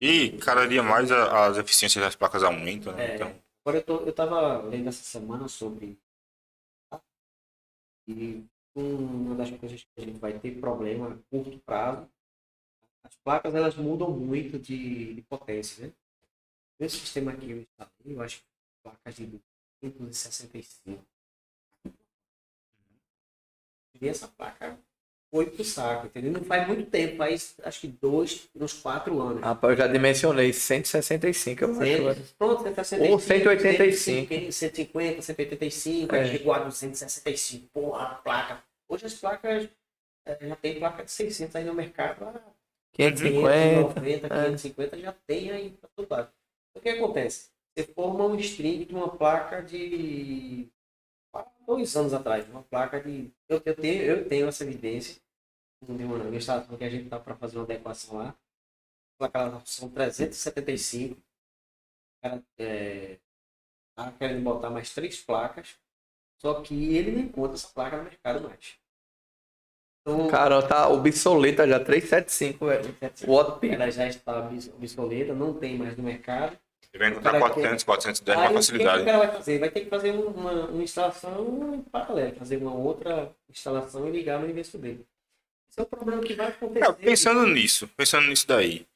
E 0.00 0.36
cada 0.38 0.66
dia 0.68 0.82
mais 0.82 1.10
a- 1.10 1.46
as 1.46 1.56
eficiências 1.56 2.04
das 2.04 2.14
placas 2.14 2.42
aumentam, 2.42 2.92
né? 2.92 3.12
É. 3.12 3.14
Então, 3.14 3.34
Agora 3.64 3.78
eu, 3.78 3.82
tô, 3.84 3.96
eu 4.02 4.12
tava 4.12 4.62
lendo 4.62 4.88
essa 4.88 5.02
semana 5.02 5.48
sobre. 5.48 5.98
E 8.06 8.44
uma 8.76 9.34
das 9.34 9.50
coisas 9.50 9.82
que 9.82 10.00
a 10.00 10.04
gente 10.04 10.18
vai 10.20 10.38
ter 10.38 10.60
problema 10.60 11.12
a 11.14 11.18
curto 11.30 11.58
prazo, 11.60 12.08
as 13.02 13.16
placas 13.24 13.54
elas 13.54 13.74
mudam 13.74 14.10
muito 14.10 14.58
de, 14.58 15.14
de 15.14 15.22
potência, 15.22 15.86
né? 15.88 15.92
Esse 16.78 16.98
sistema 16.98 17.32
aqui 17.32 17.50
eu 17.50 17.58
instalei, 17.60 18.16
eu 18.16 18.22
acho 18.22 18.40
que 18.40 18.46
placas 18.86 19.14
de 19.16 19.40
265. 19.82 21.04
E 24.00 24.08
essa 24.08 24.28
placa 24.28 24.78
foi 25.30 25.46
pro 25.50 25.64
saco, 25.64 26.06
entendeu? 26.06 26.32
Não 26.32 26.44
faz 26.44 26.66
muito 26.68 26.88
tempo, 26.90 27.16
faz 27.16 27.56
acho 27.64 27.80
que 27.80 27.88
dois, 27.88 28.48
uns 28.54 28.74
quatro 28.74 29.20
anos. 29.20 29.42
Rapaz, 29.42 29.72
eu 29.72 29.76
já 29.84 29.86
dimensionei 29.92 30.52
165, 30.52 31.64
eu 31.64 32.08
acho. 32.10 32.34
Pronto, 32.38 32.62
165. 32.62 33.12
Ou 33.12 33.18
185. 33.18 34.52
150, 34.52 35.22
185, 35.22 36.14
É. 36.14 36.20
aí 36.20 36.28
chegou 36.30 36.52
a 36.52 36.58
265. 36.60 37.68
Porra, 37.72 38.04
a 38.04 38.14
placa. 38.16 38.62
Hoje 38.88 39.06
as 39.06 39.14
placas, 39.14 39.68
eh, 40.26 40.38
já 40.48 40.56
tem 40.56 40.78
placa 40.78 41.04
de 41.04 41.10
600 41.10 41.56
aí 41.56 41.64
no 41.64 41.74
mercado. 41.74 42.24
ah, 42.24 42.40
550. 42.92 43.94
590, 44.00 44.28
550 44.28 44.98
já 44.98 45.12
tem 45.26 45.50
aí 45.50 45.70
pra 45.70 45.88
todo 45.96 46.08
lado. 46.10 46.30
O 46.74 46.80
que 46.80 46.88
acontece? 46.90 47.50
Você 47.76 47.84
forma 47.92 48.24
um 48.26 48.36
string 48.36 48.86
de 48.86 48.94
uma 48.94 49.16
placa 49.16 49.62
de 49.62 50.68
dois 51.66 51.94
anos 51.96 52.14
atrás, 52.14 52.48
uma 52.48 52.62
placa 52.62 53.00
de. 53.00 53.30
Eu, 53.48 53.62
eu, 53.64 53.74
tenho, 53.74 54.02
eu 54.02 54.28
tenho 54.28 54.48
essa 54.48 54.64
evidência 54.64 55.20
de 55.82 56.04
uma 56.04 56.16
uma 56.16 56.36
instalação 56.36 56.76
que 56.76 56.84
a 56.84 56.90
gente 56.90 57.08
tá 57.08 57.20
para 57.20 57.36
fazer 57.36 57.58
uma 57.58 57.64
adequação 57.64 58.18
lá. 58.18 58.30
A 58.30 59.28
placa 59.28 59.44
lá 59.48 59.62
são 59.66 59.88
375. 59.90 61.20
O 61.20 62.22
cara 62.22 62.44
é, 62.58 63.18
tá 63.96 64.12
querendo 64.12 64.44
botar 64.44 64.70
mais 64.70 64.94
três 64.94 65.20
placas. 65.22 65.78
Só 66.40 66.62
que 66.62 66.94
ele 66.96 67.12
não 67.12 67.20
encontra 67.20 67.54
essa 67.56 67.68
placa 67.68 67.98
no 67.98 68.04
mercado 68.04 68.42
mais. 68.42 68.78
Então, 70.02 70.28
Cara, 70.28 70.62
tá 70.66 70.88
obsoleta 70.88 71.66
já, 71.66 71.80
375, 71.80 72.66
velho. 72.66 72.94
Watt 73.26 73.60
peak. 73.60 73.74
ela 73.74 73.90
já 73.90 74.06
está 74.06 74.38
obs- 74.46 74.68
obsoleta, 74.68 75.34
não 75.34 75.52
tem 75.58 75.76
mais 75.76 75.96
no 75.96 76.04
mercado. 76.04 76.56
Ele 76.96 76.98
vai 76.98 77.08
encontrar 77.10 77.32
Cara, 77.32 77.40
400, 77.52 77.84
410 77.84 78.38
Aí 78.38 78.42
com 78.42 78.42
o 78.42 78.46
que 78.48 78.48
que 78.48 78.56
facilidade. 78.66 79.02
o 79.02 79.04
cara 79.04 79.18
vai 79.18 79.32
fazer? 79.32 79.58
Vai 79.58 79.70
ter 79.70 79.80
que 79.82 79.90
fazer 79.90 80.10
um, 80.12 80.26
uma, 80.28 80.52
uma 80.66 80.82
instalação 80.82 81.74
em 81.74 81.82
paralelo, 81.82 82.36
fazer 82.36 82.56
uma 82.56 82.74
outra 82.74 83.34
instalação 83.48 84.08
e 84.08 84.10
ligar 84.10 84.38
no 84.38 84.46
endereço 84.46 84.78
dele. 84.78 85.06
Esse 85.70 85.80
é 85.80 85.82
o 85.82 85.86
problema 85.86 86.22
que 86.22 86.34
vai 86.34 86.48
acontecer. 86.48 86.80
Cara, 86.80 86.92
pensando 86.94 87.46
nisso, 87.46 87.86
pensando 87.88 88.26
nisso 88.28 88.46
daí, 88.46 88.86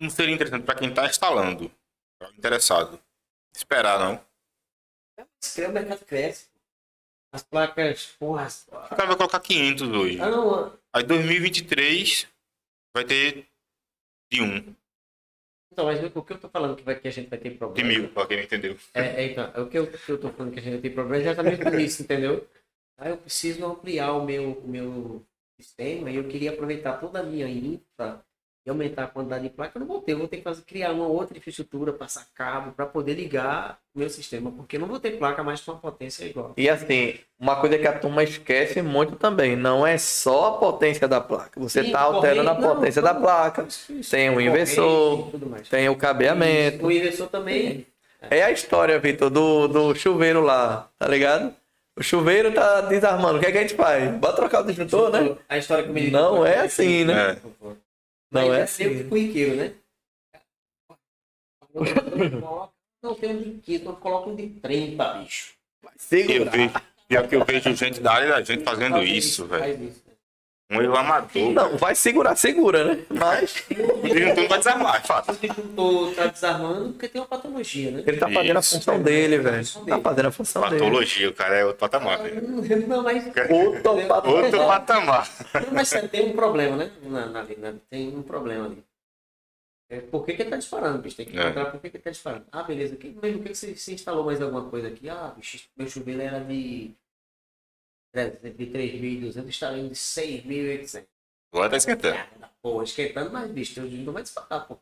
não 0.00 0.08
seria 0.10 0.34
interessante 0.34 0.64
para 0.64 0.74
quem 0.78 0.88
está 0.88 1.06
instalando, 1.06 1.70
pra 2.18 2.30
o 2.30 2.34
interessado, 2.34 3.00
esperar 3.54 3.98
não. 3.98 4.24
Se 5.40 5.64
o 5.66 5.72
mercado 5.72 6.04
cresce. 6.04 6.46
As 7.34 7.42
placas, 7.42 8.14
porra. 8.18 8.44
as- 8.44 8.66
O 8.68 8.94
cara 8.94 9.06
vai 9.06 9.16
colocar 9.16 9.40
500 9.40 9.88
hoje. 9.88 10.20
Ah, 10.20 10.28
não. 10.30 10.78
Aí 10.92 11.02
2023 11.02 12.28
vai 12.94 13.04
ter 13.04 13.46
de 14.30 14.42
1, 14.42 14.74
Então, 15.72 15.86
mas 15.86 16.04
o 16.04 16.22
que 16.22 16.32
eu 16.34 16.38
tô 16.38 16.50
falando 16.50 16.76
que, 16.76 16.82
vai, 16.82 16.94
que 16.96 17.08
a 17.08 17.10
gente 17.10 17.30
vai 17.30 17.38
ter 17.38 17.50
de 17.50 17.56
problema. 17.56 17.88
mil, 17.88 18.08
para 18.10 18.26
quem 18.26 18.36
não 18.36 18.44
entendeu. 18.44 18.76
É, 18.92 19.24
é, 19.24 19.32
então, 19.32 19.64
o 19.64 19.68
que 19.68 19.78
eu, 19.78 19.86
que 19.86 20.12
eu 20.12 20.20
tô 20.20 20.28
falando 20.28 20.52
que 20.52 20.58
a 20.58 20.62
gente 20.62 20.72
vai 20.74 20.82
ter 20.82 20.90
problema 20.90 21.16
é 21.16 21.20
exatamente 21.20 21.62
por 21.62 21.80
isso, 21.80 22.02
entendeu? 22.02 22.46
Aí 22.98 23.10
eu 23.10 23.16
preciso 23.16 23.64
ampliar 23.64 24.12
o 24.12 24.24
meu, 24.24 24.52
o 24.52 24.68
meu 24.68 25.26
sistema 25.58 26.10
e 26.10 26.16
eu 26.16 26.28
queria 26.28 26.52
aproveitar 26.52 27.00
toda 27.00 27.20
a 27.20 27.22
minha 27.22 27.48
infra 27.48 28.22
e 28.64 28.70
aumentar 28.70 29.04
a 29.04 29.06
quantidade 29.08 29.42
de 29.42 29.50
placa. 29.50 29.76
Eu 29.76 29.80
não 29.80 29.86
vou 29.86 30.00
ter, 30.00 30.12
eu 30.12 30.18
vou 30.18 30.28
ter 30.28 30.36
que 30.36 30.42
fazer, 30.42 30.62
criar 30.62 30.92
uma 30.92 31.06
outra 31.06 31.36
infraestrutura, 31.36 31.92
passar 31.92 32.26
cabo 32.34 32.72
para 32.72 32.86
poder 32.86 33.14
ligar 33.14 33.78
o 33.94 33.98
meu 33.98 34.08
sistema, 34.08 34.50
porque 34.52 34.76
eu 34.76 34.80
não 34.80 34.86
vou 34.86 35.00
ter 35.00 35.18
placa 35.18 35.42
mais 35.42 35.60
com 35.60 35.72
uma 35.72 35.80
potência 35.80 36.24
igual. 36.24 36.54
E 36.56 36.68
assim, 36.68 37.14
uma 37.38 37.56
coisa 37.56 37.76
que 37.76 37.86
a 37.86 37.98
turma 37.98 38.22
esquece 38.22 38.80
muito 38.80 39.16
também, 39.16 39.56
não 39.56 39.86
é 39.86 39.98
só 39.98 40.54
a 40.54 40.58
potência 40.58 41.08
da 41.08 41.20
placa. 41.20 41.58
Você 41.60 41.82
Sim, 41.82 41.90
tá 41.90 42.00
alterando 42.00 42.48
a 42.48 42.54
corrente, 42.54 42.68
não, 42.68 42.76
potência 42.76 43.02
da 43.02 43.14
placa. 43.14 43.64
Isso, 43.68 43.92
isso. 43.92 44.10
Tem 44.10 44.30
o 44.30 44.34
Corrente 44.34 44.50
inversor. 44.50 45.30
Tem 45.68 45.88
o 45.88 45.96
cabeamento. 45.96 46.86
O 46.86 46.90
inversor 46.90 47.28
também. 47.28 47.86
É 48.30 48.44
a 48.44 48.52
história, 48.52 48.98
Vitor, 49.00 49.28
do, 49.28 49.66
do 49.66 49.94
chuveiro 49.96 50.40
lá, 50.40 50.88
tá 50.96 51.08
ligado? 51.08 51.52
O 51.96 52.02
chuveiro 52.02 52.52
tá 52.52 52.82
desarmando. 52.82 53.38
O 53.38 53.40
que, 53.40 53.46
é 53.46 53.52
que 53.52 53.58
a 53.58 53.62
gente 53.62 53.74
faz? 53.74 54.14
Bota 54.14 54.36
trocar 54.36 54.62
o 54.62 54.66
disjuntor, 54.66 55.10
né? 55.10 55.36
A 55.48 55.58
história 55.58 55.82
que 55.84 55.90
eu 55.90 55.94
me 55.94 56.10
Não 56.10 56.46
é 56.46 56.60
assim, 56.60 57.04
né? 57.04 57.36
É. 57.62 57.82
Não 58.32 58.48
Mas 58.48 58.56
é 58.56 58.60
é 58.60 58.62
assim. 58.62 58.84
meio 58.86 58.98
que 59.04 59.08
corriqueiro, 59.10 59.56
né? 59.56 59.74
Não 63.02 63.14
tem 63.14 63.30
um 63.36 63.42
de 63.42 63.50
15, 63.60 63.84
não 63.84 63.94
coloca 63.96 64.30
um 64.30 64.36
de 64.36 64.48
30, 64.48 65.12
bicho. 65.14 65.54
Eu 65.82 65.90
Segura. 65.96 66.50
vejo, 66.50 66.74
pior 67.08 67.28
que 67.28 67.36
eu 67.36 67.44
vejo 67.44 67.74
gente 67.76 68.00
da 68.00 68.12
área 68.12 68.28
da 68.28 68.42
gente 68.42 68.64
fazendo 68.64 69.02
isso, 69.02 69.46
velho. 69.46 69.92
Isso. 70.72 70.78
Um 70.80 70.82
erro 70.82 70.96
amador. 70.96 71.52
Não, 71.52 71.76
vai 71.76 71.94
segurar, 71.94 72.34
segura, 72.36 72.84
né? 72.84 73.04
Mas 73.10 73.64
O 73.70 74.08
disjuntor 74.08 74.36
não 74.42 74.48
vai 74.48 74.58
desarmar, 74.58 74.96
é 74.96 75.00
fato. 75.00 75.32
O 75.32 75.36
disjuntor 75.36 76.14
tá 76.14 76.26
desarmando 76.26 76.88
porque 76.92 77.08
tem 77.08 77.20
uma 77.20 77.26
patologia, 77.28 77.90
né? 77.90 78.02
ele 78.06 78.16
tá 78.16 78.28
fazendo 78.30 78.56
a 78.56 78.60
Isso. 78.60 78.74
função 78.76 79.02
dele, 79.02 79.38
velho. 79.38 79.66
Tá 79.86 79.98
fazendo 80.00 80.26
a 80.28 80.32
função 80.32 80.62
dele. 80.68 80.78
Patologia, 80.80 81.28
o 81.28 81.34
cara 81.34 81.56
é 81.56 81.64
outro 81.64 81.78
patamar, 81.80 82.18
velho. 82.22 82.42
Não, 82.88 83.02
mas, 83.02 83.26
Outro 83.26 84.30
Outro 84.30 84.66
patamar. 84.66 85.28
não, 85.54 85.72
mas 85.72 85.90
tem 86.10 86.28
um 86.28 86.32
problema, 86.32 86.76
né? 86.76 86.90
Na, 87.02 87.26
na, 87.26 87.42
na- 87.42 87.74
tem 87.90 88.08
um 88.16 88.22
problema 88.22 88.66
ali. 88.66 88.82
É, 89.90 90.00
por 90.00 90.24
que, 90.24 90.32
que 90.32 90.42
ele 90.42 90.50
tá 90.50 90.56
disparando, 90.56 91.02
bicho? 91.02 91.16
Tem 91.16 91.26
que 91.26 91.36
É. 91.38 91.42
encontrar 91.42 91.66
por 91.66 91.78
que, 91.80 91.90
que 91.90 91.96
ele 91.98 92.02
tá 92.02 92.10
disparando. 92.10 92.46
Ah, 92.50 92.62
beleza. 92.62 92.96
Que, 92.96 93.14
mas 93.20 93.32
por 93.32 93.42
que 93.42 93.48
que 93.50 93.54
você, 93.54 93.74
você 93.76 93.92
instalou 93.92 94.24
mais 94.24 94.40
alguma 94.40 94.64
coisa 94.70 94.88
aqui? 94.88 95.08
Ah, 95.10 95.32
bicho, 95.36 95.68
meu 95.76 95.86
chuveiro 95.86 96.22
era 96.22 96.40
de, 96.40 96.92
de 98.12 98.66
3.200, 98.66 99.48
instalei 99.48 99.82
um 99.82 99.88
de 99.88 99.94
6.800. 99.94 101.06
Agora 101.52 101.70
tá 101.70 101.76
esquentando. 101.76 102.18
Ah, 102.42 102.50
Pô, 102.62 102.82
esquentando, 102.82 103.30
mas 103.30 103.50
bicho, 103.50 103.74
teu 103.74 103.84
não 103.84 104.12
vai 104.12 104.22
disparar, 104.22 104.66
pô. 104.66 104.78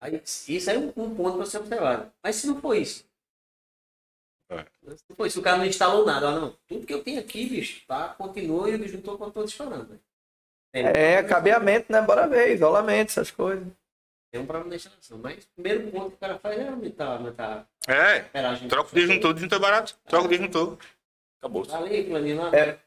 Aí, 0.00 0.20
isso 0.24 0.70
é 0.70 0.78
um, 0.78 0.88
um 0.96 1.14
ponto 1.14 1.36
para 1.36 1.46
ser 1.46 1.58
observado. 1.58 2.12
Mas 2.22 2.36
se 2.36 2.46
não 2.46 2.60
for 2.60 2.74
isso, 2.74 3.08
Pô, 5.16 5.28
se 5.30 5.38
o 5.38 5.42
cara 5.42 5.58
não 5.58 5.64
instalou 5.66 6.04
nada, 6.04 6.28
ó, 6.28 6.32
não. 6.32 6.56
Tudo 6.66 6.84
que 6.86 6.92
eu 6.92 7.04
tenho 7.04 7.20
aqui, 7.20 7.48
bicho, 7.48 7.86
tá? 7.86 8.08
Continua 8.14 8.68
e 8.68 8.74
o 8.74 8.78
disjuntor 8.78 9.16
continua 9.16 9.44
disparando. 9.44 9.92
né? 9.92 10.00
Tem, 10.72 10.86
É, 10.86 11.22
cabeamento, 11.22 11.92
né? 11.92 12.00
Bora 12.02 12.26
ver, 12.26 12.54
isolamento, 12.54 13.10
essas 13.10 13.30
coisas. 13.30 13.66
tem 14.32 14.40
um 14.40 14.46
problema 14.46 14.70
na 14.70 14.76
instalação. 14.76 15.18
Mas 15.18 15.44
o 15.44 15.48
primeiro 15.54 15.90
ponto 15.92 16.10
que 16.10 16.16
o 16.16 16.18
cara 16.18 16.38
faz 16.38 16.58
é 16.58 16.68
aumentar, 16.68 17.06
aumentar 17.16 17.68
a 17.86 17.92
É, 17.92 18.20
troca 18.68 18.90
o 18.90 18.94
disjuntor, 18.94 19.30
o 19.30 19.34
disjuntor 19.34 19.58
é 19.58 19.62
barato. 19.62 19.96
Troca 20.06 20.26
o 20.26 20.28
disjuntor. 20.28 20.78
Acabou. 21.40 21.64
Tá. 21.66 21.80
É. 22.56 22.78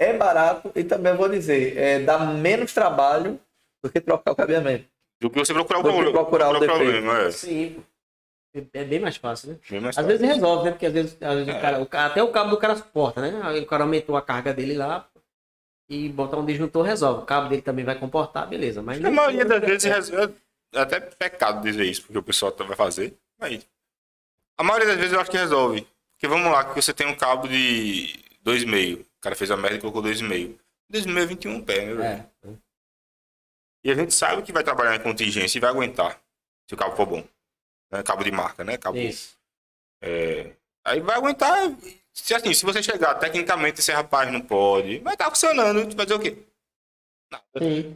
É 0.00 0.12
barato 0.16 0.70
e 0.76 0.84
também 0.84 1.14
vou 1.16 1.28
dizer, 1.28 1.76
é, 1.76 1.98
dá 2.00 2.18
menos 2.20 2.72
trabalho 2.72 3.40
do 3.82 3.90
que 3.90 4.00
trocar 4.00 4.30
o 4.30 4.36
cabeamento. 4.36 4.86
Do 5.20 5.28
que 5.28 5.38
você 5.40 5.52
procurar 5.52 5.80
o 5.80 5.82
Do 5.82 5.88
que 5.88 5.94
problema. 5.96 6.18
procurar 6.20 6.50
o 6.50 6.52
defeito. 6.60 6.74
problema, 6.74 7.18
é. 7.22 7.30
Sim, 7.32 7.74
pô. 8.54 8.60
É 8.72 8.84
bem 8.84 9.00
mais 9.00 9.16
fácil, 9.16 9.50
né? 9.50 9.58
Bem 9.68 9.80
mais 9.80 9.98
Às 9.98 10.04
fácil. 10.04 10.18
vezes 10.18 10.34
resolve, 10.34 10.64
né? 10.64 10.70
Porque 10.70 10.86
às 10.86 10.92
vezes, 10.92 11.16
às 11.20 11.34
vezes 11.34 11.48
o 11.54 11.60
cara, 11.60 11.80
o 11.82 11.86
cara- 11.86 12.06
até 12.06 12.22
o 12.22 12.30
cabo 12.30 12.50
do 12.50 12.56
cara 12.56 12.76
suporta, 12.76 13.20
né? 13.20 13.40
Aí 13.42 13.60
o 13.60 13.66
cara 13.66 13.82
aumentou 13.84 14.16
a 14.16 14.22
carga 14.22 14.54
dele 14.54 14.74
lá 14.74 15.08
e 15.88 16.08
botar 16.08 16.36
um 16.38 16.46
disjuntor 16.46 16.84
resolve. 16.84 17.22
O 17.22 17.26
cabo 17.26 17.48
dele 17.48 17.62
também 17.62 17.84
vai 17.84 17.98
comportar, 17.98 18.48
beleza. 18.48 18.80
Mas 18.80 19.04
A 19.04 19.10
maioria 19.10 19.44
das 19.44 19.60
vezes 19.60 19.84
resolve. 19.84 20.34
É 20.72 20.80
até 20.80 21.00
pecado 21.00 21.62
dizer 21.62 21.84
isso, 21.84 22.02
porque 22.02 22.18
o 22.18 22.22
pessoal 22.22 22.54
vai 22.56 22.76
fazer. 22.76 23.16
Aí. 23.40 23.62
A 24.56 24.62
maioria 24.62 24.86
das 24.88 24.96
vezes 24.96 25.12
eu 25.12 25.20
acho 25.20 25.30
que 25.30 25.36
resolve. 25.36 25.86
Porque 26.18 26.26
vamos 26.26 26.50
lá, 26.50 26.64
que 26.64 26.74
você 26.74 26.92
tem 26.92 27.06
um 27.06 27.14
cabo 27.14 27.46
de 27.46 28.18
2,5. 28.44 29.02
O 29.02 29.20
cara 29.20 29.36
fez 29.36 29.52
a 29.52 29.56
merda 29.56 29.76
e 29.76 29.80
colocou 29.80 30.02
2,5. 30.02 30.58
2,5 30.92 31.22
é 31.22 31.26
21 31.26 31.64
pé, 31.64 31.86
né, 31.86 31.94
velho? 31.94 32.30
É. 32.44 32.48
E 33.84 33.90
a 33.92 33.94
gente 33.94 34.12
sabe 34.12 34.42
que 34.42 34.52
vai 34.52 34.64
trabalhar 34.64 34.96
em 34.96 35.00
contingência 35.00 35.56
e 35.56 35.60
vai 35.60 35.70
aguentar. 35.70 36.20
Se 36.66 36.74
o 36.74 36.76
cabo 36.76 36.96
for 36.96 37.06
bom. 37.06 37.24
Né? 37.92 38.02
Cabo 38.02 38.24
de 38.24 38.32
marca, 38.32 38.64
né? 38.64 38.76
Cabo... 38.76 38.98
Isso. 38.98 39.38
Aí 40.84 40.98
vai 41.00 41.16
aguentar. 41.16 41.56
Se, 42.12 42.34
assim, 42.34 42.52
se 42.52 42.64
você 42.64 42.82
chegar 42.82 43.14
tecnicamente, 43.14 43.78
esse 43.78 43.92
rapaz 43.92 44.32
não 44.32 44.40
pode. 44.40 44.98
Vai 44.98 45.14
estar 45.14 45.30
funcionando. 45.30 45.84
Vai 45.94 46.04
fazer 46.04 46.14
o 46.14 46.20
quê? 46.20 46.36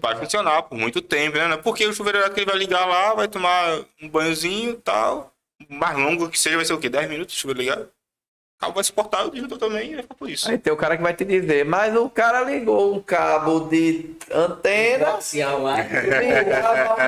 Vai 0.00 0.16
funcionar 0.16 0.62
por 0.62 0.78
muito 0.78 1.02
tempo, 1.02 1.36
né? 1.36 1.56
Porque 1.56 1.84
o 1.86 1.92
chuveiro 1.92 2.18
elétrico 2.18 2.40
ele 2.40 2.50
vai 2.50 2.58
ligar 2.58 2.86
lá, 2.86 3.14
vai 3.14 3.26
tomar 3.26 3.84
um 4.00 4.08
banhozinho 4.08 4.74
e 4.74 4.76
tal. 4.76 5.34
Mais 5.68 5.96
longo 5.96 6.30
que 6.30 6.38
seja, 6.38 6.56
vai 6.56 6.64
ser 6.64 6.74
o 6.74 6.78
quê? 6.78 6.88
10 6.88 7.10
minutos 7.10 7.34
o 7.34 7.38
chuveiro 7.38 7.60
ligado? 7.60 7.92
O 8.62 8.66
cabo 8.66 8.74
vai 8.74 8.84
suportar, 8.84 9.26
o 9.26 9.30
disjuntor 9.32 9.58
também 9.58 9.90
e 9.90 9.94
vai 9.94 10.02
ficar 10.02 10.14
por 10.14 10.30
isso. 10.30 10.48
Aí 10.48 10.56
tem 10.56 10.72
o 10.72 10.76
cara 10.76 10.96
que 10.96 11.02
vai 11.02 11.12
te 11.12 11.24
dizer, 11.24 11.64
mas 11.64 11.96
o 11.96 12.08
cara 12.08 12.42
ligou 12.42 12.94
um 12.94 13.00
cabo 13.00 13.60
de 13.60 14.14
antena, 14.32 15.18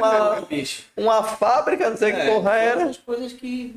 uma, 0.00 0.48
uma 0.96 1.22
fábrica, 1.22 1.90
não 1.90 1.96
sei 1.96 2.12
que 2.12 2.26
porra 2.26 2.56
era. 2.56 2.90
Coisas 3.06 3.32
que. 3.32 3.72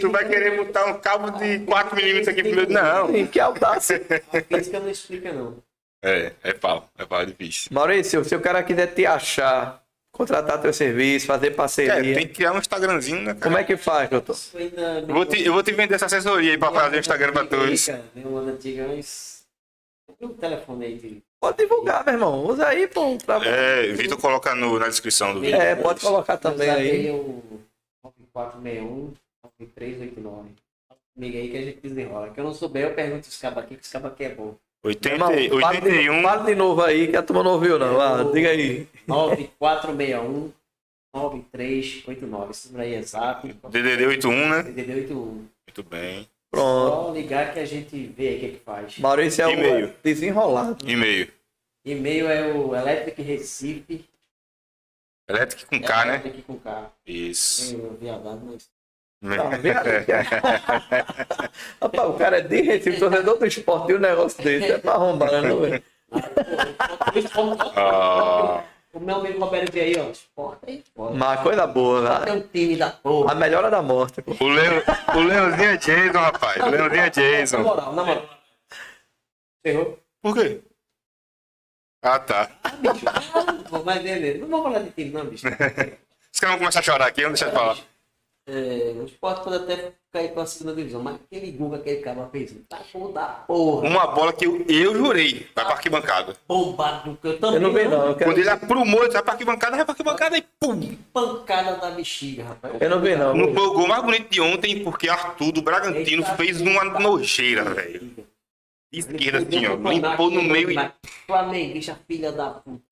Tu 0.00 0.10
vai 0.10 0.26
querer 0.26 0.56
botar 0.56 0.86
um 0.86 0.98
cabo 0.98 1.30
de 1.32 1.58
4mm 1.60 2.28
aqui 2.28 2.42
pro 2.42 2.56
meu. 2.56 2.68
Não. 2.70 3.26
Que 3.26 3.40
audácia. 3.40 4.00
A 4.32 4.40
física 4.40 4.80
não 4.80 4.88
explica, 4.88 5.32
não. 5.34 5.56
É, 6.02 6.32
é 6.42 6.52
pau. 6.54 6.88
É 6.96 7.04
pau 7.04 7.26
difícil. 7.26 7.68
Maurício, 7.72 8.24
se 8.24 8.34
o 8.34 8.40
cara 8.40 8.62
quiser 8.62 8.86
te 8.94 9.04
achar, 9.04 9.82
contratar 10.16 10.60
teu 10.60 10.72
serviço, 10.72 11.26
fazer 11.26 11.48
É, 11.48 11.50
parceria, 11.50 12.14
tem 12.14 12.26
que 12.26 12.34
criar 12.34 12.52
um 12.52 12.58
Instagramzinho, 12.58 13.20
né, 13.20 13.34
cara? 13.34 13.40
como 13.40 13.58
é 13.58 13.64
que 13.64 13.76
faz, 13.76 14.08
doutor? 14.08 14.36
Eu 14.54 15.14
vou, 15.14 15.26
te, 15.26 15.44
eu 15.44 15.52
vou 15.52 15.62
te 15.62 15.72
vender 15.72 15.94
essa 15.94 16.06
assessoria 16.06 16.52
aí 16.52 16.58
pra 16.58 16.72
fazer 16.72 16.96
o 16.96 17.00
Instagram 17.00 17.32
pra 17.32 17.44
todos. 17.44 17.86
Tem 20.18 20.28
um 20.28 20.34
telefone 20.34 20.86
aí 20.86 20.98
de. 20.98 21.22
Pode 21.38 21.58
divulgar, 21.58 22.04
meu 22.04 22.14
irmão. 22.14 22.46
Usa 22.46 22.68
aí, 22.68 22.88
pô. 22.88 23.18
Pra... 23.18 23.44
É, 23.44 23.92
Vitor 23.92 24.18
coloca 24.18 24.54
no, 24.54 24.78
na 24.78 24.88
descrição 24.88 25.34
do 25.34 25.40
vídeo. 25.40 25.56
É, 25.56 25.74
pode 25.74 26.00
colocar 26.00 26.38
também 26.38 26.70
aí. 26.70 27.10
o 27.10 27.42
9461 28.02 29.12
9389. 29.44 30.48
Comigo 31.14 31.36
aí 31.36 31.50
que 31.50 31.56
a 31.56 31.62
gente 31.62 31.80
desenrola. 31.80 32.30
Que 32.30 32.40
eu 32.40 32.44
não 32.44 32.54
souber, 32.54 32.84
eu 32.84 32.94
pergunto 32.94 33.28
os 33.28 33.38
cabos 33.38 33.62
aqui, 33.62 33.76
que 33.76 33.82
os 33.82 33.90
cabos 33.90 34.12
aqui 34.12 34.24
é 34.24 34.34
bom. 34.34 34.54
80, 34.86 35.14
Irmão, 35.14 35.60
fala 35.60 35.80
de- 35.80 35.86
81. 35.88 36.22
Fala 36.22 36.44
de 36.44 36.54
novo 36.54 36.82
aí, 36.82 37.08
que 37.08 37.16
a 37.16 37.22
turma 37.22 37.42
não 37.42 37.52
ouviu, 37.52 37.78
não. 37.78 38.00
Ah, 38.00 38.22
diga 38.32 38.50
aí. 38.50 38.86
9461 39.06 40.52
9389. 41.14 42.50
Esse 42.50 42.68
número 42.68 42.84
aí 42.84 42.94
é 42.94 42.98
exato. 42.98 43.48
DDD 43.70 44.06
81, 44.06 44.48
né? 44.48 44.62
DDD 44.62 44.92
81. 44.94 45.24
Muito 45.66 45.82
bem. 45.88 46.28
Pronto. 46.50 47.06
Só 47.06 47.12
ligar 47.12 47.52
que 47.52 47.58
a 47.58 47.64
gente 47.64 48.06
vê 48.16 48.28
aí 48.28 48.36
o 48.36 48.40
que, 48.40 48.48
que 48.50 48.58
faz. 48.60 48.98
Maurício 48.98 49.42
é 49.42 49.46
o 49.46 49.50
E-mail. 49.50 49.94
desenrolado. 50.02 50.88
E-mail. 50.88 51.28
E-mail 51.84 52.28
é 52.28 52.52
o 52.52 52.74
Electric 52.74 53.20
Recife. 53.22 54.04
Elétrico 55.28 55.68
com 55.68 55.80
K, 55.80 56.04
né? 56.04 56.12
Electric 56.20 56.42
com 56.42 56.56
K. 56.58 56.92
Isso. 57.04 57.76
Meio 57.76 57.96
viadado, 58.00 58.40
mas. 58.44 58.68
Tá 59.22 59.48
vendo? 59.56 59.76
Rapaz, 61.80 62.08
o 62.08 62.12
cara 62.14 62.38
é 62.38 62.42
de 62.42 62.60
Recife, 62.62 62.98
torcedor 62.98 63.38
do 63.38 63.46
esporte 63.46 63.92
e 63.92 63.96
um 63.96 63.98
negócio 63.98 64.42
desse. 64.44 64.72
É 64.72 64.78
pra 64.78 64.92
arrombar, 64.92 65.32
né, 65.32 65.40
não, 65.42 65.60
velho? 65.60 65.82
Ah, 67.74 68.62
O 68.92 69.00
meu 69.00 69.16
amigo 69.16 69.40
Roberto 69.40 69.72
veio 69.72 69.98
aí, 69.98 70.06
ó. 70.06 70.10
Esporte 70.10 70.60
aí, 70.66 70.78
esporte. 70.78 71.14
Uma 71.14 71.36
coisa 71.38 71.66
boa, 71.66 72.20
Tem 72.20 72.34
né? 72.34 72.40
um 72.40 72.48
time 72.48 72.76
da 72.76 72.90
porra. 72.90 73.32
A 73.32 73.34
melhora 73.34 73.70
da 73.70 73.82
morte. 73.82 74.22
pô. 74.22 74.32
o, 74.38 74.48
Leo, 74.48 74.82
o 75.14 75.20
Leãozinho 75.20 75.70
é 75.70 75.76
Jason, 75.76 76.18
rapaz. 76.18 76.62
O 76.62 76.68
Leãozinho 76.70 77.00
é 77.00 77.04
Na 77.04 77.08
Jason. 77.08 77.58
moral, 77.62 77.92
na 77.94 78.04
moral. 78.04 78.30
Ferrou? 79.62 79.98
Por 80.22 80.34
quê? 80.34 80.60
Ah, 82.02 82.18
tá. 82.18 82.50
Ah, 82.62 82.68
bicho. 82.70 83.04
Ah, 83.34 83.52
não 83.52 83.64
vou 83.64 83.84
mais 83.84 84.02
ver. 84.02 84.38
Não 84.38 84.48
vou 84.48 84.62
falar 84.62 84.78
de 84.80 84.90
time, 84.90 85.10
não, 85.10 85.24
bicho. 85.26 85.46
Os 85.48 86.40
caras 86.40 86.54
vão 86.54 86.58
começar 86.58 86.80
a 86.80 86.82
chorar 86.82 87.06
aqui, 87.06 87.22
vamos 87.22 87.40
deixar 87.40 87.52
de 87.52 87.58
falar. 87.58 87.76
É, 88.48 88.94
o 89.00 89.04
esporte 89.04 89.42
pode 89.42 89.56
até 89.56 89.92
cair 90.12 90.32
pra 90.32 90.46
segunda 90.46 90.76
divisão, 90.76 91.02
mas 91.02 91.16
aquele 91.16 91.50
Guga, 91.50 91.78
aquele 91.78 92.00
cara 92.00 92.28
fez, 92.30 92.54
tá 92.68 92.78
bom 92.94 93.10
da 93.10 93.26
porra. 93.26 93.88
Uma 93.88 94.06
bola 94.06 94.32
que 94.32 94.46
eu, 94.46 94.64
eu 94.68 94.94
jurei, 94.96 95.48
vai 95.52 95.64
pra 95.64 95.74
arquibancada. 95.74 96.36
Bombado, 96.46 97.18
que 97.20 97.26
eu 97.26 97.40
também. 97.40 97.56
Eu 97.56 97.60
não 97.60 97.72
vi, 97.72 97.88
não. 97.88 98.06
Eu, 98.06 98.14
quero... 98.14 98.30
Quando 98.30 98.38
ele 98.38 98.48
aprumou, 98.48 99.02
ele 99.02 99.12
vai 99.12 99.22
pra 99.22 99.32
arquibancada, 99.32 99.74
vai 99.74 99.84
pra 99.84 99.92
arquibancada 99.92 100.38
e 100.38 100.44
pum! 100.60 100.96
Pancada 101.12 101.76
da 101.78 101.90
bexiga, 101.90 102.44
rapaz. 102.44 102.74
eu 102.80 102.88
não 102.88 103.00
vi, 103.00 103.16
não. 103.16 103.34
Não 103.34 103.52
foi 103.52 103.66
o 103.66 103.72
gol 103.72 103.88
mais 103.88 104.04
bonito 104.04 104.30
de 104.30 104.40
ontem, 104.40 104.84
porque 104.84 105.08
Arthur 105.08 105.50
do 105.50 105.62
Bragantino 105.62 106.22
Eita, 106.22 106.36
fez 106.36 106.60
uma 106.60 106.84
nojeira, 106.84 107.64
velho. 107.64 108.28
Esquerda 108.92 109.38
assim, 109.38 109.66
ó. 109.66 109.74
Limpou 109.74 110.30
no 110.30 110.44
meio 110.44 110.70
e. 110.70 110.92
Flamenguista, 111.26 111.98
filha 112.06 112.30
da 112.30 112.50
puta. 112.50 112.86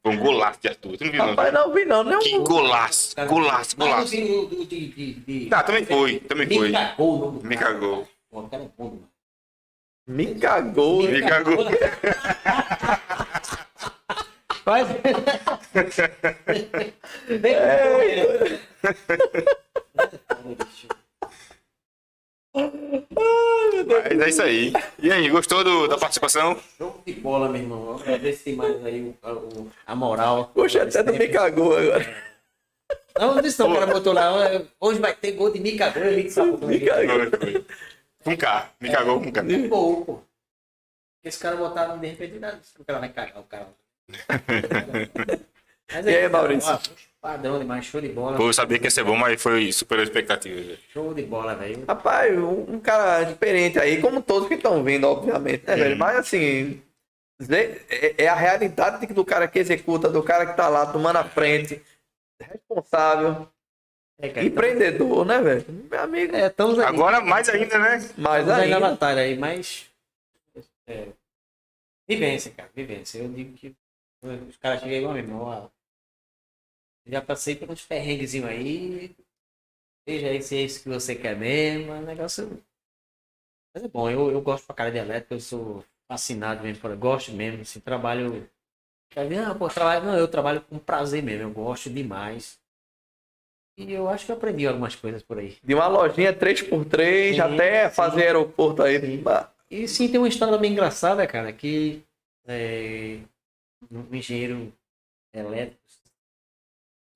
Foi 0.08 0.16
um 0.16 0.20
golaço 0.20 0.60
de 0.62 0.70
Arthur. 0.70 0.98
Tu 0.98 1.04
não 1.04 1.12
viu, 1.12 1.20
não? 1.20 1.30
Rapaz, 1.32 1.54
não 1.54 1.74
vi, 1.74 1.84
não. 1.86 2.04
não. 2.04 2.20
Que 2.20 2.40
golaço, 2.40 3.16
golaço, 3.28 3.76
golaço. 3.76 4.16
Tá, 5.50 5.64
também 5.64 5.86
foi, 5.86 6.20
também 6.20 6.48
foi. 6.48 6.70
Me 6.70 6.74
cagou, 6.74 7.20
não. 7.20 7.42
Me 7.44 7.58
cagou. 7.58 8.08
É. 8.32 9.08
Me 10.08 10.36
cagou. 10.36 11.04
Me 11.04 11.22
cagou. 11.22 11.58
Faz. 14.64 14.88
Vem 17.28 17.56
Mas 23.86 24.20
é 24.20 24.30
isso 24.30 24.42
aí. 24.42 24.74
E 25.00 25.12
aí, 25.12 25.30
gostou 25.30 25.64
do- 25.64 25.88
da 25.88 25.98
participação? 25.98 26.60
Show 26.78 27.02
de 27.06 27.14
bola, 27.14 27.50
meu 27.50 27.62
irmão. 27.62 27.90
Eu 27.92 27.96
Agradeço 27.96 28.46
demais 28.46 28.86
aí 28.86 29.02
o- 29.02 29.16
a, 29.22 29.34
o- 29.34 29.72
a 29.86 29.96
moral. 29.96 30.52
Poxa, 30.54 30.84
até 30.84 31.04
não 31.04 31.14
me 31.14 31.28
cagou 31.28 31.76
agora. 31.78 32.28
Não, 33.20 33.36
não 33.36 33.42
disse 33.42 33.60
não, 33.60 33.72
o 33.72 33.74
cara 33.74 33.88
botou 33.88 34.14
lá. 34.14 34.32
Hoje 34.80 35.00
vai 35.00 35.14
ter 35.16 35.32
gol 35.34 35.52
de 35.52 35.60
me 35.60 35.78
cagou. 35.78 36.04
Eu. 36.04 36.58
Me 36.68 36.80
cagou. 36.80 37.64
Com 38.24 38.38
K. 38.38 38.70
Me 38.80 38.92
cagou 38.92 39.20
com 39.22 39.32
K. 39.32 39.42
Gol, 39.68 40.06
pô. 40.06 40.20
Esse 41.24 41.40
cara 41.40 41.56
botaram 41.58 41.98
de 41.98 42.08
repente, 42.08 42.40
não, 42.40 42.50
o 42.80 42.86
cara 42.86 43.00
vai 43.00 43.10
cagar 43.10 43.40
o 43.40 43.44
cara. 43.44 43.68
Mas 45.92 46.06
E 46.06 46.10
aí, 46.10 46.16
cara, 46.16 46.30
Maurício? 46.30 46.74
ó, 46.74 46.80
Padrão 47.22 47.60
demais, 47.60 47.86
show 47.86 48.00
de 48.00 48.10
bola. 48.10 48.38
Pô, 48.38 48.48
eu 48.48 48.54
sabia 48.54 48.78
que 48.78 48.86
ia 48.86 48.92
ser 48.92 49.04
bom, 49.04 49.16
mas 49.16 49.42
foi 49.42 49.72
superou 49.72 50.02
a 50.02 50.06
expectativa. 50.06 50.56
velho. 50.56 50.78
Show 50.94 51.14
de 51.14 51.24
bola, 51.24 51.56
velho. 51.56 51.84
Rapaz, 51.88 52.38
um 52.38 52.76
um 52.76 52.80
cara 52.80 53.24
diferente 53.24 53.80
aí, 53.80 54.00
como 54.02 54.22
todos 54.22 54.48
que 54.48 54.54
estão 54.56 54.84
vindo, 54.84 55.08
obviamente, 55.08 55.66
né, 55.66 55.76
velho? 55.76 55.98
Mas 55.98 56.16
assim, 56.18 56.82
é 57.90 58.24
é 58.26 58.28
a 58.28 58.36
realidade 58.36 59.06
do 59.08 59.26
cara 59.26 59.48
que 59.48 59.60
executa, 59.60 60.10
do 60.10 60.24
cara 60.24 60.46
que 60.46 60.56
tá 60.56 60.70
lá 60.70 60.86
tomando 60.92 61.18
a 61.18 61.24
frente, 61.24 61.82
responsável, 62.40 63.48
É, 64.20 64.30
cara, 64.30 64.46
empreendedor, 64.46 65.26
né, 65.26 65.42
velho? 65.42 65.66
Meu 65.90 66.00
amigo, 66.00 66.36
É, 66.36 66.46
aí. 66.46 66.82
Agora, 66.86 67.20
mais 67.22 67.50
ainda, 67.50 67.78
né? 67.80 67.98
mais 68.18 68.42
Estamos 68.48 68.50
aí 68.64 68.70
na 68.70 68.76
ainda. 68.76 68.80
batalha 68.80 69.22
aí, 69.24 69.38
mas. 69.38 69.90
é, 70.88 71.08
vivência, 72.08 72.52
cara, 72.52 72.70
vivência. 72.76 73.20
Eu 73.20 73.30
digo 73.30 73.54
que 73.58 73.76
os 74.50 74.58
caras 74.58 74.82
chegam 74.82 74.98
igual 74.98 75.14
mesmo, 75.14 75.42
ó. 75.42 75.68
Já 77.08 77.22
passei 77.22 77.56
por 77.56 77.70
uns 77.72 77.84
perrenguezinhos 77.86 78.50
aí. 78.50 79.16
Veja 80.08 80.30
aí 80.30 80.42
se 80.42 80.58
é 80.58 80.64
isso 80.64 80.84
que 80.84 80.90
você 80.90 81.16
quer 81.16 81.38
mesmo. 81.38 81.94
É 81.94 82.00
um 82.00 82.06
negócio. 82.06 82.64
Mas 83.74 83.84
é 83.84 83.88
bom, 83.88 84.10
eu, 84.10 84.32
eu 84.32 84.42
gosto 84.42 84.66
pra 84.66 84.76
cara 84.76 84.92
de 84.92 84.98
elétrica, 84.98 85.36
eu 85.36 85.40
sou 85.40 85.84
fascinado 86.08 86.64
mesmo, 86.64 86.82
por- 86.82 86.96
gosto 86.98 87.32
mesmo, 87.32 87.62
assim, 87.62 87.80
trabalho. 87.80 88.50
Ah, 89.16 89.56
pô, 89.56 89.68
trabalho. 89.70 90.06
Não, 90.06 90.18
eu 90.18 90.28
trabalho 90.28 90.62
com 90.62 90.80
prazer 90.80 91.24
mesmo, 91.24 91.44
eu 91.44 91.52
gosto 91.52 91.90
demais. 91.90 92.60
E 93.78 93.94
eu 93.94 94.10
acho 94.10 94.26
que 94.26 94.32
eu 94.32 94.36
aprendi 94.36 94.66
algumas 94.66 94.96
coisas 94.96 95.22
por 95.22 95.38
aí. 95.38 95.56
De 95.64 95.74
uma 95.76 95.88
lojinha 95.88 96.34
3x3 96.34 97.36
Sim, 97.36 97.42
até 97.42 97.90
sim. 97.90 97.96
fazer 97.96 98.24
aeroporto 98.24 98.82
aí. 98.82 99.00
Sim. 99.00 99.24
E 99.70 99.88
sim, 99.88 100.08
tem 100.10 100.18
uma 100.20 100.28
história 100.28 100.58
bem 100.58 100.72
engraçada, 100.72 101.28
cara, 101.28 101.54
que 101.54 102.02
é, 102.48 103.20
um 103.92 104.16
engenheiro 104.16 104.74
elétrico, 105.34 105.82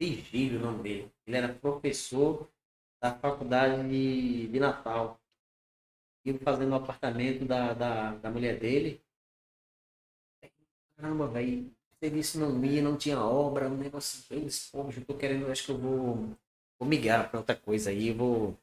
Virgílio 0.02 0.60
o 0.60 0.64
nome 0.64 0.84
dele, 0.84 1.12
ele 1.26 1.38
era 1.38 1.54
professor 1.54 2.50
da 3.02 3.14
faculdade 3.16 3.88
de, 3.90 4.48
de 4.50 4.60
Natal. 4.60 5.20
E 6.26 6.34
fazendo 6.40 6.72
o 6.72 6.76
apartamento 6.78 7.46
da, 7.46 7.74
da, 7.76 8.16
da 8.16 8.32
mulher 8.32 8.58
dele. 8.60 9.00
Caramba, 10.98 11.28
velho, 11.28 11.72
serviço 12.02 12.40
não 12.40 12.64
ia, 12.66 12.82
não 12.82 12.98
tinha 12.98 13.20
obra, 13.20 13.68
um 13.68 13.78
negócio. 13.78 14.24
Disse, 14.44 14.72
pô, 14.72 14.90
eu 14.90 15.06
tô 15.06 15.16
querendo, 15.16 15.50
acho 15.52 15.66
que 15.66 15.72
eu 15.72 15.78
vou, 15.78 16.16
vou 16.80 16.88
migrar 16.88 17.30
pra 17.30 17.40
outra 17.40 17.56
coisa 17.56 17.90
aí, 17.90 18.12
vou 18.14 18.58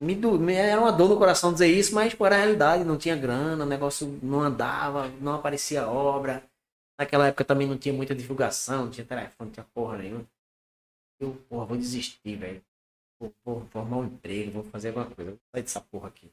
me, 0.00 0.16
me- 0.16 0.54
era 0.54 0.80
uma 0.80 0.92
dor 0.92 1.08
no 1.10 1.18
coração 1.18 1.52
dizer 1.52 1.68
isso, 1.68 1.94
mas 1.94 2.14
pô, 2.14 2.26
era 2.26 2.36
a 2.36 2.40
realidade, 2.40 2.84
não 2.84 2.98
tinha 2.98 3.16
grana, 3.16 3.64
o 3.64 3.68
negócio 3.68 4.20
não 4.22 4.40
andava, 4.42 5.08
não 5.20 5.34
aparecia 5.34 5.88
obra. 5.88 6.44
Naquela 6.98 7.28
época 7.28 7.44
também 7.44 7.68
não 7.68 7.78
tinha 7.78 7.94
muita 7.94 8.14
divulgação, 8.14 8.84
não 8.86 8.90
tinha 8.92 9.06
telefone, 9.06 9.34
não 9.48 9.50
tinha 9.52 9.66
porra 9.74 9.98
nenhuma. 9.98 10.26
Eu, 11.22 11.34
porra, 11.48 11.66
vou 11.66 11.76
desistir, 11.78 12.36
velho. 12.36 12.62
Vou, 13.20 13.34
vou 13.44 13.66
formar 13.68 13.98
um 13.98 14.06
emprego, 14.06 14.52
vou 14.52 14.64
fazer 14.64 14.88
alguma 14.88 15.10
coisa, 15.10 15.32
vou 15.32 15.40
sair 15.54 15.62
dessa 15.62 15.80
porra 15.80 16.08
aqui. 16.08 16.30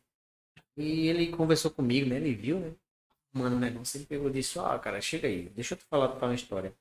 E 0.78 1.08
ele 1.08 1.32
conversou 1.36 1.72
comigo, 1.72 2.10
né? 2.10 2.18
Ele 2.18 2.34
viu, 2.36 2.60
né? 2.60 2.76
Mano, 3.34 3.58
o 3.58 3.60
negócio, 3.60 3.98
ele 3.98 4.06
pegou 4.08 4.30
e 4.30 4.34
disse, 4.34 4.60
ó, 4.60 4.78
cara, 4.80 5.02
chega 5.02 5.28
aí, 5.28 5.50
deixa 5.50 5.76
eu 5.76 5.80
te 5.80 5.86
falar 5.86 6.14
uma 6.18 6.36
história. 6.36 6.74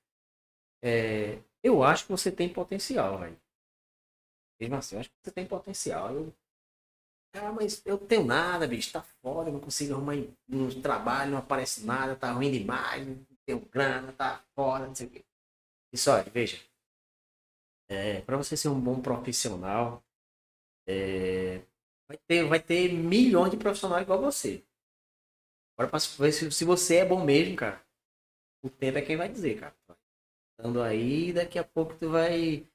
É, 0.82 1.38
eu 1.62 1.82
acho 1.84 2.04
que 2.06 2.12
você 2.12 2.32
tem 2.32 2.48
potencial, 2.52 3.18
velho. 3.18 3.38
Mesmo 4.60 4.76
assim, 4.76 4.94
eu 4.94 5.00
acho 5.00 5.10
que 5.10 5.16
você 5.22 5.30
tem 5.32 5.46
potencial. 5.46 6.14
Eu, 6.14 6.32
Cara, 7.32 7.52
mas 7.52 7.82
eu 7.84 7.98
tenho 7.98 8.24
nada, 8.24 8.66
bicho. 8.66 8.92
Tá 8.92 9.02
foda, 9.22 9.50
não 9.50 9.60
consigo 9.60 9.94
arrumar 9.94 10.14
um 10.48 10.80
trabalho, 10.80 11.32
não 11.32 11.38
aparece 11.38 11.84
nada, 11.84 12.16
tá 12.16 12.32
ruim 12.32 12.50
demais, 12.50 13.06
não 13.06 13.24
tenho 13.46 13.60
grana, 13.60 14.12
tá 14.12 14.42
foda, 14.54 14.86
não 14.86 14.94
sei 14.94 15.06
o 15.06 15.10
quê. 15.10 15.24
Isso, 15.92 16.10
olha, 16.10 16.24
veja. 16.30 16.58
É, 17.89 18.20
para 18.23 18.36
você 18.36 18.57
ser 18.57 18.68
um 18.68 18.78
bom 18.81 19.00
profissional, 19.00 20.05
é, 20.86 21.62
vai, 22.08 22.18
ter, 22.28 22.44
vai 22.49 22.60
ter 22.60 22.92
milhões 22.92 23.50
de 23.50 23.57
profissionais 23.57 24.02
igual 24.05 24.20
você. 24.20 24.65
Agora, 25.76 25.91
pra 25.91 25.99
ver 26.18 26.33
se, 26.33 26.50
se 26.50 26.65
você 26.65 26.97
é 26.97 27.05
bom 27.05 27.25
mesmo, 27.25 27.57
cara, 27.57 27.81
o 28.62 28.70
tempo 28.70 28.99
é 28.99 29.02
quem 29.02 29.17
vai 29.17 29.28
dizer, 29.31 29.58
cara. 29.60 29.75
Estando 30.58 30.83
aí, 30.83 31.33
daqui 31.33 31.58
a 31.58 31.65
pouco 31.65 31.94
tu 31.97 32.10
vai. 32.10 32.67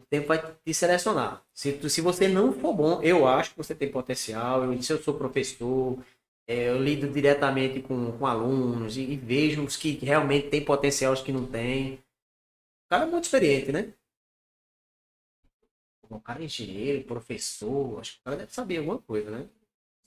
O 0.00 0.06
tempo 0.06 0.28
vai 0.28 0.38
te 0.64 0.74
selecionar. 0.74 1.44
Se, 1.54 1.72
tu- 1.74 1.90
se 1.90 2.00
você 2.02 2.28
não 2.28 2.52
for 2.52 2.74
bom, 2.74 3.02
eu 3.02 3.26
acho 3.28 3.52
que 3.52 3.58
você 3.58 3.74
tem 3.74 3.90
potencial. 3.90 4.64
Eu, 4.64 4.82
se 4.82 4.92
eu 4.92 5.02
sou 5.02 5.14
professor, 5.18 5.98
é, 6.48 6.70
eu 6.70 6.82
lido 6.82 7.08
diretamente 7.10 7.82
com, 7.82 8.12
com 8.18 8.26
alunos 8.26 8.96
e, 8.96 9.02
e 9.02 9.16
vejo 9.16 9.64
os 9.64 9.76
que 9.76 9.92
realmente 10.04 10.50
têm 10.50 10.64
potencial, 10.64 11.12
os 11.14 11.22
que 11.22 11.32
não 11.32 11.46
têm. 11.46 11.94
O 11.94 12.90
cara 12.90 13.04
é 13.04 13.10
muito 13.10 13.24
experiente, 13.24 13.72
né? 13.72 13.94
O 16.10 16.20
cara 16.20 16.40
é 16.42 16.44
engenheiro, 16.46 17.04
professor, 17.04 18.00
acho 18.00 18.14
que 18.14 18.20
o 18.20 18.24
cara 18.24 18.36
deve 18.36 18.52
saber 18.52 18.78
alguma 18.78 18.98
coisa, 19.00 19.30
né? 19.30 19.48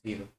Possível. 0.04 0.30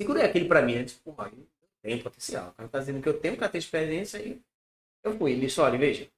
Segurei 0.00 0.24
aquele 0.24 0.46
pra 0.48 0.62
mim, 0.62 0.74
né? 0.76 0.82
Disse, 0.84 0.98
porra, 1.00 1.28
eu 1.30 1.46
tenho 1.82 2.02
potencial. 2.02 2.50
O 2.50 2.54
cara 2.54 2.68
tá 2.68 2.78
dizendo 2.80 3.02
que 3.02 3.08
eu 3.08 3.20
tenho, 3.20 3.36
cara 3.36 3.50
tem 3.52 3.58
experiência 3.58 4.18
e 4.18 4.40
eu 5.04 5.16
fui. 5.18 5.32
Ele 5.32 5.42
disse, 5.42 5.60
olha, 5.60 5.78
veja. 5.78 6.10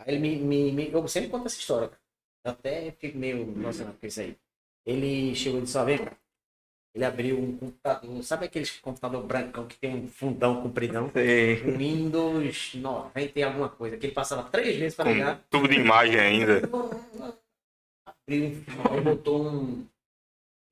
Aí 0.00 0.14
ele 0.14 0.20
me, 0.20 0.36
me, 0.38 0.72
me- 0.72 0.92
Eu 0.92 1.06
sempre 1.08 1.30
conto 1.30 1.46
essa 1.46 1.58
história, 1.58 1.88
cara. 1.88 2.02
Eu 2.44 2.52
até 2.52 2.92
fico 2.92 3.18
meio 3.18 3.38
emocionado 3.42 3.98
com 3.98 4.06
isso 4.06 4.20
aí. 4.20 4.36
Ele 4.86 5.34
chegou 5.36 5.60
e 5.60 5.64
disse, 5.64 5.78
ó, 5.78 5.84
vem, 5.84 5.98
cara. 5.98 6.18
Ele 6.92 7.04
abriu 7.04 7.38
um 7.38 7.56
computador, 7.56 8.22
sabe 8.24 8.46
aqueles 8.46 8.80
computador 8.80 9.22
brancão 9.24 9.66
que 9.66 9.78
tem 9.78 9.94
um 9.94 10.08
fundão 10.08 10.60
compridão? 10.60 11.10
sei. 11.12 11.56
Windows 11.76 12.74
90 12.74 13.38
e 13.38 13.42
alguma 13.44 13.68
coisa, 13.68 13.96
que 13.96 14.06
ele 14.06 14.14
passava 14.14 14.50
três 14.50 14.76
vezes 14.76 14.96
para 14.96 15.12
ligar. 15.12 15.40
Tubo 15.48 15.68
de 15.68 15.76
imagem 15.76 16.18
ainda. 16.18 16.62
Abriu, 18.04 18.64
aí 18.90 19.00
botou 19.02 19.46
um 19.46 19.86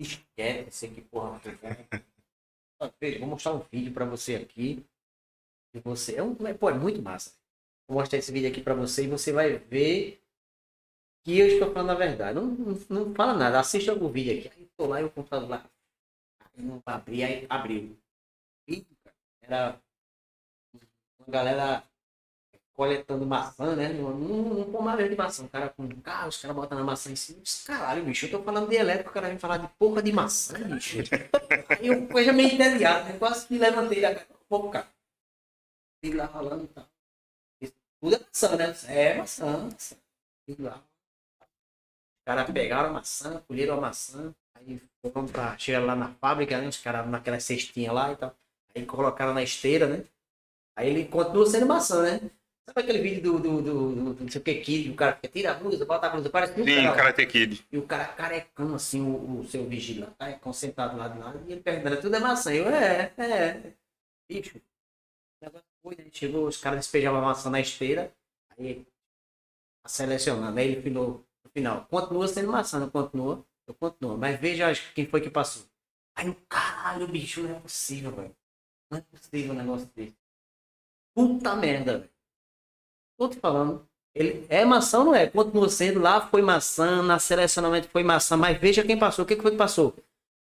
disquete, 0.00 0.74
sei 0.74 0.90
que 0.90 1.02
porra. 1.02 1.40
né? 1.62 1.86
Vou 3.18 3.28
mostrar 3.28 3.52
um 3.55 3.60
vídeo 3.70 3.92
para 3.92 4.05
você 4.05 4.34
aqui. 4.36 4.84
E 5.74 5.80
você. 5.80 6.16
É 6.16 6.22
um, 6.22 6.34
pô, 6.34 6.70
é 6.70 6.74
muito 6.74 7.00
massa. 7.00 7.32
Vou 7.88 7.98
mostrar 7.98 8.18
esse 8.18 8.32
vídeo 8.32 8.50
aqui 8.50 8.60
para 8.60 8.74
você 8.74 9.05
e 9.05 9.08
você 9.08 9.32
vai 9.32 9.56
ver 9.56 10.20
que 11.24 11.38
eu 11.38 11.47
estou 11.47 11.72
falando 11.72 11.90
a 11.90 11.94
verdade. 11.94 12.34
Não, 12.34 12.47
não, 12.47 12.74
não 12.88 13.14
fala 13.14 13.34
nada, 13.34 13.60
assiste 13.60 13.88
algum 13.88 14.08
vídeo 14.08 14.38
aqui. 14.38 14.48
Aí 14.48 14.62
eu 14.62 14.68
tô 14.76 14.86
lá 14.86 15.00
e 15.00 15.05
o 15.05 15.10
computador 15.10 15.48
lá. 15.48 15.70
Aí 16.58 16.64
não 16.64 16.82
abri, 16.84 17.22
aí 17.22 17.46
abriu. 17.48 17.96
Vídeo, 18.66 18.96
cara, 19.04 19.14
Era 19.42 19.82
uma 21.20 21.32
galera 21.32 21.84
coletando 22.74 23.26
maçã, 23.26 23.74
né? 23.76 23.88
Num, 23.88 24.14
num 24.16 24.72
pomar 24.72 24.96
de 24.96 25.16
maçã. 25.16 25.44
O 25.44 25.48
cara 25.48 25.68
com 25.68 25.84
um 25.84 26.00
carro, 26.00 26.28
os 26.28 26.36
caras 26.36 26.56
botando 26.56 26.80
a 26.80 26.84
maçã 26.84 27.10
em 27.10 27.16
cima. 27.16 27.42
Caralho, 27.64 28.04
bicho, 28.04 28.26
eu 28.26 28.30
tô 28.30 28.42
falando 28.42 28.68
de 28.68 28.76
elétrico, 28.76 29.10
o 29.10 29.12
cara 29.12 29.28
vem 29.28 29.38
falar 29.38 29.58
de 29.58 29.68
porra 29.78 30.02
de 30.02 30.12
maçã, 30.12 30.58
bicho. 30.68 30.98
Aí 31.70 31.86
eu 31.86 32.08
coisa 32.08 32.32
meio 32.32 32.54
entediado, 32.54 33.04
né? 33.08 33.18
Quase 33.18 33.46
que 33.46 33.58
levantei 33.58 34.04
a 34.04 34.14
cara. 34.14 34.88
Fui 36.00 36.14
lá 36.14 36.26
rolando 36.26 36.64
e 36.64 36.68
tal. 36.68 36.86
Isso 37.60 37.74
Tudo 38.00 38.16
é 38.16 38.18
maçã, 38.18 38.56
né? 38.56 38.74
É 38.86 39.14
maçã, 39.18 39.64
maçã. 39.64 39.96
Lá. 40.58 40.76
Os 41.40 42.24
caras 42.24 42.50
pegaram 42.50 42.90
a 42.90 42.92
maçã, 42.92 43.40
colheram 43.42 43.74
a 43.78 43.80
maçã. 43.80 44.34
Aí 44.58 44.80
foram 45.02 45.26
pra. 45.26 45.56
Chegaram 45.58 45.86
lá 45.86 45.96
na 45.96 46.08
fábrica, 46.14 46.60
né? 46.60 46.68
Os 46.68 46.78
caras 46.78 47.08
naquela 47.08 47.40
cestinha 47.40 47.92
lá 47.92 48.12
e 48.12 48.16
tal. 48.16 48.34
Aí 48.74 48.84
colocaram 48.86 49.34
na 49.34 49.42
esteira, 49.42 49.86
né? 49.86 50.04
Aí 50.76 50.88
ele 50.90 51.06
continua 51.06 51.46
sendo 51.46 51.66
maçã, 51.66 52.02
né? 52.02 52.30
Sabe 52.68 52.82
aquele 52.82 53.00
vídeo 53.00 53.22
do, 53.22 53.38
do, 53.38 53.62
do, 53.62 53.94
do- 53.94 54.14
do 54.14 54.24
não 54.24 54.30
sei 54.30 54.40
o 54.40 54.44
que, 54.44 54.54
Kid, 54.60 54.90
o 54.90 54.96
cara 54.96 55.14
fica, 55.16 55.28
tira 55.28 55.52
a 55.52 55.54
blusa, 55.54 55.86
bota 55.86 56.06
a 56.06 56.10
blusa, 56.10 56.30
parece 56.30 56.60
um 56.60 56.64
Sim, 56.64 56.84
cara. 56.86 56.96
Karate 56.96 57.26
Kid. 57.26 57.64
E 57.72 57.78
o 57.78 57.86
cara 57.86 58.06
carecão, 58.08 58.74
assim, 58.74 59.00
o, 59.02 59.40
o 59.40 59.44
seu 59.46 59.66
vigilante, 59.66 60.12
tá 60.18 60.32
concentrado 60.34 60.96
lá 60.96 61.08
de 61.08 61.18
lado, 61.18 61.40
e 61.48 61.52
ele 61.52 61.62
perguntando, 61.62 62.00
tudo 62.00 62.16
é 62.16 62.20
maçã. 62.20 62.52
Eu, 62.52 62.68
é, 62.68 63.12
é. 63.18 63.72
Bicho, 64.28 64.58
o 64.58 65.44
negócio 65.46 65.66
foi, 65.82 65.96
né? 65.96 66.06
Chegou, 66.12 66.46
os 66.48 66.58
caras 66.58 66.80
despejavam 66.80 67.20
a 67.20 67.24
maçã 67.24 67.50
na 67.50 67.60
esteira, 67.60 68.12
aí 68.58 68.86
selecionando, 69.86 70.58
aí 70.58 70.72
ele 70.72 70.82
falou, 70.82 71.24
no 71.44 71.50
final, 71.50 71.86
continua 71.86 72.28
sendo 72.28 72.52
maçã, 72.52 72.78
não 72.78 72.90
continua? 72.90 73.44
Eu 73.68 73.74
continuo, 73.74 74.16
mas 74.16 74.40
veja 74.40 74.72
quem 74.94 75.06
foi 75.06 75.20
que 75.20 75.28
passou. 75.30 75.62
Aí 76.16 76.28
o 76.28 76.34
caralho, 76.48 77.06
bicho, 77.06 77.42
não 77.42 77.56
é 77.56 77.60
possível, 77.60 78.10
velho. 78.12 78.34
Não 78.90 78.98
é 78.98 79.02
possível 79.02 79.52
um 79.52 79.56
negócio 79.58 79.86
desse. 79.94 80.16
Puta 81.14 81.55
merda, 81.55 81.98
velho. 81.98 82.10
Tô 83.18 83.28
te 83.28 83.38
falando. 83.38 83.86
Ele 84.14 84.47
é 84.48 84.64
maçã 84.64 85.00
ou 85.00 85.05
não 85.05 85.14
é? 85.14 85.28
Continua 85.28 85.68
sendo 85.68 86.00
lá, 86.00 86.26
foi 86.26 86.40
maçã, 86.40 87.02
na 87.02 87.18
selecionamento 87.18 87.88
foi 87.90 88.02
maçã, 88.02 88.36
mas 88.36 88.58
veja 88.58 88.82
quem 88.82 88.98
passou. 88.98 89.24
O 89.24 89.28
que 89.28 89.36
que 89.36 89.42
foi 89.42 89.50
que 89.52 89.56
passou? 89.58 89.94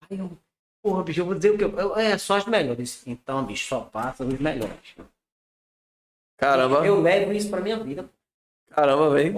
Aí 0.08 0.18
eu, 0.18 0.36
porra, 0.82 1.04
bicho, 1.04 1.20
eu 1.20 1.26
vou 1.26 1.34
dizer 1.34 1.50
o 1.50 1.58
que? 1.58 1.64
Eu, 1.64 1.78
eu- 1.78 1.96
é 1.96 2.16
só 2.16 2.36
as 2.38 2.46
melhores. 2.46 3.06
Então, 3.06 3.44
bicho, 3.44 3.68
só 3.68 3.82
passa 3.82 4.24
os 4.24 4.38
melhores. 4.40 4.96
Caramba, 6.38 6.86
Eu 6.86 7.00
levo 7.00 7.32
isso 7.32 7.50
pra 7.50 7.60
minha 7.60 7.78
vida. 7.78 8.08
caramba, 8.70 9.10
velho. 9.10 9.34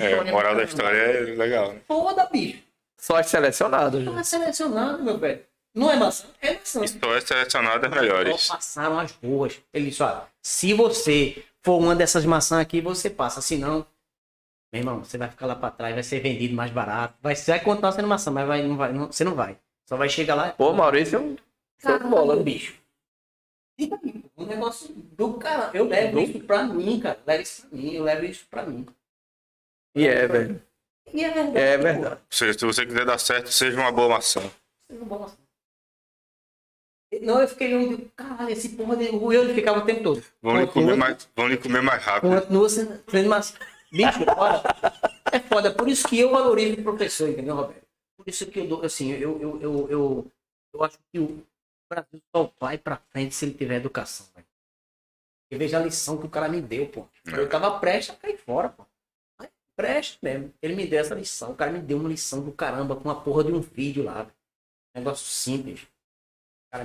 É, 0.00 0.32
moral 0.32 0.56
da 0.56 0.64
história 0.64 0.96
é 0.96 1.20
legal, 1.36 1.72
né? 1.72 1.80
Foda, 1.86 2.26
bicho. 2.26 2.62
Só 3.00 3.16
as 3.16 3.26
selecionadas. 3.26 4.04
Tava 4.04 4.22
selecionado, 4.24 5.02
meu 5.02 5.16
velho. 5.18 5.44
Não 5.74 5.90
é 5.90 5.96
maçã? 5.96 6.26
É 6.42 6.54
maçã. 6.54 6.84
Só 6.86 7.14
é 7.16 7.20
selecionado 7.20 7.86
as 7.86 7.92
Só 7.94 8.00
melhores. 8.00 8.48
passaram 8.48 8.98
as 8.98 9.12
boas. 9.12 9.60
Ele 9.72 9.88
disse, 9.90 10.02
olha, 10.02 10.22
se 10.42 10.74
você 10.74 11.44
for 11.62 11.78
uma 11.78 11.94
dessas 11.94 12.24
maçãs 12.24 12.60
aqui, 12.60 12.80
você 12.80 13.08
passa. 13.08 13.40
Se 13.40 13.56
não, 13.56 13.86
meu 14.72 14.80
irmão, 14.80 15.02
você 15.04 15.16
vai 15.16 15.28
ficar 15.30 15.46
lá 15.46 15.54
pra 15.54 15.70
trás, 15.70 15.94
vai 15.94 16.02
ser 16.02 16.20
vendido 16.20 16.54
mais 16.54 16.70
barato. 16.70 17.14
Vai, 17.22 17.34
você 17.36 17.52
vai 17.52 17.60
continuar 17.60 17.92
sendo 17.92 18.08
maçã, 18.08 18.30
mas 18.30 18.46
vai, 18.46 18.62
não 18.62 18.76
vai, 18.76 18.92
não- 18.92 19.06
você 19.10 19.24
não 19.24 19.34
vai. 19.34 19.56
Só 19.88 19.96
vai 19.96 20.08
chegar 20.08 20.34
lá. 20.34 20.50
Pô, 20.52 20.72
Maurício 20.72 21.16
é 21.16 21.20
um 21.20 21.34
de 21.98 22.04
bola. 22.04 22.36
bicho. 22.36 22.74
Fica 23.78 23.98
aí, 24.04 24.22
um 24.36 24.44
negócio 24.46 24.92
do 24.94 25.34
cara. 25.34 25.70
Eu 25.72 25.86
levo 25.86 26.20
isso 26.20 26.40
pra 26.40 26.64
mim, 26.64 27.00
cara. 27.00 27.18
Eu 27.18 27.24
levo 27.26 27.42
isso 27.42 27.66
pra 27.68 27.78
mim, 27.78 27.92
eu 27.94 28.02
levo 28.04 28.24
isso 28.26 28.46
pra 28.50 28.62
mim. 28.64 28.86
E 29.94 30.06
é, 30.06 30.26
velho. 30.28 30.62
E 31.12 31.24
é 31.24 31.30
verdade. 31.30 31.58
É 31.58 31.76
verdade. 31.78 32.20
Seja, 32.30 32.58
se 32.58 32.64
você 32.64 32.86
quiser 32.86 33.04
dar 33.04 33.18
certo, 33.18 33.50
seja 33.50 33.78
uma 33.80 33.92
boa 33.92 34.10
maçã. 34.10 34.40
Você 34.40 34.98
não 34.98 35.06
gosta. 35.06 35.38
Não, 37.22 37.40
eu 37.40 37.48
fiquei 37.48 37.74
olhando, 37.74 38.08
caralho, 38.14 38.50
esse 38.50 38.68
porra 38.70 38.96
de. 38.96 39.08
O 39.10 39.32
eu 39.32 39.52
ficava 39.52 39.80
o 39.80 39.84
tempo 39.84 40.02
todo. 40.02 40.24
Vão 40.40 40.60
lhe 40.60 40.66
comer 40.68 40.96
mais, 40.96 41.28
vão 41.34 41.48
lhe 41.48 41.56
comer 41.56 41.82
mais 41.82 42.02
rápido. 42.02 42.40
Continua 42.40 42.68
sendo, 42.68 43.02
sendo. 43.08 43.30
Bicho, 43.90 44.20
olha, 44.38 44.62
é 45.32 45.40
foda. 45.40 45.74
Por 45.74 45.88
isso 45.88 46.06
que 46.06 46.20
eu 46.20 46.30
valorizo 46.30 46.80
o 46.80 46.84
professor, 46.84 47.28
entendeu, 47.28 47.56
Roberto? 47.56 47.84
Por 48.16 48.28
isso 48.28 48.46
que 48.46 48.60
eu 48.60 48.68
dou, 48.68 48.84
assim, 48.84 49.10
eu, 49.10 49.40
eu, 49.40 49.60
eu, 49.60 49.90
eu, 49.90 50.32
eu 50.72 50.84
acho 50.84 50.98
que 51.12 51.18
o 51.18 51.44
Brasil 51.90 52.20
só 52.34 52.52
vai 52.60 52.78
pra 52.78 53.02
frente 53.10 53.34
se 53.34 53.44
ele 53.44 53.54
tiver 53.54 53.76
educação, 53.76 54.26
velho. 54.34 54.46
Eu 55.50 55.58
vejo 55.58 55.76
a 55.76 55.80
lição 55.80 56.16
que 56.16 56.26
o 56.26 56.30
cara 56.30 56.48
me 56.48 56.60
deu, 56.60 56.86
pô. 56.86 57.08
Eu 57.26 57.48
tava 57.48 57.80
prestes 57.80 58.14
a 58.14 58.18
cair 58.18 58.38
fora, 58.38 58.68
pô. 58.68 58.86
Preste 59.80 60.18
mesmo. 60.22 60.52
Ele 60.60 60.74
me 60.74 60.86
deu 60.86 61.00
essa 61.00 61.14
lição. 61.14 61.52
O 61.52 61.54
cara 61.56 61.70
me 61.72 61.78
deu 61.80 61.96
uma 61.98 62.08
lição 62.08 62.42
do 62.42 62.52
caramba 62.52 62.94
com 62.94 63.04
uma 63.04 63.20
porra 63.20 63.44
de 63.44 63.52
um 63.52 63.60
vídeo 63.60 64.04
lá. 64.04 64.26
Negócio 64.94 65.26
simples. 65.26 65.86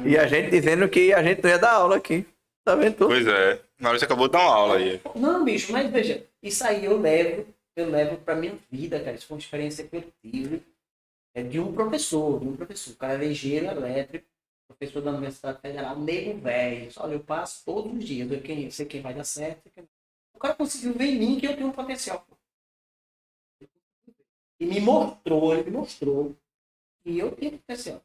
E 0.05 0.17
a 0.17 0.25
gente 0.27 0.49
dizendo 0.49 0.87
que 0.89 1.13
a 1.13 1.21
gente 1.21 1.43
não 1.43 1.49
ia 1.49 1.59
dar 1.59 1.73
aula 1.73 1.97
aqui. 1.97 2.25
Tá 2.63 2.73
vendo 2.75 2.95
tudo? 2.95 3.07
Pois 3.09 3.27
é. 3.27 3.61
Na 3.79 3.89
hora 3.89 3.99
você 3.99 4.05
acabou 4.05 4.27
de 4.27 4.31
dar 4.33 4.39
uma 4.39 4.55
aula 4.55 4.77
aí. 4.77 5.01
Não, 5.15 5.43
bicho, 5.43 5.71
mas 5.71 5.91
veja, 5.91 6.25
isso 6.41 6.65
aí 6.65 6.85
eu 6.85 6.99
levo, 6.99 7.45
eu 7.75 7.89
levo 7.89 8.17
pra 8.17 8.35
minha 8.35 8.57
vida, 8.71 8.99
cara. 8.99 9.15
Isso 9.15 9.27
foi 9.27 9.35
uma 9.35 9.41
experiência 9.41 9.85
que 9.87 9.95
eu 9.97 10.03
tive 10.23 10.63
é, 11.35 11.43
de 11.43 11.59
um 11.59 11.73
professor, 11.73 12.39
de 12.39 12.47
um 12.47 12.55
professor. 12.55 12.93
O 12.93 12.95
cara 12.95 13.13
era 13.13 13.25
engenheiro 13.25 13.67
elétrico, 13.67 14.25
professor 14.67 15.01
da 15.01 15.11
Universidade 15.11 15.59
Federal, 15.61 15.99
nego 15.99 16.39
velho. 16.39 16.89
Olha, 16.97 17.13
eu 17.13 17.19
passo 17.19 17.63
todos 17.65 17.93
os 17.93 18.03
dias, 18.03 18.31
eu 18.31 18.41
quem, 18.41 18.71
sei 18.71 18.85
quem 18.85 19.01
vai 19.01 19.13
dar 19.13 19.23
certo. 19.25 19.61
sei 19.63 19.71
quem- 19.75 19.89
O 20.33 20.39
cara 20.39 20.55
conseguiu 20.55 20.93
ver 20.93 21.05
em 21.05 21.19
mim 21.19 21.39
que 21.39 21.45
eu 21.45 21.55
tenho 21.55 21.67
um 21.67 21.71
potencial. 21.71 22.25
E 24.59 24.65
me 24.65 24.79
mostrou, 24.79 25.53
ele 25.53 25.69
me 25.69 25.77
mostrou 25.77 26.35
que 27.03 27.17
eu 27.17 27.31
tenho 27.31 27.51
potencial. 27.57 28.01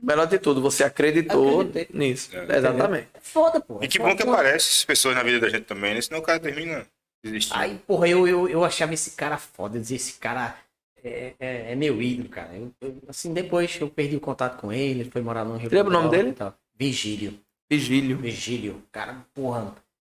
Melhor 0.00 0.26
de 0.26 0.38
tudo, 0.38 0.60
você 0.62 0.84
acreditou 0.84 1.60
Acreditei. 1.62 1.88
nisso. 1.98 2.36
É. 2.36 2.56
Exatamente. 2.56 3.08
É 3.14 3.20
foda, 3.20 3.60
pô. 3.60 3.82
E 3.82 3.88
que 3.88 3.98
É 4.00 4.04
bom 4.04 4.16
que 4.16 4.22
aparece 4.22 4.68
essas 4.68 4.84
pessoas 4.84 5.16
na 5.16 5.22
vida 5.24 5.40
da 5.40 5.48
gente 5.48 5.64
também, 5.64 5.94
né? 5.94 6.00
Senão 6.00 6.20
o 6.20 6.22
cara 6.22 6.38
termina 6.38 6.86
desistindo. 7.22 7.58
Aí, 7.58 7.78
porra, 7.84 8.08
eu, 8.08 8.26
eu, 8.28 8.48
eu 8.48 8.64
achava 8.64 8.94
esse 8.94 9.12
cara 9.12 9.36
foda, 9.36 9.76
eu 9.76 9.80
dizia, 9.80 9.96
esse 9.96 10.14
cara 10.20 10.56
é, 11.02 11.34
é, 11.40 11.72
é 11.72 11.74
meu 11.74 12.00
ídolo, 12.00 12.28
cara. 12.28 12.54
Eu- 12.56 12.72
eu- 12.80 13.02
assim, 13.08 13.32
depois 13.34 13.76
eu 13.80 13.90
perdi 13.90 14.14
o 14.16 14.20
contato 14.20 14.60
com 14.60 14.72
ele, 14.72 15.00
ele 15.00 15.10
foi 15.10 15.20
morar 15.20 15.44
no 15.44 15.56
Rio 15.56 15.68
Lembra 15.72 15.88
o 15.98 16.02
nome 16.02 16.10
dele? 16.10 16.30
E. 16.38 16.52
Vigílio. 16.78 17.40
Vigílio. 17.68 18.18
Vigílio. 18.18 18.82
Cara, 18.92 19.26
porra, 19.34 19.74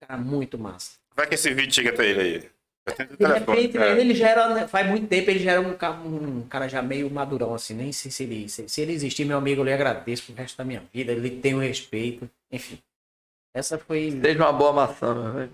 cara 0.07 0.21
muito 0.21 0.59
massa. 0.59 0.99
Vai 1.17 1.27
que 1.27 1.35
esse 1.37 1.53
vídeo 1.55 1.73
chega 1.75 1.89
até 1.91 2.07
ele 2.07 2.21
aí. 2.21 2.51
Telefone. 3.19 3.61
repente, 3.63 3.79
é. 3.79 4.01
ele 4.01 4.15
já 4.15 4.29
era, 4.29 4.55
né, 4.55 4.69
faz 4.69 4.89
muito 4.89 5.07
tempo, 5.07 5.31
ele 5.31 5.39
já 5.41 5.53
era 5.53 5.61
um, 5.61 6.39
um 6.39 6.43
cara 6.49 6.69
já 6.69 6.83
meio 6.83 7.11
madurão, 7.11 7.55
assim, 7.55 7.75
nem 7.75 7.93
sei 7.93 8.11
se 8.11 8.23
ele, 8.25 8.49
se, 8.49 8.69
se 8.69 8.81
ele 8.81 8.93
existir, 8.93 9.25
meu 9.25 9.39
amigo, 9.39 9.61
eu 9.61 9.65
lhe 9.65 9.73
agradeço 9.73 10.25
pro 10.27 10.35
resto 10.35 10.57
da 10.57 10.65
minha 10.65 10.83
vida, 10.93 11.13
ele 11.13 11.31
tem 11.41 11.55
o 11.55 11.59
respeito, 11.61 12.29
enfim. 12.51 12.79
Essa 13.55 13.79
foi... 13.79 14.11
Seja 14.23 14.39
uma 14.39 14.53
boa 14.53 14.73
maçã, 14.73 15.15
meu 15.15 15.33
velho. 15.33 15.53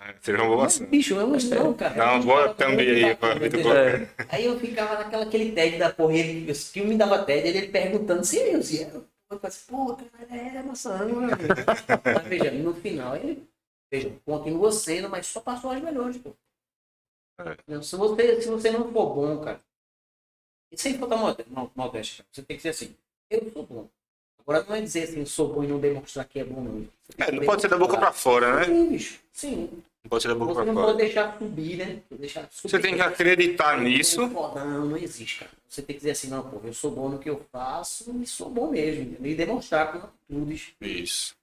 É, 0.00 0.14
Seja 0.20 0.38
uma 0.38 0.46
boa 0.48 0.62
maçã. 0.64 0.86
Bicho, 0.86 1.14
eu 1.14 1.26
não, 1.26 1.74
cara. 1.74 1.94
Dá 1.94 2.12
uma 2.14 2.22
boa 2.24 2.54
thumb 2.54 2.80
aí, 2.80 3.02
eu- 3.02 3.38
muito 3.38 3.56
eu- 3.56 3.62
boa. 3.62 3.78
É. 3.78 4.08
Aí 4.28 4.44
eu 4.44 4.58
ficava 4.58 4.96
naquela 5.02 5.24
aquele 5.24 5.52
TED 5.52 5.78
da 5.78 5.90
porra, 5.92 6.14
ele, 6.14 6.50
o 6.50 6.54
que 6.54 6.80
me 6.82 6.96
dava 6.96 7.24
TED, 7.24 7.46
ele 7.48 7.68
perguntando 7.68 8.24
se 8.24 8.38
eu, 8.38 8.62
se 8.62 8.82
eu. 8.82 9.06
Eu 9.30 9.38
falei 9.38 9.56
assim, 9.56 9.66
pô, 9.68 9.96
cara, 9.96 10.36
é 10.36 10.62
maçã, 10.62 10.98
mano. 11.06 11.28
Mas 12.04 12.26
veja, 12.26 12.50
no 12.50 12.74
final, 12.74 13.16
ele, 13.16 13.46
veja, 13.90 14.12
continua 14.24 14.70
sendo, 14.72 15.08
mas 15.08 15.26
só 15.26 15.40
passou 15.40 15.70
as 15.70 15.82
melhores, 15.82 16.16
pô. 16.18 16.34
Se 17.82 17.96
você, 17.96 18.40
se 18.40 18.48
você 18.48 18.70
não 18.70 18.92
for 18.92 19.14
bom, 19.14 19.38
cara, 19.40 19.60
e 20.70 20.78
sem 20.78 20.96
mal- 20.98 21.70
modéstia, 21.74 22.24
você 22.30 22.42
tem 22.42 22.56
que 22.56 22.62
ser 22.62 22.68
assim, 22.70 22.94
eu 23.30 23.50
sou 23.52 23.64
bom. 23.64 23.88
Agora 24.40 24.62
não 24.68 24.76
é 24.76 24.80
dizer 24.80 25.04
assim, 25.04 25.20
eu 25.20 25.26
sou 25.26 25.52
bom 25.52 25.64
e 25.64 25.66
não 25.66 25.78
demonstrar 25.80 26.26
que 26.26 26.38
é 26.38 26.44
bom, 26.44 26.60
não. 26.60 26.80
Você 27.08 27.22
É, 27.22 27.32
não 27.32 27.44
pode 27.44 27.62
ser 27.62 27.68
da 27.68 27.78
boca 27.78 27.96
pra 27.96 28.12
fora, 28.12 28.56
né? 28.56 28.64
Sim, 28.66 28.88
bicho, 28.90 29.20
sim. 29.32 29.70
Não 30.04 30.08
pode 30.10 30.22
ser 30.22 30.28
da 30.28 30.34
boca 30.34 30.52
Você 30.52 30.56
pra 30.56 30.64
não 30.66 30.74
fora. 30.74 30.86
pode 30.86 30.98
deixar 30.98 31.38
subir, 31.38 31.76
né? 31.78 32.02
Deixar 32.10 32.48
subir. 32.50 32.70
Você 32.70 32.78
tem 32.78 32.94
que 32.94 33.00
acreditar 33.00 33.80
nisso. 33.80 34.28
Não, 34.28 34.84
não 34.86 34.96
existe, 34.96 35.40
cara. 35.40 35.50
Você 35.68 35.80
tem 35.82 35.94
que 35.94 36.00
dizer 36.00 36.10
assim, 36.12 36.28
não, 36.28 36.42
pô, 36.48 36.60
eu 36.62 36.74
sou 36.74 36.90
bom 36.90 37.08
no 37.08 37.18
que 37.18 37.30
eu 37.30 37.44
faço 37.50 38.14
e 38.22 38.26
sou 38.26 38.50
bom 38.50 38.70
mesmo. 38.70 39.16
E 39.26 39.34
demonstrar 39.34 39.90
com 39.92 39.98
atitudes. 39.98 40.72
Isso. 40.80 41.34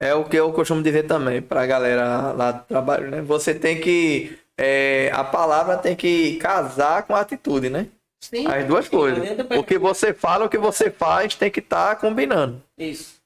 É 0.00 0.12
o 0.14 0.24
que 0.28 0.36
eu 0.36 0.52
costumo 0.52 0.82
dizer 0.82 1.04
também 1.06 1.40
pra 1.40 1.64
galera 1.64 2.32
lá 2.32 2.50
do 2.50 2.64
trabalho, 2.64 3.08
né? 3.10 3.22
Você 3.22 3.54
tem 3.54 3.80
que. 3.80 4.36
É, 4.64 5.10
a 5.12 5.24
palavra 5.24 5.76
tem 5.76 5.96
que 5.96 6.36
casar 6.36 7.02
com 7.02 7.16
a 7.16 7.20
atitude, 7.20 7.68
né? 7.68 7.88
Sim. 8.22 8.46
As 8.46 8.64
duas 8.64 8.84
Sim, 8.84 8.92
coisas. 8.92 9.28
O 9.58 9.64
que 9.64 9.76
você 9.76 10.14
fala, 10.14 10.44
o 10.44 10.48
que 10.48 10.56
você 10.56 10.88
faz, 10.88 11.34
tem 11.34 11.50
que 11.50 11.58
estar 11.58 11.96
combinando. 11.96 12.62
Isso. 12.78 13.20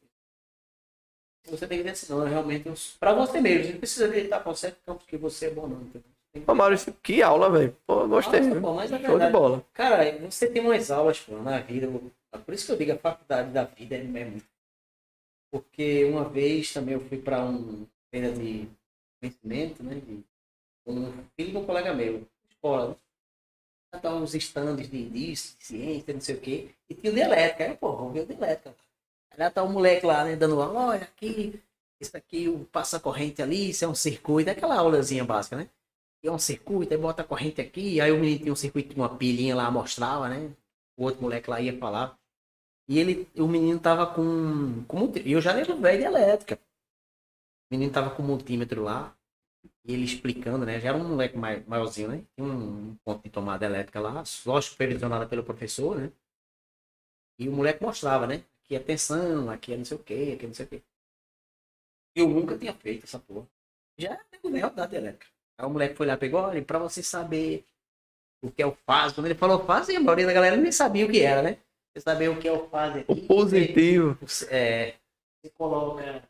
Você 1.46 1.66
tem 1.66 1.82
que 1.82 1.88
assim, 1.88 2.10
não, 2.10 2.24
realmente, 2.24 2.70
pra 2.98 3.12
você 3.12 3.38
mesmo. 3.38 3.64
Você 3.64 3.72
não 3.72 3.78
precisa 3.78 4.06
acreditar 4.06 4.40
com 4.40 4.54
certo 4.54 4.78
campo 4.86 5.04
que 5.06 5.18
você 5.18 5.46
é 5.46 5.50
bom, 5.50 5.68
não. 5.68 5.84
Tem 5.84 6.02
que- 6.42 6.50
Ô, 6.50 6.54
Maurício, 6.54 6.94
que 7.02 7.22
aula, 7.22 7.50
velho. 7.50 7.76
Gostei. 7.86 8.40
Nossa, 8.40 8.60
pô, 8.60 8.74
mas 8.74 8.90
é 8.90 8.98
Show 8.98 9.18
de 9.18 9.30
bola. 9.30 9.64
Cara, 9.74 10.18
você 10.20 10.48
tem 10.48 10.62
umas 10.62 10.90
aulas 10.90 11.20
pô, 11.20 11.36
na 11.36 11.58
vida. 11.60 11.86
Por 12.44 12.54
isso 12.54 12.64
que 12.66 12.72
eu 12.72 12.76
digo 12.76 12.92
a 12.92 12.96
faculdade 12.96 13.50
da 13.50 13.64
vida 13.64 13.94
é 13.94 14.00
é 14.00 14.04
muito. 14.04 14.44
Porque 15.50 16.04
uma 16.06 16.24
vez 16.24 16.72
também 16.72 16.94
eu 16.94 17.00
fui 17.00 17.18
para 17.18 17.42
um 17.44 17.86
feira 18.10 18.32
de 18.32 18.68
conhecimento, 19.20 19.82
né? 19.82 19.94
De, 19.96 20.24
um 20.86 21.12
filho 21.36 21.50
de 21.52 21.56
um 21.58 21.66
colega 21.66 21.92
meu, 21.94 22.26
escola. 22.50 22.96
Estavam 23.94 24.22
uns 24.22 24.34
estandes 24.34 24.90
de, 24.90 25.08
disso, 25.08 25.56
de 25.58 25.64
ciência, 25.64 26.14
não 26.14 26.20
sei 26.20 26.36
o 26.36 26.40
quê. 26.40 26.70
E 26.88 26.94
tinha 26.94 27.12
de 27.12 27.20
elétrica. 27.20 27.64
Aí, 27.64 27.76
pô, 27.76 27.92
vamos 27.96 28.12
ver 28.12 28.26
de 28.26 28.32
elétrica. 28.34 28.74
Aí 29.30 29.38
lá 29.38 29.50
tá 29.50 29.62
o 29.62 29.68
moleque 29.68 30.04
lá, 30.06 30.24
né? 30.24 30.36
Dando 30.36 30.60
aula, 30.60 30.88
olha 30.88 31.02
aqui, 31.02 31.62
isso 32.00 32.16
aqui, 32.16 32.48
o 32.48 32.64
passa 32.66 33.00
corrente 33.00 33.40
ali, 33.42 33.70
isso 33.70 33.84
é 33.84 33.88
um 33.88 33.94
circuito. 33.94 34.50
Aquela 34.50 34.76
aulazinha 34.76 35.24
básica, 35.24 35.56
né? 35.56 35.70
é 36.28 36.32
um 36.32 36.38
circuito, 36.38 36.92
aí 36.92 36.98
bota 37.00 37.22
a 37.22 37.24
corrente 37.24 37.60
aqui, 37.60 38.00
aí 38.00 38.10
o 38.10 38.18
menino 38.18 38.40
tinha 38.40 38.52
um 38.52 38.56
circuito 38.56 38.94
com 38.94 39.00
uma 39.00 39.16
pilhinha 39.16 39.54
lá, 39.54 39.70
mostrava, 39.70 40.28
né? 40.28 40.52
O 40.96 41.04
outro 41.04 41.22
moleque 41.22 41.50
lá 41.50 41.60
ia 41.60 41.78
falar. 41.78 42.18
E 42.88 42.98
ele, 42.98 43.28
o 43.36 43.48
menino 43.48 43.78
tava 43.80 44.06
com. 44.06 44.84
com 44.86 45.12
e 45.24 45.32
eu 45.32 45.40
já 45.40 45.52
lembro 45.52 45.80
velho 45.80 45.98
de 45.98 46.04
elétrica. 46.04 46.58
O 47.70 47.74
menino 47.74 47.92
tava 47.92 48.10
com 48.10 48.22
o 48.22 48.26
multímetro 48.26 48.82
lá, 48.82 49.15
e 49.84 49.92
ele 49.92 50.04
explicando, 50.04 50.64
né? 50.66 50.80
Já 50.80 50.90
era 50.90 50.98
um 50.98 51.08
moleque 51.08 51.36
mai- 51.36 51.64
maiorzinho, 51.66 52.08
né? 52.08 52.24
Tinha 52.36 52.46
um 52.46 52.96
ponto 53.04 53.22
de 53.22 53.30
tomada 53.30 53.66
elétrica 53.66 54.00
lá, 54.00 54.24
só 54.24 54.60
supervisionada 54.60 55.26
pelo 55.26 55.44
professor, 55.44 55.96
né? 55.98 56.12
E 57.38 57.48
o 57.48 57.52
moleque 57.52 57.82
mostrava, 57.82 58.26
né? 58.26 58.44
Aqui 58.64 58.74
é 58.74 58.78
tensão, 58.80 59.48
aqui 59.50 59.72
é 59.72 59.76
não 59.76 59.84
sei 59.84 59.96
o 59.96 60.02
quê, 60.02 60.32
aqui 60.34 60.44
é 60.44 60.48
não 60.48 60.54
sei 60.54 60.66
o 60.66 60.68
quê. 60.68 60.82
Eu 62.14 62.28
nunca 62.28 62.56
tinha 62.58 62.74
feito 62.74 63.04
essa 63.04 63.18
porra. 63.18 63.46
Já 63.98 64.14
é 64.14 64.38
o 64.42 64.50
velho 64.50 64.70
da 64.74 64.84
elétrica. 64.84 65.26
Aí 65.58 65.66
o 65.66 65.70
moleque 65.70 65.94
foi 65.94 66.06
lá, 66.06 66.16
pegou, 66.16 66.40
olha, 66.40 66.62
pra 66.62 66.78
você 66.78 67.02
saber 67.02 67.64
o 68.42 68.50
que 68.50 68.62
é 68.62 68.66
o 68.66 68.76
fase. 68.86 69.14
Quando 69.14 69.26
ele 69.26 69.34
falou 69.34 69.64
fase, 69.64 69.94
a 69.94 70.00
maioria 70.00 70.26
da 70.26 70.32
galera 70.32 70.56
nem 70.56 70.72
sabia 70.72 71.06
o 71.06 71.10
que 71.10 71.20
era, 71.20 71.42
né? 71.42 71.58
Você 71.92 72.00
saber 72.02 72.28
o 72.28 72.38
que 72.38 72.48
é 72.48 72.52
o 72.52 72.68
fase 72.68 73.00
aqui. 73.00 73.12
O 73.12 73.26
positivo. 73.26 74.18
Você, 74.20 74.46
é, 74.54 74.94
você 75.42 75.50
coloca 75.50 76.22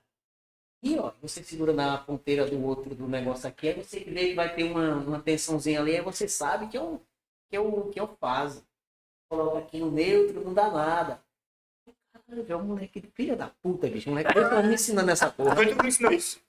aqui, 0.86 0.98
ó, 0.98 1.10
você 1.20 1.42
segura 1.42 1.72
na 1.72 1.98
ponteira 1.98 2.46
do 2.46 2.62
outro 2.64 2.94
do 2.94 3.08
negócio 3.08 3.48
aqui, 3.48 3.68
aí 3.68 3.82
você 3.82 4.00
vê 4.00 4.28
que 4.28 4.34
vai 4.34 4.54
ter 4.54 4.64
uma, 4.64 4.94
uma 4.96 5.18
tensãozinha 5.18 5.80
ali, 5.80 5.96
aí 5.96 6.02
você 6.02 6.28
sabe 6.28 6.68
que 6.68 6.76
é 6.76 6.80
o 6.80 7.00
que 7.48 7.56
é 7.56 7.60
o, 7.60 7.82
que 7.90 7.98
é 7.98 8.02
o 8.02 8.08
fase. 8.20 8.62
Coloca 9.28 9.58
aqui 9.58 9.78
no 9.78 9.90
neutro, 9.90 10.42
não 10.44 10.52
dá 10.54 10.70
nada. 10.70 11.20
Caralho, 12.12 12.44
é 12.48 12.56
um 12.56 12.62
moleque 12.62 13.00
de 13.00 13.08
filha 13.08 13.36
da 13.36 13.50
puta, 13.62 13.88
bicho. 13.88 14.08
O 14.08 14.12
moleque 14.12 14.32
tá 14.34 14.62
me 14.62 14.74
ensinando 14.74 15.10
essa 15.10 15.30
porra. 15.30 15.54
Que 15.56 15.86
ensinou 15.86 16.12
isso. 16.12 16.40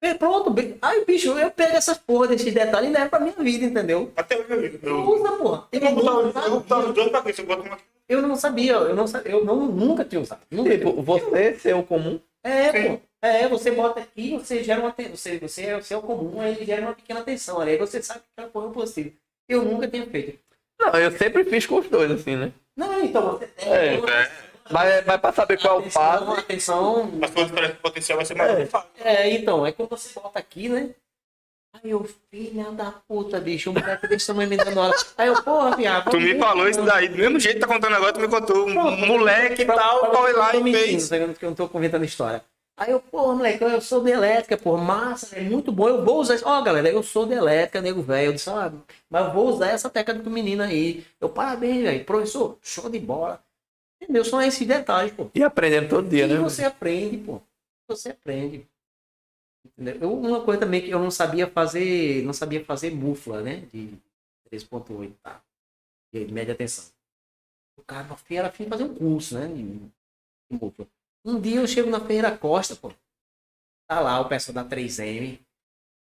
É, 0.00 0.14
pronto, 0.14 0.54
aí, 0.82 1.04
bicho, 1.04 1.32
eu 1.38 1.50
pego 1.50 1.76
essas 1.76 1.98
porra 1.98 2.28
desses 2.28 2.52
detalhes 2.52 2.90
e 2.90 2.92
levo 2.92 3.10
pra 3.10 3.20
minha 3.20 3.34
vida, 3.34 3.64
entendeu? 3.64 4.12
Até 4.14 4.38
hoje 4.38 4.80
eu. 4.82 4.90
Eu 4.90 5.08
Usa, 5.10 5.32
porra. 5.32 5.68
eu 5.72 5.80
Eu 5.80 5.94
vou 5.94 6.04
não 6.04 6.20
eu 6.22 6.32
sabia. 6.32 6.92
dois 6.92 7.10
pra 7.10 7.32
se 7.32 7.40
eu 7.40 7.46
boto 7.46 7.62
uma. 7.62 7.78
Eu 8.08 8.22
não 8.22 8.36
sabia, 8.36 8.72
eu 8.74 8.94
não 8.94 9.06
sabia, 9.06 9.32
eu 9.32 9.44
não, 9.44 9.66
nunca 9.66 10.04
tinha 10.04 10.20
usado. 10.20 10.40
Nunca 10.50 10.70
tinha 10.70 10.86
Tipo, 10.86 11.02
você 11.02 11.54
ser 11.54 11.74
o 11.74 11.82
comum. 11.82 12.20
É, 12.44 12.70
Sim. 12.72 12.96
pô. 12.96 13.05
É, 13.22 13.48
você 13.48 13.70
bota 13.70 14.00
aqui, 14.00 14.32
você 14.36 14.62
gera 14.62 14.80
uma 14.80 14.92
tensão. 14.92 15.16
Você, 15.16 15.38
você, 15.38 15.62
é- 15.66 15.80
você 15.80 15.94
é 15.94 15.96
o 15.96 16.02
comum, 16.02 16.40
aí 16.40 16.52
ele 16.54 16.64
gera 16.64 16.82
uma 16.82 16.94
pequena 16.94 17.22
tensão 17.22 17.60
ali. 17.60 17.72
Aí 17.72 17.78
você 17.78 18.02
sabe 18.02 18.20
que 18.20 18.42
é 18.42 18.46
possível. 18.46 19.12
Eu 19.48 19.62
nunca 19.64 19.88
tinha 19.88 20.06
feito. 20.06 20.38
Não, 20.78 20.90
eu 20.94 21.10
sempre 21.12 21.44
fiz 21.44 21.66
com 21.66 21.78
os 21.78 21.88
dois, 21.88 22.10
assim, 22.10 22.36
né? 22.36 22.52
Não, 22.76 23.02
então 23.02 23.32
você 23.38 23.46
tem. 23.46 23.72
É, 23.72 23.98
uma- 23.98 24.10
é. 24.10 24.30
Mas, 24.70 25.06
mas 25.06 25.20
pra 25.20 25.32
saber 25.32 25.60
qual 25.60 25.74
é 25.74 25.76
o 25.76 25.80
atenção, 25.80 26.02
fase. 26.02 26.24
Uma 26.24 26.38
atenção. 26.38 27.10
Mas 27.20 27.30
quando 27.30 27.54
parece 27.54 27.72
que 27.74 27.78
o 27.78 27.82
potencial 27.82 28.16
vai 28.16 28.26
ser 28.26 28.34
maior. 28.34 28.60
É. 28.60 28.66
fácil. 28.66 28.88
É, 29.00 29.30
então, 29.30 29.64
é 29.66 29.72
quando 29.72 29.90
você 29.90 30.10
bota 30.18 30.38
aqui, 30.38 30.68
né? 30.68 30.90
Aí 31.74 31.90
eu, 31.90 32.08
filha 32.30 32.70
da 32.72 32.90
puta, 33.06 33.38
bicho, 33.38 33.70
o 33.70 33.74
moleque 33.74 34.08
deixa 34.08 34.32
a 34.32 34.34
mãe 34.34 34.46
me 34.46 34.56
dando 34.56 34.78
hora. 34.80 34.94
Aí 35.16 35.28
eu, 35.28 35.42
porra, 35.42 35.76
viado. 35.76 36.10
Tu 36.10 36.18
me 36.18 36.38
falou 36.38 36.68
isso 36.68 36.82
daí, 36.82 37.08
do 37.08 37.16
mesmo 37.16 37.38
jeito 37.38 37.56
que 37.56 37.60
tá 37.60 37.66
contando 37.66 37.94
agora, 37.94 38.12
tu 38.12 38.20
me 38.20 38.28
contou. 38.28 38.66
Um 38.66 39.06
moleque 39.06 39.62
e 39.62 39.66
tal, 39.66 40.12
foi 40.14 40.32
lá 40.32 40.56
e 40.56 40.72
fez. 40.72 41.08
Que 41.08 41.14
eu 41.44 41.50
não 41.50 41.54
tô 41.54 41.68
comentando 41.68 42.04
história. 42.04 42.42
Aí 42.76 42.90
eu, 42.90 43.00
pô, 43.00 43.34
moleque, 43.34 43.64
eu 43.64 43.80
sou 43.80 44.02
de 44.04 44.10
elétrica, 44.10 44.56
pô, 44.58 44.76
massa, 44.76 45.34
é 45.36 45.40
muito 45.40 45.72
bom, 45.72 45.88
eu 45.88 46.04
vou 46.04 46.20
usar 46.20 46.34
isso. 46.34 46.46
Ó, 46.46 46.60
galera, 46.62 46.90
eu 46.90 47.02
sou 47.02 47.24
de 47.26 47.32
elétrica, 47.32 47.80
nego 47.80 48.02
velho. 48.02 48.28
Eu 48.28 48.32
disse, 48.34 48.50
ó, 48.50 48.70
mas 49.08 49.26
eu 49.26 49.32
vou 49.32 49.48
usar 49.48 49.68
essa 49.68 49.88
técnica 49.88 50.22
do 50.22 50.30
menino 50.30 50.62
aí. 50.62 51.04
Eu, 51.18 51.28
parabéns, 51.30 51.82
velho, 51.82 52.04
professor, 52.04 52.58
show 52.62 52.90
de 52.90 52.98
bola. 52.98 53.42
Entendeu? 54.02 54.24
São 54.24 54.42
esses 54.42 54.66
detalhes, 54.66 55.12
pô. 55.12 55.30
E 55.34 55.42
aprendendo 55.42 55.88
todo 55.88 56.08
dia, 56.08 56.26
E 56.26 56.28
né? 56.28 56.36
você 56.36 56.64
aprende, 56.64 57.18
pô. 57.18 57.40
Você 57.88 58.10
aprende. 58.10 58.66
Entendeu? 59.64 60.00
Eu- 60.10 60.18
uma 60.18 60.44
coisa 60.44 60.60
também 60.60 60.82
que 60.82 60.90
eu 60.90 60.98
não 60.98 61.10
sabia 61.10 61.46
fazer, 61.50 62.22
não 62.24 62.32
sabia 62.32 62.64
fazer 62.64 62.90
mufla, 62.90 63.42
né? 63.42 63.60
De 63.72 63.98
3.8, 64.48 65.16
tá? 65.22 65.42
De 66.12 66.26
média 66.32 66.54
tensão. 66.54 66.92
O 67.78 67.82
cara 67.84 68.06
na 68.08 68.16
feira 68.16 68.50
fim 68.52 68.66
fazer 68.68 68.84
um 68.84 68.94
curso, 68.94 69.38
né? 69.38 69.48
De, 69.48 69.62
de 69.64 69.90
mufla. 70.52 70.88
Um 71.26 71.40
dia 71.40 71.56
eu 71.60 71.66
chego 71.66 71.90
na 71.90 71.98
Feira 71.98 72.38
Costa, 72.38 72.76
pô. 72.76 72.92
Tá 73.88 73.98
lá 73.98 74.20
o 74.20 74.28
pessoal 74.28 74.54
da 74.54 74.64
3M. 74.64 75.40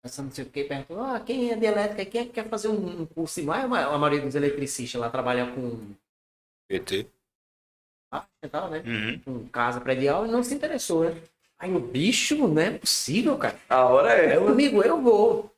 essa 0.05 0.21
não 0.21 0.33
sei 0.33 0.45
o 0.45 0.51
que, 0.51 0.65
perguntou, 0.65 1.01
ah, 1.01 1.21
quem 1.21 1.53
é 1.53 1.57
de 1.57 1.65
elétrica, 1.65 2.05
quem 2.05 2.23
é 2.23 2.25
que 2.25 2.33
quer 2.33 2.49
fazer 2.49 2.67
um, 2.67 3.03
um 3.03 3.07
curso 3.07 3.41
em 3.41 3.45
maio? 3.45 3.73
A 3.73 3.99
maioria 3.99 4.21
dos 4.21 4.35
eletricistas 4.35 5.01
lá 5.01 5.09
trabalha 5.09 5.47
com 5.55 5.95
PT. 6.69 7.07
ah, 8.11 8.27
e 8.43 8.49
tal, 8.49 8.69
né? 8.69 8.83
Uhum. 8.85 9.19
Com 9.21 9.49
casa 9.49 9.81
predial 9.81 10.27
e 10.27 10.31
não 10.31 10.43
se 10.43 10.55
interessou, 10.55 11.05
né? 11.05 11.23
Aí 11.57 11.73
o 11.73 11.79
bicho, 11.79 12.37
não 12.49 12.61
é 12.61 12.77
possível, 12.77 13.39
cara. 13.39 13.61
A 13.69 13.85
hora 13.85 14.15
é. 14.15 14.31
Meu 14.31 14.49
amigo, 14.49 14.83
eu 14.83 15.01
vou. 15.01 15.55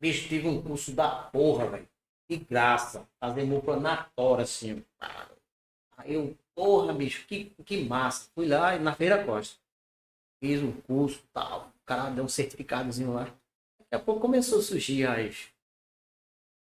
Bicho, 0.00 0.28
tive 0.28 0.46
um 0.46 0.62
curso 0.62 0.92
da 0.92 1.08
porra, 1.08 1.66
velho. 1.68 1.88
De 2.30 2.36
graça. 2.36 3.04
Fazer 3.18 3.44
planatória, 3.62 4.44
assim. 4.44 4.84
Aí 5.96 6.14
eu, 6.14 6.36
porra, 6.60 6.92
bicho, 6.92 7.26
que, 7.26 7.46
que 7.64 7.82
massa. 7.84 8.30
Fui 8.34 8.46
lá 8.46 8.78
na 8.78 8.94
Feira 8.94 9.24
Costa. 9.24 9.58
Fiz 10.42 10.62
um 10.62 10.78
curso 10.82 11.22
tal. 11.32 11.72
O 11.74 11.86
cara 11.86 12.10
deu 12.10 12.24
um 12.24 12.28
certificadozinho 12.28 13.14
lá. 13.14 13.24
Daqui 13.78 13.94
a 13.94 13.98
pouco 13.98 14.20
começou 14.20 14.58
a 14.58 14.62
surgir 14.62 15.06
as 15.06 15.48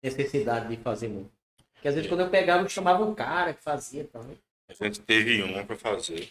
necessidades 0.00 0.68
de 0.68 0.76
fazer 0.76 1.08
muito. 1.08 1.32
Porque 1.74 1.88
às 1.88 1.94
vezes 1.96 2.08
quando 2.08 2.20
eu 2.20 2.30
pegava, 2.30 2.62
eu 2.62 2.68
chamava 2.68 3.04
um 3.04 3.14
cara 3.14 3.52
que 3.52 3.64
fazia 3.64 4.04
também. 4.06 4.38
A 4.68 4.74
gente 4.74 5.00
teve 5.00 5.42
uma 5.42 5.66
pra 5.66 5.76
fazer. 5.76 6.30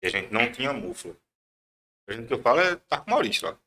E 0.00 0.06
a 0.06 0.10
gente 0.10 0.32
não 0.32 0.52
tinha 0.52 0.72
mufla. 0.72 1.16
A 2.08 2.12
gente 2.12 2.28
que 2.28 2.34
eu 2.34 2.42
falo 2.42 2.60
é 2.60 2.76
tá 2.76 3.00
com 3.00 3.10
o 3.10 3.14
Maurício 3.14 3.48
lá. 3.48 3.58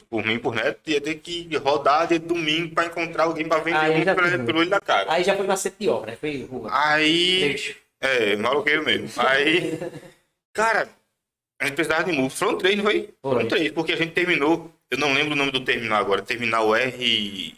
Por 0.00 0.24
mim, 0.24 0.38
por 0.38 0.54
neto, 0.54 0.80
ia 0.90 1.00
ter 1.00 1.14
que 1.16 1.48
rodar 1.58 2.06
de 2.08 2.18
domingo 2.18 2.74
pra 2.74 2.86
encontrar 2.86 3.24
alguém 3.24 3.46
pra 3.46 3.58
vender 3.58 3.76
Aí 3.78 3.98
mufla 4.04 4.28
fiz. 4.28 4.42
pelo 4.44 4.58
olho 4.60 4.70
da 4.70 4.80
cara. 4.80 5.12
Aí 5.12 5.22
já 5.24 5.36
foi 5.36 5.46
de 5.78 5.88
obra, 5.88 6.10
né? 6.12 6.16
Foi 6.16 6.44
rua. 6.44 6.68
Aí. 6.72 7.40
Trecho. 7.40 7.76
É, 8.00 8.36
maloqueiro 8.36 8.84
mesmo. 8.84 9.08
Aí. 9.16 9.78
Cara, 10.54 10.88
a 11.60 11.66
gente 11.66 11.74
precisava 11.74 12.04
de 12.04 12.12
mufla. 12.12 12.30
Foram 12.38 12.58
três, 12.58 12.76
não 12.76 12.84
foi? 12.84 13.10
Foram 13.22 13.40
Foi. 13.40 13.48
três, 13.48 13.72
porque 13.72 13.92
a 13.92 13.96
gente 13.96 14.12
terminou. 14.12 14.70
Eu 14.90 14.98
não 14.98 15.12
lembro 15.12 15.32
o 15.32 15.36
nome 15.36 15.50
do 15.50 15.64
terminal 15.64 16.00
agora. 16.00 16.22
Terminal 16.22 16.74
R. 16.76 17.54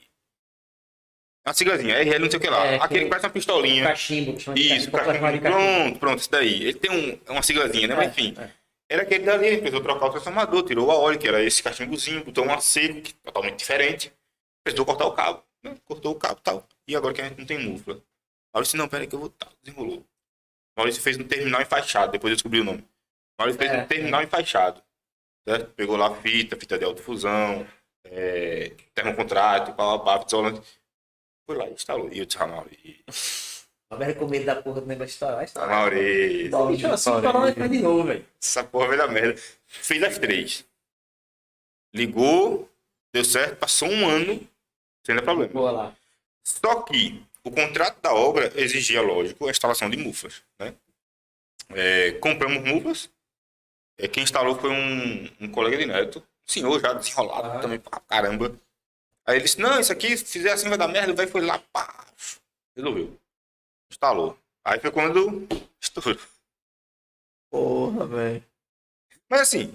Uma 1.47 1.53
siglazinha, 1.53 1.97
RL 2.03 2.19
não 2.21 2.31
sei 2.31 2.39
o 2.39 2.43
que 2.43 2.49
lá. 2.49 2.65
É, 2.67 2.77
Aquele 2.77 3.05
que- 3.05 3.11
parece 3.11 3.27
uma 3.27 3.33
pistolinha. 3.33 3.85
Cachimbo, 3.85 4.33
que 4.35 4.41
chama 4.41 4.55
de 4.57 4.63
Isso, 4.77 4.91
cachimbo, 4.91 5.41
pronto, 5.41 5.99
pronto, 5.99 6.19
isso 6.21 6.31
daí. 6.31 6.63
Ele 6.63 6.75
tem 6.75 6.91
um, 6.91 7.33
uma 7.33 7.43
siglazinha, 7.43 7.87
né? 7.89 7.95
Mas 7.95 8.09
enfim. 8.09 8.35
É, 8.39 8.43
é. 8.45 8.51
Era 8.89 9.03
aquele 9.03 9.25
dali, 9.25 9.47
ele 9.47 9.57
precisou 9.59 9.83
trocar 9.83 10.07
o 10.07 10.11
transformador, 10.11 10.63
tirou 10.65 10.91
a 10.91 10.97
óleo, 10.97 11.19
que 11.19 11.27
era 11.27 11.43
esse 11.43 11.63
cachimbozinho, 11.63 12.25
botou 12.25 12.45
um 12.45 12.53
a 12.53 12.61
seco, 12.61 13.01
que 13.01 13.13
é 13.13 13.17
totalmente 13.25 13.59
diferente. 13.59 14.13
Precisou 14.63 14.85
cortar 14.87 15.07
o 15.07 15.13
cabo. 15.13 15.43
né? 15.63 15.77
Cortou 15.85 16.13
o 16.13 16.19
cabo 16.19 16.39
e 16.39 16.43
tal. 16.43 16.69
E 16.87 16.95
agora 16.97 17.15
que 17.15 17.21
a 17.23 17.29
gente 17.29 17.39
não 17.39 17.47
tem 17.47 17.59
mufla. 17.59 18.03
Maurício, 18.55 18.79
não, 18.79 18.89
peraí 18.89 19.07
que 19.07 19.15
eu 19.15 19.21
vou. 19.21 19.31
Tá, 19.31 19.49
desenrolou. 19.63 20.05
Maurício 20.77 21.03
fez 21.03 21.17
um 21.19 21.25
terminal 21.25 21.63
enfaixado, 21.63 22.13
depois 22.13 22.31
eu 22.31 22.37
descobri 22.37 22.61
o 22.61 22.65
nome. 22.65 22.87
Maurício 23.39 23.59
fez 23.59 23.71
É, 23.73 23.83
um 23.83 23.87
terminal 23.87 24.23
enfaixado. 24.23 24.83
Certo? 25.49 25.73
Pegou 25.75 25.97
lá 25.97 26.09
a 26.09 26.15
fita, 26.15 26.57
fita 26.57 26.79
de 26.79 26.85
autofusão, 26.85 27.67
é, 28.05 28.71
termocontrato, 28.95 29.73
pau, 29.75 30.03
pau, 30.05 30.25
isolante. 30.27 30.61
Foi 31.47 31.57
lá 31.57 31.69
e 31.69 31.73
instalou. 31.73 32.11
E 32.13 32.19
eu 32.19 32.25
disse, 32.27 32.39
ah, 32.43 32.47
Maurício. 32.47 33.05
Agora 33.95 34.15
com 34.15 34.27
medo 34.27 34.45
da 34.47 34.57
porra 34.63 34.81
do 34.81 34.87
negócio 34.87 35.13
estourar. 35.13 35.37
vai 35.37 35.45
estourar. 35.45 35.71
Maurício. 35.71 36.67
Bicho, 36.67 36.87
assim, 36.89 37.11
estourando 37.15 37.55
vai 37.55 37.69
de 37.69 37.79
novo, 37.81 38.05
velho. 38.05 38.27
Essa 38.43 38.65
porra 38.65 38.87
veio 38.89 38.99
da 38.99 39.09
merda. 39.09 39.41
Fez 39.67 40.03
as 40.03 40.19
três. 40.19 40.65
Ligou, 41.93 42.69
deu 43.13 43.25
certo, 43.25 43.57
passou 43.57 43.89
um 43.89 44.09
ano 44.09 44.47
sem 45.05 45.15
dar 45.15 45.23
problema. 45.23 45.53
Boa 45.53 45.71
lá. 45.71 45.97
Só 46.43 46.83
que 46.83 47.23
o 47.45 47.51
contrato 47.51 48.01
da 48.01 48.13
obra 48.13 48.53
exigia, 48.61 49.01
lógico, 49.01 49.47
a 49.47 49.51
instalação 49.51 49.89
de 49.89 49.97
muflas. 49.97 50.43
Né? 50.59 50.75
É, 51.71 52.13
compramos 52.13 52.63
muflas. 52.65 53.11
É, 53.99 54.09
quem 54.09 54.25
instalou 54.25 54.59
foi 54.59 54.71
um, 54.71 55.31
um 55.41 55.49
colega 55.51 55.77
de 55.77 55.87
neto, 55.87 56.19
um 56.19 56.53
senhor 56.53 56.81
já 56.81 56.93
desenrolado 56.95 57.47
Ah. 57.49 57.61
também 57.61 57.79
pra 57.79 58.01
caramba. 58.01 58.59
Aí 59.25 59.37
ele 59.37 59.45
disse: 59.45 59.61
Não, 59.61 59.79
isso 59.79 59.93
aqui, 59.93 60.17
se 60.17 60.25
fizer 60.25 60.53
assim 60.53 60.69
vai 60.69 60.77
dar 60.77 60.89
merda. 60.89 61.13
O 61.13 61.17
velho 61.17 61.31
foi 61.31 61.43
lá, 61.43 61.61
pá, 61.73 62.07
resolveu. 62.77 63.17
Instalou. 63.91 64.37
Aí 64.65 64.79
foi 64.81 64.91
quando 64.91 65.47
estourou. 65.81 66.19
Porra, 67.51 68.07
velho. 68.07 68.45
Mas 69.29 69.41
assim, 69.43 69.75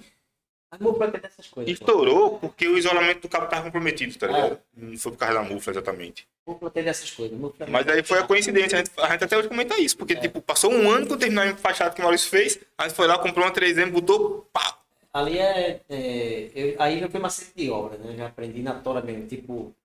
dessas 1.22 1.48
coisas. 1.48 1.80
pô. 1.80 1.86
Estourou 1.86 2.40
porque 2.40 2.68
o 2.68 2.78
isolamento 2.78 3.22
do 3.22 3.30
cabo 3.30 3.46
estava 3.46 3.64
comprometido, 3.64 4.18
tá 4.18 4.28
Ah. 4.28 4.30
ligado? 4.32 4.60
Não 4.76 4.98
foi 4.98 5.12
por 5.12 5.18
causa 5.18 5.34
da 5.36 5.44
mufla 5.44 5.74
exatamente. 5.74 6.28
Dessas 6.74 7.12
coisas. 7.12 7.38
Mas 7.70 7.88
aí 7.88 8.04
foi 8.04 8.20
a 8.20 8.26
coincidência, 8.28 8.80
a 8.80 8.84
gente, 8.84 8.92
a 9.00 9.10
gente 9.12 9.24
até 9.24 9.38
hoje 9.38 9.48
comenta 9.50 9.78
isso, 9.80 9.96
porque 9.98 10.14
É. 10.14 10.20
tipo, 10.20 10.42
passou 10.42 10.72
um 10.74 10.90
ano 10.90 11.08
com 11.08 11.14
o 11.14 11.18
terminal 11.18 11.46
enfaixado 11.48 11.94
que 11.94 12.02
o 12.02 12.04
Maurício 12.04 12.30
fez, 12.30 12.60
aí 12.78 12.90
foi 12.90 13.06
lá, 13.08 13.20
comprou 13.20 13.46
uma 13.46 13.52
3M, 13.52 13.92
botou, 13.92 14.48
pá, 14.52 14.78
Ali 15.12 15.40
é. 15.40 15.82
é, 15.90 16.52
eu- 16.54 16.76
aí 16.80 17.00
já 17.00 17.10
foi 17.10 17.20
macete 17.20 17.52
de 17.56 17.70
obra, 17.72 17.98
né? 17.98 18.14
Eu 18.14 18.18
já 18.18 18.28
aprendi 18.28 18.62
na 18.62 18.80
tora 18.80 19.02
mesmo. 19.02 19.26
Tipo, 19.28 19.76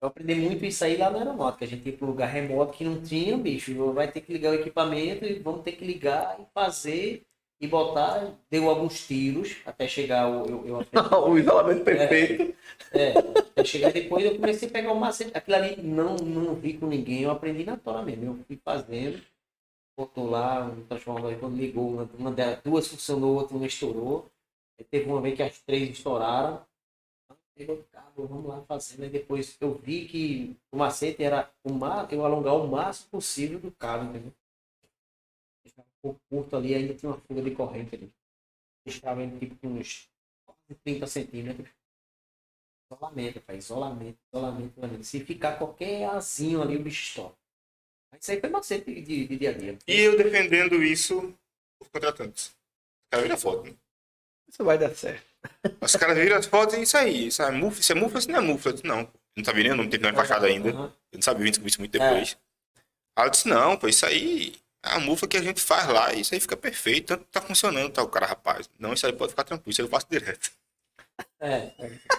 eu 0.00 0.08
aprendi 0.08 0.34
muito 0.34 0.64
isso 0.64 0.82
aí 0.82 0.96
lá 0.96 1.10
na 1.10 1.18
aeronáutica. 1.18 1.64
A 1.64 1.68
gente 1.68 1.86
ia 1.86 1.96
para 1.96 2.06
um 2.06 2.10
lugar 2.10 2.26
remoto 2.26 2.72
que 2.72 2.84
não 2.84 3.02
tinha, 3.02 3.36
bicho. 3.36 3.92
Vai 3.92 4.10
ter 4.10 4.22
que 4.22 4.32
ligar 4.32 4.52
o 4.52 4.54
equipamento 4.54 5.24
e 5.26 5.38
vamos 5.38 5.62
ter 5.62 5.72
que 5.72 5.84
ligar 5.84 6.40
e 6.40 6.46
fazer 6.54 7.26
e 7.60 7.66
botar. 7.66 8.34
Deu 8.50 8.70
alguns 8.70 9.06
tiros 9.06 9.56
até 9.66 9.86
chegar 9.86 10.28
o. 10.28 10.46
Eu, 10.46 10.66
eu 10.66 10.80
aprendi. 10.80 11.14
o 11.28 11.38
isolamento 11.38 11.84
perfeito. 11.84 12.56
É, 12.92 13.10
até 13.10 13.64
chegar 13.64 13.92
depois 13.92 14.24
eu 14.24 14.36
comecei 14.36 14.68
a 14.68 14.72
pegar 14.72 14.92
o 14.92 14.98
macete. 14.98 15.32
Aquilo 15.34 15.56
ali 15.56 15.82
não, 15.82 16.16
não 16.16 16.54
vi 16.54 16.78
com 16.78 16.86
ninguém, 16.86 17.22
eu 17.22 17.30
aprendi 17.30 17.64
na 17.64 17.76
tora 17.76 18.02
mesmo. 18.02 18.24
Eu 18.24 18.44
fui 18.46 18.58
fazendo, 18.64 19.22
botou 19.98 20.30
lá 20.30 20.64
um 20.64 20.82
transformador, 20.86 21.38
quando 21.38 21.56
ligou, 21.56 22.08
uma, 22.18 22.32
delas, 22.32 22.60
duas 22.64 22.88
funcionou, 22.88 23.34
outra 23.34 23.56
não 23.56 23.66
estourou. 23.66 24.30
Teve 24.90 25.10
uma 25.10 25.20
vez 25.20 25.36
que 25.36 25.42
as 25.42 25.58
três 25.58 25.90
estouraram. 25.90 26.64
Pegou 27.60 27.76
o 27.76 27.84
cabo, 27.92 28.26
vamos 28.26 28.46
lá 28.46 28.62
fazendo. 28.64 29.02
Aí 29.02 29.10
depois 29.10 29.54
eu 29.60 29.74
vi 29.74 30.08
que 30.08 30.56
o 30.72 30.78
macete 30.78 31.22
era 31.22 31.52
o 31.62 31.70
ma- 31.72 32.08
eu 32.10 32.24
alongar 32.24 32.54
o 32.56 32.66
máximo 32.66 33.10
possível 33.10 33.60
do 33.60 33.70
cabo, 33.70 34.04
entendeu? 34.06 34.32
Estava 35.64 35.88
um 35.88 36.00
pouco 36.02 36.20
curto 36.28 36.56
ali, 36.56 36.74
ainda 36.74 36.94
tinha 36.94 37.10
uma 37.10 37.18
fuga 37.20 37.40
de 37.42 37.52
corrente 37.54 37.94
ali. 37.94 38.12
Estava 38.86 39.22
em 39.24 39.38
tipo 39.38 39.68
uns 39.68 40.10
quase 40.46 40.74
30 40.84 41.06
centímetros. 41.06 41.68
Isolamento, 42.90 43.40
pai. 43.42 43.56
Isolamento, 43.56 44.18
isolamento, 44.32 44.72
isolamento. 44.72 45.04
Se 45.04 45.20
ficar 45.24 45.56
qualquer 45.58 46.04
azinho 46.10 46.60
ali, 46.62 46.76
o 46.76 46.82
bicho 46.82 47.02
estoura. 47.08 47.34
Mas 48.12 48.22
Isso 48.22 48.32
aí 48.32 48.40
foi 48.40 48.50
macete 48.50 48.86
de, 48.94 49.02
de, 49.02 49.28
de 49.28 49.36
dia 49.38 49.50
a 49.50 49.54
dia. 49.58 49.78
e 49.86 50.00
eu 50.00 50.16
defendendo 50.16 50.82
isso, 50.82 51.34
os 51.80 51.88
contratantes. 51.88 52.48
Os 52.48 53.08
caras 53.10 53.24
viram 53.24 53.38
foto, 53.38 53.64
né? 53.70 53.76
Isso 54.48 54.64
vai 54.64 54.78
dar 54.78 54.94
certo. 54.94 55.29
Os 55.80 55.96
caras 55.96 56.16
viram 56.18 56.36
as 56.36 56.46
fotos 56.46 56.74
e 56.76 56.82
isso 56.82 56.96
aí, 56.96 57.28
isso 57.28 57.42
é 57.42 57.50
mufla, 57.50 57.80
isso 57.80 57.92
é 57.92 57.94
mufla, 57.94 58.18
isso 58.18 58.30
não 58.30 58.38
é 58.38 58.42
mufla. 58.42 58.70
Eu 58.70 58.74
disse, 58.74 58.86
não, 58.86 59.08
não 59.36 59.44
sabia 59.44 59.62
nem 59.64 59.72
o 59.72 59.76
nome, 59.76 59.88
terminal 59.90 60.12
enfaixado 60.12 60.46
ainda. 60.46 60.70
Aham. 60.70 60.92
Eu 61.12 61.16
não 61.16 61.22
sabia, 61.22 61.44
vim 61.44 61.50
descobrir 61.50 61.70
isso 61.70 61.80
muito 61.80 61.92
depois. 61.92 62.36
Aí 63.16 63.26
eu 63.26 63.30
disse, 63.30 63.48
não, 63.48 63.76
pô, 63.76 63.88
isso 63.88 64.06
aí 64.06 64.54
é 64.84 64.90
a 64.92 65.00
mufla 65.00 65.28
que 65.28 65.36
a 65.36 65.42
gente 65.42 65.60
faz 65.60 65.86
lá, 65.88 66.12
isso 66.12 66.34
aí 66.34 66.40
fica 66.40 66.56
perfeito, 66.56 67.08
tanto 67.08 67.24
tá 67.24 67.40
funcionando, 67.40 67.92
tá? 67.92 68.02
O 68.02 68.08
cara, 68.08 68.26
rapaz, 68.26 68.68
não, 68.78 68.92
isso 68.92 69.06
aí 69.06 69.12
pode 69.12 69.30
ficar 69.30 69.44
tranquilo, 69.44 69.70
isso 69.70 69.80
aí 69.82 69.86
eu 69.86 69.90
faço 69.90 70.06
direto. 70.10 70.50
É, 71.40 71.54
é. 71.54 71.72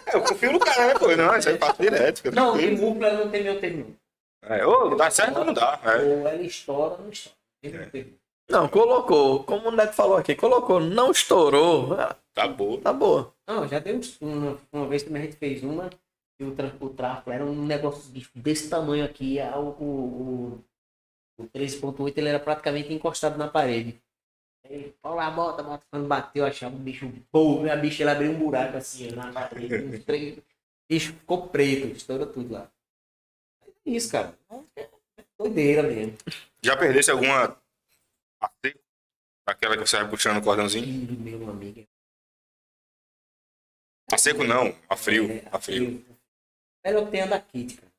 É, 0.08 0.16
eu 0.16 0.22
confio 0.22 0.52
no 0.52 0.60
cara, 0.60 0.88
né, 0.88 0.94
pô? 0.94 1.16
Não, 1.16 1.36
isso 1.36 1.50
aí 1.50 1.56
eu 1.56 1.60
faço 1.60 1.82
direto, 1.82 2.18
fica 2.18 2.32
Não, 2.32 2.54
tranquilo. 2.54 2.78
mufla 2.78 3.14
não 3.14 3.32
tem 3.32 3.44
meu 3.44 3.60
termo. 3.60 3.96
É, 4.44 4.66
ou 4.66 4.96
dá 4.96 5.10
certo 5.12 5.38
ou 5.38 5.46
não 5.46 5.54
dá. 5.54 5.80
É. 5.84 5.98
Ou 5.98 6.28
ela 6.28 6.42
estoura 6.42 6.96
ou 6.96 7.02
não 7.04 7.10
estoura. 7.12 7.38
É. 7.64 8.06
Não, 8.50 8.68
colocou. 8.68 9.44
Como 9.44 9.70
o 9.70 9.72
Neto 9.72 9.94
falou 9.94 10.18
aqui, 10.18 10.36
colocou. 10.36 10.80
Não 10.80 11.12
estourou. 11.12 11.94
ah, 11.94 12.16
Tá 12.34 12.48
boa. 12.48 12.80
Tá 12.82 12.94
boa. 12.94 13.34
Não, 13.48 13.68
já 13.68 13.80
deu 13.80 14.00
uma, 14.22 14.58
uma 14.72 14.88
vez 14.88 15.04
também 15.04 15.22
a 15.22 15.26
gente 15.26 15.38
fez 15.38 15.64
uma 15.64 15.90
e 16.40 16.44
o, 16.44 16.56
tra- 16.56 16.74
o 16.80 16.90
tráfego 16.90 17.32
era 17.32 17.46
um 17.46 17.66
negócio 17.66 18.12
de- 18.12 18.28
desse 18.36 18.70
tamanho 18.70 19.04
aqui. 19.06 19.40
a- 19.40 19.58
O, 19.60 19.70
o, 19.70 20.64
o, 21.40 21.44
o 21.44 21.48
13.8 21.48 22.18
ele 22.18 22.30
era 22.30 22.40
praticamente 22.40 22.92
encostado 22.94 23.38
na 23.38 23.48
parede. 23.48 24.02
Aí, 24.66 24.94
ó 25.04 25.14
lá, 25.16 25.30
bota, 25.32 25.64
bota. 25.64 25.84
Quando 25.92 26.08
bateu, 26.08 26.46
achava 26.46 26.76
um 26.76 26.80
bicho 26.80 27.12
bom. 27.32 27.70
A 27.70 27.76
bicha 27.76 28.04
ela 28.04 28.12
abriu 28.14 28.32
um 28.32 28.40
buraco 28.40 28.78
assim 28.78 29.12
na 29.12 29.32
parede. 29.32 30.02
bicho 30.90 31.14
ficou 31.14 31.48
preto, 31.48 31.88
estourou 31.96 32.28
tudo 32.28 32.54
lá. 32.54 32.70
É 33.86 33.90
isso, 33.90 34.12
cara. 34.12 34.34
É 34.78 34.88
doideira 35.38 35.84
mesmo. 35.84 36.16
Já 36.62 36.78
perdesse 36.78 37.12
alguma 37.12 37.58
a 38.42 38.50
seco? 38.66 38.80
Aquela 39.46 39.76
que 39.78 39.86
você 39.86 39.98
vai 39.98 40.10
puxando 40.10 40.38
o 40.38 40.42
cordãozinho? 40.44 40.88
Meu 41.20 41.50
amigo. 41.50 41.86
A 44.12 44.18
seco 44.18 44.44
não, 44.44 44.76
a 44.90 44.96
frio. 44.98 45.32
É, 45.32 45.44
A 45.52 45.60
frio. 45.60 46.04
Melhor 46.86 47.06
que 47.06 47.12
tem 47.12 47.22
a 47.22 47.26
da 47.28 47.40
Kit, 47.40 47.76
cara. 47.78 47.92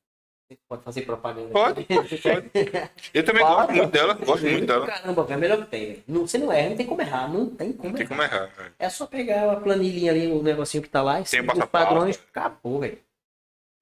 Você 0.47 0.59
pode 0.67 0.83
fazer 0.83 1.01
propaganda. 1.03 1.49
Pode, 1.51 1.87
Eu 3.13 3.23
também 3.25 3.41
Para. 3.43 3.55
gosto 3.55 3.71
muito 3.73 3.91
dela, 3.91 4.13
gosto 4.13 4.45
muito 4.45 4.65
dela. 4.67 4.85
Caramba, 4.85 5.23
velho, 5.23 5.37
é 5.37 5.41
melhor 5.41 5.63
que 5.65 5.71
tem. 5.71 6.03
Não, 6.07 6.27
você 6.27 6.37
não 6.37 6.51
erra, 6.51 6.69
não 6.69 6.77
tem 6.77 6.85
como 6.85 7.01
errar. 7.01 7.27
Não 7.31 7.49
tem 7.55 7.73
como 7.73 7.89
Não 7.89 7.95
tem 7.95 8.05
errar. 8.05 8.09
como 8.09 8.21
errar. 8.21 8.73
é. 8.77 8.85
É 8.85 8.89
só 8.89 9.07
pegar 9.07 9.51
a 9.53 9.59
planilhinha 9.59 10.11
ali, 10.11 10.27
o 10.27 10.43
negocinho 10.43 10.83
que 10.83 10.89
tá 10.89 11.01
lá, 11.01 11.21
e 11.21 11.23
Tem 11.23 11.41
os 11.41 11.65
padrões, 11.65 12.17
acabou, 12.29 12.81
velho. 12.81 12.99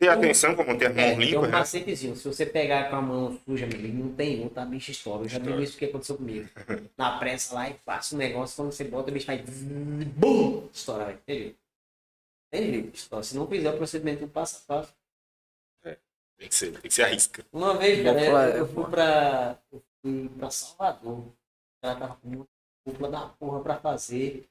Ter 0.02 0.10
atenção 0.10 0.56
como 0.56 0.76
ter 0.80 0.88
as 0.88 0.98
É, 0.98 1.12
mãos 1.16 1.26
tem 1.28 1.38
um 1.38 1.42
né? 1.44 1.48
macetezinho. 1.50 2.16
Se 2.16 2.28
você 2.28 2.44
pegar 2.44 2.90
com 2.90 2.96
a 2.96 3.02
mão 3.04 3.40
suja, 3.46 3.68
meu 3.68 3.78
amigo, 3.78 4.04
não 4.04 4.16
tem 4.16 4.44
outra, 4.44 4.64
a 4.64 4.66
bicha 4.66 4.90
estoura. 4.90 5.26
Eu 5.26 5.30
já 5.30 5.38
vi 5.38 5.44
Estoura. 5.44 5.64
isso 5.64 5.78
que 5.78 5.86
aconteceu 5.86 6.18
comigo. 6.18 6.50
Na 6.98 7.20
pressa 7.20 7.54
lá 7.54 7.70
e 7.70 7.76
passa 7.76 8.16
o 8.16 8.18
negócio, 8.18 8.56
quando 8.56 8.72
você 8.72 8.84
bota, 8.84 9.12
o 9.12 9.14
bicho 9.14 9.28
faz. 9.28 9.42
Bum! 9.48 10.68
Estoura, 10.74 11.06
velho. 11.06 11.20
Entendeu? 11.20 11.56
Tem 12.50 12.72
jeito. 12.72 12.98
Só 12.98 13.22
se 13.22 13.36
não 13.36 13.48
fizer 13.48 13.70
o 13.70 13.78
procedimento 13.78 14.28
passo 14.28 14.64
a 14.64 14.74
passo. 14.76 14.94
Tem 15.84 16.50
que 16.50 16.56
ser, 16.56 16.72
tem 16.72 16.82
que 16.82 16.94
ser 16.96 17.04
arrisca. 17.04 17.46
Uma 17.54 17.78
vez, 17.78 18.04
cara, 18.04 18.20
Bom, 18.20 18.38
eu, 18.40 18.58
eu 18.58 18.68
fui 18.68 18.86
pra, 18.90 19.60
eu 19.72 19.84
fui 20.02 20.30
pra 20.30 20.50
Salvador. 20.50 21.26
Ela 21.84 21.96
tava 21.96 22.16
com 22.16 22.28
uma 22.28 22.48
cúpula 22.84 23.12
da 23.12 23.28
porra 23.28 23.62
pra 23.62 23.78
fazer. 23.80 24.50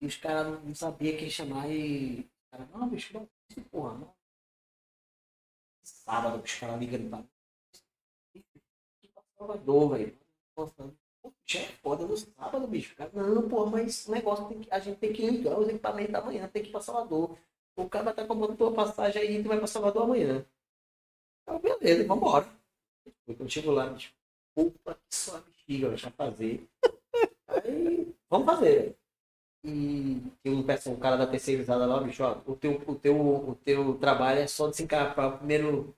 E 0.00 0.06
os 0.06 0.16
caras 0.16 0.60
não, 0.64 0.74
sabiam 0.74 1.16
quem 1.16 1.30
chamar 1.30 1.70
e. 1.70 2.28
Cara, 2.50 2.68
não, 2.74 2.88
bicho, 2.88 3.14
não, 3.14 3.28
porra, 3.70 3.94
não. 3.98 4.21
Sábado, 6.12 6.42
os 6.44 6.54
caras 6.56 6.78
ligando 6.78 7.08
pra 7.08 7.18
mim. 7.20 8.44
Salvador, 9.38 9.96
velho. 9.96 10.18
Pô, 10.54 10.70
Já 11.46 11.60
é 11.60 11.64
foda 11.82 12.04
no 12.06 12.14
sábado, 12.14 12.66
bicho. 12.66 12.94
Cara, 12.94 13.10
não, 13.14 13.48
porra, 13.48 13.70
mas 13.70 14.06
o 14.06 14.12
negócio 14.12 14.46
tem 14.46 14.60
que, 14.60 14.70
a 14.70 14.78
gente 14.78 14.98
tem 14.98 15.10
que 15.10 15.30
ligar 15.30 15.58
os 15.58 15.68
equipamentos 15.68 16.14
amanhã, 16.14 16.46
tem 16.48 16.62
que 16.62 16.68
ir 16.68 16.72
pra 16.72 16.82
Salvador. 16.82 17.38
O 17.76 17.88
cara 17.88 18.12
tá 18.12 18.26
comprando 18.26 18.58
tua 18.58 18.74
passagem 18.74 19.22
aí 19.22 19.42
tu 19.42 19.48
vai 19.48 19.56
pra 19.56 19.66
Salvador 19.66 20.02
amanhã. 20.02 20.44
Então, 21.42 21.58
beleza, 21.58 22.06
vambora. 22.06 22.46
Quando 23.24 23.48
chegou 23.48 23.72
lá, 23.72 23.88
bicho, 23.88 24.12
puta 24.54 24.94
que 24.94 25.16
só 25.16 25.40
bexiga, 25.40 25.88
deixa 25.88 26.10
fazer. 26.10 26.68
Aí, 27.48 28.14
vamos 28.28 28.44
fazer. 28.44 28.98
E 29.64 30.20
tem 30.42 30.52
um, 30.52 30.58
um 30.58 31.00
cara 31.00 31.16
da 31.16 31.26
terceirizada 31.26 31.86
lá, 31.86 32.02
bicho, 32.02 32.22
ó, 32.22 32.38
o 32.46 32.54
teu, 32.54 32.82
o 32.86 32.94
teu, 32.96 33.48
o 33.48 33.54
teu 33.64 33.96
trabalho 33.96 34.40
é 34.40 34.46
só 34.46 34.68
desencarpar 34.68 35.34
o 35.34 35.38
primeiro 35.38 35.96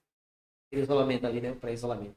isolamento 0.72 1.26
ali, 1.26 1.40
né? 1.40 1.54
Para 1.54 1.72
isolamento. 1.72 2.16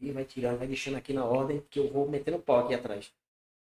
E 0.00 0.10
vai 0.10 0.24
tirando, 0.24 0.58
vai 0.58 0.66
deixando 0.66 0.96
aqui 0.96 1.12
na 1.12 1.24
ordem, 1.24 1.62
que 1.70 1.78
eu 1.78 1.92
vou 1.92 2.08
metendo 2.08 2.38
pau 2.38 2.60
aqui 2.60 2.74
atrás. 2.74 3.12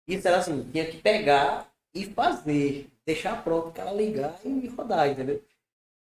Isso 0.06 0.26
era 0.28 0.38
assim, 0.38 0.70
tinha 0.70 0.90
que 0.90 0.98
pegar 0.98 1.72
e 1.94 2.04
fazer, 2.06 2.90
deixar 3.04 3.42
pronto, 3.44 3.68
o 3.68 3.72
cara 3.72 3.92
ligar 3.92 4.38
e 4.44 4.68
rodar, 4.68 5.08
entendeu? 5.08 5.42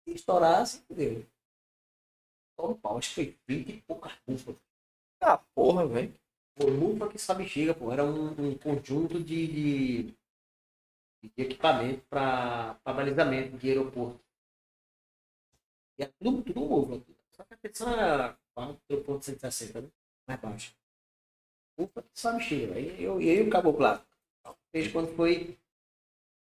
Se 0.04 0.14
estourasse, 0.14 0.82
entendeu? 0.90 1.26
Toma 2.56 2.74
pau, 2.76 2.98
acho 2.98 3.08
que 3.08 3.14
foi 3.14 3.38
20 3.46 3.70
e 3.70 3.82
poucas 3.82 4.12
cúpulas. 4.26 4.58
Ah, 5.20 5.38
porra, 5.54 5.86
velho. 5.86 6.14
Pô, 6.56 6.66
lupa 6.66 7.08
que 7.08 7.18
só 7.18 7.34
bexiga, 7.34 7.74
pô. 7.74 7.92
Era 7.92 8.04
um, 8.04 8.30
um 8.30 8.58
conjunto 8.58 9.22
de, 9.22 9.46
de, 9.48 10.02
de 11.22 11.42
equipamento 11.42 12.02
para 12.08 12.78
balizamento 12.84 13.56
de 13.58 13.68
aeroporto. 13.68 14.20
E 15.98 16.02
era 16.02 16.12
tudo, 16.18 16.42
tudo 16.42 16.60
novo. 16.60 17.04
Petição 17.66 17.90
era 17.92 18.38
4.160, 18.54 19.80
né? 19.80 19.88
Mais 20.28 20.40
baixa. 20.40 20.72
Lupa 21.78 22.02
que 22.02 22.08
só 22.14 22.32
bexiga. 22.32 22.74
Aí 22.74 23.02
eu, 23.02 23.20
e 23.20 23.28
aí 23.30 23.42
o 23.42 23.50
cabo 23.50 23.74
plástico. 23.74 24.10
Desde 24.72 24.92
quando 24.92 25.14
foi. 25.16 25.58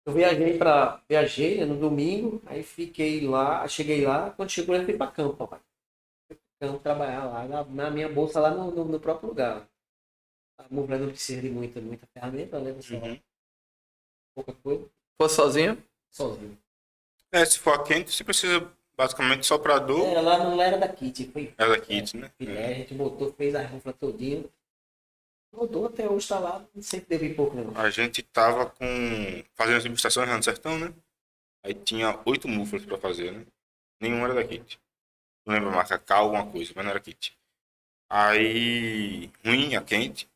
Eu 0.05 0.13
viajei 0.13 0.57
para 0.57 1.01
Viajei 1.09 1.59
né, 1.59 1.65
no 1.65 1.79
domingo, 1.79 2.41
aí 2.47 2.63
fiquei 2.63 3.27
lá, 3.27 3.67
cheguei 3.67 4.03
lá, 4.05 4.31
quando 4.31 4.49
chegou 4.49 4.75
eu 4.75 4.83
fui 4.83 4.97
para 4.97 5.11
campo, 5.11 5.35
papai. 5.37 5.59
Fui 6.27 6.37
pra 6.59 6.67
campo 6.69 6.79
trabalhar 6.83 7.25
lá, 7.25 7.47
na, 7.47 7.63
na 7.65 7.91
minha 7.91 8.09
bolsa 8.09 8.39
lá 8.39 8.51
no, 8.51 8.71
no, 8.71 8.85
no 8.85 8.99
próprio 8.99 9.29
lugar. 9.29 9.67
A 10.59 10.65
Mobile 10.71 10.99
não 10.99 11.09
precisa 11.09 11.41
de 11.41 11.49
muita, 11.49 11.81
muita 11.81 12.07
ferramenta, 12.07 12.59
né? 12.59 12.71
Você 12.73 12.95
Uhum. 12.95 13.19
pouca 14.35 14.53
coisa, 14.53 14.89
Fosse 15.17 15.35
sozinho? 15.35 15.77
sozinho. 16.11 16.57
É, 17.31 17.45
se 17.45 17.59
for 17.59 17.83
quente, 17.83 18.11
você 18.11 18.23
precisa 18.23 18.71
basicamente 19.01 19.47
soprador. 19.47 20.07
É, 20.07 20.21
lá 20.21 20.37
não 20.37 20.61
era 20.61 20.77
da 20.77 20.87
kit, 20.87 21.27
foi 21.31 21.51
É 21.57 21.67
da 21.67 21.79
kit, 21.79 22.15
né? 22.15 22.31
filé, 22.37 22.65
a 22.67 22.73
gente 22.75 22.93
botou, 22.93 23.33
fez 23.33 23.55
a 23.55 23.65
rufla 23.65 23.93
todinha. 23.93 24.45
Rodou 25.51 25.87
até 25.87 26.07
hoje, 26.07 26.27
tá 26.27 26.39
lá, 26.39 26.65
sempre 26.79 27.07
teve 27.07 27.33
pouco, 27.33 27.55
né? 27.55 27.63
A 27.75 27.89
gente 27.89 28.21
tava 28.21 28.67
com. 28.67 28.85
fazendo 29.55 29.77
as 29.77 29.83
subestações 29.83 30.29
lá 30.29 30.37
no 30.37 30.43
sertão, 30.43 30.77
né? 30.77 30.93
Aí 31.63 31.73
tinha 31.73 32.19
oito 32.25 32.47
muflas 32.47 32.85
pra 32.85 32.97
fazer, 32.97 33.31
né? 33.31 33.45
Nenhuma 33.99 34.25
era 34.25 34.35
da 34.35 34.43
kit. 34.43 34.79
Não 35.45 35.53
lembro 35.55 35.69
a 35.69 35.75
marca 35.75 35.97
Cal, 35.97 36.25
alguma 36.25 36.49
coisa, 36.49 36.71
mas 36.75 36.85
não 36.85 36.91
era 36.91 36.99
kit. 36.99 37.37
Aí. 38.09 39.31
ruim, 39.43 39.75
a 39.75 39.81
quente. 39.81 40.29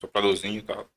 Sopradorzinho 0.00 0.58
e 0.58 0.62
tal. 0.62 0.88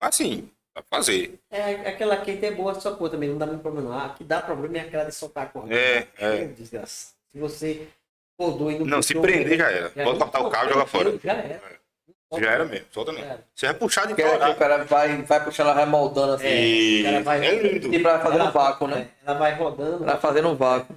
Assim, 0.00 0.50
fazer. 0.82 1.38
É, 1.50 1.88
aquela 1.88 2.16
quente 2.18 2.44
é 2.44 2.50
boa, 2.50 2.74
só 2.74 2.92
pô, 2.94 3.08
também 3.08 3.28
não 3.28 3.38
dá 3.38 3.46
muito 3.46 3.60
problema. 3.62 3.90
não. 3.90 3.98
A 3.98 4.08
que 4.10 4.24
dá 4.24 4.40
problema 4.42 4.78
é 4.78 4.80
aquela 4.80 5.04
de 5.04 5.12
soltar 5.14 5.44
a 5.44 5.46
corda. 5.46 5.74
É, 5.74 6.06
é. 6.18 6.44
Desgraça. 6.46 7.12
Se 7.32 7.38
você 7.38 7.86
rodou 8.38 8.70
e 8.70 8.78
não 8.78 8.86
Não, 8.86 9.02
se 9.02 9.14
prender 9.14 9.58
já 9.58 9.70
era. 9.70 9.90
Pode 9.90 10.18
cortar 10.18 10.40
o 10.40 10.50
cabo 10.50 10.66
e 10.66 10.72
jogar 10.72 10.86
fora. 10.86 11.14
Já 11.22 11.32
era. 11.32 11.60
Já 12.36 12.50
era 12.50 12.64
mesmo, 12.64 12.86
solta 12.90 13.12
era. 13.12 13.44
Você 13.54 13.66
vai 13.66 13.74
puxar 13.76 14.06
de 14.06 14.12
é 14.14 14.16
que 14.16 14.22
o 14.50 14.54
cara 14.56 14.84
vai, 14.84 15.22
vai 15.22 15.44
puxando, 15.44 15.66
ela 15.66 15.74
vai 15.76 15.86
moldando 15.86 16.32
assim. 16.32 16.46
E... 16.48 17.00
o 17.00 17.04
cara 17.04 17.22
vai- 17.22 17.46
É 17.46 17.54
lindo. 17.54 17.90
Tipo, 17.90 18.02
vai 18.02 18.20
fazendo 18.20 18.40
Ela- 18.40 18.50
vácuo, 18.50 18.86
né? 18.88 19.08
É, 19.24 19.30
Ela 19.30 19.38
vai 19.38 19.54
rodando. 19.54 20.04
Vai 20.04 20.18
fazendo 20.18 20.48
um 20.48 20.56
vácuo. 20.56 20.96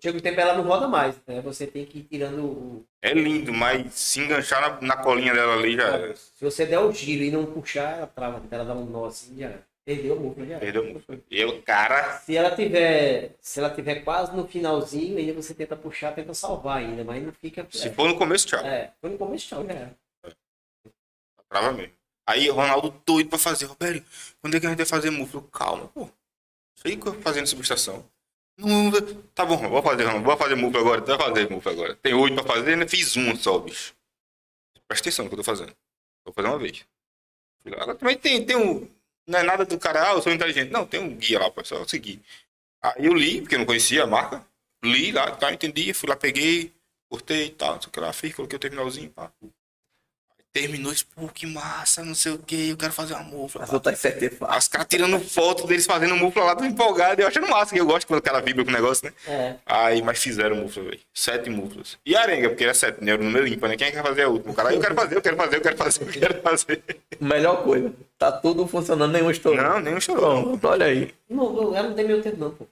Chega 0.00 0.18
um 0.18 0.20
tempo 0.20 0.40
ela 0.40 0.56
não 0.56 0.64
roda 0.64 0.88
mais, 0.88 1.16
né? 1.26 1.40
Você 1.42 1.66
tem 1.66 1.84
que 1.84 1.98
ir 1.98 2.02
tirando 2.04 2.44
o. 2.44 2.84
É 3.00 3.12
lindo, 3.12 3.52
mas 3.52 3.94
se 3.94 4.20
enganchar 4.20 4.60
na, 4.60 4.80
na 4.80 4.96
colinha 4.96 5.32
dela 5.32 5.54
ali 5.54 5.76
já 5.76 5.84
era. 5.84 6.16
Se 6.16 6.44
você 6.44 6.66
der 6.66 6.80
o 6.80 6.92
giro 6.92 7.22
e 7.22 7.30
não 7.30 7.46
puxar, 7.46 7.98
ela 7.98 8.06
trava, 8.06 8.42
ela 8.50 8.64
dá 8.64 8.74
um 8.74 8.86
nó 8.86 9.06
assim, 9.06 9.38
já 9.38 9.52
perdeu 9.84 10.16
o 10.16 10.20
músculo, 10.20 10.46
já. 10.46 10.58
Perdeu 10.58 10.84
muito. 10.84 11.22
E 11.30 11.44
o 11.44 11.62
cara. 11.62 12.18
Se 12.18 12.36
ela 12.36 12.54
tiver, 12.54 13.36
se 13.40 13.60
ela 13.60 13.70
tiver 13.70 13.96
quase 13.96 14.34
no 14.34 14.48
finalzinho, 14.48 15.18
ainda 15.18 15.32
você 15.32 15.54
tenta 15.54 15.76
puxar, 15.76 16.12
tenta 16.12 16.34
salvar 16.34 16.78
ainda, 16.78 17.04
mas 17.04 17.22
não 17.22 17.32
fica. 17.32 17.66
Se 17.70 17.88
é, 17.88 17.92
for 17.92 18.08
no 18.08 18.16
começo, 18.16 18.46
tchau. 18.46 18.64
é, 18.64 18.92
foi 19.00 19.10
no 19.10 19.18
começo, 19.18 19.46
tchau, 19.46 19.64
já 19.64 19.72
era. 19.72 19.96
Trava 21.48 21.72
mesmo. 21.72 21.92
Aí 22.26 22.48
Ronaldo 22.48 23.00
doido 23.06 23.28
pra 23.28 23.38
fazer. 23.38 23.66
Roberto, 23.66 24.04
quando 24.40 24.56
é 24.56 24.60
que 24.60 24.66
a 24.66 24.70
gente 24.70 24.78
vai 24.78 24.86
fazer 24.86 25.10
muflo? 25.10 25.42
Calma, 25.42 25.86
pô. 25.88 26.08
Fica 26.76 27.12
fazendo 27.14 27.46
subestação. 27.46 28.04
Não, 28.56 28.90
tá 29.34 29.44
bom, 29.44 29.56
vou 29.68 29.82
fazer. 29.82 30.04
Vou 30.20 30.36
fazer 30.36 30.54
muflo 30.54 30.80
agora. 30.80 31.00
Vai 31.00 31.18
fazer 31.18 31.50
muflo 31.50 31.72
agora. 31.72 31.96
Tem 31.96 32.14
oito 32.14 32.34
pra 32.34 32.54
fazer, 32.54 32.76
né? 32.76 32.86
Fiz 32.86 33.16
um 33.16 33.36
só, 33.36 33.58
bicho. 33.58 33.94
Presta 34.86 35.08
atenção 35.08 35.24
no 35.24 35.30
que 35.30 35.34
eu 35.34 35.38
tô 35.38 35.44
fazendo. 35.44 35.74
Vou 36.24 36.32
fazer 36.32 36.48
uma 36.48 36.58
vez. 36.58 36.84
Também 37.98 38.16
tem, 38.16 38.44
tem 38.44 38.56
um. 38.56 38.88
Não 39.26 39.38
é 39.38 39.42
nada 39.42 39.64
do 39.64 39.78
cara, 39.78 40.10
ah, 40.10 40.14
eu 40.14 40.22
sou 40.22 40.32
inteligente. 40.32 40.70
Não, 40.70 40.86
tem 40.86 41.00
um 41.00 41.16
guia 41.16 41.38
lá, 41.38 41.50
pessoal. 41.50 41.80
Eu 41.80 41.88
segui. 41.88 42.22
Aí 42.82 43.06
eu 43.06 43.14
li, 43.14 43.40
porque 43.40 43.54
eu 43.54 43.58
não 43.58 43.66
conhecia 43.66 44.04
a 44.04 44.06
marca. 44.06 44.46
Li 44.84 45.12
lá, 45.12 45.30
tá, 45.34 45.52
entendi. 45.52 45.92
Fui 45.94 46.08
lá, 46.08 46.16
peguei, 46.16 46.72
cortei 47.08 47.46
e 47.46 47.50
tal. 47.50 47.76
O 47.76 47.78
que 47.78 48.00
lá, 48.00 48.12
fiz, 48.12 48.34
coloquei 48.34 48.56
o 48.56 48.60
terminalzinho, 48.60 49.10
pá. 49.10 49.32
Terminou, 50.54 50.92
pô, 51.16 51.26
que 51.26 51.48
massa, 51.48 52.04
não 52.04 52.14
sei 52.14 52.30
o 52.30 52.38
que, 52.38 52.70
eu 52.70 52.76
quero 52.76 52.92
fazer 52.92 53.14
uma 53.14 53.24
mufla. 53.24 53.64
As 53.64 53.72
outras 53.72 53.98
sete 53.98 54.26
Os 54.40 54.68
caras 54.68 54.86
tirando 54.88 55.18
foto 55.18 55.66
deles 55.66 55.84
fazendo 55.84 56.14
mufla 56.14 56.44
lá, 56.44 56.54
tô 56.54 56.64
empolgado. 56.64 57.20
Eu 57.20 57.26
achando 57.26 57.48
massa, 57.48 57.74
que 57.74 57.80
eu 57.80 57.84
gosto 57.84 58.06
quando 58.06 58.20
o 58.20 58.22
cara 58.22 58.40
vibra 58.40 58.64
com 58.64 58.70
o 58.70 58.72
negócio, 58.72 59.04
né? 59.04 59.12
É, 59.26 59.56
Aí, 59.66 60.00
mas 60.00 60.22
fizeram 60.22 60.54
mufla, 60.54 60.84
velho. 60.84 61.00
Sete 61.12 61.50
muflas. 61.50 61.98
E 62.06 62.14
a 62.14 62.20
arenga, 62.20 62.50
porque 62.50 62.62
era 62.62 62.72
sete, 62.72 63.02
né? 63.02 63.10
Era 63.10 63.20
o 63.20 63.24
número 63.24 63.48
ímpar, 63.48 63.68
né? 63.68 63.76
Quem 63.76 63.88
é 63.88 63.90
que 63.90 63.96
vai 63.96 64.06
fazer 64.06 64.22
a 64.22 64.28
última? 64.28 64.52
O 64.52 64.54
cara, 64.54 64.72
eu 64.72 64.80
quero 64.80 64.94
fazer, 64.94 65.16
eu 65.16 65.22
quero 65.22 65.36
fazer, 65.36 65.56
eu 65.56 65.60
quero 65.60 65.76
fazer, 65.76 66.02
eu 66.02 66.12
quero 66.12 66.40
fazer. 66.40 66.82
Melhor 67.20 67.64
coisa. 67.64 67.92
Tá 68.16 68.30
tudo 68.30 68.64
funcionando, 68.68 69.10
nenhum 69.10 69.32
estourou. 69.32 69.60
Não, 69.60 69.80
nem 69.80 69.96
um 69.96 70.00
chorou. 70.00 70.40
Pronto, 70.40 70.68
olha 70.68 70.86
aí. 70.86 71.12
não, 71.28 71.52
não, 71.52 71.76
ela 71.76 71.88
não 71.88 71.96
tem 71.96 72.06
meu 72.06 72.22
tempo, 72.22 72.36
não, 72.36 72.52
pô. 72.52 72.64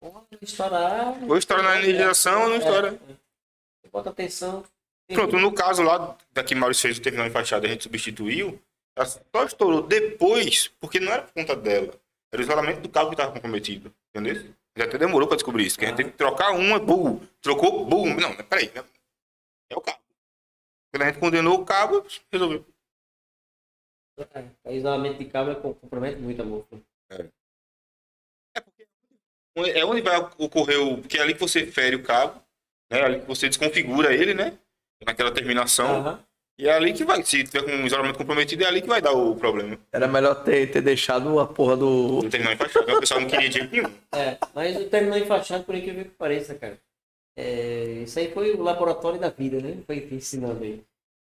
Pode 0.00 0.38
estourar. 0.40 1.16
Ou 1.28 1.36
estoura 1.36 1.64
na 1.64 1.78
energização 1.78 2.42
ou 2.42 2.48
não 2.50 2.56
estoura. 2.58 2.92
Você 2.92 3.90
Bota 3.90 4.10
atenção. 4.10 4.62
Pronto, 5.12 5.38
no 5.38 5.52
caso 5.52 5.82
lá, 5.82 6.16
daqui 6.32 6.54
Maurício 6.54 6.82
fez 6.82 6.98
o 6.98 7.02
terminal 7.02 7.26
enfaixado, 7.26 7.66
a 7.66 7.68
gente 7.68 7.82
substituiu. 7.84 8.60
Ela 8.96 9.06
só 9.06 9.44
estourou 9.44 9.82
depois, 9.82 10.68
porque 10.80 11.00
não 11.00 11.12
era 11.12 11.22
por 11.22 11.34
conta 11.34 11.54
dela. 11.56 11.92
Era 12.32 12.40
o 12.40 12.44
isolamento 12.44 12.80
do 12.80 12.88
cabo 12.88 13.10
que 13.10 13.14
estava 13.14 13.32
comprometido. 13.32 13.94
Entendeu? 14.14 14.54
Já 14.76 14.84
até 14.84 14.98
demorou 14.98 15.28
para 15.28 15.36
descobrir 15.36 15.66
isso. 15.66 15.78
Que 15.78 15.84
a 15.84 15.88
gente 15.88 15.96
teve 15.98 16.10
que 16.10 16.16
trocar 16.16 16.52
uma, 16.52 16.78
bull. 16.78 17.22
Trocou, 17.40 17.84
bull. 17.84 18.06
Não, 18.14 18.34
peraí. 18.36 18.72
né? 18.74 18.84
É 19.70 19.76
o 19.76 19.80
cabo. 19.80 19.98
Quando 20.92 21.02
a 21.02 21.06
gente 21.06 21.18
condenou 21.20 21.60
o 21.60 21.64
cabo, 21.64 22.06
resolveu. 22.32 22.64
É, 24.32 24.44
o 24.64 24.72
isolamento 24.72 25.18
de 25.18 25.24
cabo 25.26 25.50
é 25.50 25.54
com- 25.56 25.74
compromete 25.74 26.20
muito 26.20 26.40
a 26.40 26.44
música. 26.44 26.76
É 29.74 29.84
onde 29.84 30.02
vai 30.02 30.18
ocorrer 30.38 30.80
o. 30.80 30.98
Porque 31.00 31.18
é 31.18 31.20
ali 31.22 31.34
que 31.34 31.40
você 31.40 31.66
fere 31.66 31.96
o 31.96 32.02
cabo, 32.02 32.40
né? 32.90 33.00
É 33.00 33.04
ali 33.04 33.20
que 33.20 33.26
você 33.26 33.48
desconfigura 33.48 34.12
ele, 34.12 34.34
né? 34.34 34.58
Naquela 35.06 35.30
terminação. 35.30 35.86
Aham. 35.86 36.24
E 36.56 36.68
é 36.68 36.72
ali 36.72 36.92
que 36.92 37.04
vai. 37.04 37.22
Se 37.24 37.42
tiver 37.42 37.64
com 37.64 37.70
um 37.70 37.86
isolamento 37.86 38.16
comprometido, 38.16 38.62
é 38.62 38.66
ali 38.66 38.80
que 38.80 38.86
vai 38.88 39.02
dar 39.02 39.12
o 39.12 39.34
problema. 39.34 39.76
Era 39.92 40.06
melhor 40.06 40.44
ter, 40.44 40.70
ter 40.70 40.80
deixado 40.80 41.40
a 41.40 41.46
porra 41.46 41.76
do. 41.76 42.18
O 42.18 42.30
terminal 42.30 42.54
enfaixado. 42.54 42.92
O 42.92 43.00
pessoal 43.00 43.20
não 43.20 43.28
queria 43.28 43.48
de 43.48 43.58
jeito 43.58 43.72
nenhum. 43.72 43.92
É, 44.12 44.38
mas 44.54 44.76
o 44.76 44.88
terminal 44.88 45.18
enfaixado, 45.18 45.64
por 45.64 45.74
incrível 45.74 46.04
que 46.04 46.10
pareça, 46.12 46.54
cara. 46.54 46.78
É, 47.36 48.02
isso 48.04 48.18
aí 48.20 48.30
foi 48.32 48.54
o 48.54 48.62
laboratório 48.62 49.18
da 49.18 49.30
vida, 49.30 49.60
né? 49.60 49.82
Foi 49.84 49.96
ensinando 50.12 50.62
aí. 50.62 50.80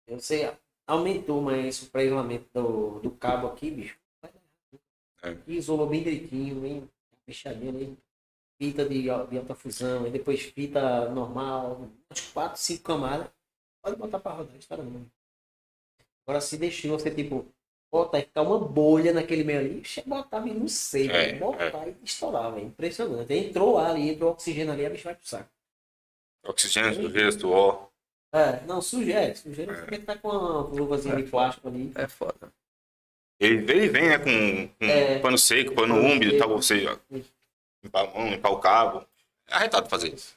Eu 0.06 0.20
sei, 0.20 0.52
aumentou, 0.86 1.42
mas 1.42 1.82
o 1.82 1.90
pré-isolamento 1.90 2.48
do, 2.54 3.00
do 3.00 3.12
cabo 3.12 3.48
aqui, 3.48 3.72
bicho. 3.72 3.98
É. 5.24 5.36
Isolou 5.48 5.88
bem 5.88 6.04
direitinho, 6.04 6.60
bem 6.60 6.90
fechadinho 7.26 7.70
ali. 7.70 7.98
Fita 8.58 8.88
de, 8.88 9.04
de 9.04 9.10
alta 9.10 9.56
fusão, 9.56 10.08
e 10.08 10.10
depois 10.10 10.42
fita 10.42 11.10
normal, 11.10 11.90
umas 12.10 12.22
4, 12.32 12.58
5 12.60 12.84
camadas. 12.84 13.28
Pode 13.86 13.98
botar 13.98 14.20
pra 14.20 14.32
rodar, 14.32 14.56
está 14.58 14.76
não. 14.78 15.06
Agora 16.26 16.42
se 16.42 16.58
deixou 16.58 16.98
você, 16.98 17.12
tipo, 17.12 17.46
bota, 17.94 18.18
aí 18.18 18.24
ficar 18.24 18.42
uma 18.42 18.58
bolha 18.58 19.14
naquele 19.14 19.44
meio 19.44 19.60
ali. 19.60 19.84
Botava 20.08 20.50
e 20.50 20.56
não 20.56 20.68
sei, 20.68 21.06
É, 21.08 21.08
velho. 21.12 21.40
Botava 21.40 21.88
e 21.88 21.96
estourava. 22.04 22.60
É 22.60 22.64
impressionante. 22.64 23.32
Entrou 23.32 23.78
ar 23.78 23.92
ali, 23.92 24.10
entrou 24.10 24.32
oxigênio 24.32 24.74
ali, 24.74 24.88
a 24.88 24.90
bicho 24.90 25.04
vai 25.04 25.14
pro 25.14 25.28
saco. 25.28 25.48
Oxigênio, 26.48 26.96
sujeira, 26.96 27.32
suor. 27.32 27.92
É, 28.34 28.60
não, 28.66 28.82
sujeira, 28.82 29.22
é, 29.22 29.36
sujeira 29.36 29.76
porque 29.76 30.00
tá 30.00 30.18
com 30.18 30.30
uma 30.30 30.62
luvazinha 30.62 31.16
de 31.16 31.30
plástico 31.30 31.68
ali. 31.68 31.92
É 31.94 32.08
foda. 32.08 32.52
Ele, 33.40 33.72
ele 33.72 33.88
vem, 33.90 34.10
né, 34.10 34.18
com, 34.18 34.68
com 34.80 34.86
É. 34.86 35.20
pano 35.20 35.38
seco, 35.38 35.76
pano 35.76 35.96
úmido 35.96 36.34
e 36.34 36.40
tal, 36.40 36.50
você 36.50 36.88
ó, 36.88 36.98
limpar 37.84 38.06
a 38.06 38.14
mão, 38.14 38.30
limpar 38.30 38.50
o 38.50 38.60
cabo. 38.60 39.06
É 39.48 39.54
arretado 39.56 39.88
fazer 39.88 40.12
isso. 40.12 40.36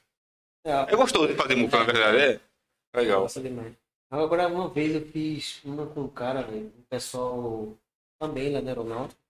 É, 0.65 0.93
É 0.93 0.97
gostoso 0.97 1.29
de 1.29 1.35
fazer 1.35 1.55
muca, 1.57 1.79
na 1.79 1.85
verdade. 1.85 2.19
É 2.19 2.41
legal. 2.95 3.23
Nossa, 3.23 3.41
demais. 3.41 3.75
Agora, 4.11 4.49
uma 4.49 4.69
vez 4.69 4.95
eu 4.95 5.07
fiz 5.07 5.63
uma 5.65 5.87
com 5.87 6.03
um 6.03 6.09
cara, 6.09 6.47
um 6.51 6.83
pessoal 6.89 7.77
também 8.19 8.53
lá 8.53 8.61
na 8.63 8.71
aeronáutica. 8.71 9.21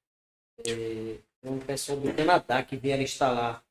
É, 0.66 1.18
um 1.44 1.58
pessoal 1.60 1.98
do 2.00 2.14
Canadá 2.14 2.62
que 2.64 2.76
vieram 2.76 3.02
instalar, 3.02 3.64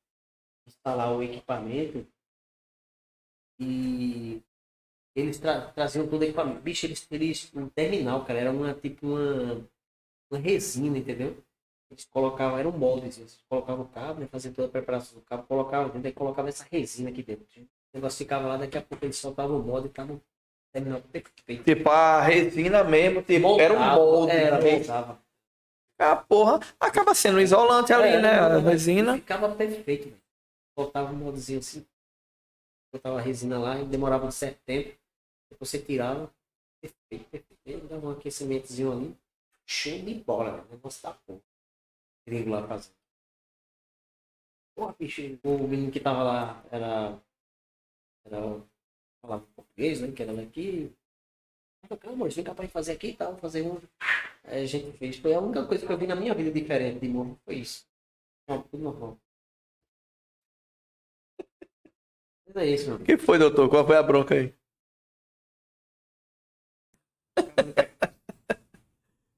instalar 0.67 1.14
o 1.16 1.24
equipamento. 1.24 2.07
E 3.59 4.41
eles 5.16 5.40
tra- 5.40 5.72
traziam 5.72 6.07
todo 6.07 6.22
o 6.22 6.25
equipamento. 6.25 6.61
Bicho, 6.61 6.85
eles, 6.85 7.07
eles, 7.11 7.51
um 7.56 7.69
terminal, 7.69 8.25
cara, 8.25 8.40
era 8.40 8.51
uma 8.51 8.74
tipo 8.74 9.07
uma, 9.07 9.67
uma 10.32 10.40
resina, 10.40 10.98
entendeu? 10.99 11.38
Eles 11.91 12.06
colocavam, 12.06 12.57
era 12.59 12.69
um 12.69 12.77
molde, 12.77 13.07
assim, 13.07 13.22
eles 13.22 13.40
colocavam 13.49 13.85
o 13.85 13.90
cabo, 13.90 14.19
né, 14.22 14.27
faziam 14.27 14.53
toda 14.53 14.67
a 14.69 14.72
preparação 14.72 15.19
do 15.19 15.25
cabo, 15.25 15.43
colocavam 15.48 15.90
dentro, 15.91 16.07
aí 16.07 16.14
colocavam 16.14 16.49
essa 16.49 16.66
resina 16.72 17.09
aqui 17.11 17.24
dentro. 17.24 17.45
O 17.93 17.98
negócio 17.98 18.17
ficava 18.17 18.48
lá, 18.48 18.57
daqui 18.57 18.77
a 18.77 18.82
pouco 18.82 19.06
eles 19.06 19.17
soltavam 19.17 19.59
o 19.59 19.64
molde 19.64 19.88
e 19.88 19.91
tava 19.91 20.22
terminal 20.72 21.01
perfeito. 21.01 21.64
Tipo, 21.64 21.90
a 21.90 22.22
resina 22.22 22.83
mesmo, 22.83 23.22
tipo, 23.22 23.59
era 23.59 23.74
um 23.74 23.95
molde. 23.95 24.32
Era, 24.32 24.59
né? 24.61 24.72
moldava. 24.72 25.19
A 25.99 26.16
porra 26.16 26.59
acaba 26.80 27.16
sendo 27.16 27.41
isolante 27.41 27.91
ali, 27.91 28.09
É, 28.09 28.22
né? 28.22 28.40
A 28.40 28.57
resina. 28.59 29.16
Ficava 29.16 29.56
perfeito, 29.56 30.09
velho. 30.09 30.22
Botava 30.75 31.11
um 31.11 31.16
moldezinho 31.16 31.57
assim, 31.57 31.83
botava 32.93 33.17
a 33.17 33.22
resina 33.22 33.57
lá 33.57 33.80
e 33.80 33.85
demorava 33.85 34.27
um 34.27 34.32
certo 34.32 34.59
tempo. 34.64 34.95
Depois 35.49 35.69
você 35.69 35.80
tirava, 35.80 36.32
perfeito, 36.80 37.25
perfeito. 37.30 37.88
Dava 37.88 38.07
um 38.07 38.11
aquecimentozinho 38.11 38.91
ali, 38.91 39.17
show 39.66 39.98
de 39.99 40.14
bola, 40.14 40.51
velho. 40.51 40.67
O 40.69 40.72
negócio 40.74 41.01
tá 41.01 41.17
bom. 41.27 41.40
Gringo 42.27 42.51
lá 42.51 42.67
fazendo. 42.67 42.93
Porra, 44.75 44.95
bicho, 44.99 45.22
o 45.43 45.67
menino 45.67 45.91
que 45.91 45.99
tava 45.99 46.22
lá 46.22 46.64
era. 46.69 47.17
Era. 48.27 48.61
Falava 49.22 49.45
português, 49.56 50.01
né? 50.01 50.11
Que 50.11 50.23
era 50.23 50.33
daqui. 50.33 50.91
Calma, 52.01 52.27
vem 52.27 52.43
capaz 52.43 52.67
de 52.67 52.73
fazer 52.73 52.91
aqui 52.93 53.07
e 53.09 53.14
tal, 53.14 53.38
fazer 53.38 53.61
um. 53.61 53.80
Aí 54.43 54.64
a 54.64 54.65
gente 54.65 54.97
fez. 54.97 55.17
Foi 55.17 55.33
a 55.33 55.39
única 55.39 55.65
coisa 55.65 55.85
que 55.85 55.91
eu 55.91 55.97
vi 55.97 56.06
na 56.06 56.15
minha 56.15 56.33
vida 56.33 56.51
diferente 56.51 56.99
de 56.99 57.07
morro. 57.07 57.39
Foi 57.45 57.56
isso. 57.56 57.88
Não, 58.47 58.61
tudo 58.61 58.83
normal. 58.83 59.17
Mas 62.45 62.56
é 62.57 62.65
isso, 62.65 62.89
mano. 62.89 63.03
O 63.03 63.06
que 63.06 63.17
foi, 63.17 63.38
doutor? 63.38 63.69
Qual 63.69 63.85
foi 63.85 63.95
a 63.95 64.03
bronca 64.03 64.35
aí? 64.35 64.53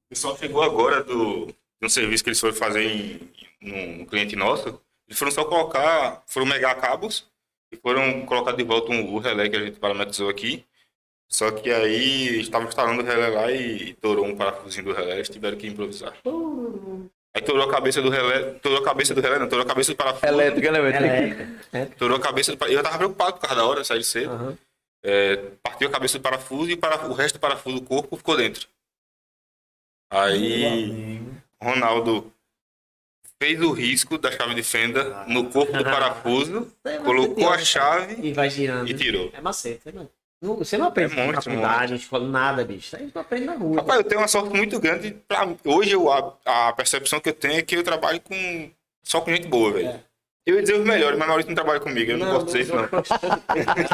O 0.06 0.08
pessoal 0.08 0.36
chegou 0.36 0.62
agora 0.62 1.04
do, 1.04 1.46
de 1.46 1.86
um 1.86 1.88
serviço 1.88 2.24
que 2.24 2.30
eles 2.30 2.40
foram 2.40 2.54
fazer 2.54 2.82
em, 2.82 3.32
num 3.60 4.06
cliente 4.06 4.34
nosso. 4.34 4.80
Eles 5.06 5.18
foram 5.18 5.30
só 5.30 5.44
colocar, 5.44 6.22
foram 6.26 6.46
megar 6.46 6.80
cabos 6.80 7.30
e 7.72 7.76
foram 7.76 8.24
colocar 8.26 8.52
de 8.52 8.62
volta 8.64 8.90
um, 8.92 9.14
o 9.14 9.18
relé 9.18 9.48
que 9.48 9.56
a 9.56 9.64
gente 9.64 9.78
parametrizou 9.78 10.28
aqui. 10.28 10.64
Só 11.28 11.50
que 11.52 11.70
aí 11.70 12.40
estavam 12.40 12.66
instalando 12.68 13.02
o 13.02 13.04
relé 13.04 13.28
lá 13.28 13.52
e 13.52 13.94
torou 13.94 14.26
um 14.26 14.36
parafusinho 14.36 14.86
do 14.86 14.92
relé, 14.92 15.14
eles 15.14 15.28
tiveram 15.28 15.56
que 15.56 15.68
improvisar. 15.68 16.12
Aí 17.32 17.40
torou 17.42 17.62
a 17.62 17.70
cabeça 17.70 18.02
do 18.02 18.10
relé, 18.10 18.54
torou 18.54 18.78
a 18.78 18.84
cabeça 18.84 19.14
do 19.14 19.20
relé, 19.20 19.38
não, 19.38 19.48
torou 19.48 19.64
a 19.64 19.68
cabeça 19.68 19.92
do 19.92 19.96
parafuso. 19.96 20.26
Elétrica, 20.26 20.72
né? 20.72 20.78
Elétrica. 20.80 21.96
Torou 21.96 22.16
a 22.16 22.20
cabeça 22.20 22.50
do 22.50 22.58
parafuso. 22.58 22.78
Eu 22.78 22.82
tava 22.82 22.98
preocupado 22.98 23.32
por 23.34 23.40
causa 23.42 23.54
da 23.56 23.64
hora, 23.64 23.84
sair 23.84 24.02
cedo. 24.02 24.32
Aham. 24.32 24.58
É, 25.04 25.36
partiu 25.62 25.88
a 25.88 25.90
cabeça 25.92 26.18
do 26.18 26.22
parafuso 26.22 26.68
e 26.70 26.76
para- 26.76 27.06
o 27.06 27.14
resto 27.14 27.36
do 27.36 27.40
parafuso 27.40 27.76
do 27.80 27.86
corpo 27.86 28.16
ficou 28.16 28.36
dentro. 28.36 28.66
Aí, 30.10 31.22
Ronaldo 31.62 32.32
fez 33.42 33.60
o 33.60 33.72
risco 33.72 34.18
da 34.18 34.30
chave 34.30 34.54
de 34.54 34.62
fenda 34.62 35.24
no 35.26 35.48
corpo 35.50 35.72
do 35.72 35.82
parafuso, 35.84 36.70
colocou 37.04 37.48
a 37.48 37.58
chave 37.58 38.16
E 38.26 38.32
vai 38.32 38.50
girando. 38.50 38.88
e 38.88 38.94
tirou. 38.94 39.30
É 39.32 39.40
macete, 39.40 39.80
né, 39.86 39.92
mano? 39.94 40.10
Não- 40.42 40.56
Você 40.56 40.76
não 40.78 40.86
aprende 40.86 41.18
É 41.18 41.26
monstro, 41.26 41.42
faculdade, 41.52 41.94
escola, 41.94 42.26
nada, 42.28 42.64
bicho. 42.64 42.86
Isso 42.86 42.96
aí 42.96 43.10
tu 43.10 43.18
aprende 43.18 43.44
na 43.46 43.54
rua. 43.54 43.76
Rapaz, 43.76 43.98
eu 44.00 44.04
tenho 44.04 44.20
uma 44.20 44.28
sorte 44.28 44.54
muito 44.56 44.78
grande. 44.80 45.12
Pra, 45.28 45.46
hoje 45.64 45.92
eu, 45.92 46.10
a, 46.10 46.34
a 46.68 46.72
percepção 46.72 47.20
que 47.20 47.28
eu 47.28 47.34
tenho 47.34 47.58
é 47.58 47.62
que 47.62 47.76
eu 47.76 47.82
trabalho 47.84 48.20
com 48.20 48.70
só 49.02 49.20
com 49.20 49.30
gente 49.30 49.46
boa, 49.48 49.72
velho. 49.72 49.88
É. 49.88 50.00
Eu 50.46 50.56
ia 50.56 50.62
dizer 50.62 50.74
os 50.80 50.84
melhores, 50.86 51.18
mas 51.18 51.28
Maurício 51.28 51.50
não 51.50 51.54
trabalha 51.54 51.78
comigo. 51.80 52.10
Eu 52.10 52.18
não, 52.18 52.32
gosto 52.32 52.56
disso, 52.56 52.72
não. 52.74 52.84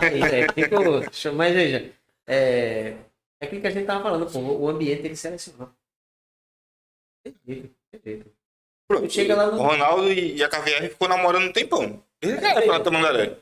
É, 0.02 0.52
fico- 0.52 1.00
deixa- 1.00 1.32
Mas 1.32 1.52
veja, 1.52 1.90
é, 2.28 2.96
é 3.40 3.46
aquilo 3.46 3.60
que 3.60 3.66
a 3.66 3.70
gente 3.70 3.84
tava 3.86 4.02
falando, 4.04 4.30
pô, 4.30 4.38
o 4.38 4.68
ambiente 4.68 5.04
ele 5.04 5.16
seleciona. 5.16 5.68
Tem 7.24 7.34
jeito, 7.44 7.74
tem 7.90 8.00
jeito. 8.04 8.35
Pronto. 8.88 9.10
Chega 9.10 9.34
lá 9.34 9.46
no- 9.50 9.58
O 9.58 9.62
Ronaldo 9.62 10.12
e, 10.12 10.42
a 10.42 10.48
KVR 10.48 10.88
ficou 10.88 11.08
namorando 11.08 11.44
um 11.48 11.52
tempão. 11.52 12.02
Ele 12.22 12.32
era 12.32 12.62
pra 12.62 12.80
Tamandaré. 12.80 13.36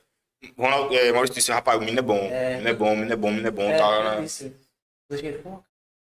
Ronaldo, 0.58 0.94
é, 0.94 1.10
Maurício 1.12 1.34
disse, 1.36 1.50
rapaz, 1.52 1.76
o 1.78 1.80
menino 1.80 1.98
é 1.98 2.02
bom. 2.02 2.18
É. 2.30 2.48
O 2.48 2.50
menino 2.52 2.68
é 2.68 2.74
bom, 2.74 2.92
o 2.92 2.96
menino 2.96 3.12
é 3.12 3.16
bom, 3.16 3.28
o 3.28 3.30
menino 3.30 3.48
é 3.48 3.50
bom. 3.50 3.62
É, 3.70 3.76
tal, 3.78 3.94
é 3.94 4.16
né? 4.20 4.24
isso. 4.24 4.52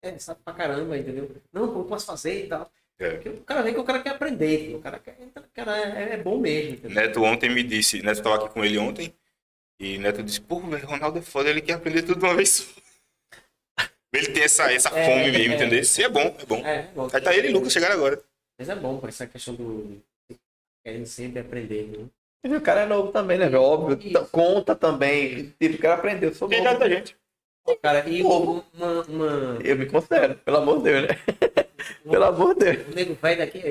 É, 0.02 0.18
sabe 0.18 0.40
pra 0.44 0.54
caramba, 0.54 0.96
entendeu? 0.96 1.30
Não, 1.52 1.62
eu 1.64 1.84
posso 1.84 2.06
fazer 2.06 2.44
e 2.44 2.48
tal. 2.48 2.70
É. 2.98 3.10
Porque 3.12 3.28
o 3.30 3.42
cara 3.42 3.62
vê 3.62 3.72
que 3.72 3.80
o 3.80 3.84
cara 3.84 4.02
quer 4.02 4.10
aprender, 4.10 4.74
o 4.74 4.80
cara, 4.80 4.98
quer, 4.98 5.16
o 5.36 5.42
cara 5.54 5.78
é, 5.78 6.14
é 6.14 6.16
bom 6.18 6.38
mesmo, 6.38 6.74
entendeu? 6.74 6.94
Neto 7.02 7.22
ontem 7.22 7.50
me 7.50 7.62
disse, 7.62 8.02
Neto 8.02 8.22
tava 8.22 8.36
aqui 8.36 8.48
com 8.50 8.64
ele 8.64 8.78
ontem, 8.78 9.12
e 9.78 9.96
Neto 9.98 10.22
disse, 10.22 10.40
pô, 10.40 10.60
velho, 10.60 10.86
Ronaldo 10.86 11.18
é 11.18 11.22
foda, 11.22 11.48
ele 11.48 11.62
quer 11.62 11.74
aprender 11.74 12.02
tudo 12.02 12.18
de 12.18 12.24
uma 12.26 12.34
vez 12.34 12.48
só. 12.50 12.64
Ele 14.12 14.26
tem 14.26 14.42
essa, 14.42 14.72
essa 14.72 14.88
É, 14.88 15.04
fome 15.06 15.30
mesmo, 15.30 15.52
é. 15.52 15.56
entendeu? 15.56 15.84
Se 15.84 16.02
é 16.02 16.08
bom, 16.08 16.34
é 16.36 16.44
bom. 16.44 16.66
É, 16.66 16.76
é 16.78 16.82
bom. 16.92 17.08
Aí 17.12 17.20
tá 17.20 17.32
ele 17.32 17.46
e 17.48 17.52
Lucas 17.52 17.72
chegaram 17.72 17.94
agora. 17.94 18.20
Mas 18.60 18.68
é 18.68 18.76
bom, 18.76 18.98
pô, 18.98 19.08
essa 19.08 19.26
questão 19.26 19.54
do. 19.54 20.02
Querendo 20.84 21.06
sempre 21.06 21.40
aprender, 21.40 21.88
né? 21.96 22.04
E 22.44 22.54
o 22.54 22.60
cara 22.60 22.82
é 22.82 22.86
novo 22.86 23.10
também, 23.10 23.38
né, 23.38 23.48
velho? 23.48 23.62
Óbvio. 23.62 23.98
Isso. 23.98 24.26
Conta 24.30 24.74
também. 24.74 25.54
Tipo, 25.58 25.76
o 25.76 25.78
cara 25.78 25.94
aprendeu. 25.94 26.28
Eu 26.28 26.34
sou 26.34 26.46
Tem 26.46 26.62
novo. 26.62 26.78
da 26.78 26.86
gente. 26.86 27.16
Cara, 27.82 28.06
e 28.06 28.22
uma, 28.22 28.62
uma, 29.08 29.58
Eu 29.64 29.76
me 29.76 29.86
considero, 29.86 30.34
pelo 30.34 30.58
amor 30.58 30.78
de 30.78 30.84
Deus, 30.84 31.08
né? 31.08 31.08
Pelo 32.04 32.24
amor 32.24 32.54
de 32.54 32.64
Deus. 32.64 32.88
O 32.88 32.94
nego 32.94 33.14
velho 33.14 33.38
daqui 33.38 33.58
é 33.58 33.68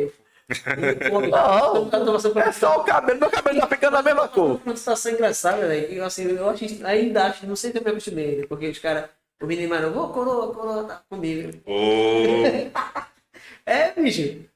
eu. 1.12 1.22
Não, 1.28 2.42
é 2.42 2.52
só 2.52 2.80
o 2.80 2.84
cabelo. 2.84 3.20
Meu 3.20 3.30
cabelo 3.30 3.60
tá 3.60 3.68
ficando 3.68 3.98
a 3.98 4.02
mesma 4.02 4.28
cor. 4.28 4.60
Uma 4.66 4.76
situação 4.76 5.12
engraçada, 5.12 5.68
velho. 5.68 5.94
Eu, 5.94 6.06
assim, 6.06 6.24
eu 6.24 6.50
acho, 6.50 6.66
ainda 6.84 7.26
acho, 7.26 7.46
não 7.46 7.56
sei 7.56 7.72
se 7.72 7.78
eu 7.78 7.84
me 7.84 7.92
acostumei, 7.92 8.48
porque 8.48 8.70
os 8.70 8.80
caras, 8.80 9.10
o 9.40 9.46
menino 9.46 9.70
mais 9.70 9.84
novo, 9.84 10.00
ô, 10.02 10.10
coroa, 10.10 10.54
coroa, 10.54 10.84
tá 10.86 11.04
comigo. 11.08 11.52
Ô, 11.68 12.24
É, 13.66 13.92
bicho. 13.92 14.50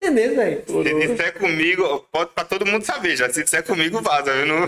Entendeu, 0.00 0.36
velho? 0.36 0.64
se 0.66 0.94
disser 1.08 1.38
comigo, 1.38 2.06
pode 2.12 2.30
pra 2.30 2.44
todo 2.44 2.64
mundo 2.64 2.84
saber 2.84 3.16
já. 3.16 3.28
Se 3.28 3.42
disser 3.42 3.64
comigo, 3.64 4.00
vaza. 4.00 4.30
Eu 4.30 4.46
não, 4.46 4.60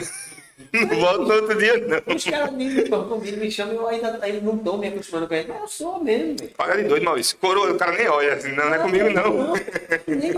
não 0.73 1.01
volto 1.01 1.23
no 1.23 1.35
outro 1.35 1.57
dia, 1.57 1.79
não. 1.79 2.15
Os 2.15 2.25
caras 2.25 2.53
me, 2.53 2.89
comigo, 2.89 3.37
me 3.37 3.51
chamam, 3.51 3.75
eu 3.75 3.89
ainda, 3.89 4.19
ainda 4.23 4.41
não 4.41 4.59
tô 4.59 4.77
me 4.77 4.89
acostumando 4.89 5.29
com 5.29 5.35
ele. 5.35 5.49
Mas 5.49 5.61
eu 5.61 5.69
sou 5.69 6.03
mesmo, 6.03 6.37
velho. 6.37 6.51
Paga 6.57 6.77
de 6.77 6.89
doido, 6.89 7.05
Maurício. 7.05 7.39
Coroa, 7.39 7.71
o 7.71 7.79
cara 7.79 7.93
nem 7.93 8.09
olha 8.09 8.35
assim, 8.35 8.53
não, 8.53 8.67
não 8.67 8.75
é 8.75 8.79
comigo, 8.79 9.11
não. 9.11 9.55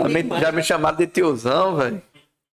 Nem 0.09 0.39
Já 0.39 0.51
me, 0.51 0.63
chamaram 0.63 0.97
de 0.97 1.07
tiozão, 1.07 1.75
velho. 1.77 2.01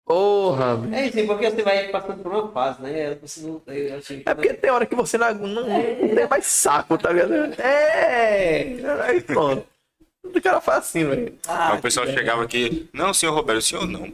Porra, 0.05 0.77
velho. 0.77 0.95
É 0.95 1.05
assim, 1.07 1.27
porque 1.27 1.51
você 1.51 1.63
vai 1.63 1.89
passando 1.89 2.21
por 2.21 2.33
uma 2.33 2.53
fase, 2.53 2.83
né? 2.83 3.17
Você 3.23 3.41
não, 3.43 3.63
eu 3.69 3.97
achei 3.97 4.21
que 4.21 4.29
É 4.29 4.35
porque 4.35 4.55
tem 4.55 4.71
hora 4.71 4.87
que 4.87 4.95
você 4.95 5.17
não, 5.17 5.33
não, 5.35 5.63
não 5.63 6.15
tem 6.15 6.29
mais 6.29 6.47
saco, 6.47 6.99
tá 6.99 7.13
ligado? 7.13 7.55
É! 7.61 8.75
Aí 9.05 9.21
pronto. 9.21 9.74
O 10.25 10.41
cara 10.41 10.61
faz 10.61 10.79
assim, 10.79 11.05
velho. 11.05 11.39
Ah, 11.47 11.73
Aí 11.73 11.79
o 11.79 11.83
pessoal 11.83 12.07
chegava 12.07 12.43
aqui, 12.43 12.89
não, 12.93 13.13
senhor 13.13 13.33
Roberto, 13.35 13.63
senhor 13.63 13.87
não. 13.87 14.11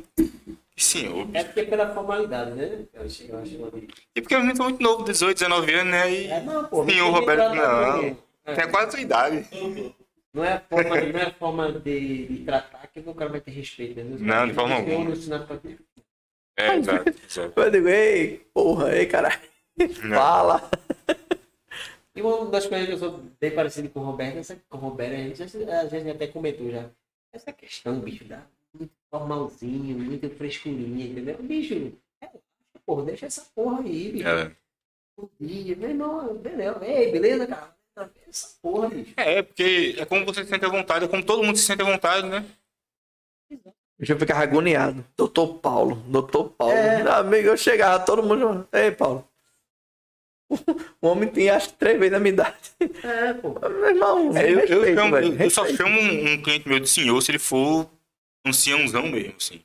Que 0.74 0.84
senhor, 0.84 1.28
É 1.34 1.44
porque 1.44 1.60
é 1.60 1.64
pela 1.64 1.92
formalidade, 1.94 2.52
né? 2.52 2.86
Eu 2.94 3.02
achei, 3.02 3.30
eu 3.30 3.36
uma... 3.36 3.70
E 4.16 4.20
porque 4.20 4.34
o 4.34 4.39
menino 4.39 4.56
tá 4.56 4.64
muito 4.64 4.82
novo, 4.82 5.05
18, 5.05 5.36
19 5.39 5.74
anos, 5.74 5.92
né? 5.92 6.10
E 6.12 6.26
É, 6.28 6.40
não, 6.40 6.64
pô. 6.64 6.84
senhor 6.84 7.10
Roberto, 7.10 7.55
não. 7.55 8.16
É. 8.47 8.55
Tem 8.55 8.70
quase 8.70 8.86
a 8.86 8.90
sua 8.92 9.00
idade. 9.00 9.47
Não 10.32 10.44
é 10.44 10.55
a 10.55 10.60
forma, 10.60 11.00
não 11.00 11.20
é 11.20 11.26
a 11.26 11.34
forma 11.34 11.72
de, 11.72 12.26
de 12.26 12.44
tratar 12.44 12.86
que 12.86 13.00
o 13.00 13.14
cara 13.14 13.30
vai 13.30 13.40
ter 13.40 13.50
respeito. 13.50 14.00
Né? 14.02 14.16
Não, 14.20 14.47
de 14.48 14.55
forma 14.55 14.76
Eu 14.76 14.98
alguma. 14.98 15.12
É, 16.56 16.76
exato. 16.76 17.14
Eu 17.56 17.70
digo, 17.70 17.89
ei, 17.89 18.47
porra, 18.55 18.97
ei, 18.97 19.06
caralho. 19.06 19.40
Não. 20.02 20.16
Fala. 20.16 20.70
E 22.20 22.23
uma 22.23 22.50
das 22.50 22.66
coisas 22.66 22.86
que 22.86 22.92
eu 22.92 22.99
sou 22.99 23.18
bem 23.40 23.50
parecido 23.50 23.89
com 23.89 24.00
o 24.00 24.05
Roberto, 24.05 24.36
essa, 24.36 24.55
com 24.68 24.76
o 24.76 24.81
Roberto, 24.81 25.15
a 25.15 25.16
gente, 25.16 25.70
a 25.70 25.86
gente 25.86 26.10
até 26.10 26.26
comentou 26.26 26.70
já. 26.70 26.90
Essa 27.32 27.50
questão, 27.50 27.99
bicho, 27.99 28.24
da 28.24 28.42
muito 28.74 28.92
formalzinho, 29.10 29.99
muito 29.99 30.28
frescurinha, 30.28 31.07
entendeu? 31.07 31.39
Bicho, 31.39 31.92
é, 32.20 32.28
porra, 32.84 33.05
deixa 33.05 33.24
essa 33.24 33.47
porra 33.55 33.81
aí, 33.81 34.12
bicho. 34.12 34.28
É, 34.28 34.55
Bom 35.16 35.31
dia, 35.40 35.74
meu 35.76 35.89
irmão, 35.89 36.34
beleza. 36.36 36.84
Ei, 36.84 37.10
beleza, 37.10 37.47
cara? 37.47 37.74
Essa 38.28 38.58
porra, 38.60 38.90
bicho. 38.90 39.15
É, 39.16 39.42
porque 39.42 39.97
é 39.99 40.05
como 40.05 40.26
você 40.26 40.44
se 40.44 40.50
sente 40.50 40.66
à 40.66 40.68
vontade, 40.68 41.07
é 41.07 41.08
como 41.08 41.24
todo 41.24 41.42
mundo 41.42 41.57
se 41.57 41.65
sente 41.65 41.81
à 41.81 41.86
vontade, 41.86 42.28
né? 42.28 42.44
Eu 43.99 44.18
ficava 44.18 44.42
agoniado. 44.42 45.05
Doutor 45.16 45.55
Paulo, 45.55 45.97
doutor 46.07 46.50
Paulo. 46.50 46.74
É. 46.74 47.02
Meu 47.02 47.12
amigo, 47.12 47.49
eu 47.49 47.57
chegava, 47.57 48.05
todo 48.05 48.23
mundo. 48.23 48.68
Ei, 48.73 48.90
Paulo. 48.90 49.30
O 51.00 51.08
homem 51.08 51.28
tem 51.28 51.48
acho 51.50 51.68
que 51.70 51.74
três 51.74 51.98
vezes 51.98 52.14
a 52.14 52.20
minha 52.20 52.32
idade. 52.32 52.56
É, 53.04 53.32
pô. 53.34 53.58
Meu 53.68 53.88
irmão, 53.88 54.36
É, 54.36 54.44
eu, 54.44 54.48
eu 54.50 54.56
respeito, 54.56 54.94
chamo- 55.00 55.14
velho, 55.14 55.32
eu- 55.34 55.38
eu 55.44 55.50
só 55.50 55.66
chamo 55.66 55.98
um, 56.00 56.32
um 56.32 56.42
cliente 56.42 56.68
meu 56.68 56.80
de 56.80 56.88
senhor 56.88 57.20
se 57.22 57.30
ele 57.30 57.38
for 57.38 57.88
um 58.46 58.52
senhãozão 58.52 59.06
mesmo, 59.06 59.34
assim. 59.38 59.60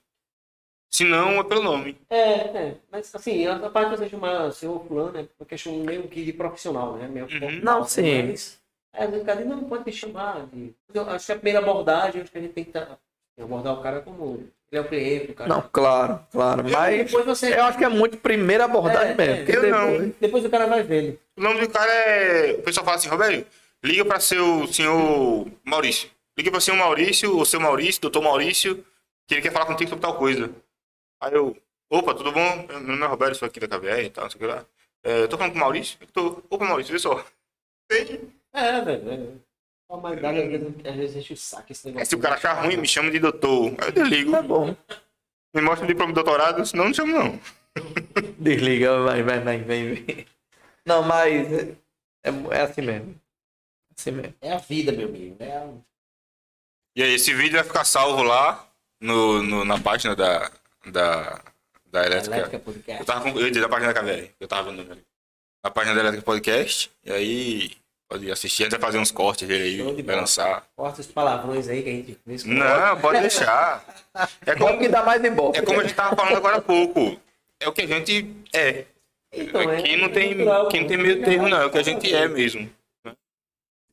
Se 0.91 1.03
não, 1.03 1.31
é 1.39 1.43
pelo 1.43 1.61
nome. 1.63 1.97
É, 2.09 2.17
é. 2.57 2.77
Mas 2.89 3.13
assim, 3.13 3.45
a 3.47 3.69
parte 3.69 3.89
de 3.91 3.97
você 3.97 4.09
chamar 4.09 4.51
senhor 4.53 4.85
fulano 4.87 5.17
é 5.19 5.27
uma 5.39 5.45
questão 5.45 5.73
meio 5.79 6.07
que 6.07 6.23
de 6.23 6.31
profissional, 6.31 6.95
né? 6.95 7.07
Meio 7.07 7.25
Uhum. 7.25 7.59
Não, 7.61 7.83
sim. 7.83 8.27
Mas, 8.27 8.61
é, 8.93 9.05
o 9.05 9.25
cara 9.25 9.43
não 9.43 9.65
pode 9.65 9.83
me 9.85 9.91
chamar 9.91 10.45
de. 10.47 10.73
Eu 10.93 11.09
acho 11.09 11.25
que 11.25 11.31
a 11.33 11.35
primeira 11.35 11.59
abordagem, 11.59 12.21
acho 12.21 12.31
que 12.31 12.37
a 12.37 12.41
gente 12.41 12.53
tem 12.53 12.63
que 12.63 12.71
tá- 12.71 12.97
abordar 13.37 13.73
o 13.77 13.81
cara 13.81 14.01
como. 14.01 14.47
Ele 14.71 14.79
é 14.79 14.81
o 14.81 14.87
cliente, 14.89 15.31
o 15.31 15.35
cara. 15.35 15.49
Não, 15.49 15.61
claro, 15.71 16.19
claro. 16.31 16.63
Mas 16.69 17.05
depois 17.05 17.25
você. 17.25 17.53
eu 17.57 17.63
acho 17.65 17.77
que 17.77 17.83
é 17.83 17.89
muito 17.89 18.17
primeira 18.17 18.65
abordagem 18.65 19.11
É, 19.11 19.15
mesmo. 19.15 19.51
é. 19.51 19.55
Eu 19.55 19.69
não. 19.71 19.91
depois- 19.91 20.13
Depois 20.19 20.45
o 20.45 20.49
cara 20.49 20.65
vai 20.67 20.83
vendo. 20.83 21.19
O 21.37 21.41
nome 21.41 21.61
do 21.61 21.69
cara 21.69 21.91
é. 21.91 22.53
O 22.53 22.63
pessoal 22.63 22.83
fala 22.85 22.97
assim, 22.97 23.07
Roberto, 23.07 23.47
liga 23.83 24.03
pra 24.03 24.19
seu 24.19 24.67
senhor 24.67 25.47
Maurício. 25.63 26.09
Liga 26.37 26.51
pra 26.51 26.59
seu 26.59 26.75
Maurício, 26.75 27.37
ou 27.37 27.45
seu 27.45 27.59
Maurício, 27.59 28.01
doutor 28.01 28.21
Maurício, 28.21 28.83
que 29.27 29.35
ele 29.35 29.41
quer 29.41 29.51
falar 29.53 29.65
contigo 29.67 29.89
sobre 29.89 30.01
tal 30.01 30.17
coisa. 30.17 30.49
Aí 31.21 31.33
eu, 31.33 31.55
opa, 31.89 32.13
tudo 32.13 32.31
bom? 32.31 32.65
Meu 32.67 32.79
nome 32.81 33.03
é 33.03 33.07
Roberto, 33.07 33.35
sou 33.35 33.45
aqui 33.47 33.59
da 33.59 33.67
KVR 33.67 34.03
e 34.05 34.09
tal, 34.09 34.25
não 34.25 34.31
sei 34.31 34.37
o 34.37 34.41
que 34.41 34.47
lá. 34.47 34.65
É, 35.05 35.21
eu 35.21 35.27
tô 35.29 35.37
falando 35.37 35.53
com 35.53 35.57
o 35.59 35.61
Maurício? 35.61 35.97
Eu 36.01 36.07
tô. 36.07 36.43
Opa, 36.49 36.65
Maurício, 36.65 36.91
vê 36.91 36.99
só. 36.99 37.23
Tem. 37.87 38.19
É, 38.51 38.81
velho. 38.81 39.41
É. 39.89 39.93
A 39.93 40.29
às 40.29 40.35
vezes, 40.35 40.67
às 40.85 40.95
vezes 40.95 41.15
enche 41.15 41.33
o 41.33 41.37
saco 41.37 41.71
esse 41.71 41.85
negócio. 41.85 42.01
É, 42.01 42.05
se 42.05 42.15
o 42.15 42.19
cara 42.19 42.35
achar 42.35 42.53
ruim, 42.53 42.77
me 42.77 42.87
chama 42.87 43.11
de 43.11 43.19
doutor. 43.19 43.75
Aí 43.79 43.87
eu 43.87 43.91
desligo. 43.91 44.31
Tá 44.31 44.41
bom. 44.41 44.75
Me 45.53 45.61
mostra 45.61 45.85
o 45.85 45.87
diploma 45.87 46.11
de 46.11 46.15
doutorado, 46.15 46.65
senão 46.65 46.85
não 46.85 46.93
chamo 46.93 47.13
não. 47.13 47.39
Desliga, 48.39 49.01
vai, 49.03 49.21
vai, 49.23 49.39
vai, 49.39 49.57
vem, 49.59 49.93
vem. 49.93 50.25
Não, 50.85 51.03
mas 51.03 51.51
é, 51.53 51.75
é 52.51 52.61
assim 52.61 52.81
mesmo. 52.81 53.19
Assim 53.97 54.11
mesmo. 54.11 54.33
É 54.41 54.53
a 54.53 54.57
vida, 54.57 54.91
meu 54.91 55.07
amigo. 55.07 55.35
É 55.39 55.57
a... 55.57 55.69
E 56.95 57.03
aí, 57.03 57.13
esse 57.13 57.33
vídeo 57.33 57.53
vai 57.55 57.63
ficar 57.63 57.85
salvo 57.85 58.23
lá 58.23 58.67
no, 59.01 59.41
no- 59.43 59.65
na 59.65 59.79
página 59.79 60.15
da, 60.15 60.49
da, 60.85 61.41
da 61.85 62.05
Elétrica. 62.05 62.35
Elétrica 62.37 62.59
Podcast. 62.59 62.99
Eu 62.99 63.05
tava 63.05 63.21
com, 63.21 63.29
eu 63.37 63.45
ia 63.45 63.49
dizer, 63.51 63.61
da 63.61 63.69
página 63.69 63.93
da 63.93 64.01
KVR. 64.01 64.31
Eu 64.39 64.47
tava 64.47 64.71
vendo. 64.71 64.97
Na 65.63 65.71
página 65.71 65.95
da 65.95 66.01
Elétrica 66.01 66.25
Podcast. 66.25 66.91
E 67.03 67.11
aí, 67.11 67.71
pode 68.09 68.31
assistir. 68.31 68.63
A 68.63 68.65
gente 68.65 68.71
vai 68.73 68.81
fazer 68.81 68.97
uns 68.99 69.11
cortes 69.11 69.47
dele 69.47 69.81
aí, 69.83 70.01
vai 70.01 70.15
lançar. 70.15 70.65
Corta 70.75 71.01
os 71.01 71.07
palavrões 71.07 71.67
aí 71.67 71.83
que 71.83 71.89
a 71.89 71.93
gente 71.93 72.15
fez. 72.25 72.43
Não, 72.43 72.99
pode 73.01 73.21
deixar. 73.21 73.83
É 74.45 74.53
Como 74.55 74.67
como, 74.67 74.79
que 74.79 74.87
dá 74.89 75.03
mais 75.03 75.23
ibope? 75.23 75.57
é 75.57 75.61
como 75.61 75.79
a 75.79 75.83
gente 75.83 75.95
tava 75.95 76.15
falando 76.15 76.37
agora 76.37 76.57
há 76.57 76.61
pouco. 76.61 77.19
É 77.59 77.67
o 77.67 77.73
que 77.73 77.81
a 77.83 77.87
gente 77.87 78.35
é. 78.53 78.85
Então, 79.33 79.61
é 79.61 79.77
Aqui 79.79 79.97
não 79.97 80.09
tem, 80.09 80.35
natural, 80.35 80.63
não 80.63 80.69
pô. 80.69 80.87
tem 80.87 80.97
meio 80.97 81.23
termo, 81.23 81.47
não. 81.49 81.61
É 81.61 81.65
o 81.65 81.71
que 81.71 81.77
a 81.77 81.83
gente 81.83 82.13
é 82.13 82.27
mesmo. 82.27 82.69
né? 83.03 83.13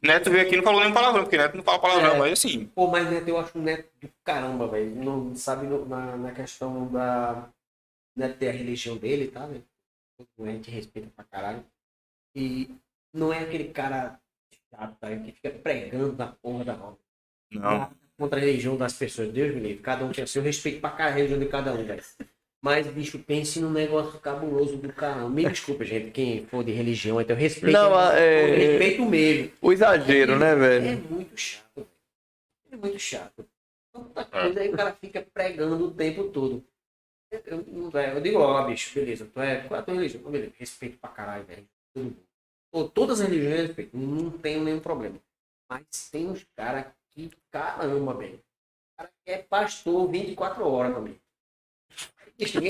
Neto 0.02 0.30
veio 0.30 0.42
aqui 0.44 0.54
e 0.54 0.56
não 0.56 0.64
falou 0.64 0.80
nem 0.80 0.92
palavrão, 0.92 1.22
porque 1.22 1.36
Neto 1.36 1.56
não 1.56 1.64
fala 1.64 1.78
palavrão, 1.78 2.14
É. 2.14 2.18
mas 2.18 2.32
assim. 2.32 2.66
Pô, 2.66 2.86
mas 2.88 3.08
Neto, 3.10 3.28
eu 3.28 3.38
acho 3.38 3.56
o 3.58 3.62
Neto 3.62 3.88
do 4.00 4.08
caramba, 4.24 4.66
velho. 4.68 4.90
Não 4.96 5.34
sabe 5.34 5.66
na, 5.66 6.16
na 6.16 6.32
questão 6.32 6.86
da. 6.88 7.48
Neto 8.16 8.36
ter 8.38 8.48
a 8.48 8.52
religião 8.52 8.96
dele, 8.96 9.28
tá, 9.28 9.46
velho? 9.46 9.64
A 10.40 10.46
gente 10.46 10.70
respeita 10.70 11.08
pra 11.16 11.24
caralho. 11.24 11.64
E 12.36 12.70
não 13.12 13.32
é 13.32 13.40
aquele 13.40 13.68
cara 13.68 14.18
chato, 14.70 14.96
tá, 14.98 15.16
que 15.16 15.32
fica 15.32 15.50
pregando 15.50 16.16
na 16.16 16.28
porra 16.28 16.64
da 16.64 16.72
roda. 16.72 16.98
Não. 17.52 17.90
Contra 18.18 18.38
a 18.38 18.42
religião 18.42 18.76
das 18.76 18.92
pessoas. 18.94 19.30
Deus 19.32 19.54
me 19.54 19.60
livre. 19.60 19.82
Cada 19.82 20.04
um 20.04 20.12
tem 20.12 20.24
o 20.24 20.28
seu 20.28 20.42
respeito 20.42 20.80
pra 20.80 20.90
caralho 20.90 21.12
a 21.14 21.16
religião 21.16 21.38
de 21.40 21.46
cada 21.46 21.72
um, 21.72 21.84
velho. 21.84 22.02
Mas, 22.64 22.86
bicho, 22.86 23.18
pense 23.18 23.58
num 23.60 23.72
negócio 23.72 24.20
cabuloso 24.20 24.76
do 24.76 24.92
caramba. 24.92 25.28
Me 25.28 25.44
desculpa, 25.48 25.84
gente, 25.84 26.12
quem 26.12 26.46
for 26.46 26.62
de 26.62 26.70
religião, 26.70 27.20
então 27.20 27.34
eu 27.34 27.40
respeito. 27.40 27.72
Não, 27.72 27.98
é- 28.12 28.50
eu 28.50 28.54
respeito 28.56 29.04
mesmo. 29.04 29.50
O 29.60 29.72
exagero, 29.72 30.38
né, 30.38 30.50
É 30.52 30.54
velho? 30.54 31.00
muito 31.10 31.36
chato. 31.36 31.64
velho. 31.74 31.88
É 32.70 32.76
muito 32.76 32.98
chato. 33.00 33.44
Tanta 33.92 34.24
coisa 34.24 34.60
aí 34.60 34.68
o 34.68 34.76
cara 34.76 34.92
fica 34.94 35.26
pregando 35.34 35.86
o 35.86 35.90
tempo 35.90 36.24
todo. 36.28 36.64
Eu, 37.32 37.42
eu, 37.46 37.90
eu 38.14 38.20
digo, 38.20 38.38
ó, 38.38 38.62
bicho, 38.64 38.94
beleza. 38.94 39.26
Tu 39.26 39.40
é, 39.40 39.56
qual 39.62 39.78
é 39.78 39.80
a 39.80 39.84
tua 39.84 39.94
religião? 39.94 40.22
Beleza, 40.30 40.52
respeito 40.56 40.98
pra 40.98 41.10
caralho, 41.10 41.44
velho. 41.44 41.66
Todo 41.92 42.04
mundo. 42.04 42.16
Todas 42.94 43.20
as 43.20 43.28
religiões 43.28 43.60
eu 43.60 43.66
respeito. 43.66 43.96
Não 43.96 44.30
tenho 44.30 44.64
nenhum 44.64 44.80
problema. 44.80 45.16
Mas 45.70 45.84
tem 46.10 46.28
uns 46.28 46.44
caras 46.56 46.86
que, 47.10 47.30
caramba, 47.50 48.14
velho. 48.14 48.36
O 48.36 48.96
cara 48.96 49.10
que 49.24 49.32
é 49.32 49.38
pastor 49.38 50.10
24 50.10 50.66
horas 50.66 50.94
também. 50.94 51.16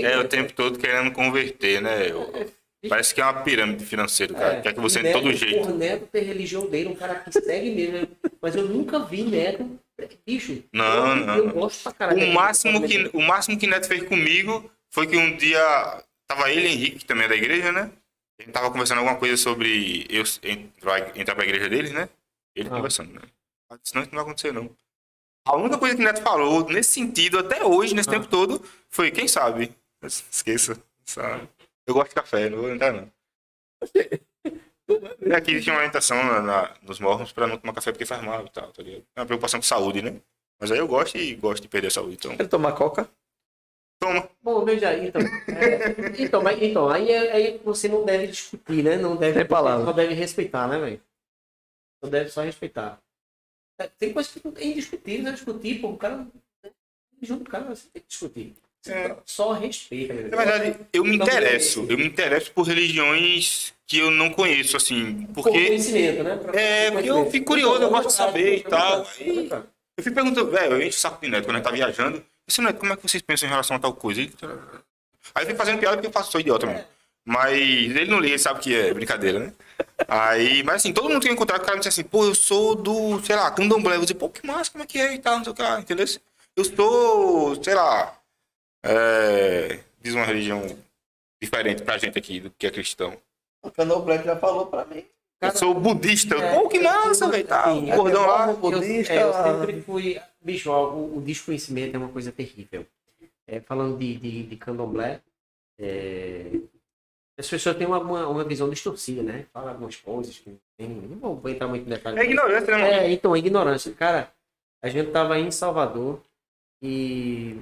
É 0.05 0.19
o 0.19 0.29
tempo 0.29 0.53
todo 0.53 0.79
querendo 0.79 1.13
converter, 1.13 1.81
né? 1.81 2.13
O- 2.15 2.63
Parece 2.89 3.15
que 3.15 3.21
é 3.21 3.25
uma 3.25 3.43
pirâmide 3.45 3.85
financeira, 3.87 4.35
cara. 4.35 4.61
Quer 4.61 4.75
que 4.75 4.81
você 4.81 4.99
de 4.99 5.05
Neto, 5.05 5.23
todo 5.23 5.33
jeito. 5.33 5.57
Porra, 5.57 5.73
Neto 5.73 6.07
tem 6.09 6.25
religião 6.25 6.67
dele, 6.67 6.89
um 6.89 6.97
cara 6.97 7.15
que 7.21 7.31
segue 7.41 7.71
mesmo. 7.71 7.93
né? 7.99 8.09
Mas 8.41 8.57
eu 8.57 8.65
nunca 8.69 8.99
vi 8.99 9.23
Neto. 9.23 9.79
Bicho, 10.27 10.65
Não, 10.73 11.17
eu, 11.17 11.17
não, 11.27 11.37
eu 11.37 11.51
gosto 11.53 11.85
pra 11.85 11.93
caralho. 11.93 12.29
O 12.29 12.35
máximo 12.35 12.85
que, 12.85 13.09
o 13.15 13.23
máximo 13.23 13.57
que 13.57 13.69
Neto 13.69 13.87
fez 13.87 14.03
comigo 14.03 14.69
foi 14.91 15.07
que 15.07 15.17
um 15.17 15.37
dia 15.37 15.63
tava 16.27 16.51
ele 16.51 16.67
Henrique, 16.67 16.99
que 16.99 17.05
também 17.05 17.27
é 17.27 17.29
da 17.29 17.37
igreja, 17.37 17.71
né? 17.71 17.89
Gente 18.45 18.53
tava 18.53 18.71
conversando 18.71 18.99
alguma 18.99 19.17
coisa 19.17 19.37
sobre 19.37 20.07
eu 20.11 20.25
entrar, 20.43 21.17
entrar 21.17 21.35
pra 21.35 21.45
igreja 21.45 21.69
deles, 21.69 21.93
né? 21.93 22.09
Ele 22.57 22.69
Ah. 22.69 22.73
conversando, 22.73 23.13
né? 23.15 23.21
Senão 23.85 24.03
isso 24.03 24.13
não 24.13 24.23
vai 24.23 24.25
acontecer, 24.25 24.53
não. 24.53 24.69
A 25.47 25.57
única 25.57 25.79
coisa 25.79 25.97
que 25.97 26.03
Neto 26.03 26.23
falou 26.23 26.69
nesse 26.69 26.93
sentido, 26.93 27.39
até 27.39 27.65
hoje, 27.65 27.95
nesse 27.95 28.09
Ah. 28.09 28.13
tempo 28.13 28.27
todo, 28.27 28.63
foi, 28.89 29.11
quem 29.11 29.27
sabe? 29.29 29.73
Esqueça. 30.03 30.77
sabe? 31.05 31.49
Eu 31.87 31.95
gosto 31.95 32.09
de 32.11 32.15
café, 32.15 32.49
não 32.49 32.59
vou 32.59 32.71
entrar, 32.73 32.93
não. 32.93 33.11
E 35.25 35.33
aqui 35.35 35.61
tinha 35.61 35.73
uma 35.75 35.79
orientação 35.79 36.23
na, 36.23 36.41
na- 36.43 36.75
nos 36.83 37.01
morros 37.01 37.33
pra 37.33 37.47
não 37.47 37.57
tomar 37.57 37.73
café 37.73 37.93
porque 37.93 38.05
faz 38.05 38.23
mal 38.23 38.45
e 38.45 38.51
tal, 38.51 38.71
tá 38.73 38.83
ligado? 38.83 39.05
É 39.17 39.21
uma 39.21 39.27
preocupação 39.27 39.59
com 39.61 39.65
saúde, 39.65 40.03
né? 40.03 40.21
Mas 40.61 40.71
aí 40.71 40.79
eu 40.79 40.87
gosto 40.87 41.17
e 41.17 41.35
gosto 41.35 41.63
de 41.63 41.69
perder 41.69 41.87
a 41.89 41.91
saúde, 41.91 42.15
então. 42.15 42.33
Ele 42.33 42.47
toma 42.49 42.73
coca? 42.73 43.09
Toma. 44.03 44.29
Bom, 44.43 44.65
veja 44.65 44.89
aí, 44.89 45.07
então. 45.07 45.23
é, 45.23 46.21
então, 46.25 46.43
mas, 46.43 46.61
então 46.61 46.89
aí, 46.89 47.09
é- 47.09 47.33
aí 47.33 47.61
você 47.65 47.87
não 47.87 48.05
deve 48.05 48.27
discutir, 48.27 48.83
né? 48.83 48.97
Não 48.97 49.15
deve. 49.15 49.39
Sem 49.39 49.47
palavras. 49.47 49.87
Só 49.87 49.93
deve 49.93 50.13
respeitar, 50.15 50.67
né, 50.67 50.77
velho? 50.81 51.01
Só 52.03 52.11
deve 52.11 52.29
só 52.31 52.43
respeitar. 52.43 52.99
É, 53.79 53.87
Tem 53.87 54.13
coisas 54.13 54.33
que 54.33 54.41
não 54.45 54.51
tem 54.51 54.73
discutir, 54.75 55.23
né? 55.23 55.31
Discutir, 55.31 55.81
pô, 55.81 55.91
o 55.91 55.97
cara. 55.97 56.17
né, 56.17 56.27
Junto, 57.23 57.49
cara 57.49 57.65
você 57.67 57.87
tem 57.93 58.03
que 58.03 58.09
discutir. 58.09 58.55
É. 58.89 59.17
Só 59.25 59.53
respeita, 59.53 60.13
velho. 60.15 60.31
Na 60.31 60.37
verdade, 60.37 60.77
eu 60.93 61.05
me 61.05 61.15
Então, 61.15 61.25
interesso. 61.25 61.87
Eu 61.89 61.97
me 61.97 62.05
interesso 62.07 62.51
por 62.51 62.67
religiões 62.67 63.73
que 63.87 63.99
eu 63.99 64.11
não 64.11 64.31
conheço, 64.33 64.77
assim. 64.77 65.27
Por 65.27 65.45
Porque 65.45 65.67
conhecimento, 65.67 66.25
né? 66.25 66.37
Pra- 66.37 66.61
É, 66.61 66.87
por 66.91 66.95
porque 66.95 67.09
eu 67.11 67.31
fico 67.31 67.47
curioso, 67.47 67.81
eu 67.85 67.89
gosto 67.91 68.09
de 68.09 68.15
Então, 68.15 68.27
saber 68.27 68.57
e 68.57 68.63
tal. 68.63 69.07
Eu 70.03 70.05
fico 70.05 70.15
perguntando, 70.17 70.51
velho, 70.51 70.73
eu 70.73 70.83
encho 70.83 70.99
o 70.99 71.01
saco 71.01 71.21
de 71.21 71.29
neto 71.29 71.45
quando 71.45 71.57
a 71.57 71.59
gente 71.59 71.65
tá 71.65 71.71
viajando. 71.71 72.25
Esse 72.47 72.61
neto, 72.61 72.79
como 72.79 72.93
é 72.93 72.97
que 72.97 73.03
vocês 73.03 73.23
pensam 73.23 73.47
em 73.47 73.51
relação 73.51 73.77
a 73.77 73.79
tal 73.79 73.95
coisa? 73.95 74.21
Aí 74.21 75.43
eu 75.43 75.47
fico 75.47 75.57
fazendo 75.57 75.79
piada 75.79 75.97
porque 75.97 76.09
eu 76.09 76.13
faço, 76.13 76.33
sou 76.33 76.41
idiota 76.41 76.67
mesmo. 76.67 76.85
Mas 77.25 77.57
ele 77.57 78.11
não 78.11 78.19
liga, 78.19 78.35
ele 78.35 78.39
sabe 78.39 78.61
que 78.61 78.75
é 78.75 78.93
brincadeira, 78.93 79.39
né? 79.39 79.53
Aí, 80.09 80.65
mas 80.65 80.77
assim, 80.77 80.93
todo 80.93 81.09
mundo 81.09 81.23
que 81.23 81.29
eu 81.29 81.33
encontrar, 81.33 81.59
o 81.59 81.61
cara 81.61 81.75
me 81.75 81.79
disse 81.79 81.89
assim, 81.89 82.03
pô, 82.03 82.25
eu 82.25 82.35
sou 82.35 82.75
do, 82.75 83.25
sei 83.25 83.37
lá, 83.37 83.51
candomblé. 83.53 83.97
Eu 83.97 84.01
dizer, 84.01 84.15
pô, 84.15 84.29
que 84.29 84.45
massa, 84.45 84.73
como 84.73 84.83
é 84.83 84.87
que 84.87 84.99
é 84.99 85.15
e 85.15 85.19
tal, 85.21 85.37
não 85.37 85.45
sei 85.45 85.53
o 85.53 85.55
que 85.55 85.63
lá, 85.63 85.79
entendeu? 85.79 86.05
Eu 86.57 86.65
sou, 86.65 87.63
sei 87.63 87.75
lá, 87.75 88.19
é, 88.85 89.79
diz 90.01 90.15
uma 90.15 90.25
religião 90.25 90.63
diferente 91.41 91.83
pra 91.83 91.97
gente 91.99 92.19
aqui 92.19 92.41
do 92.41 92.51
que 92.51 92.67
é 92.67 92.71
cristão. 92.71 93.17
O 93.63 93.71
Candomblé 93.71 94.21
já 94.23 94.37
falou 94.37 94.67
pra 94.67 94.85
mim. 94.85 95.07
Eu 95.43 95.51
sou 95.57 95.75
budista. 95.75 96.35
É, 96.37 96.55
pô, 96.55 96.69
que 96.69 96.79
massa, 96.79 97.25
eu- 97.25 97.31
velho, 97.31 97.47
tá, 97.47 97.65
assim, 97.65 97.93
o 97.93 97.97
gordão 97.97 98.27
lá. 98.27 98.51
é 98.51 98.55
budista. 98.55 99.13
Eu, 99.15 99.35
é, 99.35 99.51
eu 99.51 99.61
sempre 99.61 99.83
fui. 99.83 100.21
Bicho, 100.41 100.71
ó, 100.71 100.91
o, 100.93 101.19
o 101.19 101.21
desconhecimento 101.21 101.95
é 101.95 101.99
uma 101.99 102.09
coisa 102.09 102.31
terrível. 102.33 102.87
É, 103.47 103.61
falando 103.61 103.99
de, 103.99 104.17
de, 104.17 104.43
de 104.45 104.57
candomblé, 104.57 105.21
é, 105.79 106.47
as 107.39 107.49
pessoas 107.49 107.77
têm 107.77 107.87
uma, 107.87 107.99
uma, 107.99 108.29
uma 108.29 108.45
visão 108.45 108.71
distorcida, 108.71 109.23
né? 109.23 109.47
Fala 109.53 109.71
algumas 109.71 109.97
coisas 109.97 110.39
que 110.39 110.57
tem, 110.77 110.89
não 110.89 111.35
vou 111.35 111.51
entrar 111.51 111.67
muito 111.67 111.87
em 111.87 111.91
detalhes. 111.91 112.21
É 112.21 112.25
ignorância, 112.25 112.77
né? 112.79 113.07
É, 113.07 113.11
então, 113.11 113.37
ignorância. 113.37 113.93
Cara, 113.93 114.33
a 114.81 114.89
gente 114.89 115.11
tava 115.11 115.39
em 115.39 115.51
Salvador 115.51 116.21
e 116.81 117.59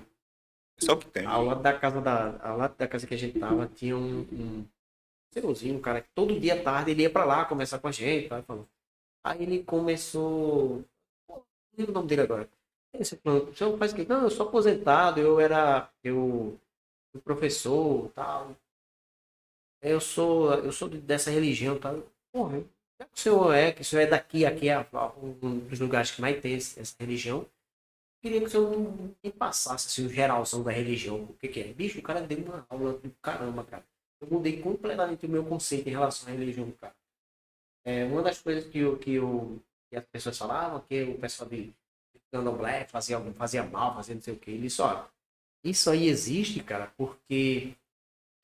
Só 0.78 0.97
que 0.97 1.07
tem. 1.07 1.25
ao 1.26 1.44
lado 1.44 1.62
da 1.62 1.73
casa 1.73 2.00
da, 2.00 2.34
ao 2.42 2.57
lado 2.59 2.75
da 2.76 2.86
casa 2.89 3.07
que 3.07 3.15
a 3.15 3.18
gente 3.18 3.39
tava, 3.39 3.67
tinha 3.75 3.97
um, 3.97 4.20
um 4.33 4.65
senhorzinho, 5.33 5.78
um 5.78 5.81
cara 5.81 6.00
que 6.02 6.09
todo 6.15 6.39
dia 6.39 6.62
tarde 6.62 6.91
ele 6.92 7.02
ia 7.02 7.10
pra 7.10 7.25
lá 7.25 7.44
conversar 7.44 7.78
com 7.78 7.89
a 7.89 7.92
gente, 7.92 8.28
tá? 8.28 8.42
Aí 9.25 9.42
ele 9.42 9.65
começou. 9.65 10.84
O 11.78 11.92
nome 11.92 12.09
dele 12.09 12.23
agora. 12.23 12.49
Você 12.97 13.17
falou, 13.17 13.49
o 13.49 13.55
senhor 13.57 13.78
faz 13.78 13.92
o 13.92 13.97
quê? 13.97 14.07
Não, 14.09 14.23
eu 14.23 14.31
sou 14.31 14.49
aposentado, 14.49 15.20
eu 15.20 15.41
era. 15.41 15.91
Eu 16.05 16.59
fui 17.12 17.20
professor 17.23 18.10
tal. 18.15 18.57
Eu 19.83 20.00
sou, 20.00 20.52
eu 20.55 20.73
sou 20.73 20.89
dessa 20.89 21.31
religião, 21.31 21.78
tal. 21.78 22.02
Porra, 22.33 22.57
eu 22.59 22.68
o 23.02 23.18
senhor 23.18 23.55
é, 23.55 23.73
que 23.73 23.81
o 23.81 23.84
senhor 23.84 24.02
é 24.02 24.07
daqui, 24.07 24.44
aqui 24.44 24.68
é 24.68 24.78
um 25.23 25.59
dos 25.60 25.81
lugares 25.81 26.10
que 26.10 26.20
mais 26.20 26.39
tem 26.41 26.55
esse- 26.55 26.78
essa 26.78 26.94
religião. 27.00 27.47
Queria 28.23 28.41
que 28.41 28.47
o 28.47 28.50
senhor 28.50 28.70
me 29.25 29.33
passasse 29.33 29.89
assim, 29.89 30.07
o 30.07 30.10
geralzão 30.15 30.62
da 30.62 30.70
religião. 30.73 31.25
O 31.25 31.34
que, 31.34 31.49
que 31.49 31.60
é? 31.60 31.73
Bicho, 31.75 31.99
o 32.00 32.02
cara 32.02 32.23
deu 32.23 32.39
uma 32.39 32.67
aula 32.70 32.94
do 32.94 33.10
caramba, 33.23 33.65
cara. 33.65 33.84
Eu 34.20 34.28
mudei 34.31 34.60
completamente 34.60 35.26
o 35.26 35.28
meu 35.28 35.44
conceito 35.44 35.89
em 35.89 35.92
relação 35.92 36.28
à 36.28 36.36
religião 36.36 36.70
cara. 36.73 36.94
É, 37.84 38.05
uma 38.05 38.23
das 38.23 38.40
coisas 38.40 38.70
que, 38.70 38.78
eu, 38.78 38.99
que, 38.99 39.15
eu, 39.15 39.58
que 39.90 39.97
as 39.97 40.05
pessoas 40.05 40.36
falavam, 40.36 40.81
que 40.81 41.02
o 41.05 41.18
pessoal 41.18 41.49
de 41.49 41.73
candomblé 42.31 42.84
fazia, 42.84 43.18
fazia 43.34 43.62
mal, 43.65 43.94
fazia 43.94 44.15
não 44.15 44.23
sei 44.23 44.34
o 44.34 44.39
que. 44.39 44.50
Ele 44.50 44.68
olha, 44.81 45.07
isso 45.65 45.90
aí 45.90 46.08
existe, 46.08 46.62
cara, 46.62 46.92
porque 46.97 47.74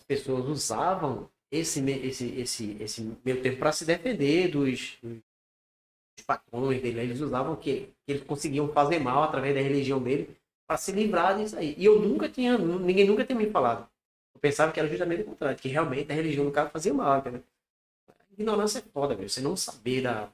as 0.00 0.06
pessoas 0.06 0.46
usavam 0.46 1.30
esse, 1.50 1.80
esse, 1.90 2.26
esse, 2.40 2.76
esse 2.80 3.16
meio 3.24 3.42
tempo 3.42 3.58
para 3.58 3.72
se 3.72 3.84
defender 3.84 4.50
dos, 4.50 4.98
dos 5.02 6.24
patrões 6.26 6.82
dele. 6.82 7.00
Eles 7.00 7.20
usavam 7.20 7.56
que, 7.56 7.92
que 8.04 8.12
eles 8.12 8.24
conseguiam 8.24 8.68
fazer 8.72 8.98
mal 8.98 9.22
através 9.22 9.54
da 9.54 9.60
religião 9.60 10.02
dele 10.02 10.36
para 10.66 10.76
se 10.76 10.92
livrar 10.92 11.38
disso 11.38 11.56
aí. 11.56 11.74
E 11.78 11.84
eu 11.84 12.00
nunca 12.00 12.28
tinha, 12.28 12.58
ninguém 12.58 13.06
nunca 13.06 13.24
tinha 13.24 13.38
me 13.38 13.50
falado. 13.50 13.88
Eu 14.36 14.38
pensava 14.38 14.70
que 14.70 14.78
era 14.78 14.86
justamente 14.88 15.22
o 15.22 15.24
contrário, 15.24 15.56
que 15.58 15.66
realmente 15.68 16.12
a 16.12 16.14
religião 16.14 16.44
do 16.44 16.50
cara 16.50 16.68
fazia 16.68 16.92
mal, 16.92 17.18
entendeu? 17.18 17.42
Ignorância 18.38 18.80
é 18.80 18.82
foda, 18.92 19.14
velho. 19.14 19.30
Você 19.30 19.40
não 19.40 19.56
saber 19.56 20.02
da, 20.02 20.28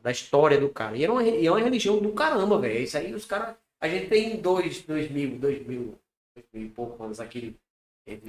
da, 0.00 0.10
história 0.12 0.58
do 0.60 0.68
cara. 0.68 0.96
E, 0.96 1.02
era 1.02 1.12
uma, 1.12 1.24
e 1.24 1.44
é 1.44 1.50
uma 1.50 1.58
religião 1.60 1.98
do 1.98 2.12
caramba, 2.12 2.56
velho. 2.60 2.78
Isso 2.84 2.96
aí 2.96 3.12
os 3.12 3.24
caras. 3.24 3.56
A 3.80 3.88
gente 3.88 4.06
tem 4.08 4.36
dois, 4.36 4.82
dois 4.82 5.10
mil, 5.10 5.30
dois 5.38 5.66
mil, 5.66 5.98
dois 6.36 6.46
mil 6.52 6.66
e 6.66 6.68
poucos 6.68 7.00
anos 7.00 7.18
aquele 7.18 7.56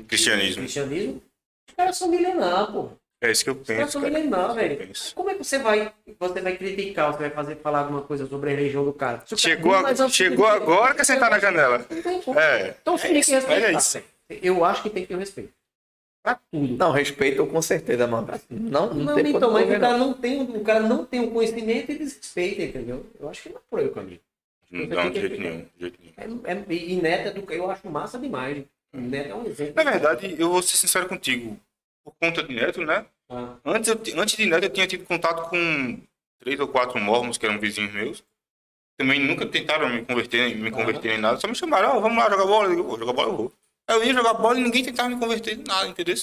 Cristianismo. 0.07 0.63
cristianismo. 0.63 1.21
Os 1.69 1.75
caras 1.75 1.97
são 1.97 2.07
milenar, 2.09 2.71
pô. 2.71 2.89
É 3.23 3.29
isso 3.31 3.43
que 3.43 3.51
eu 3.51 3.53
Os 3.53 3.67
caras 3.67 3.81
penso, 3.83 3.91
são 3.91 4.01
cara. 4.01 4.13
milenar, 4.13 4.39
É 4.41 4.47
isso 4.47 4.55
velho. 4.55 4.77
penso. 4.87 5.15
Como 5.15 5.29
é 5.29 5.33
que 5.35 5.43
você 5.43 5.59
vai, 5.59 5.93
você 6.19 6.41
vai 6.41 6.57
criticar, 6.57 7.11
você 7.13 7.19
vai 7.19 7.29
fazer, 7.29 7.55
falar 7.57 7.79
alguma 7.81 8.01
coisa 8.01 8.25
sobre 8.25 8.51
a 8.51 8.55
religião 8.55 8.83
do 8.83 8.93
cara? 8.93 9.19
Cara 9.19 9.37
Chegou, 9.37 9.75
é 9.75 9.91
a- 9.91 10.09
chegou 10.09 10.47
agora 10.47 10.95
que 10.95 11.05
você 11.05 11.19
tá 11.19 11.29
na 11.29 11.37
janela. 11.37 11.85
É. 12.35 12.75
Então 12.81 12.97
você 12.97 13.07
é 13.07 13.09
tem 13.11 13.19
isso, 13.19 13.29
que 13.29 13.35
respeitar. 13.35 13.67
é 13.67 13.73
isso. 13.73 13.93
velho. 13.93 14.05
Eu 14.41 14.63
acho 14.65 14.83
que 14.83 14.89
tem 14.89 15.03
que 15.03 15.09
ter 15.09 15.15
um 15.15 15.19
respeito. 15.19 15.53
Pra 16.23 16.39
tudo. 16.51 16.77
Não, 16.77 16.91
respeito 16.91 17.45
com 17.47 17.61
certeza, 17.61 18.05
mano. 18.05 18.27
Não, 18.49 18.93
não, 18.93 18.93
Não, 18.93 19.15
tem 19.15 19.35
então, 19.35 19.51
mas 19.51 19.65
o 19.67 19.79
cara 19.79 19.97
não 19.97 20.13
tem, 20.13 20.41
o 20.43 20.63
cara 20.63 20.79
não 20.81 21.03
tem 21.05 21.19
o 21.19 21.31
conhecimento 21.31 21.91
e 21.91 21.97
desrespeita, 21.97 22.61
entendeu? 22.61 23.05
Eu 23.19 23.27
acho 23.29 23.41
que 23.43 23.49
não 23.49 23.57
é 23.57 23.61
por 23.69 23.79
aí 23.79 23.87
o 23.87 23.91
caminho. 23.91 24.19
Não, 24.69 25.09
de 25.11 25.19
jeito 25.19 25.41
nenhum. 25.41 25.59
De 25.75 25.79
jeito 25.79 25.99
nenhum. 25.99 26.41
É, 26.45 26.51
é, 26.53 26.73
e 26.73 26.95
Neto 27.01 27.27
é 27.27 27.31
do, 27.31 27.51
eu 27.53 27.69
acho 27.71 27.89
massa 27.89 28.19
demais. 28.19 28.63
Neto 28.93 29.29
é 29.31 29.35
um 29.35 29.45
exemplo. 29.45 29.73
Na 29.83 29.89
verdade, 29.91 30.35
eu 30.37 30.49
vou 30.49 30.61
ser 30.61 30.77
sincero 30.77 31.07
contigo. 31.09 31.59
Por 32.03 32.13
conta 32.19 32.43
de 32.43 32.53
Neto, 32.53 32.81
né? 32.85 33.05
Ah, 33.29 33.55
Antes, 33.65 33.89
eu 33.89 34.21
antes 34.21 34.35
de 34.37 34.45
Neto, 34.45 34.63
eu 34.65 34.69
tinha 34.69 34.87
tido 34.87 35.05
contato 35.05 35.49
com 35.49 35.99
três 36.39 36.59
ou 36.59 36.67
quatro 36.67 36.99
mormons 36.99 37.37
que 37.37 37.45
eram 37.45 37.59
vizinhos 37.59 37.93
meus. 37.93 38.23
Também 38.97 39.19
nunca 39.19 39.45
tentaram 39.45 39.89
me 39.89 40.05
converter, 40.05 40.55
me 40.55 40.69
converter 40.69 41.13
em 41.13 41.17
nada. 41.17 41.39
Só 41.39 41.47
me 41.47 41.55
chamaram, 41.55 41.97
"Ó, 41.97 41.99
vamos 41.99 42.17
lá 42.17 42.29
jogar 42.29 42.45
bola. 42.45 42.65
Eu 42.69 42.75
digo, 42.75 42.83
vou 42.87 42.99
jogar 42.99 43.13
bola, 43.13 43.29
eu 43.29 43.37
vou. 43.37 43.53
Eu 43.95 44.03
ia 44.03 44.13
jogar 44.13 44.33
bola 44.33 44.59
e 44.59 44.63
ninguém 44.63 44.83
tentava 44.83 45.09
me 45.09 45.19
converter 45.19 45.57
em 45.57 45.63
nada, 45.63 45.87
entendeu? 45.87 46.15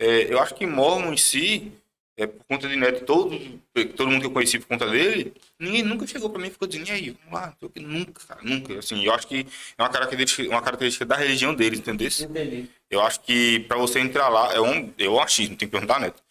É, 0.00 0.32
eu 0.32 0.40
acho 0.40 0.54
que 0.54 0.66
mormon 0.66 1.12
em 1.12 1.16
si, 1.16 1.72
é, 2.16 2.26
por 2.26 2.44
conta 2.44 2.68
de 2.68 2.76
Neto, 2.76 3.04
todo, 3.04 3.60
todo 3.96 4.10
mundo 4.10 4.20
que 4.20 4.26
eu 4.26 4.30
conheci 4.32 4.58
por 4.58 4.66
conta 4.66 4.88
dele, 4.88 5.32
ninguém 5.58 5.82
nunca 5.82 6.06
chegou 6.06 6.30
pra 6.30 6.40
mim 6.40 6.48
e 6.48 6.50
ficou 6.50 6.66
dizendo, 6.66 6.88
e 6.88 6.92
aí, 6.92 7.10
vamos 7.10 7.32
lá, 7.32 7.46
não 7.46 7.56
sei 7.58 7.68
o 7.68 7.70
quê." 7.70 7.80
nunca, 7.80 8.26
cara, 8.26 8.40
nunca. 8.42 8.78
Assim, 8.78 9.04
eu 9.04 9.12
acho 9.14 9.26
que 9.26 9.46
é 9.78 9.82
uma 9.82 9.90
característica, 9.90 10.48
uma 10.48 10.62
característica 10.62 11.04
da 11.04 11.16
religião 11.16 11.54
deles, 11.54 11.78
entendeu? 11.78 12.08
entendi. 12.08 12.68
Eu 12.90 13.00
acho 13.00 13.20
que 13.20 13.60
pra 13.60 13.76
você 13.76 14.00
entrar 14.00 14.28
lá, 14.28 14.52
é 14.52 14.60
um, 14.60 14.92
é 14.98 15.08
um 15.08 15.20
achismo, 15.20 15.56
tem 15.56 15.68
que 15.68 15.72
perguntar, 15.72 16.00
Neto. 16.00 16.22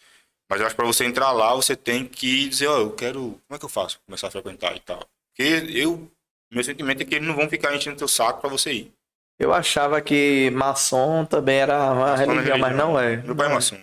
Mas 0.50 0.60
eu 0.60 0.66
acho 0.66 0.74
que 0.74 0.82
pra 0.82 0.86
você 0.86 1.04
entrar 1.04 1.32
lá, 1.32 1.54
você 1.54 1.74
tem 1.74 2.06
que 2.06 2.48
dizer, 2.48 2.68
ó, 2.68 2.78
eu 2.78 2.90
quero. 2.92 3.20
Como 3.20 3.56
é 3.56 3.58
que 3.58 3.64
eu 3.64 3.68
faço? 3.68 3.96
pra 3.98 4.06
Começar 4.06 4.28
a 4.28 4.30
frequentar 4.30 4.76
e 4.76 4.80
tal. 4.80 5.08
Porque 5.30 5.42
eu. 5.74 6.10
Meu 6.52 6.62
sentimento 6.62 7.02
é 7.02 7.04
que 7.04 7.14
eles 7.14 7.26
não 7.26 7.34
vão 7.34 7.48
ficar 7.48 7.74
enchendo 7.74 7.96
teu 7.96 8.06
saco 8.06 8.40
pra 8.40 8.50
você 8.50 8.72
ir. 8.72 8.92
Eu 9.38 9.52
achava 9.52 10.00
que 10.00 10.50
maçom 10.50 11.24
também 11.24 11.58
era 11.58 11.92
uma 11.92 12.10
Maçom 12.12 12.22
é 12.22 12.26
religião, 12.26 12.58
mas 12.58 12.76
não 12.76 12.98
é. 12.98 13.16
Meu 13.16 13.34
pai 13.34 13.46
é 13.50 13.54
maçom. 13.54 13.78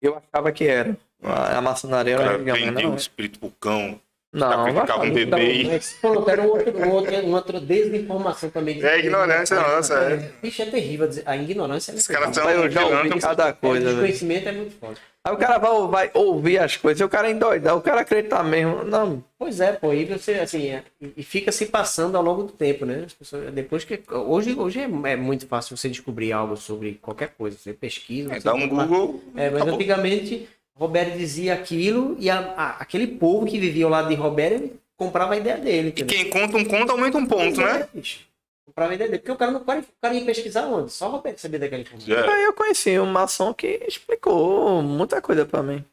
Eu 0.00 0.16
achava 0.16 0.52
que 0.52 0.66
era. 0.66 0.96
A 1.22 1.60
maçonaria 1.60 2.16
O 2.16 2.20
era 2.20 2.24
cara 2.30 2.38
religião, 2.38 2.72
mas 2.72 2.82
não 2.82 2.90
o 2.90 2.94
é. 2.94 2.96
espírito 2.96 3.38
pro 3.38 3.50
cão. 3.50 4.00
Não, 4.38 4.72
vai 4.72 5.08
um 5.08 5.12
bebê 5.12 5.52
e. 5.52 5.66
Mas, 5.66 5.96
pronto, 6.00 6.28
era 6.30 6.42
um 6.42 6.46
outro, 6.48 6.78
um 6.78 6.90
outro, 6.90 7.16
uma 7.20 7.36
outra 7.38 7.60
desinformação 7.60 8.50
também. 8.50 8.84
É 8.84 8.98
ignorância 8.98 9.56
nossa, 9.56 9.94
é. 9.94 10.30
Bicho, 10.42 10.62
é 10.62 10.66
terrível. 10.66 11.08
A 11.26 11.36
ignorância 11.36 11.92
é 11.92 11.94
Os 11.94 12.06
caras 12.06 12.36
ouvi 12.38 12.68
pilantras. 12.68 13.24
cada 13.24 13.50
O 13.50 13.54
coisa, 13.54 13.80
velho. 13.86 13.96
desconhecimento 13.96 14.48
é 14.48 14.52
muito 14.52 14.74
forte. 14.78 15.00
Aí 15.24 15.34
o 15.34 15.36
cara 15.36 15.58
vai, 15.58 15.86
vai 15.88 16.10
ouvir 16.14 16.58
as 16.58 16.76
coisas 16.76 17.00
e 17.00 17.04
o 17.04 17.08
cara 17.08 17.30
endoidar, 17.30 17.76
o 17.76 17.82
cara 17.82 18.00
acreditar 18.00 18.42
mesmo. 18.42 18.84
Não, 18.84 19.22
Pois 19.38 19.60
é, 19.60 19.72
pô, 19.72 19.92
e 19.92 20.04
você, 20.04 20.32
assim, 20.34 20.68
é- 20.70 20.82
e 21.16 21.22
fica 21.22 21.52
se 21.52 21.66
passando 21.66 22.16
ao 22.16 22.22
longo 22.22 22.42
do 22.44 22.52
tempo, 22.52 22.84
né? 22.84 23.04
As 23.06 23.12
pessoas, 23.12 23.52
depois 23.52 23.84
que. 23.84 24.00
Hoje, 24.10 24.54
hoje 24.58 24.80
é, 24.80 25.10
é 25.12 25.16
muito 25.16 25.46
fácil 25.46 25.76
você 25.76 25.88
descobrir 25.88 26.32
algo 26.32 26.56
sobre 26.56 26.98
qualquer 27.00 27.28
coisa. 27.38 27.56
Você 27.56 27.72
pesquisa. 27.72 28.34
É, 28.34 28.40
dá 28.40 28.54
um 28.54 28.68
Google. 28.68 29.22
É, 29.36 29.44
mas 29.50 29.56
acabou. 29.62 29.74
antigamente, 29.74 30.48
Roberto 30.78 31.16
dizia 31.18 31.54
aquilo 31.54 32.16
e 32.20 32.30
a- 32.30 32.54
a- 32.56 32.70
aquele 32.80 33.06
povo 33.06 33.44
que 33.46 33.58
vivia 33.58 33.84
ao 33.84 33.90
lado 33.90 34.08
de 34.08 34.14
Roberto 34.14 34.70
comprava 34.96 35.34
a 35.34 35.36
ideia 35.36 35.56
dele. 35.58 35.88
E 35.88 35.90
entendeu? 35.90 36.06
quem 36.16 36.30
conta 36.30 36.56
um 36.56 36.64
conto 36.64 36.92
aumenta 36.92 37.18
um 37.18 37.26
ponto, 37.26 37.60
é, 37.60 37.78
né? 37.80 37.88
bicho. 37.92 38.20
Comprava 38.64 38.92
a 38.92 38.94
ideia 38.94 39.10
dele. 39.10 39.18
Porque 39.20 39.32
o 39.32 39.36
cara 39.36 39.50
não 39.50 39.60
o 39.60 39.64
cara, 39.64 40.14
ia 40.14 40.24
pesquisar 40.24 40.66
onde? 40.66 40.92
Só 40.92 41.08
o 41.08 41.12
Roberto 41.12 41.38
sabia 41.38 41.58
daquela 41.58 41.82
informação. 41.82 42.14
É. 42.14 42.46
Eu 42.46 42.52
conheci 42.52 42.98
um 42.98 43.06
maçom 43.06 43.52
que 43.52 43.82
explicou 43.88 44.82
muita 44.82 45.20
coisa 45.20 45.44
pra 45.44 45.62
mim. 45.62 45.84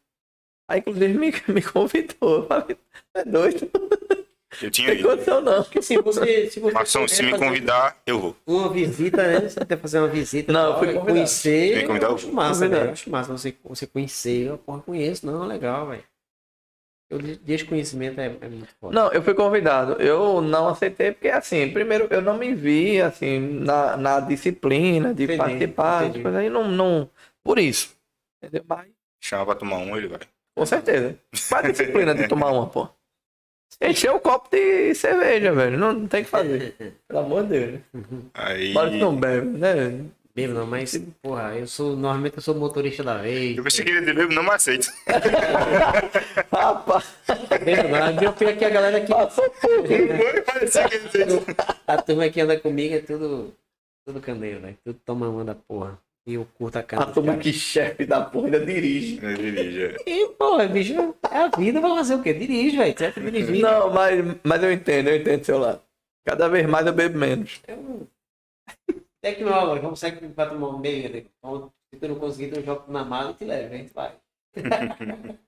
Aí, 0.69 0.80
inclusive, 0.80 1.14
me, 1.17 1.31
me 1.47 1.61
convidou. 1.61 2.45
Falei, 2.47 2.77
é 3.15 3.23
doido, 3.25 3.69
Eu 4.61 4.66
não 4.66 4.69
tinha 4.72 4.93
ido. 4.93 5.08
condição 5.09 5.42
não. 5.42 5.64
Porque 5.64 5.82
se 5.82 5.98
você, 6.01 6.50
se 6.50 6.59
você 6.59 6.85
se 7.08 7.24
me 7.24 7.32
fazer 7.32 7.45
convidar, 7.45 7.98
eu 8.06 8.19
vou. 8.19 8.35
Uma 8.45 8.69
visita, 8.72 9.17
né? 9.27 9.48
Você 9.50 9.59
tem 9.66 9.77
que 9.77 9.82
fazer 9.82 10.00
uma 10.00 10.08
visita. 10.08 10.51
Não, 10.53 10.67
eu 10.74 10.77
fui 10.80 10.88
convidado. 10.88 11.11
Conhecer. 11.14 11.74
Fui 11.80 11.84
convidado. 11.88 12.11
Eu 12.11 12.16
acho 12.16 12.32
massa, 12.34 12.67
velho. 12.67 12.85
Eu 12.85 12.92
acho 12.92 13.09
massa 13.09 13.32
você, 13.32 13.56
você 13.64 13.88
conhecer. 13.88 14.48
Eu, 14.48 14.58
porra, 14.58 14.80
conheço. 14.82 15.25
Não, 15.25 15.45
legal, 15.45 15.88
velho. 15.88 16.03
O 17.11 17.19
de- 17.19 17.35
desconhecimento 17.38 18.19
é, 18.19 18.25
é 18.42 18.48
muito 18.50 18.74
forte. 18.82 18.95
Não, 18.95 19.11
eu 19.14 19.22
fui 19.22 19.35
convidado. 19.35 19.93
Eu 20.01 20.42
não 20.42 20.67
aceitei 20.69 21.11
porque, 21.11 21.30
assim, 21.30 21.72
primeiro, 21.72 22.08
eu 22.09 22.19
não 22.22 22.35
me 22.35 22.56
vi, 22.56 23.00
assim, 23.00 23.40
na, 23.40 23.95
na 23.95 24.19
disciplina 24.19 25.14
de 25.14 25.24
Entendi, 25.25 25.38
participar, 25.38 26.06
entendi. 26.08 26.27
aí, 26.35 26.50
não, 26.50 26.67
não... 26.67 27.08
Por 27.43 27.59
isso. 27.59 27.95
Entendeu? 28.43 28.64
Mas, 28.67 28.88
Chama 29.22 29.45
pra 29.45 29.56
tomar 29.56 29.77
um, 29.77 29.95
ele 29.95 30.08
vai. 30.08 30.19
com 30.58 30.66
certeza. 30.66 31.16
Qual 31.48 31.64
a 31.64 31.67
disciplina 31.69 32.16
de 32.16 32.27
tomar 32.27 32.51
uma, 32.51 32.66
pô? 32.67 32.90
Encher 33.81 34.11
o 34.11 34.19
copo 34.19 34.49
de 34.49 34.93
cerveja, 34.95 35.51
velho. 35.53 35.77
Não, 35.77 35.93
não 35.93 36.07
tem 36.07 36.21
o 36.21 36.23
que 36.25 36.29
fazer. 36.29 36.75
Pelo 37.07 37.19
amor 37.19 37.43
de 37.43 37.49
Deus. 37.49 37.81
Aí. 38.33 38.73
Bora 38.73 38.89
que 38.89 38.97
não 38.97 39.15
bebe, 39.15 39.57
né? 39.57 40.05
Bebo 40.35 40.53
não, 40.53 40.67
mas, 40.67 41.01
porra, 41.21 41.55
eu 41.55 41.65
sou. 41.65 41.95
Normalmente 41.95 42.35
eu 42.35 42.41
sou 42.41 42.55
motorista 42.55 43.01
da 43.01 43.17
vez. 43.19 43.57
Eu 43.57 43.63
pensei 43.63 43.85
que 43.85 43.91
ele 43.91 44.13
bebo, 44.13 44.33
não 44.33 44.43
me 44.43 44.49
aceito. 44.49 44.91
Rapaz, 46.51 47.15
Bebo 47.63 47.87
não. 47.87 48.21
Eu 48.21 48.33
fui 48.33 48.47
aqui 48.47 48.65
a 48.65 48.69
galera 48.69 48.99
que. 48.99 49.07
passou 49.07 49.49
pouco. 49.49 49.87
Foi, 49.87 50.41
parecia 50.41 50.89
que 50.89 51.17
ele 51.17 51.45
A 51.87 52.01
turma 52.01 52.29
que 52.29 52.41
anda 52.41 52.59
comigo 52.59 52.95
é 52.95 52.99
tudo. 52.99 53.53
Tudo 54.05 54.19
candeiro, 54.19 54.59
velho. 54.59 54.77
Tudo 54.83 54.99
toma 55.05 55.29
uma 55.29 55.45
da 55.45 55.55
porra. 55.55 55.97
E 56.27 56.33
eu 56.33 56.47
curto 56.57 56.79
a 56.79 56.83
cara. 56.83 57.03
A 57.03 57.11
turma 57.11 57.37
que 57.37 57.53
chefe 57.53 58.05
da 58.05 58.21
porra 58.21 58.45
ainda 58.47 58.65
dirige. 58.65 59.23
Ele 59.23 59.51
dirige, 59.51 59.83
é. 59.83 59.95
E, 60.07 60.27
porra, 60.29 60.67
bicho, 60.67 60.93
é 61.31 61.37
a 61.37 61.47
vida, 61.55 61.79
vai 61.79 61.95
fazer 61.95 62.15
o 62.15 62.23
quê? 62.23 62.33
Dirige, 62.33 62.77
velho. 62.77 62.97
Certo? 62.97 63.21
Dirigir. 63.21 63.61
Não, 63.61 63.93
mas, 63.93 64.35
mas 64.43 64.63
eu 64.63 64.71
entendo, 64.71 65.09
eu 65.09 65.17
entendo 65.17 65.39
do 65.39 65.45
seu 65.45 65.59
lado. 65.59 65.81
Cada 66.25 66.47
vez 66.47 66.67
mais 66.67 66.87
eu 66.87 66.93
bebo 66.93 67.19
menos. 67.19 67.61
Eu... 67.67 68.07
É 69.21 69.33
que 69.33 69.43
não, 69.43 69.67
mano, 69.67 69.81
vamos 69.81 69.99
sair 69.99 70.13
pra 70.33 70.47
tomar 70.47 70.69
um 70.69 70.79
meio, 70.79 71.11
né? 71.11 71.25
Então, 71.37 71.71
se 71.93 71.99
tu 71.99 72.07
não 72.07 72.15
conseguir, 72.15 72.51
tu 72.51 72.63
joga 72.63 72.91
na 72.91 73.03
mala 73.03 73.31
e 73.31 73.33
te 73.35 73.45
leva, 73.45 73.73
a 73.73 73.77
gente 73.77 73.93
vai. 73.93 74.15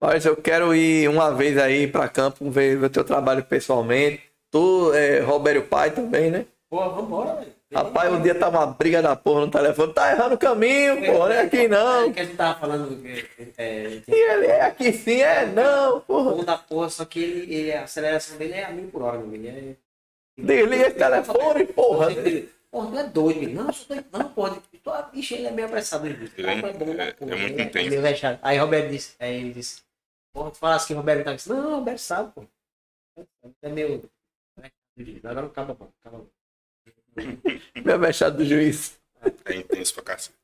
Mas 0.00 0.26
eu 0.26 0.36
quero 0.36 0.74
ir 0.74 1.08
uma 1.08 1.30
vez 1.34 1.56
aí 1.56 1.86
pra 1.86 2.08
campo, 2.08 2.50
ver 2.50 2.82
o 2.82 2.90
teu 2.90 3.04
trabalho 3.04 3.44
pessoalmente. 3.44 4.22
Tu, 4.50 4.92
é, 4.92 5.20
Roberto 5.20 5.66
Pai 5.68 5.90
também, 5.90 6.30
né? 6.30 6.46
Pô, 6.68 6.90
vambora, 6.90 7.36
velho. 7.36 7.53
Rapaz, 7.72 8.12
um 8.12 8.22
dia 8.22 8.34
tá 8.38 8.48
uma 8.48 8.66
briga 8.66 9.02
da 9.02 9.16
porra 9.16 9.40
no 9.46 9.50
telefone. 9.50 9.92
Tá 9.92 10.12
errando 10.12 10.34
o 10.34 10.38
caminho, 10.38 10.96
pô, 11.04 11.12
não 11.18 11.30
é 11.32 11.40
aqui 11.40 11.66
não. 11.66 12.12
Que 12.12 12.20
a 12.20 12.24
gente 12.24 12.36
tava 12.36 12.60
falando 12.60 13.02
que 13.02 13.52
é, 13.58 14.02
E 14.06 14.12
ele 14.32 14.46
é 14.46 14.60
aqui 14.62 14.92
sim, 14.92 15.20
é 15.20 15.46
não, 15.46 16.00
porra. 16.00 16.30
bom 16.36 16.44
da 16.44 16.56
porra, 16.58 16.88
só 16.90 17.04
que 17.04 17.18
ele, 17.22 17.52
ele- 17.54 17.72
a 17.72 17.84
aceleração 17.84 18.36
dele 18.36 18.52
é 18.54 18.64
a 18.64 18.70
mil 18.70 18.88
por 18.90 19.02
hora, 19.02 19.18
meu 19.18 19.26
amigo. 19.26 19.44
Ele 19.46 19.78
é... 20.38 20.42
Desliga 20.42 20.86
esse 20.88 20.96
telefone, 20.96 21.66
porra. 21.66 22.08
Porra, 22.70 22.90
tu 22.90 22.98
é 22.98 23.04
doido, 23.04 23.40
menino. 23.40 23.64
Não, 23.64 23.72
sou 23.72 23.86
doido. 23.88 24.06
Não, 24.12 24.28
pode. 24.32 24.60
Tu, 24.82 24.90
bicho, 25.12 25.34
ele 25.34 25.46
é 25.46 25.50
meio 25.50 25.66
apressado. 25.68 26.06
Ele 26.06 26.16
disse, 26.16 26.34
Ele 26.40 26.50
é- 26.50 26.60
"Porra, 26.60 26.72
bom 26.74 26.92
é- 27.00 27.12
porra." 27.12 27.32
é 27.34 27.36
muito 27.36 27.60
intenso. 27.60 28.26
é. 28.26 28.38
Aí 28.42 28.58
Roberto 28.58 28.90
disse, 28.90 29.14
aí 29.18 29.36
ele 29.36 29.52
disse, 29.52 29.82
porra, 30.32 30.50
tu 30.50 30.58
falasse 30.58 30.86
que 30.88 30.92
Roberto 30.94 31.24
tá 31.24 31.34
disse, 31.34 31.48
não, 31.48 31.76
Roberto 31.76 31.98
sabe, 31.98 32.32
pô. 32.34 32.44
É 33.62 33.68
meio. 33.68 34.02
Agora 35.24 35.42
não 35.42 35.48
acaba 35.48 35.74
bom, 35.74 35.88
acaba 36.00 36.18
bom. 36.18 36.26
Meu 37.84 37.98
mexado 37.98 38.38
do 38.38 38.44
juiz. 38.44 38.98
É 39.44 39.56
intenso 39.56 39.94
pra 39.94 40.02
cacete. 40.02 40.36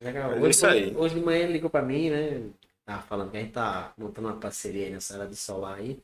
É 0.00 0.26
Hoje, 0.36 0.50
isso 0.50 0.66
aí. 0.66 0.96
hoje 0.96 1.14
de 1.16 1.20
manhã 1.20 1.44
ele 1.44 1.54
ligou 1.54 1.70
pra 1.70 1.82
mim, 1.82 2.10
né? 2.10 2.50
tava 2.84 3.02
falando 3.02 3.30
que 3.30 3.36
a 3.36 3.40
gente 3.40 3.52
tá 3.52 3.92
montando 3.98 4.28
uma 4.28 4.38
parceria 4.40 4.86
aí 4.86 4.92
nessa 4.92 5.14
área 5.14 5.26
de 5.28 5.36
solar 5.36 5.78
aí. 5.78 6.00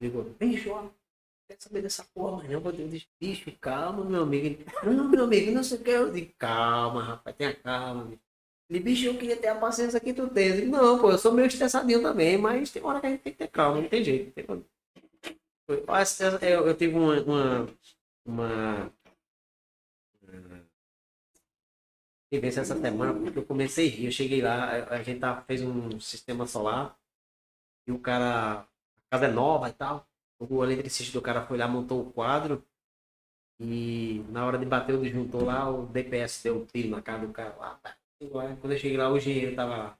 Ligou, 0.00 0.24
bicho, 0.38 0.70
ó, 0.70 0.88
quer 1.48 1.56
saber 1.58 1.82
dessa 1.82 2.04
porra, 2.14 2.46
não, 2.48 2.60
vou 2.60 2.70
dizer, 2.72 3.04
bicho, 3.20 3.50
calma, 3.60 4.04
meu 4.04 4.22
amigo. 4.22 4.46
Ele, 4.46 4.66
não, 4.84 5.08
meu 5.08 5.24
amigo, 5.24 5.50
não 5.52 5.64
sei 5.64 5.78
o 5.78 5.82
que. 5.82 5.90
Eu 5.90 6.12
digo, 6.12 6.32
calma, 6.38 7.02
rapaz, 7.02 7.34
tenha 7.36 7.54
calma, 7.54 8.04
bicho. 8.04 8.20
Ele, 8.68 8.80
bicho, 8.80 9.06
eu 9.06 9.16
queria 9.16 9.36
ter 9.36 9.48
a 9.48 9.54
paciência 9.54 9.98
que 10.00 10.12
tu 10.12 10.28
tem. 10.28 10.48
Eu 10.48 10.56
digo, 10.56 10.70
não, 10.72 10.98
pô, 11.00 11.10
eu 11.12 11.18
sou 11.18 11.32
meio 11.32 11.46
estressadinho 11.46 12.02
também, 12.02 12.36
mas 12.36 12.70
tem 12.70 12.84
hora 12.84 13.00
que 13.00 13.06
a 13.06 13.10
gente 13.10 13.22
tem 13.22 13.32
que 13.32 13.38
ter 13.38 13.48
calma, 13.48 13.80
não 13.80 13.88
tem 13.88 14.04
jeito. 14.04 14.26
Não 14.48 14.60
tem 14.62 14.66
essa- 16.00 16.38
Eu, 16.44 16.66
eu 16.66 16.76
tive 16.76 16.94
uma, 16.94 17.20
uma, 17.22 17.68
uma 18.26 18.92
vivência 22.30 22.60
essa 22.60 22.78
semana, 22.78 23.14
porque 23.14 23.38
eu 23.38 23.44
comecei 23.44 23.88
a. 23.90 24.06
Eu 24.06 24.10
cheguei 24.12 24.42
lá, 24.42 24.70
a 24.90 25.02
gente 25.02 25.20
tá, 25.20 25.42
fez 25.42 25.62
um 25.62 26.00
sistema 26.00 26.46
solar 26.46 26.96
e 27.86 27.92
o 27.92 27.98
cara, 27.98 28.60
a 28.60 28.66
casa 29.10 29.26
é 29.26 29.30
nova 29.30 29.68
e 29.68 29.72
tal. 29.72 30.06
O 30.38 30.64
eletricista 30.64 31.18
do 31.18 31.22
cara 31.22 31.46
foi 31.46 31.56
lá, 31.56 31.66
montou 31.66 32.02
o 32.02 32.12
quadro 32.12 32.62
e 33.58 34.22
na 34.28 34.44
hora 34.44 34.58
de 34.58 34.66
bater 34.66 34.94
o 34.94 35.02
disjuntor 35.02 35.44
lá, 35.44 35.70
o 35.70 35.86
DPS 35.86 36.42
deu 36.42 36.58
um 36.58 36.66
tiro 36.66 36.90
na 36.90 37.00
cara 37.00 37.26
do 37.26 37.32
cara 37.32 37.56
lá. 37.56 37.80
Quando 38.60 38.72
eu 38.72 38.78
cheguei 38.78 38.96
lá, 38.96 39.10
o 39.10 39.16
engenheiro 39.16 39.56
tava 39.56 39.76
lá. 39.76 39.98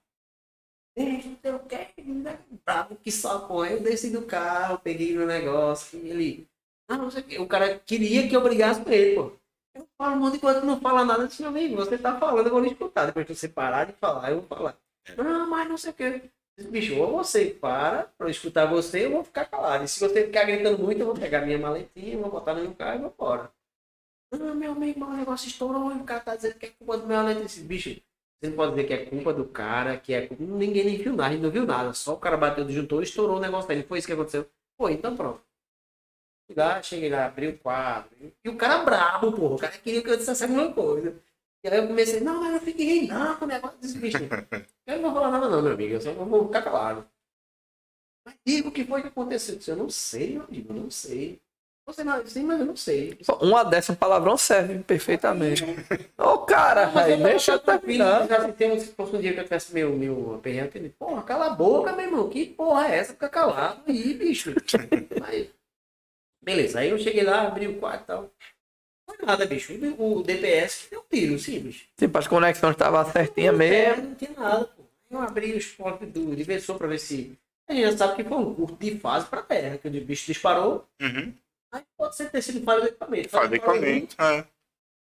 Deixa, 0.95 1.27
não 1.29 1.37
sei 1.41 1.51
o 1.51 1.59
que. 1.59 1.75
Aí 1.75 3.73
Eu 3.73 3.83
desci 3.83 4.11
do 4.11 4.23
carro, 4.25 4.79
peguei 4.79 5.15
meu 5.15 5.27
negócio 5.27 5.99
ele. 5.99 6.47
Ah, 6.87 6.97
não 6.97 7.11
sei 7.11 7.21
o 7.21 7.25
que. 7.25 7.39
O 7.39 7.47
cara 7.47 7.79
queria 7.79 8.27
que 8.27 8.35
eu 8.35 8.41
brigasse 8.41 8.81
com 8.81 8.89
ele, 8.89 9.15
pô. 9.15 9.31
Eu 9.75 9.87
falo 9.97 10.15
um 10.15 10.19
monte 10.19 10.33
de 10.33 10.39
coisa 10.39 10.61
não 10.61 10.79
fala 10.79 11.05
nada 11.05 11.27
desse 11.27 11.41
meu 11.41 11.51
amigo. 11.51 11.75
Você 11.75 11.97
tá 11.97 12.17
falando, 12.19 12.47
eu 12.47 12.51
vou 12.51 12.61
lhe 12.61 12.69
escutar. 12.71 13.05
Depois 13.05 13.25
que 13.25 13.35
você 13.35 13.47
parar 13.47 13.85
de 13.85 13.93
falar, 13.93 14.31
eu 14.31 14.39
vou 14.39 14.47
falar. 14.47 14.77
Não, 15.15 15.49
mas 15.49 15.69
não 15.69 15.77
sei 15.77 15.91
o 15.91 15.93
que. 15.93 16.31
Bicho, 16.69 16.95
ou 16.95 17.11
você 17.17 17.45
para 17.51 18.11
pra 18.17 18.27
eu 18.27 18.31
escutar 18.31 18.65
você, 18.65 19.05
eu 19.05 19.11
vou 19.11 19.23
ficar 19.23 19.45
calado. 19.45 19.83
E 19.83 19.87
se 19.87 19.99
você 19.99 20.25
ficar 20.25 20.45
gritando 20.45 20.79
muito, 20.79 20.99
eu 20.99 21.05
vou 21.05 21.15
pegar 21.15 21.41
minha 21.45 21.59
maletinha, 21.59 22.17
vou 22.17 22.31
botar 22.31 22.55
no 22.55 22.61
meu 22.61 22.73
carro 22.73 22.95
e 22.95 23.01
vou 23.01 23.13
embora. 23.15 23.51
Não, 24.31 24.55
meu 24.55 24.71
amigo, 24.71 24.99
mas 24.99 25.09
o 25.09 25.13
negócio 25.13 25.47
estourou 25.47 25.91
e 25.91 25.95
o 25.97 26.03
cara 26.03 26.19
tá 26.21 26.35
dizendo 26.35 26.55
que 26.55 26.65
é 26.65 26.69
culpa 26.69 26.97
do 26.97 27.07
meu 27.07 27.19
eletricista. 27.19 27.67
Bicho, 27.67 27.89
você 27.89 28.49
não 28.49 28.55
pode 28.57 28.71
dizer 28.71 28.87
que 28.87 28.93
é 28.93 29.05
culpa 29.05 29.33
do 29.33 29.45
cara, 29.45 29.97
que 29.97 30.13
é 30.13 30.27
culpa. 30.27 30.43
Ninguém 30.43 30.83
nem 30.83 30.97
viu 30.97 31.11
nada, 31.15 31.29
a 31.29 31.31
gente 31.33 31.43
não 31.43 31.51
viu 31.51 31.65
nada. 31.65 31.93
Só 31.93 32.15
o 32.15 32.19
cara 32.19 32.35
bateu 32.35 32.65
do 32.65 32.71
juntor 32.71 33.01
e 33.01 33.03
estourou 33.03 33.37
o 33.37 33.39
negócio 33.39 33.67
dele. 33.67 33.83
Foi 33.83 33.99
isso 33.99 34.07
que 34.07 34.13
aconteceu. 34.13 34.49
Foi, 34.77 34.93
então 34.93 35.15
pronto. 35.15 35.46
Lá, 36.55 36.81
cheguei 36.81 37.09
lá, 37.09 37.25
abri 37.25 37.47
o 37.47 37.57
quadro. 37.57 38.09
E 38.43 38.49
o 38.49 38.55
cara 38.55 38.79
brabo, 38.79 39.31
porra. 39.31 39.55
O 39.55 39.59
cara 39.59 39.77
queria 39.77 40.01
que 40.01 40.09
eu 40.09 40.17
dissesse 40.17 40.43
alguma 40.43 40.71
coisa. 40.71 41.15
E 41.63 41.67
aí 41.67 41.77
eu 41.77 41.87
comecei, 41.87 42.19
não, 42.21 42.39
mas 42.39 42.53
eu 42.53 42.59
fiquei 42.61 42.85
rindo, 42.85 43.13
não, 43.13 43.35
com 43.35 43.45
o 43.45 43.47
negócio 43.47 43.77
desse 43.79 43.97
bicho. 43.97 44.17
Eu 44.85 44.97
não 44.97 45.01
vou 45.03 45.13
falar 45.13 45.31
nada 45.31 45.49
não, 45.49 45.61
meu 45.61 45.73
amigo. 45.73 45.93
Eu 45.93 46.01
só 46.01 46.13
vou 46.13 46.45
ficar 46.47 46.61
calado. 46.61 47.05
Mas 48.25 48.35
diga 48.45 48.69
o 48.69 48.71
que 48.71 48.85
foi 48.85 49.01
que 49.01 49.07
aconteceu. 49.07 49.59
Eu 49.67 49.75
não 49.75 49.89
sei, 49.89 50.33
meu 50.33 50.43
amigo, 50.43 50.73
eu 50.73 50.81
não 50.81 50.89
sei. 50.89 51.41
Você 51.87 52.03
não, 52.03 52.25
sim, 52.27 52.43
mas 52.43 52.59
eu 52.59 52.65
não 52.65 52.75
sei. 52.75 53.17
Uma 53.39 53.63
dessa, 53.63 53.93
um 53.93 53.95
palavrão 53.95 54.35
serve 54.37 54.79
perfeitamente. 54.79 55.63
Ô, 56.17 56.39
cara, 56.39 56.91
Mas 56.91 57.05
velho, 57.05 57.21
eu 57.21 57.23
deixa 57.23 57.53
eu 57.53 57.59
terminar. 57.59 58.27
Já 58.27 58.45
se 58.45 58.51
tem 58.51 58.71
um, 58.73 58.79
se 58.79 58.87
fosse 58.87 59.15
um 59.15 59.21
dia 59.21 59.33
que 59.33 59.39
eu 59.39 59.43
tivesse 59.45 59.73
meu, 59.73 59.95
meu 59.95 60.41
diria, 60.43 60.69
porra, 60.99 61.23
cala 61.23 61.47
a 61.47 61.49
boca, 61.51 61.93
meu 61.93 62.05
irmão. 62.05 62.29
Que 62.29 62.45
porra 62.45 62.89
é 62.89 62.97
essa? 62.97 63.13
Fica 63.13 63.29
calado 63.29 63.83
aí, 63.87 64.13
bicho. 64.13 64.53
Aí, 65.23 65.49
beleza, 66.47 66.79
aí 66.79 66.89
eu 66.89 66.97
cheguei 66.97 67.23
lá, 67.23 67.41
abri 67.45 67.67
o 67.67 67.77
quarto 67.77 68.03
e 68.03 68.05
tal. 68.05 68.31
Não 69.05 69.15
foi 69.15 69.25
nada, 69.25 69.45
bicho. 69.45 69.73
O 69.97 70.23
DPS 70.23 70.85
que 70.85 70.91
deu 70.91 71.05
tiro, 71.11 71.37
sim, 71.37 71.59
bicho. 71.59 71.85
Tipo, 71.97 72.17
as 72.17 72.27
conexões 72.27 72.71
estavam 72.71 73.11
certinhas 73.11 73.53
É, 73.53 73.57
mesmo. 73.57 74.03
não 74.03 74.15
tinha 74.15 74.31
nada, 74.31 74.65
pô. 74.65 74.83
Eu 75.11 75.19
abri 75.19 75.53
os 75.55 75.65
portos 75.65 76.09
do 76.09 76.35
diversor 76.35 76.77
pra 76.77 76.87
ver 76.87 76.99
se. 76.99 77.37
A 77.69 77.73
gente 77.73 77.91
já 77.91 77.97
sabe 77.97 78.15
que 78.15 78.23
foi 78.23 78.37
um 78.37 78.55
curto 78.55 78.77
de 78.77 78.97
fase 78.97 79.27
pra 79.27 79.41
terra, 79.41 79.77
que 79.77 79.87
o 79.89 79.91
bicho 79.91 80.25
disparou. 80.25 80.87
Uhum. 81.01 81.33
Aí 81.73 81.83
pode 81.97 82.15
ser 82.15 82.29
ter 82.29 82.41
sido 82.41 82.63
falha 82.63 82.81
do 82.81 82.87
equipamento. 82.87 83.35
Em 83.35 83.39
um, 83.39 83.43
equipamento. 83.53 84.15
É. 84.21 84.39
O 84.39 84.45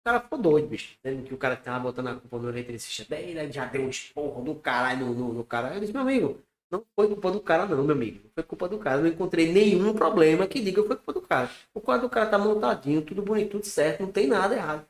cara 0.04 0.20
ficou 0.22 0.40
doido, 0.40 0.68
bicho. 0.68 0.96
Dizendo 1.04 1.24
que 1.24 1.34
o 1.36 1.38
cara 1.38 1.56
tava 1.56 1.80
botando 1.80 2.08
a 2.08 2.16
culpa 2.16 2.40
no 2.40 2.50
eletricista 2.50 3.06
dele, 3.16 3.40
aí 3.40 3.52
já 3.52 3.66
deu 3.66 3.84
um 3.84 3.90
esporro 3.90 4.44
do 4.44 4.56
caralho 4.56 5.06
no, 5.06 5.14
no, 5.14 5.34
no 5.34 5.44
cara. 5.44 5.76
Eu 5.76 5.80
disse, 5.80 5.94
meu 5.94 6.02
amigo, 6.02 6.42
não 6.70 6.86
foi 6.96 7.08
culpa 7.08 7.32
do 7.32 7.40
cara, 7.40 7.66
não, 7.66 7.84
meu 7.84 7.96
amigo. 7.96 8.20
Não 8.24 8.32
foi 8.34 8.44
culpa 8.44 8.68
do 8.68 8.78
cara. 8.78 9.02
Não 9.02 9.08
encontrei 9.08 9.52
nenhum 9.52 9.94
problema 9.94 10.48
que 10.48 10.60
diga 10.60 10.82
que 10.82 10.88
foi 10.88 10.98
culpa 10.98 11.14
do 11.14 11.22
cara. 11.22 11.50
O 11.74 11.80
quadro 11.80 12.08
do 12.08 12.12
cara 12.12 12.30
tá 12.30 12.38
montadinho, 12.38 13.02
tudo 13.02 13.22
bonito, 13.22 13.52
tudo 13.52 13.66
certo, 13.66 14.02
não 14.02 14.12
tem 14.12 14.28
nada 14.28 14.56
errado. 14.56 14.86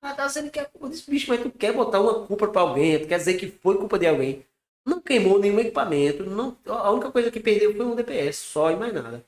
Cara 0.00 0.14
tá 0.14 0.26
dizendo 0.26 0.50
que 0.50 0.58
é 0.58 0.64
culpa 0.64 0.88
desse 0.88 1.10
bicho, 1.10 1.28
mas 1.28 1.42
tu 1.42 1.50
quer 1.50 1.72
botar 1.72 2.00
uma 2.00 2.26
culpa 2.26 2.48
pra 2.48 2.62
alguém, 2.62 2.98
tu 2.98 3.08
quer 3.08 3.18
dizer 3.18 3.34
que 3.34 3.48
foi 3.50 3.76
culpa 3.76 3.98
de 3.98 4.06
alguém. 4.06 4.46
Não 4.86 5.00
queimou 5.00 5.38
nenhum 5.38 5.58
equipamento, 5.60 6.24
não, 6.24 6.56
a 6.64 6.90
única 6.90 7.12
coisa 7.12 7.30
que 7.30 7.38
perdeu 7.38 7.76
foi 7.76 7.84
um 7.84 7.94
DPS, 7.94 8.38
só 8.38 8.70
e 8.70 8.76
mais 8.76 8.94
nada. 8.94 9.24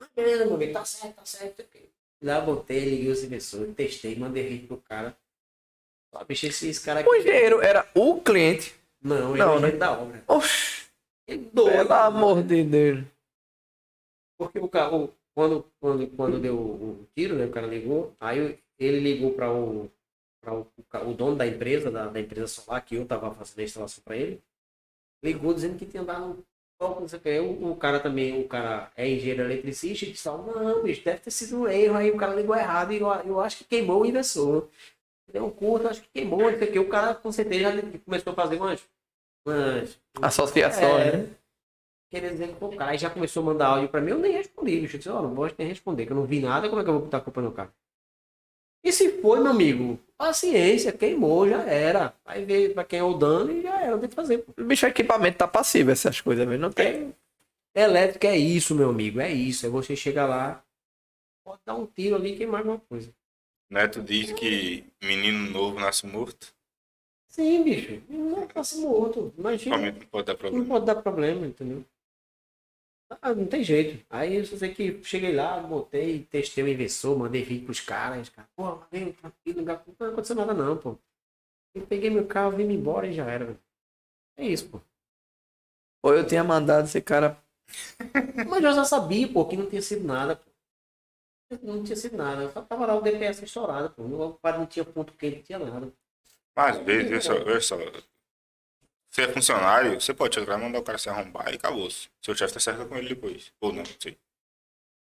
Ah, 0.00 0.08
beleza, 0.16 0.46
meu 0.46 0.54
amigo, 0.54 0.72
tá 0.72 0.84
certo, 0.84 1.14
tá 1.14 1.24
certo. 1.24 1.64
Lá 2.20 2.40
botei, 2.40 2.84
liguei 2.84 3.10
os 3.10 3.22
inversores, 3.22 3.74
testei, 3.74 4.16
mandei 4.16 4.48
vídeo 4.48 4.68
pro 4.68 4.76
cara. 4.78 5.16
Ó, 6.12 6.24
bicho, 6.24 6.46
esse, 6.46 6.68
esse 6.68 6.80
cara 6.84 7.00
aqui. 7.00 7.08
O 7.08 7.14
engenheiro 7.14 7.60
era 7.60 7.88
o 7.94 8.20
cliente. 8.20 8.74
Não, 9.02 9.30
ele 9.30 9.38
Não, 9.38 9.54
é 9.54 9.56
o 9.56 9.60
né? 9.60 9.68
engenheiro 9.68 9.78
da 9.78 9.92
obra. 9.98 10.24
Oxi, 10.28 10.86
Ele 11.26 11.50
doido. 11.52 11.76
pelo 11.88 11.92
amor 11.94 12.42
de 12.42 12.64
Deus. 12.64 13.04
Porque 14.38 14.58
o 14.58 14.68
carro, 14.68 15.12
quando, 15.34 15.64
quando, 15.80 16.06
quando 16.16 16.40
deu 16.40 16.56
o 16.58 17.06
tiro, 17.14 17.36
né, 17.36 17.46
o 17.46 17.50
cara 17.50 17.66
ligou, 17.66 18.14
aí 18.20 18.58
ele 18.78 19.00
ligou 19.00 19.32
para 19.34 19.52
o, 19.52 19.90
pra 20.40 20.54
o, 20.54 20.66
o 21.08 21.14
dono 21.14 21.36
da 21.36 21.46
empresa, 21.46 21.90
da, 21.90 22.08
da 22.08 22.20
empresa 22.20 22.46
solar, 22.48 22.84
que 22.84 22.96
eu 22.96 23.06
tava 23.06 23.32
fazendo 23.34 23.60
a 23.60 23.64
instalação 23.64 24.02
para 24.04 24.16
ele, 24.16 24.42
ligou 25.24 25.54
dizendo 25.54 25.78
que 25.78 25.86
tinha 25.86 26.02
dado 26.02 26.30
o 26.30 27.06
que. 27.20 27.38
O, 27.40 27.70
o 27.72 27.76
cara 27.76 28.00
também, 28.00 28.40
o 28.40 28.48
cara 28.48 28.90
é 28.96 29.08
engenheiro 29.08 29.42
eletricista, 29.42 30.04
e 30.04 30.12
disse, 30.12 30.26
não, 30.26 30.82
bicho, 30.82 31.04
deve 31.04 31.20
ter 31.20 31.30
sido 31.30 31.60
um 31.60 31.68
erro, 31.68 31.96
aí 31.96 32.10
o 32.10 32.16
cara 32.16 32.34
ligou 32.34 32.56
errado, 32.56 32.92
e 32.92 32.98
eu, 33.00 33.06
eu 33.08 33.40
acho 33.40 33.58
que 33.58 33.64
queimou 33.64 34.02
o 34.02 34.06
inversor. 34.06 34.68
Deu 35.32 35.46
um 35.46 35.50
curto, 35.50 35.88
acho 35.88 36.02
que 36.02 36.08
queimou, 36.12 36.50
não 36.50 36.58
sei 36.58 36.68
o 36.68 36.72
que. 36.72 36.78
O 36.78 36.88
cara, 36.88 37.14
com 37.14 37.32
certeza, 37.32 37.72
já 37.74 37.98
começou 38.04 38.32
a 38.32 38.36
fazer 38.36 38.56
umas... 38.56 38.82
umas 39.46 39.98
Associações, 40.20 41.06
é, 41.06 41.16
né? 41.16 41.28
Querendo 42.10 42.32
dizer 42.32 42.48
que 42.48 42.54
pô, 42.56 42.66
o 42.66 42.76
cara 42.76 42.90
aí 42.90 42.98
já 42.98 43.08
começou 43.08 43.42
a 43.42 43.46
mandar 43.46 43.68
áudio 43.68 43.88
pra 43.88 44.00
mim, 44.00 44.10
eu 44.10 44.18
nem 44.18 44.32
respondi, 44.32 44.80
bicho. 44.80 44.96
Eu 44.96 44.98
disse, 44.98 45.08
ó, 45.08 45.22
não 45.22 45.34
gosto 45.34 45.56
nem 45.58 45.66
responder, 45.66 46.04
que 46.04 46.12
eu 46.12 46.16
não 46.16 46.26
vi 46.26 46.40
nada, 46.40 46.68
como 46.68 46.80
é 46.80 46.84
que 46.84 46.90
eu 46.90 46.94
vou 46.94 47.02
botar 47.04 47.18
a 47.18 47.22
culpa 47.22 47.40
no 47.40 47.52
cara? 47.52 47.72
E 48.84 48.92
se 48.92 49.20
foi, 49.22 49.40
meu 49.40 49.52
amigo, 49.52 49.98
paciência, 50.18 50.92
queimou, 50.92 51.48
já 51.48 51.62
era. 51.62 52.14
Aí 52.24 52.44
veio 52.44 52.74
pra 52.74 52.84
quem 52.84 52.98
é 52.98 53.02
o 53.02 53.14
dano 53.14 53.52
e 53.52 53.62
já 53.62 53.80
era, 53.80 53.92
não 53.92 54.00
tem 54.00 54.08
que 54.08 54.14
fazer. 54.14 54.44
O 54.58 54.64
bicho, 54.64 54.84
o 54.84 54.88
equipamento 54.88 55.38
tá 55.38 55.48
passivo, 55.48 55.90
essas 55.90 56.20
coisas, 56.20 56.46
velho. 56.46 56.60
Não 56.60 56.70
tem. 56.70 57.14
Elétrica 57.74 58.28
é 58.28 58.36
isso, 58.36 58.74
meu 58.74 58.90
amigo, 58.90 59.20
é 59.20 59.32
isso. 59.32 59.64
É 59.64 59.68
você 59.70 59.96
chegar 59.96 60.26
lá, 60.26 60.62
pode 61.44 61.62
dar 61.64 61.76
um 61.76 61.86
tiro 61.86 62.16
ali 62.16 62.34
e 62.34 62.36
queimar 62.36 62.60
alguma 62.60 62.78
coisa. 62.78 63.14
Neto 63.72 64.02
diz 64.02 64.30
que 64.32 64.84
menino 65.02 65.50
novo 65.50 65.80
nasce 65.80 66.06
morto. 66.06 66.54
Sim, 67.26 67.64
bicho, 67.64 68.02
não 68.08 68.46
passa 68.46 68.76
morto. 68.76 69.32
Imagina. 69.38 69.76
Realmente 69.76 70.00
não 70.00 70.06
pode 70.08 70.26
dar 70.26 70.32
Não 70.34 70.38
problema. 70.38 70.68
pode 70.68 70.84
dar 70.86 71.02
problema, 71.02 71.46
entendeu? 71.46 71.84
Ah, 73.20 73.34
não 73.34 73.46
tem 73.46 73.62
jeito. 73.64 74.04
Aí 74.10 74.36
eu 74.36 74.44
só 74.44 74.56
sei 74.56 74.74
que 74.74 75.02
cheguei 75.02 75.34
lá, 75.34 75.58
botei, 75.60 76.24
testei 76.24 76.64
o 76.64 76.68
inversor, 76.68 77.18
mandei 77.18 77.42
vídeo 77.42 77.64
pros 77.66 77.80
caras. 77.80 78.28
Cara, 78.28 78.48
pô, 78.54 78.76
veio 78.90 79.16
aqui, 79.22 79.54
não 79.54 79.64
não 79.64 80.08
aconteceu 80.08 80.36
nada 80.36 80.54
não, 80.54 80.76
pô. 80.76 80.98
Eu 81.74 81.86
peguei 81.86 82.10
meu 82.10 82.26
carro, 82.26 82.56
vim 82.56 82.64
embora 82.64 83.08
e 83.08 83.14
já 83.14 83.26
era, 83.30 83.46
velho. 83.46 83.60
É 84.38 84.46
isso, 84.46 84.70
pô. 84.70 84.80
Ou 86.04 86.14
eu 86.14 86.26
tinha 86.26 86.44
mandado 86.44 86.84
esse 86.86 87.00
cara. 87.00 87.42
Mas 88.48 88.62
eu 88.62 88.72
já 88.74 88.84
sabia, 88.84 89.26
pô, 89.32 89.46
que 89.46 89.56
não 89.56 89.68
tinha 89.68 89.82
sido 89.82 90.04
nada, 90.06 90.36
pô. 90.36 90.51
Não 91.62 91.82
tinha 91.82 91.96
sido 91.96 92.16
nada. 92.16 92.50
Só 92.52 92.62
tava 92.62 92.86
lá 92.86 92.94
o 92.94 93.00
DPS 93.02 93.44
estourado, 93.44 93.90
pô. 93.90 94.02
O 94.02 94.34
quadro 94.34 94.60
não 94.60 94.66
tinha 94.66 94.84
ponto 94.84 95.12
quente, 95.14 95.36
não 95.36 95.42
tinha 95.42 95.58
nada. 95.58 95.92
Mas 96.56 96.78
veja 96.78 97.20
só, 97.20 97.34
veja 97.44 97.60
só. 97.60 97.76
Você 99.10 99.22
é 99.22 99.28
funcionário, 99.28 100.00
você 100.00 100.14
pode 100.14 100.34
chegar 100.34 100.58
e 100.58 100.62
mandar 100.62 100.78
o 100.78 100.82
cara 100.82 100.96
se 100.98 101.08
arrombar 101.10 101.50
e 101.52 101.56
acabou. 101.56 101.88
Seu 102.22 102.34
chefe 102.34 102.54
tá 102.54 102.60
certo 102.60 102.86
com 102.86 102.96
ele 102.96 103.10
depois. 103.10 103.52
Ou 103.60 103.70
não, 103.72 103.82
não 103.82 103.90
sei. 104.00 104.16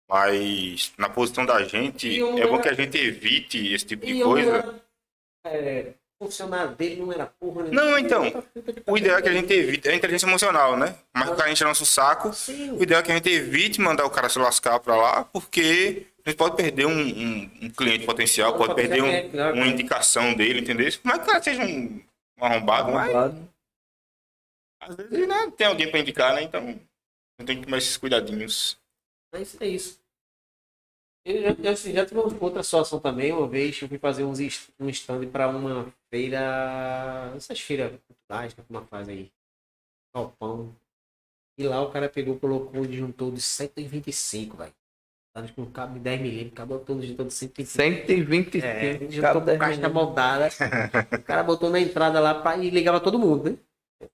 Mas 0.08 0.92
na 0.96 1.08
posição 1.08 1.44
da 1.44 1.62
gente, 1.64 2.16
é 2.20 2.46
bom 2.46 2.54
era- 2.54 2.62
que 2.62 2.68
a 2.68 2.72
gente 2.74 2.96
evite 2.96 3.72
esse 3.72 3.84
tipo 3.84 4.04
E 4.04 4.12
de 4.12 4.18
não 4.20 4.30
coisa. 4.30 4.50
era, 5.44 5.54
é, 5.56 5.94
funcionário 6.22 6.76
dele 6.76 7.00
não 7.00 7.12
era 7.12 7.26
porra 7.26 7.64
nenhuma. 7.64 7.82
Não, 7.84 7.98
então, 7.98 8.22
O 8.86 8.96
ideal 8.96 9.18
é 9.18 9.22
que 9.22 9.28
a 9.28 9.32
gente 9.32 9.52
evite. 9.52 9.88
É 9.88 9.92
a 9.92 9.96
inteligência 9.96 10.26
emocional, 10.26 10.76
né? 10.76 10.96
Mas 11.12 11.28
o 11.28 11.34
cara 11.34 11.50
enche 11.50 11.64
nosso 11.64 11.84
saco. 11.84 12.32
Sim, 12.32 12.70
O 12.78 12.82
ideal 12.84 13.00
é 13.00 13.02
que 13.02 13.10
a 13.10 13.16
gente 13.16 13.28
evite 13.28 13.80
mandar 13.80 14.04
o 14.06 14.10
cara 14.10 14.28
se 14.28 14.38
lascar 14.38 14.78
pra 14.78 14.94
lá, 14.96 15.24
porque 15.24 16.06
a 16.26 16.30
gente 16.30 16.38
pode 16.38 16.56
perder 16.56 16.86
um, 16.86 16.90
um- 16.92 17.50
um 17.66 17.70
cliente 17.70 18.04
potencial, 18.04 18.56
pode 18.56 18.74
perder 18.74 19.02
um- 19.02 19.52
uma 19.54 19.66
indicação 19.66 20.34
dele, 20.34 20.60
entendeu? 20.60 20.86
Mas 21.04 21.18
que 21.18 21.22
o 21.22 21.26
cara 21.26 21.42
seja 21.42 21.62
um, 21.62 21.96
um 22.38 22.44
arrombado, 22.44 22.92
mas 22.92 23.34
às 24.80 24.94
vezes 24.96 25.28
né, 25.28 25.50
tem 25.56 25.66
alguém 25.66 25.90
pra 25.90 26.00
indicar, 26.00 26.34
né? 26.34 26.42
Então 26.42 26.78
tem 27.44 27.58
que 27.60 27.64
tomar 27.64 27.78
esses 27.78 27.96
cuidadinhos. 27.96 28.78
Mas 29.32 29.60
é 29.60 29.66
isso. 29.66 30.00
Eu 31.24 31.42
já, 31.42 31.50
eu 31.60 31.72
assim, 31.72 31.92
já 31.92 32.06
tive 32.06 32.20
uma 32.20 32.42
outra 32.42 32.62
situação 32.62 33.00
também. 33.00 33.32
Uma 33.32 33.48
vez 33.48 33.80
eu 33.82 33.88
fui 33.88 33.98
fazer 33.98 34.24
uns, 34.24 34.38
um 34.78 34.88
stand 34.88 35.26
para 35.30 35.48
uma 35.48 35.92
feira. 36.08 37.32
Essas 37.36 37.60
feiras 37.60 37.98
culturais, 38.06 38.54
né, 38.56 38.64
como 38.66 38.86
faz 38.86 39.08
aí. 39.08 39.30
galpão. 40.14 40.74
E 41.58 41.66
lá 41.66 41.82
o 41.82 41.90
cara 41.90 42.08
pegou, 42.08 42.38
colocou 42.38 42.82
o 42.82 42.86
disjuntor 42.86 43.32
de 43.32 43.40
125, 43.40 44.56
velho. 44.56 44.74
Acho 45.36 45.52
que 45.52 45.60
um 45.60 45.70
cabo 45.70 45.94
de 45.94 46.00
10 46.00 46.20
milímetros, 46.20 46.52
acabou 46.54 46.78
todo 46.78 47.00
de 47.02 47.08
125. 47.08 47.66
125. 47.66 48.66
É, 48.66 49.20
cabo 49.20 49.40
com 49.40 49.44
10 49.46 49.58
caixa 49.58 49.88
moldada. 49.90 50.48
o 51.12 51.22
cara 51.22 51.42
botou 51.42 51.68
na 51.68 51.78
entrada 51.78 52.18
lá 52.20 52.34
pra, 52.34 52.56
e 52.56 52.70
ligava 52.70 53.00
todo 53.00 53.18
mundo, 53.18 53.50
né? 53.50 53.56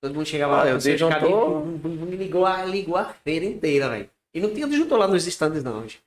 Todo 0.00 0.14
mundo 0.14 0.26
chegava 0.26 0.54
Ah, 0.54 0.64
lá, 0.64 0.70
eu 0.70 0.78
com 1.20 1.78
bum, 1.78 2.08
e 2.12 2.16
ligou 2.16 2.44
a, 2.44 2.64
ligou 2.64 2.96
a 2.96 3.04
feira 3.12 3.44
inteira, 3.44 3.88
velho. 3.88 4.10
E 4.34 4.40
não 4.40 4.52
tinha 4.52 4.66
disjuntor 4.66 4.98
lá 4.98 5.06
nos 5.06 5.24
estandes, 5.26 5.62
não. 5.62 5.82
gente. 5.82 6.02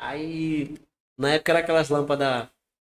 Aí, 0.00 0.74
na 1.18 1.34
época 1.34 1.52
era 1.52 1.58
aquelas 1.58 1.88
lâmpadas 1.90 2.48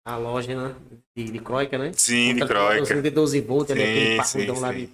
halógenas 0.04 0.74
de, 1.14 1.24
de 1.30 1.38
croica, 1.38 1.78
né? 1.78 1.92
Sim, 1.92 2.34
de 2.34 2.44
croica. 2.46 3.00
De 3.02 3.10
12 3.10 3.40
volts, 3.40 3.70
ali, 3.70 3.80
Sim, 3.82 3.90
aquele 3.90 4.24
sim, 4.24 4.38
parrudão 4.46 4.60
lá. 4.60 4.72
sim. 4.72 4.78
de- 4.86 4.90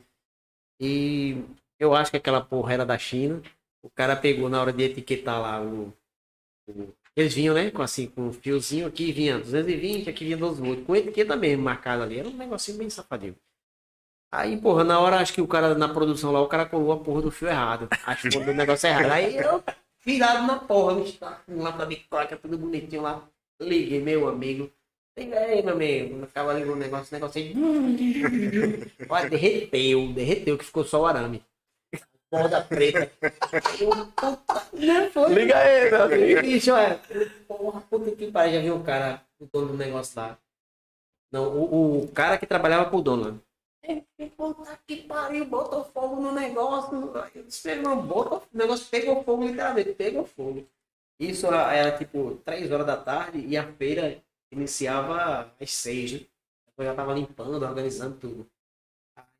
E 0.81 1.45
eu 1.79 1.95
acho 1.95 2.11
que 2.11 2.17
aquela 2.17 2.41
porra 2.43 2.75
era 2.75 2.85
da 2.85 2.99
China. 2.99 3.41
O 3.83 3.91
cara 3.91 4.15
pegou 4.17 4.49
na 4.49 4.61
hora 4.61 4.73
de 4.73 4.83
etiquetar 4.85 5.41
lá 5.41 5.63
o. 5.63 5.93
Eles 7.17 7.35
vinham, 7.35 7.55
né? 7.55 7.71
Com 7.71 7.83
assim, 7.83 8.07
com 8.07 8.29
um 8.29 8.33
fiozinho 8.33 8.87
aqui 8.87 9.13
vinha 9.13 9.39
220, 9.39 10.09
aqui 10.09 10.25
vinha 10.25 10.37
12 10.37 10.61
volts. 10.61 10.87
Com 10.87 10.97
etiqueta 10.97 11.37
mesmo 11.37 11.63
marcada 11.63 12.05
ali. 12.05 12.19
Era 12.19 12.29
um 12.29 12.37
negocinho 12.37 12.79
bem 12.79 12.89
safadinho. 12.89 13.37
Aí, 14.31 14.59
porra, 14.59 14.83
na 14.83 14.99
hora 14.99 15.19
acho 15.19 15.35
que 15.35 15.43
o 15.43 15.47
cara 15.47 15.75
na 15.75 15.89
produção 15.89 16.33
lá, 16.33 16.41
o 16.41 16.49
cara 16.49 16.65
colou 16.65 16.93
a 16.93 16.99
porra 16.99 17.21
do 17.21 17.31
fio 17.31 17.49
errado. 17.49 17.89
Acho 18.07 18.31
que 18.31 18.39
o 18.39 18.55
negócio 18.55 18.89
errado. 18.89 19.11
Aí 19.11 19.37
eu, 19.37 19.63
virado 20.05 20.47
na 20.47 20.59
porra, 20.59 21.05
tá 21.21 21.43
com 21.47 21.63
lâmpada 21.63 21.87
de 21.87 21.97
croca, 21.97 22.37
tudo 22.37 22.57
bonitinho 22.57 23.03
lá. 23.03 23.29
Liguei, 23.61 24.01
meu 24.01 24.29
amigo. 24.29 24.73
Liga 25.19 25.39
aí, 25.39 25.63
meu 25.63 25.75
amigo. 25.75 26.25
Acaba 26.25 26.55
ligando 26.55 26.73
o 26.73 26.77
negócio, 26.77 27.09
o 27.11 27.15
negócio 27.15 27.43
aí. 27.43 27.55
Olha, 29.07 29.29
derreteu, 29.29 30.13
derreteu, 30.15 30.57
que 30.57 30.65
ficou 30.65 30.85
só 30.85 31.03
o 31.03 31.07
arame. 31.07 31.45
Borda 32.33 32.63
preta. 32.63 33.13
Não 34.73 35.11
foi. 35.11 35.35
Liga 35.35 35.59
aí, 35.59 35.91
meu 35.91 36.03
amigo. 36.05 36.41
Bicho, 36.41 36.75
é. 36.75 36.99
Porra, 37.47 37.83
puta 37.83 38.11
que 38.17 38.33
pariu. 38.33 38.55
Já 38.55 38.61
viu 38.63 38.77
o 38.77 38.83
cara, 38.83 39.23
o 39.39 39.45
dono 39.53 39.69
do 39.69 39.77
negócio 39.77 40.19
lá. 40.19 40.39
Não, 41.31 41.55
o, 41.55 42.05
o 42.05 42.09
cara 42.09 42.39
que 42.39 42.47
trabalhava 42.47 42.89
pro 42.89 43.03
dono 43.03 43.25
lá. 43.25 43.35
É, 43.85 44.03
Puta 44.37 44.79
que 44.87 45.03
pariu, 45.03 45.45
botou 45.45 45.85
fogo 45.85 46.23
no 46.23 46.33
negócio. 46.33 47.13
Irmão, 47.67 48.01
bota, 48.01 48.37
o 48.37 48.57
negócio 48.57 48.87
pegou 48.91 49.23
fogo, 49.23 49.45
literalmente, 49.45 49.93
pegou 49.93 50.25
fogo. 50.25 50.67
Isso 51.21 51.47
era 51.47 51.97
tipo 51.99 52.37
3 52.45 52.73
horas 52.73 52.87
da 52.87 52.97
tarde 52.97 53.45
e 53.47 53.57
a 53.59 53.73
feira 53.75 54.23
iniciava 54.51 55.53
às 55.61 55.71
6, 55.71 56.13
né? 56.13 56.21
Eu 56.79 56.85
já 56.87 56.95
tava 56.95 57.13
limpando, 57.13 57.63
organizando 57.63 58.17
tudo. 58.17 58.47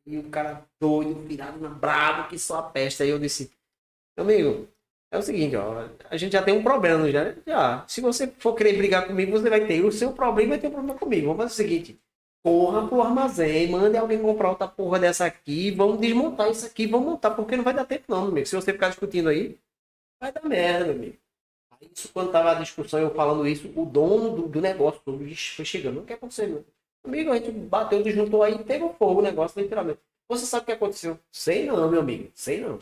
Aí 0.07 0.19
o 0.19 0.29
cara 0.31 0.67
doido, 0.81 1.15
virado 1.27 1.59
na 1.61 1.69
brabo, 1.69 2.29
que 2.29 2.39
só 2.39 2.59
a 2.59 2.63
peste. 2.63 3.03
Aí 3.03 3.09
eu 3.09 3.19
disse, 3.19 3.51
amigo, 4.17 4.69
é 5.11 5.19
o 5.19 5.23
seguinte, 5.23 5.55
ó, 5.57 5.89
a 6.11 6.17
gente 6.17 6.33
já 6.33 6.43
tem 6.43 6.55
um 6.55 6.63
problema 6.63 7.11
já, 7.11 7.35
já. 7.47 7.85
Se 7.87 8.01
você 8.01 8.27
for 8.39 8.55
querer 8.55 8.77
brigar 8.77 9.07
comigo, 9.07 9.33
você 9.33 9.49
vai 9.51 9.67
ter 9.67 9.85
o 9.85 9.93
seu 9.93 10.13
problema 10.13 10.49
e 10.49 10.51
vai 10.51 10.59
ter 10.59 10.69
um 10.69 10.73
problema 10.73 10.99
comigo. 10.99 11.27
Vamos 11.27 11.43
fazer 11.43 11.53
o 11.53 11.57
seguinte, 11.57 12.01
corra 12.43 12.89
pro 12.89 13.03
armazém, 13.03 13.71
mande 13.71 13.97
alguém 13.97 14.21
comprar 14.21 14.51
outra 14.51 14.67
porra 14.67 14.99
dessa 14.99 15.27
aqui, 15.27 15.71
vamos 15.71 16.01
desmontar 16.01 16.51
isso 16.51 16.67
aqui, 16.67 16.87
vamos 16.87 17.07
montar, 17.07 17.33
porque 17.33 17.57
não 17.57 17.65
vai 17.65 17.75
dar 17.75 17.85
tempo 17.85 18.05
não, 18.09 18.25
amigo. 18.25 18.47
Se 18.47 18.57
você 18.57 18.73
ficar 18.73 18.89
discutindo 18.89 19.29
aí, 19.29 19.59
vai 20.21 20.33
dar 20.33 20.45
merda, 20.45 20.93
amigo. 20.93 21.17
Aí 21.81 21.91
isso, 21.95 22.11
quando 22.13 22.33
tava 22.33 22.53
a 22.53 22.55
discussão, 22.55 23.01
eu 23.01 23.15
falando 23.15 23.47
isso, 23.47 23.71
o 23.77 23.85
dono 23.85 24.35
do, 24.35 24.49
do 24.49 24.61
negócio 24.61 25.01
todo 25.05 25.19
foi 25.19 25.65
chegando, 25.65 25.97
não 25.97 26.05
quer 26.07 26.15
acontecer, 26.15 26.47
meu. 26.49 26.65
Amigo, 27.05 27.33
a 27.33 27.37
gente 27.37 27.51
bateu, 27.51 28.03
desjuntou 28.03 28.43
aí, 28.43 28.63
pegou 28.63 28.95
fogo 28.95 29.21
o 29.21 29.23
negócio, 29.23 29.61
literalmente. 29.61 30.01
Você 30.29 30.47
sabe 30.47 30.63
o 30.63 30.67
que 30.67 30.73
aconteceu? 30.73 31.19
Sei 31.31 31.67
não, 31.67 31.91
meu 31.91 32.01
amigo, 32.01 32.31
sei 32.35 32.61
não. 32.61 32.79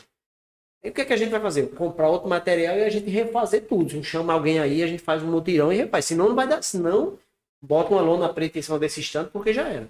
E 0.83 0.89
o 0.89 0.93
que, 0.93 1.01
é 1.01 1.05
que 1.05 1.13
a 1.13 1.17
gente 1.17 1.29
vai 1.29 1.39
fazer? 1.39 1.67
Comprar 1.75 2.09
outro 2.09 2.27
material 2.27 2.75
e 2.75 2.83
a 2.83 2.89
gente 2.89 3.09
refazer 3.09 3.67
tudo. 3.67 4.03
Chama 4.03 4.33
alguém 4.33 4.59
aí, 4.59 4.81
a 4.81 4.87
gente 4.87 5.03
faz 5.03 5.21
um 5.21 5.29
mutirão 5.29 5.71
e 5.71 5.75
refaz. 5.75 6.05
Senão 6.05 6.29
não 6.29 6.35
vai 6.35 6.47
dar. 6.47 6.63
Senão, 6.63 7.19
bota 7.61 7.91
uma 7.91 8.01
lona 8.01 8.33
preta 8.33 8.57
em 8.57 8.61
cima 8.61 8.79
desse 8.79 8.99
estante 8.99 9.29
porque 9.31 9.53
já 9.53 9.67
era. 9.67 9.87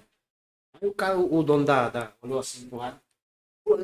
Aí 0.80 0.88
o 0.88 0.92
cara, 0.92 1.18
o 1.18 1.42
dono 1.42 1.64
da. 1.64 1.88
da 1.88 2.12
olhou 2.20 2.38
assim 2.38 2.68
lado. 2.70 3.00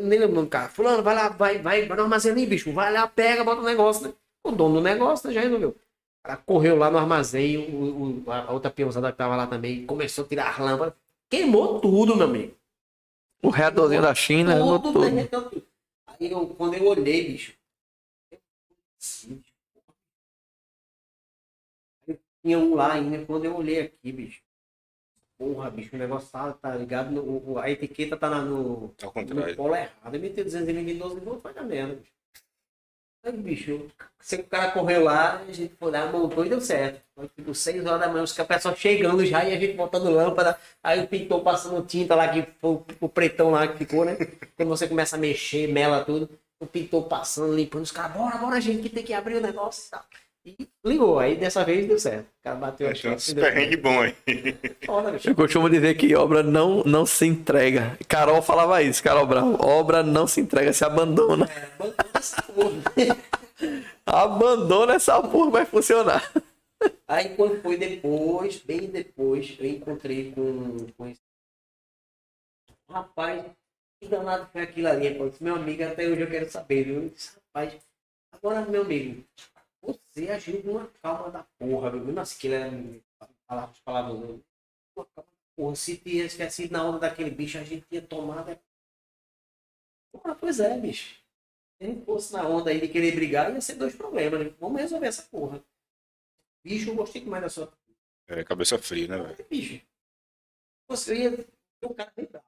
Nem 0.03 0.19
lembro 0.19 0.41
o 0.41 0.45
do 0.45 0.49
cara. 0.49 0.69
Fulano, 0.69 1.03
vai 1.03 1.15
lá, 1.15 1.29
vai, 1.29 1.59
vai, 1.63 1.87
vai 1.87 1.97
no 1.97 2.03
armazém 2.03 2.35
bicho. 2.47 2.73
Vai 2.73 2.93
lá, 2.93 3.07
pega, 3.07 3.45
bota 3.45 3.63
o 3.63 3.65
negócio, 3.65 4.09
né? 4.09 4.15
O 4.45 4.51
dono 4.51 4.77
do 4.77 4.81
negócio 4.83 5.29
né, 5.29 5.35
já 5.35 5.41
resolveu. 5.41 5.75
Correu 6.37 6.77
lá 6.77 6.91
no 6.91 6.99
armazém, 6.99 7.57
o, 7.59 8.25
o- 8.27 8.31
a 8.33 8.53
outra 8.53 8.71
peãozada 8.71 9.11
que 9.11 9.19
tava 9.19 9.35
lá 9.37 9.47
também, 9.47 9.87
começou 9.87 10.25
a 10.25 10.29
tirar 10.29 10.51
as 10.51 10.59
lâmpadas. 10.59 10.95
Queimou 11.31 11.81
tudo, 11.81 12.17
meu 12.17 12.27
amigo. 12.27 12.55
O 13.43 13.51
reatorzinho 13.51 14.03
da 14.03 14.15
China, 14.15 14.59
Tudo, 14.59 14.79
tudo. 14.81 14.93
tudo. 14.95 15.05
derreteu 15.11 15.49
tudo. 15.49 15.67
Aí 16.07 16.31
eu, 16.31 16.47
quando 16.49 16.75
eu 16.75 16.87
olhei, 16.87 17.29
bicho. 17.33 17.55
eu- 22.07 22.19
Tinha 22.43 22.59
um 22.59 22.75
lá 22.75 22.93
ainda, 22.95 23.25
quando 23.27 23.45
eu 23.45 23.57
olhei 23.57 23.81
aqui, 23.81 24.13
bicho. 24.13 24.43
Porra, 25.39 25.71
bicho, 25.71 25.95
o 25.95 25.99
negócio 25.99 26.29
tá, 26.31 26.53
tá 26.53 26.75
ligado, 26.75 27.11
no, 27.13 27.59
a 27.59 27.71
etiqueta 27.71 28.17
tá 28.17 28.29
na- 28.29 28.43
no, 28.43 28.93
Ao 29.03 29.13
no 29.25 29.55
polo 29.57 29.75
errado. 29.77 30.15
Eu 30.15 30.21
meti 30.21 30.43
212 30.43 31.21
volts, 31.21 31.43
vai 31.43 31.55
dar 31.55 31.63
merda, 31.63 31.95
bicho. 31.95 32.11
Aí, 33.25 33.33
bicho, 33.33 33.87
se 34.21 34.37
o 34.37 34.45
cara 34.45 34.71
correu 34.71 35.03
lá, 35.05 35.39
a 35.41 35.53
gente 35.53 35.75
foi 35.77 35.91
lá, 35.91 36.07
montou 36.07 36.45
e 36.45 36.49
deu 36.49 36.61
certo. 36.61 37.03
Foi 37.15 37.29
tipo 37.29 37.55
6 37.55 37.85
horas 37.85 38.01
da 38.01 38.09
manhã, 38.09 38.23
os 38.23 38.33
caras 38.33 38.63
só 38.63 38.75
chegando 38.75 39.25
já 39.27 39.45
e 39.45 39.55
a 39.55 39.59
gente 39.61 39.75
botando 39.77 40.09
lâmpada. 40.11 40.59
Aí 40.83 41.01
o 41.03 41.09
pintor 41.09 41.43
passando 41.43 41.85
tinta 41.85 42.15
lá, 42.15 42.29
que 42.29 42.43
foi 42.61 42.81
o- 43.01 43.09
pretão 43.09 43.51
lá 43.51 43.67
que 43.69 43.77
ficou, 43.79 44.05
né? 44.05 44.17
Quando 44.57 44.69
você 44.69 44.87
começa 44.89 45.17
a 45.17 45.19
mexer, 45.19 45.67
mela 45.69 46.05
tudo. 46.05 46.29
O 46.61 46.67
pintor 46.67 47.05
passando, 47.09 47.55
limpando 47.55 47.83
os 47.85 47.93
caras, 47.93 48.17
bora, 48.17 48.39
bora, 48.39 48.61
gente, 48.61 48.83
que 48.83 48.89
tem 48.91 49.05
que 49.05 49.13
abrir 49.15 49.37
o 49.37 49.41
negócio 49.41 49.87
e 49.87 49.91
tal. 49.91 50.05
E 50.49 50.69
ligou, 50.85 51.19
aí 51.19 51.37
dessa 51.37 51.65
vez 51.65 51.87
deu 51.87 51.99
certo. 51.99 52.27
O 52.27 52.43
cara 52.43 52.57
bateu 52.57 52.89
a 52.89 52.93
Achei 52.93 53.11
um 53.11 53.35
perrengue 53.35 53.77
bom 53.77 54.01
aí. 54.01 54.15
Foda, 54.87 55.13
bicho. 55.13 55.29
Eu 55.29 55.35
costumo 55.35 55.69
dizer 55.69 55.95
que 55.97 56.15
obra 56.15 56.43
não, 56.43 56.83
não 56.85 57.05
se 57.05 57.27
entrega. 57.27 57.99
Carol 58.09 58.41
falava 58.41 58.83
isso, 58.83 59.03
Carol 59.03 59.27
Bravo. 59.27 59.59
Obra 59.63 60.03
não 60.03 60.27
se 60.27 60.41
entrega, 60.41 60.73
se 60.73 60.85
abandona. 60.85 61.49
Bancou 61.79 62.11
essa 62.15 62.43
porra. 62.43 63.17
Abandona 64.07 64.95
essa 64.95 65.21
porra, 65.23 65.51
vai 65.51 65.67
funcionar. 65.67 66.33
Aí 67.07 67.35
quando 67.37 67.61
foi 67.61 67.77
depois, 67.77 68.59
bem 68.59 68.89
depois, 68.89 69.55
eu 69.59 69.67
encontrei 69.67 70.33
com, 70.33 70.87
com 70.97 71.09
esse. 71.09 71.21
Rapaz, 72.89 73.45
que 74.01 74.09
danado 74.09 74.49
foi 74.51 74.63
aquilo 74.63 74.89
ali? 74.89 75.15
Pô? 75.15 75.31
Meu 75.41 75.57
amigo, 75.57 75.83
até 75.85 76.07
hoje 76.09 76.23
eu 76.23 76.31
quero 76.31 76.49
saber, 76.51 76.85
viu? 76.85 77.03
Eu 77.03 77.09
disse, 77.11 77.37
Rapaz, 77.37 77.79
agora, 78.33 78.65
meu 78.65 78.83
amigo, 78.83 79.23
você 79.83 80.29
agiu 80.31 80.63
com 80.63 80.71
uma 80.73 80.87
calma 81.03 81.31
da 81.31 81.43
porra, 81.59 81.91
viu? 81.91 82.13
Nossa, 82.13 82.39
que 82.39 82.47
ele 82.49 82.55
era. 82.55 83.31
Falar 83.49 83.65
as 83.65 83.81
palavras. 83.81 84.21
né? 84.21 84.41
Uma 84.97 85.07
calma 85.07 85.31
da 85.31 85.39
Porra, 85.57 85.75
se 85.77 85.97
tivesse 85.99 86.51
sido 86.63 86.73
na 86.73 86.85
onda 86.85 87.01
daquele 87.01 87.31
bicho, 87.31 87.59
a 87.59 87.65
gente 87.65 87.87
tinha 87.89 88.03
tomado. 88.03 88.51
é- 88.51 88.61
Porra, 90.13 90.35
pois 90.35 90.61
é, 90.61 90.79
bicho. 90.79 91.15
Se 91.79 91.85
a 91.85 91.87
gente 91.87 92.05
fosse 92.05 92.33
na 92.33 92.49
onda 92.49 92.71
aí 92.71 92.81
de 92.81 92.89
querer 92.89 93.15
brigar, 93.15 93.53
ia 93.55 93.61
ser 93.61 93.77
dois 93.77 93.95
problemas, 93.97 94.41
né? 94.41 94.55
Vamos 94.61 94.81
resolver 94.81 95.07
essa 95.07 95.23
porra. 95.25 95.65
Bicho, 96.65 96.91
eu 96.91 96.95
gostei 96.95 97.23
demais 97.23 97.43
da 97.43 97.49
sua 97.51 97.73
É, 98.29 98.45
cabeça 98.45 98.79
fria, 98.79 99.09
né, 99.09 99.19
velho? 99.19 99.47
bicho. 99.51 99.83
Você 100.89 101.15
ia 101.17 101.37
ter 101.37 101.87
um 101.87 101.95
cara 101.95 102.13
bem 102.17 102.27
bravo. 102.27 102.48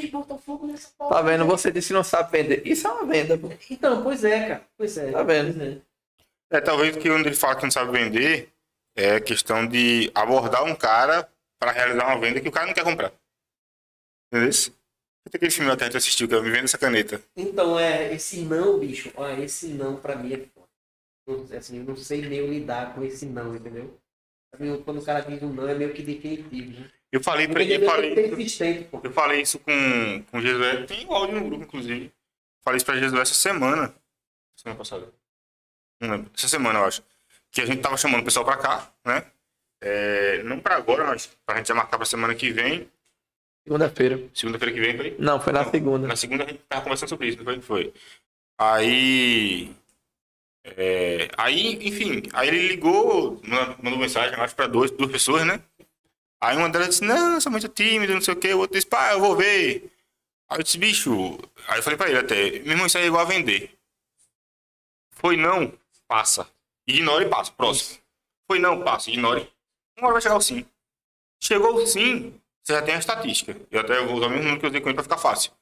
Bicho, 0.00 0.12
botou 0.12 0.38
fogo 0.38 0.66
nessa 0.66 0.88
porra. 0.96 1.16
Tá 1.16 1.22
vendo? 1.22 1.44
Você 1.46 1.70
disse 1.70 1.88
que 1.88 1.94
não 1.94 2.04
sabe 2.04 2.30
vender. 2.30 2.66
Isso 2.66 2.86
é 2.86 2.90
uma 2.90 3.06
venda, 3.06 3.36
pô. 3.36 3.50
Então, 3.70 4.02
pois 4.02 4.24
é, 4.24 4.48
cara. 4.48 4.64
Pois 4.76 4.96
é. 4.96 5.10
Tá 5.10 5.22
vendo? 5.22 5.54
Pois 5.54 5.68
é. 5.68 5.80
É, 6.50 6.60
talvez 6.60 6.96
que 6.96 7.10
onde 7.10 7.28
ele 7.28 7.36
fala 7.36 7.56
que 7.56 7.62
não 7.64 7.70
sabe 7.70 7.92
vender 7.92 8.48
é 8.96 9.16
a 9.16 9.20
questão 9.20 9.66
de 9.66 10.10
abordar 10.14 10.64
um 10.64 10.74
cara 10.74 11.28
para 11.58 11.72
realizar 11.72 12.06
uma 12.06 12.18
venda 12.18 12.40
que 12.40 12.48
o 12.48 12.52
cara 12.52 12.66
não 12.66 12.74
quer 12.74 12.84
comprar. 12.84 13.12
Entendeu? 14.32 14.50
Tem 15.30 15.36
aquele 15.36 15.50
filme 15.50 15.76
que 15.76 15.82
a 15.82 15.86
gente 15.86 15.96
assistiu, 15.96 16.26
que 16.26 16.34
é 16.34 16.40
Me 16.40 16.50
Venda 16.50 16.64
essa 16.64 16.78
caneta. 16.78 17.22
Então, 17.36 17.78
é, 17.78 18.14
esse 18.14 18.40
não, 18.42 18.78
bicho, 18.78 19.12
olha, 19.14 19.44
esse 19.44 19.68
não 19.68 19.96
pra 19.96 20.16
mim 20.16 20.32
é 20.32 20.38
foda. 20.38 20.66
Eu, 21.26 21.58
Assim, 21.58 21.78
eu 21.78 21.84
não 21.84 21.96
sei 21.96 22.26
meio 22.26 22.48
lidar 22.50 22.94
com 22.94 23.04
esse 23.04 23.26
não, 23.26 23.54
entendeu? 23.54 23.98
Quando 24.84 25.00
o 25.00 25.04
cara 25.04 25.20
diz 25.20 25.42
um 25.42 25.52
não, 25.52 25.68
é 25.68 25.74
meio 25.74 25.92
que 25.92 26.02
definitivo. 26.02 26.80
Né? 26.80 26.90
Eu 27.10 27.22
falei 27.22 27.48
pra 27.48 27.62
Ele 27.62 27.76
eu 27.76 27.86
falei, 27.86 28.26
insistente, 28.32 28.84
pô. 28.84 29.00
eu 29.02 29.10
falei 29.12 29.40
isso 29.40 29.58
com, 29.58 30.22
com 30.30 30.38
o 30.38 30.42
Jesué, 30.42 30.84
tem 30.84 31.06
o 31.06 31.12
áudio 31.14 31.40
no 31.40 31.46
grupo, 31.46 31.64
inclusive. 31.64 32.12
Falei 32.62 32.76
isso 32.76 32.84
pra 32.86 32.98
Jesué 32.98 33.22
essa 33.22 33.34
semana. 33.34 33.94
Semana 34.56 34.76
passada. 34.78 35.10
Não 36.00 36.10
lembro. 36.10 36.30
Essa 36.36 36.48
semana, 36.48 36.80
eu 36.80 36.84
acho. 36.84 37.02
Que 37.50 37.62
a 37.62 37.66
gente 37.66 37.80
tava 37.80 37.96
chamando 37.96 38.20
o 38.20 38.24
pessoal 38.24 38.44
pra 38.44 38.56
cá, 38.58 38.92
né? 39.06 39.24
É, 39.80 40.42
não 40.42 40.60
pra 40.60 40.76
agora, 40.76 41.04
mas 41.06 41.26
pra 41.46 41.56
gente 41.56 41.68
já 41.68 41.74
marcar 41.74 41.96
pra 41.96 42.04
semana 42.04 42.34
que 42.34 42.50
vem. 42.50 42.90
Segunda-feira. 43.66 44.20
Segunda-feira 44.34 44.74
que 44.74 44.80
vem, 44.80 44.96
foi? 44.96 45.16
Não, 45.18 45.40
foi 45.40 45.52
na 45.52 45.64
segunda. 45.70 46.06
Na 46.08 46.16
segunda 46.16 46.44
a 46.44 46.46
gente 46.48 46.60
tava 46.68 46.82
conversando 46.82 47.08
sobre 47.08 47.28
isso, 47.28 47.38
não 47.38 47.44
foi? 47.44 47.60
Foi. 47.60 47.94
Aí. 48.58 49.74
é, 50.64 51.28
aí, 51.38 51.74
enfim, 51.88 52.22
aí 52.32 52.48
ele 52.48 52.68
ligou, 52.68 53.40
ma- 53.44 53.76
mandou 53.82 53.98
mensagem, 53.98 54.34
acho, 54.38 54.54
pra 54.54 54.66
dois, 54.66 54.90
duas 54.90 55.10
pessoas, 55.10 55.46
né? 55.46 55.60
Aí 56.40 56.56
uma 56.56 56.68
delas 56.68 56.88
disse, 56.88 57.04
não, 57.04 57.34
eu 57.34 57.40
sou 57.40 57.50
muito 57.50 57.68
tímido, 57.68 58.14
não 58.14 58.20
sei 58.20 58.34
o 58.34 58.36
quê. 58.36 58.54
O 58.54 58.58
outro 58.58 58.74
disse, 58.74 58.86
pá, 58.86 59.12
eu 59.12 59.20
vou 59.20 59.36
ver. 59.36 59.90
Aí 60.48 60.58
eu 60.58 60.62
disse, 60.62 60.78
bicho. 60.78 61.38
Aí 61.66 61.78
eu 61.78 61.82
falei 61.82 61.96
pra 61.96 62.08
ele 62.08 62.18
até, 62.18 62.50
meu 62.60 62.72
irmão, 62.72 62.86
isso 62.86 62.96
aí 62.96 63.04
é 63.04 63.06
igual 63.08 63.22
a 63.22 63.28
vender. 63.28 63.76
Foi 65.12 65.36
não, 65.36 65.72
passa. 66.06 66.48
Ignora 66.86 67.24
e 67.24 67.28
passa. 67.28 67.52
Próximo. 67.52 67.98
Foi 68.46 68.58
não, 68.58 68.82
passa, 68.82 69.10
ignore. 69.10 69.50
Uma 69.96 70.06
hora 70.06 70.14
vai 70.14 70.22
chegar 70.22 70.36
o 70.36 70.40
sim. 70.40 70.64
Chegou 71.40 71.74
o 71.74 71.86
sim, 71.86 72.40
você 72.62 72.72
já 72.72 72.82
tem 72.82 72.94
a 72.94 72.98
estatística. 72.98 73.56
Eu 73.70 73.80
até 73.80 74.00
vou 74.04 74.16
usar 74.16 74.26
o 74.26 74.30
mesmo 74.30 74.44
número 74.44 74.60
que 74.60 74.66
eu 74.66 74.70
usei 74.70 74.80
com 74.80 74.88
ele 74.88 74.94
pra 74.94 75.02
ficar 75.02 75.18
fácil. 75.18 75.52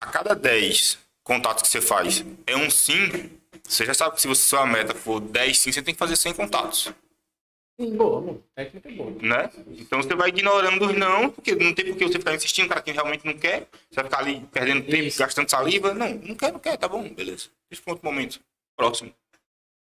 A 0.00 0.06
cada 0.06 0.34
10 0.34 0.98
contatos 1.22 1.62
que 1.62 1.68
você 1.68 1.80
faz 1.80 2.24
é 2.46 2.56
um 2.56 2.70
sim, 2.70 3.30
você 3.64 3.84
já 3.84 3.94
sabe 3.94 4.14
que 4.14 4.20
se 4.20 4.28
você, 4.28 4.42
sua 4.42 4.64
meta 4.64 4.94
for 4.94 5.20
10 5.20 5.58
sim, 5.58 5.72
você 5.72 5.82
tem 5.82 5.94
que 5.94 5.98
fazer 5.98 6.16
100 6.16 6.34
contatos. 6.34 6.92
Sim, 7.78 7.94
boa, 7.94 8.20
boa. 8.22 8.40
Técnica 8.54 8.90
boa. 8.92 9.10
né? 9.20 9.50
Então 9.68 10.02
você 10.02 10.14
vai 10.14 10.30
ignorando 10.30 10.86
os 10.86 10.96
não, 10.96 11.28
porque 11.30 11.54
não 11.54 11.74
tem 11.74 11.84
por 11.86 11.96
que 11.96 12.06
você 12.06 12.18
ficar 12.18 12.34
insistindo, 12.34 12.68
cara 12.68 12.80
que 12.80 12.90
realmente 12.90 13.26
não 13.26 13.36
quer, 13.36 13.68
você 13.90 13.96
vai 13.96 14.04
ficar 14.04 14.18
ali 14.20 14.40
perdendo 14.50 14.86
tempo, 14.86 15.04
Isso. 15.04 15.18
gastando 15.18 15.50
saliva. 15.50 15.92
Não, 15.92 16.08
não 16.08 16.34
quer, 16.34 16.52
não 16.52 16.58
quer, 16.58 16.76
tá 16.78 16.88
bom, 16.88 17.06
beleza. 17.12 17.48
Deixa 17.68 17.82
para 17.82 17.92
outro 17.92 18.06
momento. 18.06 18.40
Próximo. 18.74 19.12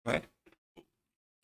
Né? 0.06 0.22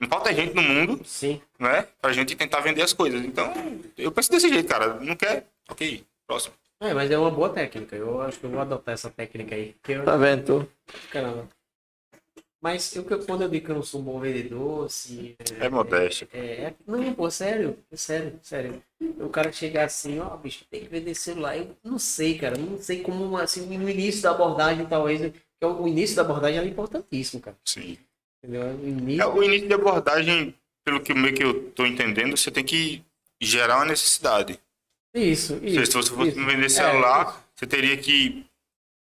Não 0.01 0.09
falta 0.09 0.33
gente 0.33 0.55
no 0.55 0.63
mundo, 0.63 1.05
Sim. 1.05 1.41
né? 1.59 1.87
Pra 2.01 2.13
gente 2.13 2.35
tentar 2.35 2.61
vender 2.61 2.83
as 2.83 2.93
coisas. 2.93 3.23
Então, 3.25 3.53
eu 3.97 4.11
penso 4.13 4.31
desse 4.31 4.49
jeito, 4.49 4.69
cara. 4.69 4.95
Não 5.01 5.17
quer? 5.17 5.47
Ok, 5.69 6.05
próximo. 6.27 6.55
É, 6.81 6.95
mas 6.95 7.11
é 7.11 7.19
uma 7.19 7.31
boa 7.31 7.51
técnica. 7.51 7.97
Eu 7.97 8.23
acho 8.23 8.39
que 8.39 8.47
eu 8.47 8.51
vou 8.51 8.61
adotar 8.61 8.95
essa 8.95 9.11
técnica 9.11 9.55
aí. 9.55 9.75
Eu... 9.89 10.05
Tá 10.05 10.17
vendo? 10.17 10.71
Caramba. 11.11 11.49
Mas 12.61 12.95
eu, 12.97 13.05
que- 13.05 13.19
quando 13.25 13.43
eu 13.43 13.49
digo 13.49 13.67
que 13.67 13.71
eu 13.71 13.77
não 13.77 13.83
sou 13.83 14.01
um 14.01 14.05
bom 14.05 14.19
vendedor, 14.19 14.87
assim. 14.87 15.37
É 15.61 15.69
modéstia. 15.69 16.29
É, 16.33 16.39
é- 16.65 16.75
não, 16.87 17.15
pô, 17.15 17.31
sério, 17.31 17.79
é 17.91 17.97
sério, 17.97 18.39
sério. 18.43 18.83
O 19.21 19.29
cara 19.29 19.53
chegar 19.53 19.85
assim, 19.85 20.19
ó, 20.19 20.37
bicho, 20.37 20.65
tem 20.71 20.81
que 20.83 20.89
vender 20.89 21.15
celular. 21.15 21.57
Eu 21.57 21.77
não 21.85 21.99
sei, 21.99 22.37
cara, 22.37 22.57
não 22.59 22.79
sei 22.81 23.01
como, 23.03 23.37
assim, 23.37 23.65
no 23.79 23.89
início 23.89 24.23
da 24.23 24.33
abordagem, 24.33 24.87
talvez, 24.87 25.21
que 25.21 25.65
é 25.65 25.67
o 25.67 25.83
o 25.83 25.89
início 25.89 26.17
da 26.17 26.23
abordagem 26.23 26.59
é 26.59 26.65
importantíssimo, 26.65 27.41
cara. 27.43 27.57
Sim. 27.65 27.97
Entendeu? 28.43 28.63
O 28.63 28.67
É, 28.67 28.89
início. 28.89 29.29
o 29.29 29.43
início 29.43 29.69
de 29.69 29.75
abordagem, 29.75 30.55
pelo 30.85 31.01
que 31.01 31.15
meio 31.15 31.35
que 31.35 31.45
eu 31.45 31.71
tô 31.73 31.87
entendendo, 31.87 32.37
você 32.37 32.51
tem 32.51 32.65
que 32.65 33.05
gerar 33.41 33.77
uma 33.77 33.85
necessidade. 33.87 34.59
Isso, 35.15 35.59
seja, 35.61 35.83
isso. 35.83 35.93
se 35.93 35.97
você 35.97 36.11
fosse 36.13 36.31
isso. 36.31 36.47
vender 36.47 36.67
É, 36.67 36.69
celular, 36.69 37.45
você 37.55 37.67
teria 37.67 37.97
que 37.97 38.45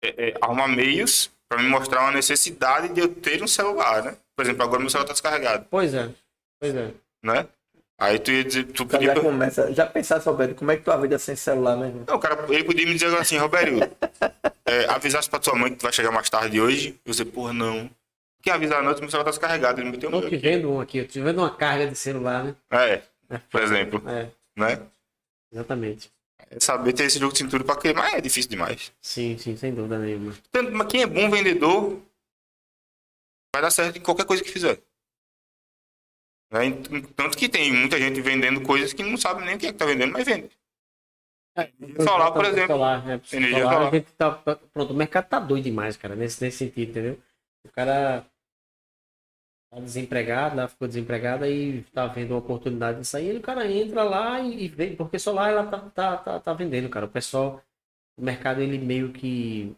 é, 0.02 0.31
é, 0.31 0.34
arrumar 0.41 0.68
meios 0.68 1.31
para 1.49 1.63
me 1.63 1.69
mostrar 1.69 2.01
uma 2.03 2.13
necessidade 2.13 2.89
de 2.93 3.01
eu 3.01 3.09
ter 3.09 3.43
um 3.43 3.47
celular, 3.47 4.03
né? 4.03 4.17
Por 4.37 4.45
exemplo, 4.45 4.63
agora 4.63 4.81
meu 4.81 4.91
celular 4.91 5.07
tá 5.07 5.13
descarregado, 5.13 5.67
Pois 5.71 5.95
é, 5.95 6.11
pois 6.61 6.75
é. 6.75 6.91
né? 7.23 7.47
Aí 7.97 8.19
tu 8.19 8.33
ia 8.33 8.43
dizer, 8.45 8.65
tu 8.65 8.85
podia... 8.87 9.15
já 9.15 9.21
começa. 9.21 9.73
Já 9.73 9.87
pensasse, 9.87 10.27
Roberto, 10.29 10.57
como 10.57 10.71
é 10.73 10.77
que 10.77 10.83
tua 10.83 10.97
vida 10.97 11.17
sem 11.19 11.37
celular 11.37 11.77
mesmo? 11.77 12.05
Não, 12.09 12.17
o 12.17 12.19
cara, 12.19 12.45
ele 12.53 12.65
podia 12.65 12.85
me 12.87 12.95
dizer 12.95 13.17
assim, 13.17 13.37
Roberto, 13.39 13.89
é, 14.67 14.87
avisasse 14.91 15.31
pra 15.31 15.39
tua 15.39 15.55
mãe 15.55 15.71
que 15.71 15.77
tu 15.77 15.83
vai 15.83 15.93
chegar 15.93 16.11
mais 16.11 16.29
tarde 16.29 16.61
hoje. 16.61 17.01
Eu 17.05 17.13
disse, 17.13 17.25
porra, 17.25 17.53
não. 17.53 17.89
Quem 18.43 18.53
avisar 18.53 18.83
não, 18.83 18.91
meu 18.91 19.09
celular 19.09 19.25
tá 19.25 19.31
descarregado, 19.31 19.81
ele 19.81 19.91
meteu 19.91 20.09
o 20.11 20.13
Tô 20.13 20.21
meu 20.21 20.29
te 20.29 20.37
vendo 20.37 20.71
um 20.73 20.81
aqui, 20.81 20.99
eu 20.99 21.07
te 21.09 21.21
vendo 21.21 21.39
uma 21.39 21.55
carga 21.55 21.87
de 21.87 21.97
celular, 21.97 22.45
né? 22.45 22.55
É, 22.71 23.03
por 23.51 23.63
exemplo, 23.63 24.03
É, 24.07 24.27
né? 24.57 24.81
exatamente. 25.53 26.11
É 26.55 26.60
saber 26.60 26.92
ter 26.92 27.05
esse 27.05 27.18
jogo 27.18 27.33
de 27.33 27.39
cintura 27.39 27.65
pra 27.65 27.76
quê? 27.76 27.92
Mas 27.92 28.15
é 28.15 28.20
difícil 28.20 28.50
demais. 28.50 28.92
Sim, 29.00 29.36
sim, 29.39 29.57
sem 29.57 29.74
dúvida 29.74 29.99
nenhuma. 29.99 30.33
Tanto- 30.52 30.70
Mas 30.73 30.86
quem 30.86 31.02
é 31.02 31.07
bom 31.07 31.28
vendedor 31.28 32.00
vai 33.55 33.60
dar 33.62 33.70
certo 33.73 33.99
em 33.99 34.02
qualquer 34.02 34.24
coisa 34.24 34.42
que 34.42 34.50
fizer. 34.52 34.81
Né? 36.52 36.70
Tanto 37.16 37.36
que 37.36 37.49
tem 37.49 37.73
muita 37.73 37.99
gente 37.99 38.20
vendendo 38.20 38.62
coisas 38.62 38.92
que 38.92 39.02
não 39.02 39.16
sabe 39.16 39.44
nem 39.44 39.57
o 39.57 39.58
que 39.58 39.66
é 39.66 39.73
que 39.73 39.78
tá 39.78 39.84
vendendo, 39.84 40.12
mas 40.12 40.24
vende. 40.24 40.49
Solar, 42.02 42.33
por 42.33 42.44
exemplo. 42.44 42.68
Solar, 42.76 42.99
é, 43.08 43.20
solar, 43.24 43.50
solar. 43.50 43.89
A 43.89 43.91
gente 43.91 44.12
tá, 44.12 44.31
tá- 44.34 44.57
pronto, 44.73 44.92
o 44.92 44.97
mercado 44.97 45.28
tá 45.28 45.39
doido 45.41 45.65
demais, 45.65 45.97
cara, 45.97 46.15
nesse, 46.15 46.42
nesse 46.42 46.58
sentido, 46.58 46.91
entendeu? 46.91 47.20
O 47.65 47.68
cara 47.70 48.24
desempregado, 49.81 50.57
lá 50.57 50.69
ficou 50.69 50.89
desempregado 50.89 51.47
e 51.47 51.83
tá 51.93 52.07
vendo 52.07 52.33
uma 52.33 52.39
oportunidade 52.39 53.01
de 53.01 53.07
sair, 53.07 53.36
o 53.36 53.43
cara 53.43 53.70
entra 53.70 54.03
lá 54.05 54.41
e, 54.41 54.65
e 54.65 54.69
vê, 54.69 54.94
porque 54.97 55.19
solar 55.19 55.51
ela 55.51 55.67
tá, 55.67 55.78
tá, 55.91 56.17
tá, 56.19 56.41
tá 56.41 56.53
vendendo, 56.55 56.89
cara. 56.91 57.07
O 57.07 57.11
pessoal, 57.11 57.62
o 58.19 58.23
mercado 58.25 58.61
ele 58.62 58.78
meio 58.78 59.12
que 59.12 59.77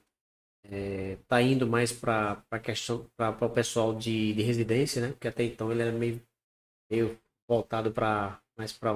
é, 0.64 1.16
tá 1.28 1.40
indo 1.42 1.66
mais 1.66 1.92
para 1.92 2.42
questão 2.62 3.06
para 3.16 3.46
o 3.46 3.50
pessoal 3.50 3.94
de, 3.94 4.32
de 4.34 4.42
residência, 4.42 5.00
né? 5.02 5.08
Porque 5.12 5.28
até 5.28 5.44
então 5.44 5.70
ele 5.72 5.82
era 5.82 5.92
meio, 5.92 6.20
meio 6.90 7.18
voltado 7.48 7.92
para 7.92 8.40
mais 8.58 8.72
para 8.72 8.92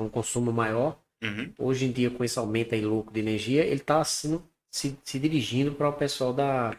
um 0.00 0.08
consumo 0.10 0.52
maior 0.52 0.98
Uhum. 1.22 1.54
hoje 1.58 1.86
em 1.86 1.92
dia, 1.92 2.10
com 2.10 2.24
esse 2.24 2.38
aumento 2.38 2.74
aí 2.74 2.82
louco 2.82 3.12
de 3.12 3.20
energia, 3.20 3.64
ele 3.64 3.80
está 3.80 4.04
se, 4.04 4.98
se 5.04 5.18
dirigindo 5.20 5.74
para 5.74 5.88
o 5.88 5.94
pessoal 5.94 6.32
da 6.34 6.76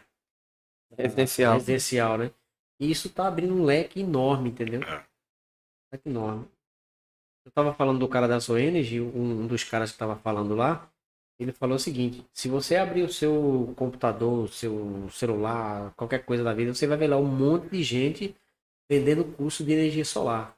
da 0.98 1.04
Residencial. 1.04 1.54
residencial, 1.54 2.18
né? 2.18 2.32
E 2.80 2.90
isso 2.90 3.08
está 3.08 3.28
abrindo 3.28 3.54
um 3.54 3.64
leque 3.64 4.00
enorme, 4.00 4.50
entendeu? 4.50 4.82
É. 4.84 5.06
Leque 5.92 6.10
enorme. 6.10 6.48
Eu 7.46 7.50
estava 7.50 7.74
falando 7.74 8.00
do 8.00 8.08
cara 8.08 8.28
da 8.28 8.40
Soenergy, 8.40 9.02
um, 9.02 9.42
um 9.42 9.48
dos 9.48 9.64
caras 9.64 9.90
que 9.90 9.96
estava 9.96 10.16
falando 10.16 10.56
lá, 10.56 10.90
ele 11.40 11.54
falou 11.54 11.78
o 11.78 11.80
seguinte: 11.80 12.26
se 12.34 12.50
você 12.50 12.76
abrir 12.76 13.04
o 13.04 13.12
seu 13.12 13.74
computador, 13.78 14.44
o 14.44 14.48
seu 14.48 15.10
celular, 15.10 15.94
qualquer 15.96 16.26
coisa 16.26 16.44
da 16.44 16.54
vida, 16.54 16.74
você 16.74 16.86
vai 16.86 16.98
ver 16.98 17.08
lá 17.08 17.18
um 17.18 17.26
monte 17.26 17.70
de 17.70 17.82
gente 17.82 18.36
vendendo 18.90 19.24
curso 19.36 19.64
de 19.64 19.72
energia 19.72 20.04
solar. 20.04 20.58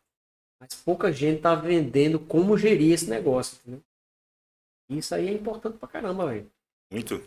Mas 0.60 0.76
pouca 0.76 1.12
gente 1.12 1.38
está 1.38 1.56
vendendo 1.56 2.20
como 2.20 2.58
gerir 2.58 2.94
esse 2.94 3.10
negócio, 3.10 3.58
entendeu? 3.62 3.84
Isso 4.90 5.16
aí 5.16 5.28
é 5.28 5.34
importante 5.34 5.78
pra 5.78 5.88
caramba, 5.88 6.28
velho. 6.28 6.52
Muito. 6.92 7.22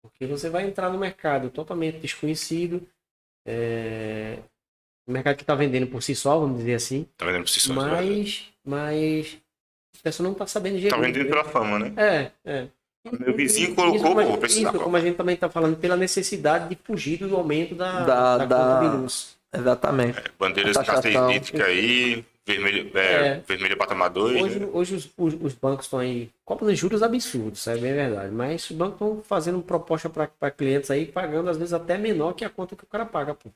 Porque 0.00 0.26
você 0.26 0.48
vai 0.48 0.66
entrar 0.66 0.90
no 0.90 0.98
mercado 0.98 1.50
totalmente 1.50 1.98
desconhecido. 1.98 2.88
É... 3.46 4.38
Um 5.08 5.12
mercado 5.12 5.36
que 5.36 5.42
está 5.44 5.54
vendendo 5.54 5.86
por 5.86 6.02
si 6.02 6.14
só, 6.16 6.38
vamos 6.38 6.58
dizer 6.58 6.74
assim. 6.74 7.06
Tá 7.16 7.26
vendendo 7.26 7.42
por 7.44 7.48
si 7.50 7.60
só. 7.60 7.72
isso 7.72 7.80
é. 7.80 7.84
Mas, 8.02 8.44
mas 8.64 9.38
a 10.00 10.02
pessoa 10.02 10.24
não 10.24 10.32
está 10.32 10.46
sabendo 10.46 10.76
gerir. 10.78 10.90
Tá 10.90 10.96
vendendo 10.96 11.20
entendeu? 11.26 11.42
pela 11.42 11.44
fama, 11.44 11.78
né? 11.78 11.92
É, 11.96 12.30
é. 12.44 12.66
Meu 13.20 13.36
vizinho 13.36 13.66
Isso 13.68 13.76
colocou, 13.76 13.98
gente- 14.20 14.28
vou 14.28 14.38
precisar. 14.38 14.70
Isso, 14.70 14.80
como 14.80 14.96
a 14.96 15.00
gente 15.00 15.14
também 15.16 15.36
está 15.36 15.48
falando, 15.48 15.76
pela 15.76 15.96
necessidade 15.96 16.68
de 16.68 16.76
fugir 16.82 17.18
do 17.18 17.36
aumento 17.36 17.76
da, 17.76 18.00
Da- 18.00 18.38
da, 18.38 18.44
da- 18.46 18.80
conta 18.80 18.90
de 18.96 19.02
luz. 19.02 19.36
Exatamente. 19.54 20.22
Bandeira 20.36 20.72
de 20.72 20.78
A 20.78 20.82
escassez 20.82 21.14
taxação. 21.14 21.32
hídrica 21.32 21.64
aí, 21.66 22.24
vermelho, 22.46 22.90
é, 22.96 23.26
É. 23.28 23.40
vermelho 23.40 23.76
patamar 23.76 24.08
2. 24.10 24.40
Hoje, 24.42 24.64
hoje 24.72 24.94
os, 24.94 25.10
os, 25.16 25.34
os 25.42 25.54
bancos 25.54 25.86
estão 25.86 25.98
aí 25.98 26.30
cobrando 26.44 26.74
juros 26.74 27.02
absurdos, 27.02 27.58
isso 27.60 27.70
é 27.70 27.76
bem 27.76 27.92
verdade. 27.94 28.32
Mas 28.32 28.70
os 28.70 28.76
bancos 28.76 28.94
estão 28.94 29.22
fazendo 29.22 29.60
proposta 29.62 30.08
para 30.08 30.50
clientes 30.50 30.90
aí, 30.90 31.06
pagando 31.06 31.50
às 31.50 31.56
vezes 31.58 31.72
até 31.74 31.98
menor 31.98 32.32
que 32.34 32.44
a 32.44 32.50
conta 32.50 32.76
que 32.76 32.84
o 32.84 32.86
cara 32.86 33.04
paga, 33.04 33.34
pô. 33.34 33.50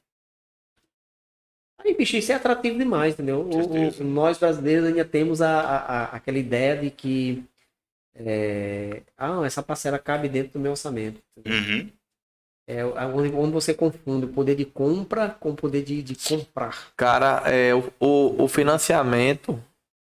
Aí, 1.78 1.94
bicho, 1.96 2.16
isso 2.16 2.30
é 2.30 2.34
atrativo 2.34 2.78
demais, 2.78 3.14
entendeu? 3.14 3.40
O- 3.40 4.00
o- 4.00 4.04
nós 4.04 4.36
brasileiros 4.36 4.84
ainda 4.86 5.04
temos 5.04 5.40
a, 5.40 5.60
a- 5.60 5.76
a- 5.78 6.04
aquela 6.16 6.36
ideia 6.38 6.76
de 6.76 6.90
que 6.90 7.42
é, 8.14 9.02
ah, 9.16 9.40
essa 9.46 9.62
parcela 9.62 9.98
cabe 9.98 10.28
dentro 10.28 10.54
do 10.54 10.60
meu 10.60 10.72
orçamento. 10.72 11.22
Uhum. 11.46 11.90
É 12.72 12.84
onde, 12.84 13.52
você 13.52 13.74
confunde 13.74 14.26
o 14.26 14.32
poder 14.32 14.54
de 14.54 14.64
compra 14.64 15.30
com 15.30 15.50
o 15.50 15.56
poder 15.56 15.82
de, 15.82 16.02
de 16.02 16.14
comprar. 16.14 16.92
Cara, 16.96 17.42
é, 17.50 17.74
o, 17.74 17.92
o, 17.98 18.44
o 18.44 18.48
financiamento, 18.48 19.60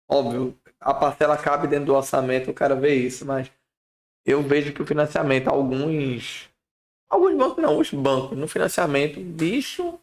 óbvio, 0.08 0.52
a 0.80 0.92
parcela 0.92 1.36
cabe 1.36 1.68
dentro 1.68 1.86
do 1.86 1.94
orçamento, 1.94 2.50
o 2.50 2.54
cara 2.54 2.74
vê 2.74 2.94
isso, 2.96 3.24
mas 3.24 3.50
eu 4.24 4.42
vejo 4.42 4.72
que 4.72 4.82
o 4.82 4.86
financiamento, 4.86 5.48
alguns. 5.48 6.50
Alguns 7.08 7.36
bancos 7.36 7.62
não, 7.62 7.78
os 7.78 7.90
bancos, 7.92 8.36
no 8.36 8.48
financiamento, 8.48 9.20
bicho, 9.20 9.96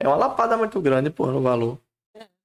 é 0.00 0.08
uma 0.08 0.16
lapada 0.16 0.56
muito 0.56 0.80
grande, 0.80 1.10
pô, 1.10 1.26
no 1.26 1.42
valor. 1.42 1.78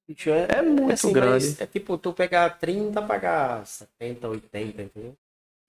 Bicho, 0.06 0.30
é, 0.32 0.48
É 0.50 0.62
muito 0.62 0.92
assim, 0.92 1.14
grande. 1.14 1.56
É 1.64 1.66
tipo, 1.66 1.98
tu 1.98 2.12
pegar 2.12 2.60
30, 2.60 3.02
pagar 3.02 3.66
70, 3.66 4.28
80, 4.28 4.82
entendeu? 4.82 5.16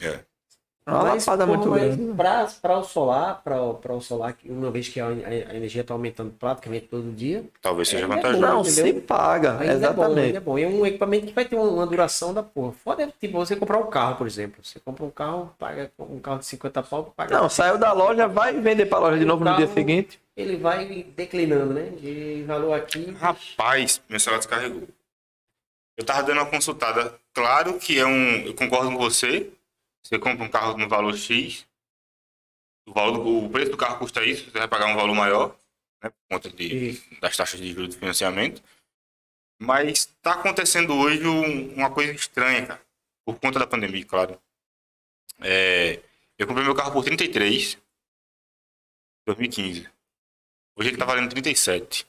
É. 0.01 0.25
É 0.85 0.91
uma 0.91 1.03
Mas, 1.05 1.25
lapada 1.27 1.47
muito 1.47 1.69
mas 1.69 1.81
grande. 1.97 2.13
Pra 2.61 2.79
o 2.79 2.83
solar, 2.83 3.41
pra, 3.45 3.63
o- 3.63 4.01
solar, 4.01 4.33
que 4.33 4.51
uma 4.51 4.69
vez 4.69 4.89
que 4.89 4.99
a, 4.99 5.07
a- 5.07 5.11
a 5.11 5.55
energia 5.55 5.83
está 5.83 5.95
aumentando 5.95 6.33
praticamente 6.33 6.87
todo 6.89 7.09
dia, 7.15 7.45
Talvez 7.61 7.89
seja 7.89 8.05
é 8.05 8.09
vantajoso. 8.09 8.41
bom. 8.41 8.49
Não, 8.49 8.61
entendeu? 8.63 8.87
se 8.87 9.01
paga, 9.01 9.53
ainda 9.59 9.65
é 9.65 9.75
bom, 9.77 9.77
exatamente. 10.03 10.27
ainda 10.27 10.39
é 10.39 10.41
bom. 10.41 10.59
E 10.59 10.65
é 10.65 10.67
um 10.67 10.85
equipamento 10.85 11.27
que 11.27 11.33
vai 11.33 11.45
ter 11.45 11.55
uma, 11.55 11.87
duração 11.87 12.35
da 12.35 12.43
porra. 12.43 12.73
Foda 12.73 13.05
é 13.05 13.09
tipo 13.21 13.39
você 13.39 13.55
comprar 13.55 13.79
um 13.79 13.87
carro, 13.89 14.17
por 14.17 14.27
exemplo. 14.27 14.59
Você 14.61 14.81
compra 14.81 15.05
um 15.05 15.11
carro, 15.11 15.55
paga 15.57 15.89
um 16.01 16.19
carro 16.19 16.41
de 16.41 16.47
50 16.47 16.83
pau, 16.83 17.13
paga. 17.17 17.39
Não, 17.39 17.49
saiu 17.49 17.79
da 17.79 17.93
loja, 17.93 18.27
vai 18.27 18.53
vender 18.61 18.87
pra 18.87 18.99
loja 18.99 19.19
de 19.19 19.25
novo 19.25 19.45
no 19.45 19.55
dia 19.57 19.69
seguinte. 19.69 20.21
Ele 20.37 20.57
vai 20.57 21.07
declinando, 21.17 21.75
né? 21.75 21.91
De 21.91 22.43
valor 22.45 22.73
aqui. 22.73 23.15
Rapaz, 23.21 24.01
meu 24.09 24.19
celular 24.19 24.39
descarregou. 24.39 24.83
Eu 25.97 26.05
tava 26.05 26.23
dando 26.25 26.39
uma 26.39 26.47
consultada. 26.47 27.15
Claro 27.33 27.75
que 27.75 27.99
é 28.01 28.07
um. 28.07 28.37
Eu 28.47 28.55
concordo 28.55 28.91
com 28.91 28.97
você. 28.99 29.49
Você 30.05 30.19
compra 30.19 30.45
um 30.45 30.51
carro 30.51 30.77
no 30.77 30.89
valor 30.89 31.17
X. 31.17 31.67
O, 32.87 32.93
valor, 32.93 33.25
o 33.27 33.49
preço 33.51 33.71
do 33.71 33.77
carro 33.77 33.99
custa 33.99 34.25
isso, 34.25 34.51
você 34.51 34.59
vai 34.59 34.67
pagar 34.69 34.87
um 34.87 34.97
valor 34.97 35.15
maior, 35.15 35.57
né? 36.03 36.11
Por 36.11 36.17
conta 36.29 36.51
de, 36.51 36.99
das 37.21 37.37
taxas 37.37 37.61
de 37.61 37.73
juros 37.73 37.91
de 37.91 37.97
financiamento. 37.99 38.63
Mas 39.61 40.07
tá 40.21 40.33
acontecendo 40.35 40.93
hoje 40.95 41.25
um- 41.27 41.73
uma 41.75 41.91
coisa 41.93 42.13
estranha, 42.13 42.67
cara. 42.67 42.83
Por 43.25 43.39
conta 43.39 43.59
da 43.61 43.67
pandemia, 43.67 44.05
claro. 44.05 44.41
É, 45.41 46.03
Eu 46.39 46.47
comprei 46.49 46.65
meu 46.65 46.75
carro 46.75 46.91
por 46.93 47.05
33. 47.05 47.79
2015. 49.27 49.89
Hoje 50.77 50.89
ele 50.89 50.97
tá 50.97 51.05
valendo 51.05 51.31
37. 51.31 52.05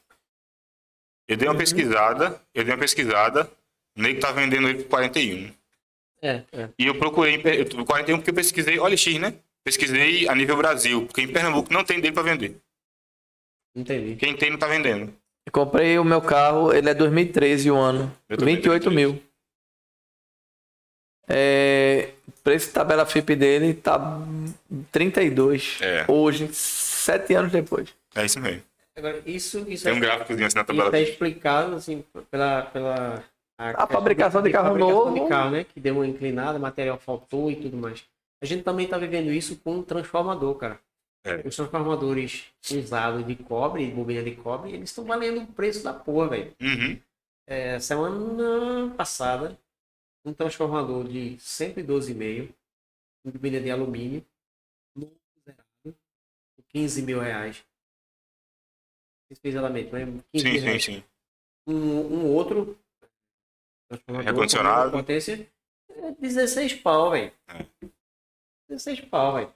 Eu 1.27 1.37
dei 1.37 1.47
uma 1.47 1.57
pesquisada, 1.57 2.41
eu 2.53 2.63
dei 2.63 2.73
uma 2.73 2.79
pesquisada, 2.79 3.51
o 3.95 4.01
nego 4.01 4.19
tá 4.19 4.31
vendendo 4.31 4.67
ele 4.67 4.83
por 4.83 4.89
41. 4.89 5.53
É, 6.23 6.41
é. 6.53 6.69
E 6.79 6.87
eu 6.87 6.97
procurei 6.97 7.35
em 7.35 7.41
Pe- 7.41 7.67
eu- 7.75 7.85
41 7.85 8.17
porque 8.17 8.29
eu 8.31 8.35
pesquisei 8.35 8.79
OLX, 8.79 9.19
né? 9.19 9.33
Pesquisei 9.65 10.27
a 10.29 10.33
nível 10.35 10.55
Brasil, 10.57 11.05
porque 11.05 11.21
em 11.21 11.27
Pernambuco 11.31 11.71
não 11.73 11.83
tem 11.83 11.99
dele 11.99 12.13
pra 12.13 12.23
vender. 12.23 12.57
Entendi. 13.75 14.15
Quem 14.15 14.35
tem 14.35 14.49
não 14.49 14.57
tá 14.57 14.67
vendendo. 14.67 15.13
Eu 15.45 15.51
comprei 15.51 15.99
o 15.99 16.03
meu 16.05 16.21
carro, 16.21 16.73
ele 16.73 16.89
é 16.89 16.93
2013 16.93 17.69
o 17.69 17.75
ano. 17.75 18.15
Eu 18.29 18.37
também, 18.37 18.55
28 18.55 18.89
mil. 18.89 19.21
É, 21.27 22.11
preço 22.43 22.67
de 22.67 22.73
tabela 22.73 23.05
FIP 23.05 23.35
dele 23.35 23.73
tá 23.73 24.19
32. 24.91 25.77
É. 25.81 26.05
Hoje, 26.07 26.53
sete 26.53 27.33
anos 27.33 27.51
depois. 27.51 27.89
É 28.15 28.25
isso 28.25 28.39
mesmo. 28.39 28.61
Agora, 28.95 29.21
isso, 29.25 29.65
isso, 29.67 29.85
Tem 29.85 29.93
um 29.93 29.97
é, 29.97 29.99
gráficozinho 30.01 30.45
assim 30.47 30.55
na 30.57 30.63
tabela. 30.63 30.87
isso 30.89 30.95
é 30.95 31.01
explicado 31.01 31.75
assim, 31.75 32.03
pela, 32.29 32.61
pela 32.63 33.23
A 33.57 33.87
fabricação 33.87 34.41
de 34.41 34.51
carro 34.51 34.69
fabricação 34.69 35.05
novo. 35.05 35.23
de 35.23 35.29
carro, 35.29 35.51
né? 35.51 35.63
Que 35.63 35.79
deu 35.79 35.95
uma 35.95 36.07
inclinada, 36.07 36.57
material 36.57 36.97
faltou 36.97 37.51
e 37.51 37.55
tudo 37.55 37.77
mais. 37.77 38.03
A 38.41 38.45
gente 38.45 38.63
também 38.63 38.87
tá 38.87 38.97
vivendo 38.97 39.31
isso 39.31 39.57
com 39.59 39.75
um 39.75 39.83
transformador, 39.83 40.55
cara. 40.55 40.79
É. 41.25 41.47
Os 41.47 41.55
transformadores 41.55 42.51
usados 42.69 43.25
de 43.25 43.35
cobre, 43.35 43.85
de 43.85 43.93
bobina 43.93 44.21
de 44.21 44.35
cobre, 44.35 44.73
eles 44.73 44.89
estão 44.89 45.05
valendo 45.05 45.41
o 45.41 45.47
preço 45.47 45.83
da 45.83 45.93
porra, 45.93 46.29
velho. 46.29 46.55
Uhum. 46.59 46.99
É, 47.47 47.79
semana 47.79 48.93
passada, 48.95 49.57
um 50.25 50.33
transformador 50.33 51.07
de 51.07 51.37
112,5, 51.37 52.53
com 53.23 53.31
bobina 53.31 53.61
de 53.61 53.71
alumínio, 53.71 54.25
novo 54.93 55.15
zerado, 55.45 55.63
por 55.83 56.63
15 56.67 57.01
mil 57.03 57.19
reais. 57.19 57.65
Especialmente, 59.31 59.91
né? 59.93 60.05
15 60.33 60.43
Sim, 60.43 60.43
mil 60.43 60.59
sim, 60.59 60.65
reais. 60.65 60.83
sim. 60.83 61.03
Um, 61.65 61.73
um 61.73 62.33
outro 62.33 62.77
potência 64.91 65.49
é 65.89 66.11
16 66.11 66.73
pau, 66.75 67.11
velho. 67.11 67.31
É. 67.47 67.87
16 68.69 69.01
pau, 69.01 69.35
velho. 69.35 69.53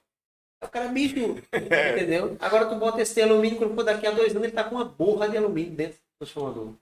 O 0.62 0.68
cara, 0.68 0.88
bicho, 0.88 1.16
entendeu? 1.54 2.36
Agora 2.40 2.68
tu 2.68 2.76
bota 2.76 3.00
esse 3.00 3.20
alumínio, 3.22 3.58
quando 3.58 3.74
for 3.74 3.84
daqui 3.84 4.06
a 4.06 4.10
dois 4.10 4.32
anos, 4.32 4.44
ele 4.44 4.52
tá 4.52 4.64
com 4.64 4.74
uma 4.74 4.84
borra 4.84 5.28
de 5.28 5.36
alumínio 5.36 5.72
dentro 5.72 5.98
do 5.98 6.18
transformador. 6.18 6.74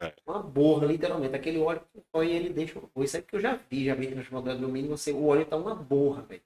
É. 0.00 0.12
Uma 0.26 0.42
borra, 0.42 0.86
literalmente. 0.86 1.34
Aquele 1.34 1.58
óleo 1.58 1.80
que 1.92 2.00
põe 2.12 2.30
ele 2.30 2.50
deixa. 2.50 2.80
Isso 2.98 3.16
é 3.16 3.22
que 3.22 3.36
eu 3.36 3.40
já 3.40 3.56
vi, 3.56 3.86
já 3.86 3.94
vi 3.94 4.08
transformador 4.08 4.56
de 4.56 4.64
alumínio, 4.64 4.90
você, 4.90 5.12
o 5.12 5.26
óleo 5.26 5.46
tá 5.46 5.56
uma 5.56 5.74
borra, 5.74 6.22
velho. 6.22 6.42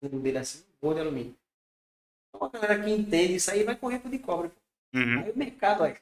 Fundo 0.00 0.20
dele 0.20 0.38
é 0.38 0.40
assim, 0.40 0.64
borra 0.80 0.96
de 0.96 1.00
alumínio. 1.00 1.36
Então 2.28 2.46
a 2.46 2.50
galera 2.50 2.82
que 2.82 2.90
entende 2.90 3.34
isso 3.36 3.50
aí 3.50 3.64
vai 3.64 3.76
correr 3.76 3.98
pro 3.98 4.10
de 4.10 4.18
cobre. 4.18 4.50
pô. 4.50 4.98
Uhum. 4.98 5.20
Aí 5.20 5.30
o 5.30 5.38
mercado, 5.38 5.84
aí. 5.84 5.96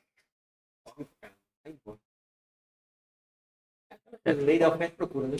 Vai 0.96 1.72
embora. 1.72 2.05
É 4.26 4.32
Lei 4.32 4.58
da 4.58 4.68
oferta 4.68 4.94
e 4.94 4.96
procura, 4.96 5.28
né? 5.28 5.36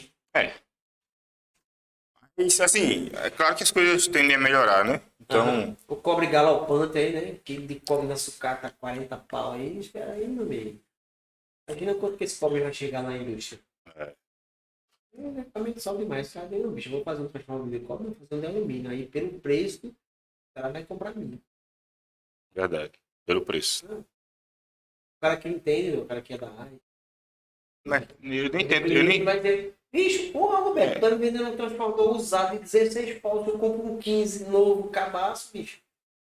Isso, 2.39 2.63
assim, 2.63 3.09
é 3.15 3.31
claro 3.31 3.57
que 3.57 3.63
as 3.63 3.71
coisas 3.71 4.07
tendem 4.07 4.37
a 4.37 4.39
melhorar, 4.39 4.85
né? 4.85 5.01
Então, 5.21 5.41
Aham. 5.41 5.77
O 5.89 5.97
cobre 5.97 6.27
galopante 6.27 6.99
aí, 6.99 7.13
né? 7.13 7.41
Quilo 7.43 7.67
de 7.67 7.81
cobre 7.81 8.07
na 8.07 8.17
sucata, 8.17 8.71
40 8.71 9.17
pau 9.17 9.53
aí, 9.53 9.79
espera 9.79 10.13
aí, 10.13 10.29
meu 10.29 10.45
meio. 10.45 10.81
Imagina 11.69 11.95
quanto 11.95 12.17
que 12.17 12.25
esse 12.25 12.39
cobre 12.39 12.61
vai 12.61 12.73
chegar 12.73 13.03
na 13.03 13.17
indústria. 13.17 13.59
É. 13.97 14.15
É, 15.15 15.47
realmente 15.55 15.81
sobe 15.81 16.05
demais. 16.05 16.33
Não, 16.35 16.73
bicho, 16.73 16.89
eu 16.89 16.93
vou 16.93 17.03
fazer 17.05 17.23
um 17.23 17.29
transformador 17.29 17.71
de 17.71 17.81
cobre, 17.81 18.07
vou 18.09 18.15
fazer 18.15 18.35
um 18.35 18.41
de 18.41 18.47
alumínio. 18.47 18.91
Aí, 18.91 19.07
pelo 19.07 19.41
preço, 19.41 19.89
o 19.89 19.95
cara 20.55 20.69
vai 20.69 20.85
comprar 20.85 21.15
mim. 21.17 21.41
verdade. 22.53 22.93
Pelo 23.25 23.45
preço. 23.45 23.87
O 23.87 24.05
cara 25.21 25.37
que 25.39 25.49
entende, 25.49 25.97
o 25.97 26.07
cara 26.07 26.21
que 26.21 26.35
é 26.35 26.39
da 26.39 26.51
área. 26.53 26.79
Mas 27.87 28.03
eu 28.23 28.51
nem 28.51 28.51
O 28.51 28.61
entendo, 28.61 28.93
eu 28.93 29.05
nem. 29.05 29.25
vai 29.25 29.37
dizer, 29.37 29.75
bicho, 29.93 30.33
porra, 30.33 30.59
Roberto, 30.59 30.97
É. 30.97 31.01
tá 31.01 31.11
me 31.11 31.17
vendendo 31.17 31.49
um 31.51 31.57
transformador 31.57 32.17
usado 32.17 32.53
de 32.53 32.59
16 32.65 33.19
pau, 33.21 33.45
eu 33.47 33.59
compro 33.59 33.87
um 33.87 33.97
15 33.99 34.45
novo, 34.51 34.89
cabaço, 34.89 35.51
bicho. 35.53 35.79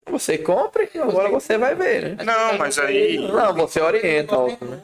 Você 0.07 0.37
compre, 0.37 0.89
agora 0.95 1.29
você 1.29 1.57
vai 1.57 1.75
ver, 1.75 2.15
né? 2.17 2.23
Não, 2.23 2.57
mas 2.57 2.79
aí- 2.79 3.17
Não, 3.17 3.53
você 3.53 3.79
orienta, 3.81 4.35
né? 4.65 4.81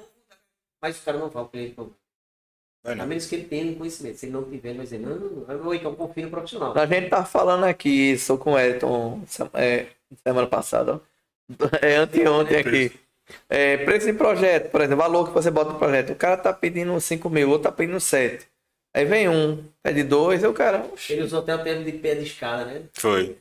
Mas 0.82 1.00
o 1.00 1.04
cara 1.04 1.18
não 1.18 1.30
vai, 1.30 1.44
o 1.44 1.48
cliente 1.48 1.74
não. 1.78 1.92
Vai 2.84 2.94
A 2.94 2.98
não. 2.98 3.08
menos 3.08 3.26
que 3.26 3.34
ele 3.36 3.46
tenha 3.46 3.72
um 3.72 3.76
conhecimento. 3.76 4.18
Se 4.18 4.28
ele 4.28 4.34
não 4.34 4.44
tiver, 4.44 4.70
ele 4.70 4.78
vai 4.78 4.86
dizer, 4.86 5.00
não, 5.00 5.16
não, 5.16 5.58
não. 5.58 5.74
Então 5.74 5.96
confia 5.96 6.26
no 6.26 6.30
profissional. 6.30 6.78
A 6.78 6.86
gente 6.86 7.10
tá 7.10 7.26
falando 7.26 7.64
aqui 7.64 7.90
isso 8.12 8.38
com 8.38 8.52
o 8.52 8.60
Elton 8.60 9.22
é, 9.56 9.88
semana 10.24 10.46
passada. 10.46 11.02
ó. 11.02 11.66
É 11.82 11.96
anteontem 11.96 12.58
aqui. 12.58 12.92
É, 13.50 13.78
preço 13.78 14.06
de 14.06 14.14
projeto, 14.14 14.70
por 14.70 14.82
exemplo, 14.82 14.98
valor 14.98 15.28
que 15.28 15.34
você 15.34 15.50
bota 15.50 15.74
no 15.74 15.80
projeto. 15.80 16.12
O 16.12 16.16
cara 16.16 16.38
tá 16.38 16.54
pedindo 16.54 17.00
5 17.00 17.30
mil, 17.30 17.48
o 17.48 17.52
outro 17.52 17.70
tá 17.70 17.76
pedindo 17.76 18.00
7. 18.00 18.46
Aí 18.96 19.04
vem 19.04 19.28
um, 19.28 19.62
pede 19.84 20.04
dois, 20.04 20.42
aí 20.42 20.50
o 20.50 20.54
cara. 20.54 20.86
oxi, 20.86 21.12
Ele 21.14 21.24
usou 21.24 21.42
até 21.42 21.54
o 21.54 21.62
termo 21.62 21.84
de 21.84 21.92
pé 21.92 22.16
de 22.16 22.24
escada, 22.24 22.64
né? 22.64 22.84
Foi. 22.94 23.38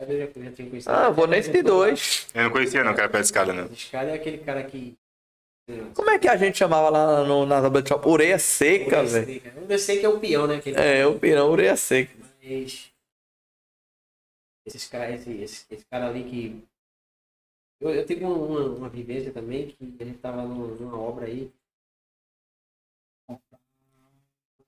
Eu 0.00 0.06
já, 0.06 0.26
já 0.26 0.52
tinha 0.52 0.68
conhecido. 0.70 0.92
Ah, 0.92 1.06
eu 1.06 1.14
vou 1.14 1.26
nesse 1.26 1.50
de 1.50 1.60
dois. 1.60 2.28
Eu 2.32 2.44
não 2.44 2.50
conhecia, 2.50 2.84
não, 2.84 2.92
era 2.92 3.08
pé 3.08 3.18
de 3.18 3.24
escada, 3.24 3.52
não. 3.52 3.66
De 3.66 3.74
escada 3.74 4.10
é 4.10 4.14
aquele 4.14 4.38
cara 4.38 4.62
que. 4.62 4.96
Como 5.94 6.10
é 6.10 6.18
que 6.18 6.28
a 6.28 6.36
gente 6.36 6.58
chamava 6.58 6.90
lá 6.90 7.24
no, 7.24 7.46
na 7.46 7.62
tabela 7.62 7.82
de 7.82 7.88
shopping? 7.88 8.08
Ureia 8.08 8.38
seca, 8.38 9.02
velho. 9.02 9.42
Eu 9.68 9.78
sei 9.78 9.98
que 9.98 10.06
é 10.06 10.08
o 10.08 10.20
peão, 10.20 10.46
né? 10.46 10.56
Aquele 10.56 10.78
É, 10.78 11.06
o 11.06 11.18
pirão, 11.18 11.50
ureia 11.50 11.76
seca. 11.76 12.12
Mas. 12.42 12.92
Esses 14.66 14.86
caras, 14.86 15.20
esse, 15.20 15.32
esse, 15.42 15.66
esse 15.70 15.84
cara 15.86 16.08
ali 16.08 16.22
que. 16.24 16.62
Eu, 17.84 17.94
eu 17.94 18.06
tive 18.06 18.24
uma, 18.24 18.34
uma, 18.34 18.60
uma 18.76 18.88
vivência 18.88 19.30
também 19.30 19.68
que 19.68 20.02
a 20.02 20.06
gente 20.06 20.18
tava 20.18 20.42
numa, 20.42 20.68
numa 20.68 20.98
obra 20.98 21.26
aí. 21.26 21.52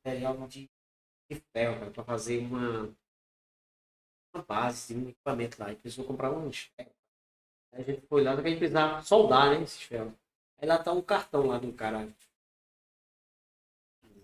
Material 0.05 0.47
de, 0.47 0.69
de 1.31 1.41
ferro, 1.51 1.91
pra 1.93 2.05
fazer 2.05 2.41
uma. 2.41 2.95
Uma 4.35 4.43
base, 4.45 4.95
um 4.95 5.09
equipamento 5.09 5.59
lá. 5.59 5.73
E 5.73 5.77
precisou 5.77 6.05
comprar 6.05 6.31
uns. 6.31 6.71
Aí 6.79 7.81
a 7.81 7.83
gente 7.83 8.07
foi 8.07 8.23
lá, 8.23 8.33
a 8.33 8.37
gente 8.37 8.59
precisava 8.59 9.03
soldar, 9.03 9.49
né? 9.49 9.63
Esses 9.63 9.81
ferros. 9.81 10.13
Aí 10.59 10.69
lá 10.69 10.79
tá 10.79 10.93
um 10.93 11.01
cartão 11.01 11.47
lá 11.47 11.59
do 11.59 11.73
cara. 11.73 12.07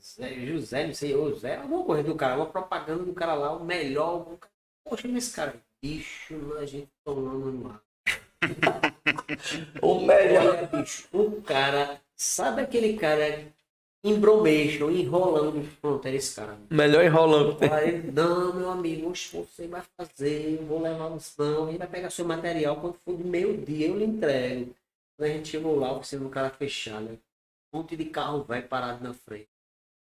Zé, 0.03 0.47
José, 0.47 0.87
não 0.87 0.95
sei, 0.95 1.15
ou 1.15 1.35
Zé, 1.35 1.57
alguma 1.57 1.83
coisa 1.85 2.03
do 2.03 2.15
cara, 2.15 2.37
uma 2.37 2.51
propaganda 2.51 3.05
do 3.05 3.15
cara 3.15 3.33
lá, 3.33 3.53
o 3.53 3.65
melhor. 3.65 4.39
Poxa, 4.85 5.09
esse 5.09 5.35
cara, 5.35 5.59
bicho, 5.81 6.59
a 6.59 6.67
gente 6.67 6.91
tomando 7.03 7.69
lá. 7.69 7.83
O 9.81 10.01
melhor. 10.01 10.69
Bicho, 10.69 11.09
o 11.13 11.43
cara, 11.43 12.01
sabe 12.17 12.63
aquele 12.63 12.97
cara 12.97 13.53
embromation, 14.05 14.91
enrolando, 14.91 15.65
pronto, 15.81 16.07
era 16.07 16.17
esse 16.17 16.35
cara. 16.35 16.59
Melhor 16.71 17.05
enrolando. 17.05 17.57
Aí, 17.73 18.03
não, 18.11 18.53
meu 18.53 18.71
amigo, 18.71 19.11
oxe, 19.11 19.37
você 19.37 19.69
vai 19.69 19.83
fazer, 19.97 20.59
eu 20.61 20.67
vou 20.67 20.83
levar 20.83 21.09
no 21.09 21.19
não, 21.39 21.69
ele 21.69 21.79
vai 21.79 21.87
pegar 21.87 22.11
seu 22.11 22.25
material 22.25 22.77
quando 22.81 22.99
for 23.05 23.17
de 23.17 23.25
meio-dia, 23.25 23.89
eu 23.89 23.97
lhe 23.97 24.05
entrego. 24.05 24.75
Quando 25.17 25.31
a 25.31 25.33
gente 25.33 25.49
chegou 25.49 25.79
lá, 25.79 25.93
oficina 25.93 26.25
do 26.25 26.31
cara 26.31 26.51
fechada, 26.51 27.19
um 27.73 27.79
monte 27.79 27.97
de 27.97 28.07
carro 28.07 28.43
velho 28.43 28.67
parado 28.67 29.05
na 29.05 29.15
frente. 29.15 29.49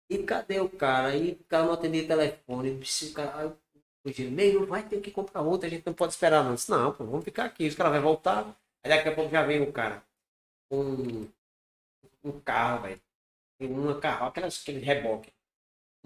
E 0.09 0.17
cadê 0.19 0.59
o 0.59 0.69
cara? 0.69 1.09
Aí 1.09 1.37
o 1.39 1.43
cara 1.45 1.65
não 1.65 1.73
atendia 1.73 2.07
telefone, 2.07 2.79
o 2.81 3.13
cara, 3.13 3.57
eu 4.07 4.13
disse, 4.13 4.29
meio, 4.29 4.65
vai 4.65 4.87
ter 4.87 5.01
que 5.01 5.11
comprar 5.11 5.41
outra, 5.41 5.67
a 5.67 5.69
gente 5.69 5.85
não 5.85 5.93
pode 5.93 6.13
esperar 6.13 6.43
não. 6.43 6.55
Disse, 6.55 6.69
não, 6.71 6.93
pô, 6.93 7.05
vamos 7.05 7.25
ficar 7.25 7.45
aqui, 7.45 7.67
os 7.67 7.75
caras 7.75 7.93
vão 7.93 8.01
voltar. 8.01 8.45
Aí 8.83 8.89
daqui 8.89 9.09
a 9.09 9.15
pouco 9.15 9.31
já 9.31 9.43
vem 9.45 9.61
o 9.61 9.71
cara 9.71 10.03
com 10.69 11.27
um 12.23 12.39
carro, 12.41 12.83
velho. 12.83 13.01
Uma 13.59 13.99
carro, 13.99 14.27
aquelas, 14.27 14.61
aquele 14.61 14.79
reboque 14.79 15.31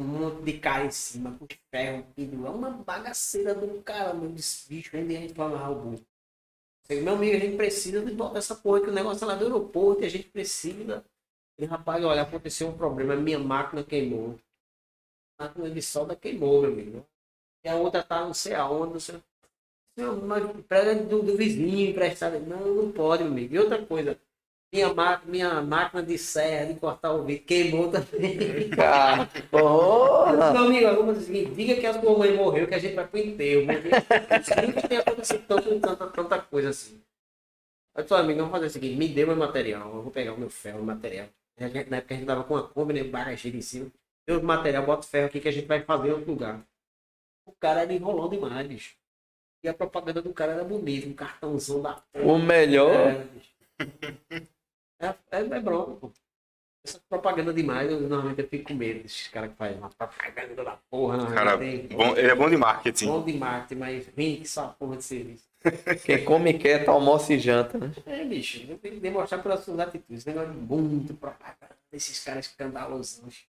um 0.01 0.03
monte 0.03 0.43
de 0.43 0.59
cara 0.59 0.85
em 0.85 0.91
cima, 0.91 1.37
com 1.37 1.47
ferro, 1.69 2.03
pneu. 2.15 2.47
É 2.47 2.49
uma 2.49 2.71
bagaceira 2.71 3.53
do 3.53 3.81
cara, 3.83 4.13
meu 4.13 4.29
desse 4.29 4.67
bicho, 4.67 4.91
vende 4.91 5.15
a 5.15 5.19
gente 5.19 5.39
o 5.39 5.75
burro. 5.75 6.05
Meu 6.89 7.13
amigo, 7.13 7.37
a 7.37 7.39
gente 7.39 7.55
precisa 7.55 8.03
de 8.03 8.11
botar 8.13 8.39
essa 8.39 8.55
porra, 8.55 8.81
que 8.81 8.89
o 8.89 8.93
negócio 8.93 9.23
é 9.23 9.27
lá 9.27 9.35
do 9.35 9.45
aeroporto 9.45 10.01
e 10.01 10.05
a 10.05 10.09
gente 10.09 10.27
precisa. 10.29 11.05
E 11.57 11.65
rapaz, 11.65 12.03
olha, 12.03 12.23
aconteceu 12.23 12.67
um 12.67 12.77
problema, 12.77 13.15
minha 13.15 13.39
máquina 13.39 13.83
queimou. 13.83 14.37
A 15.37 15.45
máquina 15.45 15.69
de 15.69 15.81
solda 15.81 16.15
queimou, 16.15 16.61
meu 16.61 16.71
amigo. 16.71 17.05
E 17.63 17.69
a 17.69 17.75
outra 17.75 18.03
tá 18.03 18.21
não 18.25 18.33
sei 18.33 18.53
aonde, 18.55 18.93
não 18.93 18.99
sei. 18.99 19.15
Mas 20.25 20.43
prega 20.67 20.95
do, 20.95 21.21
do 21.21 21.35
vizinho 21.37 21.89
emprestado. 21.91 22.39
Não, 22.39 22.59
não 22.75 22.91
pode, 22.91 23.23
meu 23.23 23.31
amigo. 23.31 23.53
E 23.55 23.59
outra 23.59 23.85
coisa, 23.85 24.17
minha, 24.73 24.93
ma 24.93 25.21
minha 25.25 25.61
máquina 25.61 26.01
de 26.03 26.17
serra 26.17 26.73
de 26.73 26.79
cortar 26.79 27.13
o 27.13 27.23
vidro 27.23 27.45
queimou 27.45 27.91
também. 27.91 28.69
Cara, 28.71 29.27
porra. 29.51 30.53
Meu 30.53 30.63
amigo, 30.65 30.87
vamos 30.95 31.05
fazer 31.07 31.19
o 31.19 31.25
seguinte, 31.25 31.51
diga 31.55 31.75
que 31.75 31.85
a 31.87 32.01
sua 32.01 32.17
mãe 32.17 32.35
morreu, 32.35 32.67
que 32.67 32.75
a 32.75 32.79
gente 32.79 32.95
vai 32.95 33.07
pro 33.07 33.19
enterro. 33.19 33.63
Nunca 33.67 34.87
tem 34.87 34.97
acontecido 34.97 35.43
tanto, 35.47 35.79
tanta, 35.79 36.07
tanta 36.07 36.39
coisa 36.41 36.69
assim. 36.69 37.01
Aí, 37.95 38.07
sua 38.07 38.19
amiga, 38.19 38.39
vamos 38.41 38.51
fazer 38.51 38.67
o 38.67 38.69
seguinte, 38.69 38.95
me 38.97 39.07
dê 39.09 39.25
meu 39.25 39.35
material, 39.35 39.93
eu 39.95 40.01
vou 40.03 40.11
pegar 40.11 40.33
o 40.33 40.37
meu 40.39 40.49
ferro, 40.49 40.79
o 40.81 40.85
material. 40.85 41.27
A 41.59 41.67
gente- 41.67 41.89
Na 41.89 41.97
época 41.97 42.13
a 42.15 42.17
gente 42.17 42.27
tava 42.27 42.43
com 42.43 42.53
uma 42.55 42.67
Kombi, 42.67 42.93
né, 42.93 43.03
bagageira 43.03 43.57
em 43.57 43.61
cima. 43.61 43.91
Deu 44.25 44.39
o 44.39 44.43
material, 44.43 44.85
bota 44.85 45.05
o 45.05 45.09
ferro 45.09 45.27
aqui 45.27 45.39
que 45.41 45.47
a 45.49 45.51
gente 45.51 45.67
vai 45.67 45.81
fazer 45.83 46.11
outro 46.13 46.31
lugar. 46.31 46.61
O 47.45 47.51
cara 47.53 47.81
era 47.81 47.93
enrolão 47.93 48.29
demais, 48.29 48.67
bicho. 48.67 48.95
E 49.63 49.69
a 49.69 49.73
propaganda 49.73 50.21
do 50.21 50.33
cara 50.33 50.53
era 50.53 50.63
bonita, 50.63 51.07
um 51.07 51.13
cartãozão 51.13 51.81
da 51.81 52.01
O 52.15 52.37
melhor. 52.39 53.25
É, 54.99 55.07
é, 55.07 55.39
é, 55.39 55.59
bronca, 55.59 55.93
pô. 55.95 56.11
Essa 56.83 56.99
propaganda 57.07 57.53
demais, 57.53 57.91
eu 57.91 58.01
normalmente 58.01 58.41
eu 58.41 58.47
fico 58.47 58.69
com 58.69 58.73
medo 58.73 59.03
desses 59.03 59.27
caras 59.27 59.51
que 59.51 59.55
fazem 59.55 59.77
uma 59.77 59.89
propaganda 59.89 60.63
da 60.63 60.77
porra. 60.89 61.17
Não, 61.17 61.31
Cara, 61.31 61.57
tem, 61.59 61.87
bom, 61.87 62.15
ele 62.17 62.31
é 62.31 62.33
bom 62.35 62.49
de 62.49 62.57
marketing. 62.57 63.05
bom 63.05 63.23
de 63.23 63.33
marketing, 63.33 63.79
mas 63.79 64.07
vem 64.07 64.37
que 64.37 64.47
só 64.47 64.69
porra 64.69 64.97
de 64.97 65.03
serviço. 65.03 65.47
Quem 66.03 66.25
come 66.25 66.57
quer, 66.57 66.83
tá 66.83 66.91
almoço 66.91 67.31
e 67.31 67.37
janta, 67.37 67.77
né? 67.77 67.91
É, 68.07 68.25
bicho, 68.25 68.65
eu 68.67 68.79
tenho 68.79 68.95
que 68.95 68.99
demonstrar 68.99 69.43
pelas 69.43 69.63
suas 69.63 69.79
atitudes. 69.79 70.19
Esse 70.21 70.29
negócio 70.29 70.51
de 70.51 70.57
muito 70.59 71.13
propaganda 71.13 71.77
desses 71.91 72.23
caras 72.23 72.47
escandalosos. 72.47 73.45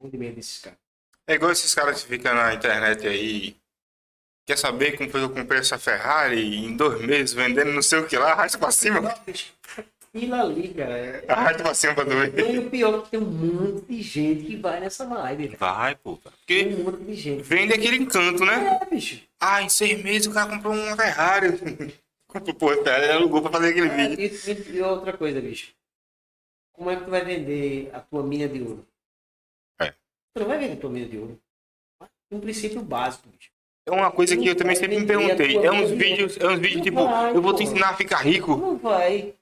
Muito 0.00 0.18
medo 0.18 0.34
desses 0.34 0.58
caras. 0.58 0.83
É 1.26 1.34
igual 1.34 1.52
esses 1.52 1.74
caras 1.74 2.02
que 2.02 2.08
ficam 2.08 2.34
na 2.34 2.54
internet 2.54 3.06
aí. 3.06 3.56
Quer 4.46 4.58
saber 4.58 4.96
como 4.96 5.08
foi 5.10 5.20
que 5.20 5.26
eu 5.26 5.30
comprei 5.34 5.60
essa 5.60 5.78
Ferrari 5.78 6.56
em 6.56 6.76
dois 6.76 7.00
meses 7.00 7.32
vendendo 7.32 7.72
não 7.72 7.80
sei 7.80 8.00
o 8.00 8.06
que 8.06 8.16
lá, 8.18 8.32
arrasta 8.32 8.58
pra 8.58 8.70
cima. 8.70 9.08
Aquilo 10.14 10.34
ali, 10.34 10.68
cara. 10.74 10.98
é- 10.98 11.24
Arrasta 11.26 11.62
pra 11.62 11.74
cima 11.74 11.94
pra 11.94 12.04
ver. 12.04 12.38
E 12.54 12.58
o 12.58 12.68
pior 12.70 12.98
é 12.98 13.02
que 13.02 13.10
tem 13.10 13.20
um 13.20 13.24
monte 13.24 13.86
de 13.86 14.02
gente 14.02 14.44
que 14.44 14.56
vai 14.56 14.80
nessa 14.80 15.06
vibe. 15.06 15.46
velho. 15.46 15.58
Vai, 15.58 15.94
pô. 15.96 16.18
Tem 16.46 16.68
Porque 16.68 16.82
um 16.82 16.84
monte 16.84 17.04
de 17.04 17.14
gente. 17.14 17.42
vende 17.42 17.72
aquele 17.72 17.96
encanto, 17.96 18.44
né? 18.44 18.78
É, 18.82 18.86
bicho. 18.94 19.22
Ah, 19.40 19.62
em 19.62 19.68
seis 19.70 20.02
meses 20.04 20.26
o 20.26 20.32
cara 20.34 20.50
comprou 20.50 20.74
uma 20.74 20.94
Ferrari. 20.96 21.48
Comprou, 22.28 22.54
pô, 22.54 22.68
Ferrari 22.82 23.10
alugou 23.12 23.40
pra 23.42 23.50
fazer 23.52 23.68
aquele 23.70 23.86
É, 23.88 24.08
vídeo. 24.08 24.40
e- 24.72 24.76
e 24.76 24.82
outra 24.82 25.12
coisa, 25.16 25.40
bicho. 25.40 25.72
Como 26.72 26.90
é 26.90 26.96
que 26.96 27.04
tu 27.04 27.10
vai 27.10 27.24
vender 27.24 27.90
a 27.94 28.00
tua 28.00 28.24
mina 28.24 28.48
de 28.48 28.60
ouro? 28.60 28.84
É. 30.34 30.38
Tu 30.38 30.40
não 30.40 30.48
vai 30.48 30.58
vender 30.58 30.72
a 30.72 30.76
tua 30.76 30.90
mina 30.90 31.06
de 31.06 31.18
ouro. 31.18 31.40
Um 32.30 32.40
princípio 32.40 32.82
básico, 32.82 33.28
bicho. 33.28 33.50
É 33.86 33.90
uma 33.90 34.10
coisa 34.10 34.36
que 34.36 34.46
eu 34.46 34.56
também 34.56 34.74
sempre 34.74 34.98
me 34.98 35.06
perguntei. 35.06 35.58
É 35.58 35.70
uns 35.70 35.90
vídeos, 35.90 36.36
é 36.38 36.48
uns 36.48 36.58
vídeos 36.58 36.82
tipo, 36.82 37.00
eu 37.34 37.42
vou 37.42 37.54
te 37.54 37.64
ensinar 37.64 37.90
a 37.90 37.96
ficar 37.96 38.18
rico. 38.18 38.56
Não 38.56 38.78
vai. 38.78 39.34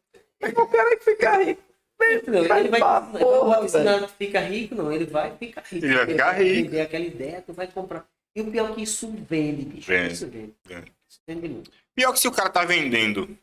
O 0.43 0.67
cara 0.67 0.97
que 0.97 1.05
fica 1.05 1.37
rico. 1.43 1.62
Entendeu? 2.03 2.49
Vai 2.49 2.61
Ele 2.61 2.69
vai, 2.69 2.81
porra, 2.81 3.57
vai 3.57 3.65
ensinar 3.65 4.07
que 4.09 4.12
fica 4.15 4.41
rico, 4.41 4.75
não. 4.75 4.93
Ele 4.93 5.07
vai 5.07 5.37
ficar 5.37 5.62
rico. 5.62 5.87
Ele 5.87 5.95
vai 5.95 6.07
ficar 6.07 6.33
rico. 6.33 6.62
vender 6.65 6.81
aquela 6.81 7.05
ideia, 7.05 7.43
tu 7.43 7.53
vai 7.53 7.69
comprar. 7.69 8.05
E 8.35 8.41
o 8.41 8.51
pior 8.51 8.71
é 8.71 8.75
que 8.75 8.83
isso 8.83 9.09
vende, 9.29 9.65
bicho. 9.65 9.87
Vende. 9.87 10.15
Isso 10.15 10.27
vende. 10.27 10.55
Vende. 10.65 10.93
Isso 11.09 11.21
vende 11.27 11.49
muito. 11.49 11.71
Pior 11.95 12.12
que 12.12 12.19
se 12.19 12.27
o 12.27 12.33
cara 12.33 12.51
tá 12.51 12.65
vendendo 12.65 13.37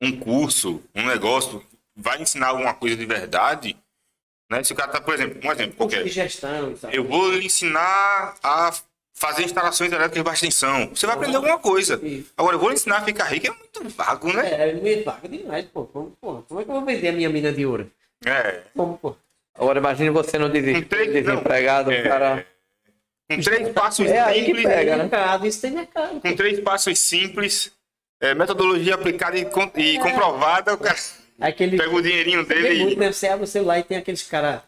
um 0.00 0.18
curso, 0.18 0.82
um 0.94 1.06
negócio, 1.06 1.64
vai 1.94 2.20
ensinar 2.20 2.48
alguma 2.48 2.74
coisa 2.74 2.96
de 2.96 3.06
verdade, 3.06 3.76
né? 4.52 4.62
Se 4.64 4.72
o 4.72 4.76
cara 4.76 4.90
tá, 4.92 5.00
por 5.00 5.14
exemplo, 5.14 5.40
um 5.42 5.52
exemplo 5.52 5.74
qualquer. 5.76 6.04
de 6.04 6.10
gestão. 6.10 6.74
Eu 6.92 7.04
vou 7.04 7.32
lhe 7.32 7.46
ensinar 7.46 8.34
a 8.42 8.72
fazer 9.14 9.42
instalações 9.44 9.90
elétricas 9.90 10.18
de 10.18 10.22
baixa 10.22 10.40
tensão. 10.46 10.88
Você 10.94 11.06
vai 11.06 11.16
aprender 11.16 11.36
alguma 11.36 11.58
coisa. 11.58 12.00
Agora, 12.36 12.54
eu 12.56 12.60
vou 12.60 12.68
lhe 12.68 12.74
ensinar 12.74 12.98
a 12.98 13.02
ficar 13.04 13.24
rico 13.24 13.46
é 13.46 13.50
muito 13.50 13.88
vago, 13.96 14.32
né? 14.32 14.68
É, 14.70 14.72
meio 14.74 15.04
vaga 15.04 15.28
demais, 15.28 15.64
pô. 15.66 15.84
Como, 15.86 16.12
pô. 16.20 16.42
Como 16.48 16.60
é 16.60 16.64
que 16.64 16.70
eu 16.70 16.74
vou 16.74 16.84
vender 16.84 17.08
a 17.08 17.12
minha 17.12 17.28
mina 17.28 17.52
de 17.52 17.64
ouro? 17.66 17.90
É. 18.24 18.62
Como, 18.76 18.96
pô? 18.98 19.16
Agora 19.54 19.78
imagine 19.78 20.10
você 20.10 20.38
não 20.38 20.48
desiste, 20.48 20.82
Com 20.82 20.88
três- 20.88 21.12
desempregado, 21.12 21.90
não, 21.90 22.00
o 22.00 22.02
cara. 22.04 22.46
Com 23.30 23.40
três 23.40 23.68
passos 23.70 24.06
É 24.06 24.18
aí 24.20 24.40
que 24.40 24.46
simples. 24.46 24.64
pega, 24.64 24.96
né? 24.96 25.02
mercado, 25.02 25.46
isso 25.46 25.60
tem 25.60 25.70
mercado. 25.72 26.20
Com 26.20 26.34
três 26.36 26.60
passos 26.60 26.98
simples, 26.98 27.70
é, 28.20 28.34
metodologia 28.34 28.94
aplicada 28.94 29.36
e, 29.38 29.44
com- 29.44 29.70
e 29.76 29.98
comprovada, 29.98 30.72
o 30.74 30.78
cara 30.78 30.96
Aquele. 31.42 31.76
pega 31.76 31.94
o 31.94 32.02
dinheirinho 32.02 32.44
dele 32.46 32.82
muito, 32.82 32.96
e. 32.96 32.98
né? 32.98 33.12
Você 33.12 33.28
abre 33.28 33.44
o 33.44 33.46
celular 33.46 33.78
e 33.78 33.82
tem 33.84 33.96
aqueles 33.98 34.22
caras. 34.22 34.60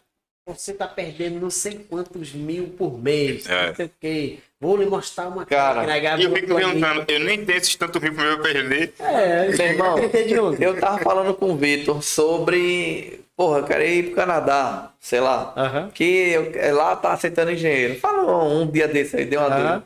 Você 0.46 0.74
tá 0.74 0.86
perdendo 0.86 1.40
não 1.40 1.48
sei 1.48 1.86
quantos 1.88 2.32
mil 2.32 2.66
por 2.76 2.98
mês. 3.02 3.48
É. 3.48 3.68
Não 3.68 3.74
sei 3.76 3.86
o 3.86 3.90
quê. 3.98 4.38
Vou 4.60 4.76
lhe 4.76 4.84
mostrar 4.86 5.28
uma 5.28 5.44
Cara, 5.46 5.86
E 6.18 6.24
eu 6.24 6.34
fico 6.34 6.54
perguntando, 6.54 7.04
eu 7.08 7.20
nem 7.20 7.44
tenho 7.44 7.56
esses 7.58 7.74
tanto 7.76 8.00
mil 8.00 8.14
pra 8.14 8.24
eu 8.24 8.40
perder. 8.42 8.92
É, 8.98 9.48
Meu 9.48 9.66
irmão, 9.66 9.96
eu 10.60 10.78
tava 10.80 10.98
falando 10.98 11.34
com 11.34 11.52
o 11.52 11.56
Vitor 11.56 12.02
sobre. 12.02 13.20
Porra, 13.36 13.58
eu 13.58 13.64
quero 13.64 13.82
ir 13.84 14.02
pro 14.06 14.14
Canadá, 14.16 14.92
sei 15.00 15.20
lá. 15.20 15.52
Aham. 15.56 15.90
Que 15.92 16.04
eu- 16.04 16.52
é, 16.54 16.72
lá 16.72 16.94
tá 16.94 17.12
aceitando 17.12 17.50
engenheiro. 17.50 17.98
Falou 17.98 18.48
um 18.62 18.66
dia 18.70 18.86
desse 18.86 19.16
aí, 19.16 19.24
deu 19.24 19.40
uma 19.40 19.48
Aham. 19.48 19.56
dúvida. 19.78 19.84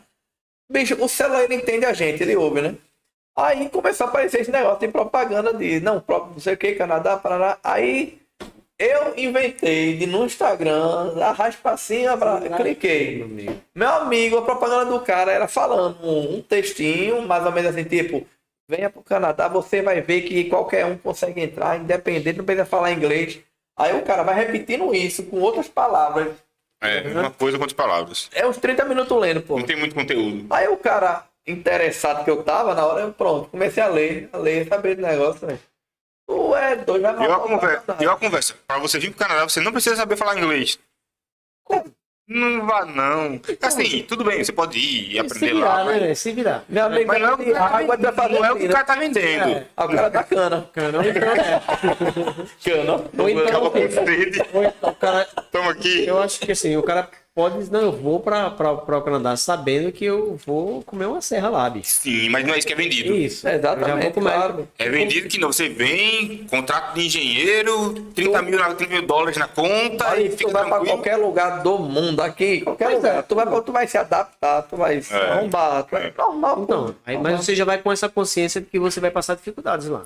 Bicho, 0.71 1.03
o 1.03 1.09
celular 1.09 1.45
ele 1.45 1.55
entende 1.55 1.87
a 1.87 1.93
gente, 1.95 2.23
ele 2.23 2.37
ouve, 2.37 2.61
né? 2.61 2.75
Aí 3.39 3.69
começou 3.69 4.07
a 4.07 4.11
aparecer 4.11 4.41
esse 4.41 4.51
negócio 4.51 4.81
de 4.81 4.89
propaganda 4.89 5.55
de 5.55 5.79
não, 5.81 6.01
pro- 6.01 6.27
não 6.33 6.41
sei 6.41 6.55
o 6.55 6.57
que, 6.57 6.73
Canadá, 6.75 7.17
Paraná. 7.17 7.57
Aí 7.63 8.19
eu 8.79 9.15
inventei 9.17 9.97
de 9.97 10.07
no 10.07 10.25
Instagram, 10.25 11.15
arraste 11.23 11.61
pra 11.61 11.77
cima, 11.77 12.17
pra... 12.17 12.41
cliquei. 12.57 13.25
Meu 13.75 13.89
amigo, 13.91 14.39
a 14.39 14.43
propaganda 14.43 14.87
do 14.91 15.01
cara 15.01 15.31
era 15.33 15.47
falando 15.47 15.99
um, 16.05 16.37
um 16.37 16.43
textinho, 16.43 17.23
mais 17.23 17.45
ou 17.47 17.53
menos 17.53 17.71
assim, 17.71 17.85
tipo, 17.85 18.27
venha 18.69 18.91
pro 18.91 19.03
Canadá, 19.03 19.47
você 19.49 19.83
vai 19.83 20.01
ver 20.01 20.23
que 20.23 20.45
qualquer 20.45 20.85
um 20.87 20.99
consegue 20.99 21.41
entrar, 21.41 21.79
independente, 21.79 22.39
não 22.39 22.45
precisa 22.45 22.67
falar 22.67 22.93
inglês. 22.93 23.41
Aí 23.77 23.97
o 23.97 24.03
cara 24.03 24.25
vai 24.25 24.35
repetindo 24.35 24.93
isso 24.93 25.23
com 25.25 25.39
outras 25.41 25.69
palavras. 25.69 26.33
É, 26.83 27.03
uma 27.09 27.31
coisa 27.31 27.57
com 27.57 27.63
outras 27.65 27.77
palavras. 27.77 28.29
É 28.33 28.45
uns 28.47 28.57
30 28.57 28.85
minutos 28.85 29.17
lendo, 29.17 29.43
pô. 29.43 29.59
Não 29.59 29.67
tem 29.67 29.77
muito 29.77 29.95
conteúdo. 29.95 30.47
Aí 30.51 30.67
o 30.69 30.77
cara 30.77 31.25
interessado 31.51 32.25
que 32.25 32.31
eu 32.31 32.43
tava, 32.43 32.75
na 32.75 32.85
hora 32.87 33.03
eu 33.03 33.13
pronto, 33.13 33.49
comecei 33.51 33.83
a 33.83 33.87
ler, 33.89 34.29
a 34.33 34.39
ler, 34.39 34.67
saber 34.69 34.95
do 34.97 35.03
negócio, 35.03 35.47
velho. 35.47 35.59
Tu 36.27 36.55
é 36.57 36.77
doido, 36.77 37.03
vai 37.03 37.13
E 37.15 37.17
uma, 37.29 37.39
matar 37.49 38.03
e 38.03 38.07
uma 38.07 38.17
conversa. 38.17 38.55
Pra 38.67 38.79
você 38.79 38.99
vir 38.99 39.11
pro 39.11 39.19
Canadá, 39.27 39.49
você 39.49 39.61
não 39.61 39.73
precisa 39.73 39.97
saber 39.97 40.17
falar 40.17 40.37
inglês. 40.37 40.79
Não 42.31 42.67
vá, 42.67 42.85
não. 42.85 43.41
Assim, 43.63 44.03
tudo 44.03 44.23
bem, 44.23 44.45
você 44.45 44.53
pode 44.53 44.79
ir 44.79 45.09
e 45.09 45.13
Se 45.13 45.19
aprender 45.19 45.55
virar, 45.55 45.83
lá. 45.83 45.85
né? 45.97 46.15
Se 46.15 46.31
virar. 46.33 46.63
Meu 46.69 46.85
amigo, 46.85 47.07
mas 47.07 47.23
não, 47.23 47.29
é 47.31 47.33
o 47.33 47.39
que 47.39 47.51
o 47.51 47.55
cara 47.55 47.77
água 47.79 47.97
tá 47.97 48.11
vendendo, 48.11 48.39
não 48.39 48.45
é 48.45 48.53
o 48.53 48.57
que 48.59 48.67
o 48.67 48.71
cara 48.71 48.85
tá 48.85 48.95
vendendo. 48.97 49.49
É. 49.49 49.67
Ah, 49.75 49.85
o 49.87 49.89
cara 49.89 50.11
tá 50.11 50.25
cana. 50.25 50.71
Cara, 50.75 50.99
ou 50.99 51.05
então, 51.05 51.23
é. 51.31 51.63
Cana. 52.63 53.05
Ou 53.19 53.29
então- 53.31 53.47
Acaba 53.47 53.71
com 53.71 53.79
sede. 53.91 54.43
Ou 54.53 54.63
então 54.63 54.97
Toma 55.51 55.71
aqui. 55.71 56.07
eu 56.07 56.21
acho 56.21 56.41
que 56.41 56.53
assim, 56.53 56.77
o 56.77 56.83
cara 56.83 57.09
pode 57.39 57.59
dizer, 57.59 57.71
não, 57.73 57.83
eu 57.83 57.93
vou 57.93 58.19
pra 58.19 58.49
o 58.49 59.01
Canadá 59.03 59.37
sabendo 59.37 59.93
que 59.93 60.05
eu 60.05 60.37
vou 60.45 60.83
comer 60.83 61.07
uma 61.07 61.21
serra 61.21 61.49
lá, 61.49 61.71
bicho. 61.71 61.89
Sim, 61.91 62.29
mas 62.31 62.45
não 62.45 62.53
é 62.53 62.59
isso 62.59 62.67
que 62.67 62.73
é 62.73 62.77
vendido. 62.77 63.15
Isso. 63.15 63.47
É, 63.47 63.55
exatamente, 63.55 64.03
vou 64.03 64.13
comer. 64.13 64.33
claro. 64.33 64.69
É 64.77 64.89
vendido 64.89 65.29
que 65.29 65.39
não. 65.39 65.53
Você 65.53 65.69
vem, 65.69 66.45
contrato 66.51 66.95
de 66.97 67.07
engenheiro, 67.07 67.93
30 68.13 68.43
mil, 68.43 68.59
30 68.75 68.87
mil 68.93 69.07
dólares 69.07 69.37
na 69.37 69.47
conta 69.47 70.09
Aí 70.09 70.27
e 70.27 70.29
tu 70.31 70.37
fica 70.39 70.51
vai 70.51 70.63
pra 70.63 70.71
tranquilo. 70.79 70.97
qualquer 70.97 71.17
lugar 71.17 71.63
do 71.63 71.79
mundo 71.79 72.21
aqui, 72.23 72.61
qualquer 72.63 72.87
Pois 72.87 72.97
lugar. 72.97 73.15
é. 73.19 73.23
Tu, 73.23 73.35
vai, 73.37 73.63
tu 73.63 73.73
vai 73.73 73.87
se 73.87 73.97
adaptar, 73.99 74.63
tu 74.63 74.77
vai 74.77 75.01
se 75.01 75.15
É. 75.15 75.31
arrombar. 75.31 75.85
Tu 75.85 75.91
vai... 75.93 76.13
Normal, 76.19 76.57
pô. 76.57 76.63
Então, 76.65 76.95
aí, 77.07 77.17
mas 77.19 77.37
você 77.45 77.55
já 77.55 77.65
vai 77.65 77.79
com 77.79 77.93
essa 77.93 78.09
consciência 78.09 78.61
de 78.61 78.67
que 78.67 78.81
você 78.81 78.99
vai 78.99 79.13
passar 79.13 79.37
dificuldades 79.37 79.87
lá. 79.87 80.03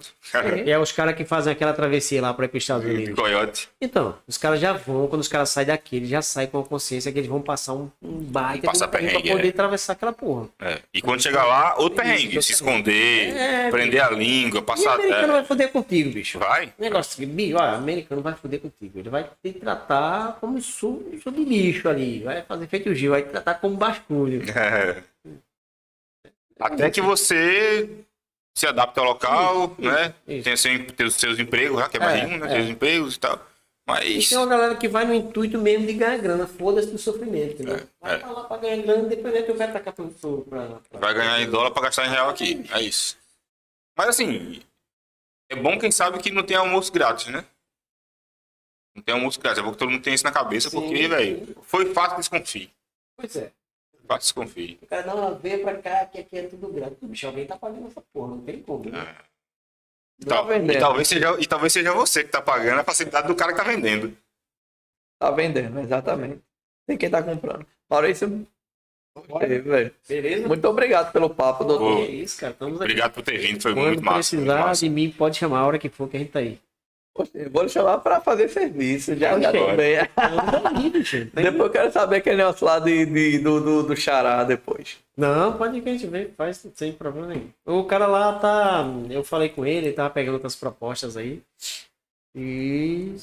E 0.67 0.70
é 0.70 0.78
os 0.78 0.93
caras 0.93 1.15
que 1.17 1.25
fazem 1.25 1.51
aquela 1.51 1.73
travessia 1.73 2.20
lá 2.20 2.35
para 2.35 2.44
ir 2.44 2.49
para 2.49 2.59
os 2.59 2.62
Estados 2.62 2.85
Unidos. 2.86 3.15
Coyote. 3.15 3.70
Então, 3.81 4.15
os 4.28 4.36
caras 4.36 4.61
já 4.61 4.75
vão, 4.75 5.07
quando 5.07 5.23
os 5.23 5.28
caras 5.28 5.49
saem 5.49 5.67
daqui, 5.69 5.97
eles 5.97 6.11
já 6.11 6.20
saem 6.20 6.47
com 6.49 6.59
a 6.61 6.65
consciência 6.65 7.11
que 7.11 7.22
eles 7.23 7.28
vão 7.31 7.41
passar 7.41 7.73
um, 7.75 7.91
um 8.02 8.18
baita 8.18 8.67
Passar 8.67 8.89
perrengue 8.89 9.23
pra 9.23 9.33
poder 9.36 9.47
é. 9.47 9.51
atravessar 9.51 9.92
aquela 9.94 10.12
porra. 10.12 10.49
É. 10.60 10.78
E 10.92 11.01
quando 11.01 11.23
chegar 11.23 11.44
lá, 11.44 11.76
outro 11.78 11.97
perrengue. 12.02 12.39
Isso, 12.39 12.49
Se 12.49 12.52
esconder, 12.52 13.36
É, 13.36 13.70
prender 13.70 14.02
a 14.02 14.10
língua, 14.10 14.59
E 14.59 14.60
o 14.60 14.65
passar. 14.65 14.94
americano 14.94 15.33
É. 15.33 15.36
vai 15.36 15.44
foder 15.44 15.70
contigo, 15.73 16.10
bicho. 16.10 16.39
Vai? 16.39 16.73
Negócio 16.78 17.17
que, 17.17 17.25
bicho, 17.26 17.57
olha, 17.57 17.73
o 17.73 17.76
americano 17.76 18.20
vai 18.23 18.34
foder 18.34 18.60
contigo. 18.60 18.99
Ele 18.99 19.09
vai 19.10 19.28
te 19.42 19.52
tratar 19.52 20.36
como 20.41 20.60
sujo 20.60 21.31
de 21.31 21.44
lixo 21.44 21.89
ali. 21.89 22.20
Vai 22.23 22.42
fazer 22.42 22.67
feito 22.67 22.91
o 22.91 22.94
Gil, 22.94 23.12
vai 23.12 23.23
te 23.23 23.31
tratar 23.31 23.55
como 23.55 23.76
basculho. 23.76 24.42
É. 24.51 25.02
Até 26.60 26.91
que 26.91 27.01
você 27.01 27.89
se 28.55 28.67
adapte 28.67 28.99
ao 29.01 29.07
local, 29.07 29.75
né? 29.78 30.15
isso. 30.28 30.44
Tem, 30.44 30.57
seu, 30.57 30.86
tem 30.92 31.07
os 31.07 31.15
seus 31.15 31.39
empregos 31.39 31.78
lá, 31.78 31.89
que 31.89 31.97
é 31.97 32.01
É, 32.01 32.05
mais 32.05 32.25
um, 32.25 32.36
né? 32.39 32.59
é. 32.59 32.60
Os 32.60 32.68
empregos 32.68 33.15
e 33.17 33.18
tal. 33.20 33.41
E 33.85 33.91
Mas. 33.91 34.28
tem 34.28 34.39
uma 34.39 34.47
galera 34.47 34.77
que 34.77 34.89
vai 34.89 35.05
no 35.05 35.12
intuito 35.12 35.59
mesmo 35.59 35.86
de 35.86 35.94
ganhar 35.94 36.19
grana. 36.19 36.47
Foda-se 36.47 36.91
do 36.91 36.99
sofrimento, 36.99 37.55
entendeu? 37.55 37.86
vai 38.01 38.15
é. 38.15 38.19
pra 38.19 38.31
lá 38.31 38.44
pra 38.44 38.57
ganhar 38.59 38.83
grana, 38.83 39.09
depois 39.09 39.35
é 39.35 39.43
que 39.43 39.51
eu 39.51 39.57
quero 39.57 39.73
tacar 39.73 39.93
pra, 39.93 40.05
pra, 40.05 40.81
pra... 40.89 41.01
Vai 41.01 41.15
ganhar 41.15 41.41
em 41.41 41.51
dólar 41.51 41.73
pra 41.73 41.83
gastar 41.83 42.07
em 42.07 42.11
real 42.11 42.31
aqui. 42.31 42.65
É 42.73 42.81
isso. 42.81 43.19
Mas 43.97 44.09
assim, 44.09 44.62
é 45.51 45.57
bom 45.57 45.78
quem 45.78 45.91
sabe 45.91 46.19
que 46.19 46.31
não 46.31 46.44
tem 46.44 46.57
almoço 46.57 46.93
grátis, 46.93 47.27
né? 47.27 47.44
Não 48.94 49.02
tem 49.02 49.15
almoço 49.15 49.41
grátis. 49.41 49.59
É 49.59 49.62
bom 49.62 49.73
que 49.73 49.78
todo 49.78 49.91
mundo 49.91 50.02
tem 50.02 50.15
isso 50.15 50.25
na 50.25 50.33
cabeça, 50.33 50.70
Sim, 50.70 50.81
porque, 50.81 51.09
velho, 51.09 51.57
foi 51.62 51.93
fácil 51.93 52.19
desconfie. 52.19 52.70
Pois 53.17 53.36
é. 53.36 53.51
Fácil 54.07 54.23
desconfie. 54.23 54.78
O 54.83 54.86
cara, 54.86 55.07
não, 55.07 55.39
vem 55.39 55.62
pra 55.62 55.77
cá, 55.81 56.07
que 56.07 56.19
aqui 56.19 56.39
é 56.39 56.47
tudo 56.47 56.69
grátis. 56.69 56.99
Bicho, 57.02 57.27
alguém 57.27 57.47
tá 57.47 57.57
pagando 57.57 57.86
essa 57.86 58.02
porra, 58.12 58.28
não 58.28 58.41
tem 58.43 58.62
como. 58.62 58.89
Né? 58.89 58.99
E, 59.01 59.32
tal- 60.27 60.47
vendendo. 60.47 60.73
e 60.77 60.79
talvez 60.81 61.09
seja, 61.09 61.37
e 61.41 61.47
talvez 61.47 61.73
seja 61.73 61.93
você 61.93 62.23
que 62.25 62.31
tá 62.31 62.41
pagando 62.41 62.81
a 62.81 62.85
facilidade 62.85 63.27
do 63.29 63.35
cara 63.35 63.53
que 63.53 63.59
tá 63.59 63.65
vendendo. 63.65 64.17
Tá 65.21 65.31
vendendo, 65.31 65.79
exatamente. 65.81 66.41
Tem 66.87 66.97
quem 66.97 67.11
tá 67.11 67.23
comprando. 67.23 67.67
Maurício, 67.89 68.47
velho. 69.65 69.95
Beleza? 70.09 70.49
muito 70.49 70.67
obrigado 70.69 71.13
pelo 71.13 71.31
papo, 71.31 71.65
doutor. 71.65 71.99
Ô, 71.99 72.03
É 72.03 72.07
isso, 72.07 72.41
cara. 72.41 72.53
Estamos 72.53 72.75
aqui. 72.77 72.85
Obrigado 72.85 73.13
por 73.13 73.23
ter 73.23 73.39
vindo, 73.39 73.61
foi 73.61 73.75
Quando 73.75 73.87
muito 73.87 74.03
massa. 74.05 74.37
Muito 74.37 74.47
precisar 74.47 74.67
massa. 74.67 74.81
de 74.85 74.91
mim, 74.91 75.11
pode 75.11 75.37
chamar 75.37 75.59
a 75.61 75.67
hora 75.67 75.79
que 75.79 75.89
for 75.89 76.09
que 76.09 76.17
a 76.17 76.21
gente 76.21 76.33
tá 76.33 76.39
aí. 76.39 76.59
Vou 77.51 77.63
lhe 77.63 77.69
chamar 77.69 77.99
pra 77.99 78.21
fazer 78.23 78.49
serviço. 78.49 79.15
Já, 79.17 79.39
já 79.39 79.53
bem. 79.53 79.99
Aí, 80.17 80.91
bicho. 80.91 81.27
Tem- 81.27 81.45
Depois 81.45 81.65
eu 81.65 81.71
quero 81.71 81.93
saber 81.93 82.17
aquele 82.17 82.37
negócio 82.37 82.65
lá 82.67 82.79
de, 82.79 83.05
de- 83.05 83.39
do, 83.39 83.61
do, 83.61 83.83
do 83.83 83.97
Xará 83.97 84.43
depois. 84.45 84.97
Não, 85.17 85.57
pode 85.59 85.81
que 85.83 85.89
a 85.89 85.93
gente 85.93 86.07
vê, 86.07 86.31
faz 86.37 86.67
sem 86.75 86.93
problema 86.93 87.27
nenhum. 87.29 87.51
O 87.67 87.85
cara 87.85 88.07
lá 88.07 88.39
tá. 88.39 88.85
Eu 89.11 89.23
falei 89.23 89.51
com 89.51 89.67
ele, 89.67 89.89
ele 89.89 89.93
tava 89.93 90.09
pegando 90.09 90.35
outras 90.35 90.57
propostas 90.57 91.17
aí. 91.17 91.43
E. 92.35 93.15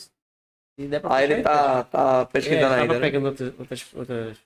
Se 0.80 0.88
der 0.88 1.00
pra 1.02 1.16
Aí 1.16 1.24
ele 1.32 1.42
tá, 1.42 1.84
tá 1.84 2.22
É, 2.22 2.26
pesquisando 2.32 2.62
tava 2.70 2.82
ainda. 2.82 2.94
Né? 2.94 3.00
pegando 3.00 3.26
outras, 3.26 3.54
outras, 3.60 3.86
outras- 3.96 4.38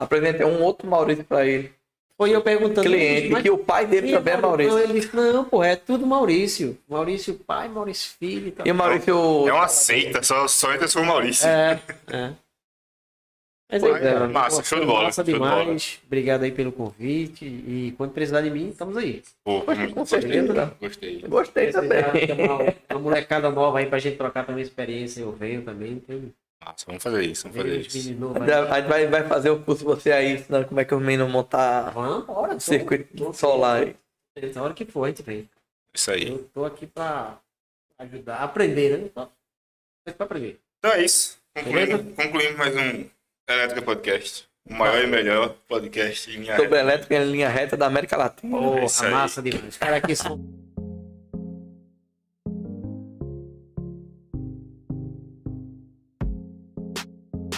Apresentei 0.00 0.46
um 0.46 0.62
outro 0.62 0.86
Maurício 0.88 1.24
pra 1.24 1.44
ele. 1.44 1.72
Foi 2.18 2.34
eu 2.34 2.42
perguntando. 2.42 2.82
Cliente, 2.82 3.28
mas- 3.30 3.42
que 3.42 3.50
o 3.50 3.56
pai 3.58 3.86
dele 3.86 4.08
e 4.08 4.12
também 4.12 4.34
é 4.34 4.36
Maurício. 4.38 4.72
Não, 4.72 4.78
ele 4.80 4.92
disse, 5.00 5.14
não, 5.14 5.44
pô, 5.44 5.62
é 5.62 5.76
tudo 5.76 6.04
Maurício. 6.04 6.76
Maurício 6.88 7.34
pai, 7.34 7.68
Maurício 7.68 8.10
filho 8.18 8.48
e 8.48 8.50
tal. 8.50 8.66
E 8.66 8.70
o 8.72 8.74
Maurício. 8.74 9.48
É 9.48 9.52
uma 9.52 9.68
seita, 9.68 10.20
só, 10.24 10.48
só 10.48 10.74
entra 10.74 10.88
se 10.88 10.94
for 10.94 11.04
Maurício. 11.06 11.46
É, 11.46 11.80
é. 12.08 12.32
Mas 13.70 13.82
é, 13.84 13.98
cara, 14.00 14.28
massa, 14.28 14.56
pô, 14.56 14.64
show 14.64 14.80
de 14.80 14.86
bola, 14.86 15.02
Massa 15.04 15.22
show 15.24 15.32
de 15.34 15.38
bola. 15.38 15.60
demais. 15.60 16.00
Obrigado 16.06 16.42
aí 16.42 16.50
pelo 16.50 16.72
convite. 16.72 17.44
E 17.44 17.94
quando 17.98 18.12
precisar 18.12 18.40
de 18.40 18.50
mim, 18.50 18.70
estamos 18.70 18.96
aí. 18.96 19.22
Pô, 19.44 19.60
Poxa, 19.60 19.78
muito 19.80 19.94
com 19.94 20.00
gostei. 20.00 20.20
certeza. 20.22 20.76
Gostei. 20.80 21.20
Gostei 21.28 21.70
também. 21.70 22.00
Uma, 22.46 22.74
uma 22.90 22.98
molecada 23.00 23.50
nova 23.50 23.78
aí 23.78 23.86
pra 23.86 23.98
gente 23.98 24.16
trocar 24.16 24.46
também 24.46 24.62
experiência, 24.62 25.20
eu 25.20 25.32
venho 25.32 25.62
também. 25.62 25.98
Tem, 26.00 26.32
Massa, 26.64 26.84
vamos 26.86 27.02
fazer 27.02 27.22
isso, 27.24 27.44
vamos 27.48 27.56
fazer 27.56 27.80
isso. 27.80 27.98
gente 28.80 28.88
vai, 28.88 29.06
vai 29.06 29.24
fazer 29.28 29.50
o 29.50 29.62
curso 29.62 29.84
você 29.84 30.10
aí, 30.10 30.32
ensinando 30.34 30.66
como 30.66 30.80
é 30.80 30.84
que 30.84 30.94
os 30.94 31.00
meninos 31.00 31.30
montar 31.30 31.90
Vamos, 31.90 32.26
bora. 32.26 32.52
o 32.52 32.54
tô- 32.54 32.60
circuito 32.60 33.16
tô- 33.16 33.32
solar 33.32 33.82
aí. 33.82 33.96
Na 34.54 34.62
hora 34.62 34.74
que 34.74 34.84
for, 34.84 35.04
a 35.04 35.08
gente 35.08 35.22
vem. 35.22 35.48
Isso 35.94 36.10
aí. 36.10 36.28
Eu 36.28 36.48
tô 36.52 36.64
aqui 36.64 36.86
pra 36.86 37.38
ajudar, 37.98 38.36
aprender, 38.42 38.98
né? 38.98 39.08
Tô 39.14 39.26
tô 40.04 40.12
pra 40.14 40.26
aprender. 40.26 40.58
Então 40.78 40.92
é 40.92 41.04
isso. 41.04 41.38
Concluímos, 41.54 42.14
concluímos 42.16 42.56
mais 42.56 42.76
um 42.76 43.08
Elétrica 43.48 43.82
Podcast. 43.82 44.48
O 44.68 44.74
maior 44.74 45.02
e 45.02 45.06
melhor 45.06 45.54
podcast 45.66 46.30
em 46.30 46.40
minha 46.40 46.56
Sobre 46.56 46.78
elétrica 46.78 47.14
em 47.14 47.24
linha 47.32 47.48
reta 47.48 47.74
da 47.76 47.86
América 47.86 48.16
Latina. 48.16 48.56
Porra, 48.58 48.86
aí. 49.06 49.10
massa 49.10 49.40
demais. 49.42 49.76
Cara, 49.78 49.96
aqui 49.96 50.14
são 50.14 50.38